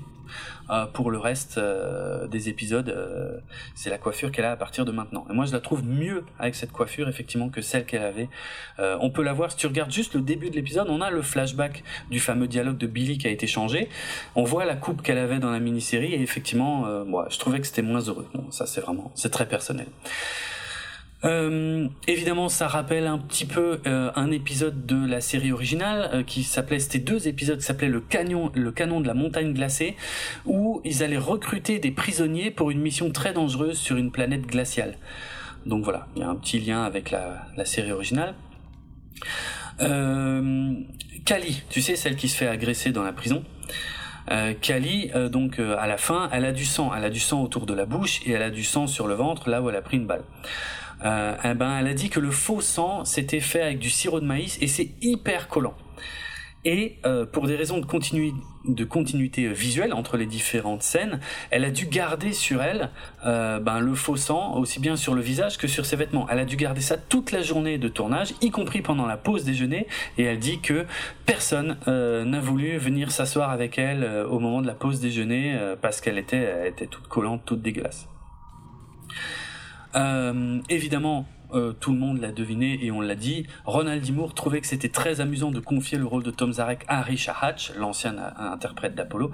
euh, 0.70 0.86
pour 0.86 1.12
le 1.12 1.18
reste 1.18 1.58
euh, 1.58 2.28
des 2.28 2.50
épisodes. 2.50 2.90
Euh, 2.90 3.40
c'est 3.76 3.90
la 3.90 3.98
coiffure 3.98 4.32
qu'elle 4.32 4.46
a 4.46 4.52
à 4.52 4.56
partir 4.56 4.86
de 4.86 4.91
maintenant. 4.91 5.26
Et 5.30 5.34
moi, 5.34 5.46
je 5.46 5.52
la 5.52 5.60
trouve 5.60 5.84
mieux 5.84 6.24
avec 6.40 6.56
cette 6.56 6.72
coiffure, 6.72 7.10
effectivement, 7.10 7.50
que 7.50 7.62
celle 7.62 7.86
qu'elle 7.86 8.04
avait. 8.04 8.30
Euh, 8.80 8.98
on 9.02 9.10
peut 9.10 9.24
la 9.24 9.34
voir, 9.34 9.52
si 9.52 9.58
tu 9.58 9.68
regardes 9.68 9.91
juste 9.91 10.16
le 10.16 10.22
début 10.22 10.50
de 10.50 10.56
l'épisode, 10.56 10.88
on 10.90 11.02
a 11.02 11.12
le 11.12 11.22
flashback 11.22 11.84
du 12.10 12.20
fameux 12.20 12.48
dialogue 12.48 12.78
de 12.78 12.88
Billy 12.88 13.18
qui 13.18 13.28
a 13.28 13.32
été 13.32 13.48
changé. 13.48 13.90
On 14.36 14.44
voit 14.44 14.66
la 14.66 14.76
coupe 14.76 15.02
qu'elle 15.02 15.18
avait 15.18 15.40
dans 15.40 15.52
la 15.52 15.60
mini-série 15.60 16.14
et 16.14 16.22
effectivement, 16.22 16.86
euh, 16.88 17.04
moi, 17.04 17.28
je 17.30 17.38
trouvais 17.38 17.60
que 17.60 17.68
c'était 17.68 17.82
moins 17.82 18.02
heureux. 18.02 18.28
Bon, 18.34 18.50
ça, 18.52 18.66
c'est 18.66 18.82
vraiment, 18.82 19.12
c'est 19.16 19.32
très 19.32 19.48
personnel. 19.48 19.88
Euh, 21.26 21.88
évidemment, 22.08 22.48
ça 22.48 22.68
rappelle 22.68 23.06
un 23.06 23.18
petit 23.18 23.46
peu 23.46 23.82
euh, 23.86 24.12
un 24.16 24.32
épisode 24.32 24.86
de 24.86 25.06
la 25.06 25.20
série 25.20 25.52
originale 25.52 26.10
euh, 26.14 26.24
qui 26.24 26.44
s'appelait, 26.44 26.80
c'était 26.80 27.00
deux 27.00 27.28
épisodes 27.28 27.60
qui 27.60 27.66
s'appelaient 27.66 27.90
le 27.90 28.00
canon, 28.00 28.52
le 28.56 28.72
canon 28.72 29.02
de 29.02 29.08
la 29.08 29.14
montagne 29.14 29.54
glacée, 29.54 29.98
où 30.46 30.82
ils 30.86 31.04
allaient 31.04 31.18
recruter 31.18 31.80
des 31.80 31.91
prisonniers 31.91 32.52
pour 32.52 32.72
une 32.72 32.80
mission 32.80 33.12
très 33.12 33.34
dangereuse 33.34 33.78
sur 33.78 33.98
une 33.98 34.12
planète 34.12 34.48
glaciale. 34.48 34.98
Donc 35.66 35.84
voilà, 35.84 36.08
il 36.16 36.22
y 36.22 36.24
a 36.24 36.30
un 36.30 36.36
petit 36.36 36.60
lien 36.60 36.84
avec 36.84 37.12
la, 37.12 37.48
la 37.58 37.66
série 37.66 37.91
originale. 37.91 38.36
Euh, 39.82 40.74
Kali, 41.26 41.64
tu 41.70 41.82
sais, 41.82 41.96
celle 41.96 42.16
qui 42.16 42.30
se 42.30 42.38
fait 42.38 42.48
agresser 42.48 42.91
dans 42.91 43.04
la 43.04 43.14
prison. 43.14 43.44
Euh, 44.32 44.54
Kali, 44.60 45.12
euh, 45.16 45.28
donc 45.28 45.60
euh, 45.60 45.76
à 45.80 45.88
la 45.88 45.98
fin, 45.98 46.30
elle 46.32 46.46
a 46.46 46.52
du 46.52 46.66
sang, 46.66 46.91
elle 46.96 47.04
a 47.04 47.10
du 47.10 47.20
sang 47.20 47.41
autour 47.41 47.66
de 47.66 47.74
la 47.74 47.86
bouche 47.86 48.22
et 48.26 48.32
elle 48.32 48.44
a 48.44 48.52
du 48.52 48.64
sang 48.64 48.86
sur 48.86 49.08
le 49.08 49.16
ventre, 49.16 49.50
là 49.50 49.62
où 49.62 49.70
elle 49.70 49.76
a 49.76 49.82
pris 49.82 49.98
une 49.98 50.06
balle. 50.06 50.24
Euh, 51.06 51.36
eh 51.44 51.54
ben, 51.54 51.80
elle 51.80 51.88
a 51.88 51.94
dit 51.94 52.10
que 52.10 52.20
le 52.20 52.32
faux 52.32 52.62
sang 52.62 53.06
s'était 53.06 53.40
fait 53.40 53.62
avec 53.62 53.80
du 53.80 53.90
sirop 53.90 54.20
de 54.20 54.26
maïs 54.26 54.58
et 54.62 54.68
c'est 54.68 54.92
hyper 55.02 55.48
collant. 55.48 55.76
Et 56.66 56.98
euh, 57.06 57.26
pour 57.26 57.48
des 57.48 57.56
raisons 57.56 57.78
de, 57.78 57.86
continu 57.86 58.34
de 58.66 58.84
continuité 58.84 59.48
visuelle 59.48 59.94
entre 59.94 60.18
les 60.18 60.26
différentes 60.26 60.84
scènes, 60.84 61.22
elle 61.52 61.64
a 61.64 61.72
dû 61.72 61.86
garder 61.86 62.34
sur 62.34 62.62
elle 62.62 62.90
euh, 63.26 63.60
ben, 63.60 63.80
le 63.80 63.96
faux 63.96 64.18
sang, 64.18 64.56
aussi 64.56 64.82
bien 64.82 64.98
sur 64.98 65.16
le 65.16 65.22
visage 65.22 65.58
que 65.58 65.68
sur 65.68 65.86
ses 65.86 65.96
vêtements. 65.96 66.28
Elle 66.30 66.40
a 66.40 66.46
dû 66.46 66.58
garder 66.58 66.82
ça 66.82 66.98
toute 66.98 67.32
la 67.32 67.42
journée 67.42 67.78
de 67.78 67.88
tournage, 67.88 68.34
y 68.42 68.52
compris 68.52 68.82
pendant 68.82 69.06
la 69.06 69.16
pause 69.16 69.46
déjeuner, 69.46 69.88
et 70.18 70.24
elle 70.24 70.40
dit 70.40 70.60
que 70.60 70.86
personne 71.26 71.78
euh, 71.88 72.26
n'a 72.26 72.42
voulu 72.42 72.78
venir 72.78 73.12
s'asseoir 73.12 73.52
avec 73.52 73.78
elle 73.78 74.04
euh, 74.04 74.28
au 74.28 74.40
moment 74.40 74.62
de 74.62 74.68
la 74.68 74.76
pause 74.76 75.00
déjeuner 75.00 75.56
euh, 75.56 75.78
parce 75.82 76.02
qu'elle 76.02 76.18
était, 76.18 76.68
était 76.68 76.88
toute 76.88 77.08
collante, 77.08 77.44
toute 77.46 77.62
dégueulasse. 77.62 78.10
Euh, 79.95 80.60
évidemment, 80.70 81.26
euh, 81.53 81.74
tout 81.74 81.91
le 81.91 81.98
monde 81.98 82.22
l'a 82.22 82.32
deviné 82.32 82.80
et 82.84 82.91
on 82.91 83.02
l'a 83.02 83.16
dit. 83.16 83.48
Ronald 83.66 84.03
D. 84.03 84.14
Trouvait 84.36 84.61
que 84.61 84.68
c'était 84.68 84.90
très 84.90 85.20
amusant 85.22 85.52
de 85.52 85.60
confier 85.60 85.98
le 85.98 86.06
rôle 86.06 86.24
de 86.24 86.32
Tom 86.32 86.53
Zarek 86.53 86.86
à 86.88 87.02
Richard 87.02 87.44
Hatch, 87.44 87.72
l'ancien 87.76 88.16
interprète 88.38 88.94
d'Apollo, 88.94 89.32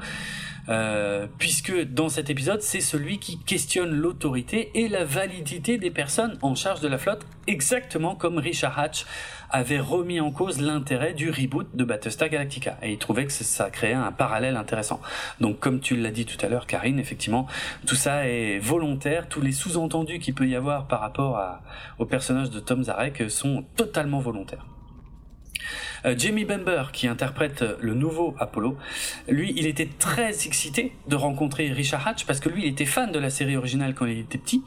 euh, 0.69 1.27
puisque 1.37 1.73
dans 1.91 2.09
cet 2.09 2.29
épisode, 2.29 2.61
c'est 2.61 2.81
celui 2.81 3.19
qui 3.19 3.37
questionne 3.39 3.91
l'autorité 3.91 4.71
et 4.75 4.87
la 4.87 5.03
validité 5.03 5.77
des 5.77 5.91
personnes 5.91 6.37
en 6.41 6.55
charge 6.55 6.79
de 6.79 6.87
la 6.87 6.97
flotte, 6.97 7.25
exactement 7.47 8.15
comme 8.15 8.37
Richard 8.37 8.79
Hatch 8.79 9.05
avait 9.49 9.79
remis 9.79 10.19
en 10.19 10.31
cause 10.31 10.61
l'intérêt 10.61 11.13
du 11.13 11.29
reboot 11.29 11.75
de 11.75 11.83
Battlestar 11.83 12.29
Galactica 12.29 12.77
et 12.81 12.91
il 12.91 12.97
trouvait 12.97 13.25
que 13.25 13.31
ça 13.31 13.69
créait 13.69 13.93
un 13.93 14.11
parallèle 14.11 14.57
intéressant. 14.57 15.01
Donc 15.39 15.59
comme 15.59 15.79
tu 15.79 15.95
l'as 15.95 16.11
dit 16.11 16.25
tout 16.25 16.43
à 16.45 16.49
l'heure 16.49 16.67
Karine, 16.67 16.99
effectivement, 16.99 17.47
tout 17.85 17.95
ça 17.95 18.27
est 18.27 18.59
volontaire, 18.59 19.27
tous 19.29 19.41
les 19.41 19.51
sous-entendus 19.51 20.19
qu'il 20.19 20.33
peut 20.33 20.47
y 20.47 20.55
avoir 20.55 20.87
par 20.87 21.01
rapport 21.01 21.41
au 21.99 22.05
personnage 22.05 22.49
de 22.49 22.59
Tom 22.59 22.83
Zarek 22.83 23.29
sont 23.29 23.63
totalement 23.75 24.19
volontaires. 24.19 24.65
Euh, 26.05 26.15
Jamie 26.17 26.45
Bamber, 26.45 26.85
qui 26.93 27.07
interprète 27.07 27.63
le 27.79 27.93
nouveau 27.93 28.35
Apollo, 28.39 28.77
lui, 29.27 29.53
il 29.55 29.65
était 29.67 29.89
très 29.99 30.45
excité 30.45 30.93
de 31.07 31.15
rencontrer 31.15 31.71
Richard 31.71 32.07
Hatch 32.07 32.25
parce 32.25 32.39
que 32.39 32.49
lui, 32.49 32.63
il 32.63 32.69
était 32.69 32.85
fan 32.85 33.11
de 33.11 33.19
la 33.19 33.29
série 33.29 33.57
originale 33.57 33.93
quand 33.93 34.05
il 34.05 34.19
était 34.19 34.37
petit, 34.37 34.63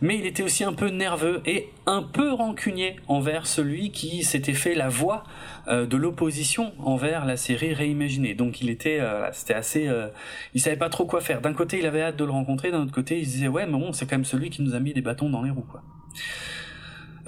mais 0.00 0.18
il 0.18 0.26
était 0.26 0.42
aussi 0.42 0.64
un 0.64 0.72
peu 0.72 0.88
nerveux 0.88 1.42
et 1.46 1.70
un 1.86 2.02
peu 2.02 2.32
rancunier 2.32 2.96
envers 3.08 3.46
celui 3.46 3.90
qui 3.90 4.22
s'était 4.22 4.54
fait 4.54 4.74
la 4.74 4.88
voix 4.88 5.24
euh, 5.68 5.86
de 5.86 5.96
l'opposition 5.96 6.72
envers 6.78 7.26
la 7.26 7.36
série 7.36 7.74
réimaginée. 7.74 8.34
Donc 8.34 8.60
il 8.60 8.70
était, 8.70 9.00
euh, 9.00 9.28
c'était 9.32 9.54
assez, 9.54 9.88
euh, 9.88 10.08
il 10.54 10.60
savait 10.60 10.76
pas 10.76 10.88
trop 10.88 11.04
quoi 11.04 11.20
faire. 11.20 11.40
D'un 11.40 11.52
côté, 11.52 11.78
il 11.78 11.86
avait 11.86 12.02
hâte 12.02 12.16
de 12.16 12.24
le 12.24 12.30
rencontrer, 12.30 12.70
d'un 12.70 12.82
autre 12.82 12.92
côté, 12.92 13.18
il 13.18 13.26
se 13.26 13.32
disait 13.32 13.48
ouais, 13.48 13.66
mais 13.66 13.78
bon, 13.78 13.92
c'est 13.92 14.06
quand 14.06 14.16
même 14.16 14.24
celui 14.24 14.50
qui 14.50 14.62
nous 14.62 14.74
a 14.74 14.80
mis 14.80 14.92
des 14.92 15.02
bâtons 15.02 15.30
dans 15.30 15.42
les 15.42 15.50
roues, 15.50 15.66
quoi. 15.70 15.82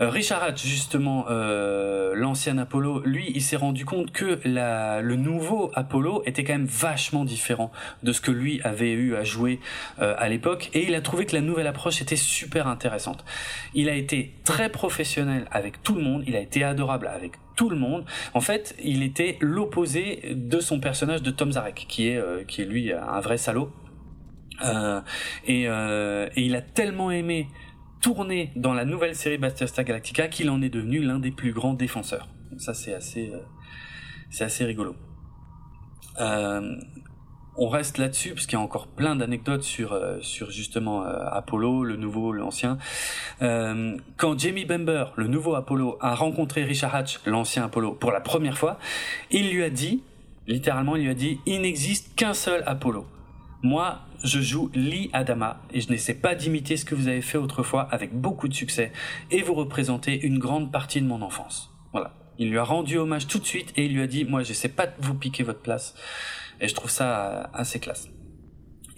Euh, 0.03 0.09
Richard 0.09 0.43
Hatch, 0.43 0.65
justement, 0.66 1.27
euh, 1.31 2.15
l'ancien 2.16 2.59
Apollo, 2.59 3.03
lui, 3.05 3.31
il 3.35 3.41
s'est 3.41 3.57
rendu 3.57 3.85
compte 3.85 4.11
que 4.11 4.41
la, 4.45 5.01
le 5.01 5.15
nouveau 5.15 5.70
Apollo 5.74 6.24
était 6.27 6.43
quand 6.43 6.55
même 6.55 6.66
vachement 6.66 7.24
différent 7.24 7.70
de 8.03 8.12
ce 8.12 8.20
que 8.20 8.33
lui 8.33 8.61
avait 8.62 8.93
eu 8.93 9.15
à 9.15 9.23
jouer 9.23 9.61
euh, 10.01 10.15
à 10.19 10.29
l'époque, 10.29 10.70
et 10.74 10.87
il 10.87 10.95
a 10.97 11.01
trouvé 11.01 11.24
que 11.24 11.37
la 11.37 11.41
nouvelle 11.41 11.69
approche 11.69 12.03
était 12.03 12.16
super 12.16 12.66
intéressante. 12.66 13.24
Il 13.74 13.89
a 13.89 13.95
été 13.95 14.35
très 14.45 14.70
professionnel 14.70 15.47
avec 15.53 15.83
tout 15.85 15.95
le 15.95 16.03
monde, 16.03 16.24
il 16.27 16.35
a 16.35 16.41
été 16.41 16.65
adorable 16.65 17.07
avec 17.07 17.33
tout 17.55 17.70
le 17.70 17.77
monde. 17.77 18.05
En 18.35 18.41
fait, 18.41 18.74
il 18.83 19.05
était 19.05 19.37
l'opposé 19.41 20.33
de 20.35 20.59
son 20.59 20.81
personnage 20.81 21.23
de 21.23 21.31
Tom 21.31 21.53
Zarek, 21.53 21.87
qui 21.89 22.09
est, 22.09 22.16
euh, 22.16 22.43
qui 22.43 22.62
est 22.62 22.65
lui 22.65 22.93
un 22.93 23.20
vrai 23.20 23.39
salaud. 23.39 23.70
Euh, 24.65 25.01
et, 25.47 25.65
euh, 25.66 26.29
et, 26.37 26.43
il 26.43 26.55
a 26.57 26.61
tellement 26.61 27.11
aimé 27.11 27.49
tourné 28.03 28.53
dans 28.57 28.74
la 28.74 28.85
nouvelle 28.85 29.15
série 29.15 29.39
Battlestar 29.39 29.85
Galactica 29.85 30.29
qu'il 30.29 30.51
en 30.51 30.61
est 30.61 30.69
devenu 30.69 31.01
l'un 31.01 31.19
des 31.19 31.31
plus 31.31 31.53
grands 31.53 31.74
défenseurs. 31.74 32.29
Ça 32.59 32.74
c'est 32.74 32.93
assez 32.93 33.31
euh, 33.33 33.39
c'est 34.31 34.45
assez 34.45 34.65
rigolo. 34.65 34.95
Euh, 36.20 36.77
on 37.57 37.69
reste 37.69 37.99
là-dessus 37.99 38.31
parce 38.31 38.47
qu'il 38.47 38.59
y 38.59 38.61
a 38.61 38.65
encore 38.65 38.87
plein 38.87 39.15
d'anecdotes 39.15 39.62
sur 39.62 39.93
euh, 39.93 40.19
sur 40.20 40.51
justement 40.51 41.05
euh, 41.05 41.24
Apollo, 41.31 41.85
le 41.85 41.97
nouveau, 41.97 42.33
l'ancien. 42.33 42.79
Euh, 43.43 43.97
quand 44.16 44.39
Jamie 44.39 44.65
Bamber, 44.65 45.07
le 45.16 45.27
nouveau 45.27 45.55
Apollo, 45.55 45.99
a 46.01 46.15
rencontré 46.15 46.65
Richard 46.65 46.95
Hatch, 46.95 47.20
l'ancien 47.27 47.65
Apollo, 47.65 47.93
pour 47.93 48.11
la 48.11 48.20
première 48.20 48.57
fois, 48.57 48.79
il 49.31 49.51
lui 49.51 49.62
a 49.62 49.70
dit, 49.70 50.03
littéralement, 50.47 50.97
il 50.97 51.03
lui 51.05 51.11
a 51.11 51.15
dit, 51.15 51.41
il 51.47 51.61
n'existe 51.61 52.15
qu'un 52.16 52.35
seul 52.35 52.62
Apollo. 52.66 53.07
Moi, 53.62 54.01
je 54.24 54.40
joue 54.40 54.70
Lee 54.74 55.09
Adama 55.12 55.60
et 55.72 55.80
je 55.80 55.89
n'essaie 55.89 56.14
pas 56.14 56.34
d'imiter 56.34 56.76
ce 56.76 56.84
que 56.84 56.94
vous 56.94 57.09
avez 57.09 57.22
fait 57.22 57.39
autrefois 57.39 57.82
avec 57.82 58.12
beaucoup 58.12 58.48
de 58.48 58.55
succès 58.55 58.93
et 59.30 59.43
vous 59.43 59.55
représentez 59.55 60.20
une 60.20 60.39
grande 60.39 60.72
partie 60.72 61.01
de 61.01 61.06
mon 61.06 61.22
enfance. 61.22 61.70
Voilà. 61.93 62.14
Il 62.39 62.51
lui 62.51 62.59
a 62.59 62.64
rendu 62.64 62.98
hommage 62.98 63.28
tout 63.28 63.39
de 63.39 63.44
suite 63.44 63.72
et 63.76 63.84
il 63.84 63.94
lui 63.94 64.02
a 64.02 64.06
dit, 64.06 64.24
moi, 64.24 64.43
j'essaie 64.43 64.68
pas 64.68 64.86
de 64.86 64.94
vous 65.01 65.14
piquer 65.14 65.44
votre 65.44 65.60
place. 65.60 65.94
Et 66.60 66.66
je 66.66 66.74
trouve 66.74 66.90
ça 66.90 67.51
assez 67.55 67.78
classe. 67.78 68.09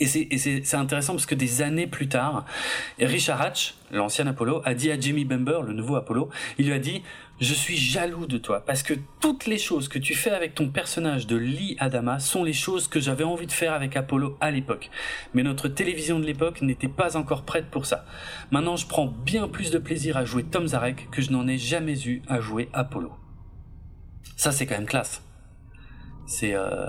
Et 0.01 0.07
c'est 0.07 0.74
intéressant 0.74 1.12
parce 1.12 1.27
que 1.27 1.35
des 1.35 1.62
années 1.62 1.86
plus 1.86 2.09
tard, 2.09 2.45
Richard 2.99 3.41
Hatch, 3.41 3.74
l'ancien 3.93 4.27
Apollo, 4.27 4.62
a 4.65 4.74
dit 4.74 4.91
à 4.91 4.99
Jimmy 4.99 5.24
Bamber, 5.24 5.61
le 5.65 5.73
nouveau 5.73 5.95
Apollo, 5.95 6.31
il 6.59 6.66
lui 6.66 6.73
a 6.73 6.78
dit 6.78 7.03
je 7.40 7.52
suis 7.52 7.77
jaloux 7.77 8.27
de 8.27 8.39
toi 8.39 8.65
parce 8.65 8.82
que 8.82 8.94
toutes 9.20 9.47
les 9.47 9.59
choses 9.59 9.89
que 9.89 9.98
tu 9.98 10.15
fais 10.15 10.31
avec 10.31 10.55
ton 10.55 10.69
personnage 10.69 11.27
de 11.27 11.36
Lee 11.36 11.77
Adama 11.81 12.20
sont 12.20 12.44
les 12.44 12.52
choses 12.52 12.86
que 12.86 13.01
j'avais 13.01 13.24
envie 13.24 13.47
de 13.47 13.52
faire 13.52 13.73
avec 13.73 13.97
Apollo 13.97 14.36
à 14.40 14.51
l'époque. 14.51 14.90
Mais 15.35 15.43
notre 15.43 15.69
télévision 15.69 16.20
de 16.20 16.27
l'époque 16.27 16.62
n'était 16.62 16.89
pas 16.89 17.16
encore 17.16 17.43
prête 17.43 17.70
pour 17.70 17.86
ça. 17.86 18.05
Maintenant, 18.51 18.77
je 18.77 18.86
prends 18.86 19.06
bien 19.06 19.48
plus 19.48 19.70
de 19.70 19.78
plaisir 19.78 20.16
à 20.16 20.24
jouer 20.24 20.44
Tom 20.44 20.69
Zarek 20.69 21.11
que 21.11 21.23
je 21.23 21.32
n'en 21.32 21.48
ai 21.48 21.59
jamais 21.59 22.01
eu 22.06 22.23
à 22.28 22.40
jouer 22.40 22.69
Apollo. 22.73 23.12
Ça, 24.36 24.52
c'est 24.52 24.66
quand 24.66 24.77
même 24.77 24.86
classe. 24.86 25.23
C'est 26.27 26.55
euh, 26.55 26.89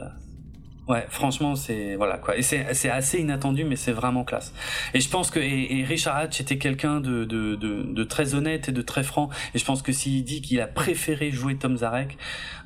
Ouais, 0.88 1.04
franchement, 1.10 1.56
c'est 1.56 1.96
voilà 1.96 2.20
quoi. 2.20 2.38
Et 2.38 2.44
c'est 2.44 2.90
assez 2.90 3.20
inattendu, 3.20 3.64
mais 3.64 3.76
c'est 3.76 3.92
vraiment 3.92 4.24
classe. 4.24 4.54
Et 4.94 5.00
je 5.00 5.10
pense 5.10 5.32
que 5.32 5.40
et, 5.40 5.84
Richard 5.84 6.16
Hatch 6.16 6.42
était 6.42 6.60
quelqu'un 6.60 7.00
de, 7.00 7.26
de, 7.26 7.56
de, 7.56 7.84
de, 7.84 8.04
très 8.04 8.36
honnête 8.36 8.70
et 8.70 8.72
de 8.72 8.82
très 8.84 9.04
franc. 9.04 9.30
Et 9.56 9.58
je 9.58 9.66
pense 9.66 9.82
que 9.82 9.92
s'il 9.92 10.24
dit 10.24 10.42
qu'il 10.42 10.62
a 10.62 10.68
préféré 10.68 11.32
jouer 11.32 11.56
Tom 11.56 11.78
Zarek, 11.78 12.18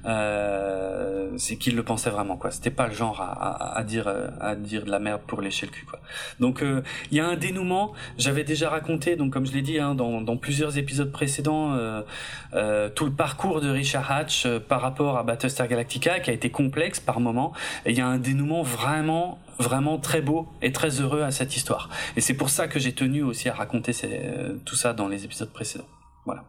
euh, 0.06 1.30
c'est 1.38 1.58
qu'il 1.58 1.76
le 1.76 1.84
pensait 1.84 2.10
vraiment 2.10 2.36
quoi. 2.36 2.52
C'était 2.52 2.72
pas 2.72 2.88
le 2.88 2.94
genre 2.94 3.22
à, 3.22 3.32
à, 3.32 3.80
à, 3.80 3.84
dire 3.84 4.14
à 4.42 4.56
dire 4.56 4.84
de 4.84 4.92
la 4.92 5.00
merde 5.00 5.22
pour 5.26 5.42
lécher 5.42 5.66
le 5.66 5.72
cul 5.72 5.86
quoi. 5.86 6.00
Donc 6.40 6.62
euh, 6.62 6.82
il 7.12 7.18
y 7.18 7.22
a 7.22 7.28
un 7.28 7.36
dénouement. 7.36 7.94
J'avais 8.18 8.44
déjà 8.44 8.70
raconté 8.70 9.16
donc 9.16 9.32
comme 9.32 9.46
je 9.46 9.54
l'ai 9.54 9.62
dit 9.62 9.80
hein, 9.80 9.96
dans, 9.96 10.22
dans 10.22 10.38
plusieurs 10.38 10.78
épisodes 10.78 11.12
précédents 11.12 11.74
euh, 11.74 12.02
euh 12.54 12.90
tout 12.90 13.06
le 13.06 13.12
parcours 13.12 13.62
de 13.62 13.70
Richard 13.70 14.12
Hatch 14.12 14.46
euh, 14.46 14.60
par 14.60 14.82
rapport 14.82 15.18
à 15.18 15.24
Battlestar 15.24 15.68
Galactica 15.68 16.20
qui 16.20 16.30
a 16.30 16.34
été 16.34 16.50
complexe 16.50 17.00
par 17.00 17.20
moment. 17.20 17.54
Et 17.86 17.92
il 17.92 17.98
y 17.98 18.02
a 18.02 18.09
un 18.10 18.18
dénouement 18.18 18.64
vraiment 18.64 19.40
vraiment 19.60 19.98
très 19.98 20.22
beau 20.22 20.48
et 20.62 20.72
très 20.72 21.02
heureux 21.02 21.22
à 21.22 21.32
cette 21.32 21.56
histoire. 21.56 21.90
Et 22.16 22.22
c'est 22.22 22.34
pour 22.34 22.50
ça 22.50 22.68
que 22.68 22.80
j'ai 22.80 22.94
tenu 22.94 23.24
aussi 23.24 23.50
à 23.50 23.54
raconter 23.54 23.92
ces, 23.92 24.32
tout 24.64 24.76
ça 24.76 24.94
dans 24.94 25.10
les 25.10 25.26
épisodes 25.26 25.52
précédents. 25.52 25.88
Voilà. 26.26 26.46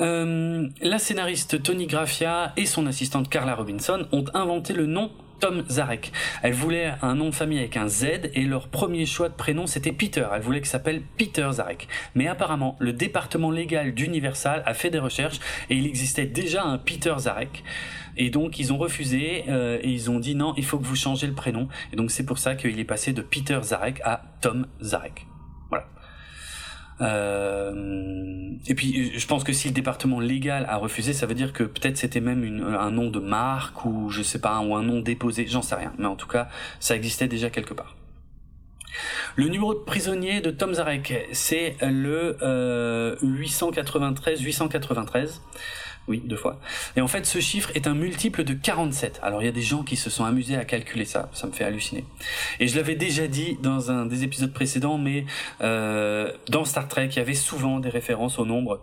Euh, 0.00 0.68
la 0.80 0.98
scénariste 0.98 1.60
Tony 1.60 1.86
Graffia 1.86 2.52
et 2.56 2.66
son 2.66 2.86
assistante 2.86 3.28
Carla 3.28 3.56
Robinson 3.56 4.06
ont 4.12 4.24
inventé 4.32 4.72
le 4.72 4.86
nom 4.86 5.10
Tom 5.40 5.64
Zarek. 5.68 6.12
Elle 6.42 6.52
voulait 6.52 6.94
un 7.02 7.14
nom 7.14 7.30
de 7.30 7.34
famille 7.34 7.58
avec 7.58 7.76
un 7.76 7.88
Z 7.88 8.30
et 8.34 8.42
leur 8.44 8.68
premier 8.68 9.06
choix 9.06 9.28
de 9.28 9.34
prénom 9.34 9.66
c'était 9.66 9.92
Peter. 9.92 10.26
Elle 10.32 10.42
voulait 10.42 10.60
qu'il 10.60 10.68
s'appelle 10.68 11.02
Peter 11.16 11.48
Zarek. 11.52 11.88
Mais 12.14 12.28
apparemment, 12.28 12.76
le 12.80 12.92
département 12.92 13.50
légal 13.50 13.92
d'Universal 13.92 14.62
a 14.66 14.74
fait 14.74 14.90
des 14.90 14.98
recherches 14.98 15.40
et 15.70 15.76
il 15.76 15.86
existait 15.86 16.26
déjà 16.26 16.64
un 16.64 16.78
Peter 16.78 17.14
Zarek. 17.18 17.62
Et 18.18 18.30
donc 18.30 18.58
ils 18.58 18.72
ont 18.72 18.78
refusé 18.78 19.44
euh, 19.48 19.78
et 19.80 19.88
ils 19.88 20.10
ont 20.10 20.18
dit 20.18 20.34
non, 20.34 20.52
il 20.56 20.64
faut 20.64 20.78
que 20.78 20.84
vous 20.84 20.96
changez 20.96 21.26
le 21.26 21.34
prénom. 21.34 21.68
Et 21.92 21.96
donc 21.96 22.10
c'est 22.10 22.26
pour 22.26 22.38
ça 22.38 22.54
qu'il 22.54 22.78
est 22.78 22.84
passé 22.84 23.12
de 23.12 23.22
Peter 23.22 23.58
Zarek 23.62 24.00
à 24.04 24.22
Tom 24.40 24.66
Zarek. 24.82 25.26
Euh, 27.00 28.50
et 28.66 28.74
puis, 28.74 29.18
je 29.18 29.26
pense 29.26 29.44
que 29.44 29.52
si 29.52 29.68
le 29.68 29.74
département 29.74 30.20
légal 30.20 30.66
a 30.68 30.76
refusé, 30.76 31.12
ça 31.12 31.26
veut 31.26 31.34
dire 31.34 31.52
que 31.52 31.62
peut-être 31.62 31.96
c'était 31.96 32.20
même 32.20 32.76
un 32.78 32.90
nom 32.90 33.10
de 33.10 33.20
marque 33.20 33.84
ou 33.84 34.10
je 34.10 34.22
sais 34.22 34.40
pas, 34.40 34.58
ou 34.60 34.74
un 34.74 34.82
nom 34.82 35.00
déposé, 35.00 35.46
j'en 35.46 35.62
sais 35.62 35.76
rien. 35.76 35.92
Mais 35.98 36.06
en 36.06 36.16
tout 36.16 36.26
cas, 36.26 36.48
ça 36.80 36.96
existait 36.96 37.28
déjà 37.28 37.50
quelque 37.50 37.74
part. 37.74 37.96
Le 39.36 39.48
numéro 39.48 39.74
de 39.74 39.80
prisonnier 39.80 40.40
de 40.40 40.50
Tom 40.50 40.74
Zarek, 40.74 41.28
c'est 41.32 41.76
le 41.82 42.36
euh, 42.42 43.16
893-893. 43.22 45.40
Oui, 46.08 46.22
deux 46.24 46.36
fois. 46.36 46.58
Et 46.96 47.02
en 47.02 47.08
fait, 47.08 47.26
ce 47.26 47.38
chiffre 47.38 47.70
est 47.74 47.86
un 47.86 47.94
multiple 47.94 48.42
de 48.42 48.54
47. 48.54 49.20
Alors, 49.22 49.42
il 49.42 49.44
y 49.44 49.48
a 49.48 49.52
des 49.52 49.62
gens 49.62 49.82
qui 49.82 49.96
se 49.96 50.08
sont 50.08 50.24
amusés 50.24 50.56
à 50.56 50.64
calculer 50.64 51.04
ça. 51.04 51.28
Ça 51.34 51.46
me 51.46 51.52
fait 51.52 51.64
halluciner. 51.64 52.04
Et 52.60 52.66
je 52.66 52.76
l'avais 52.76 52.94
déjà 52.94 53.26
dit 53.26 53.58
dans 53.62 53.90
un 53.90 54.06
des 54.06 54.24
épisodes 54.24 54.52
précédents, 54.52 54.96
mais 54.96 55.26
euh, 55.60 56.32
dans 56.48 56.64
Star 56.64 56.88
Trek, 56.88 57.08
il 57.12 57.16
y 57.16 57.20
avait 57.20 57.34
souvent 57.34 57.78
des 57.78 57.90
références 57.90 58.38
au 58.38 58.46
nombre 58.46 58.80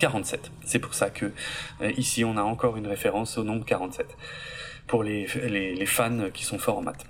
47. 0.00 0.50
C'est 0.64 0.78
pour 0.78 0.94
ça 0.94 1.10
que 1.10 1.32
euh, 1.80 1.92
ici, 1.96 2.24
on 2.24 2.36
a 2.36 2.42
encore 2.42 2.76
une 2.76 2.86
référence 2.86 3.38
au 3.38 3.44
nombre 3.44 3.64
47 3.64 4.16
pour 4.86 5.02
les, 5.02 5.26
fans 5.86 6.30
qui 6.32 6.44
sont 6.44 6.58
forts 6.58 6.78
en 6.78 6.82
maths. 6.82 7.06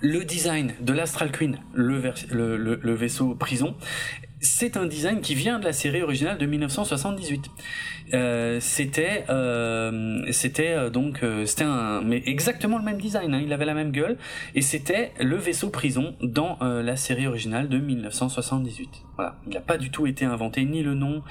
Le 0.00 0.24
design 0.24 0.74
de 0.80 0.92
l'Astral 0.92 1.32
Queen, 1.32 1.58
le, 1.72 2.94
vaisseau 2.94 3.34
prison, 3.34 3.76
c'est 4.46 4.76
un 4.76 4.86
design 4.86 5.20
qui 5.20 5.34
vient 5.34 5.58
de 5.58 5.64
la 5.64 5.72
série 5.72 6.02
originale 6.02 6.38
de 6.38 6.46
1978. 6.46 7.50
Euh, 8.14 8.58
c'était 8.60 9.24
euh, 9.30 10.24
c'était 10.30 10.70
euh, 10.70 10.90
donc 10.90 11.24
c'était 11.44 11.64
un 11.64 12.02
mais 12.02 12.22
exactement 12.24 12.78
le 12.78 12.84
même 12.84 13.00
design. 13.00 13.34
Hein, 13.34 13.40
il 13.42 13.52
avait 13.52 13.64
la 13.64 13.74
même 13.74 13.90
gueule 13.90 14.16
et 14.54 14.62
c'était 14.62 15.12
le 15.18 15.36
vaisseau 15.36 15.70
prison 15.70 16.14
dans 16.22 16.58
la 16.60 16.96
série 16.96 17.26
originale 17.26 17.68
de 17.68 17.78
1978. 17.78 18.88
Voilà, 19.16 19.36
il 19.46 19.54
n'a 19.54 19.60
pas 19.60 19.78
du 19.78 19.90
tout 19.90 20.06
été 20.06 20.24
inventé 20.24 20.64
ni 20.64 20.82
le 20.82 20.94
nom. 20.94 21.22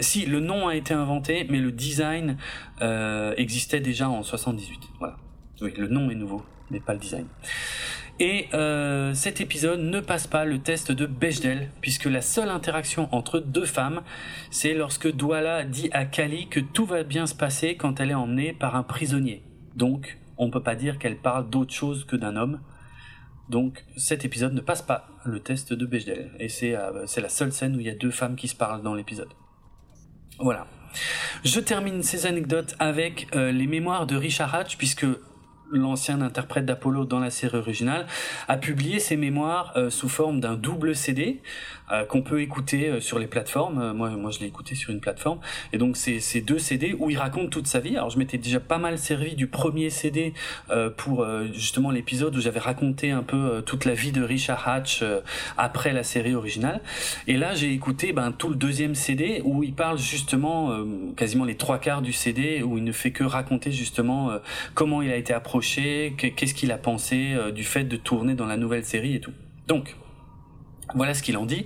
si 0.00 0.26
le 0.26 0.40
nom 0.40 0.68
a 0.68 0.76
été 0.76 0.94
inventé, 0.94 1.46
mais 1.48 1.58
le 1.58 1.72
design 1.72 2.36
existait 3.36 3.80
déjà 3.80 4.08
en 4.08 4.22
78. 4.22 4.80
Voilà. 4.98 5.16
Oui, 5.62 5.72
le 5.76 5.88
nom 5.88 6.10
est 6.10 6.14
nouveau, 6.14 6.44
mais 6.70 6.80
pas 6.80 6.92
le 6.92 6.98
design. 6.98 7.26
Et 8.18 8.48
euh, 8.54 9.12
cet 9.12 9.42
épisode 9.42 9.80
ne 9.80 10.00
passe 10.00 10.26
pas 10.26 10.46
le 10.46 10.58
test 10.58 10.90
de 10.90 11.04
Bechdel, 11.04 11.70
puisque 11.82 12.06
la 12.06 12.22
seule 12.22 12.48
interaction 12.48 13.08
entre 13.14 13.40
deux 13.40 13.66
femmes, 13.66 14.02
c'est 14.50 14.72
lorsque 14.72 15.10
Douala 15.10 15.64
dit 15.64 15.90
à 15.92 16.06
Kali 16.06 16.48
que 16.48 16.60
tout 16.60 16.86
va 16.86 17.02
bien 17.02 17.26
se 17.26 17.34
passer 17.34 17.76
quand 17.76 18.00
elle 18.00 18.10
est 18.10 18.14
emmenée 18.14 18.54
par 18.54 18.74
un 18.74 18.82
prisonnier. 18.82 19.42
Donc, 19.74 20.18
on 20.38 20.46
ne 20.46 20.50
peut 20.50 20.62
pas 20.62 20.76
dire 20.76 20.98
qu'elle 20.98 21.18
parle 21.18 21.50
d'autre 21.50 21.74
chose 21.74 22.06
que 22.06 22.16
d'un 22.16 22.36
homme. 22.36 22.60
Donc, 23.50 23.84
cet 23.98 24.24
épisode 24.24 24.54
ne 24.54 24.60
passe 24.60 24.82
pas 24.82 25.08
le 25.24 25.40
test 25.40 25.74
de 25.74 25.84
Bechdel. 25.84 26.30
Et 26.38 26.48
c'est 26.48 26.74
euh, 26.74 27.04
la 27.18 27.28
seule 27.28 27.52
scène 27.52 27.76
où 27.76 27.80
il 27.80 27.86
y 27.86 27.90
a 27.90 27.94
deux 27.94 28.10
femmes 28.10 28.36
qui 28.36 28.48
se 28.48 28.56
parlent 28.56 28.82
dans 28.82 28.94
l'épisode. 28.94 29.28
Voilà. 30.38 30.66
Je 31.44 31.60
termine 31.60 32.02
ces 32.02 32.24
anecdotes 32.24 32.74
avec 32.78 33.28
euh, 33.34 33.52
les 33.52 33.66
mémoires 33.66 34.06
de 34.06 34.16
Richard 34.16 34.54
Hatch, 34.54 34.78
puisque 34.78 35.06
l'ancien 35.70 36.20
interprète 36.20 36.66
d'Apollo 36.66 37.04
dans 37.04 37.18
la 37.18 37.30
série 37.30 37.56
originale, 37.56 38.06
a 38.48 38.56
publié 38.56 38.98
ses 38.98 39.16
mémoires 39.16 39.72
euh, 39.76 39.90
sous 39.90 40.08
forme 40.08 40.40
d'un 40.40 40.54
double 40.54 40.94
CD 40.94 41.40
euh, 41.92 42.04
qu'on 42.04 42.22
peut 42.22 42.40
écouter 42.40 42.88
euh, 42.88 43.00
sur 43.00 43.18
les 43.18 43.26
plateformes. 43.26 43.92
moi, 43.92 44.10
moi, 44.10 44.30
je 44.30 44.40
l'ai 44.40 44.46
écouté 44.46 44.74
sur 44.74 44.90
une 44.90 45.00
plateforme. 45.00 45.38
Et 45.72 45.78
donc, 45.78 45.96
c'est 45.96 46.20
ces 46.20 46.40
deux 46.40 46.58
CD 46.58 46.94
où 46.98 47.10
il 47.10 47.18
raconte 47.18 47.50
toute 47.50 47.66
sa 47.66 47.80
vie. 47.80 47.96
Alors, 47.96 48.10
je 48.10 48.18
m'étais 48.18 48.38
déjà 48.38 48.60
pas 48.60 48.78
mal 48.78 48.98
servi 48.98 49.34
du 49.34 49.46
premier 49.46 49.90
CD 49.90 50.32
pour 50.96 51.26
justement 51.52 51.90
l'épisode 51.90 52.36
où 52.36 52.40
j'avais 52.40 52.60
raconté 52.60 53.10
un 53.10 53.22
peu 53.22 53.62
toute 53.64 53.84
la 53.84 53.94
vie 53.94 54.12
de 54.12 54.22
Richard 54.22 54.68
Hatch 54.68 55.04
après 55.56 55.92
la 55.92 56.02
série 56.02 56.34
originale. 56.34 56.80
Et 57.26 57.36
là, 57.36 57.54
j'ai 57.54 57.72
écouté 57.72 58.12
ben, 58.12 58.32
tout 58.32 58.48
le 58.48 58.56
deuxième 58.56 58.94
CD 58.94 59.42
où 59.44 59.62
il 59.62 59.74
parle 59.74 59.98
justement 59.98 60.76
quasiment 61.16 61.44
les 61.44 61.56
trois 61.56 61.78
quarts 61.78 62.02
du 62.02 62.12
CD 62.12 62.62
où 62.62 62.78
il 62.78 62.84
ne 62.84 62.92
fait 62.92 63.12
que 63.12 63.24
raconter 63.24 63.72
justement 63.72 64.30
comment 64.74 65.02
il 65.02 65.10
a 65.10 65.16
été 65.16 65.32
approché 65.32 65.55
qu'est-ce 65.60 66.54
qu'il 66.54 66.72
a 66.72 66.78
pensé 66.78 67.34
euh, 67.34 67.52
du 67.52 67.64
fait 67.64 67.84
de 67.84 67.96
tourner 67.96 68.34
dans 68.34 68.46
la 68.46 68.56
nouvelle 68.56 68.84
série 68.84 69.14
et 69.14 69.20
tout. 69.20 69.32
Donc, 69.66 69.96
voilà 70.94 71.14
ce 71.14 71.22
qu'il 71.22 71.36
en 71.36 71.46
dit. 71.46 71.64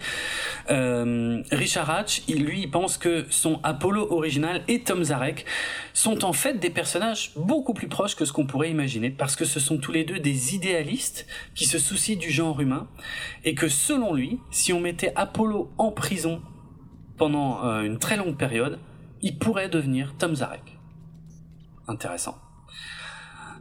Euh, 0.71 1.43
Richard 1.53 1.91
Hatch, 1.91 2.23
il, 2.27 2.45
lui, 2.45 2.63
il 2.63 2.71
pense 2.71 2.97
que 2.97 3.27
son 3.29 3.61
Apollo 3.63 4.09
original 4.11 4.63
et 4.67 4.81
Tom 4.81 5.05
Zarek 5.05 5.45
sont 5.93 6.25
en 6.25 6.33
fait 6.33 6.55
des 6.55 6.71
personnages 6.71 7.33
beaucoup 7.37 7.75
plus 7.75 7.89
proches 7.89 8.17
que 8.17 8.25
ce 8.25 8.33
qu'on 8.33 8.47
pourrait 8.47 8.71
imaginer, 8.71 9.11
parce 9.11 9.37
que 9.37 9.45
ce 9.45 9.61
sont 9.61 9.79
tous 9.79 9.93
les 9.93 10.05
deux 10.05 10.19
des 10.19 10.55
idéalistes 10.55 11.27
qui 11.55 11.67
se 11.67 11.79
soucient 11.79 12.17
du 12.17 12.31
genre 12.31 12.61
humain, 12.61 12.89
et 13.45 13.55
que 13.55 13.69
selon 13.69 14.15
lui, 14.15 14.41
si 14.51 14.73
on 14.73 14.81
mettait 14.81 15.13
Apollo 15.17 15.71
en 15.77 15.91
prison 15.93 16.41
pendant 17.19 17.65
euh, 17.67 17.83
une 17.83 17.99
très 17.99 18.17
longue 18.17 18.37
période, 18.37 18.79
il 19.21 19.39
pourrait 19.39 19.69
devenir 19.69 20.15
Tom 20.17 20.35
Zarek. 20.35 20.79
Intéressant. 21.87 22.39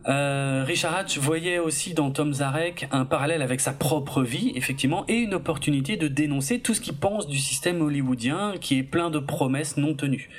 Euh, 0.08 0.64
Richard 0.66 0.96
Hatch 0.96 1.18
voyait 1.18 1.60
aussi 1.60 1.94
dans 1.94 2.10
Tom 2.12 2.34
Zarek 2.34 2.88
un 2.92 3.06
parallèle 3.06 3.42
avec 3.42 3.60
sa 3.60 3.74
propre 3.74 4.24
vie, 4.24 4.54
effectivement, 4.56 5.06
et 5.08 5.16
une 5.16 5.34
opportunité 5.34 5.98
de 5.98 6.08
dénoncer 6.08 6.60
tout 6.60 6.74
ce 6.74 6.82
qu'il 6.82 6.96
pense 6.96 7.28
du 7.28 7.38
système 7.38 7.82
hollywoodien 7.82 8.54
qui 8.60 8.80
est 8.80 8.84
plein 8.84 9.10
de 9.10 9.20
promesses 9.20 9.78
non 9.78 9.94
tenues. 9.94 10.30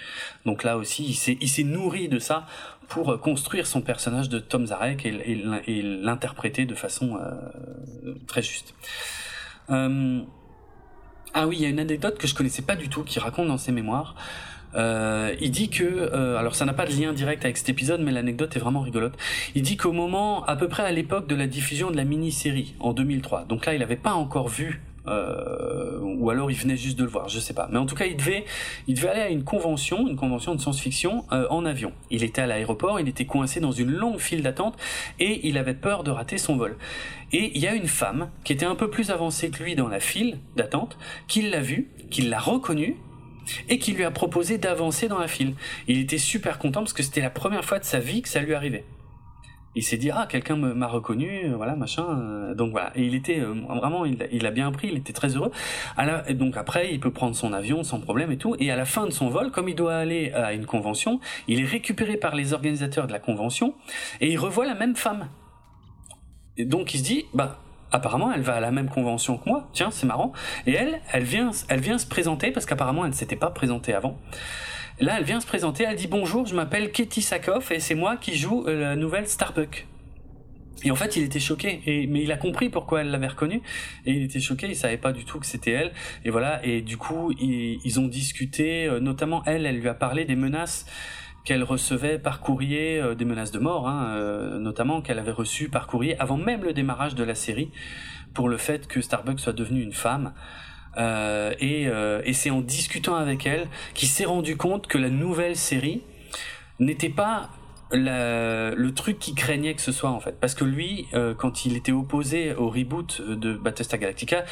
Donc 0.46 0.64
là 0.64 0.76
aussi, 0.76 1.04
il 1.40 1.48
s'est 1.48 1.62
nourri 1.62 2.08
de 2.08 2.18
ça 2.18 2.46
pour 2.88 3.20
construire 3.20 3.66
son 3.66 3.82
personnage 3.82 4.28
de 4.28 4.40
Tom 4.40 4.66
Zarek 4.66 5.06
et, 5.06 5.82
l'interpréter 5.82 6.66
de 6.66 6.74
façon 6.74 7.18
euh, 7.18 8.14
très 8.26 8.42
juste. 8.42 8.74
Euh, 9.70 10.20
ah 11.32 11.46
oui, 11.46 11.56
il 11.58 11.62
y 11.62 11.66
a 11.66 11.68
une 11.68 11.78
anecdote 11.78 12.18
que 12.18 12.26
je 12.26 12.34
connaissais 12.34 12.62
pas 12.62 12.74
du 12.74 12.88
tout 12.88 13.04
qui 13.04 13.20
raconte 13.20 13.46
dans 13.46 13.58
ses 13.58 13.70
mémoires. 13.70 14.16
Euh, 14.74 15.34
il 15.40 15.50
dit 15.50 15.68
que, 15.68 15.84
euh, 15.84 16.38
alors 16.38 16.54
ça 16.54 16.64
n'a 16.64 16.72
pas 16.72 16.86
de 16.86 16.92
lien 16.92 17.12
direct 17.12 17.44
avec 17.44 17.56
cet 17.56 17.68
épisode, 17.68 18.00
mais 18.00 18.12
l'anecdote 18.12 18.56
est 18.56 18.60
vraiment 18.60 18.80
rigolote. 18.80 19.14
Il 19.54 19.62
dit 19.62 19.76
qu'au 19.76 19.92
moment, 19.92 20.44
à 20.44 20.56
peu 20.56 20.68
près 20.68 20.84
à 20.84 20.92
l'époque 20.92 21.26
de 21.26 21.34
la 21.34 21.46
diffusion 21.46 21.90
de 21.90 21.96
la 21.96 22.04
mini-série 22.04 22.74
en 22.80 22.92
2003, 22.92 23.44
donc 23.44 23.66
là 23.66 23.74
il 23.74 23.80
n'avait 23.80 23.96
pas 23.96 24.12
encore 24.12 24.48
vu 24.48 24.80
euh, 25.06 25.98
ou 26.02 26.30
alors 26.30 26.50
il 26.50 26.56
venait 26.56 26.76
juste 26.76 26.98
de 26.98 27.04
le 27.04 27.10
voir, 27.10 27.28
je 27.28 27.40
sais 27.40 27.54
pas. 27.54 27.68
Mais 27.70 27.78
en 27.78 27.86
tout 27.86 27.94
cas, 27.94 28.06
il 28.06 28.16
devait, 28.16 28.44
il 28.86 28.94
devait 28.94 29.08
aller 29.08 29.20
à 29.20 29.28
une 29.28 29.44
convention, 29.44 30.06
une 30.08 30.16
convention 30.16 30.54
de 30.54 30.60
science-fiction 30.60 31.24
euh, 31.32 31.46
en 31.50 31.64
avion. 31.64 31.92
Il 32.10 32.22
était 32.22 32.42
à 32.42 32.46
l'aéroport, 32.46 33.00
il 33.00 33.08
était 33.08 33.24
coincé 33.24 33.60
dans 33.60 33.72
une 33.72 33.90
longue 33.90 34.18
file 34.18 34.42
d'attente 34.42 34.76
et 35.18 35.46
il 35.48 35.58
avait 35.58 35.74
peur 35.74 36.04
de 36.04 36.10
rater 36.10 36.38
son 36.38 36.56
vol. 36.56 36.76
Et 37.32 37.52
il 37.54 37.62
y 37.62 37.66
a 37.66 37.74
une 37.74 37.88
femme 37.88 38.30
qui 38.44 38.52
était 38.52 38.66
un 38.66 38.74
peu 38.74 38.90
plus 38.90 39.10
avancée 39.10 39.50
que 39.50 39.62
lui 39.62 39.74
dans 39.74 39.88
la 39.88 40.00
file 40.00 40.38
d'attente, 40.56 40.98
qui 41.28 41.42
l'a 41.42 41.60
vu, 41.60 41.88
qui 42.10 42.22
l'a 42.22 42.38
reconnu 42.38 42.96
et 43.68 43.78
qui 43.78 43.92
lui 43.92 44.04
a 44.04 44.10
proposé 44.10 44.58
d'avancer 44.58 45.08
dans 45.08 45.18
la 45.18 45.28
file. 45.28 45.54
Il 45.88 45.98
était 45.98 46.18
super 46.18 46.58
content 46.58 46.80
parce 46.80 46.92
que 46.92 47.02
c'était 47.02 47.20
la 47.20 47.30
première 47.30 47.64
fois 47.64 47.78
de 47.78 47.84
sa 47.84 47.98
vie 47.98 48.22
que 48.22 48.28
ça 48.28 48.40
lui 48.40 48.54
arrivait. 48.54 48.84
Il 49.76 49.84
s'est 49.84 49.98
dit 49.98 50.10
ah 50.10 50.26
quelqu'un 50.28 50.56
m'a 50.56 50.88
reconnu 50.88 51.48
voilà 51.54 51.76
machin 51.76 52.04
euh, 52.04 52.54
donc 52.56 52.72
voilà 52.72 52.90
et 52.96 53.04
il 53.04 53.14
était 53.14 53.38
euh, 53.38 53.54
vraiment 53.68 54.04
il, 54.04 54.46
a 54.46 54.50
bien 54.50 54.66
appris 54.66 54.88
il 54.88 54.96
était 54.96 55.12
très 55.12 55.36
heureux 55.36 55.52
donc 56.30 56.56
après 56.56 56.92
il 56.92 56.98
peut 56.98 57.12
prendre 57.12 57.36
son 57.36 57.52
avion 57.52 57.84
sans 57.84 58.00
problème 58.00 58.32
et 58.32 58.36
tout 58.36 58.56
et 58.58 58.72
à 58.72 58.76
la 58.76 58.84
fin 58.84 59.06
de 59.06 59.12
son 59.12 59.28
vol 59.28 59.52
comme 59.52 59.68
il 59.68 59.76
doit 59.76 59.94
aller 59.94 60.32
à 60.32 60.54
une 60.54 60.66
convention 60.66 61.20
il 61.46 61.60
est 61.60 61.64
récupéré 61.64 62.16
par 62.16 62.34
les 62.34 62.52
organisateurs 62.52 63.06
de 63.06 63.12
la 63.12 63.20
convention 63.20 63.74
et 64.20 64.32
il 64.32 64.38
revoit 64.38 64.66
la 64.66 64.74
même 64.74 64.96
femme 64.96 65.28
et 66.56 66.64
donc 66.64 66.92
il 66.92 66.98
se 66.98 67.04
dit 67.04 67.26
bah 67.32 67.60
apparemment 67.92 68.32
elle 68.32 68.42
va 68.42 68.54
à 68.54 68.60
la 68.60 68.70
même 68.70 68.88
convention 68.88 69.38
que 69.38 69.48
moi, 69.48 69.68
tiens 69.72 69.90
c'est 69.90 70.06
marrant, 70.06 70.32
et 70.66 70.72
elle, 70.72 71.00
elle 71.12 71.24
vient, 71.24 71.50
elle 71.68 71.80
vient 71.80 71.98
se 71.98 72.06
présenter 72.06 72.50
parce 72.50 72.66
qu'apparemment 72.66 73.04
elle 73.04 73.10
ne 73.10 73.16
s'était 73.16 73.36
pas 73.36 73.50
présentée 73.50 73.94
avant. 73.94 74.18
Là 75.00 75.14
elle 75.18 75.24
vient 75.24 75.40
se 75.40 75.46
présenter, 75.46 75.84
elle 75.84 75.96
dit 75.96 76.08
bonjour, 76.08 76.46
je 76.46 76.54
m'appelle 76.54 76.92
Katie 76.92 77.22
Sakoff 77.22 77.70
et 77.70 77.80
c'est 77.80 77.94
moi 77.94 78.16
qui 78.16 78.36
joue 78.36 78.64
euh, 78.66 78.80
la 78.80 78.96
nouvelle 78.96 79.26
Starbuck. 79.26 79.86
Et 80.82 80.90
en 80.90 80.96
fait, 80.96 81.16
il 81.16 81.24
était 81.24 81.40
choqué, 81.40 81.80
mais 82.08 82.22
il 82.22 82.32
a 82.32 82.36
compris 82.36 82.70
pourquoi 82.70 83.02
elle 83.02 83.10
l'avait 83.10 83.28
reconnue, 83.28 83.60
et 84.06 84.12
il 84.12 84.22
était 84.22 84.40
choqué, 84.40 84.66
il 84.66 84.76
savait 84.76 84.96
pas 84.96 85.12
du 85.12 85.24
tout 85.24 85.38
que 85.38 85.46
c'était 85.46 85.72
elle, 85.72 85.92
et 86.24 86.30
voilà, 86.30 86.64
et 86.64 86.80
du 86.80 86.96
coup, 86.96 87.32
ils, 87.38 88.00
ont 88.00 88.06
discuté, 88.06 88.86
euh, 88.86 89.00
notamment 89.00 89.42
elle, 89.46 89.66
elle 89.66 89.78
lui 89.78 89.88
a 89.88 89.94
parlé 89.94 90.24
des 90.24 90.36
menaces 90.36 90.86
qu'elle 91.44 91.64
recevait 91.64 92.18
par 92.18 92.40
courrier 92.40 93.00
euh, 93.00 93.14
des 93.14 93.24
menaces 93.24 93.52
de 93.52 93.58
mort, 93.58 93.88
hein, 93.88 94.14
euh, 94.16 94.58
notamment 94.58 95.00
qu'elle 95.00 95.18
avait 95.18 95.30
reçues 95.30 95.68
par 95.68 95.86
courrier 95.86 96.18
avant 96.18 96.36
même 96.36 96.64
le 96.64 96.72
démarrage 96.72 97.14
de 97.14 97.24
la 97.24 97.34
série 97.34 97.70
pour 98.34 98.48
le 98.48 98.56
fait 98.56 98.86
que 98.86 99.00
Starbucks 99.00 99.40
soit 99.40 99.52
devenue 99.52 99.82
une 99.82 99.92
femme. 99.92 100.32
Euh, 100.96 101.54
et, 101.60 102.32
c'est 102.32 102.50
en 102.50 102.60
discutant 102.60 103.14
avec 103.14 103.46
elle 103.46 103.68
qu'il 103.94 104.08
s'est 104.08 104.24
rendu 104.24 104.56
compte 104.56 104.86
que 104.86 104.98
la 104.98 105.08
nouvelle 105.10 105.56
série 105.56 106.02
n'était 106.78 107.08
pas 107.08 107.50
le 107.92 108.90
truc 108.90 109.18
qui 109.18 109.34
craignait 109.34 109.74
que 109.74 109.82
ce 109.82 109.90
soit 109.90 110.10
en 110.10 110.20
fait 110.20 110.38
parce 110.40 110.54
que 110.54 110.64
lui 110.64 111.08
quand 111.38 111.64
il 111.64 111.76
était 111.76 111.90
opposé 111.90 112.54
au 112.54 112.70
reboot 112.70 113.20
de 113.20 113.54
Battlestar 113.54 113.98
Galactica 113.98 114.44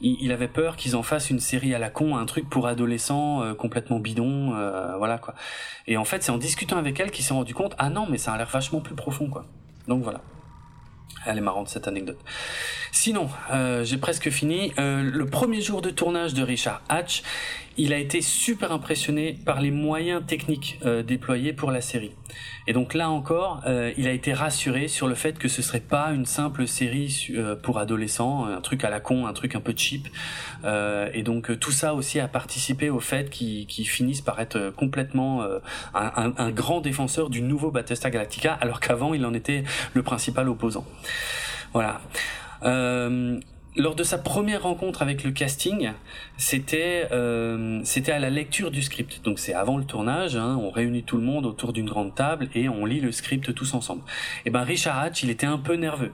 il, 0.00 0.32
avait 0.32 0.48
peur 0.48 0.76
qu'ils 0.76 0.96
en 0.96 1.02
fassent 1.02 1.30
une 1.30 1.40
série 1.40 1.74
à 1.74 1.78
la 1.78 1.90
con, 1.90 2.16
un 2.16 2.26
truc 2.26 2.48
pour 2.48 2.66
adolescents 2.66 3.42
euh, 3.42 3.54
complètement 3.54 3.98
bidon, 3.98 4.54
euh, 4.54 4.96
voilà 4.96 5.18
quoi. 5.18 5.34
Et 5.86 5.96
en 5.96 6.04
fait, 6.04 6.22
c'est 6.22 6.30
en 6.30 6.38
discutant 6.38 6.78
avec 6.78 6.98
elle 7.00 7.10
qu'il 7.10 7.24
s'est 7.24 7.34
rendu 7.34 7.54
compte, 7.54 7.74
ah 7.78 7.90
non, 7.90 8.06
mais 8.08 8.18
ça 8.18 8.32
a 8.32 8.38
l'air 8.38 8.48
vachement 8.48 8.80
plus 8.80 8.94
profond 8.94 9.28
quoi. 9.28 9.46
Donc 9.88 10.02
voilà. 10.02 10.20
Elle 11.26 11.36
est 11.36 11.42
marrante 11.42 11.68
cette 11.68 11.86
anecdote. 11.86 12.18
Sinon, 12.92 13.28
euh, 13.50 13.84
j'ai 13.84 13.98
presque 13.98 14.30
fini. 14.30 14.72
le 14.78 15.24
premier 15.24 15.60
jour 15.60 15.82
de 15.82 15.90
tournage 15.90 16.32
de 16.32 16.42
Richard 16.42 16.80
Hatch, 16.88 17.22
il 17.76 17.92
a 17.92 17.98
été 17.98 18.20
super 18.20 18.72
impressionné 18.72 19.38
par 19.44 19.60
les 19.60 19.70
moyens 19.70 20.22
techniques 20.26 20.78
euh, 20.84 21.02
déployés 21.02 21.52
pour 21.52 21.70
la 21.70 21.80
série. 21.80 22.12
Et 22.66 22.72
donc 22.72 22.94
là 22.94 23.10
encore, 23.10 23.62
euh, 23.66 23.92
il 23.96 24.06
a 24.06 24.12
été 24.12 24.32
rassuré 24.32 24.88
sur 24.88 25.08
le 25.08 25.14
fait 25.14 25.38
que 25.38 25.48
ce 25.48 25.62
serait 25.62 25.80
pas 25.80 26.10
une 26.12 26.26
simple 26.26 26.66
série 26.66 27.28
euh, 27.30 27.56
pour 27.56 27.78
adolescents, 27.78 28.44
un 28.44 28.60
truc 28.60 28.84
à 28.84 28.90
la 28.90 29.00
con, 29.00 29.26
un 29.26 29.32
truc 29.32 29.54
un 29.54 29.60
peu 29.60 29.72
cheap. 29.76 30.08
et 31.14 31.22
donc 31.22 31.58
tout 31.58 31.70
ça 31.70 31.94
aussi 31.94 32.20
a 32.20 32.28
participé 32.28 32.90
au 32.90 33.00
fait 33.00 33.30
qu'il 33.30 33.88
finisse 33.88 34.20
par 34.20 34.40
être 34.40 34.72
complètement 34.76 35.42
un, 35.94 36.32
un, 36.36 36.50
grand 36.50 36.80
défenseur 36.80 37.30
du 37.30 37.40
nouveau 37.40 37.70
Battlestar 37.70 38.10
Galactica, 38.10 38.52
alors 38.52 38.80
qu'avant 38.80 39.14
il 39.14 39.24
en 39.24 39.32
était 39.32 39.64
le 39.94 40.02
principal 40.02 40.48
opposant. 40.48 40.84
Voilà. 41.72 42.00
Lors 43.76 43.94
de 43.94 44.02
sa 44.02 44.18
première 44.18 44.64
rencontre 44.64 45.00
avec 45.00 45.22
le 45.22 45.30
casting, 45.30 45.92
c'était 46.36 47.06
euh, 47.12 47.80
c'était 47.84 48.10
à 48.10 48.18
la 48.18 48.28
lecture 48.28 48.72
du 48.72 48.82
script. 48.82 49.20
Donc 49.22 49.38
c'est 49.38 49.54
avant 49.54 49.78
le 49.78 49.84
tournage, 49.84 50.34
hein, 50.34 50.58
on 50.60 50.70
réunit 50.70 51.04
tout 51.04 51.16
le 51.16 51.22
monde 51.22 51.46
autour 51.46 51.72
d'une 51.72 51.88
grande 51.88 52.12
table 52.12 52.48
et 52.56 52.68
on 52.68 52.84
lit 52.84 52.98
le 52.98 53.12
script 53.12 53.54
tous 53.54 53.74
ensemble. 53.74 54.02
Et 54.44 54.50
ben 54.50 54.62
Richard 54.62 54.98
Hatch, 54.98 55.22
il 55.22 55.30
était 55.30 55.46
un 55.46 55.58
peu 55.58 55.74
nerveux 55.74 56.10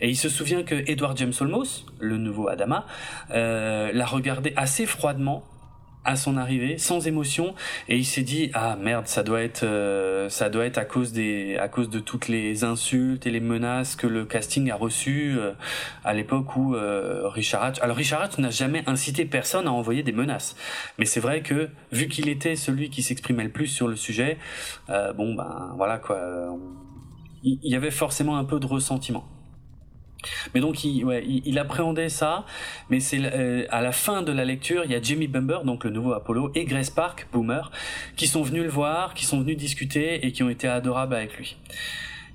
et 0.00 0.08
il 0.08 0.16
se 0.16 0.30
souvient 0.30 0.62
que 0.62 0.76
Edward 0.90 1.18
James 1.18 1.34
Olmos, 1.40 1.84
le 2.00 2.16
nouveau 2.16 2.48
Adama, 2.48 2.86
euh, 3.32 3.92
l'a 3.92 4.06
regardé 4.06 4.54
assez 4.56 4.86
froidement 4.86 5.44
à 6.04 6.16
son 6.16 6.36
arrivée 6.36 6.78
sans 6.78 7.06
émotion. 7.06 7.54
Et 7.88 7.96
il 7.96 8.04
s'est 8.04 8.22
dit 8.22 8.50
ah 8.54 8.76
merde 8.76 9.06
ça 9.06 9.22
doit 9.22 9.42
être 9.42 9.64
euh, 9.64 10.28
ça 10.28 10.50
doit 10.50 10.66
être 10.66 10.78
à 10.78 10.84
cause 10.84 11.12
des 11.12 11.56
à 11.56 11.68
cause 11.68 11.90
de 11.90 11.98
toutes 11.98 12.28
les 12.28 12.64
insultes 12.64 13.26
et 13.26 13.30
les 13.30 13.40
menaces 13.40 13.96
que 13.96 14.06
le 14.06 14.24
casting 14.24 14.70
a 14.70 14.76
reçues 14.76 15.36
euh, 15.38 15.52
à 16.04 16.14
l'époque 16.14 16.56
où 16.56 16.74
euh, 16.74 17.28
Richard 17.28 17.62
Hatch 17.62 17.80
alors 17.80 17.96
Richard 17.96 18.22
Hatch 18.22 18.38
n'a 18.38 18.50
jamais 18.50 18.82
incité 18.86 19.24
personne 19.24 19.66
à 19.66 19.72
envoyer 19.72 20.02
des 20.02 20.12
menaces. 20.12 20.56
Mais 20.98 21.04
c'est 21.04 21.20
vrai 21.20 21.42
que 21.42 21.68
vu 21.92 22.08
qu'il 22.08 22.28
était 22.28 22.56
celui 22.56 22.90
qui 22.90 23.02
s'exprimait 23.02 23.44
le 23.44 23.50
plus 23.50 23.66
sur 23.66 23.88
le 23.88 23.96
sujet 23.96 24.38
bon 24.88 25.34
ben 25.34 25.72
voilà 25.76 25.98
quoi 25.98 26.18
il 27.42 27.70
y 27.70 27.76
avait 27.76 27.90
forcément 27.90 28.38
un 28.38 28.44
peu 28.44 28.58
de 28.58 28.66
ressentiment 28.66 29.24
mais 30.54 30.60
donc 30.60 30.84
il, 30.84 31.04
ouais, 31.04 31.24
il, 31.26 31.58
appréhendait 31.58 32.08
ça, 32.08 32.44
mais 32.90 33.00
c'est 33.00 33.20
euh, 33.22 33.66
à 33.70 33.80
la 33.80 33.92
fin 33.92 34.22
de 34.22 34.32
la 34.32 34.44
lecture, 34.44 34.82
il 34.84 34.90
y 34.90 34.94
a 34.94 35.00
Jimmy 35.00 35.28
Bumber, 35.28 35.64
donc 35.64 35.84
le 35.84 35.90
nouveau 35.90 36.12
Apollo, 36.12 36.52
et 36.54 36.64
Grace 36.64 36.90
Park, 36.90 37.26
Boomer, 37.32 37.70
qui 38.16 38.26
sont 38.26 38.42
venus 38.42 38.62
le 38.62 38.68
voir, 38.68 39.14
qui 39.14 39.24
sont 39.24 39.40
venus 39.40 39.56
discuter 39.56 40.26
et 40.26 40.32
qui 40.32 40.42
ont 40.42 40.50
été 40.50 40.68
adorables 40.68 41.14
avec 41.14 41.36
lui. 41.36 41.56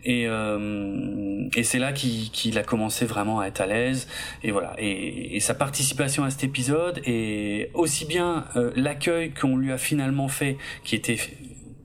Et, 0.06 0.26
euh, 0.28 1.50
et 1.56 1.64
c'est 1.64 1.80
là 1.80 1.92
qu'il 1.92 2.58
a 2.58 2.64
commencé 2.64 3.06
vraiment 3.06 3.42
à 3.42 3.48
être 3.48 3.62
à 3.62 3.68
l'aise. 3.68 4.08
Et 4.44 4.52
voilà. 4.52 4.74
Et, 4.78 5.36
et, 5.36 5.40
sa 5.40 5.54
participation 5.54 6.24
à 6.24 6.30
cet 6.30 6.44
épisode 6.44 7.02
et 7.06 7.70
aussi 7.74 8.06
bien 8.06 8.46
euh, 8.56 8.72
l'accueil 8.76 9.32
qu'on 9.32 9.58
lui 9.58 9.72
a 9.72 9.78
finalement 9.78 10.28
fait, 10.30 10.58
qui 10.84 10.96
était 10.96 11.18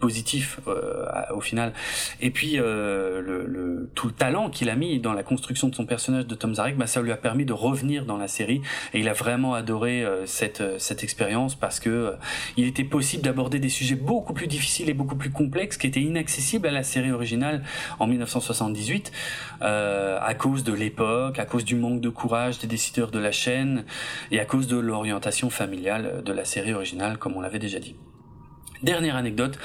positif 0.04 0.60
euh, 0.68 1.06
au 1.34 1.40
final. 1.40 1.72
Et 2.20 2.30
puis 2.30 2.58
euh, 2.58 3.22
le, 3.22 3.88
tout 3.94 4.06
le 4.06 4.12
talent 4.12 4.50
qu'il 4.50 4.68
a 4.68 4.74
mis 4.74 5.00
dans 5.00 5.14
la 5.14 5.22
construction 5.22 5.68
de 5.68 5.74
son 5.74 5.86
personnage 5.86 6.26
de 6.26 6.34
Tom 6.34 6.54
Zarek, 6.54 6.76
bah, 6.76 6.86
ça 6.86 7.00
lui 7.00 7.10
a 7.10 7.16
permis 7.16 7.46
de 7.46 7.54
revenir 7.54 8.04
dans 8.04 8.18
la 8.18 8.28
série. 8.28 8.60
Et 8.92 9.00
il 9.00 9.08
a 9.08 9.14
vraiment 9.14 9.54
adoré 9.54 10.04
euh, 10.04 10.26
cette 10.26 10.62
cette 10.78 11.02
expérience 11.02 11.54
parce 11.54 11.80
que 11.80 12.12
il 12.58 12.66
était 12.66 12.84
possible 12.84 13.22
d'aborder 13.22 13.58
des 13.58 13.70
sujets 13.70 13.94
beaucoup 13.94 14.34
plus 14.34 14.46
difficiles 14.46 14.90
et 14.90 14.94
beaucoup 14.94 15.16
plus 15.16 15.30
complexes 15.30 15.78
qui 15.78 15.86
étaient 15.86 16.02
inaccessibles 16.02 16.66
à 16.66 16.70
la 16.70 16.82
série 16.82 17.10
originale 17.10 17.62
en 17.98 18.06
1978 18.06 19.10
à 19.62 20.34
cause 20.34 20.64
de 20.64 20.74
l'époque, 20.74 21.38
à 21.38 21.46
cause 21.46 21.64
du 21.64 21.76
manque 21.76 22.02
de 22.02 22.10
courage 22.10 22.58
des 22.58 22.66
décideurs 22.66 23.10
de 23.10 23.18
la 23.18 23.32
chaîne 23.32 23.84
et 24.30 24.38
à 24.38 24.44
cause 24.44 24.66
de 24.66 24.76
l'orientation 24.76 25.48
familiale 25.48 26.22
de 26.22 26.32
la 26.34 26.44
série 26.44 26.74
originale, 26.74 27.16
comme 27.16 27.36
on 27.36 27.40
l'avait 27.40 27.58
déjà 27.58 27.78
dit. 27.78 27.96
Dernière 28.84 29.16
anecdote, 29.16 29.58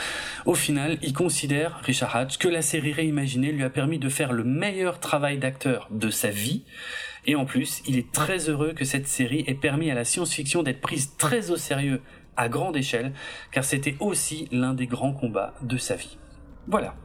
au 0.45 0.55
final, 0.55 0.97
il 1.01 1.11
considère, 1.11 1.81
Richard 1.83 2.15
Hatch, 2.15 2.37
que 2.37 2.47
la 2.47 2.61
série 2.61 2.93
réimaginée 2.93 3.51
lui 3.51 3.63
a 3.63 3.69
permis 3.69 3.99
de 3.99 4.07
faire 4.07 4.31
le 4.31 4.45
meilleur 4.45 5.01
travail 5.01 5.37
d'acteur 5.37 5.89
de 5.91 6.09
sa 6.09 6.29
vie, 6.29 6.63
et 7.25 7.35
en 7.35 7.43
plus, 7.43 7.81
il 7.85 7.97
est 7.97 8.13
très 8.13 8.47
heureux 8.47 8.71
que 8.71 8.85
cette 8.85 9.09
série 9.09 9.43
ait 9.45 9.55
permis 9.55 9.91
à 9.91 9.93
la 9.93 10.05
science-fiction 10.05 10.63
d'être 10.63 10.79
prise 10.79 11.17
très 11.17 11.51
au 11.51 11.57
sérieux 11.57 12.01
à 12.37 12.47
grande 12.47 12.77
échelle, 12.77 13.11
car 13.51 13.65
c'était 13.65 13.97
aussi 13.99 14.47
l'un 14.53 14.73
des 14.73 14.87
grands 14.87 15.11
combats 15.11 15.53
de 15.61 15.75
sa 15.75 15.97
vie. 15.97 16.17
Voilà. 16.67 16.95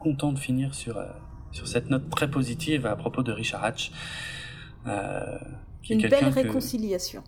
Content 0.00 0.32
de 0.32 0.38
finir 0.38 0.74
sur, 0.74 0.98
euh, 0.98 1.06
sur 1.50 1.66
cette 1.66 1.88
note 1.88 2.10
très 2.10 2.30
positive 2.30 2.84
à 2.84 2.94
propos 2.94 3.22
de 3.22 3.32
Richard 3.32 3.64
Hatch. 3.64 3.90
Euh, 4.86 5.38
Une 5.88 6.06
belle 6.08 6.28
réconciliation. 6.28 7.24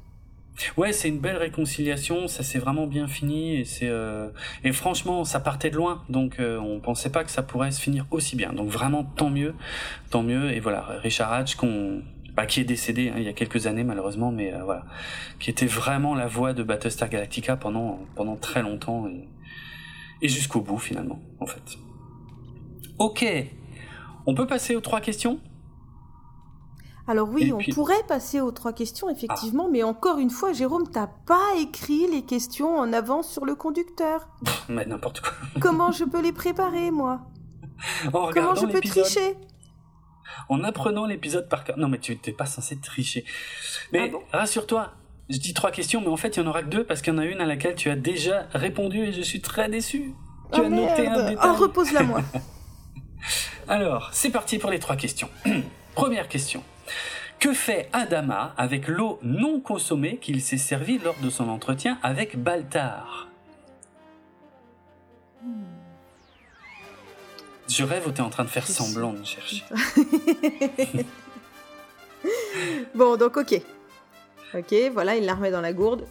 Ouais, 0.77 0.93
c'est 0.93 1.09
une 1.09 1.19
belle 1.19 1.37
réconciliation, 1.37 2.28
ça 2.28 2.43
s'est 2.43 2.59
vraiment 2.59 2.87
bien 2.87 3.07
fini 3.07 3.57
et 3.57 3.65
c'est 3.65 3.89
euh... 3.89 4.31
et 4.65 4.73
franchement, 4.73 5.24
ça 5.24 5.39
partait 5.39 5.69
de 5.70 5.77
loin, 5.77 6.03
donc 6.09 6.41
euh, 6.41 6.59
on 6.59 6.81
pensait 6.81 7.11
pas 7.11 7.24
que 7.24 7.31
ça 7.31 7.43
pourrait 7.43 7.70
se 7.70 7.81
finir 7.81 8.07
aussi 8.11 8.37
bien. 8.37 8.55
Donc 8.55 8.69
vraiment 8.69 9.05
tant 9.05 9.28
mieux, 9.28 9.55
tant 10.11 10.23
mieux 10.23 10.53
et 10.53 10.61
voilà, 10.61 10.81
Richard 11.03 11.33
Hatch 11.33 11.57
bah, 12.35 12.47
qui 12.47 12.61
est 12.61 12.65
décédé 12.65 13.11
hein, 13.11 13.16
il 13.19 13.24
y 13.24 13.28
a 13.28 13.35
quelques 13.35 13.66
années 13.66 13.85
malheureusement, 13.85 14.33
mais 14.33 14.55
euh, 14.55 14.65
voilà, 14.65 14.87
qui 15.41 15.51
était 15.51 15.66
vraiment 15.66 16.15
la 16.15 16.27
voix 16.27 16.55
de 16.55 16.62
Battlestar 16.62 17.11
Galactica 17.11 17.57
pendant 17.57 18.01
pendant 18.15 18.37
très 18.37 18.62
longtemps 18.62 19.09
et, 19.09 19.28
et 20.23 20.28
jusqu'au 20.28 20.62
bout 20.62 20.78
finalement, 20.78 21.20
en 21.39 21.47
fait. 21.47 21.78
Ok, 22.99 23.27
on 24.24 24.35
peut 24.35 24.47
passer 24.47 24.74
aux 24.74 24.81
trois 24.81 25.03
questions? 25.03 25.39
Alors 27.09 27.28
oui, 27.28 27.53
on 27.53 27.61
pourrait 27.73 28.03
passer 28.09 28.41
aux 28.41 28.51
trois 28.51 28.73
questions, 28.73 29.09
effectivement, 29.09 29.69
mais 29.70 29.83
encore 29.85 30.19
une 30.19 30.31
fois, 30.31 30.53
Jérôme, 30.53 30.91
t'as 30.91 31.07
pas 31.07 31.55
écrit 31.59 32.09
les 32.11 32.23
questions 32.23 32.77
en 32.77 32.93
avance 32.93 33.31
sur 33.31 33.45
le 33.45 33.55
conducteur. 33.55 34.28
mais 34.69 34.85
n'importe 34.85 35.20
quoi. 35.20 35.33
Comment 35.61 35.93
je 35.93 36.05
peux 36.05 36.20
les 36.20 36.33
préparer, 36.33 36.91
moi? 36.91 37.20
Comment 38.11 38.55
je 38.55 38.66
peux 38.66 38.81
tricher? 38.81 39.37
En 40.49 40.65
apprenant 40.65 41.07
l'épisode 41.07 41.49
par 41.49 41.65
cœur. 41.65 41.78
Non, 41.78 41.89
mais 41.89 41.99
tu 41.99 42.19
n'es 42.27 42.33
pas 42.33 42.47
censé 42.47 42.77
tricher. 42.81 43.24
Mais 43.93 44.12
ah 44.33 44.39
rassure-toi, 44.39 44.93
je 45.28 45.39
dis 45.39 45.55
trois 45.55 45.70
questions, 45.70 46.01
mais 46.01 46.09
en 46.09 46.16
fait, 46.16 46.37
il 46.37 46.43
y 46.43 46.43
en 46.43 46.49
aura 46.49 46.62
que 46.62 46.69
deux 46.69 46.85
parce 46.85 47.03
qu'il 47.03 47.12
y 47.12 47.16
en 47.16 47.19
a 47.19 47.24
une 47.24 47.41
à 47.41 47.47
laquelle 47.47 47.74
tu 47.74 47.91
as 47.91 47.97
déjà 47.97 48.47
répondu 48.53 48.99
et 48.99 49.12
je 49.12 49.23
suis 49.23 49.41
très 49.41 49.69
déçu. 49.69 50.15
Tu 50.53 50.61
oh 50.61 50.65
as 50.65 50.69
noté 50.69 51.07
un 51.07 51.31
détail. 51.31 51.51
Oh, 51.51 51.55
repose-la 51.55 52.03
moi. 52.03 52.23
Alors, 53.69 54.11
c'est 54.12 54.31
parti 54.31 54.59
pour 54.59 54.70
les 54.70 54.78
trois 54.78 54.97
questions. 54.97 55.28
Première 55.95 56.28
question. 56.28 56.62
Que 57.39 57.53
fait 57.53 57.89
Adama 57.93 58.55
avec 58.57 58.89
l'eau 58.89 59.19
non 59.23 59.61
consommée 59.61 60.17
qu'il 60.19 60.41
s'est 60.41 60.57
servie 60.57 60.99
lors 60.99 61.17
de 61.23 61.31
son 61.31 61.49
entretien 61.49 61.99
avec 62.03 62.39
Baltar? 62.43 63.29
Je 67.69 67.85
rêve 67.85 68.07
où 68.07 68.13
tu 68.13 68.19
es 68.19 68.21
en 68.21 68.31
train 68.31 68.45
de 68.45 68.49
faire 68.49 68.67
semblant 68.67 69.13
de 69.13 69.25
chercher. 69.25 69.65
bon, 72.95 73.17
donc 73.17 73.37
ok. 73.37 73.61
Ok, 74.55 74.75
voilà, 74.93 75.17
il 75.17 75.25
la 75.27 75.35
remet 75.35 75.51
dans 75.51 75.61
la 75.61 75.73
gourde. 75.73 76.07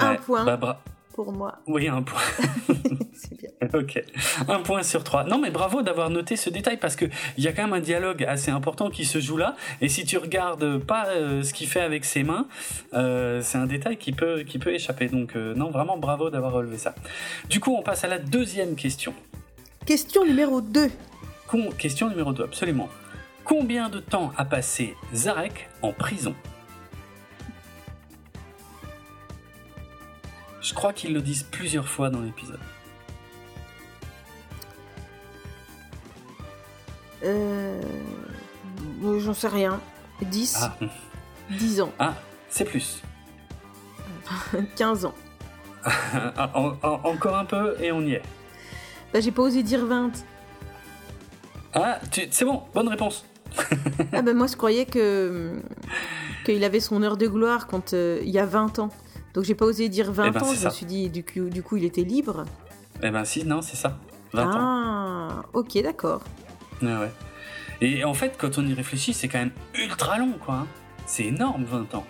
un 0.00 0.16
point 0.16 0.44
bah, 0.44 0.82
pour 1.12 1.32
moi. 1.32 1.58
Oui, 1.66 1.88
un 1.88 2.02
point. 2.02 2.20
C'est 3.14 3.38
bien. 3.38 3.50
Ok, 3.74 4.02
un 4.48 4.60
point 4.60 4.82
sur 4.82 5.04
trois. 5.04 5.24
Non, 5.24 5.38
mais 5.38 5.50
bravo 5.50 5.82
d'avoir 5.82 6.10
noté 6.10 6.36
ce 6.36 6.50
détail 6.50 6.78
parce 6.78 6.96
que 6.96 7.06
il 7.36 7.44
y 7.44 7.48
a 7.48 7.52
quand 7.52 7.62
même 7.62 7.72
un 7.72 7.80
dialogue 7.80 8.24
assez 8.24 8.50
important 8.50 8.90
qui 8.90 9.04
se 9.04 9.20
joue 9.20 9.36
là. 9.36 9.56
Et 9.80 9.88
si 9.88 10.04
tu 10.04 10.18
regardes 10.18 10.78
pas 10.78 11.06
euh, 11.08 11.42
ce 11.42 11.52
qu'il 11.52 11.68
fait 11.68 11.80
avec 11.80 12.04
ses 12.04 12.22
mains, 12.22 12.46
euh, 12.94 13.40
c'est 13.42 13.58
un 13.58 13.66
détail 13.66 13.96
qui 13.96 14.12
peut 14.12 14.42
qui 14.42 14.58
peut 14.58 14.74
échapper. 14.74 15.08
Donc 15.08 15.36
euh, 15.36 15.54
non, 15.54 15.70
vraiment 15.70 15.96
bravo 15.96 16.30
d'avoir 16.30 16.52
relevé 16.52 16.78
ça. 16.78 16.94
Du 17.48 17.60
coup, 17.60 17.74
on 17.74 17.82
passe 17.82 18.04
à 18.04 18.08
la 18.08 18.18
deuxième 18.18 18.74
question. 18.74 19.14
Question 19.86 20.24
numéro 20.24 20.60
2. 20.60 20.90
question 21.78 22.08
numéro 22.08 22.32
2, 22.32 22.44
absolument. 22.44 22.88
Combien 23.44 23.88
de 23.88 23.98
temps 23.98 24.32
a 24.36 24.44
passé 24.44 24.94
Zarek 25.12 25.68
en 25.82 25.92
prison? 25.92 26.34
Je 30.62 30.74
crois 30.74 30.92
qu'ils 30.92 31.12
le 31.12 31.20
disent 31.20 31.42
plusieurs 31.42 31.88
fois 31.88 32.10
dans 32.10 32.20
l'épisode. 32.20 32.60
Euh... 37.24 37.80
J'en 39.18 39.34
sais 39.34 39.48
rien. 39.48 39.80
10 40.22 40.58
ah. 40.62 40.76
10 41.50 41.80
ans. 41.80 41.92
Ah, 41.98 42.14
c'est 42.48 42.64
plus. 42.64 43.02
15 44.76 45.04
ans. 45.06 45.14
encore 47.04 47.36
un 47.36 47.44
peu 47.44 47.76
et 47.80 47.90
on 47.90 48.02
y 48.02 48.12
est. 48.12 48.22
Bah, 49.12 49.20
j'ai 49.20 49.32
pas 49.32 49.42
osé 49.42 49.62
dire 49.62 49.84
20. 49.84 50.12
Ah, 51.74 51.98
c'est 52.10 52.44
bon, 52.44 52.62
bonne 52.74 52.88
réponse. 52.88 53.24
ah 54.12 54.22
bah 54.22 54.32
moi 54.32 54.46
je 54.46 54.56
croyais 54.56 54.86
que 54.86 55.60
qu'il 56.46 56.64
avait 56.64 56.80
son 56.80 57.02
heure 57.02 57.18
de 57.18 57.26
gloire 57.26 57.66
quand 57.66 57.92
euh, 57.92 58.20
il 58.22 58.30
y 58.30 58.38
a 58.38 58.46
20 58.46 58.78
ans. 58.78 58.90
Donc 59.34 59.44
j'ai 59.44 59.54
pas 59.54 59.64
osé 59.64 59.88
dire 59.88 60.12
20 60.12 60.26
eh 60.26 60.30
ben, 60.30 60.42
ans, 60.42 60.54
je 60.54 60.64
me 60.64 60.70
suis 60.70 60.86
dit 60.86 61.08
du 61.08 61.24
coup, 61.24 61.48
du 61.48 61.62
coup 61.62 61.76
il 61.76 61.84
était 61.84 62.02
libre. 62.02 62.44
Eh 63.02 63.10
ben 63.10 63.24
si, 63.24 63.44
non, 63.44 63.62
c'est 63.62 63.76
ça. 63.76 63.98
20 64.32 64.50
ah, 64.50 64.58
ans. 64.58 65.42
ok, 65.52 65.82
d'accord. 65.82 66.22
Ouais, 66.82 66.96
ouais. 66.96 67.12
Et 67.80 68.04
en 68.04 68.14
fait, 68.14 68.36
quand 68.38 68.58
on 68.58 68.66
y 68.66 68.74
réfléchit, 68.74 69.12
c'est 69.12 69.28
quand 69.28 69.38
même 69.38 69.52
ultra 69.74 70.18
long, 70.18 70.34
quoi. 70.44 70.54
Hein. 70.54 70.66
C'est 71.06 71.24
énorme, 71.24 71.64
20 71.64 71.94
ans, 71.94 72.06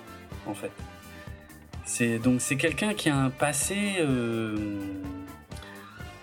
en 0.47 0.55
fait. 0.55 0.71
C'est 1.85 2.19
donc 2.19 2.41
c'est 2.41 2.57
quelqu'un 2.57 2.95
qui 2.95 3.09
a 3.09 3.17
un 3.17 3.31
passé 3.31 3.97
euh, 3.99 4.79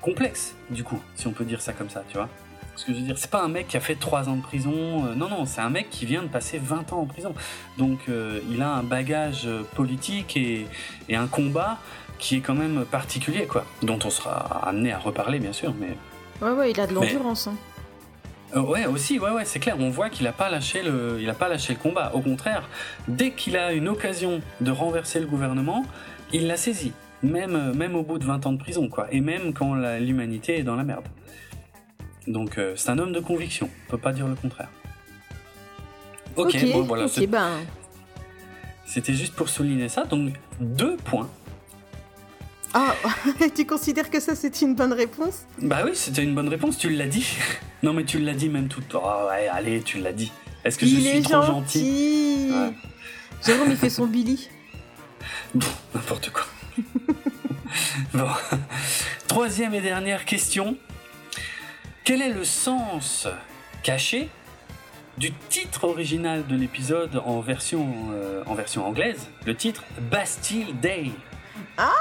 complexe, 0.02 0.56
du 0.70 0.84
coup, 0.84 1.00
si 1.16 1.28
on 1.28 1.32
peut 1.32 1.46
dire 1.46 1.62
ça 1.62 1.74
comme 1.74 1.90
ça, 1.90 2.04
tu 2.10 2.18
vois. 2.18 2.30
Ce 2.80 2.86
que 2.86 2.94
je 2.94 3.00
veux 3.00 3.04
dire, 3.04 3.18
c'est 3.18 3.30
pas 3.30 3.44
un 3.44 3.50
mec 3.50 3.68
qui 3.68 3.76
a 3.76 3.82
fait 3.82 3.96
3 3.96 4.30
ans 4.30 4.38
de 4.38 4.42
prison, 4.42 4.72
euh, 5.06 5.14
non, 5.14 5.28
non, 5.28 5.46
c'est 5.46 5.60
un 5.60 5.70
mec 5.70 5.90
qui 5.90 6.06
vient 6.06 6.22
de 6.22 6.30
passer 6.30 6.58
20 6.64 6.94
ans 6.94 7.02
en 7.02 7.06
prison. 7.06 7.34
Donc 7.78 8.00
euh, 8.08 8.40
il 8.50 8.62
a 8.62 8.70
un 8.70 8.84
bagage 8.84 9.48
euh, 9.48 9.64
politique 9.76 10.38
et, 10.38 10.66
et, 11.10 11.18
un 11.18 11.28
combat 11.28 11.78
qui 12.20 12.38
est 12.38 12.40
quand 12.40 12.54
même 12.54 12.86
particulier, 12.86 13.48
quoi, 13.48 13.66
dont 13.82 14.00
on 14.06 14.10
sera 14.10 14.66
amené 14.66 14.94
à 14.94 14.98
reparler, 14.98 15.40
bien 15.40 15.52
sûr, 15.52 15.74
mais... 15.78 15.98
Ouais, 16.42 16.54
ouais, 16.54 16.72
il 16.72 16.80
a 16.80 16.88
de 16.88 16.94
l'endurance. 16.94 17.50
Hein. 17.50 18.62
ouais, 18.62 18.86
aussi, 18.86 19.20
ouais, 19.20 19.32
ouais, 19.32 19.44
c'est 19.44 19.60
clair. 19.60 19.76
On 19.78 19.90
voit 19.90 20.10
qu'il 20.10 20.26
a 20.28 20.32
pas 20.32 20.50
lâché 20.50 20.82
le, 20.82 21.18
il 21.20 21.30
a 21.30 21.34
pas 21.34 21.50
lâché 21.50 21.74
le 21.74 21.80
combat. 21.80 22.12
Au 22.14 22.22
contraire, 22.22 22.70
dès 23.10 23.32
qu'il 23.32 23.58
a 23.58 23.74
une 23.74 23.90
occasion 23.90 24.40
de 24.62 24.72
renverser 24.72 25.20
le 25.20 25.26
gouvernement, 25.26 25.86
il 26.32 26.48
l'a 26.48 26.56
saisi 26.56 26.94
même, 27.24 27.74
même 27.74 27.98
au 27.98 28.04
bout 28.04 28.20
de 28.20 28.26
20 28.26 28.46
ans 28.46 28.54
de 28.54 28.58
prison, 28.58 28.88
quoi. 28.88 29.08
Et 29.12 29.20
même 29.20 29.52
quand 29.52 29.76
l'humanité 30.00 30.60
est 30.60 30.64
dans 30.64 30.78
la 30.78 30.86
merde. 30.86 31.04
Donc 32.30 32.60
euh, 32.60 32.76
c'est 32.76 32.92
un 32.92 33.00
homme 33.00 33.12
de 33.12 33.20
conviction, 33.20 33.70
on 33.88 33.92
peut 33.92 33.98
pas 33.98 34.14
dire 34.14 34.28
le 34.28 34.36
contraire. 34.36 34.70
Ok, 36.36 36.56
bon 36.72 36.84
voilà. 36.84 37.08
Ben. 37.28 37.50
C'était 38.86 39.16
juste 39.16 39.34
pour 39.34 39.50
souligner 39.50 39.90
ça, 39.90 40.06
donc 40.06 40.34
deux 40.60 40.96
points. 40.98 41.28
Ah, 42.76 42.94
tu 43.56 43.66
considères 43.66 44.12
que 44.12 44.20
ça 44.20 44.36
c'est 44.36 44.62
une 44.62 44.76
bonne 44.76 44.94
réponse? 44.94 45.46
Bah 45.60 45.82
oui, 45.84 45.92
c'était 45.96 46.24
une 46.24 46.36
bonne 46.36 46.50
réponse, 46.50 46.78
tu 46.78 46.92
l'as 46.92 47.08
dit. 47.08 47.36
non 47.84 47.94
mais 47.94 48.06
tu 48.06 48.20
l'as 48.20 48.36
dit 48.36 48.48
même 48.48 48.68
tout. 48.68 48.84
Oh 48.94 49.28
ouais, 49.30 49.48
allez, 49.48 49.82
tu 49.82 50.00
l'as 50.00 50.14
dit. 50.14 50.32
Est-ce 50.64 50.78
que 50.78 50.86
je 50.86 50.96
suis 50.98 51.22
trop 51.24 51.42
gentil, 51.42 52.52
gentil? 52.52 52.76
Jérôme 53.44 53.72
il 53.72 53.78
fait 53.78 53.90
son 53.90 54.06
Billy. 54.06 54.50
Bon, 55.56 55.66
n'importe 55.96 56.30
quoi. 56.30 56.46
bon. 58.14 58.28
Troisième 59.28 59.74
et 59.74 59.82
dernière 59.82 60.26
question. 60.26 60.78
Quel 62.04 62.22
est 62.22 62.30
le 62.30 62.44
sens 62.44 63.28
caché 63.84 64.30
du 65.18 65.32
titre 65.50 65.84
original 65.84 66.46
de 66.48 66.56
l'épisode 66.56 67.22
en 67.26 67.40
version, 67.40 67.88
euh, 68.14 68.44
en 68.46 68.56
version 68.56 68.86
anglaise? 68.86 69.28
Le 69.46 69.56
titre 69.56 69.84
Bastille 70.12 70.74
Day. 70.82 71.12
Ah 71.78 71.92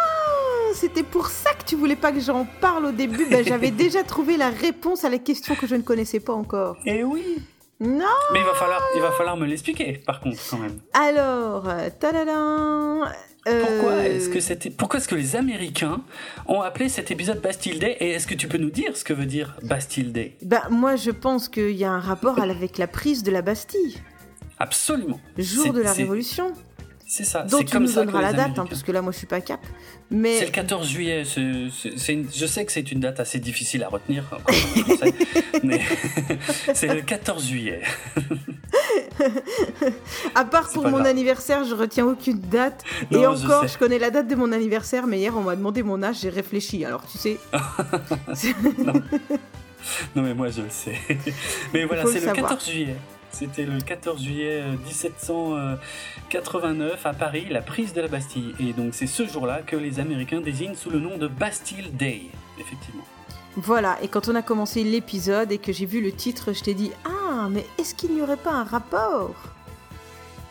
c'était 0.75 1.03
pour 1.03 1.29
ça 1.29 1.53
que 1.55 1.65
tu 1.65 1.77
voulais 1.77 1.97
pas 1.97 2.13
que 2.13 2.21
j'en 2.21 2.45
parle 2.45 2.87
au 2.87 2.93
début. 2.93 3.27
Ben, 3.31 3.45
j'avais 3.45 3.71
déjà 3.85 4.03
trouvé 4.03 4.37
la 4.37 4.51
réponse 4.51 5.05
à 5.05 5.09
la 5.09 5.19
question 5.19 5.55
que 5.55 5.67
je 5.67 5.75
ne 5.75 5.83
connaissais 5.83 6.21
pas 6.21 6.33
encore. 6.35 6.77
Eh 6.85 7.03
oui 7.05 7.39
Non 7.81 8.05
Mais 8.33 8.41
il 8.41 8.45
va 8.45 8.55
falloir, 8.55 8.83
il 8.95 9.01
va 9.01 9.11
falloir 9.13 9.37
me 9.37 9.47
l'expliquer, 9.47 9.95
par 9.95 10.21
contre, 10.21 10.39
quand 10.51 10.59
même. 10.59 10.79
Alors, 10.93 11.65
tadadam 11.99 13.11
pourquoi 13.61 13.93
euh, 13.93 14.17
est-ce 14.17 14.29
que 14.29 14.41
c'était 14.41 14.71
pourquoi 14.71 14.99
est-ce 14.99 15.09
que 15.09 15.15
les 15.15 15.37
Américains 15.37 16.01
ont 16.47 16.61
appelé 16.61 16.89
cet 16.89 17.11
épisode 17.11 17.41
Bastille 17.41 17.79
Day 17.79 17.97
et 18.01 18.11
est-ce 18.11 18.27
que 18.27 18.35
tu 18.35 18.49
peux 18.49 18.59
nous 18.59 18.71
dire 18.71 18.97
ce 18.97 19.05
que 19.05 19.13
veut 19.13 19.27
dire 19.27 19.57
Bastille 19.63 20.13
Day 20.13 20.37
Ben 20.43 20.63
moi 20.71 20.97
je 20.97 21.11
pense 21.11 21.49
qu'il 21.49 21.77
y 21.77 21.85
a 21.85 21.91
un 21.91 22.01
rapport 22.01 22.41
avec 22.41 22.79
la 22.79 22.87
prise 22.87 23.23
de 23.23 23.31
la 23.31 23.43
Bastille. 23.43 23.99
Absolument. 24.59 25.21
Jour 25.37 25.73
de 25.73 25.81
la 25.81 25.93
Révolution. 25.93 26.53
C'est 27.11 27.25
ça. 27.25 27.43
Donc 27.45 27.65
tu 27.65 27.81
nous 27.81 27.91
donneras 27.91 28.21
la 28.21 28.35
date, 28.35 28.59
hein, 28.59 28.67
parce 28.69 28.83
que 28.83 28.93
là, 28.93 29.01
moi, 29.01 29.13
je 29.13 29.19
suis 29.19 29.27
pas 29.27 29.41
cap. 29.41 29.61
Mais 30.11 30.41
c'est 30.41 30.45
le 30.45 30.51
14 30.51 30.87
juillet. 30.87 31.25
je 31.25 32.47
sais 32.47 32.67
que 32.67 32.71
c'est 32.73 32.93
une 32.93 33.01
date 33.01 33.19
assez 33.19 33.39
difficile 33.39 33.83
à 33.83 33.89
retenir, 33.89 34.25
mais 35.63 35.81
c'est 36.75 36.95
le 36.95 37.01
14 37.01 37.47
juillet. 37.47 37.81
à 40.35 40.45
part 40.45 40.69
pour 40.71 40.87
mon 40.87 41.03
anniversaire, 41.03 41.65
je 41.65 41.75
retiens 41.75 42.05
aucune 42.05 42.41
date. 42.41 42.85
Et 43.11 43.27
encore, 43.27 43.67
je, 43.67 43.79
connais 43.79 43.99
la 43.99 44.11
date 44.11 44.29
de 44.29 44.35
mon 44.35 44.53
anniversaire, 44.53 45.07
mais 45.07 45.19
hier, 45.19 45.35
on 45.35 45.41
m'a 45.41 45.57
demandé 45.57 45.83
mon 45.83 46.03
âge, 46.03 46.21
j'ai 46.21 46.29
réfléchi. 46.29 46.85
Alors, 46.85 47.07
tu 47.11 47.17
sais. 47.17 47.39
non. 50.15 50.23
mais 50.23 50.35
moi, 50.35 50.51
je 50.51 50.61
le 50.61 50.69
sais. 50.69 50.99
Mais 51.73 51.87
voilà, 51.87 52.05
c'est 52.05 52.21
le 52.21 52.33
14 52.35 52.71
juillet. 52.71 52.97
C'était 53.31 53.65
le 53.65 53.81
14 53.81 54.23
juillet 54.23 54.63
1789 54.87 56.93
euh, 56.93 57.09
à 57.09 57.13
Paris, 57.13 57.47
la 57.51 57.63
prise 57.63 57.93
de 57.93 58.01
la 58.01 58.09
Bastille. 58.09 58.55
Et 58.59 58.73
donc 58.73 58.95
c'est 58.95 59.07
ce 59.07 59.27
jour-là 59.27 59.61
que 59.67 59.77
les 59.77 60.01
Américains 60.01 60.41
désignent 60.41 60.75
sous 60.75 60.91
le 60.91 60.99
nom 60.99 61.19
de 61.19 61.29
Bastille 61.29 61.91
Day, 61.93 62.23
effectivement. 62.59 63.05
Voilà, 63.57 63.99
et 64.03 64.09
quand 64.09 64.29
on 64.29 64.35
a 64.35 64.43
commencé 64.43 64.85
l'épisode 64.85 65.53
et 65.53 65.59
que 65.59 65.73
j'ai 65.73 65.87
vu 65.87 66.01
le 66.01 66.13
titre, 66.13 66.53
je 66.53 66.63
t'ai 66.63 66.75
dit 66.75 66.93
Ah, 67.05 67.49
mais 67.51 67.67
est-ce 67.79 67.95
qu'il 67.95 68.15
n'y 68.15 68.23
aurait 68.23 68.37
pas 68.37 68.53
un 68.53 68.65
rapport? 68.65 69.35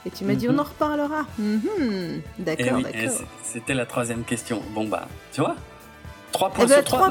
Et 0.05 0.09
tu 0.09 0.23
m'as 0.23 0.35
dit 0.35 0.47
On 0.49 0.53
mhm. 0.53 0.59
en 0.59 0.63
reparlera. 0.63 1.25
Mhm. 1.37 2.21
D'accord, 2.39 2.79
eh 2.79 2.83
d'accord. 2.83 3.21
C'était 3.43 3.73
la 3.73 3.85
troisième 3.85 4.23
question. 4.23 4.61
Bon, 4.73 4.87
bah, 4.87 5.07
tu 5.33 5.41
vois 5.41 5.55
Trois 6.31 6.49
points 6.49 6.65
eh 6.65 6.69
ben, 6.69 6.75
sur 6.75 6.83
trois. 6.83 7.09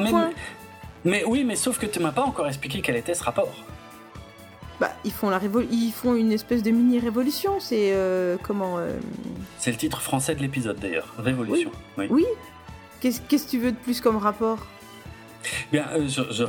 mais, 1.04 1.24
oui, 1.24 1.44
mais 1.44 1.56
sauf 1.56 1.78
que 1.78 1.86
tu 1.86 2.00
m'as 2.00 2.12
pas 2.12 2.22
encore 2.22 2.46
expliqué 2.46 2.80
quel 2.82 2.96
était 2.96 3.14
ce 3.14 3.24
rapport. 3.24 3.52
Bah, 4.80 4.92
ils 5.04 5.12
font 5.12 5.30
la 5.30 5.40
ils 5.70 5.92
font 5.92 6.14
une 6.14 6.32
espèce 6.32 6.62
de 6.62 6.70
mini 6.70 6.98
révolution. 6.98 7.60
C'est 7.60 7.92
euh, 7.94 8.36
comment 8.42 8.78
euh, 8.78 8.98
C'est 9.58 9.70
le 9.70 9.78
titre 9.78 10.02
français 10.02 10.34
de 10.34 10.42
l'épisode 10.42 10.78
d'ailleurs. 10.78 11.14
Révolution. 11.18 11.70
Oui. 11.96 12.06
oui. 12.10 12.24
Qu'est-ce 13.00 13.20
que 13.20 13.50
tu 13.50 13.58
veux 13.58 13.72
de 13.72 13.76
plus 13.76 14.00
comme 14.00 14.16
rapport? 14.16 14.66
Bien, 15.70 15.86
euh, 15.92 16.08
je, 16.08 16.44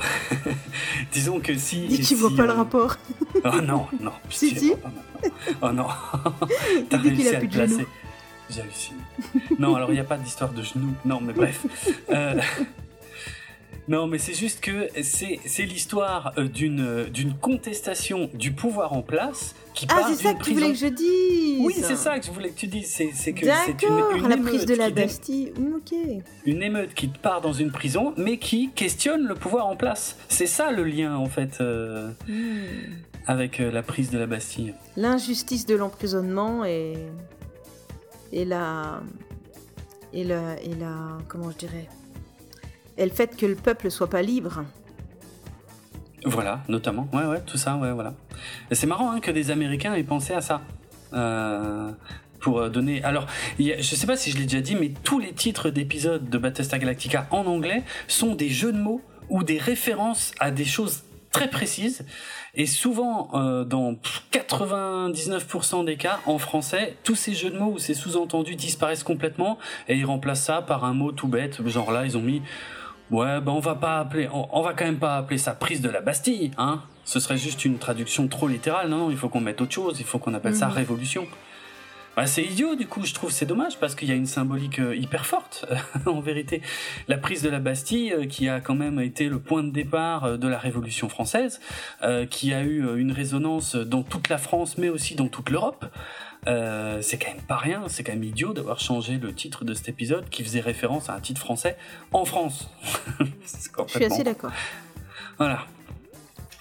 disons 1.11 1.39
que 1.39 1.55
si. 1.55 1.87
Dis 1.87 2.01
tu 2.01 2.15
vois 2.15 2.35
pas 2.35 2.45
le 2.45 2.53
rapport. 2.53 2.97
oh 3.35 3.61
non, 3.61 3.87
non. 4.01 4.11
Si 4.29 4.57
si. 4.57 4.73
oh 5.61 5.71
non. 5.71 5.87
T'as 6.89 6.97
réussi 6.97 7.29
à 7.29 7.39
le 7.39 7.47
placer. 7.47 7.87
J'hallucine. 8.49 8.97
non, 9.59 9.75
alors 9.75 9.89
il 9.89 9.95
n'y 9.95 9.99
a 9.99 10.05
pas 10.05 10.17
d'histoire 10.17 10.51
de 10.51 10.63
genoux. 10.63 10.93
Non, 11.05 11.21
mais 11.21 11.33
bref. 11.33 11.65
Non, 13.87 14.05
mais 14.07 14.17
c'est 14.17 14.33
juste 14.33 14.59
que 14.59 14.89
c'est 15.01 15.65
l'histoire 15.65 16.33
euh, 16.37 16.47
d'une 16.47 16.81
euh, 16.81 17.09
d'une 17.09 17.33
contestation 17.33 18.29
du 18.33 18.51
pouvoir 18.51 18.91
en 18.91 19.01
place 19.01 19.55
qui 19.73 19.87
ah, 19.89 20.07
c'est 20.09 20.23
ça 20.23 20.33
que 20.33 20.43
tu 20.43 20.53
voulais 20.53 20.71
que 20.71 20.77
je 20.77 20.87
dise. 20.87 21.59
Oui, 21.61 21.73
c'est 21.77 21.95
ça 21.95 22.19
que 22.19 22.25
je 22.25 22.31
voulais 22.31 22.49
que 22.49 22.59
tu 22.59 22.67
dises. 22.67 22.87
C'est 22.87 23.33
que 23.33 23.45
c'est 23.45 23.83
une, 23.83 24.17
une 24.17 24.27
la 24.27 24.37
prise 24.37 24.65
de 24.65 24.75
la 24.75 24.89
Bastille. 24.89 25.53
Ok. 25.75 25.95
Une 26.45 26.63
émeute 26.63 26.93
qui 26.95 27.07
part 27.07 27.39
dans 27.39 27.53
une 27.53 27.71
prison, 27.71 28.13
mais 28.17 28.37
qui 28.37 28.71
questionne 28.71 29.25
le 29.25 29.35
pouvoir 29.35 29.67
en 29.67 29.77
place. 29.77 30.17
C'est 30.27 30.47
ça 30.47 30.71
le 30.71 30.83
lien 30.83 31.15
en 31.15 31.27
fait. 31.27 31.59
Euh, 31.61 32.09
hmm. 32.27 32.65
avec 33.25 33.59
la 33.59 33.83
prise 33.83 34.09
de 34.09 34.17
la 34.17 34.25
Bastille. 34.25 34.73
L'injustice 34.97 35.65
de 35.65 35.75
l'emprisonnement 35.75 36.65
et 36.65 36.95
et 38.33 38.43
la 38.43 39.01
et 40.11 40.23
la 40.23 40.61
et 40.61 40.75
la 40.75 41.19
comment 41.27 41.51
je 41.51 41.57
dirais 41.57 41.87
et 42.97 43.05
le 43.05 43.11
fait 43.11 43.35
que 43.35 43.45
le 43.45 43.55
peuple 43.55 43.91
soit 43.91 44.09
pas 44.09 44.21
libre. 44.21 44.63
Voilà, 46.25 46.61
notamment. 46.67 47.07
Ouais, 47.13 47.25
ouais, 47.25 47.41
tout 47.45 47.57
ça, 47.57 47.75
ouais, 47.77 47.91
voilà. 47.91 48.13
C'est 48.71 48.87
marrant 48.87 49.11
hein, 49.11 49.19
que 49.19 49.31
des 49.31 49.51
Américains 49.51 49.93
aient 49.93 50.03
pensé 50.03 50.33
à 50.33 50.41
ça. 50.41 50.61
Euh, 51.13 51.91
pour 52.39 52.69
donner. 52.69 53.03
Alors, 53.03 53.25
je 53.59 53.81
sais 53.81 54.05
pas 54.05 54.15
si 54.15 54.29
je 54.31 54.37
l'ai 54.37 54.43
déjà 54.43 54.61
dit, 54.61 54.75
mais 54.75 54.91
tous 55.03 55.19
les 55.19 55.33
titres 55.33 55.69
d'épisodes 55.69 56.29
de 56.29 56.37
Battlestar 56.37 56.79
Galactica 56.79 57.27
en 57.31 57.45
anglais 57.45 57.83
sont 58.07 58.35
des 58.35 58.49
jeux 58.49 58.71
de 58.71 58.77
mots 58.77 59.01
ou 59.29 59.43
des 59.43 59.57
références 59.57 60.33
à 60.39 60.51
des 60.51 60.65
choses 60.65 61.03
très 61.31 61.49
précises. 61.49 62.05
Et 62.55 62.65
souvent, 62.65 63.29
euh, 63.33 63.63
dans 63.63 63.95
99% 64.31 65.85
des 65.85 65.97
cas, 65.97 66.19
en 66.25 66.39
français, 66.39 66.95
tous 67.03 67.15
ces 67.15 67.33
jeux 67.33 67.51
de 67.51 67.57
mots 67.59 67.73
ou 67.73 67.79
ces 67.79 67.93
sous-entendus 67.93 68.55
disparaissent 68.55 69.03
complètement 69.03 69.59
et 69.87 69.95
ils 69.95 70.05
remplacent 70.05 70.43
ça 70.43 70.61
par 70.61 70.83
un 70.83 70.93
mot 70.93 71.11
tout 71.11 71.27
bête. 71.27 71.65
Genre 71.67 71.91
là, 71.91 72.05
ils 72.05 72.17
ont 72.17 72.21
mis 72.21 72.41
Ouais, 73.09 73.39
ben 73.39 73.53
on 73.53 73.59
va 73.59 73.75
pas 73.75 73.99
appeler, 73.99 74.27
on, 74.31 74.61
va 74.61 74.73
quand 74.73 74.85
même 74.85 74.99
pas 74.99 75.17
appeler 75.17 75.37
ça 75.37 75.53
prise 75.53 75.81
de 75.81 75.89
la 75.89 76.01
Bastille, 76.01 76.51
hein. 76.57 76.81
Ce 77.05 77.21
serait 77.21 77.37
juste 77.37 77.63
une 77.63 77.77
traduction 77.77 78.27
trop 78.27 78.49
littérale. 78.49 78.89
Non, 78.89 78.97
non, 78.97 79.11
il 79.11 79.15
faut 79.15 79.29
qu'on 79.29 79.39
mette 79.39 79.61
autre 79.61 79.71
chose. 79.71 79.95
Il 80.01 80.05
faut 80.05 80.19
qu'on 80.19 80.33
appelle 80.33 80.57
ça 80.57 80.67
mhm. 80.67 80.73
révolution. 80.73 81.25
Bah, 82.17 82.25
c'est 82.25 82.43
idiot 82.43 82.75
du 82.75 82.87
coup, 82.87 83.05
je 83.05 83.13
trouve 83.13 83.31
c'est 83.31 83.45
dommage 83.45 83.77
parce 83.77 83.93
qu'il 83.93 84.09
y 84.09 84.11
a 84.11 84.15
une 84.15 84.25
symbolique 84.25 84.79
euh, 84.79 84.95
hyper 84.95 85.27
forte 85.27 85.67
en 86.07 86.19
vérité. 86.19 86.63
La 87.07 87.19
prise 87.19 87.43
de 87.43 87.49
la 87.49 87.59
Bastille 87.59 88.11
euh, 88.11 88.25
qui 88.25 88.49
a 88.49 88.59
quand 88.59 88.73
même 88.73 88.99
été 88.99 89.29
le 89.29 89.37
point 89.37 89.63
de 89.63 89.69
départ 89.69 90.23
euh, 90.23 90.37
de 90.37 90.47
la 90.47 90.57
Révolution 90.57 91.09
française, 91.09 91.61
qui 92.31 92.53
a 92.53 92.63
eu 92.63 92.97
une 92.97 93.11
résonance 93.11 93.75
dans 93.75 94.01
toute 94.01 94.29
la 94.29 94.39
France 94.39 94.79
mais 94.79 94.89
aussi 94.89 95.13
dans 95.13 95.27
toute 95.27 95.51
l'Europe. 95.51 95.85
Euh, 96.47 97.01
c'est 97.01 97.17
quand 97.17 97.31
même 97.31 97.41
pas 97.41 97.57
rien, 97.57 97.83
c'est 97.87 98.03
quand 98.03 98.13
même 98.13 98.23
idiot 98.23 98.53
d'avoir 98.53 98.79
changé 98.79 99.17
le 99.17 99.33
titre 99.33 99.65
de 99.65 99.73
cet 99.73 99.89
épisode 99.89 100.29
qui 100.29 100.43
faisait 100.43 100.61
référence 100.61 101.09
à 101.09 101.13
un 101.13 101.19
titre 101.19 101.41
français 101.41 101.77
en 102.13 102.25
France. 102.25 102.69
Je 103.19 103.91
suis 103.91 104.05
assez 104.05 104.23
d'accord. 104.23 104.51
Voilà. 105.37 105.65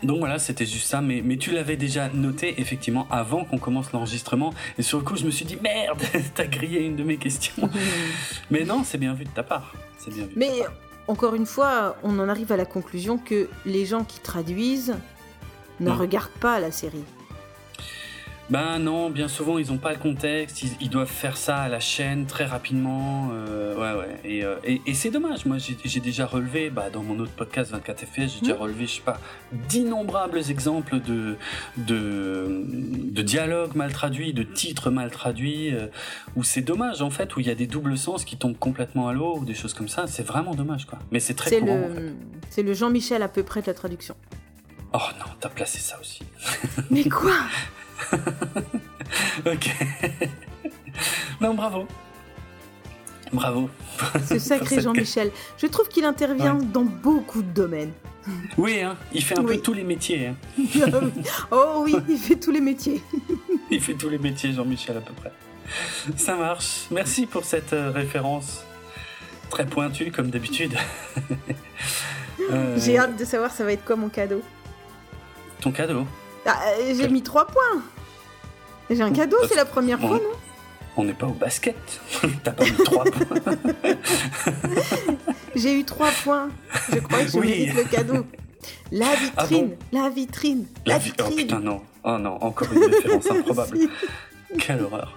Donc 0.02 0.18
voilà, 0.18 0.39
c'était 0.39 0.66
juste 0.66 0.89
ça, 0.89 1.00
mais, 1.00 1.23
mais 1.24 1.39
tu 1.39 1.52
l'avais 1.52 1.76
déjà 1.76 2.10
noté 2.10 2.60
effectivement 2.60 3.06
avant 3.10 3.44
qu'on 3.44 3.58
commence 3.58 3.92
l'enregistrement, 3.92 4.52
et 4.76 4.82
sur 4.82 4.98
le 4.98 5.05
coup 5.05 5.16
je 5.16 5.24
me 5.24 5.31
suis 5.31 5.47
dit 5.47 5.56
merde, 5.62 6.02
t'as 6.34 6.44
grillé 6.44 6.81
une 6.81 6.97
de 6.97 7.02
mes 7.02 7.16
questions. 7.16 7.70
mais 8.50 8.65
non, 8.65 8.82
c'est 8.84 8.98
bien 8.98 9.15
vu 9.15 9.24
de 9.24 9.31
ta 9.31 9.42
part. 9.42 9.73
Bien 10.06 10.26
vu 10.26 10.32
mais 10.36 10.52
encore 11.08 11.34
une 11.34 11.47
fois, 11.47 11.97
on 12.02 12.18
en 12.18 12.28
arrive 12.28 12.52
à 12.52 12.56
la 12.56 12.66
conclusion 12.66 13.16
que 13.16 13.48
les 13.65 13.86
gens 13.86 14.05
qui 14.05 14.20
traduisent 14.20 14.97
ne 15.81 15.90
regardent 15.90 16.31
pas 16.40 16.58
la 16.58 16.70
série. 16.70 17.05
Ben 18.49 18.78
non, 18.78 19.10
bien 19.10 19.26
souvent 19.26 19.58
ils 19.58 19.73
ont 19.73 19.76
pas 19.76 19.92
le 19.92 19.99
contexte, 19.99 20.62
ils, 20.81 20.89
doivent 20.89 21.10
faire 21.10 21.36
ça 21.36 21.58
à 21.58 21.68
la 21.68 21.81
chaîne 21.81 22.26
très 22.26 22.44
rapidement, 22.44 23.31
euh, 23.33 23.75
ouais 23.75 23.99
ouais, 23.99 24.20
et, 24.25 24.44
euh, 24.44 24.57
et, 24.62 24.81
et 24.86 24.94
c'est 24.94 25.10
dommage. 25.10 25.47
Moi 25.47 25.57
j'ai 25.58 26.00
déjà 26.00 26.26
relevé, 26.26 26.70
bah, 26.70 26.89
dans 26.89 27.02
mon 27.02 27.18
autre 27.18 27.33
podcast 27.33 27.73
24 27.73 28.07
FPS, 28.07 28.34
j'ai 28.34 28.41
déjà 28.42 28.55
mmh. 28.55 28.58
relevé, 28.58 28.86
je 28.86 28.94
sais 28.94 29.00
pas, 29.00 29.18
d'innombrables 29.68 30.39
exemples 30.49 31.00
de, 31.00 31.36
de 31.76 32.65
de 32.66 33.23
dialogues 33.23 33.75
mal 33.75 33.92
traduits, 33.92 34.33
de 34.33 34.44
titres 34.44 34.91
mal 34.91 35.10
traduits, 35.10 35.75
euh, 35.75 35.89
où 36.36 36.44
c'est 36.44 36.60
dommage 36.60 37.02
en 37.02 37.10
fait, 37.10 37.34
où 37.34 37.41
il 37.41 37.47
y 37.47 37.50
a 37.50 37.57
des 37.57 37.66
doubles 37.66 37.99
sens 37.99 38.25
qui 38.25 38.36
tombent 38.36 38.58
complètement 38.58 39.08
à 39.08 39.12
l'eau 39.12 39.39
ou 39.39 39.44
des 39.44 39.55
choses 39.55 39.75
comme 39.75 39.89
ça. 39.89 40.07
C'est 40.07 40.26
vraiment 40.26 40.55
dommage 40.55 40.86
quoi. 40.86 41.00
Mais 41.10 41.18
c'est 41.18 41.34
très 41.34 41.58
courant. 41.58 41.89
Le... 41.89 42.12
C'est 42.50 42.62
le 42.62 42.75
Jean-Michel 42.75 43.23
à 43.23 43.28
peu 43.28 43.42
près 43.42 43.60
de 43.60 43.66
la 43.66 43.75
traduction. 43.75 44.15
Oh 44.92 44.99
non, 45.18 45.26
t'as 45.41 45.49
placé 45.49 45.78
ça 45.81 45.99
aussi. 46.00 46.23
Mais 46.91 47.08
quoi? 47.08 47.33
ok. 49.47 49.75
non, 51.41 51.55
bravo. 51.55 51.86
Bravo. 53.33 53.70
Ce 54.28 54.39
sacré 54.39 54.81
Jean-Michel. 54.81 55.31
Je 55.58 55.66
trouve 55.66 55.89
qu'il 55.89 56.05
intervient 56.05 56.55
dans 56.55 56.84
beaucoup 56.84 57.42
de 57.42 57.50
domaines. 57.50 57.92
Oui, 58.57 58.81
hein, 58.81 58.97
il 59.12 59.23
fait 59.23 59.39
un 59.39 59.44
peu 59.44 59.58
tous 59.58 59.73
les 59.73 59.84
métiers. 59.84 60.28
Hein. 60.28 60.36
oh 61.50 61.83
oui, 61.84 61.94
il 62.08 62.18
fait 62.18 62.36
tous 62.36 62.50
les 62.50 62.60
métiers. 62.60 63.00
il 63.70 63.81
fait 63.81 63.94
tous 63.94 64.08
les 64.08 64.18
métiers, 64.18 64.52
Jean-Michel, 64.52 64.97
à 64.97 65.00
peu 65.00 65.12
près. 65.12 65.33
Ça 66.16 66.34
marche. 66.36 66.86
Merci 66.91 67.26
pour 67.26 67.44
cette 67.44 67.73
euh, 67.73 67.91
référence 67.91 68.65
très 69.50 69.66
pointue, 69.66 70.10
comme 70.10 70.31
d'habitude. 70.31 70.76
Euh, 72.50 72.76
J'ai 72.78 72.99
hâte 72.99 73.16
de 73.18 73.25
savoir 73.25 73.50
ça 73.50 73.65
va 73.65 73.73
être 73.73 73.84
quoi 73.84 73.97
mon 73.97 74.08
cadeau? 74.08 74.42
Ton 75.60 75.73
cadeau? 75.73 76.07
Ah, 76.47 76.58
euh, 76.78 76.94
j'ai 76.97 77.08
mis 77.08 77.23
3 77.23 77.47
points. 77.47 77.83
J'ai 78.91 79.02
un 79.02 79.12
cadeau, 79.12 79.36
c'est 79.49 79.57
la 79.57 79.65
première 79.65 79.99
fois, 79.99 80.18
non 80.18 80.36
On 80.97 81.05
n'est 81.05 81.15
pas 81.15 81.26
au 81.26 81.33
basket. 81.33 81.76
T'as 82.44 82.52
pas 82.52 82.65
mis 82.65 82.73
3 82.73 83.05
points. 83.05 83.55
j'ai 85.57 85.78
eu 85.78 85.84
3 85.84 86.10
points. 86.25 86.49
Je 86.92 86.99
crois 86.99 87.25
que 87.25 87.31
je 87.31 87.39
oui. 87.39 87.66
le 87.75 87.84
cadeau. 87.84 88.25
La 88.92 89.07
ah 89.36 89.44
vitrine, 89.44 89.76
la 89.92 90.08
vitrine, 90.08 90.66
la, 90.86 90.97
oh, 90.97 90.99
vitrine. 90.99 91.33
Oh 91.33 91.36
putain, 91.36 91.60
non. 91.60 91.83
Oh 92.05 92.18
non, 92.18 92.39
encore 92.41 92.73
une 92.73 92.84
référence 92.94 93.31
improbable. 93.31 93.78
Quelle 94.58 94.83
horreur. 94.83 95.16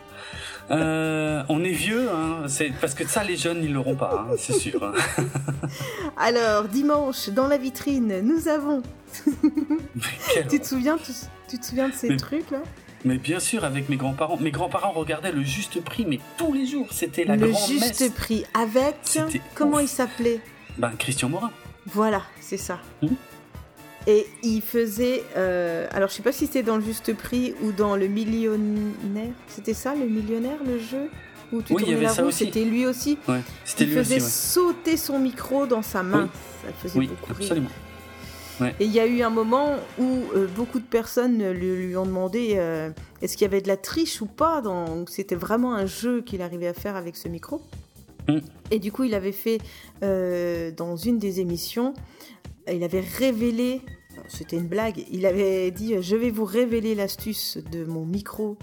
Euh, 0.71 1.43
on 1.49 1.63
est 1.63 1.71
vieux, 1.71 2.09
hein, 2.09 2.43
c'est 2.47 2.71
parce 2.79 2.93
que 2.93 3.07
ça 3.07 3.23
les 3.23 3.35
jeunes 3.35 3.63
ils 3.63 3.73
l'auront 3.73 3.95
pas, 3.95 4.27
hein, 4.29 4.35
c'est 4.37 4.53
sûr. 4.53 4.83
Hein. 4.83 4.93
Alors 6.17 6.65
dimanche 6.65 7.29
dans 7.29 7.47
la 7.47 7.57
vitrine 7.57 8.21
nous 8.21 8.47
avons. 8.47 8.83
tu 10.49 10.59
te 10.59 10.65
souviens, 10.65 10.97
tu, 11.47 11.57
te 11.57 11.65
souviens 11.65 11.89
de 11.89 11.93
ces 11.93 12.15
trucs 12.17 12.51
là? 12.51 12.59
mais 13.05 13.17
bien 13.17 13.39
sûr, 13.39 13.63
avec 13.63 13.89
mes 13.89 13.95
grands-parents. 13.95 14.37
Mes 14.37 14.51
grands-parents 14.51 14.91
regardaient 14.91 15.31
le 15.31 15.43
juste 15.43 15.81
prix, 15.81 16.05
mais 16.07 16.19
tous 16.37 16.53
les 16.53 16.65
jours, 16.65 16.87
c'était 16.91 17.25
la 17.25 17.37
grande 17.37 17.51
messe. 17.51 17.69
Le 17.69 17.75
juste 17.75 18.13
prix, 18.13 18.45
avec. 18.53 18.95
Comment 19.55 19.79
il 19.79 19.87
s'appelait? 19.87 20.41
Ben, 20.77 20.91
Christian 20.97 21.29
Morin. 21.29 21.51
Voilà, 21.87 22.21
c'est 22.41 22.57
ça. 22.57 22.79
Hmm? 23.01 23.07
Et 24.07 24.25
il 24.43 24.61
faisait. 24.61 25.23
Euh, 25.35 25.87
alors, 25.91 26.09
je 26.09 26.15
sais 26.15 26.23
pas 26.23 26.31
si 26.31 26.47
c'était 26.47 26.63
dans 26.63 26.77
le 26.77 26.83
juste 26.83 27.13
prix 27.13 27.53
ou 27.61 27.71
dans 27.71 27.95
le 27.95 28.07
millionnaire. 28.07 29.33
C'était 29.47 29.73
ça, 29.73 29.93
le 29.95 30.05
millionnaire, 30.05 30.57
le 30.65 30.79
jeu? 30.79 31.09
Où 31.51 31.61
tu 31.61 31.73
oui, 31.73 31.83
il 31.87 31.91
y 31.91 31.95
avait 31.95 32.07
ça 32.07 32.23
aussi. 32.23 32.45
C'était 32.45 32.63
lui 32.63 32.85
aussi. 32.85 33.17
Ouais, 33.27 33.41
il 33.79 33.85
lui 33.87 33.95
faisait 33.95 34.19
sauter 34.19 34.97
son 34.97 35.19
micro 35.19 35.65
dans 35.65 35.81
sa 35.81 36.03
main. 36.03 36.29
Ça 36.63 36.73
faisait 36.73 36.99
oui, 36.99 37.07
beaucoup 37.07 37.31
absolument. 37.31 37.69
Et 38.61 38.85
il 38.85 38.91
y 38.91 38.99
a 38.99 39.07
eu 39.07 39.21
un 39.21 39.29
moment 39.29 39.77
où 39.97 40.03
euh, 40.35 40.45
beaucoup 40.53 40.79
de 40.79 40.85
personnes 40.85 41.51
lui, 41.51 41.95
ont 41.95 42.05
demandé 42.05 42.55
euh, 42.55 42.91
est-ce 43.21 43.37
qu'il 43.37 43.45
y 43.45 43.47
avait 43.47 43.61
de 43.61 43.69
la 43.69 43.77
triche 43.77 44.21
ou 44.21 44.25
pas. 44.25 44.61
C'était 45.07 45.35
vraiment 45.35 45.73
un 45.73 45.85
jeu 45.85 46.21
qu'il 46.21 46.41
arrivait 46.41 46.67
à 46.67 46.73
faire 46.73 46.97
avec 46.97 47.15
ce 47.15 47.29
micro? 47.29 47.61
Mm. 48.27 48.39
Et 48.71 48.79
du 48.79 48.91
coup, 48.91 49.05
il 49.05 49.15
avait 49.15 49.31
fait 49.31 49.59
dans 50.01 50.97
une 50.97 51.19
des 51.19 51.39
émissions 51.39 51.93
il 52.73 52.83
avait 52.83 53.03
révélé, 53.17 53.81
c'était 54.27 54.57
une 54.57 54.67
blague, 54.67 55.03
il 55.11 55.25
avait 55.25 55.71
dit 55.71 56.01
je 56.01 56.15
vais 56.15 56.29
vous 56.29 56.45
révéler 56.45 56.95
l'astuce 56.95 57.57
de 57.71 57.85
mon 57.85 58.05
micro, 58.05 58.57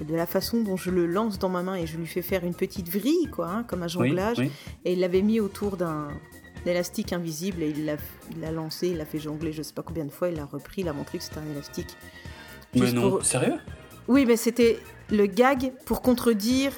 de 0.00 0.14
la 0.14 0.26
façon 0.26 0.62
dont 0.62 0.76
je 0.76 0.90
le 0.90 1.06
lance 1.06 1.38
dans 1.38 1.48
ma 1.48 1.62
main 1.62 1.76
et 1.76 1.86
je 1.86 1.96
lui 1.96 2.06
fais 2.06 2.22
faire 2.22 2.44
une 2.44 2.54
petite 2.54 2.88
vrille, 2.88 3.28
quoi, 3.30 3.48
hein, 3.48 3.62
comme 3.64 3.82
un 3.82 3.88
jonglage. 3.88 4.40
Et 4.84 4.92
il 4.94 5.00
l'avait 5.00 5.22
mis 5.22 5.40
autour 5.40 5.76
d'un 5.76 6.08
élastique 6.66 7.12
invisible 7.12 7.62
et 7.62 7.70
il 7.70 7.84
l'a 8.40 8.50
lancé, 8.50 8.88
il 8.88 8.96
l'a 8.96 9.04
fait 9.04 9.18
jongler 9.18 9.52
je 9.52 9.62
sais 9.62 9.74
pas 9.74 9.82
combien 9.82 10.04
de 10.04 10.10
fois, 10.10 10.28
il 10.28 10.36
l'a 10.36 10.46
repris, 10.46 10.82
il 10.82 10.88
a 10.88 10.92
montré 10.92 11.18
que 11.18 11.24
c'était 11.24 11.38
un 11.38 11.50
élastique. 11.50 11.96
Mais 12.74 12.90
non, 12.92 13.20
sérieux? 13.22 13.54
Oui, 14.08 14.24
mais 14.26 14.36
c'était 14.36 14.78
le 15.10 15.26
gag 15.26 15.72
pour 15.86 16.02
contredire. 16.02 16.72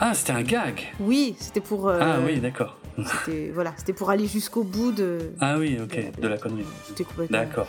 Ah, 0.00 0.14
c'était 0.14 0.32
un 0.32 0.42
gag? 0.42 0.80
Oui, 1.00 1.36
c'était 1.38 1.60
pour. 1.60 1.88
Euh, 1.88 1.98
ah 2.00 2.18
oui, 2.24 2.40
d'accord. 2.40 2.78
C'était 3.04 3.50
voilà, 3.52 3.72
c'était 3.76 3.92
pour 3.92 4.10
aller 4.10 4.26
jusqu'au 4.26 4.62
bout 4.62 4.92
de. 4.92 5.32
Ah 5.40 5.58
oui, 5.58 5.78
ok, 5.82 6.20
de, 6.20 6.28
la 6.28 6.38
connerie. 6.38 6.64
D'accord. 7.30 7.68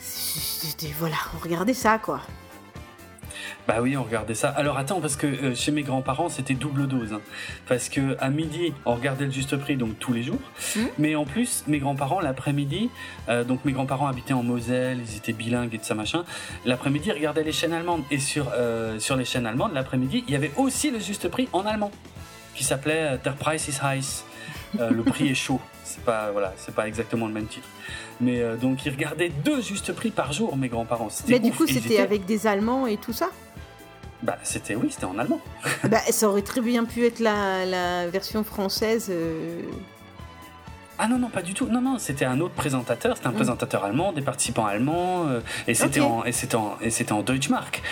C'était 0.00 0.92
voilà, 0.98 1.16
on 1.36 1.42
regardait 1.42 1.74
ça 1.74 1.98
quoi. 1.98 2.20
Bah 3.68 3.80
oui, 3.82 3.98
on 3.98 4.02
regardait 4.02 4.34
ça. 4.34 4.48
Alors 4.48 4.78
attends, 4.78 4.98
parce 4.98 5.16
que 5.16 5.26
euh, 5.26 5.54
chez 5.54 5.72
mes 5.72 5.82
grands-parents, 5.82 6.30
c'était 6.30 6.54
double 6.54 6.86
dose. 6.86 7.12
Hein. 7.12 7.20
Parce 7.66 7.90
que 7.90 8.16
à 8.18 8.30
midi, 8.30 8.72
on 8.86 8.94
regardait 8.94 9.26
le 9.26 9.30
juste 9.30 9.58
prix, 9.58 9.76
donc 9.76 9.98
tous 9.98 10.14
les 10.14 10.22
jours. 10.22 10.40
Hmm. 10.74 10.86
Mais 10.96 11.14
en 11.16 11.26
plus, 11.26 11.64
mes 11.66 11.78
grands-parents, 11.78 12.20
l'après-midi, 12.20 12.88
euh, 13.28 13.44
donc 13.44 13.66
mes 13.66 13.72
grands-parents 13.72 14.06
habitaient 14.06 14.32
en 14.32 14.42
Moselle, 14.42 15.00
ils 15.06 15.18
étaient 15.18 15.34
bilingues 15.34 15.74
et 15.74 15.78
tout 15.78 15.84
ça 15.84 15.94
machin. 15.94 16.24
L'après-midi, 16.64 17.10
ils 17.10 17.18
regardaient 17.18 17.44
les 17.44 17.52
chaînes 17.52 17.74
allemandes. 17.74 18.04
Et 18.10 18.18
sur, 18.18 18.50
euh, 18.54 18.98
sur 18.98 19.16
les 19.16 19.26
chaînes 19.26 19.46
allemandes, 19.46 19.74
l'après-midi, 19.74 20.24
il 20.26 20.32
y 20.32 20.36
avait 20.36 20.52
aussi 20.56 20.90
le 20.90 20.98
juste 20.98 21.28
prix 21.28 21.50
en 21.52 21.66
allemand 21.66 21.90
qui 22.58 22.64
s'appelait 22.64 23.18
Der 23.22 23.34
Price 23.36 23.68
is 23.68 23.78
Heiß. 23.80 24.24
Euh, 24.80 24.90
le 24.90 25.02
prix 25.04 25.28
est 25.28 25.34
chaud. 25.34 25.60
C'est 25.84 26.02
pas 26.04 26.30
voilà, 26.32 26.52
c'est 26.58 26.74
pas 26.74 26.88
exactement 26.88 27.26
le 27.26 27.32
même 27.32 27.46
titre. 27.46 27.68
Mais 28.20 28.42
euh, 28.42 28.56
donc 28.56 28.84
ils 28.84 28.90
regardaient 28.90 29.30
deux 29.30 29.62
justes 29.62 29.92
prix 29.92 30.10
par 30.10 30.32
jour, 30.32 30.56
mes 30.56 30.68
grands-parents. 30.68 31.08
Mais 31.28 31.38
du 31.38 31.52
coup, 31.52 31.66
c'était 31.66 32.00
avec 32.00 32.26
des 32.26 32.46
Allemands 32.46 32.86
et 32.86 32.96
tout 32.96 33.12
ça? 33.12 33.30
Bah 34.22 34.36
c'était 34.42 34.74
oui, 34.74 34.88
c'était 34.90 35.04
en 35.06 35.16
allemand. 35.16 35.40
bah 35.84 36.00
ça 36.10 36.28
aurait 36.28 36.42
très 36.42 36.60
bien 36.60 36.84
pu 36.84 37.06
être 37.06 37.20
la, 37.20 37.64
la 37.64 38.08
version 38.08 38.42
française. 38.42 39.06
Euh, 39.10 39.62
Ah 41.00 41.06
non, 41.06 41.18
non, 41.18 41.28
pas 41.28 41.42
du 41.42 41.54
tout. 41.54 41.66
Non, 41.66 41.80
non, 41.80 41.98
c'était 41.98 42.24
un 42.24 42.40
autre 42.40 42.54
présentateur. 42.54 43.16
C'était 43.16 43.28
un 43.28 43.32
Mm. 43.32 43.36
présentateur 43.36 43.84
allemand, 43.84 44.12
des 44.12 44.20
participants 44.20 44.66
allemands, 44.66 45.26
euh, 45.28 45.40
et 45.68 45.74
c'était 45.74 46.00
en, 46.00 46.24
en, 46.24 47.16
en 47.16 47.22
Deutschmark. 47.22 47.82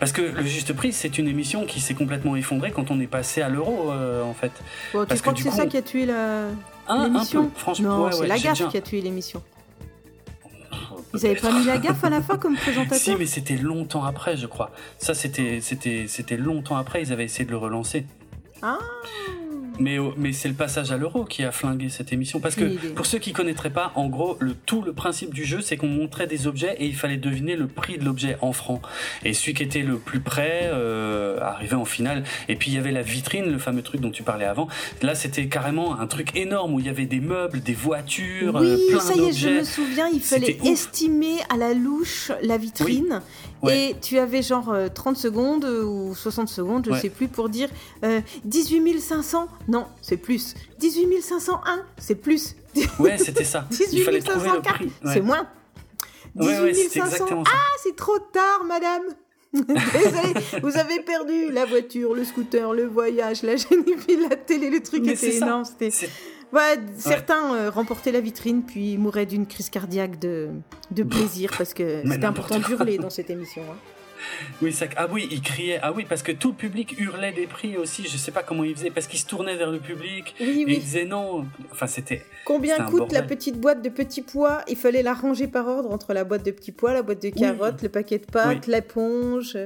Parce 0.00 0.12
que 0.12 0.22
le 0.22 0.42
Juste 0.42 0.72
Prix, 0.72 0.92
c'est 0.92 1.18
une 1.18 1.28
émission 1.28 1.66
qui 1.66 1.80
s'est 1.80 1.94
complètement 1.94 2.34
effondrée 2.36 2.72
quand 2.72 2.90
on 2.90 3.00
est 3.00 3.06
passé 3.06 3.42
à 3.42 3.48
l'euro, 3.48 3.92
euh, 3.92 4.22
en 4.24 4.34
fait. 4.34 4.52
Bon, 4.92 5.02
tu 5.02 5.06
Parce 5.06 5.20
crois 5.20 5.34
que 5.34 5.40
c'est 5.40 5.50
ça 5.50 5.66
qui 5.66 5.76
a 5.76 5.82
tué 5.82 6.06
la... 6.06 6.46
Un, 6.88 7.00
un 7.00 7.04
l'émission 7.04 7.44
peu, 7.48 7.58
franchement. 7.58 8.04
Ouais, 8.04 8.12
c'est 8.12 8.20
ouais, 8.20 8.26
la 8.26 8.38
gaffe 8.38 8.68
qui 8.68 8.76
a 8.76 8.80
tué 8.80 9.00
l'émission. 9.02 9.42
Ils 11.14 11.26
avaient 11.26 11.36
pas 11.36 11.52
mis 11.52 11.64
la 11.64 11.78
gaffe 11.78 12.02
à 12.04 12.10
la 12.10 12.20
fin 12.22 12.36
comme 12.36 12.56
Si, 12.56 12.62
présentateur 12.62 13.18
mais 13.18 13.26
c'était 13.26 13.56
longtemps 13.56 14.04
après, 14.04 14.36
je 14.36 14.46
crois. 14.46 14.70
Ça, 14.98 15.14
c'était, 15.14 15.60
c'était, 15.60 16.06
c'était 16.08 16.36
longtemps 16.36 16.76
après. 16.76 17.02
Ils 17.02 17.12
avaient 17.12 17.24
essayé 17.24 17.44
de 17.44 17.50
le 17.50 17.56
relancer. 17.56 18.04
Ah 18.62 18.78
Mais, 19.78 19.98
au- 19.98 20.12
mais 20.16 20.32
c'est 20.32 20.48
le 20.48 20.54
passage 20.54 20.90
à 20.92 20.96
l'euro 20.96 21.24
qui 21.24 21.44
a 21.44 21.52
flingué 21.52 21.88
cette 21.88 22.12
émission. 22.12 22.40
Parce 22.40 22.54
que 22.56 22.88
pour 22.94 23.06
ceux 23.06 23.18
qui 23.18 23.32
connaîtraient 23.32 23.70
pas, 23.70 23.92
en 23.94 24.08
gros, 24.08 24.36
le, 24.40 24.54
tout 24.54 24.82
le 24.82 24.92
principe 24.92 25.32
du 25.32 25.44
jeu, 25.44 25.60
c'est 25.60 25.76
qu'on 25.76 25.88
montrait 25.88 26.26
des 26.26 26.46
objets 26.46 26.74
et 26.78 26.86
il 26.86 26.94
fallait 26.96 27.16
deviner 27.16 27.56
le 27.56 27.66
prix 27.68 27.98
de 27.98 28.04
l'objet 28.04 28.36
en 28.40 28.52
francs. 28.52 28.82
Et 29.24 29.34
celui 29.34 29.54
qui 29.54 29.62
était 29.62 29.82
le 29.82 29.96
plus 29.98 30.20
près 30.20 30.62
euh, 30.72 31.38
arrivait 31.40 31.76
en 31.76 31.84
finale. 31.84 32.24
Et 32.48 32.56
puis 32.56 32.70
il 32.70 32.74
y 32.74 32.78
avait 32.78 32.92
la 32.92 33.02
vitrine, 33.02 33.46
le 33.50 33.58
fameux 33.58 33.82
truc 33.82 34.00
dont 34.00 34.10
tu 34.10 34.22
parlais 34.22 34.44
avant. 34.44 34.68
Là, 35.02 35.14
c'était 35.14 35.46
carrément 35.46 35.98
un 35.98 36.06
truc 36.06 36.34
énorme 36.36 36.74
où 36.74 36.80
il 36.80 36.86
y 36.86 36.90
avait 36.90 37.06
des 37.06 37.20
meubles, 37.20 37.60
des 37.60 37.74
voitures, 37.74 38.56
euh, 38.56 38.76
Oui, 38.76 38.90
plein 38.90 39.00
ça 39.00 39.14
y 39.14 39.20
est, 39.20 39.32
je 39.32 39.44
d'objets. 39.46 39.58
me 39.60 39.64
souviens, 39.64 40.08
il 40.12 40.20
fallait 40.20 40.58
estimer 40.64 41.36
à 41.52 41.56
la 41.56 41.74
louche 41.74 42.32
la 42.42 42.56
vitrine. 42.58 43.20
Ouais. 43.62 43.90
Et 43.90 43.96
tu 44.00 44.18
avais 44.18 44.42
genre 44.42 44.70
euh, 44.70 44.88
30 44.88 45.16
secondes 45.16 45.64
euh, 45.64 45.84
ou 45.84 46.14
60 46.14 46.48
secondes, 46.48 46.84
je 46.86 46.92
Ouais. 46.92 47.00
sais 47.00 47.08
plus, 47.10 47.28
pour 47.28 47.48
dire 47.48 47.68
euh, 48.04 48.20
18 48.44 49.00
500. 49.00 49.48
Non, 49.68 49.86
c'est 50.00 50.16
plus. 50.16 50.54
18 50.78 51.20
501, 51.22 51.82
c'est 51.98 52.14
plus. 52.14 52.54
Ouais, 53.00 53.18
c'était 53.18 53.44
ça. 53.44 53.66
18 53.70 53.88
il 53.92 54.02
fallait 54.04 54.20
trouver 54.20 54.46
le 54.46 54.54
504, 54.62 54.74
prix. 54.74 54.84
Ouais. 55.04 55.12
c'est 55.14 55.20
moins. 55.20 55.46
18 56.36 56.46
Ouais, 56.48 56.60
ouais, 56.60 56.74
c'était 56.74 57.00
500. 57.00 57.06
exactement 57.14 57.44
ça. 57.44 57.50
Ah, 57.54 57.76
c'est 57.82 57.96
trop 57.96 58.18
tard, 58.32 58.64
madame. 58.64 59.02
Vous 60.62 60.76
avez 60.76 61.00
perdu 61.00 61.50
la 61.50 61.64
voiture, 61.64 62.14
le 62.14 62.22
scooter, 62.24 62.74
le 62.74 62.84
voyage, 62.86 63.42
la 63.42 63.56
génifile, 63.56 64.26
la 64.28 64.36
télé, 64.36 64.68
le 64.70 64.82
truc 64.82 65.02
Mais 65.04 65.12
était 65.14 65.36
énorme. 65.36 65.64
C'était... 65.64 65.90
Ouais, 66.52 66.78
certains 66.96 67.54
euh, 67.54 67.70
remportaient 67.70 68.12
la 68.12 68.20
vitrine 68.20 68.62
puis 68.62 68.96
mouraient 68.96 69.26
d'une 69.26 69.46
crise 69.46 69.68
cardiaque 69.70 70.18
de, 70.18 70.48
de 70.90 71.02
plaisir 71.02 71.50
parce 71.58 71.74
que 71.74 72.02
Mais 72.06 72.14
c'était 72.14 72.26
important 72.26 72.58
de 72.58 72.64
quoi. 72.64 72.74
hurler 72.74 72.96
dans 72.98 73.10
cette 73.10 73.28
émission. 73.30 73.62
hein. 73.70 73.76
Oui, 74.62 74.72
ça... 74.72 74.86
ah 74.96 75.06
oui, 75.12 75.28
il 75.30 75.40
criait. 75.42 75.78
Ah 75.80 75.92
oui, 75.92 76.04
parce 76.08 76.22
que 76.24 76.32
tout 76.32 76.48
le 76.48 76.54
public 76.54 76.98
hurlait 76.98 77.32
des 77.32 77.46
prix 77.46 77.76
aussi. 77.76 78.04
Je 78.08 78.16
sais 78.16 78.32
pas 78.32 78.42
comment 78.42 78.64
il 78.64 78.74
faisait, 78.74 78.90
parce 78.90 79.06
qu'il 79.06 79.18
se 79.20 79.26
tournait 79.26 79.56
vers 79.56 79.70
le 79.70 79.78
public. 79.78 80.34
Oui, 80.40 80.46
Et 80.46 80.52
il 80.62 80.66
oui. 80.66 80.78
disait 80.78 81.04
non. 81.04 81.46
Enfin, 81.70 81.86
c'était. 81.86 82.24
Combien 82.44 82.76
c'était 82.78 82.90
coûte 82.90 83.12
la 83.12 83.22
petite 83.22 83.60
boîte 83.60 83.80
de 83.82 83.90
petits 83.90 84.22
pois? 84.22 84.62
Il 84.68 84.76
fallait 84.76 85.02
la 85.04 85.14
ranger 85.14 85.46
par 85.46 85.68
ordre 85.68 85.90
entre 85.92 86.14
la 86.14 86.24
boîte 86.24 86.44
de 86.44 86.50
petits 86.50 86.72
pois, 86.72 86.94
la 86.94 87.02
boîte 87.02 87.22
de 87.22 87.28
carottes, 87.30 87.82
le 87.82 87.90
paquet 87.90 88.18
de 88.18 88.26
pâtes, 88.26 88.66
l'éponge. 88.66 89.56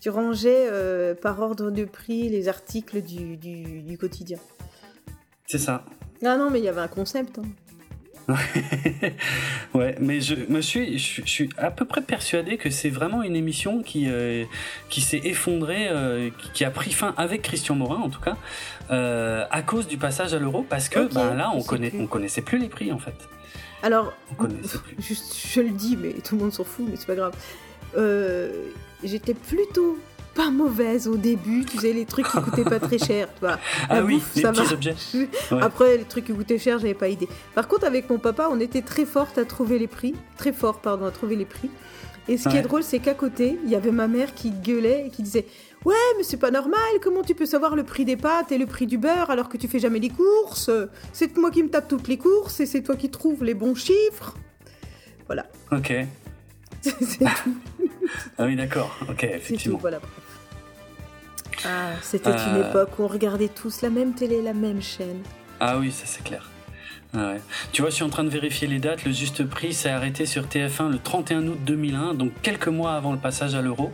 Tu 0.00 0.10
rangeais 0.10 0.66
euh, 0.68 1.14
par 1.14 1.40
ordre 1.40 1.70
de 1.70 1.84
prix 1.84 2.28
les 2.28 2.48
articles 2.48 3.02
du, 3.02 3.36
du, 3.36 3.82
du 3.82 3.96
quotidien. 3.98 4.38
C'est 5.46 5.58
ça. 5.58 5.84
Ah 6.24 6.36
non, 6.36 6.50
mais 6.50 6.58
il 6.58 6.64
y 6.64 6.68
avait 6.68 6.80
un 6.80 6.88
concept. 6.88 7.38
hein. 7.38 7.42
ouais, 9.74 9.94
mais 10.00 10.20
je 10.20 10.34
me 10.48 10.60
suis, 10.60 10.98
je, 10.98 11.22
je 11.22 11.30
suis 11.30 11.48
à 11.58 11.70
peu 11.70 11.84
près 11.84 12.00
persuadé 12.00 12.56
que 12.56 12.70
c'est 12.70 12.90
vraiment 12.90 13.22
une 13.22 13.36
émission 13.36 13.82
qui 13.82 14.06
euh, 14.08 14.44
qui 14.88 15.00
s'est 15.00 15.20
effondrée, 15.24 15.88
euh, 15.88 16.30
qui, 16.52 16.64
a 16.64 16.70
pris 16.70 16.92
fin 16.92 17.14
avec 17.16 17.42
Christian 17.42 17.76
Morin 17.76 18.00
en 18.00 18.10
tout 18.10 18.20
cas, 18.20 18.36
euh, 18.90 19.44
à 19.50 19.62
cause 19.62 19.86
du 19.86 19.96
passage 19.96 20.34
à 20.34 20.38
l'euro, 20.38 20.62
parce 20.68 20.88
que 20.88 21.12
bah, 21.12 21.34
là 21.34 21.50
je 21.52 21.58
on 21.58 21.62
connaît, 21.62 21.90
plus. 21.90 22.00
on 22.00 22.06
connaissait 22.06 22.42
plus 22.42 22.58
les 22.58 22.68
prix 22.68 22.92
en 22.92 22.98
fait. 22.98 23.14
Alors, 23.82 24.12
On 24.38 24.48
juste, 24.98 25.36
je 25.48 25.60
le 25.60 25.70
dis, 25.70 25.96
mais 25.96 26.12
tout 26.14 26.36
le 26.36 26.42
monde 26.42 26.52
s'en 26.52 26.64
fout, 26.64 26.86
mais 26.88 26.96
c'est 26.96 27.06
pas 27.06 27.14
grave. 27.14 27.34
J'étais 29.04 29.34
plutôt 29.34 29.98
pas 30.36 30.50
mauvaise 30.50 31.08
au 31.08 31.16
début, 31.16 31.64
tu 31.64 31.78
sais, 31.78 31.92
les 31.92 32.04
trucs 32.04 32.28
qui 32.28 32.40
coûtaient 32.40 32.64
pas 32.64 32.78
très 32.78 32.98
cher, 32.98 33.28
vois. 33.40 33.58
Ah 33.88 34.02
oui, 34.02 34.16
bouffe, 34.16 34.34
les 34.36 34.42
ça 34.42 34.52
petits 34.52 34.72
objets. 34.72 34.94
Ouais. 35.50 35.62
Après, 35.62 35.96
les 35.96 36.04
trucs 36.04 36.24
qui 36.26 36.32
coûtaient 36.32 36.58
cher, 36.58 36.78
j'avais 36.78 36.94
pas 36.94 37.08
idée. 37.08 37.28
Par 37.54 37.68
contre, 37.68 37.86
avec 37.86 38.10
mon 38.10 38.18
papa, 38.18 38.48
on 38.50 38.60
était 38.60 38.82
très 38.82 39.04
forte 39.04 39.38
à 39.38 39.44
trouver 39.44 39.78
les 39.78 39.86
prix. 39.86 40.14
Très 40.36 40.52
fort, 40.52 40.80
pardon, 40.80 41.06
à 41.06 41.10
trouver 41.10 41.36
les 41.36 41.44
prix. 41.44 41.70
Et 42.28 42.36
ce 42.36 42.48
qui 42.48 42.56
est 42.56 42.62
drôle, 42.62 42.82
c'est 42.82 42.98
qu'à 42.98 43.14
côté, 43.14 43.58
il 43.64 43.70
y 43.70 43.76
avait 43.76 43.92
ma 43.92 44.08
mère 44.08 44.34
qui 44.34 44.50
gueulait 44.50 45.06
et 45.06 45.10
qui 45.10 45.22
disait 45.22 45.46
Ouais, 45.84 45.94
mais 46.16 46.24
c'est 46.24 46.36
pas 46.36 46.50
normal, 46.50 46.80
comment 47.00 47.22
tu 47.22 47.36
peux 47.36 47.46
savoir 47.46 47.76
le 47.76 47.84
prix 47.84 48.04
des 48.04 48.16
pâtes 48.16 48.50
et 48.50 48.58
le 48.58 48.66
prix 48.66 48.88
du 48.88 48.98
beurre 48.98 49.30
alors 49.30 49.48
que 49.48 49.56
tu 49.56 49.68
fais 49.68 49.78
jamais 49.78 50.00
les 50.00 50.10
courses? 50.10 50.70
C'est 51.12 51.36
moi 51.36 51.52
qui 51.52 51.62
me 51.62 51.68
tape 51.68 51.86
toutes 51.86 52.08
les 52.08 52.18
courses 52.18 52.58
et 52.58 52.66
c'est 52.66 52.82
toi 52.82 52.96
qui 52.96 53.08
trouves 53.08 53.44
les 53.44 53.54
bons 53.54 53.76
chiffres. 53.76 54.34
Voilà. 55.26 55.46
Ok. 55.70 55.94
c'est 56.80 57.18
tout. 57.18 57.56
Ah 58.38 58.46
oui, 58.46 58.56
d'accord. 58.56 58.96
Ok, 59.08 59.18
tout, 59.20 59.26
effectivement. 59.26 59.78
voilà. 59.78 60.00
Ah, 61.66 61.90
c'était 62.02 62.30
une 62.30 62.36
Euh. 62.62 62.68
époque 62.70 62.98
où 62.98 63.02
on 63.04 63.08
regardait 63.08 63.48
tous 63.48 63.82
la 63.82 63.90
même 63.90 64.14
télé, 64.14 64.40
la 64.42 64.52
même 64.54 64.80
chaîne. 64.82 65.22
Ah 65.60 65.78
oui, 65.78 65.90
ça 65.90 66.04
c'est 66.06 66.22
clair. 66.22 66.48
Ah 67.14 67.32
ouais. 67.32 67.40
Tu 67.72 67.82
vois, 67.82 67.90
je 67.90 67.94
suis 67.96 68.04
en 68.04 68.08
train 68.10 68.24
de 68.24 68.28
vérifier 68.28 68.68
les 68.68 68.78
dates. 68.78 69.04
Le 69.04 69.12
juste 69.12 69.44
prix 69.44 69.72
s'est 69.72 69.88
arrêté 69.90 70.26
sur 70.26 70.44
TF1 70.46 70.90
le 70.90 70.98
31 70.98 71.46
août 71.46 71.58
2001, 71.64 72.14
donc 72.14 72.32
quelques 72.42 72.68
mois 72.68 72.92
avant 72.94 73.12
le 73.12 73.18
passage 73.18 73.54
à 73.54 73.62
l'euro. 73.62 73.92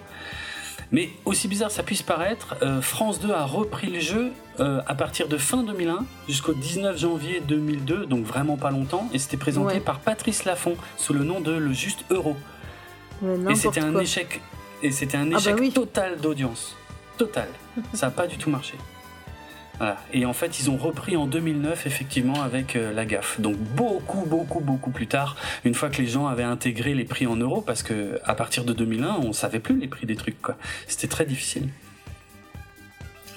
Mais 0.90 1.08
aussi 1.24 1.48
bizarre 1.48 1.70
ça 1.70 1.82
puisse 1.82 2.02
paraître, 2.02 2.54
euh, 2.62 2.82
France 2.82 3.18
2 3.20 3.30
a 3.30 3.44
repris 3.46 3.86
le 3.90 3.98
jeu 4.00 4.30
euh, 4.60 4.82
à 4.86 4.94
partir 4.94 5.26
de 5.26 5.38
fin 5.38 5.62
2001 5.62 6.04
jusqu'au 6.28 6.52
19 6.52 6.98
janvier 6.98 7.40
2002, 7.48 8.04
donc 8.04 8.26
vraiment 8.26 8.58
pas 8.58 8.70
longtemps, 8.70 9.08
et 9.14 9.18
c'était 9.18 9.38
présenté 9.38 9.74
Ouais. 9.76 9.80
par 9.80 10.00
Patrice 10.00 10.44
Laffont 10.44 10.76
sous 10.98 11.14
le 11.14 11.24
nom 11.24 11.40
de 11.40 11.52
Le 11.52 11.72
Juste 11.72 12.04
Euro. 12.10 12.36
Et 13.48 13.54
c'était 13.54 13.80
un 13.80 13.92
quoi. 13.92 14.02
échec, 14.02 14.42
et 14.82 14.90
c'était 14.90 15.16
un 15.16 15.28
Ah 15.28 15.34
bah 15.36 15.38
échec 15.38 15.56
oui. 15.60 15.72
total 15.72 16.18
d'audience, 16.20 16.76
total. 17.16 17.48
Ça 17.94 18.06
n'a 18.06 18.12
pas 18.12 18.26
du 18.26 18.36
tout 18.36 18.50
marché. 18.50 18.74
Voilà. 19.78 19.96
Et 20.12 20.26
en 20.26 20.32
fait, 20.32 20.60
ils 20.60 20.70
ont 20.70 20.76
repris 20.76 21.16
en 21.16 21.26
2009 21.26 21.86
effectivement 21.86 22.42
avec 22.42 22.76
euh, 22.76 22.92
la 22.92 23.04
gaffe. 23.04 23.40
Donc 23.40 23.56
beaucoup, 23.56 24.24
beaucoup, 24.26 24.60
beaucoup 24.60 24.90
plus 24.90 25.06
tard, 25.06 25.36
une 25.64 25.74
fois 25.74 25.88
que 25.88 26.00
les 26.00 26.06
gens 26.06 26.26
avaient 26.26 26.42
intégré 26.42 26.94
les 26.94 27.04
prix 27.04 27.26
en 27.26 27.36
euros, 27.36 27.62
parce 27.62 27.82
que 27.82 28.20
à 28.24 28.34
partir 28.34 28.64
de 28.64 28.72
2001, 28.72 29.16
on 29.22 29.32
savait 29.32 29.60
plus 29.60 29.78
les 29.78 29.88
prix 29.88 30.06
des 30.06 30.16
trucs. 30.16 30.40
quoi. 30.40 30.56
C'était 30.86 31.08
très 31.08 31.24
difficile. 31.24 31.68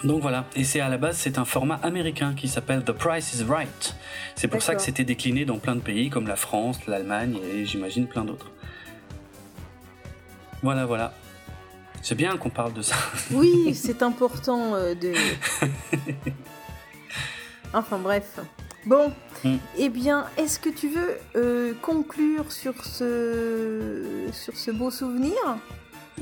Donc 0.04 0.22
voilà, 0.22 0.46
et 0.56 0.64
c'est 0.64 0.82
à 0.82 0.90
la 0.90 0.98
base 0.98 1.18
c'est 1.18 1.40
un 1.40 1.46
format 1.46 1.80
américain 1.82 2.36
qui 2.36 2.48
s'appelle 2.48 2.84
The 2.84 2.92
Price 2.92 3.34
is 3.34 3.44
Right. 3.44 3.96
C'est 4.36 4.48
pour 4.48 4.62
ça 4.62 4.76
que 4.76 4.82
c'était 4.82 5.06
décliné 5.06 5.46
dans 5.46 5.58
plein 5.58 5.76
de 5.76 5.82
pays 5.82 6.12
comme 6.12 6.28
la 6.28 6.36
France, 6.36 6.86
l'Allemagne 6.86 7.40
et 7.52 7.66
j'imagine 7.66 8.06
plein 8.06 8.24
d'autres. 8.24 8.52
Voilà, 10.62 10.86
voilà. 10.86 11.14
C'est 12.08 12.14
bien 12.14 12.38
qu'on 12.38 12.52
parle 12.52 12.74
de 12.74 12.84
ça. 12.84 12.94
Oui, 13.32 13.74
c'est 13.74 14.04
important 14.04 14.76
euh, 14.76 14.94
de. 14.94 15.12
Enfin 17.74 17.98
bref. 17.98 18.40
Bon, 18.86 19.12
Mm. 19.44 19.56
eh 19.78 19.90
bien, 19.90 20.26
est-ce 20.38 20.60
que 20.60 20.70
tu 20.70 20.88
veux 20.90 21.18
euh, 21.36 21.74
conclure 21.82 22.52
sur 22.52 22.74
ce 22.86 24.28
sur 24.32 24.56
ce 24.56 24.70
beau 24.72 24.90
souvenir? 24.92 25.34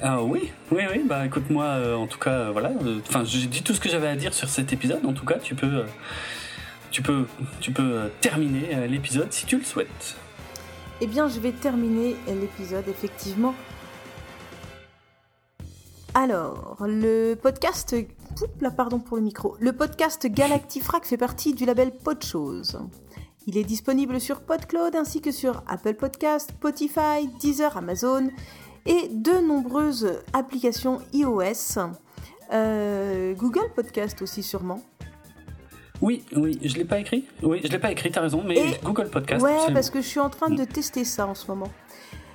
Ah 0.02 0.24
oui, 0.24 0.52
oui, 0.72 0.84
oui. 0.92 1.03
Bah 1.06 1.26
écoute-moi, 1.26 1.66
euh, 1.66 1.95
en 1.95 2.08
tout 2.08 2.18
cas, 2.18 2.32
euh, 2.32 2.52
voilà. 2.52 2.72
Enfin, 3.08 3.24
j'ai 3.26 3.45
dit 3.48 3.62
tout 3.62 3.74
ce 3.74 3.80
que 3.82 3.90
j'avais 3.90 4.08
à 4.08 4.16
dire 4.16 4.34
sur 4.34 4.48
cet 4.50 4.72
épisode. 4.74 5.06
En 5.06 5.12
tout 5.14 5.26
cas, 5.26 5.38
tu 5.40 5.53
peux, 5.56 5.84
tu 6.92 7.02
peux, 7.02 7.26
tu 7.60 7.72
peux 7.72 8.10
terminer 8.22 8.88
l'épisode 8.88 9.32
si 9.34 9.45
tu 9.45 9.58
le 9.58 9.64
souhaites. 9.66 10.16
Eh 11.02 11.08
bien, 11.08 11.28
je 11.28 11.40
vais 11.42 11.52
terminer 11.52 12.16
l'épisode 12.28 12.86
effectivement. 12.88 13.53
Alors, 16.14 16.77
le 16.88 17.35
podcast. 17.35 17.95
Là, 18.61 18.72
pardon 18.72 19.00
pour 19.00 19.17
le 19.17 19.24
micro. 19.24 19.56
Le 19.59 19.74
podcast 19.74 20.25
Galactifrac 20.27 21.06
fait 21.06 21.17
partie 21.17 21.53
du 21.53 21.66
label 21.66 21.92
Podchose. 21.92 22.80
Il 23.48 23.58
est 23.58 23.64
disponible 23.64 24.22
sur 24.22 24.42
PodCloud 24.42 24.95
ainsi 24.95 25.22
que 25.22 25.32
sur 25.32 25.64
Apple 25.67 25.95
Podcast, 25.95 26.51
Spotify, 26.51 27.27
Deezer, 27.40 27.75
Amazon 27.77 28.30
et 28.85 29.09
de 29.09 29.45
nombreuses 29.45 30.19
applications 30.33 31.00
iOS. 31.14 31.80
Euh, 32.53 33.33
Google 33.33 33.72
Podcast 33.75 34.22
aussi 34.22 34.43
sûrement. 34.43 34.82
Oui, 36.01 36.24
oui, 36.35 36.59
je 36.64 36.75
l'ai 36.75 36.85
pas 36.85 37.00
écrit. 37.00 37.25
Oui, 37.42 37.61
je 37.64 37.69
l'ai 37.69 37.80
pas 37.80 37.92
écrit. 37.92 38.11
T'as 38.11 38.22
raison, 38.22 38.43
mais 38.45 38.56
Et- 38.58 38.80
Google 38.83 39.09
Podcast. 39.09 39.43
ouais, 39.43 39.51
absolument. 39.51 39.74
parce 39.74 39.90
que 39.90 40.01
je 40.01 40.08
suis 40.08 40.19
en 40.19 40.30
train 40.30 40.50
de 40.50 40.64
tester 40.64 41.03
ça 41.06 41.27
en 41.27 41.35
ce 41.35 41.48
moment. 41.48 41.69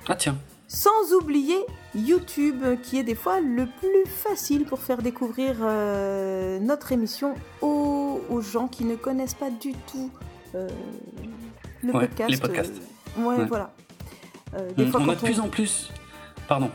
Ah 0.07 0.15
tiens. 0.15 0.37
Sans 0.71 1.13
oublier 1.19 1.57
YouTube, 1.95 2.63
qui 2.83 2.99
est 2.99 3.03
des 3.03 3.15
fois 3.15 3.39
le 3.39 3.65
plus 3.65 4.05
facile 4.05 4.65
pour 4.65 4.79
faire 4.79 4.99
découvrir 5.01 5.55
euh, 5.61 6.59
notre 6.59 6.91
émission 6.91 7.33
aux, 7.61 8.21
aux 8.29 8.41
gens 8.41 8.67
qui 8.67 8.85
ne 8.85 8.95
connaissent 8.95 9.33
pas 9.33 9.49
du 9.49 9.73
tout 9.91 10.11
euh, 10.53 10.69
le 11.81 11.91
Ouais, 11.91 12.01
podcast. 12.07 12.29
les 12.29 12.37
podcasts. 12.37 12.73
euh, 13.17 13.23
ouais, 13.23 13.37
Ouais. 13.37 13.45
voilà. 13.45 13.73
Euh, 14.53 14.71
des 14.77 14.85
On, 14.85 14.91
fois, 14.91 15.01
on 15.01 15.09
a 15.09 15.15
de 15.15 15.21
plus 15.21 15.39
en 15.39 15.47
plus. 15.49 15.89
Pardon. 16.47 16.69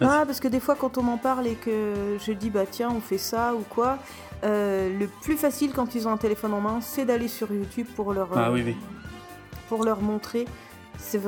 Ah, 0.00 0.22
parce 0.24 0.38
que 0.38 0.46
des 0.48 0.60
fois, 0.60 0.76
quand 0.76 0.96
on 0.98 1.02
m'en 1.02 1.18
parle 1.18 1.46
et 1.48 1.54
que 1.54 2.16
je 2.24 2.32
dis, 2.32 2.48
bah 2.50 2.64
tiens, 2.70 2.90
on 2.96 3.00
fait 3.00 3.18
ça 3.18 3.54
ou 3.54 3.64
quoi, 3.68 3.98
le 4.44 5.06
plus 5.20 5.36
facile 5.36 5.72
quand 5.72 5.96
ils 5.96 6.06
ont 6.06 6.12
un 6.12 6.16
téléphone 6.16 6.54
en 6.54 6.60
main, 6.60 6.80
c'est 6.80 7.04
d'aller 7.04 7.28
sur 7.28 7.52
YouTube 7.52 7.86
pour 7.96 8.12
leur, 8.12 8.28
Ah 8.38 8.52
oui, 8.52 8.62
oui. 8.64 8.76
pour 9.68 9.84
leur 9.84 10.00
montrer. 10.00 10.44
C'est 10.98 11.18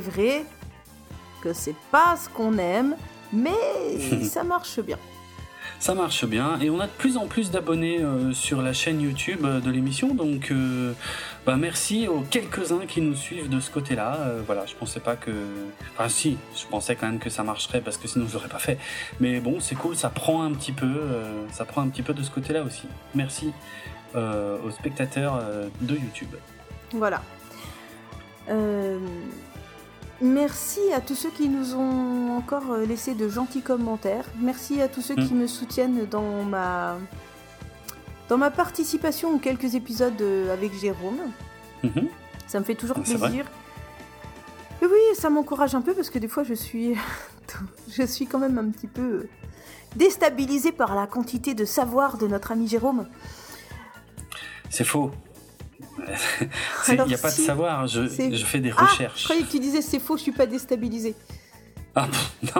vrai 0.00 0.44
que 1.48 1.54
c'est 1.54 1.76
pas 1.90 2.16
ce 2.16 2.28
qu'on 2.28 2.58
aime, 2.58 2.96
mais 3.32 3.50
ça 4.24 4.44
marche 4.44 4.80
bien. 4.80 4.98
Ça 5.80 5.94
marche 5.94 6.24
bien 6.24 6.58
et 6.60 6.70
on 6.70 6.80
a 6.80 6.86
de 6.86 6.92
plus 6.92 7.16
en 7.16 7.26
plus 7.26 7.52
d'abonnés 7.52 8.00
euh, 8.00 8.32
sur 8.32 8.62
la 8.62 8.72
chaîne 8.72 9.00
YouTube 9.00 9.44
euh, 9.44 9.60
de 9.60 9.70
l'émission 9.70 10.12
donc 10.12 10.50
euh, 10.50 10.92
bah 11.46 11.54
merci 11.56 12.08
aux 12.08 12.22
quelques-uns 12.22 12.84
qui 12.86 13.00
nous 13.00 13.14
suivent 13.14 13.48
de 13.48 13.60
ce 13.60 13.70
côté-là. 13.70 14.16
Euh, 14.16 14.42
voilà, 14.44 14.66
je 14.66 14.74
pensais 14.74 14.98
pas 14.98 15.14
que 15.14 15.30
enfin 15.94 16.08
si, 16.08 16.36
je 16.56 16.66
pensais 16.66 16.96
quand 16.96 17.06
même 17.06 17.20
que 17.20 17.30
ça 17.30 17.44
marcherait 17.44 17.80
parce 17.80 17.96
que 17.96 18.08
sinon 18.08 18.26
je 18.26 18.34
l'aurais 18.34 18.48
pas 18.48 18.58
fait. 18.58 18.76
Mais 19.20 19.38
bon, 19.38 19.60
c'est 19.60 19.76
cool, 19.76 19.94
ça 19.94 20.10
prend 20.10 20.42
un 20.42 20.52
petit 20.52 20.72
peu 20.72 20.92
ça 21.52 21.64
prend 21.64 21.82
un 21.82 21.88
petit 21.88 22.02
peu 22.02 22.12
de 22.12 22.22
ce 22.22 22.30
côté-là 22.30 22.62
aussi. 22.62 22.88
Merci 23.14 23.52
aux 24.16 24.70
spectateurs 24.70 25.40
de 25.80 25.94
YouTube. 25.94 26.34
Voilà. 26.92 27.22
Euh, 30.22 30.24
merci 30.24 30.80
à 30.94 31.00
tous 31.00 31.14
ceux 31.14 31.30
qui 31.30 31.48
nous 31.48 31.74
ont 31.74 32.36
encore 32.36 32.72
euh, 32.72 32.84
laissé 32.86 33.14
de 33.14 33.28
gentils 33.28 33.62
commentaires. 33.62 34.24
Merci 34.40 34.80
à 34.80 34.88
tous 34.88 35.02
ceux 35.02 35.14
qui 35.14 35.34
Mm. 35.34 35.38
me 35.38 35.46
soutiennent 35.46 36.06
dans 36.06 36.42
ma 36.44 36.96
dans 38.28 38.36
ma 38.36 38.50
participation 38.50 39.34
aux 39.34 39.38
quelques 39.38 39.74
épisodes 39.74 40.20
euh, 40.20 40.52
avec 40.52 40.72
Jérôme. 40.78 41.18
Mhm. 41.82 42.08
Ça 42.46 42.60
me 42.60 42.64
fait 42.64 42.74
toujours 42.74 43.00
plaisir. 43.00 43.46
Et 44.82 44.86
oui, 44.86 44.98
ça 45.14 45.30
m'encourage 45.30 45.74
un 45.74 45.80
peu 45.80 45.94
parce 45.94 46.10
que 46.10 46.18
des 46.18 46.28
fois 46.28 46.42
je 46.44 46.54
suis 46.54 46.94
je 47.90 48.02
suis 48.02 48.26
quand 48.26 48.38
même 48.38 48.58
un 48.58 48.68
petit 48.70 48.86
peu 48.86 49.26
déstabilisée 49.96 50.72
par 50.72 50.94
la 50.94 51.06
quantité 51.06 51.54
de 51.54 51.64
savoir 51.64 52.18
de 52.18 52.26
notre 52.26 52.52
ami 52.52 52.68
Jérôme. 52.68 53.06
C'est 54.70 54.84
faux. 54.84 55.10
Il 56.88 56.94
n'y 57.06 57.14
a 57.14 57.18
pas 57.18 57.30
si, 57.30 57.42
de 57.42 57.46
savoir, 57.46 57.86
je, 57.86 58.06
je 58.06 58.44
fais 58.44 58.60
des 58.60 58.70
Ah, 58.76 58.84
je 58.86 58.92
recherches. 58.92 59.24
croyais 59.24 59.42
que 59.42 59.50
tu 59.50 59.58
disais 59.60 59.82
c'est 59.82 59.98
faux, 59.98 60.16
je 60.16 60.22
suis 60.22 60.32
pas 60.32 60.46
déstabilisée. 60.46 61.14
Ah. 61.94 62.08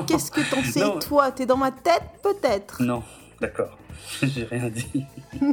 Qu'est-ce 0.07 0.31
que 0.31 0.41
t'en 0.51 0.63
sais, 0.65 0.81
Non. 0.81 0.99
toi? 0.99 1.31
T'es 1.31 1.47
dans 1.47 1.57
ma 1.57 1.71
tête, 1.71 2.03
peut-être? 2.23 2.83
Non, 2.83 3.03
d'accord. 3.41 3.77
J'ai 4.23 4.45
rien 4.45 4.69
dit. 4.69 5.05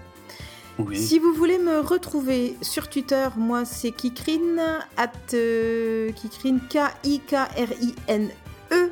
Oui. 0.78 0.96
Si 0.98 1.18
vous 1.18 1.32
voulez 1.34 1.58
me 1.58 1.80
retrouver 1.80 2.56
sur 2.62 2.88
Twitter, 2.88 3.28
moi 3.36 3.64
c'est 3.64 3.90
Kikrine, 3.92 4.60
at 4.96 5.12
euh, 5.34 6.10
Kikrine, 6.12 6.60
K-I-K-R-I-N-E. 6.70 8.30
E. 8.74 8.90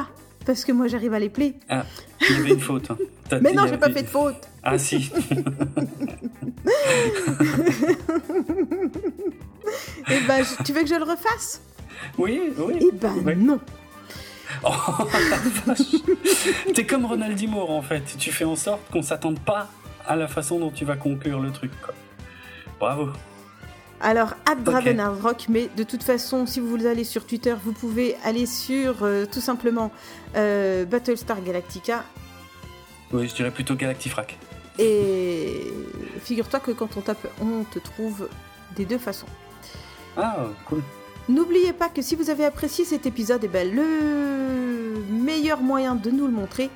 Parce 0.46 0.64
que 0.64 0.72
moi 0.72 0.88
j'arrive 0.88 1.12
à 1.14 1.18
les 1.18 1.28
plaire. 1.28 1.52
Ah, 1.68 1.84
il 2.22 2.36
y 2.36 2.40
avait 2.40 2.50
une 2.54 2.60
faute. 2.60 2.90
hein. 2.90 2.96
Mais 3.42 3.52
non, 3.52 3.66
j'ai 3.68 3.76
pas 3.76 3.90
fait 3.90 4.02
de 4.02 4.08
faute. 4.08 4.48
Ah 4.62 4.78
si. 4.78 5.12
Et 10.10 10.20
ben, 10.26 10.42
je- 10.44 10.62
tu 10.64 10.72
veux 10.72 10.82
que 10.82 10.88
je 10.88 10.94
le 10.94 11.04
refasse? 11.04 11.60
Oui, 12.16 12.52
oui. 12.58 12.74
Eh 12.80 12.90
ben 12.92 13.38
non. 13.38 13.60
Oh. 14.64 14.70
T'es 16.74 16.86
comme 16.86 17.04
Ronaldinho 17.04 17.60
en 17.68 17.82
fait. 17.82 18.02
Tu 18.18 18.32
fais 18.32 18.44
en 18.44 18.56
sorte 18.56 18.80
qu'on 18.90 19.02
s'attende 19.02 19.38
pas 19.40 19.68
à 20.06 20.16
la 20.16 20.26
façon 20.26 20.58
dont 20.58 20.70
tu 20.70 20.84
vas 20.86 20.96
conclure 20.96 21.40
le 21.40 21.50
truc. 21.50 21.70
Quoi. 21.82 21.94
Bravo. 22.80 23.10
Alors, 24.00 24.34
at 24.46 24.54
Dravenardrock, 24.54 25.46
mais 25.48 25.68
de 25.76 25.82
toute 25.82 26.04
façon, 26.04 26.46
si 26.46 26.60
vous 26.60 26.86
allez 26.86 27.04
sur 27.04 27.26
Twitter, 27.26 27.54
vous 27.64 27.72
pouvez 27.72 28.16
aller 28.24 28.46
sur 28.46 29.02
euh, 29.02 29.26
tout 29.26 29.40
simplement 29.40 29.90
euh, 30.36 30.84
Battlestar 30.84 31.42
Galactica. 31.42 32.04
Oui, 33.12 33.26
je 33.28 33.34
dirais 33.34 33.50
plutôt 33.50 33.74
Galactifrac. 33.74 34.38
Et 34.78 35.72
figure-toi 36.22 36.60
que 36.60 36.70
quand 36.70 36.96
on 36.96 37.00
tape, 37.00 37.26
on 37.40 37.64
te 37.64 37.80
trouve 37.80 38.28
des 38.76 38.84
deux 38.84 38.98
façons. 38.98 39.26
Ah, 40.16 40.46
cool. 40.66 40.82
N'oubliez 41.28 41.72
pas 41.72 41.88
que 41.88 42.00
si 42.00 42.14
vous 42.14 42.30
avez 42.30 42.44
apprécié 42.44 42.84
cet 42.84 43.04
épisode, 43.04 43.42
eh 43.44 43.48
ben, 43.48 43.68
le 43.74 45.02
meilleur 45.10 45.60
moyen 45.60 45.96
de 45.96 46.10
nous 46.10 46.26
le 46.26 46.32
montrer, 46.32 46.70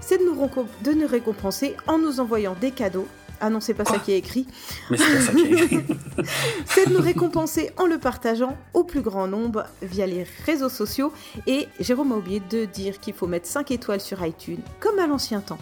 c'est 0.00 0.18
de 0.18 0.24
nous, 0.24 0.36
de 0.82 0.92
nous 0.92 1.06
récompenser 1.06 1.76
en 1.86 1.98
nous 1.98 2.20
envoyant 2.20 2.54
des 2.60 2.70
cadeaux. 2.70 3.08
Ah 3.44 3.50
non, 3.50 3.58
c'est 3.60 3.74
pas 3.74 3.84
ça 3.84 3.98
qui 3.98 4.12
est 4.12 4.18
écrit. 4.18 4.46
Mais 4.88 4.96
c'est 4.96 5.14
pas 5.14 5.20
ça 5.20 5.32
qui 5.32 5.42
est 5.42 5.50
écrit. 5.64 5.80
C'est 6.64 6.88
de 6.88 6.94
nous 6.94 7.02
récompenser 7.02 7.70
en 7.76 7.86
le 7.86 7.98
partageant 7.98 8.56
au 8.72 8.84
plus 8.84 9.00
grand 9.00 9.26
nombre 9.26 9.64
via 9.82 10.06
les 10.06 10.24
réseaux 10.46 10.68
sociaux. 10.68 11.12
Et 11.48 11.66
Jérôme 11.80 12.12
a 12.12 12.16
oublié 12.16 12.40
de 12.50 12.64
dire 12.66 13.00
qu'il 13.00 13.14
faut 13.14 13.26
mettre 13.26 13.48
5 13.48 13.72
étoiles 13.72 14.00
sur 14.00 14.24
iTunes, 14.24 14.60
comme 14.78 14.98
à 15.00 15.06
l'ancien 15.08 15.40
temps. 15.40 15.58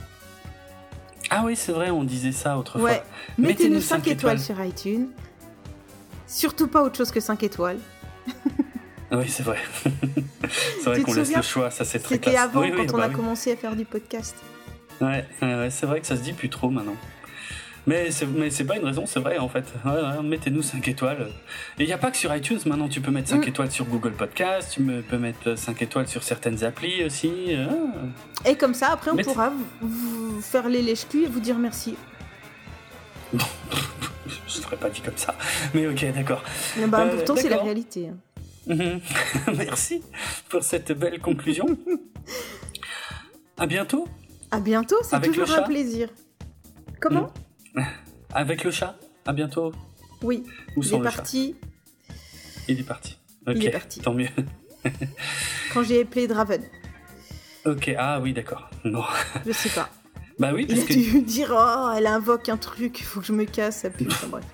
Ah 1.30 1.42
oui, 1.46 1.56
c'est 1.56 1.72
vrai, 1.72 1.90
on 1.90 2.04
disait 2.04 2.32
ça 2.32 2.58
autrefois. 2.58 2.88
Ouais, 2.90 3.02
Mettez-nous 3.38 3.48
mettez-nous 3.76 3.80
5 3.80 3.88
cinq 3.96 4.06
étoiles. 4.08 4.38
étoiles. 4.40 4.40
sur 4.40 4.62
iTunes. 4.64 5.08
Surtout 6.26 6.66
pas 6.68 6.82
autre 6.82 6.96
chose 6.98 7.10
que 7.10 7.20
5 7.20 7.42
étoiles. 7.42 7.78
Oui, 9.12 9.24
c'est 9.28 9.42
vrai. 9.42 9.58
c'est 9.82 10.84
vrai 10.84 10.98
Tu 10.98 11.02
qu'on 11.02 11.14
laisse 11.14 11.34
le 11.34 11.42
choix, 11.42 11.68
ça 11.72 11.84
c'est 11.84 11.98
très 11.98 12.14
C'était 12.14 12.30
classe. 12.30 12.44
avant 12.44 12.60
Oui, 12.60 12.70
oui, 12.72 12.86
quand 12.86 12.94
on 12.94 12.98
bah 12.98 13.04
a 13.06 13.08
oui. 13.08 13.14
commencé 13.14 13.50
à 13.50 13.56
faire 13.56 13.74
du 13.74 13.84
podcast. 13.84 14.36
Ouais, 15.00 15.24
ouais, 15.42 15.54
ouais, 15.56 15.68
c'est 15.70 15.84
vrai 15.86 16.00
que 16.00 16.06
ça 16.06 16.16
se 16.16 16.20
dit 16.20 16.32
plus 16.32 16.48
trop 16.48 16.70
maintenant. 16.70 16.94
Mais 17.86 18.10
c'est, 18.10 18.26
mais 18.26 18.50
c'est 18.50 18.64
pas 18.64 18.76
une 18.76 18.84
raison, 18.84 19.06
c'est 19.06 19.20
vrai 19.20 19.38
en 19.38 19.48
fait. 19.48 19.64
Ouais, 19.84 19.92
ouais, 19.92 20.22
mettez-nous 20.22 20.62
5 20.62 20.86
étoiles. 20.88 21.28
Et 21.78 21.82
il 21.84 21.86
n'y 21.86 21.92
a 21.92 21.98
pas 21.98 22.10
que 22.10 22.16
sur 22.18 22.34
iTunes, 22.34 22.58
maintenant 22.66 22.88
tu 22.88 23.00
peux 23.00 23.10
mettre 23.10 23.28
5 23.28 23.44
Mm. 23.44 23.48
étoiles 23.48 23.70
sur 23.70 23.86
Google 23.86 24.12
Podcast, 24.12 24.72
tu 24.74 24.82
peux 24.82 25.16
mettre 25.18 25.56
5 25.56 25.80
étoiles 25.82 26.06
sur 26.08 26.22
certaines 26.22 26.62
applis 26.62 27.04
aussi. 27.04 27.32
Ah. 27.56 28.48
Et 28.48 28.56
comme 28.56 28.74
ça, 28.74 28.88
après, 28.92 29.10
on 29.10 29.14
Mais 29.14 29.22
pourra 29.24 29.50
vous, 29.50 29.88
vous 29.88 30.40
faire 30.42 30.68
les 30.68 30.82
lèches-culs 30.82 31.24
et 31.24 31.26
vous 31.28 31.40
dire 31.40 31.58
merci. 31.58 31.94
Je 33.32 34.58
ne 34.58 34.62
l'aurais 34.64 34.76
pas 34.76 34.90
dit 34.90 35.00
comme 35.00 35.16
ça. 35.16 35.34
Mais 35.74 35.86
ok, 35.86 36.04
d'accord. 36.14 36.42
Eh 36.78 36.86
ben, 36.86 37.00
Euh, 37.00 37.16
pourtant, 37.16 37.36
c'est 37.36 37.48
la 37.48 37.62
réalité. 37.62 38.08
hein. 38.08 38.16
Mhm. 38.66 39.00
Merci 39.56 40.02
pour 40.48 40.62
cette 40.62 40.92
belle 40.92 41.18
conclusion. 41.20 41.66
à 43.58 43.66
bientôt 43.66 44.06
À 44.50 44.60
bientôt, 44.60 44.96
c'est 45.02 45.20
toujours 45.22 45.50
un 45.52 45.62
plaisir. 45.62 46.08
Comment? 47.00 47.32
Avec 48.32 48.64
le 48.64 48.70
chat. 48.70 48.96
À 49.26 49.32
bientôt. 49.32 49.72
Oui, 50.22 50.44
Où 50.76 50.82
il 50.82 50.94
est 50.94 51.00
parti. 51.02 51.56
Il 52.68 52.80
est 52.80 52.82
parti. 52.84 53.18
Il 53.46 53.64
est 53.64 53.70
parti. 53.70 54.00
tant 54.00 54.14
mieux. 54.14 54.28
Quand 55.74 55.82
j'ai 55.82 56.02
appelé 56.02 56.26
Draven. 56.28 56.62
Ok, 57.66 57.94
ah 57.98 58.20
oui, 58.20 58.32
d'accord. 58.32 58.68
Non. 58.84 59.04
Je 59.46 59.52
sais 59.52 59.68
pas. 59.70 59.88
bah 60.38 60.52
oui, 60.54 60.66
Il 60.68 60.80
a 60.80 60.84
que. 60.84 60.92
dû 60.92 61.22
dire 61.26 61.52
Oh, 61.52 61.90
elle 61.96 62.06
invoque 62.06 62.48
un 62.48 62.56
truc, 62.56 63.00
il 63.00 63.04
faut 63.04 63.20
que 63.20 63.26
je 63.26 63.32
me 63.32 63.44
casse, 63.44 63.86
pue. 63.96 64.06
Enfin, 64.06 64.28
bref. 64.28 64.44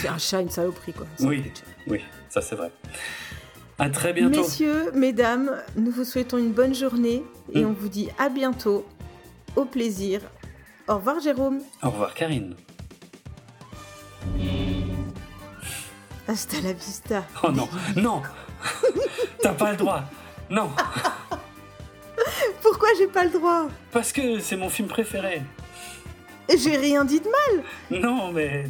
J'ai 0.00 0.08
un 0.08 0.18
chat, 0.18 0.40
une 0.40 0.50
saloperie, 0.50 0.92
quoi. 0.92 1.06
Oui. 1.20 1.44
Oui, 1.86 2.00
ça 2.28 2.40
c'est 2.40 2.56
vrai. 2.56 2.70
À 3.78 3.90
très 3.90 4.12
bientôt. 4.12 4.40
Messieurs, 4.42 4.90
mesdames, 4.92 5.56
nous 5.76 5.90
vous 5.90 6.04
souhaitons 6.04 6.38
une 6.38 6.52
bonne 6.52 6.74
journée 6.74 7.22
et 7.54 7.62
Mm. 7.62 7.68
on 7.68 7.72
vous 7.72 7.88
dit 7.88 8.08
à 8.18 8.28
bientôt. 8.28 8.86
Au 9.56 9.64
plaisir. 9.64 10.20
Au 10.88 10.94
revoir, 10.94 11.20
Jérôme. 11.20 11.60
Au 11.82 11.90
revoir, 11.90 12.14
Karine. 12.14 12.56
Hasta 16.26 16.60
la 16.62 16.72
vista. 16.72 17.24
Oh 17.42 17.50
non, 17.50 17.68
non 17.96 18.22
T'as 19.42 19.52
pas 19.52 19.72
le 19.72 19.76
droit 19.76 20.02
Non 20.48 20.70
Pourquoi 22.62 22.88
j'ai 22.98 23.06
pas 23.06 23.24
le 23.24 23.30
droit? 23.30 23.68
Parce 23.92 24.12
que 24.12 24.40
c'est 24.40 24.56
mon 24.56 24.70
film 24.70 24.88
préféré. 24.88 25.42
J'ai 26.56 26.76
rien 26.76 27.04
dit 27.04 27.20
de 27.20 27.28
mal. 27.28 27.64
Non, 28.02 28.32
mais. 28.32 28.64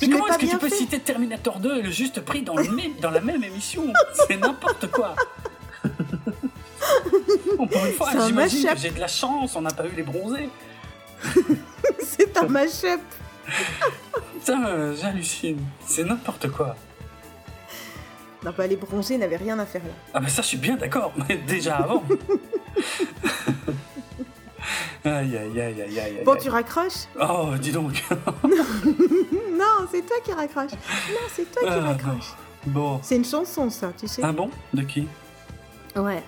Mais 0.00 0.08
comment 0.08 0.26
est-ce 0.28 0.38
que 0.38 0.46
tu 0.46 0.58
peux 0.58 0.70
fait. 0.70 0.76
citer 0.76 0.98
Terminator 0.98 1.60
2 1.60 1.76
et 1.76 1.82
le 1.82 1.90
juste 1.90 2.22
prix 2.22 2.40
dans, 2.40 2.56
le 2.56 2.70
même, 2.70 2.94
dans 3.00 3.10
la 3.10 3.20
même 3.20 3.44
émission? 3.44 3.92
C'est 4.26 4.38
n'importe 4.38 4.90
quoi 4.90 5.14
Encore 7.58 7.84
une 7.84 7.92
fois, 7.92 8.10
j'imagine 8.26 8.66
que 8.70 8.78
j'ai 8.78 8.90
de 8.90 9.00
la 9.00 9.08
chance, 9.08 9.54
on 9.56 9.60
n'a 9.60 9.70
pas 9.70 9.86
eu 9.86 9.92
les 9.94 10.02
bronzés. 10.02 10.48
C'est 12.00 12.36
un 12.36 12.46
mashup. 12.48 13.00
Putain, 14.34 14.66
euh, 14.66 14.94
j'hallucine. 15.00 15.60
C'est 15.86 16.04
n'importe 16.04 16.48
quoi. 16.50 16.76
Non, 18.44 18.52
bah 18.56 18.66
les 18.66 18.76
bronzés 18.76 19.18
n'avaient 19.18 19.36
rien 19.36 19.58
à 19.58 19.66
faire 19.66 19.82
là. 19.82 19.90
Ah 20.14 20.20
bah 20.20 20.28
ça, 20.28 20.42
je 20.42 20.48
suis 20.48 20.56
bien 20.58 20.76
d'accord, 20.76 21.12
mais 21.28 21.36
déjà 21.36 21.76
avant. 21.76 22.02
aïe, 25.04 25.36
aïe, 25.36 25.60
aïe, 25.60 25.82
aïe, 25.82 26.00
aïe. 26.00 26.22
Bon, 26.24 26.32
aïe. 26.34 26.40
tu 26.42 26.48
raccroches 26.50 27.06
Oh, 27.20 27.50
dis 27.60 27.72
donc. 27.72 28.02
Non, 28.44 29.86
c'est 29.90 30.06
toi 30.06 30.16
qui 30.24 30.32
raccroches. 30.32 30.72
Non, 30.72 31.26
c'est 31.34 31.50
toi 31.50 31.62
qui 31.62 31.68
Ah, 31.68 31.80
raccroches. 31.80 32.34
Bon. 32.66 33.00
C'est 33.02 33.16
une 33.16 33.24
chanson, 33.24 33.70
ça, 33.70 33.92
tu 33.98 34.06
sais. 34.08 34.22
Ah 34.24 34.32
bon? 34.32 34.50
De 34.74 34.82
qui? 34.82 35.06
Ouais. 35.96 36.22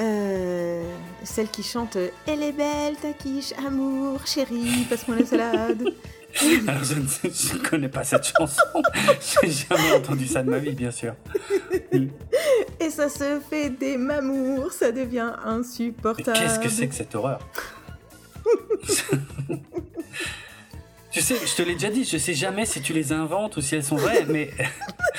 Euh, 0.00 0.82
celle 1.22 1.48
qui 1.48 1.62
chante 1.62 1.96
Elle 2.26 2.42
est 2.42 2.52
belle, 2.52 2.96
ta 3.00 3.12
quiche, 3.12 3.52
amour, 3.64 4.26
chérie, 4.26 4.84
passe-moi 4.90 5.18
la 5.20 5.26
salade. 5.26 5.84
Alors, 6.66 6.82
je 6.82 6.94
ne 6.94 7.06
sais- 7.06 7.30
je 7.32 7.54
ne 7.54 7.62
connais 7.62 7.88
pas 7.88 8.02
cette 8.02 8.24
chanson. 8.26 8.60
J'ai 9.42 9.50
jamais 9.52 9.92
entendu 9.92 10.26
ça 10.26 10.42
de 10.42 10.50
ma 10.50 10.58
vie, 10.58 10.72
bien 10.72 10.90
sûr. 10.90 11.14
Et 12.80 12.90
ça 12.90 13.08
se 13.08 13.40
fait 13.48 13.70
des 13.70 13.96
mamours, 13.96 14.72
ça 14.72 14.90
devient 14.90 15.32
insupportable. 15.44 16.36
qu'est-ce 16.36 16.58
que 16.58 16.68
c'est 16.68 16.88
que 16.88 16.94
cette 16.94 17.14
horreur? 17.14 17.38
Tu 21.14 21.20
sais, 21.22 21.36
je 21.46 21.54
te 21.54 21.62
l'ai 21.62 21.74
déjà 21.74 21.90
dit, 21.90 22.02
je 22.04 22.18
sais 22.18 22.34
jamais 22.34 22.66
si 22.66 22.80
tu 22.80 22.92
les 22.92 23.12
inventes 23.12 23.56
ou 23.56 23.60
si 23.60 23.76
elles 23.76 23.84
sont 23.84 23.94
vraies, 23.94 24.24
mais. 24.28 24.50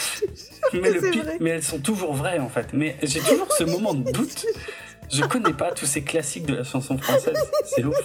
mais, 0.73 0.91
le 0.91 1.09
pire- 1.09 1.25
mais 1.39 1.51
elles 1.51 1.63
sont 1.63 1.79
toujours 1.79 2.13
vraies 2.13 2.39
en 2.39 2.49
fait. 2.49 2.73
Mais 2.73 2.97
j'ai 3.01 3.21
toujours 3.21 3.49
ce 3.53 3.63
moment 3.63 3.93
de 3.93 4.11
doute. 4.11 4.45
Je 5.09 5.23
connais 5.23 5.53
pas 5.53 5.71
tous 5.71 5.85
ces 5.85 6.01
classiques 6.03 6.47
de 6.47 6.55
la 6.55 6.63
chanson 6.65 6.97
française. 6.97 7.37
C'est 7.65 7.85
ouf. 7.85 7.95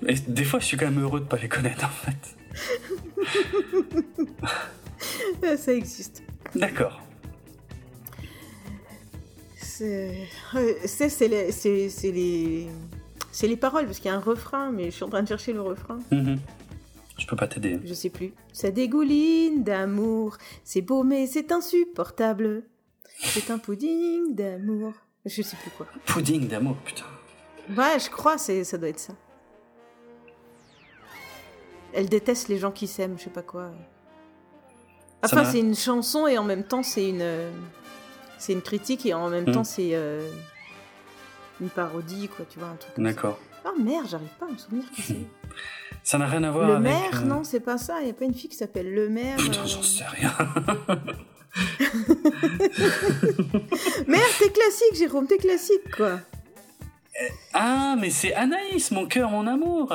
Mais 0.00 0.14
des 0.26 0.44
fois, 0.44 0.58
je 0.58 0.64
suis 0.64 0.78
quand 0.78 0.86
même 0.86 1.02
heureux 1.02 1.20
de 1.20 1.26
pas 1.26 1.36
les 1.36 1.48
connaître 1.48 1.84
en 1.84 1.88
fait. 1.90 2.16
Euh, 5.44 5.56
Ça 5.58 5.72
existe. 5.74 6.22
D'accord. 6.54 7.02
C'est 9.56 10.14
euh, 10.54 10.74
c'est- 10.86 11.28
les, 11.28 11.50
les... 12.12 12.68
les 13.48 13.56
paroles, 13.56 13.84
parce 13.84 13.98
qu'il 13.98 14.10
y 14.10 14.14
a 14.14 14.16
un 14.16 14.20
refrain, 14.20 14.70
mais 14.70 14.86
je 14.86 14.90
suis 14.92 15.04
en 15.04 15.08
train 15.10 15.22
de 15.22 15.28
chercher 15.28 15.52
le 15.52 15.60
refrain. 15.60 15.98
Mhm. 16.10 16.38
Je 17.20 17.26
peux 17.26 17.36
pas 17.36 17.46
t'aider. 17.46 17.78
Je 17.84 17.92
sais 17.94 18.08
plus. 18.10 18.32
Ça 18.52 18.70
dégouline 18.70 19.62
d'amour. 19.62 20.38
C'est 20.64 20.80
beau, 20.80 21.02
mais 21.04 21.26
c'est 21.26 21.52
insupportable. 21.52 22.62
C'est 23.20 23.50
un 23.50 23.58
pudding 23.58 24.34
d'amour. 24.34 24.94
Je 25.26 25.42
sais 25.42 25.56
plus 25.58 25.70
quoi. 25.70 25.86
Pudding 26.06 26.48
d'amour, 26.48 26.76
putain. 26.84 27.04
Ouais, 27.76 27.98
je 28.00 28.08
crois, 28.08 28.38
c'est, 28.38 28.64
ça 28.64 28.78
doit 28.78 28.88
être 28.88 28.98
ça. 28.98 29.12
Elle 31.92 32.08
déteste 32.08 32.48
les 32.48 32.56
gens 32.56 32.70
qui 32.70 32.86
s'aiment, 32.86 33.18
je 33.18 33.24
sais 33.24 33.30
pas 33.30 33.42
quoi. 33.42 33.70
Enfin, 35.22 35.44
c'est 35.44 35.58
une 35.60 35.74
chanson 35.76 36.26
et 36.26 36.38
en 36.38 36.44
même 36.44 36.64
temps, 36.64 36.82
c'est 36.82 37.06
une, 37.08 37.20
euh, 37.20 37.50
c'est 38.38 38.54
une 38.54 38.62
critique 38.62 39.04
et 39.04 39.12
en 39.12 39.28
même 39.28 39.44
Mm. 39.46 39.52
temps, 39.52 39.64
c'est 39.64 39.90
euh, 39.92 40.26
une 41.60 41.68
parodie, 41.68 42.28
quoi, 42.28 42.46
tu 42.48 42.58
vois, 42.58 42.68
un 42.68 42.76
truc. 42.76 42.94
D'accord. 42.96 43.38
Oh 43.66 43.78
merde, 43.78 44.06
j'arrive 44.08 44.28
pas 44.38 44.46
à 44.46 44.50
me 44.50 44.56
souvenir 44.56 44.84
qui 44.92 45.02
c'est. 45.02 45.16
Ça 46.02 46.18
n'a 46.18 46.26
rien 46.26 46.42
à 46.44 46.50
voir 46.50 46.66
Le 46.66 46.74
avec. 46.76 46.84
maire, 46.92 47.20
euh, 47.22 47.26
non, 47.26 47.44
c'est 47.44 47.60
pas 47.60 47.78
ça. 47.78 47.98
Il 48.00 48.06
y 48.08 48.10
a 48.10 48.14
pas 48.14 48.24
une 48.24 48.34
fille 48.34 48.48
qui 48.50 48.56
s'appelle 48.56 48.92
Le 48.92 49.08
Maire. 49.08 49.36
Putain, 49.36 49.60
euh. 49.60 49.66
j'en 49.66 49.82
sais 49.82 50.04
rien. 50.04 50.32
Merde, 54.06 54.30
t'es 54.38 54.50
classique, 54.50 54.94
Jérôme, 54.96 55.26
t'es 55.26 55.36
classique, 55.38 55.94
quoi. 55.96 56.20
Ah, 57.52 57.96
mais 57.98 58.10
c'est 58.10 58.34
Anaïs, 58.34 58.90
mon 58.90 59.06
cœur, 59.06 59.30
mon 59.30 59.46
amour. 59.46 59.94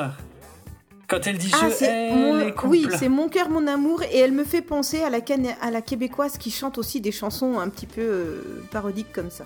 Quand 1.08 1.24
elle 1.26 1.38
dit 1.38 1.50
Ah, 1.54 1.68
je 1.68 1.84
hais 1.84 2.10
mon... 2.14 2.52
oui, 2.68 2.86
c'est 2.98 3.08
mon 3.08 3.28
cœur, 3.28 3.48
mon 3.48 3.66
amour, 3.66 4.02
et 4.02 4.18
elle 4.18 4.32
me 4.32 4.44
fait 4.44 4.62
penser 4.62 5.02
à 5.02 5.10
la, 5.10 5.20
Cana- 5.20 5.56
à 5.60 5.70
la 5.70 5.80
québécoise 5.82 6.36
qui 6.38 6.50
chante 6.50 6.78
aussi 6.78 7.00
des 7.00 7.12
chansons 7.12 7.58
un 7.60 7.68
petit 7.68 7.86
peu 7.86 8.00
euh, 8.00 8.64
parodiques 8.72 9.12
comme 9.12 9.30
ça. 9.30 9.44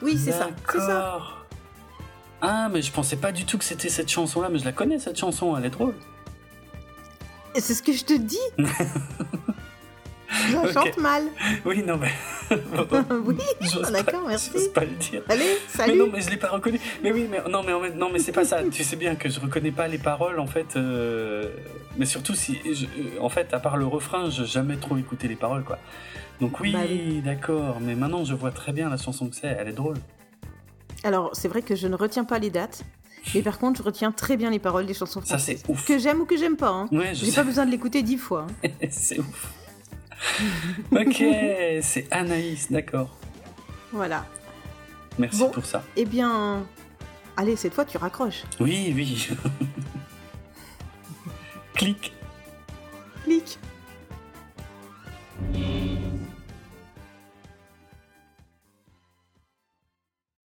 Oui, 0.00 0.18
c'est 0.22 0.32
ça, 0.32 0.48
c'est 0.70 0.78
ça. 0.78 1.20
Ah, 2.42 2.68
mais 2.72 2.82
je 2.82 2.90
pensais 2.90 3.16
pas 3.16 3.30
du 3.32 3.44
tout 3.44 3.56
que 3.56 3.64
c'était 3.64 3.88
cette 3.88 4.10
chanson-là, 4.10 4.48
mais 4.50 4.58
je 4.58 4.64
la 4.64 4.72
connais 4.72 4.98
cette 4.98 5.16
chanson, 5.18 5.56
elle 5.56 5.64
est 5.64 5.70
drôle. 5.70 5.94
Et 7.54 7.60
c'est 7.60 7.74
ce 7.74 7.82
que 7.82 7.92
je 7.92 8.04
te 8.04 8.14
dis. 8.14 8.36
je 10.28 10.72
chante 10.72 10.96
mal. 10.98 11.24
Oui, 11.64 11.82
non, 11.86 11.98
mais. 11.98 12.10
oui, 13.24 13.36
d'accord, 13.92 14.22
merci. 14.26 14.50
J'ose 14.54 14.72
pas 14.72 14.80
le 14.84 14.90
dire. 14.96 15.22
Allez, 15.28 15.44
Mais 15.44 15.56
salut. 15.68 15.98
non, 15.98 16.08
mais 16.12 16.20
je 16.20 16.30
l'ai 16.30 16.36
pas 16.36 16.48
reconnu. 16.48 16.80
Mais 17.02 17.12
oui, 17.12 17.28
mais 17.30 17.40
non, 17.48 17.62
mais 17.62 17.72
en 17.72 17.80
fait- 17.82 17.94
non, 17.94 18.10
mais 18.12 18.18
c'est 18.18 18.32
pas 18.32 18.44
ça. 18.44 18.60
tu 18.70 18.82
sais 18.82 18.96
bien 18.96 19.14
que 19.14 19.28
je 19.28 19.38
reconnais 19.38 19.70
pas 19.70 19.86
les 19.86 19.98
paroles, 19.98 20.40
en 20.40 20.46
fait. 20.46 20.74
euh, 20.76 21.48
Mais 21.96 22.06
surtout 22.06 22.34
si, 22.34 22.58
je- 22.64 22.86
euh, 22.86 23.20
en 23.20 23.28
fait, 23.28 23.52
à 23.54 23.60
part 23.60 23.76
le 23.76 23.86
refrain, 23.86 24.30
j'ai 24.30 24.46
jamais 24.46 24.76
trop 24.76 24.96
écouté 24.96 25.28
les 25.28 25.36
paroles, 25.36 25.62
quoi. 25.64 25.78
Donc 26.40 26.58
oui, 26.60 26.72
Bah 26.72 26.80
oui. 26.88 27.20
d'accord. 27.24 27.78
Mais 27.80 27.94
maintenant, 27.94 28.24
je 28.24 28.34
vois 28.34 28.50
très 28.50 28.72
bien 28.72 28.88
la 28.88 28.96
chanson 28.96 29.28
que 29.28 29.36
c'est. 29.36 29.46
Elle 29.60 29.68
est 29.68 29.72
drôle. 29.72 29.96
Alors, 31.04 31.30
c'est 31.32 31.48
vrai 31.48 31.62
que 31.62 31.74
je 31.74 31.88
ne 31.88 31.96
retiens 31.96 32.24
pas 32.24 32.38
les 32.38 32.50
dates, 32.50 32.84
mais 33.34 33.42
par 33.42 33.58
contre, 33.58 33.78
je 33.78 33.82
retiens 33.82 34.12
très 34.12 34.36
bien 34.36 34.50
les 34.50 34.58
paroles 34.58 34.86
des 34.86 34.94
chansons 34.94 35.20
Ça, 35.20 35.38
françaises. 35.38 35.62
c'est 35.66 35.70
ouf. 35.72 35.84
Que 35.86 35.98
j'aime 35.98 36.20
ou 36.20 36.24
que 36.26 36.36
j'aime 36.36 36.56
pas. 36.56 36.70
Hein. 36.70 36.88
Ouais, 36.92 37.14
je 37.14 37.24
J'ai 37.24 37.30
sais. 37.30 37.36
pas 37.36 37.44
besoin 37.44 37.66
de 37.66 37.70
l'écouter 37.70 38.02
dix 38.02 38.18
fois. 38.18 38.46
hein. 38.64 38.68
c'est 38.90 39.18
ouf. 39.18 39.52
ok, 40.92 41.16
c'est 41.82 42.06
Anaïs, 42.10 42.70
d'accord. 42.70 43.10
Voilà. 43.92 44.26
Merci 45.18 45.40
Bon. 45.40 45.50
pour 45.50 45.64
ça. 45.66 45.82
Eh 45.96 46.04
bien, 46.04 46.64
allez, 47.36 47.56
cette 47.56 47.74
fois, 47.74 47.84
tu 47.84 47.96
raccroches. 47.98 48.44
Oui, 48.60 48.92
oui. 48.94 49.28
Clic. 51.74 52.12
Clic. 53.24 53.58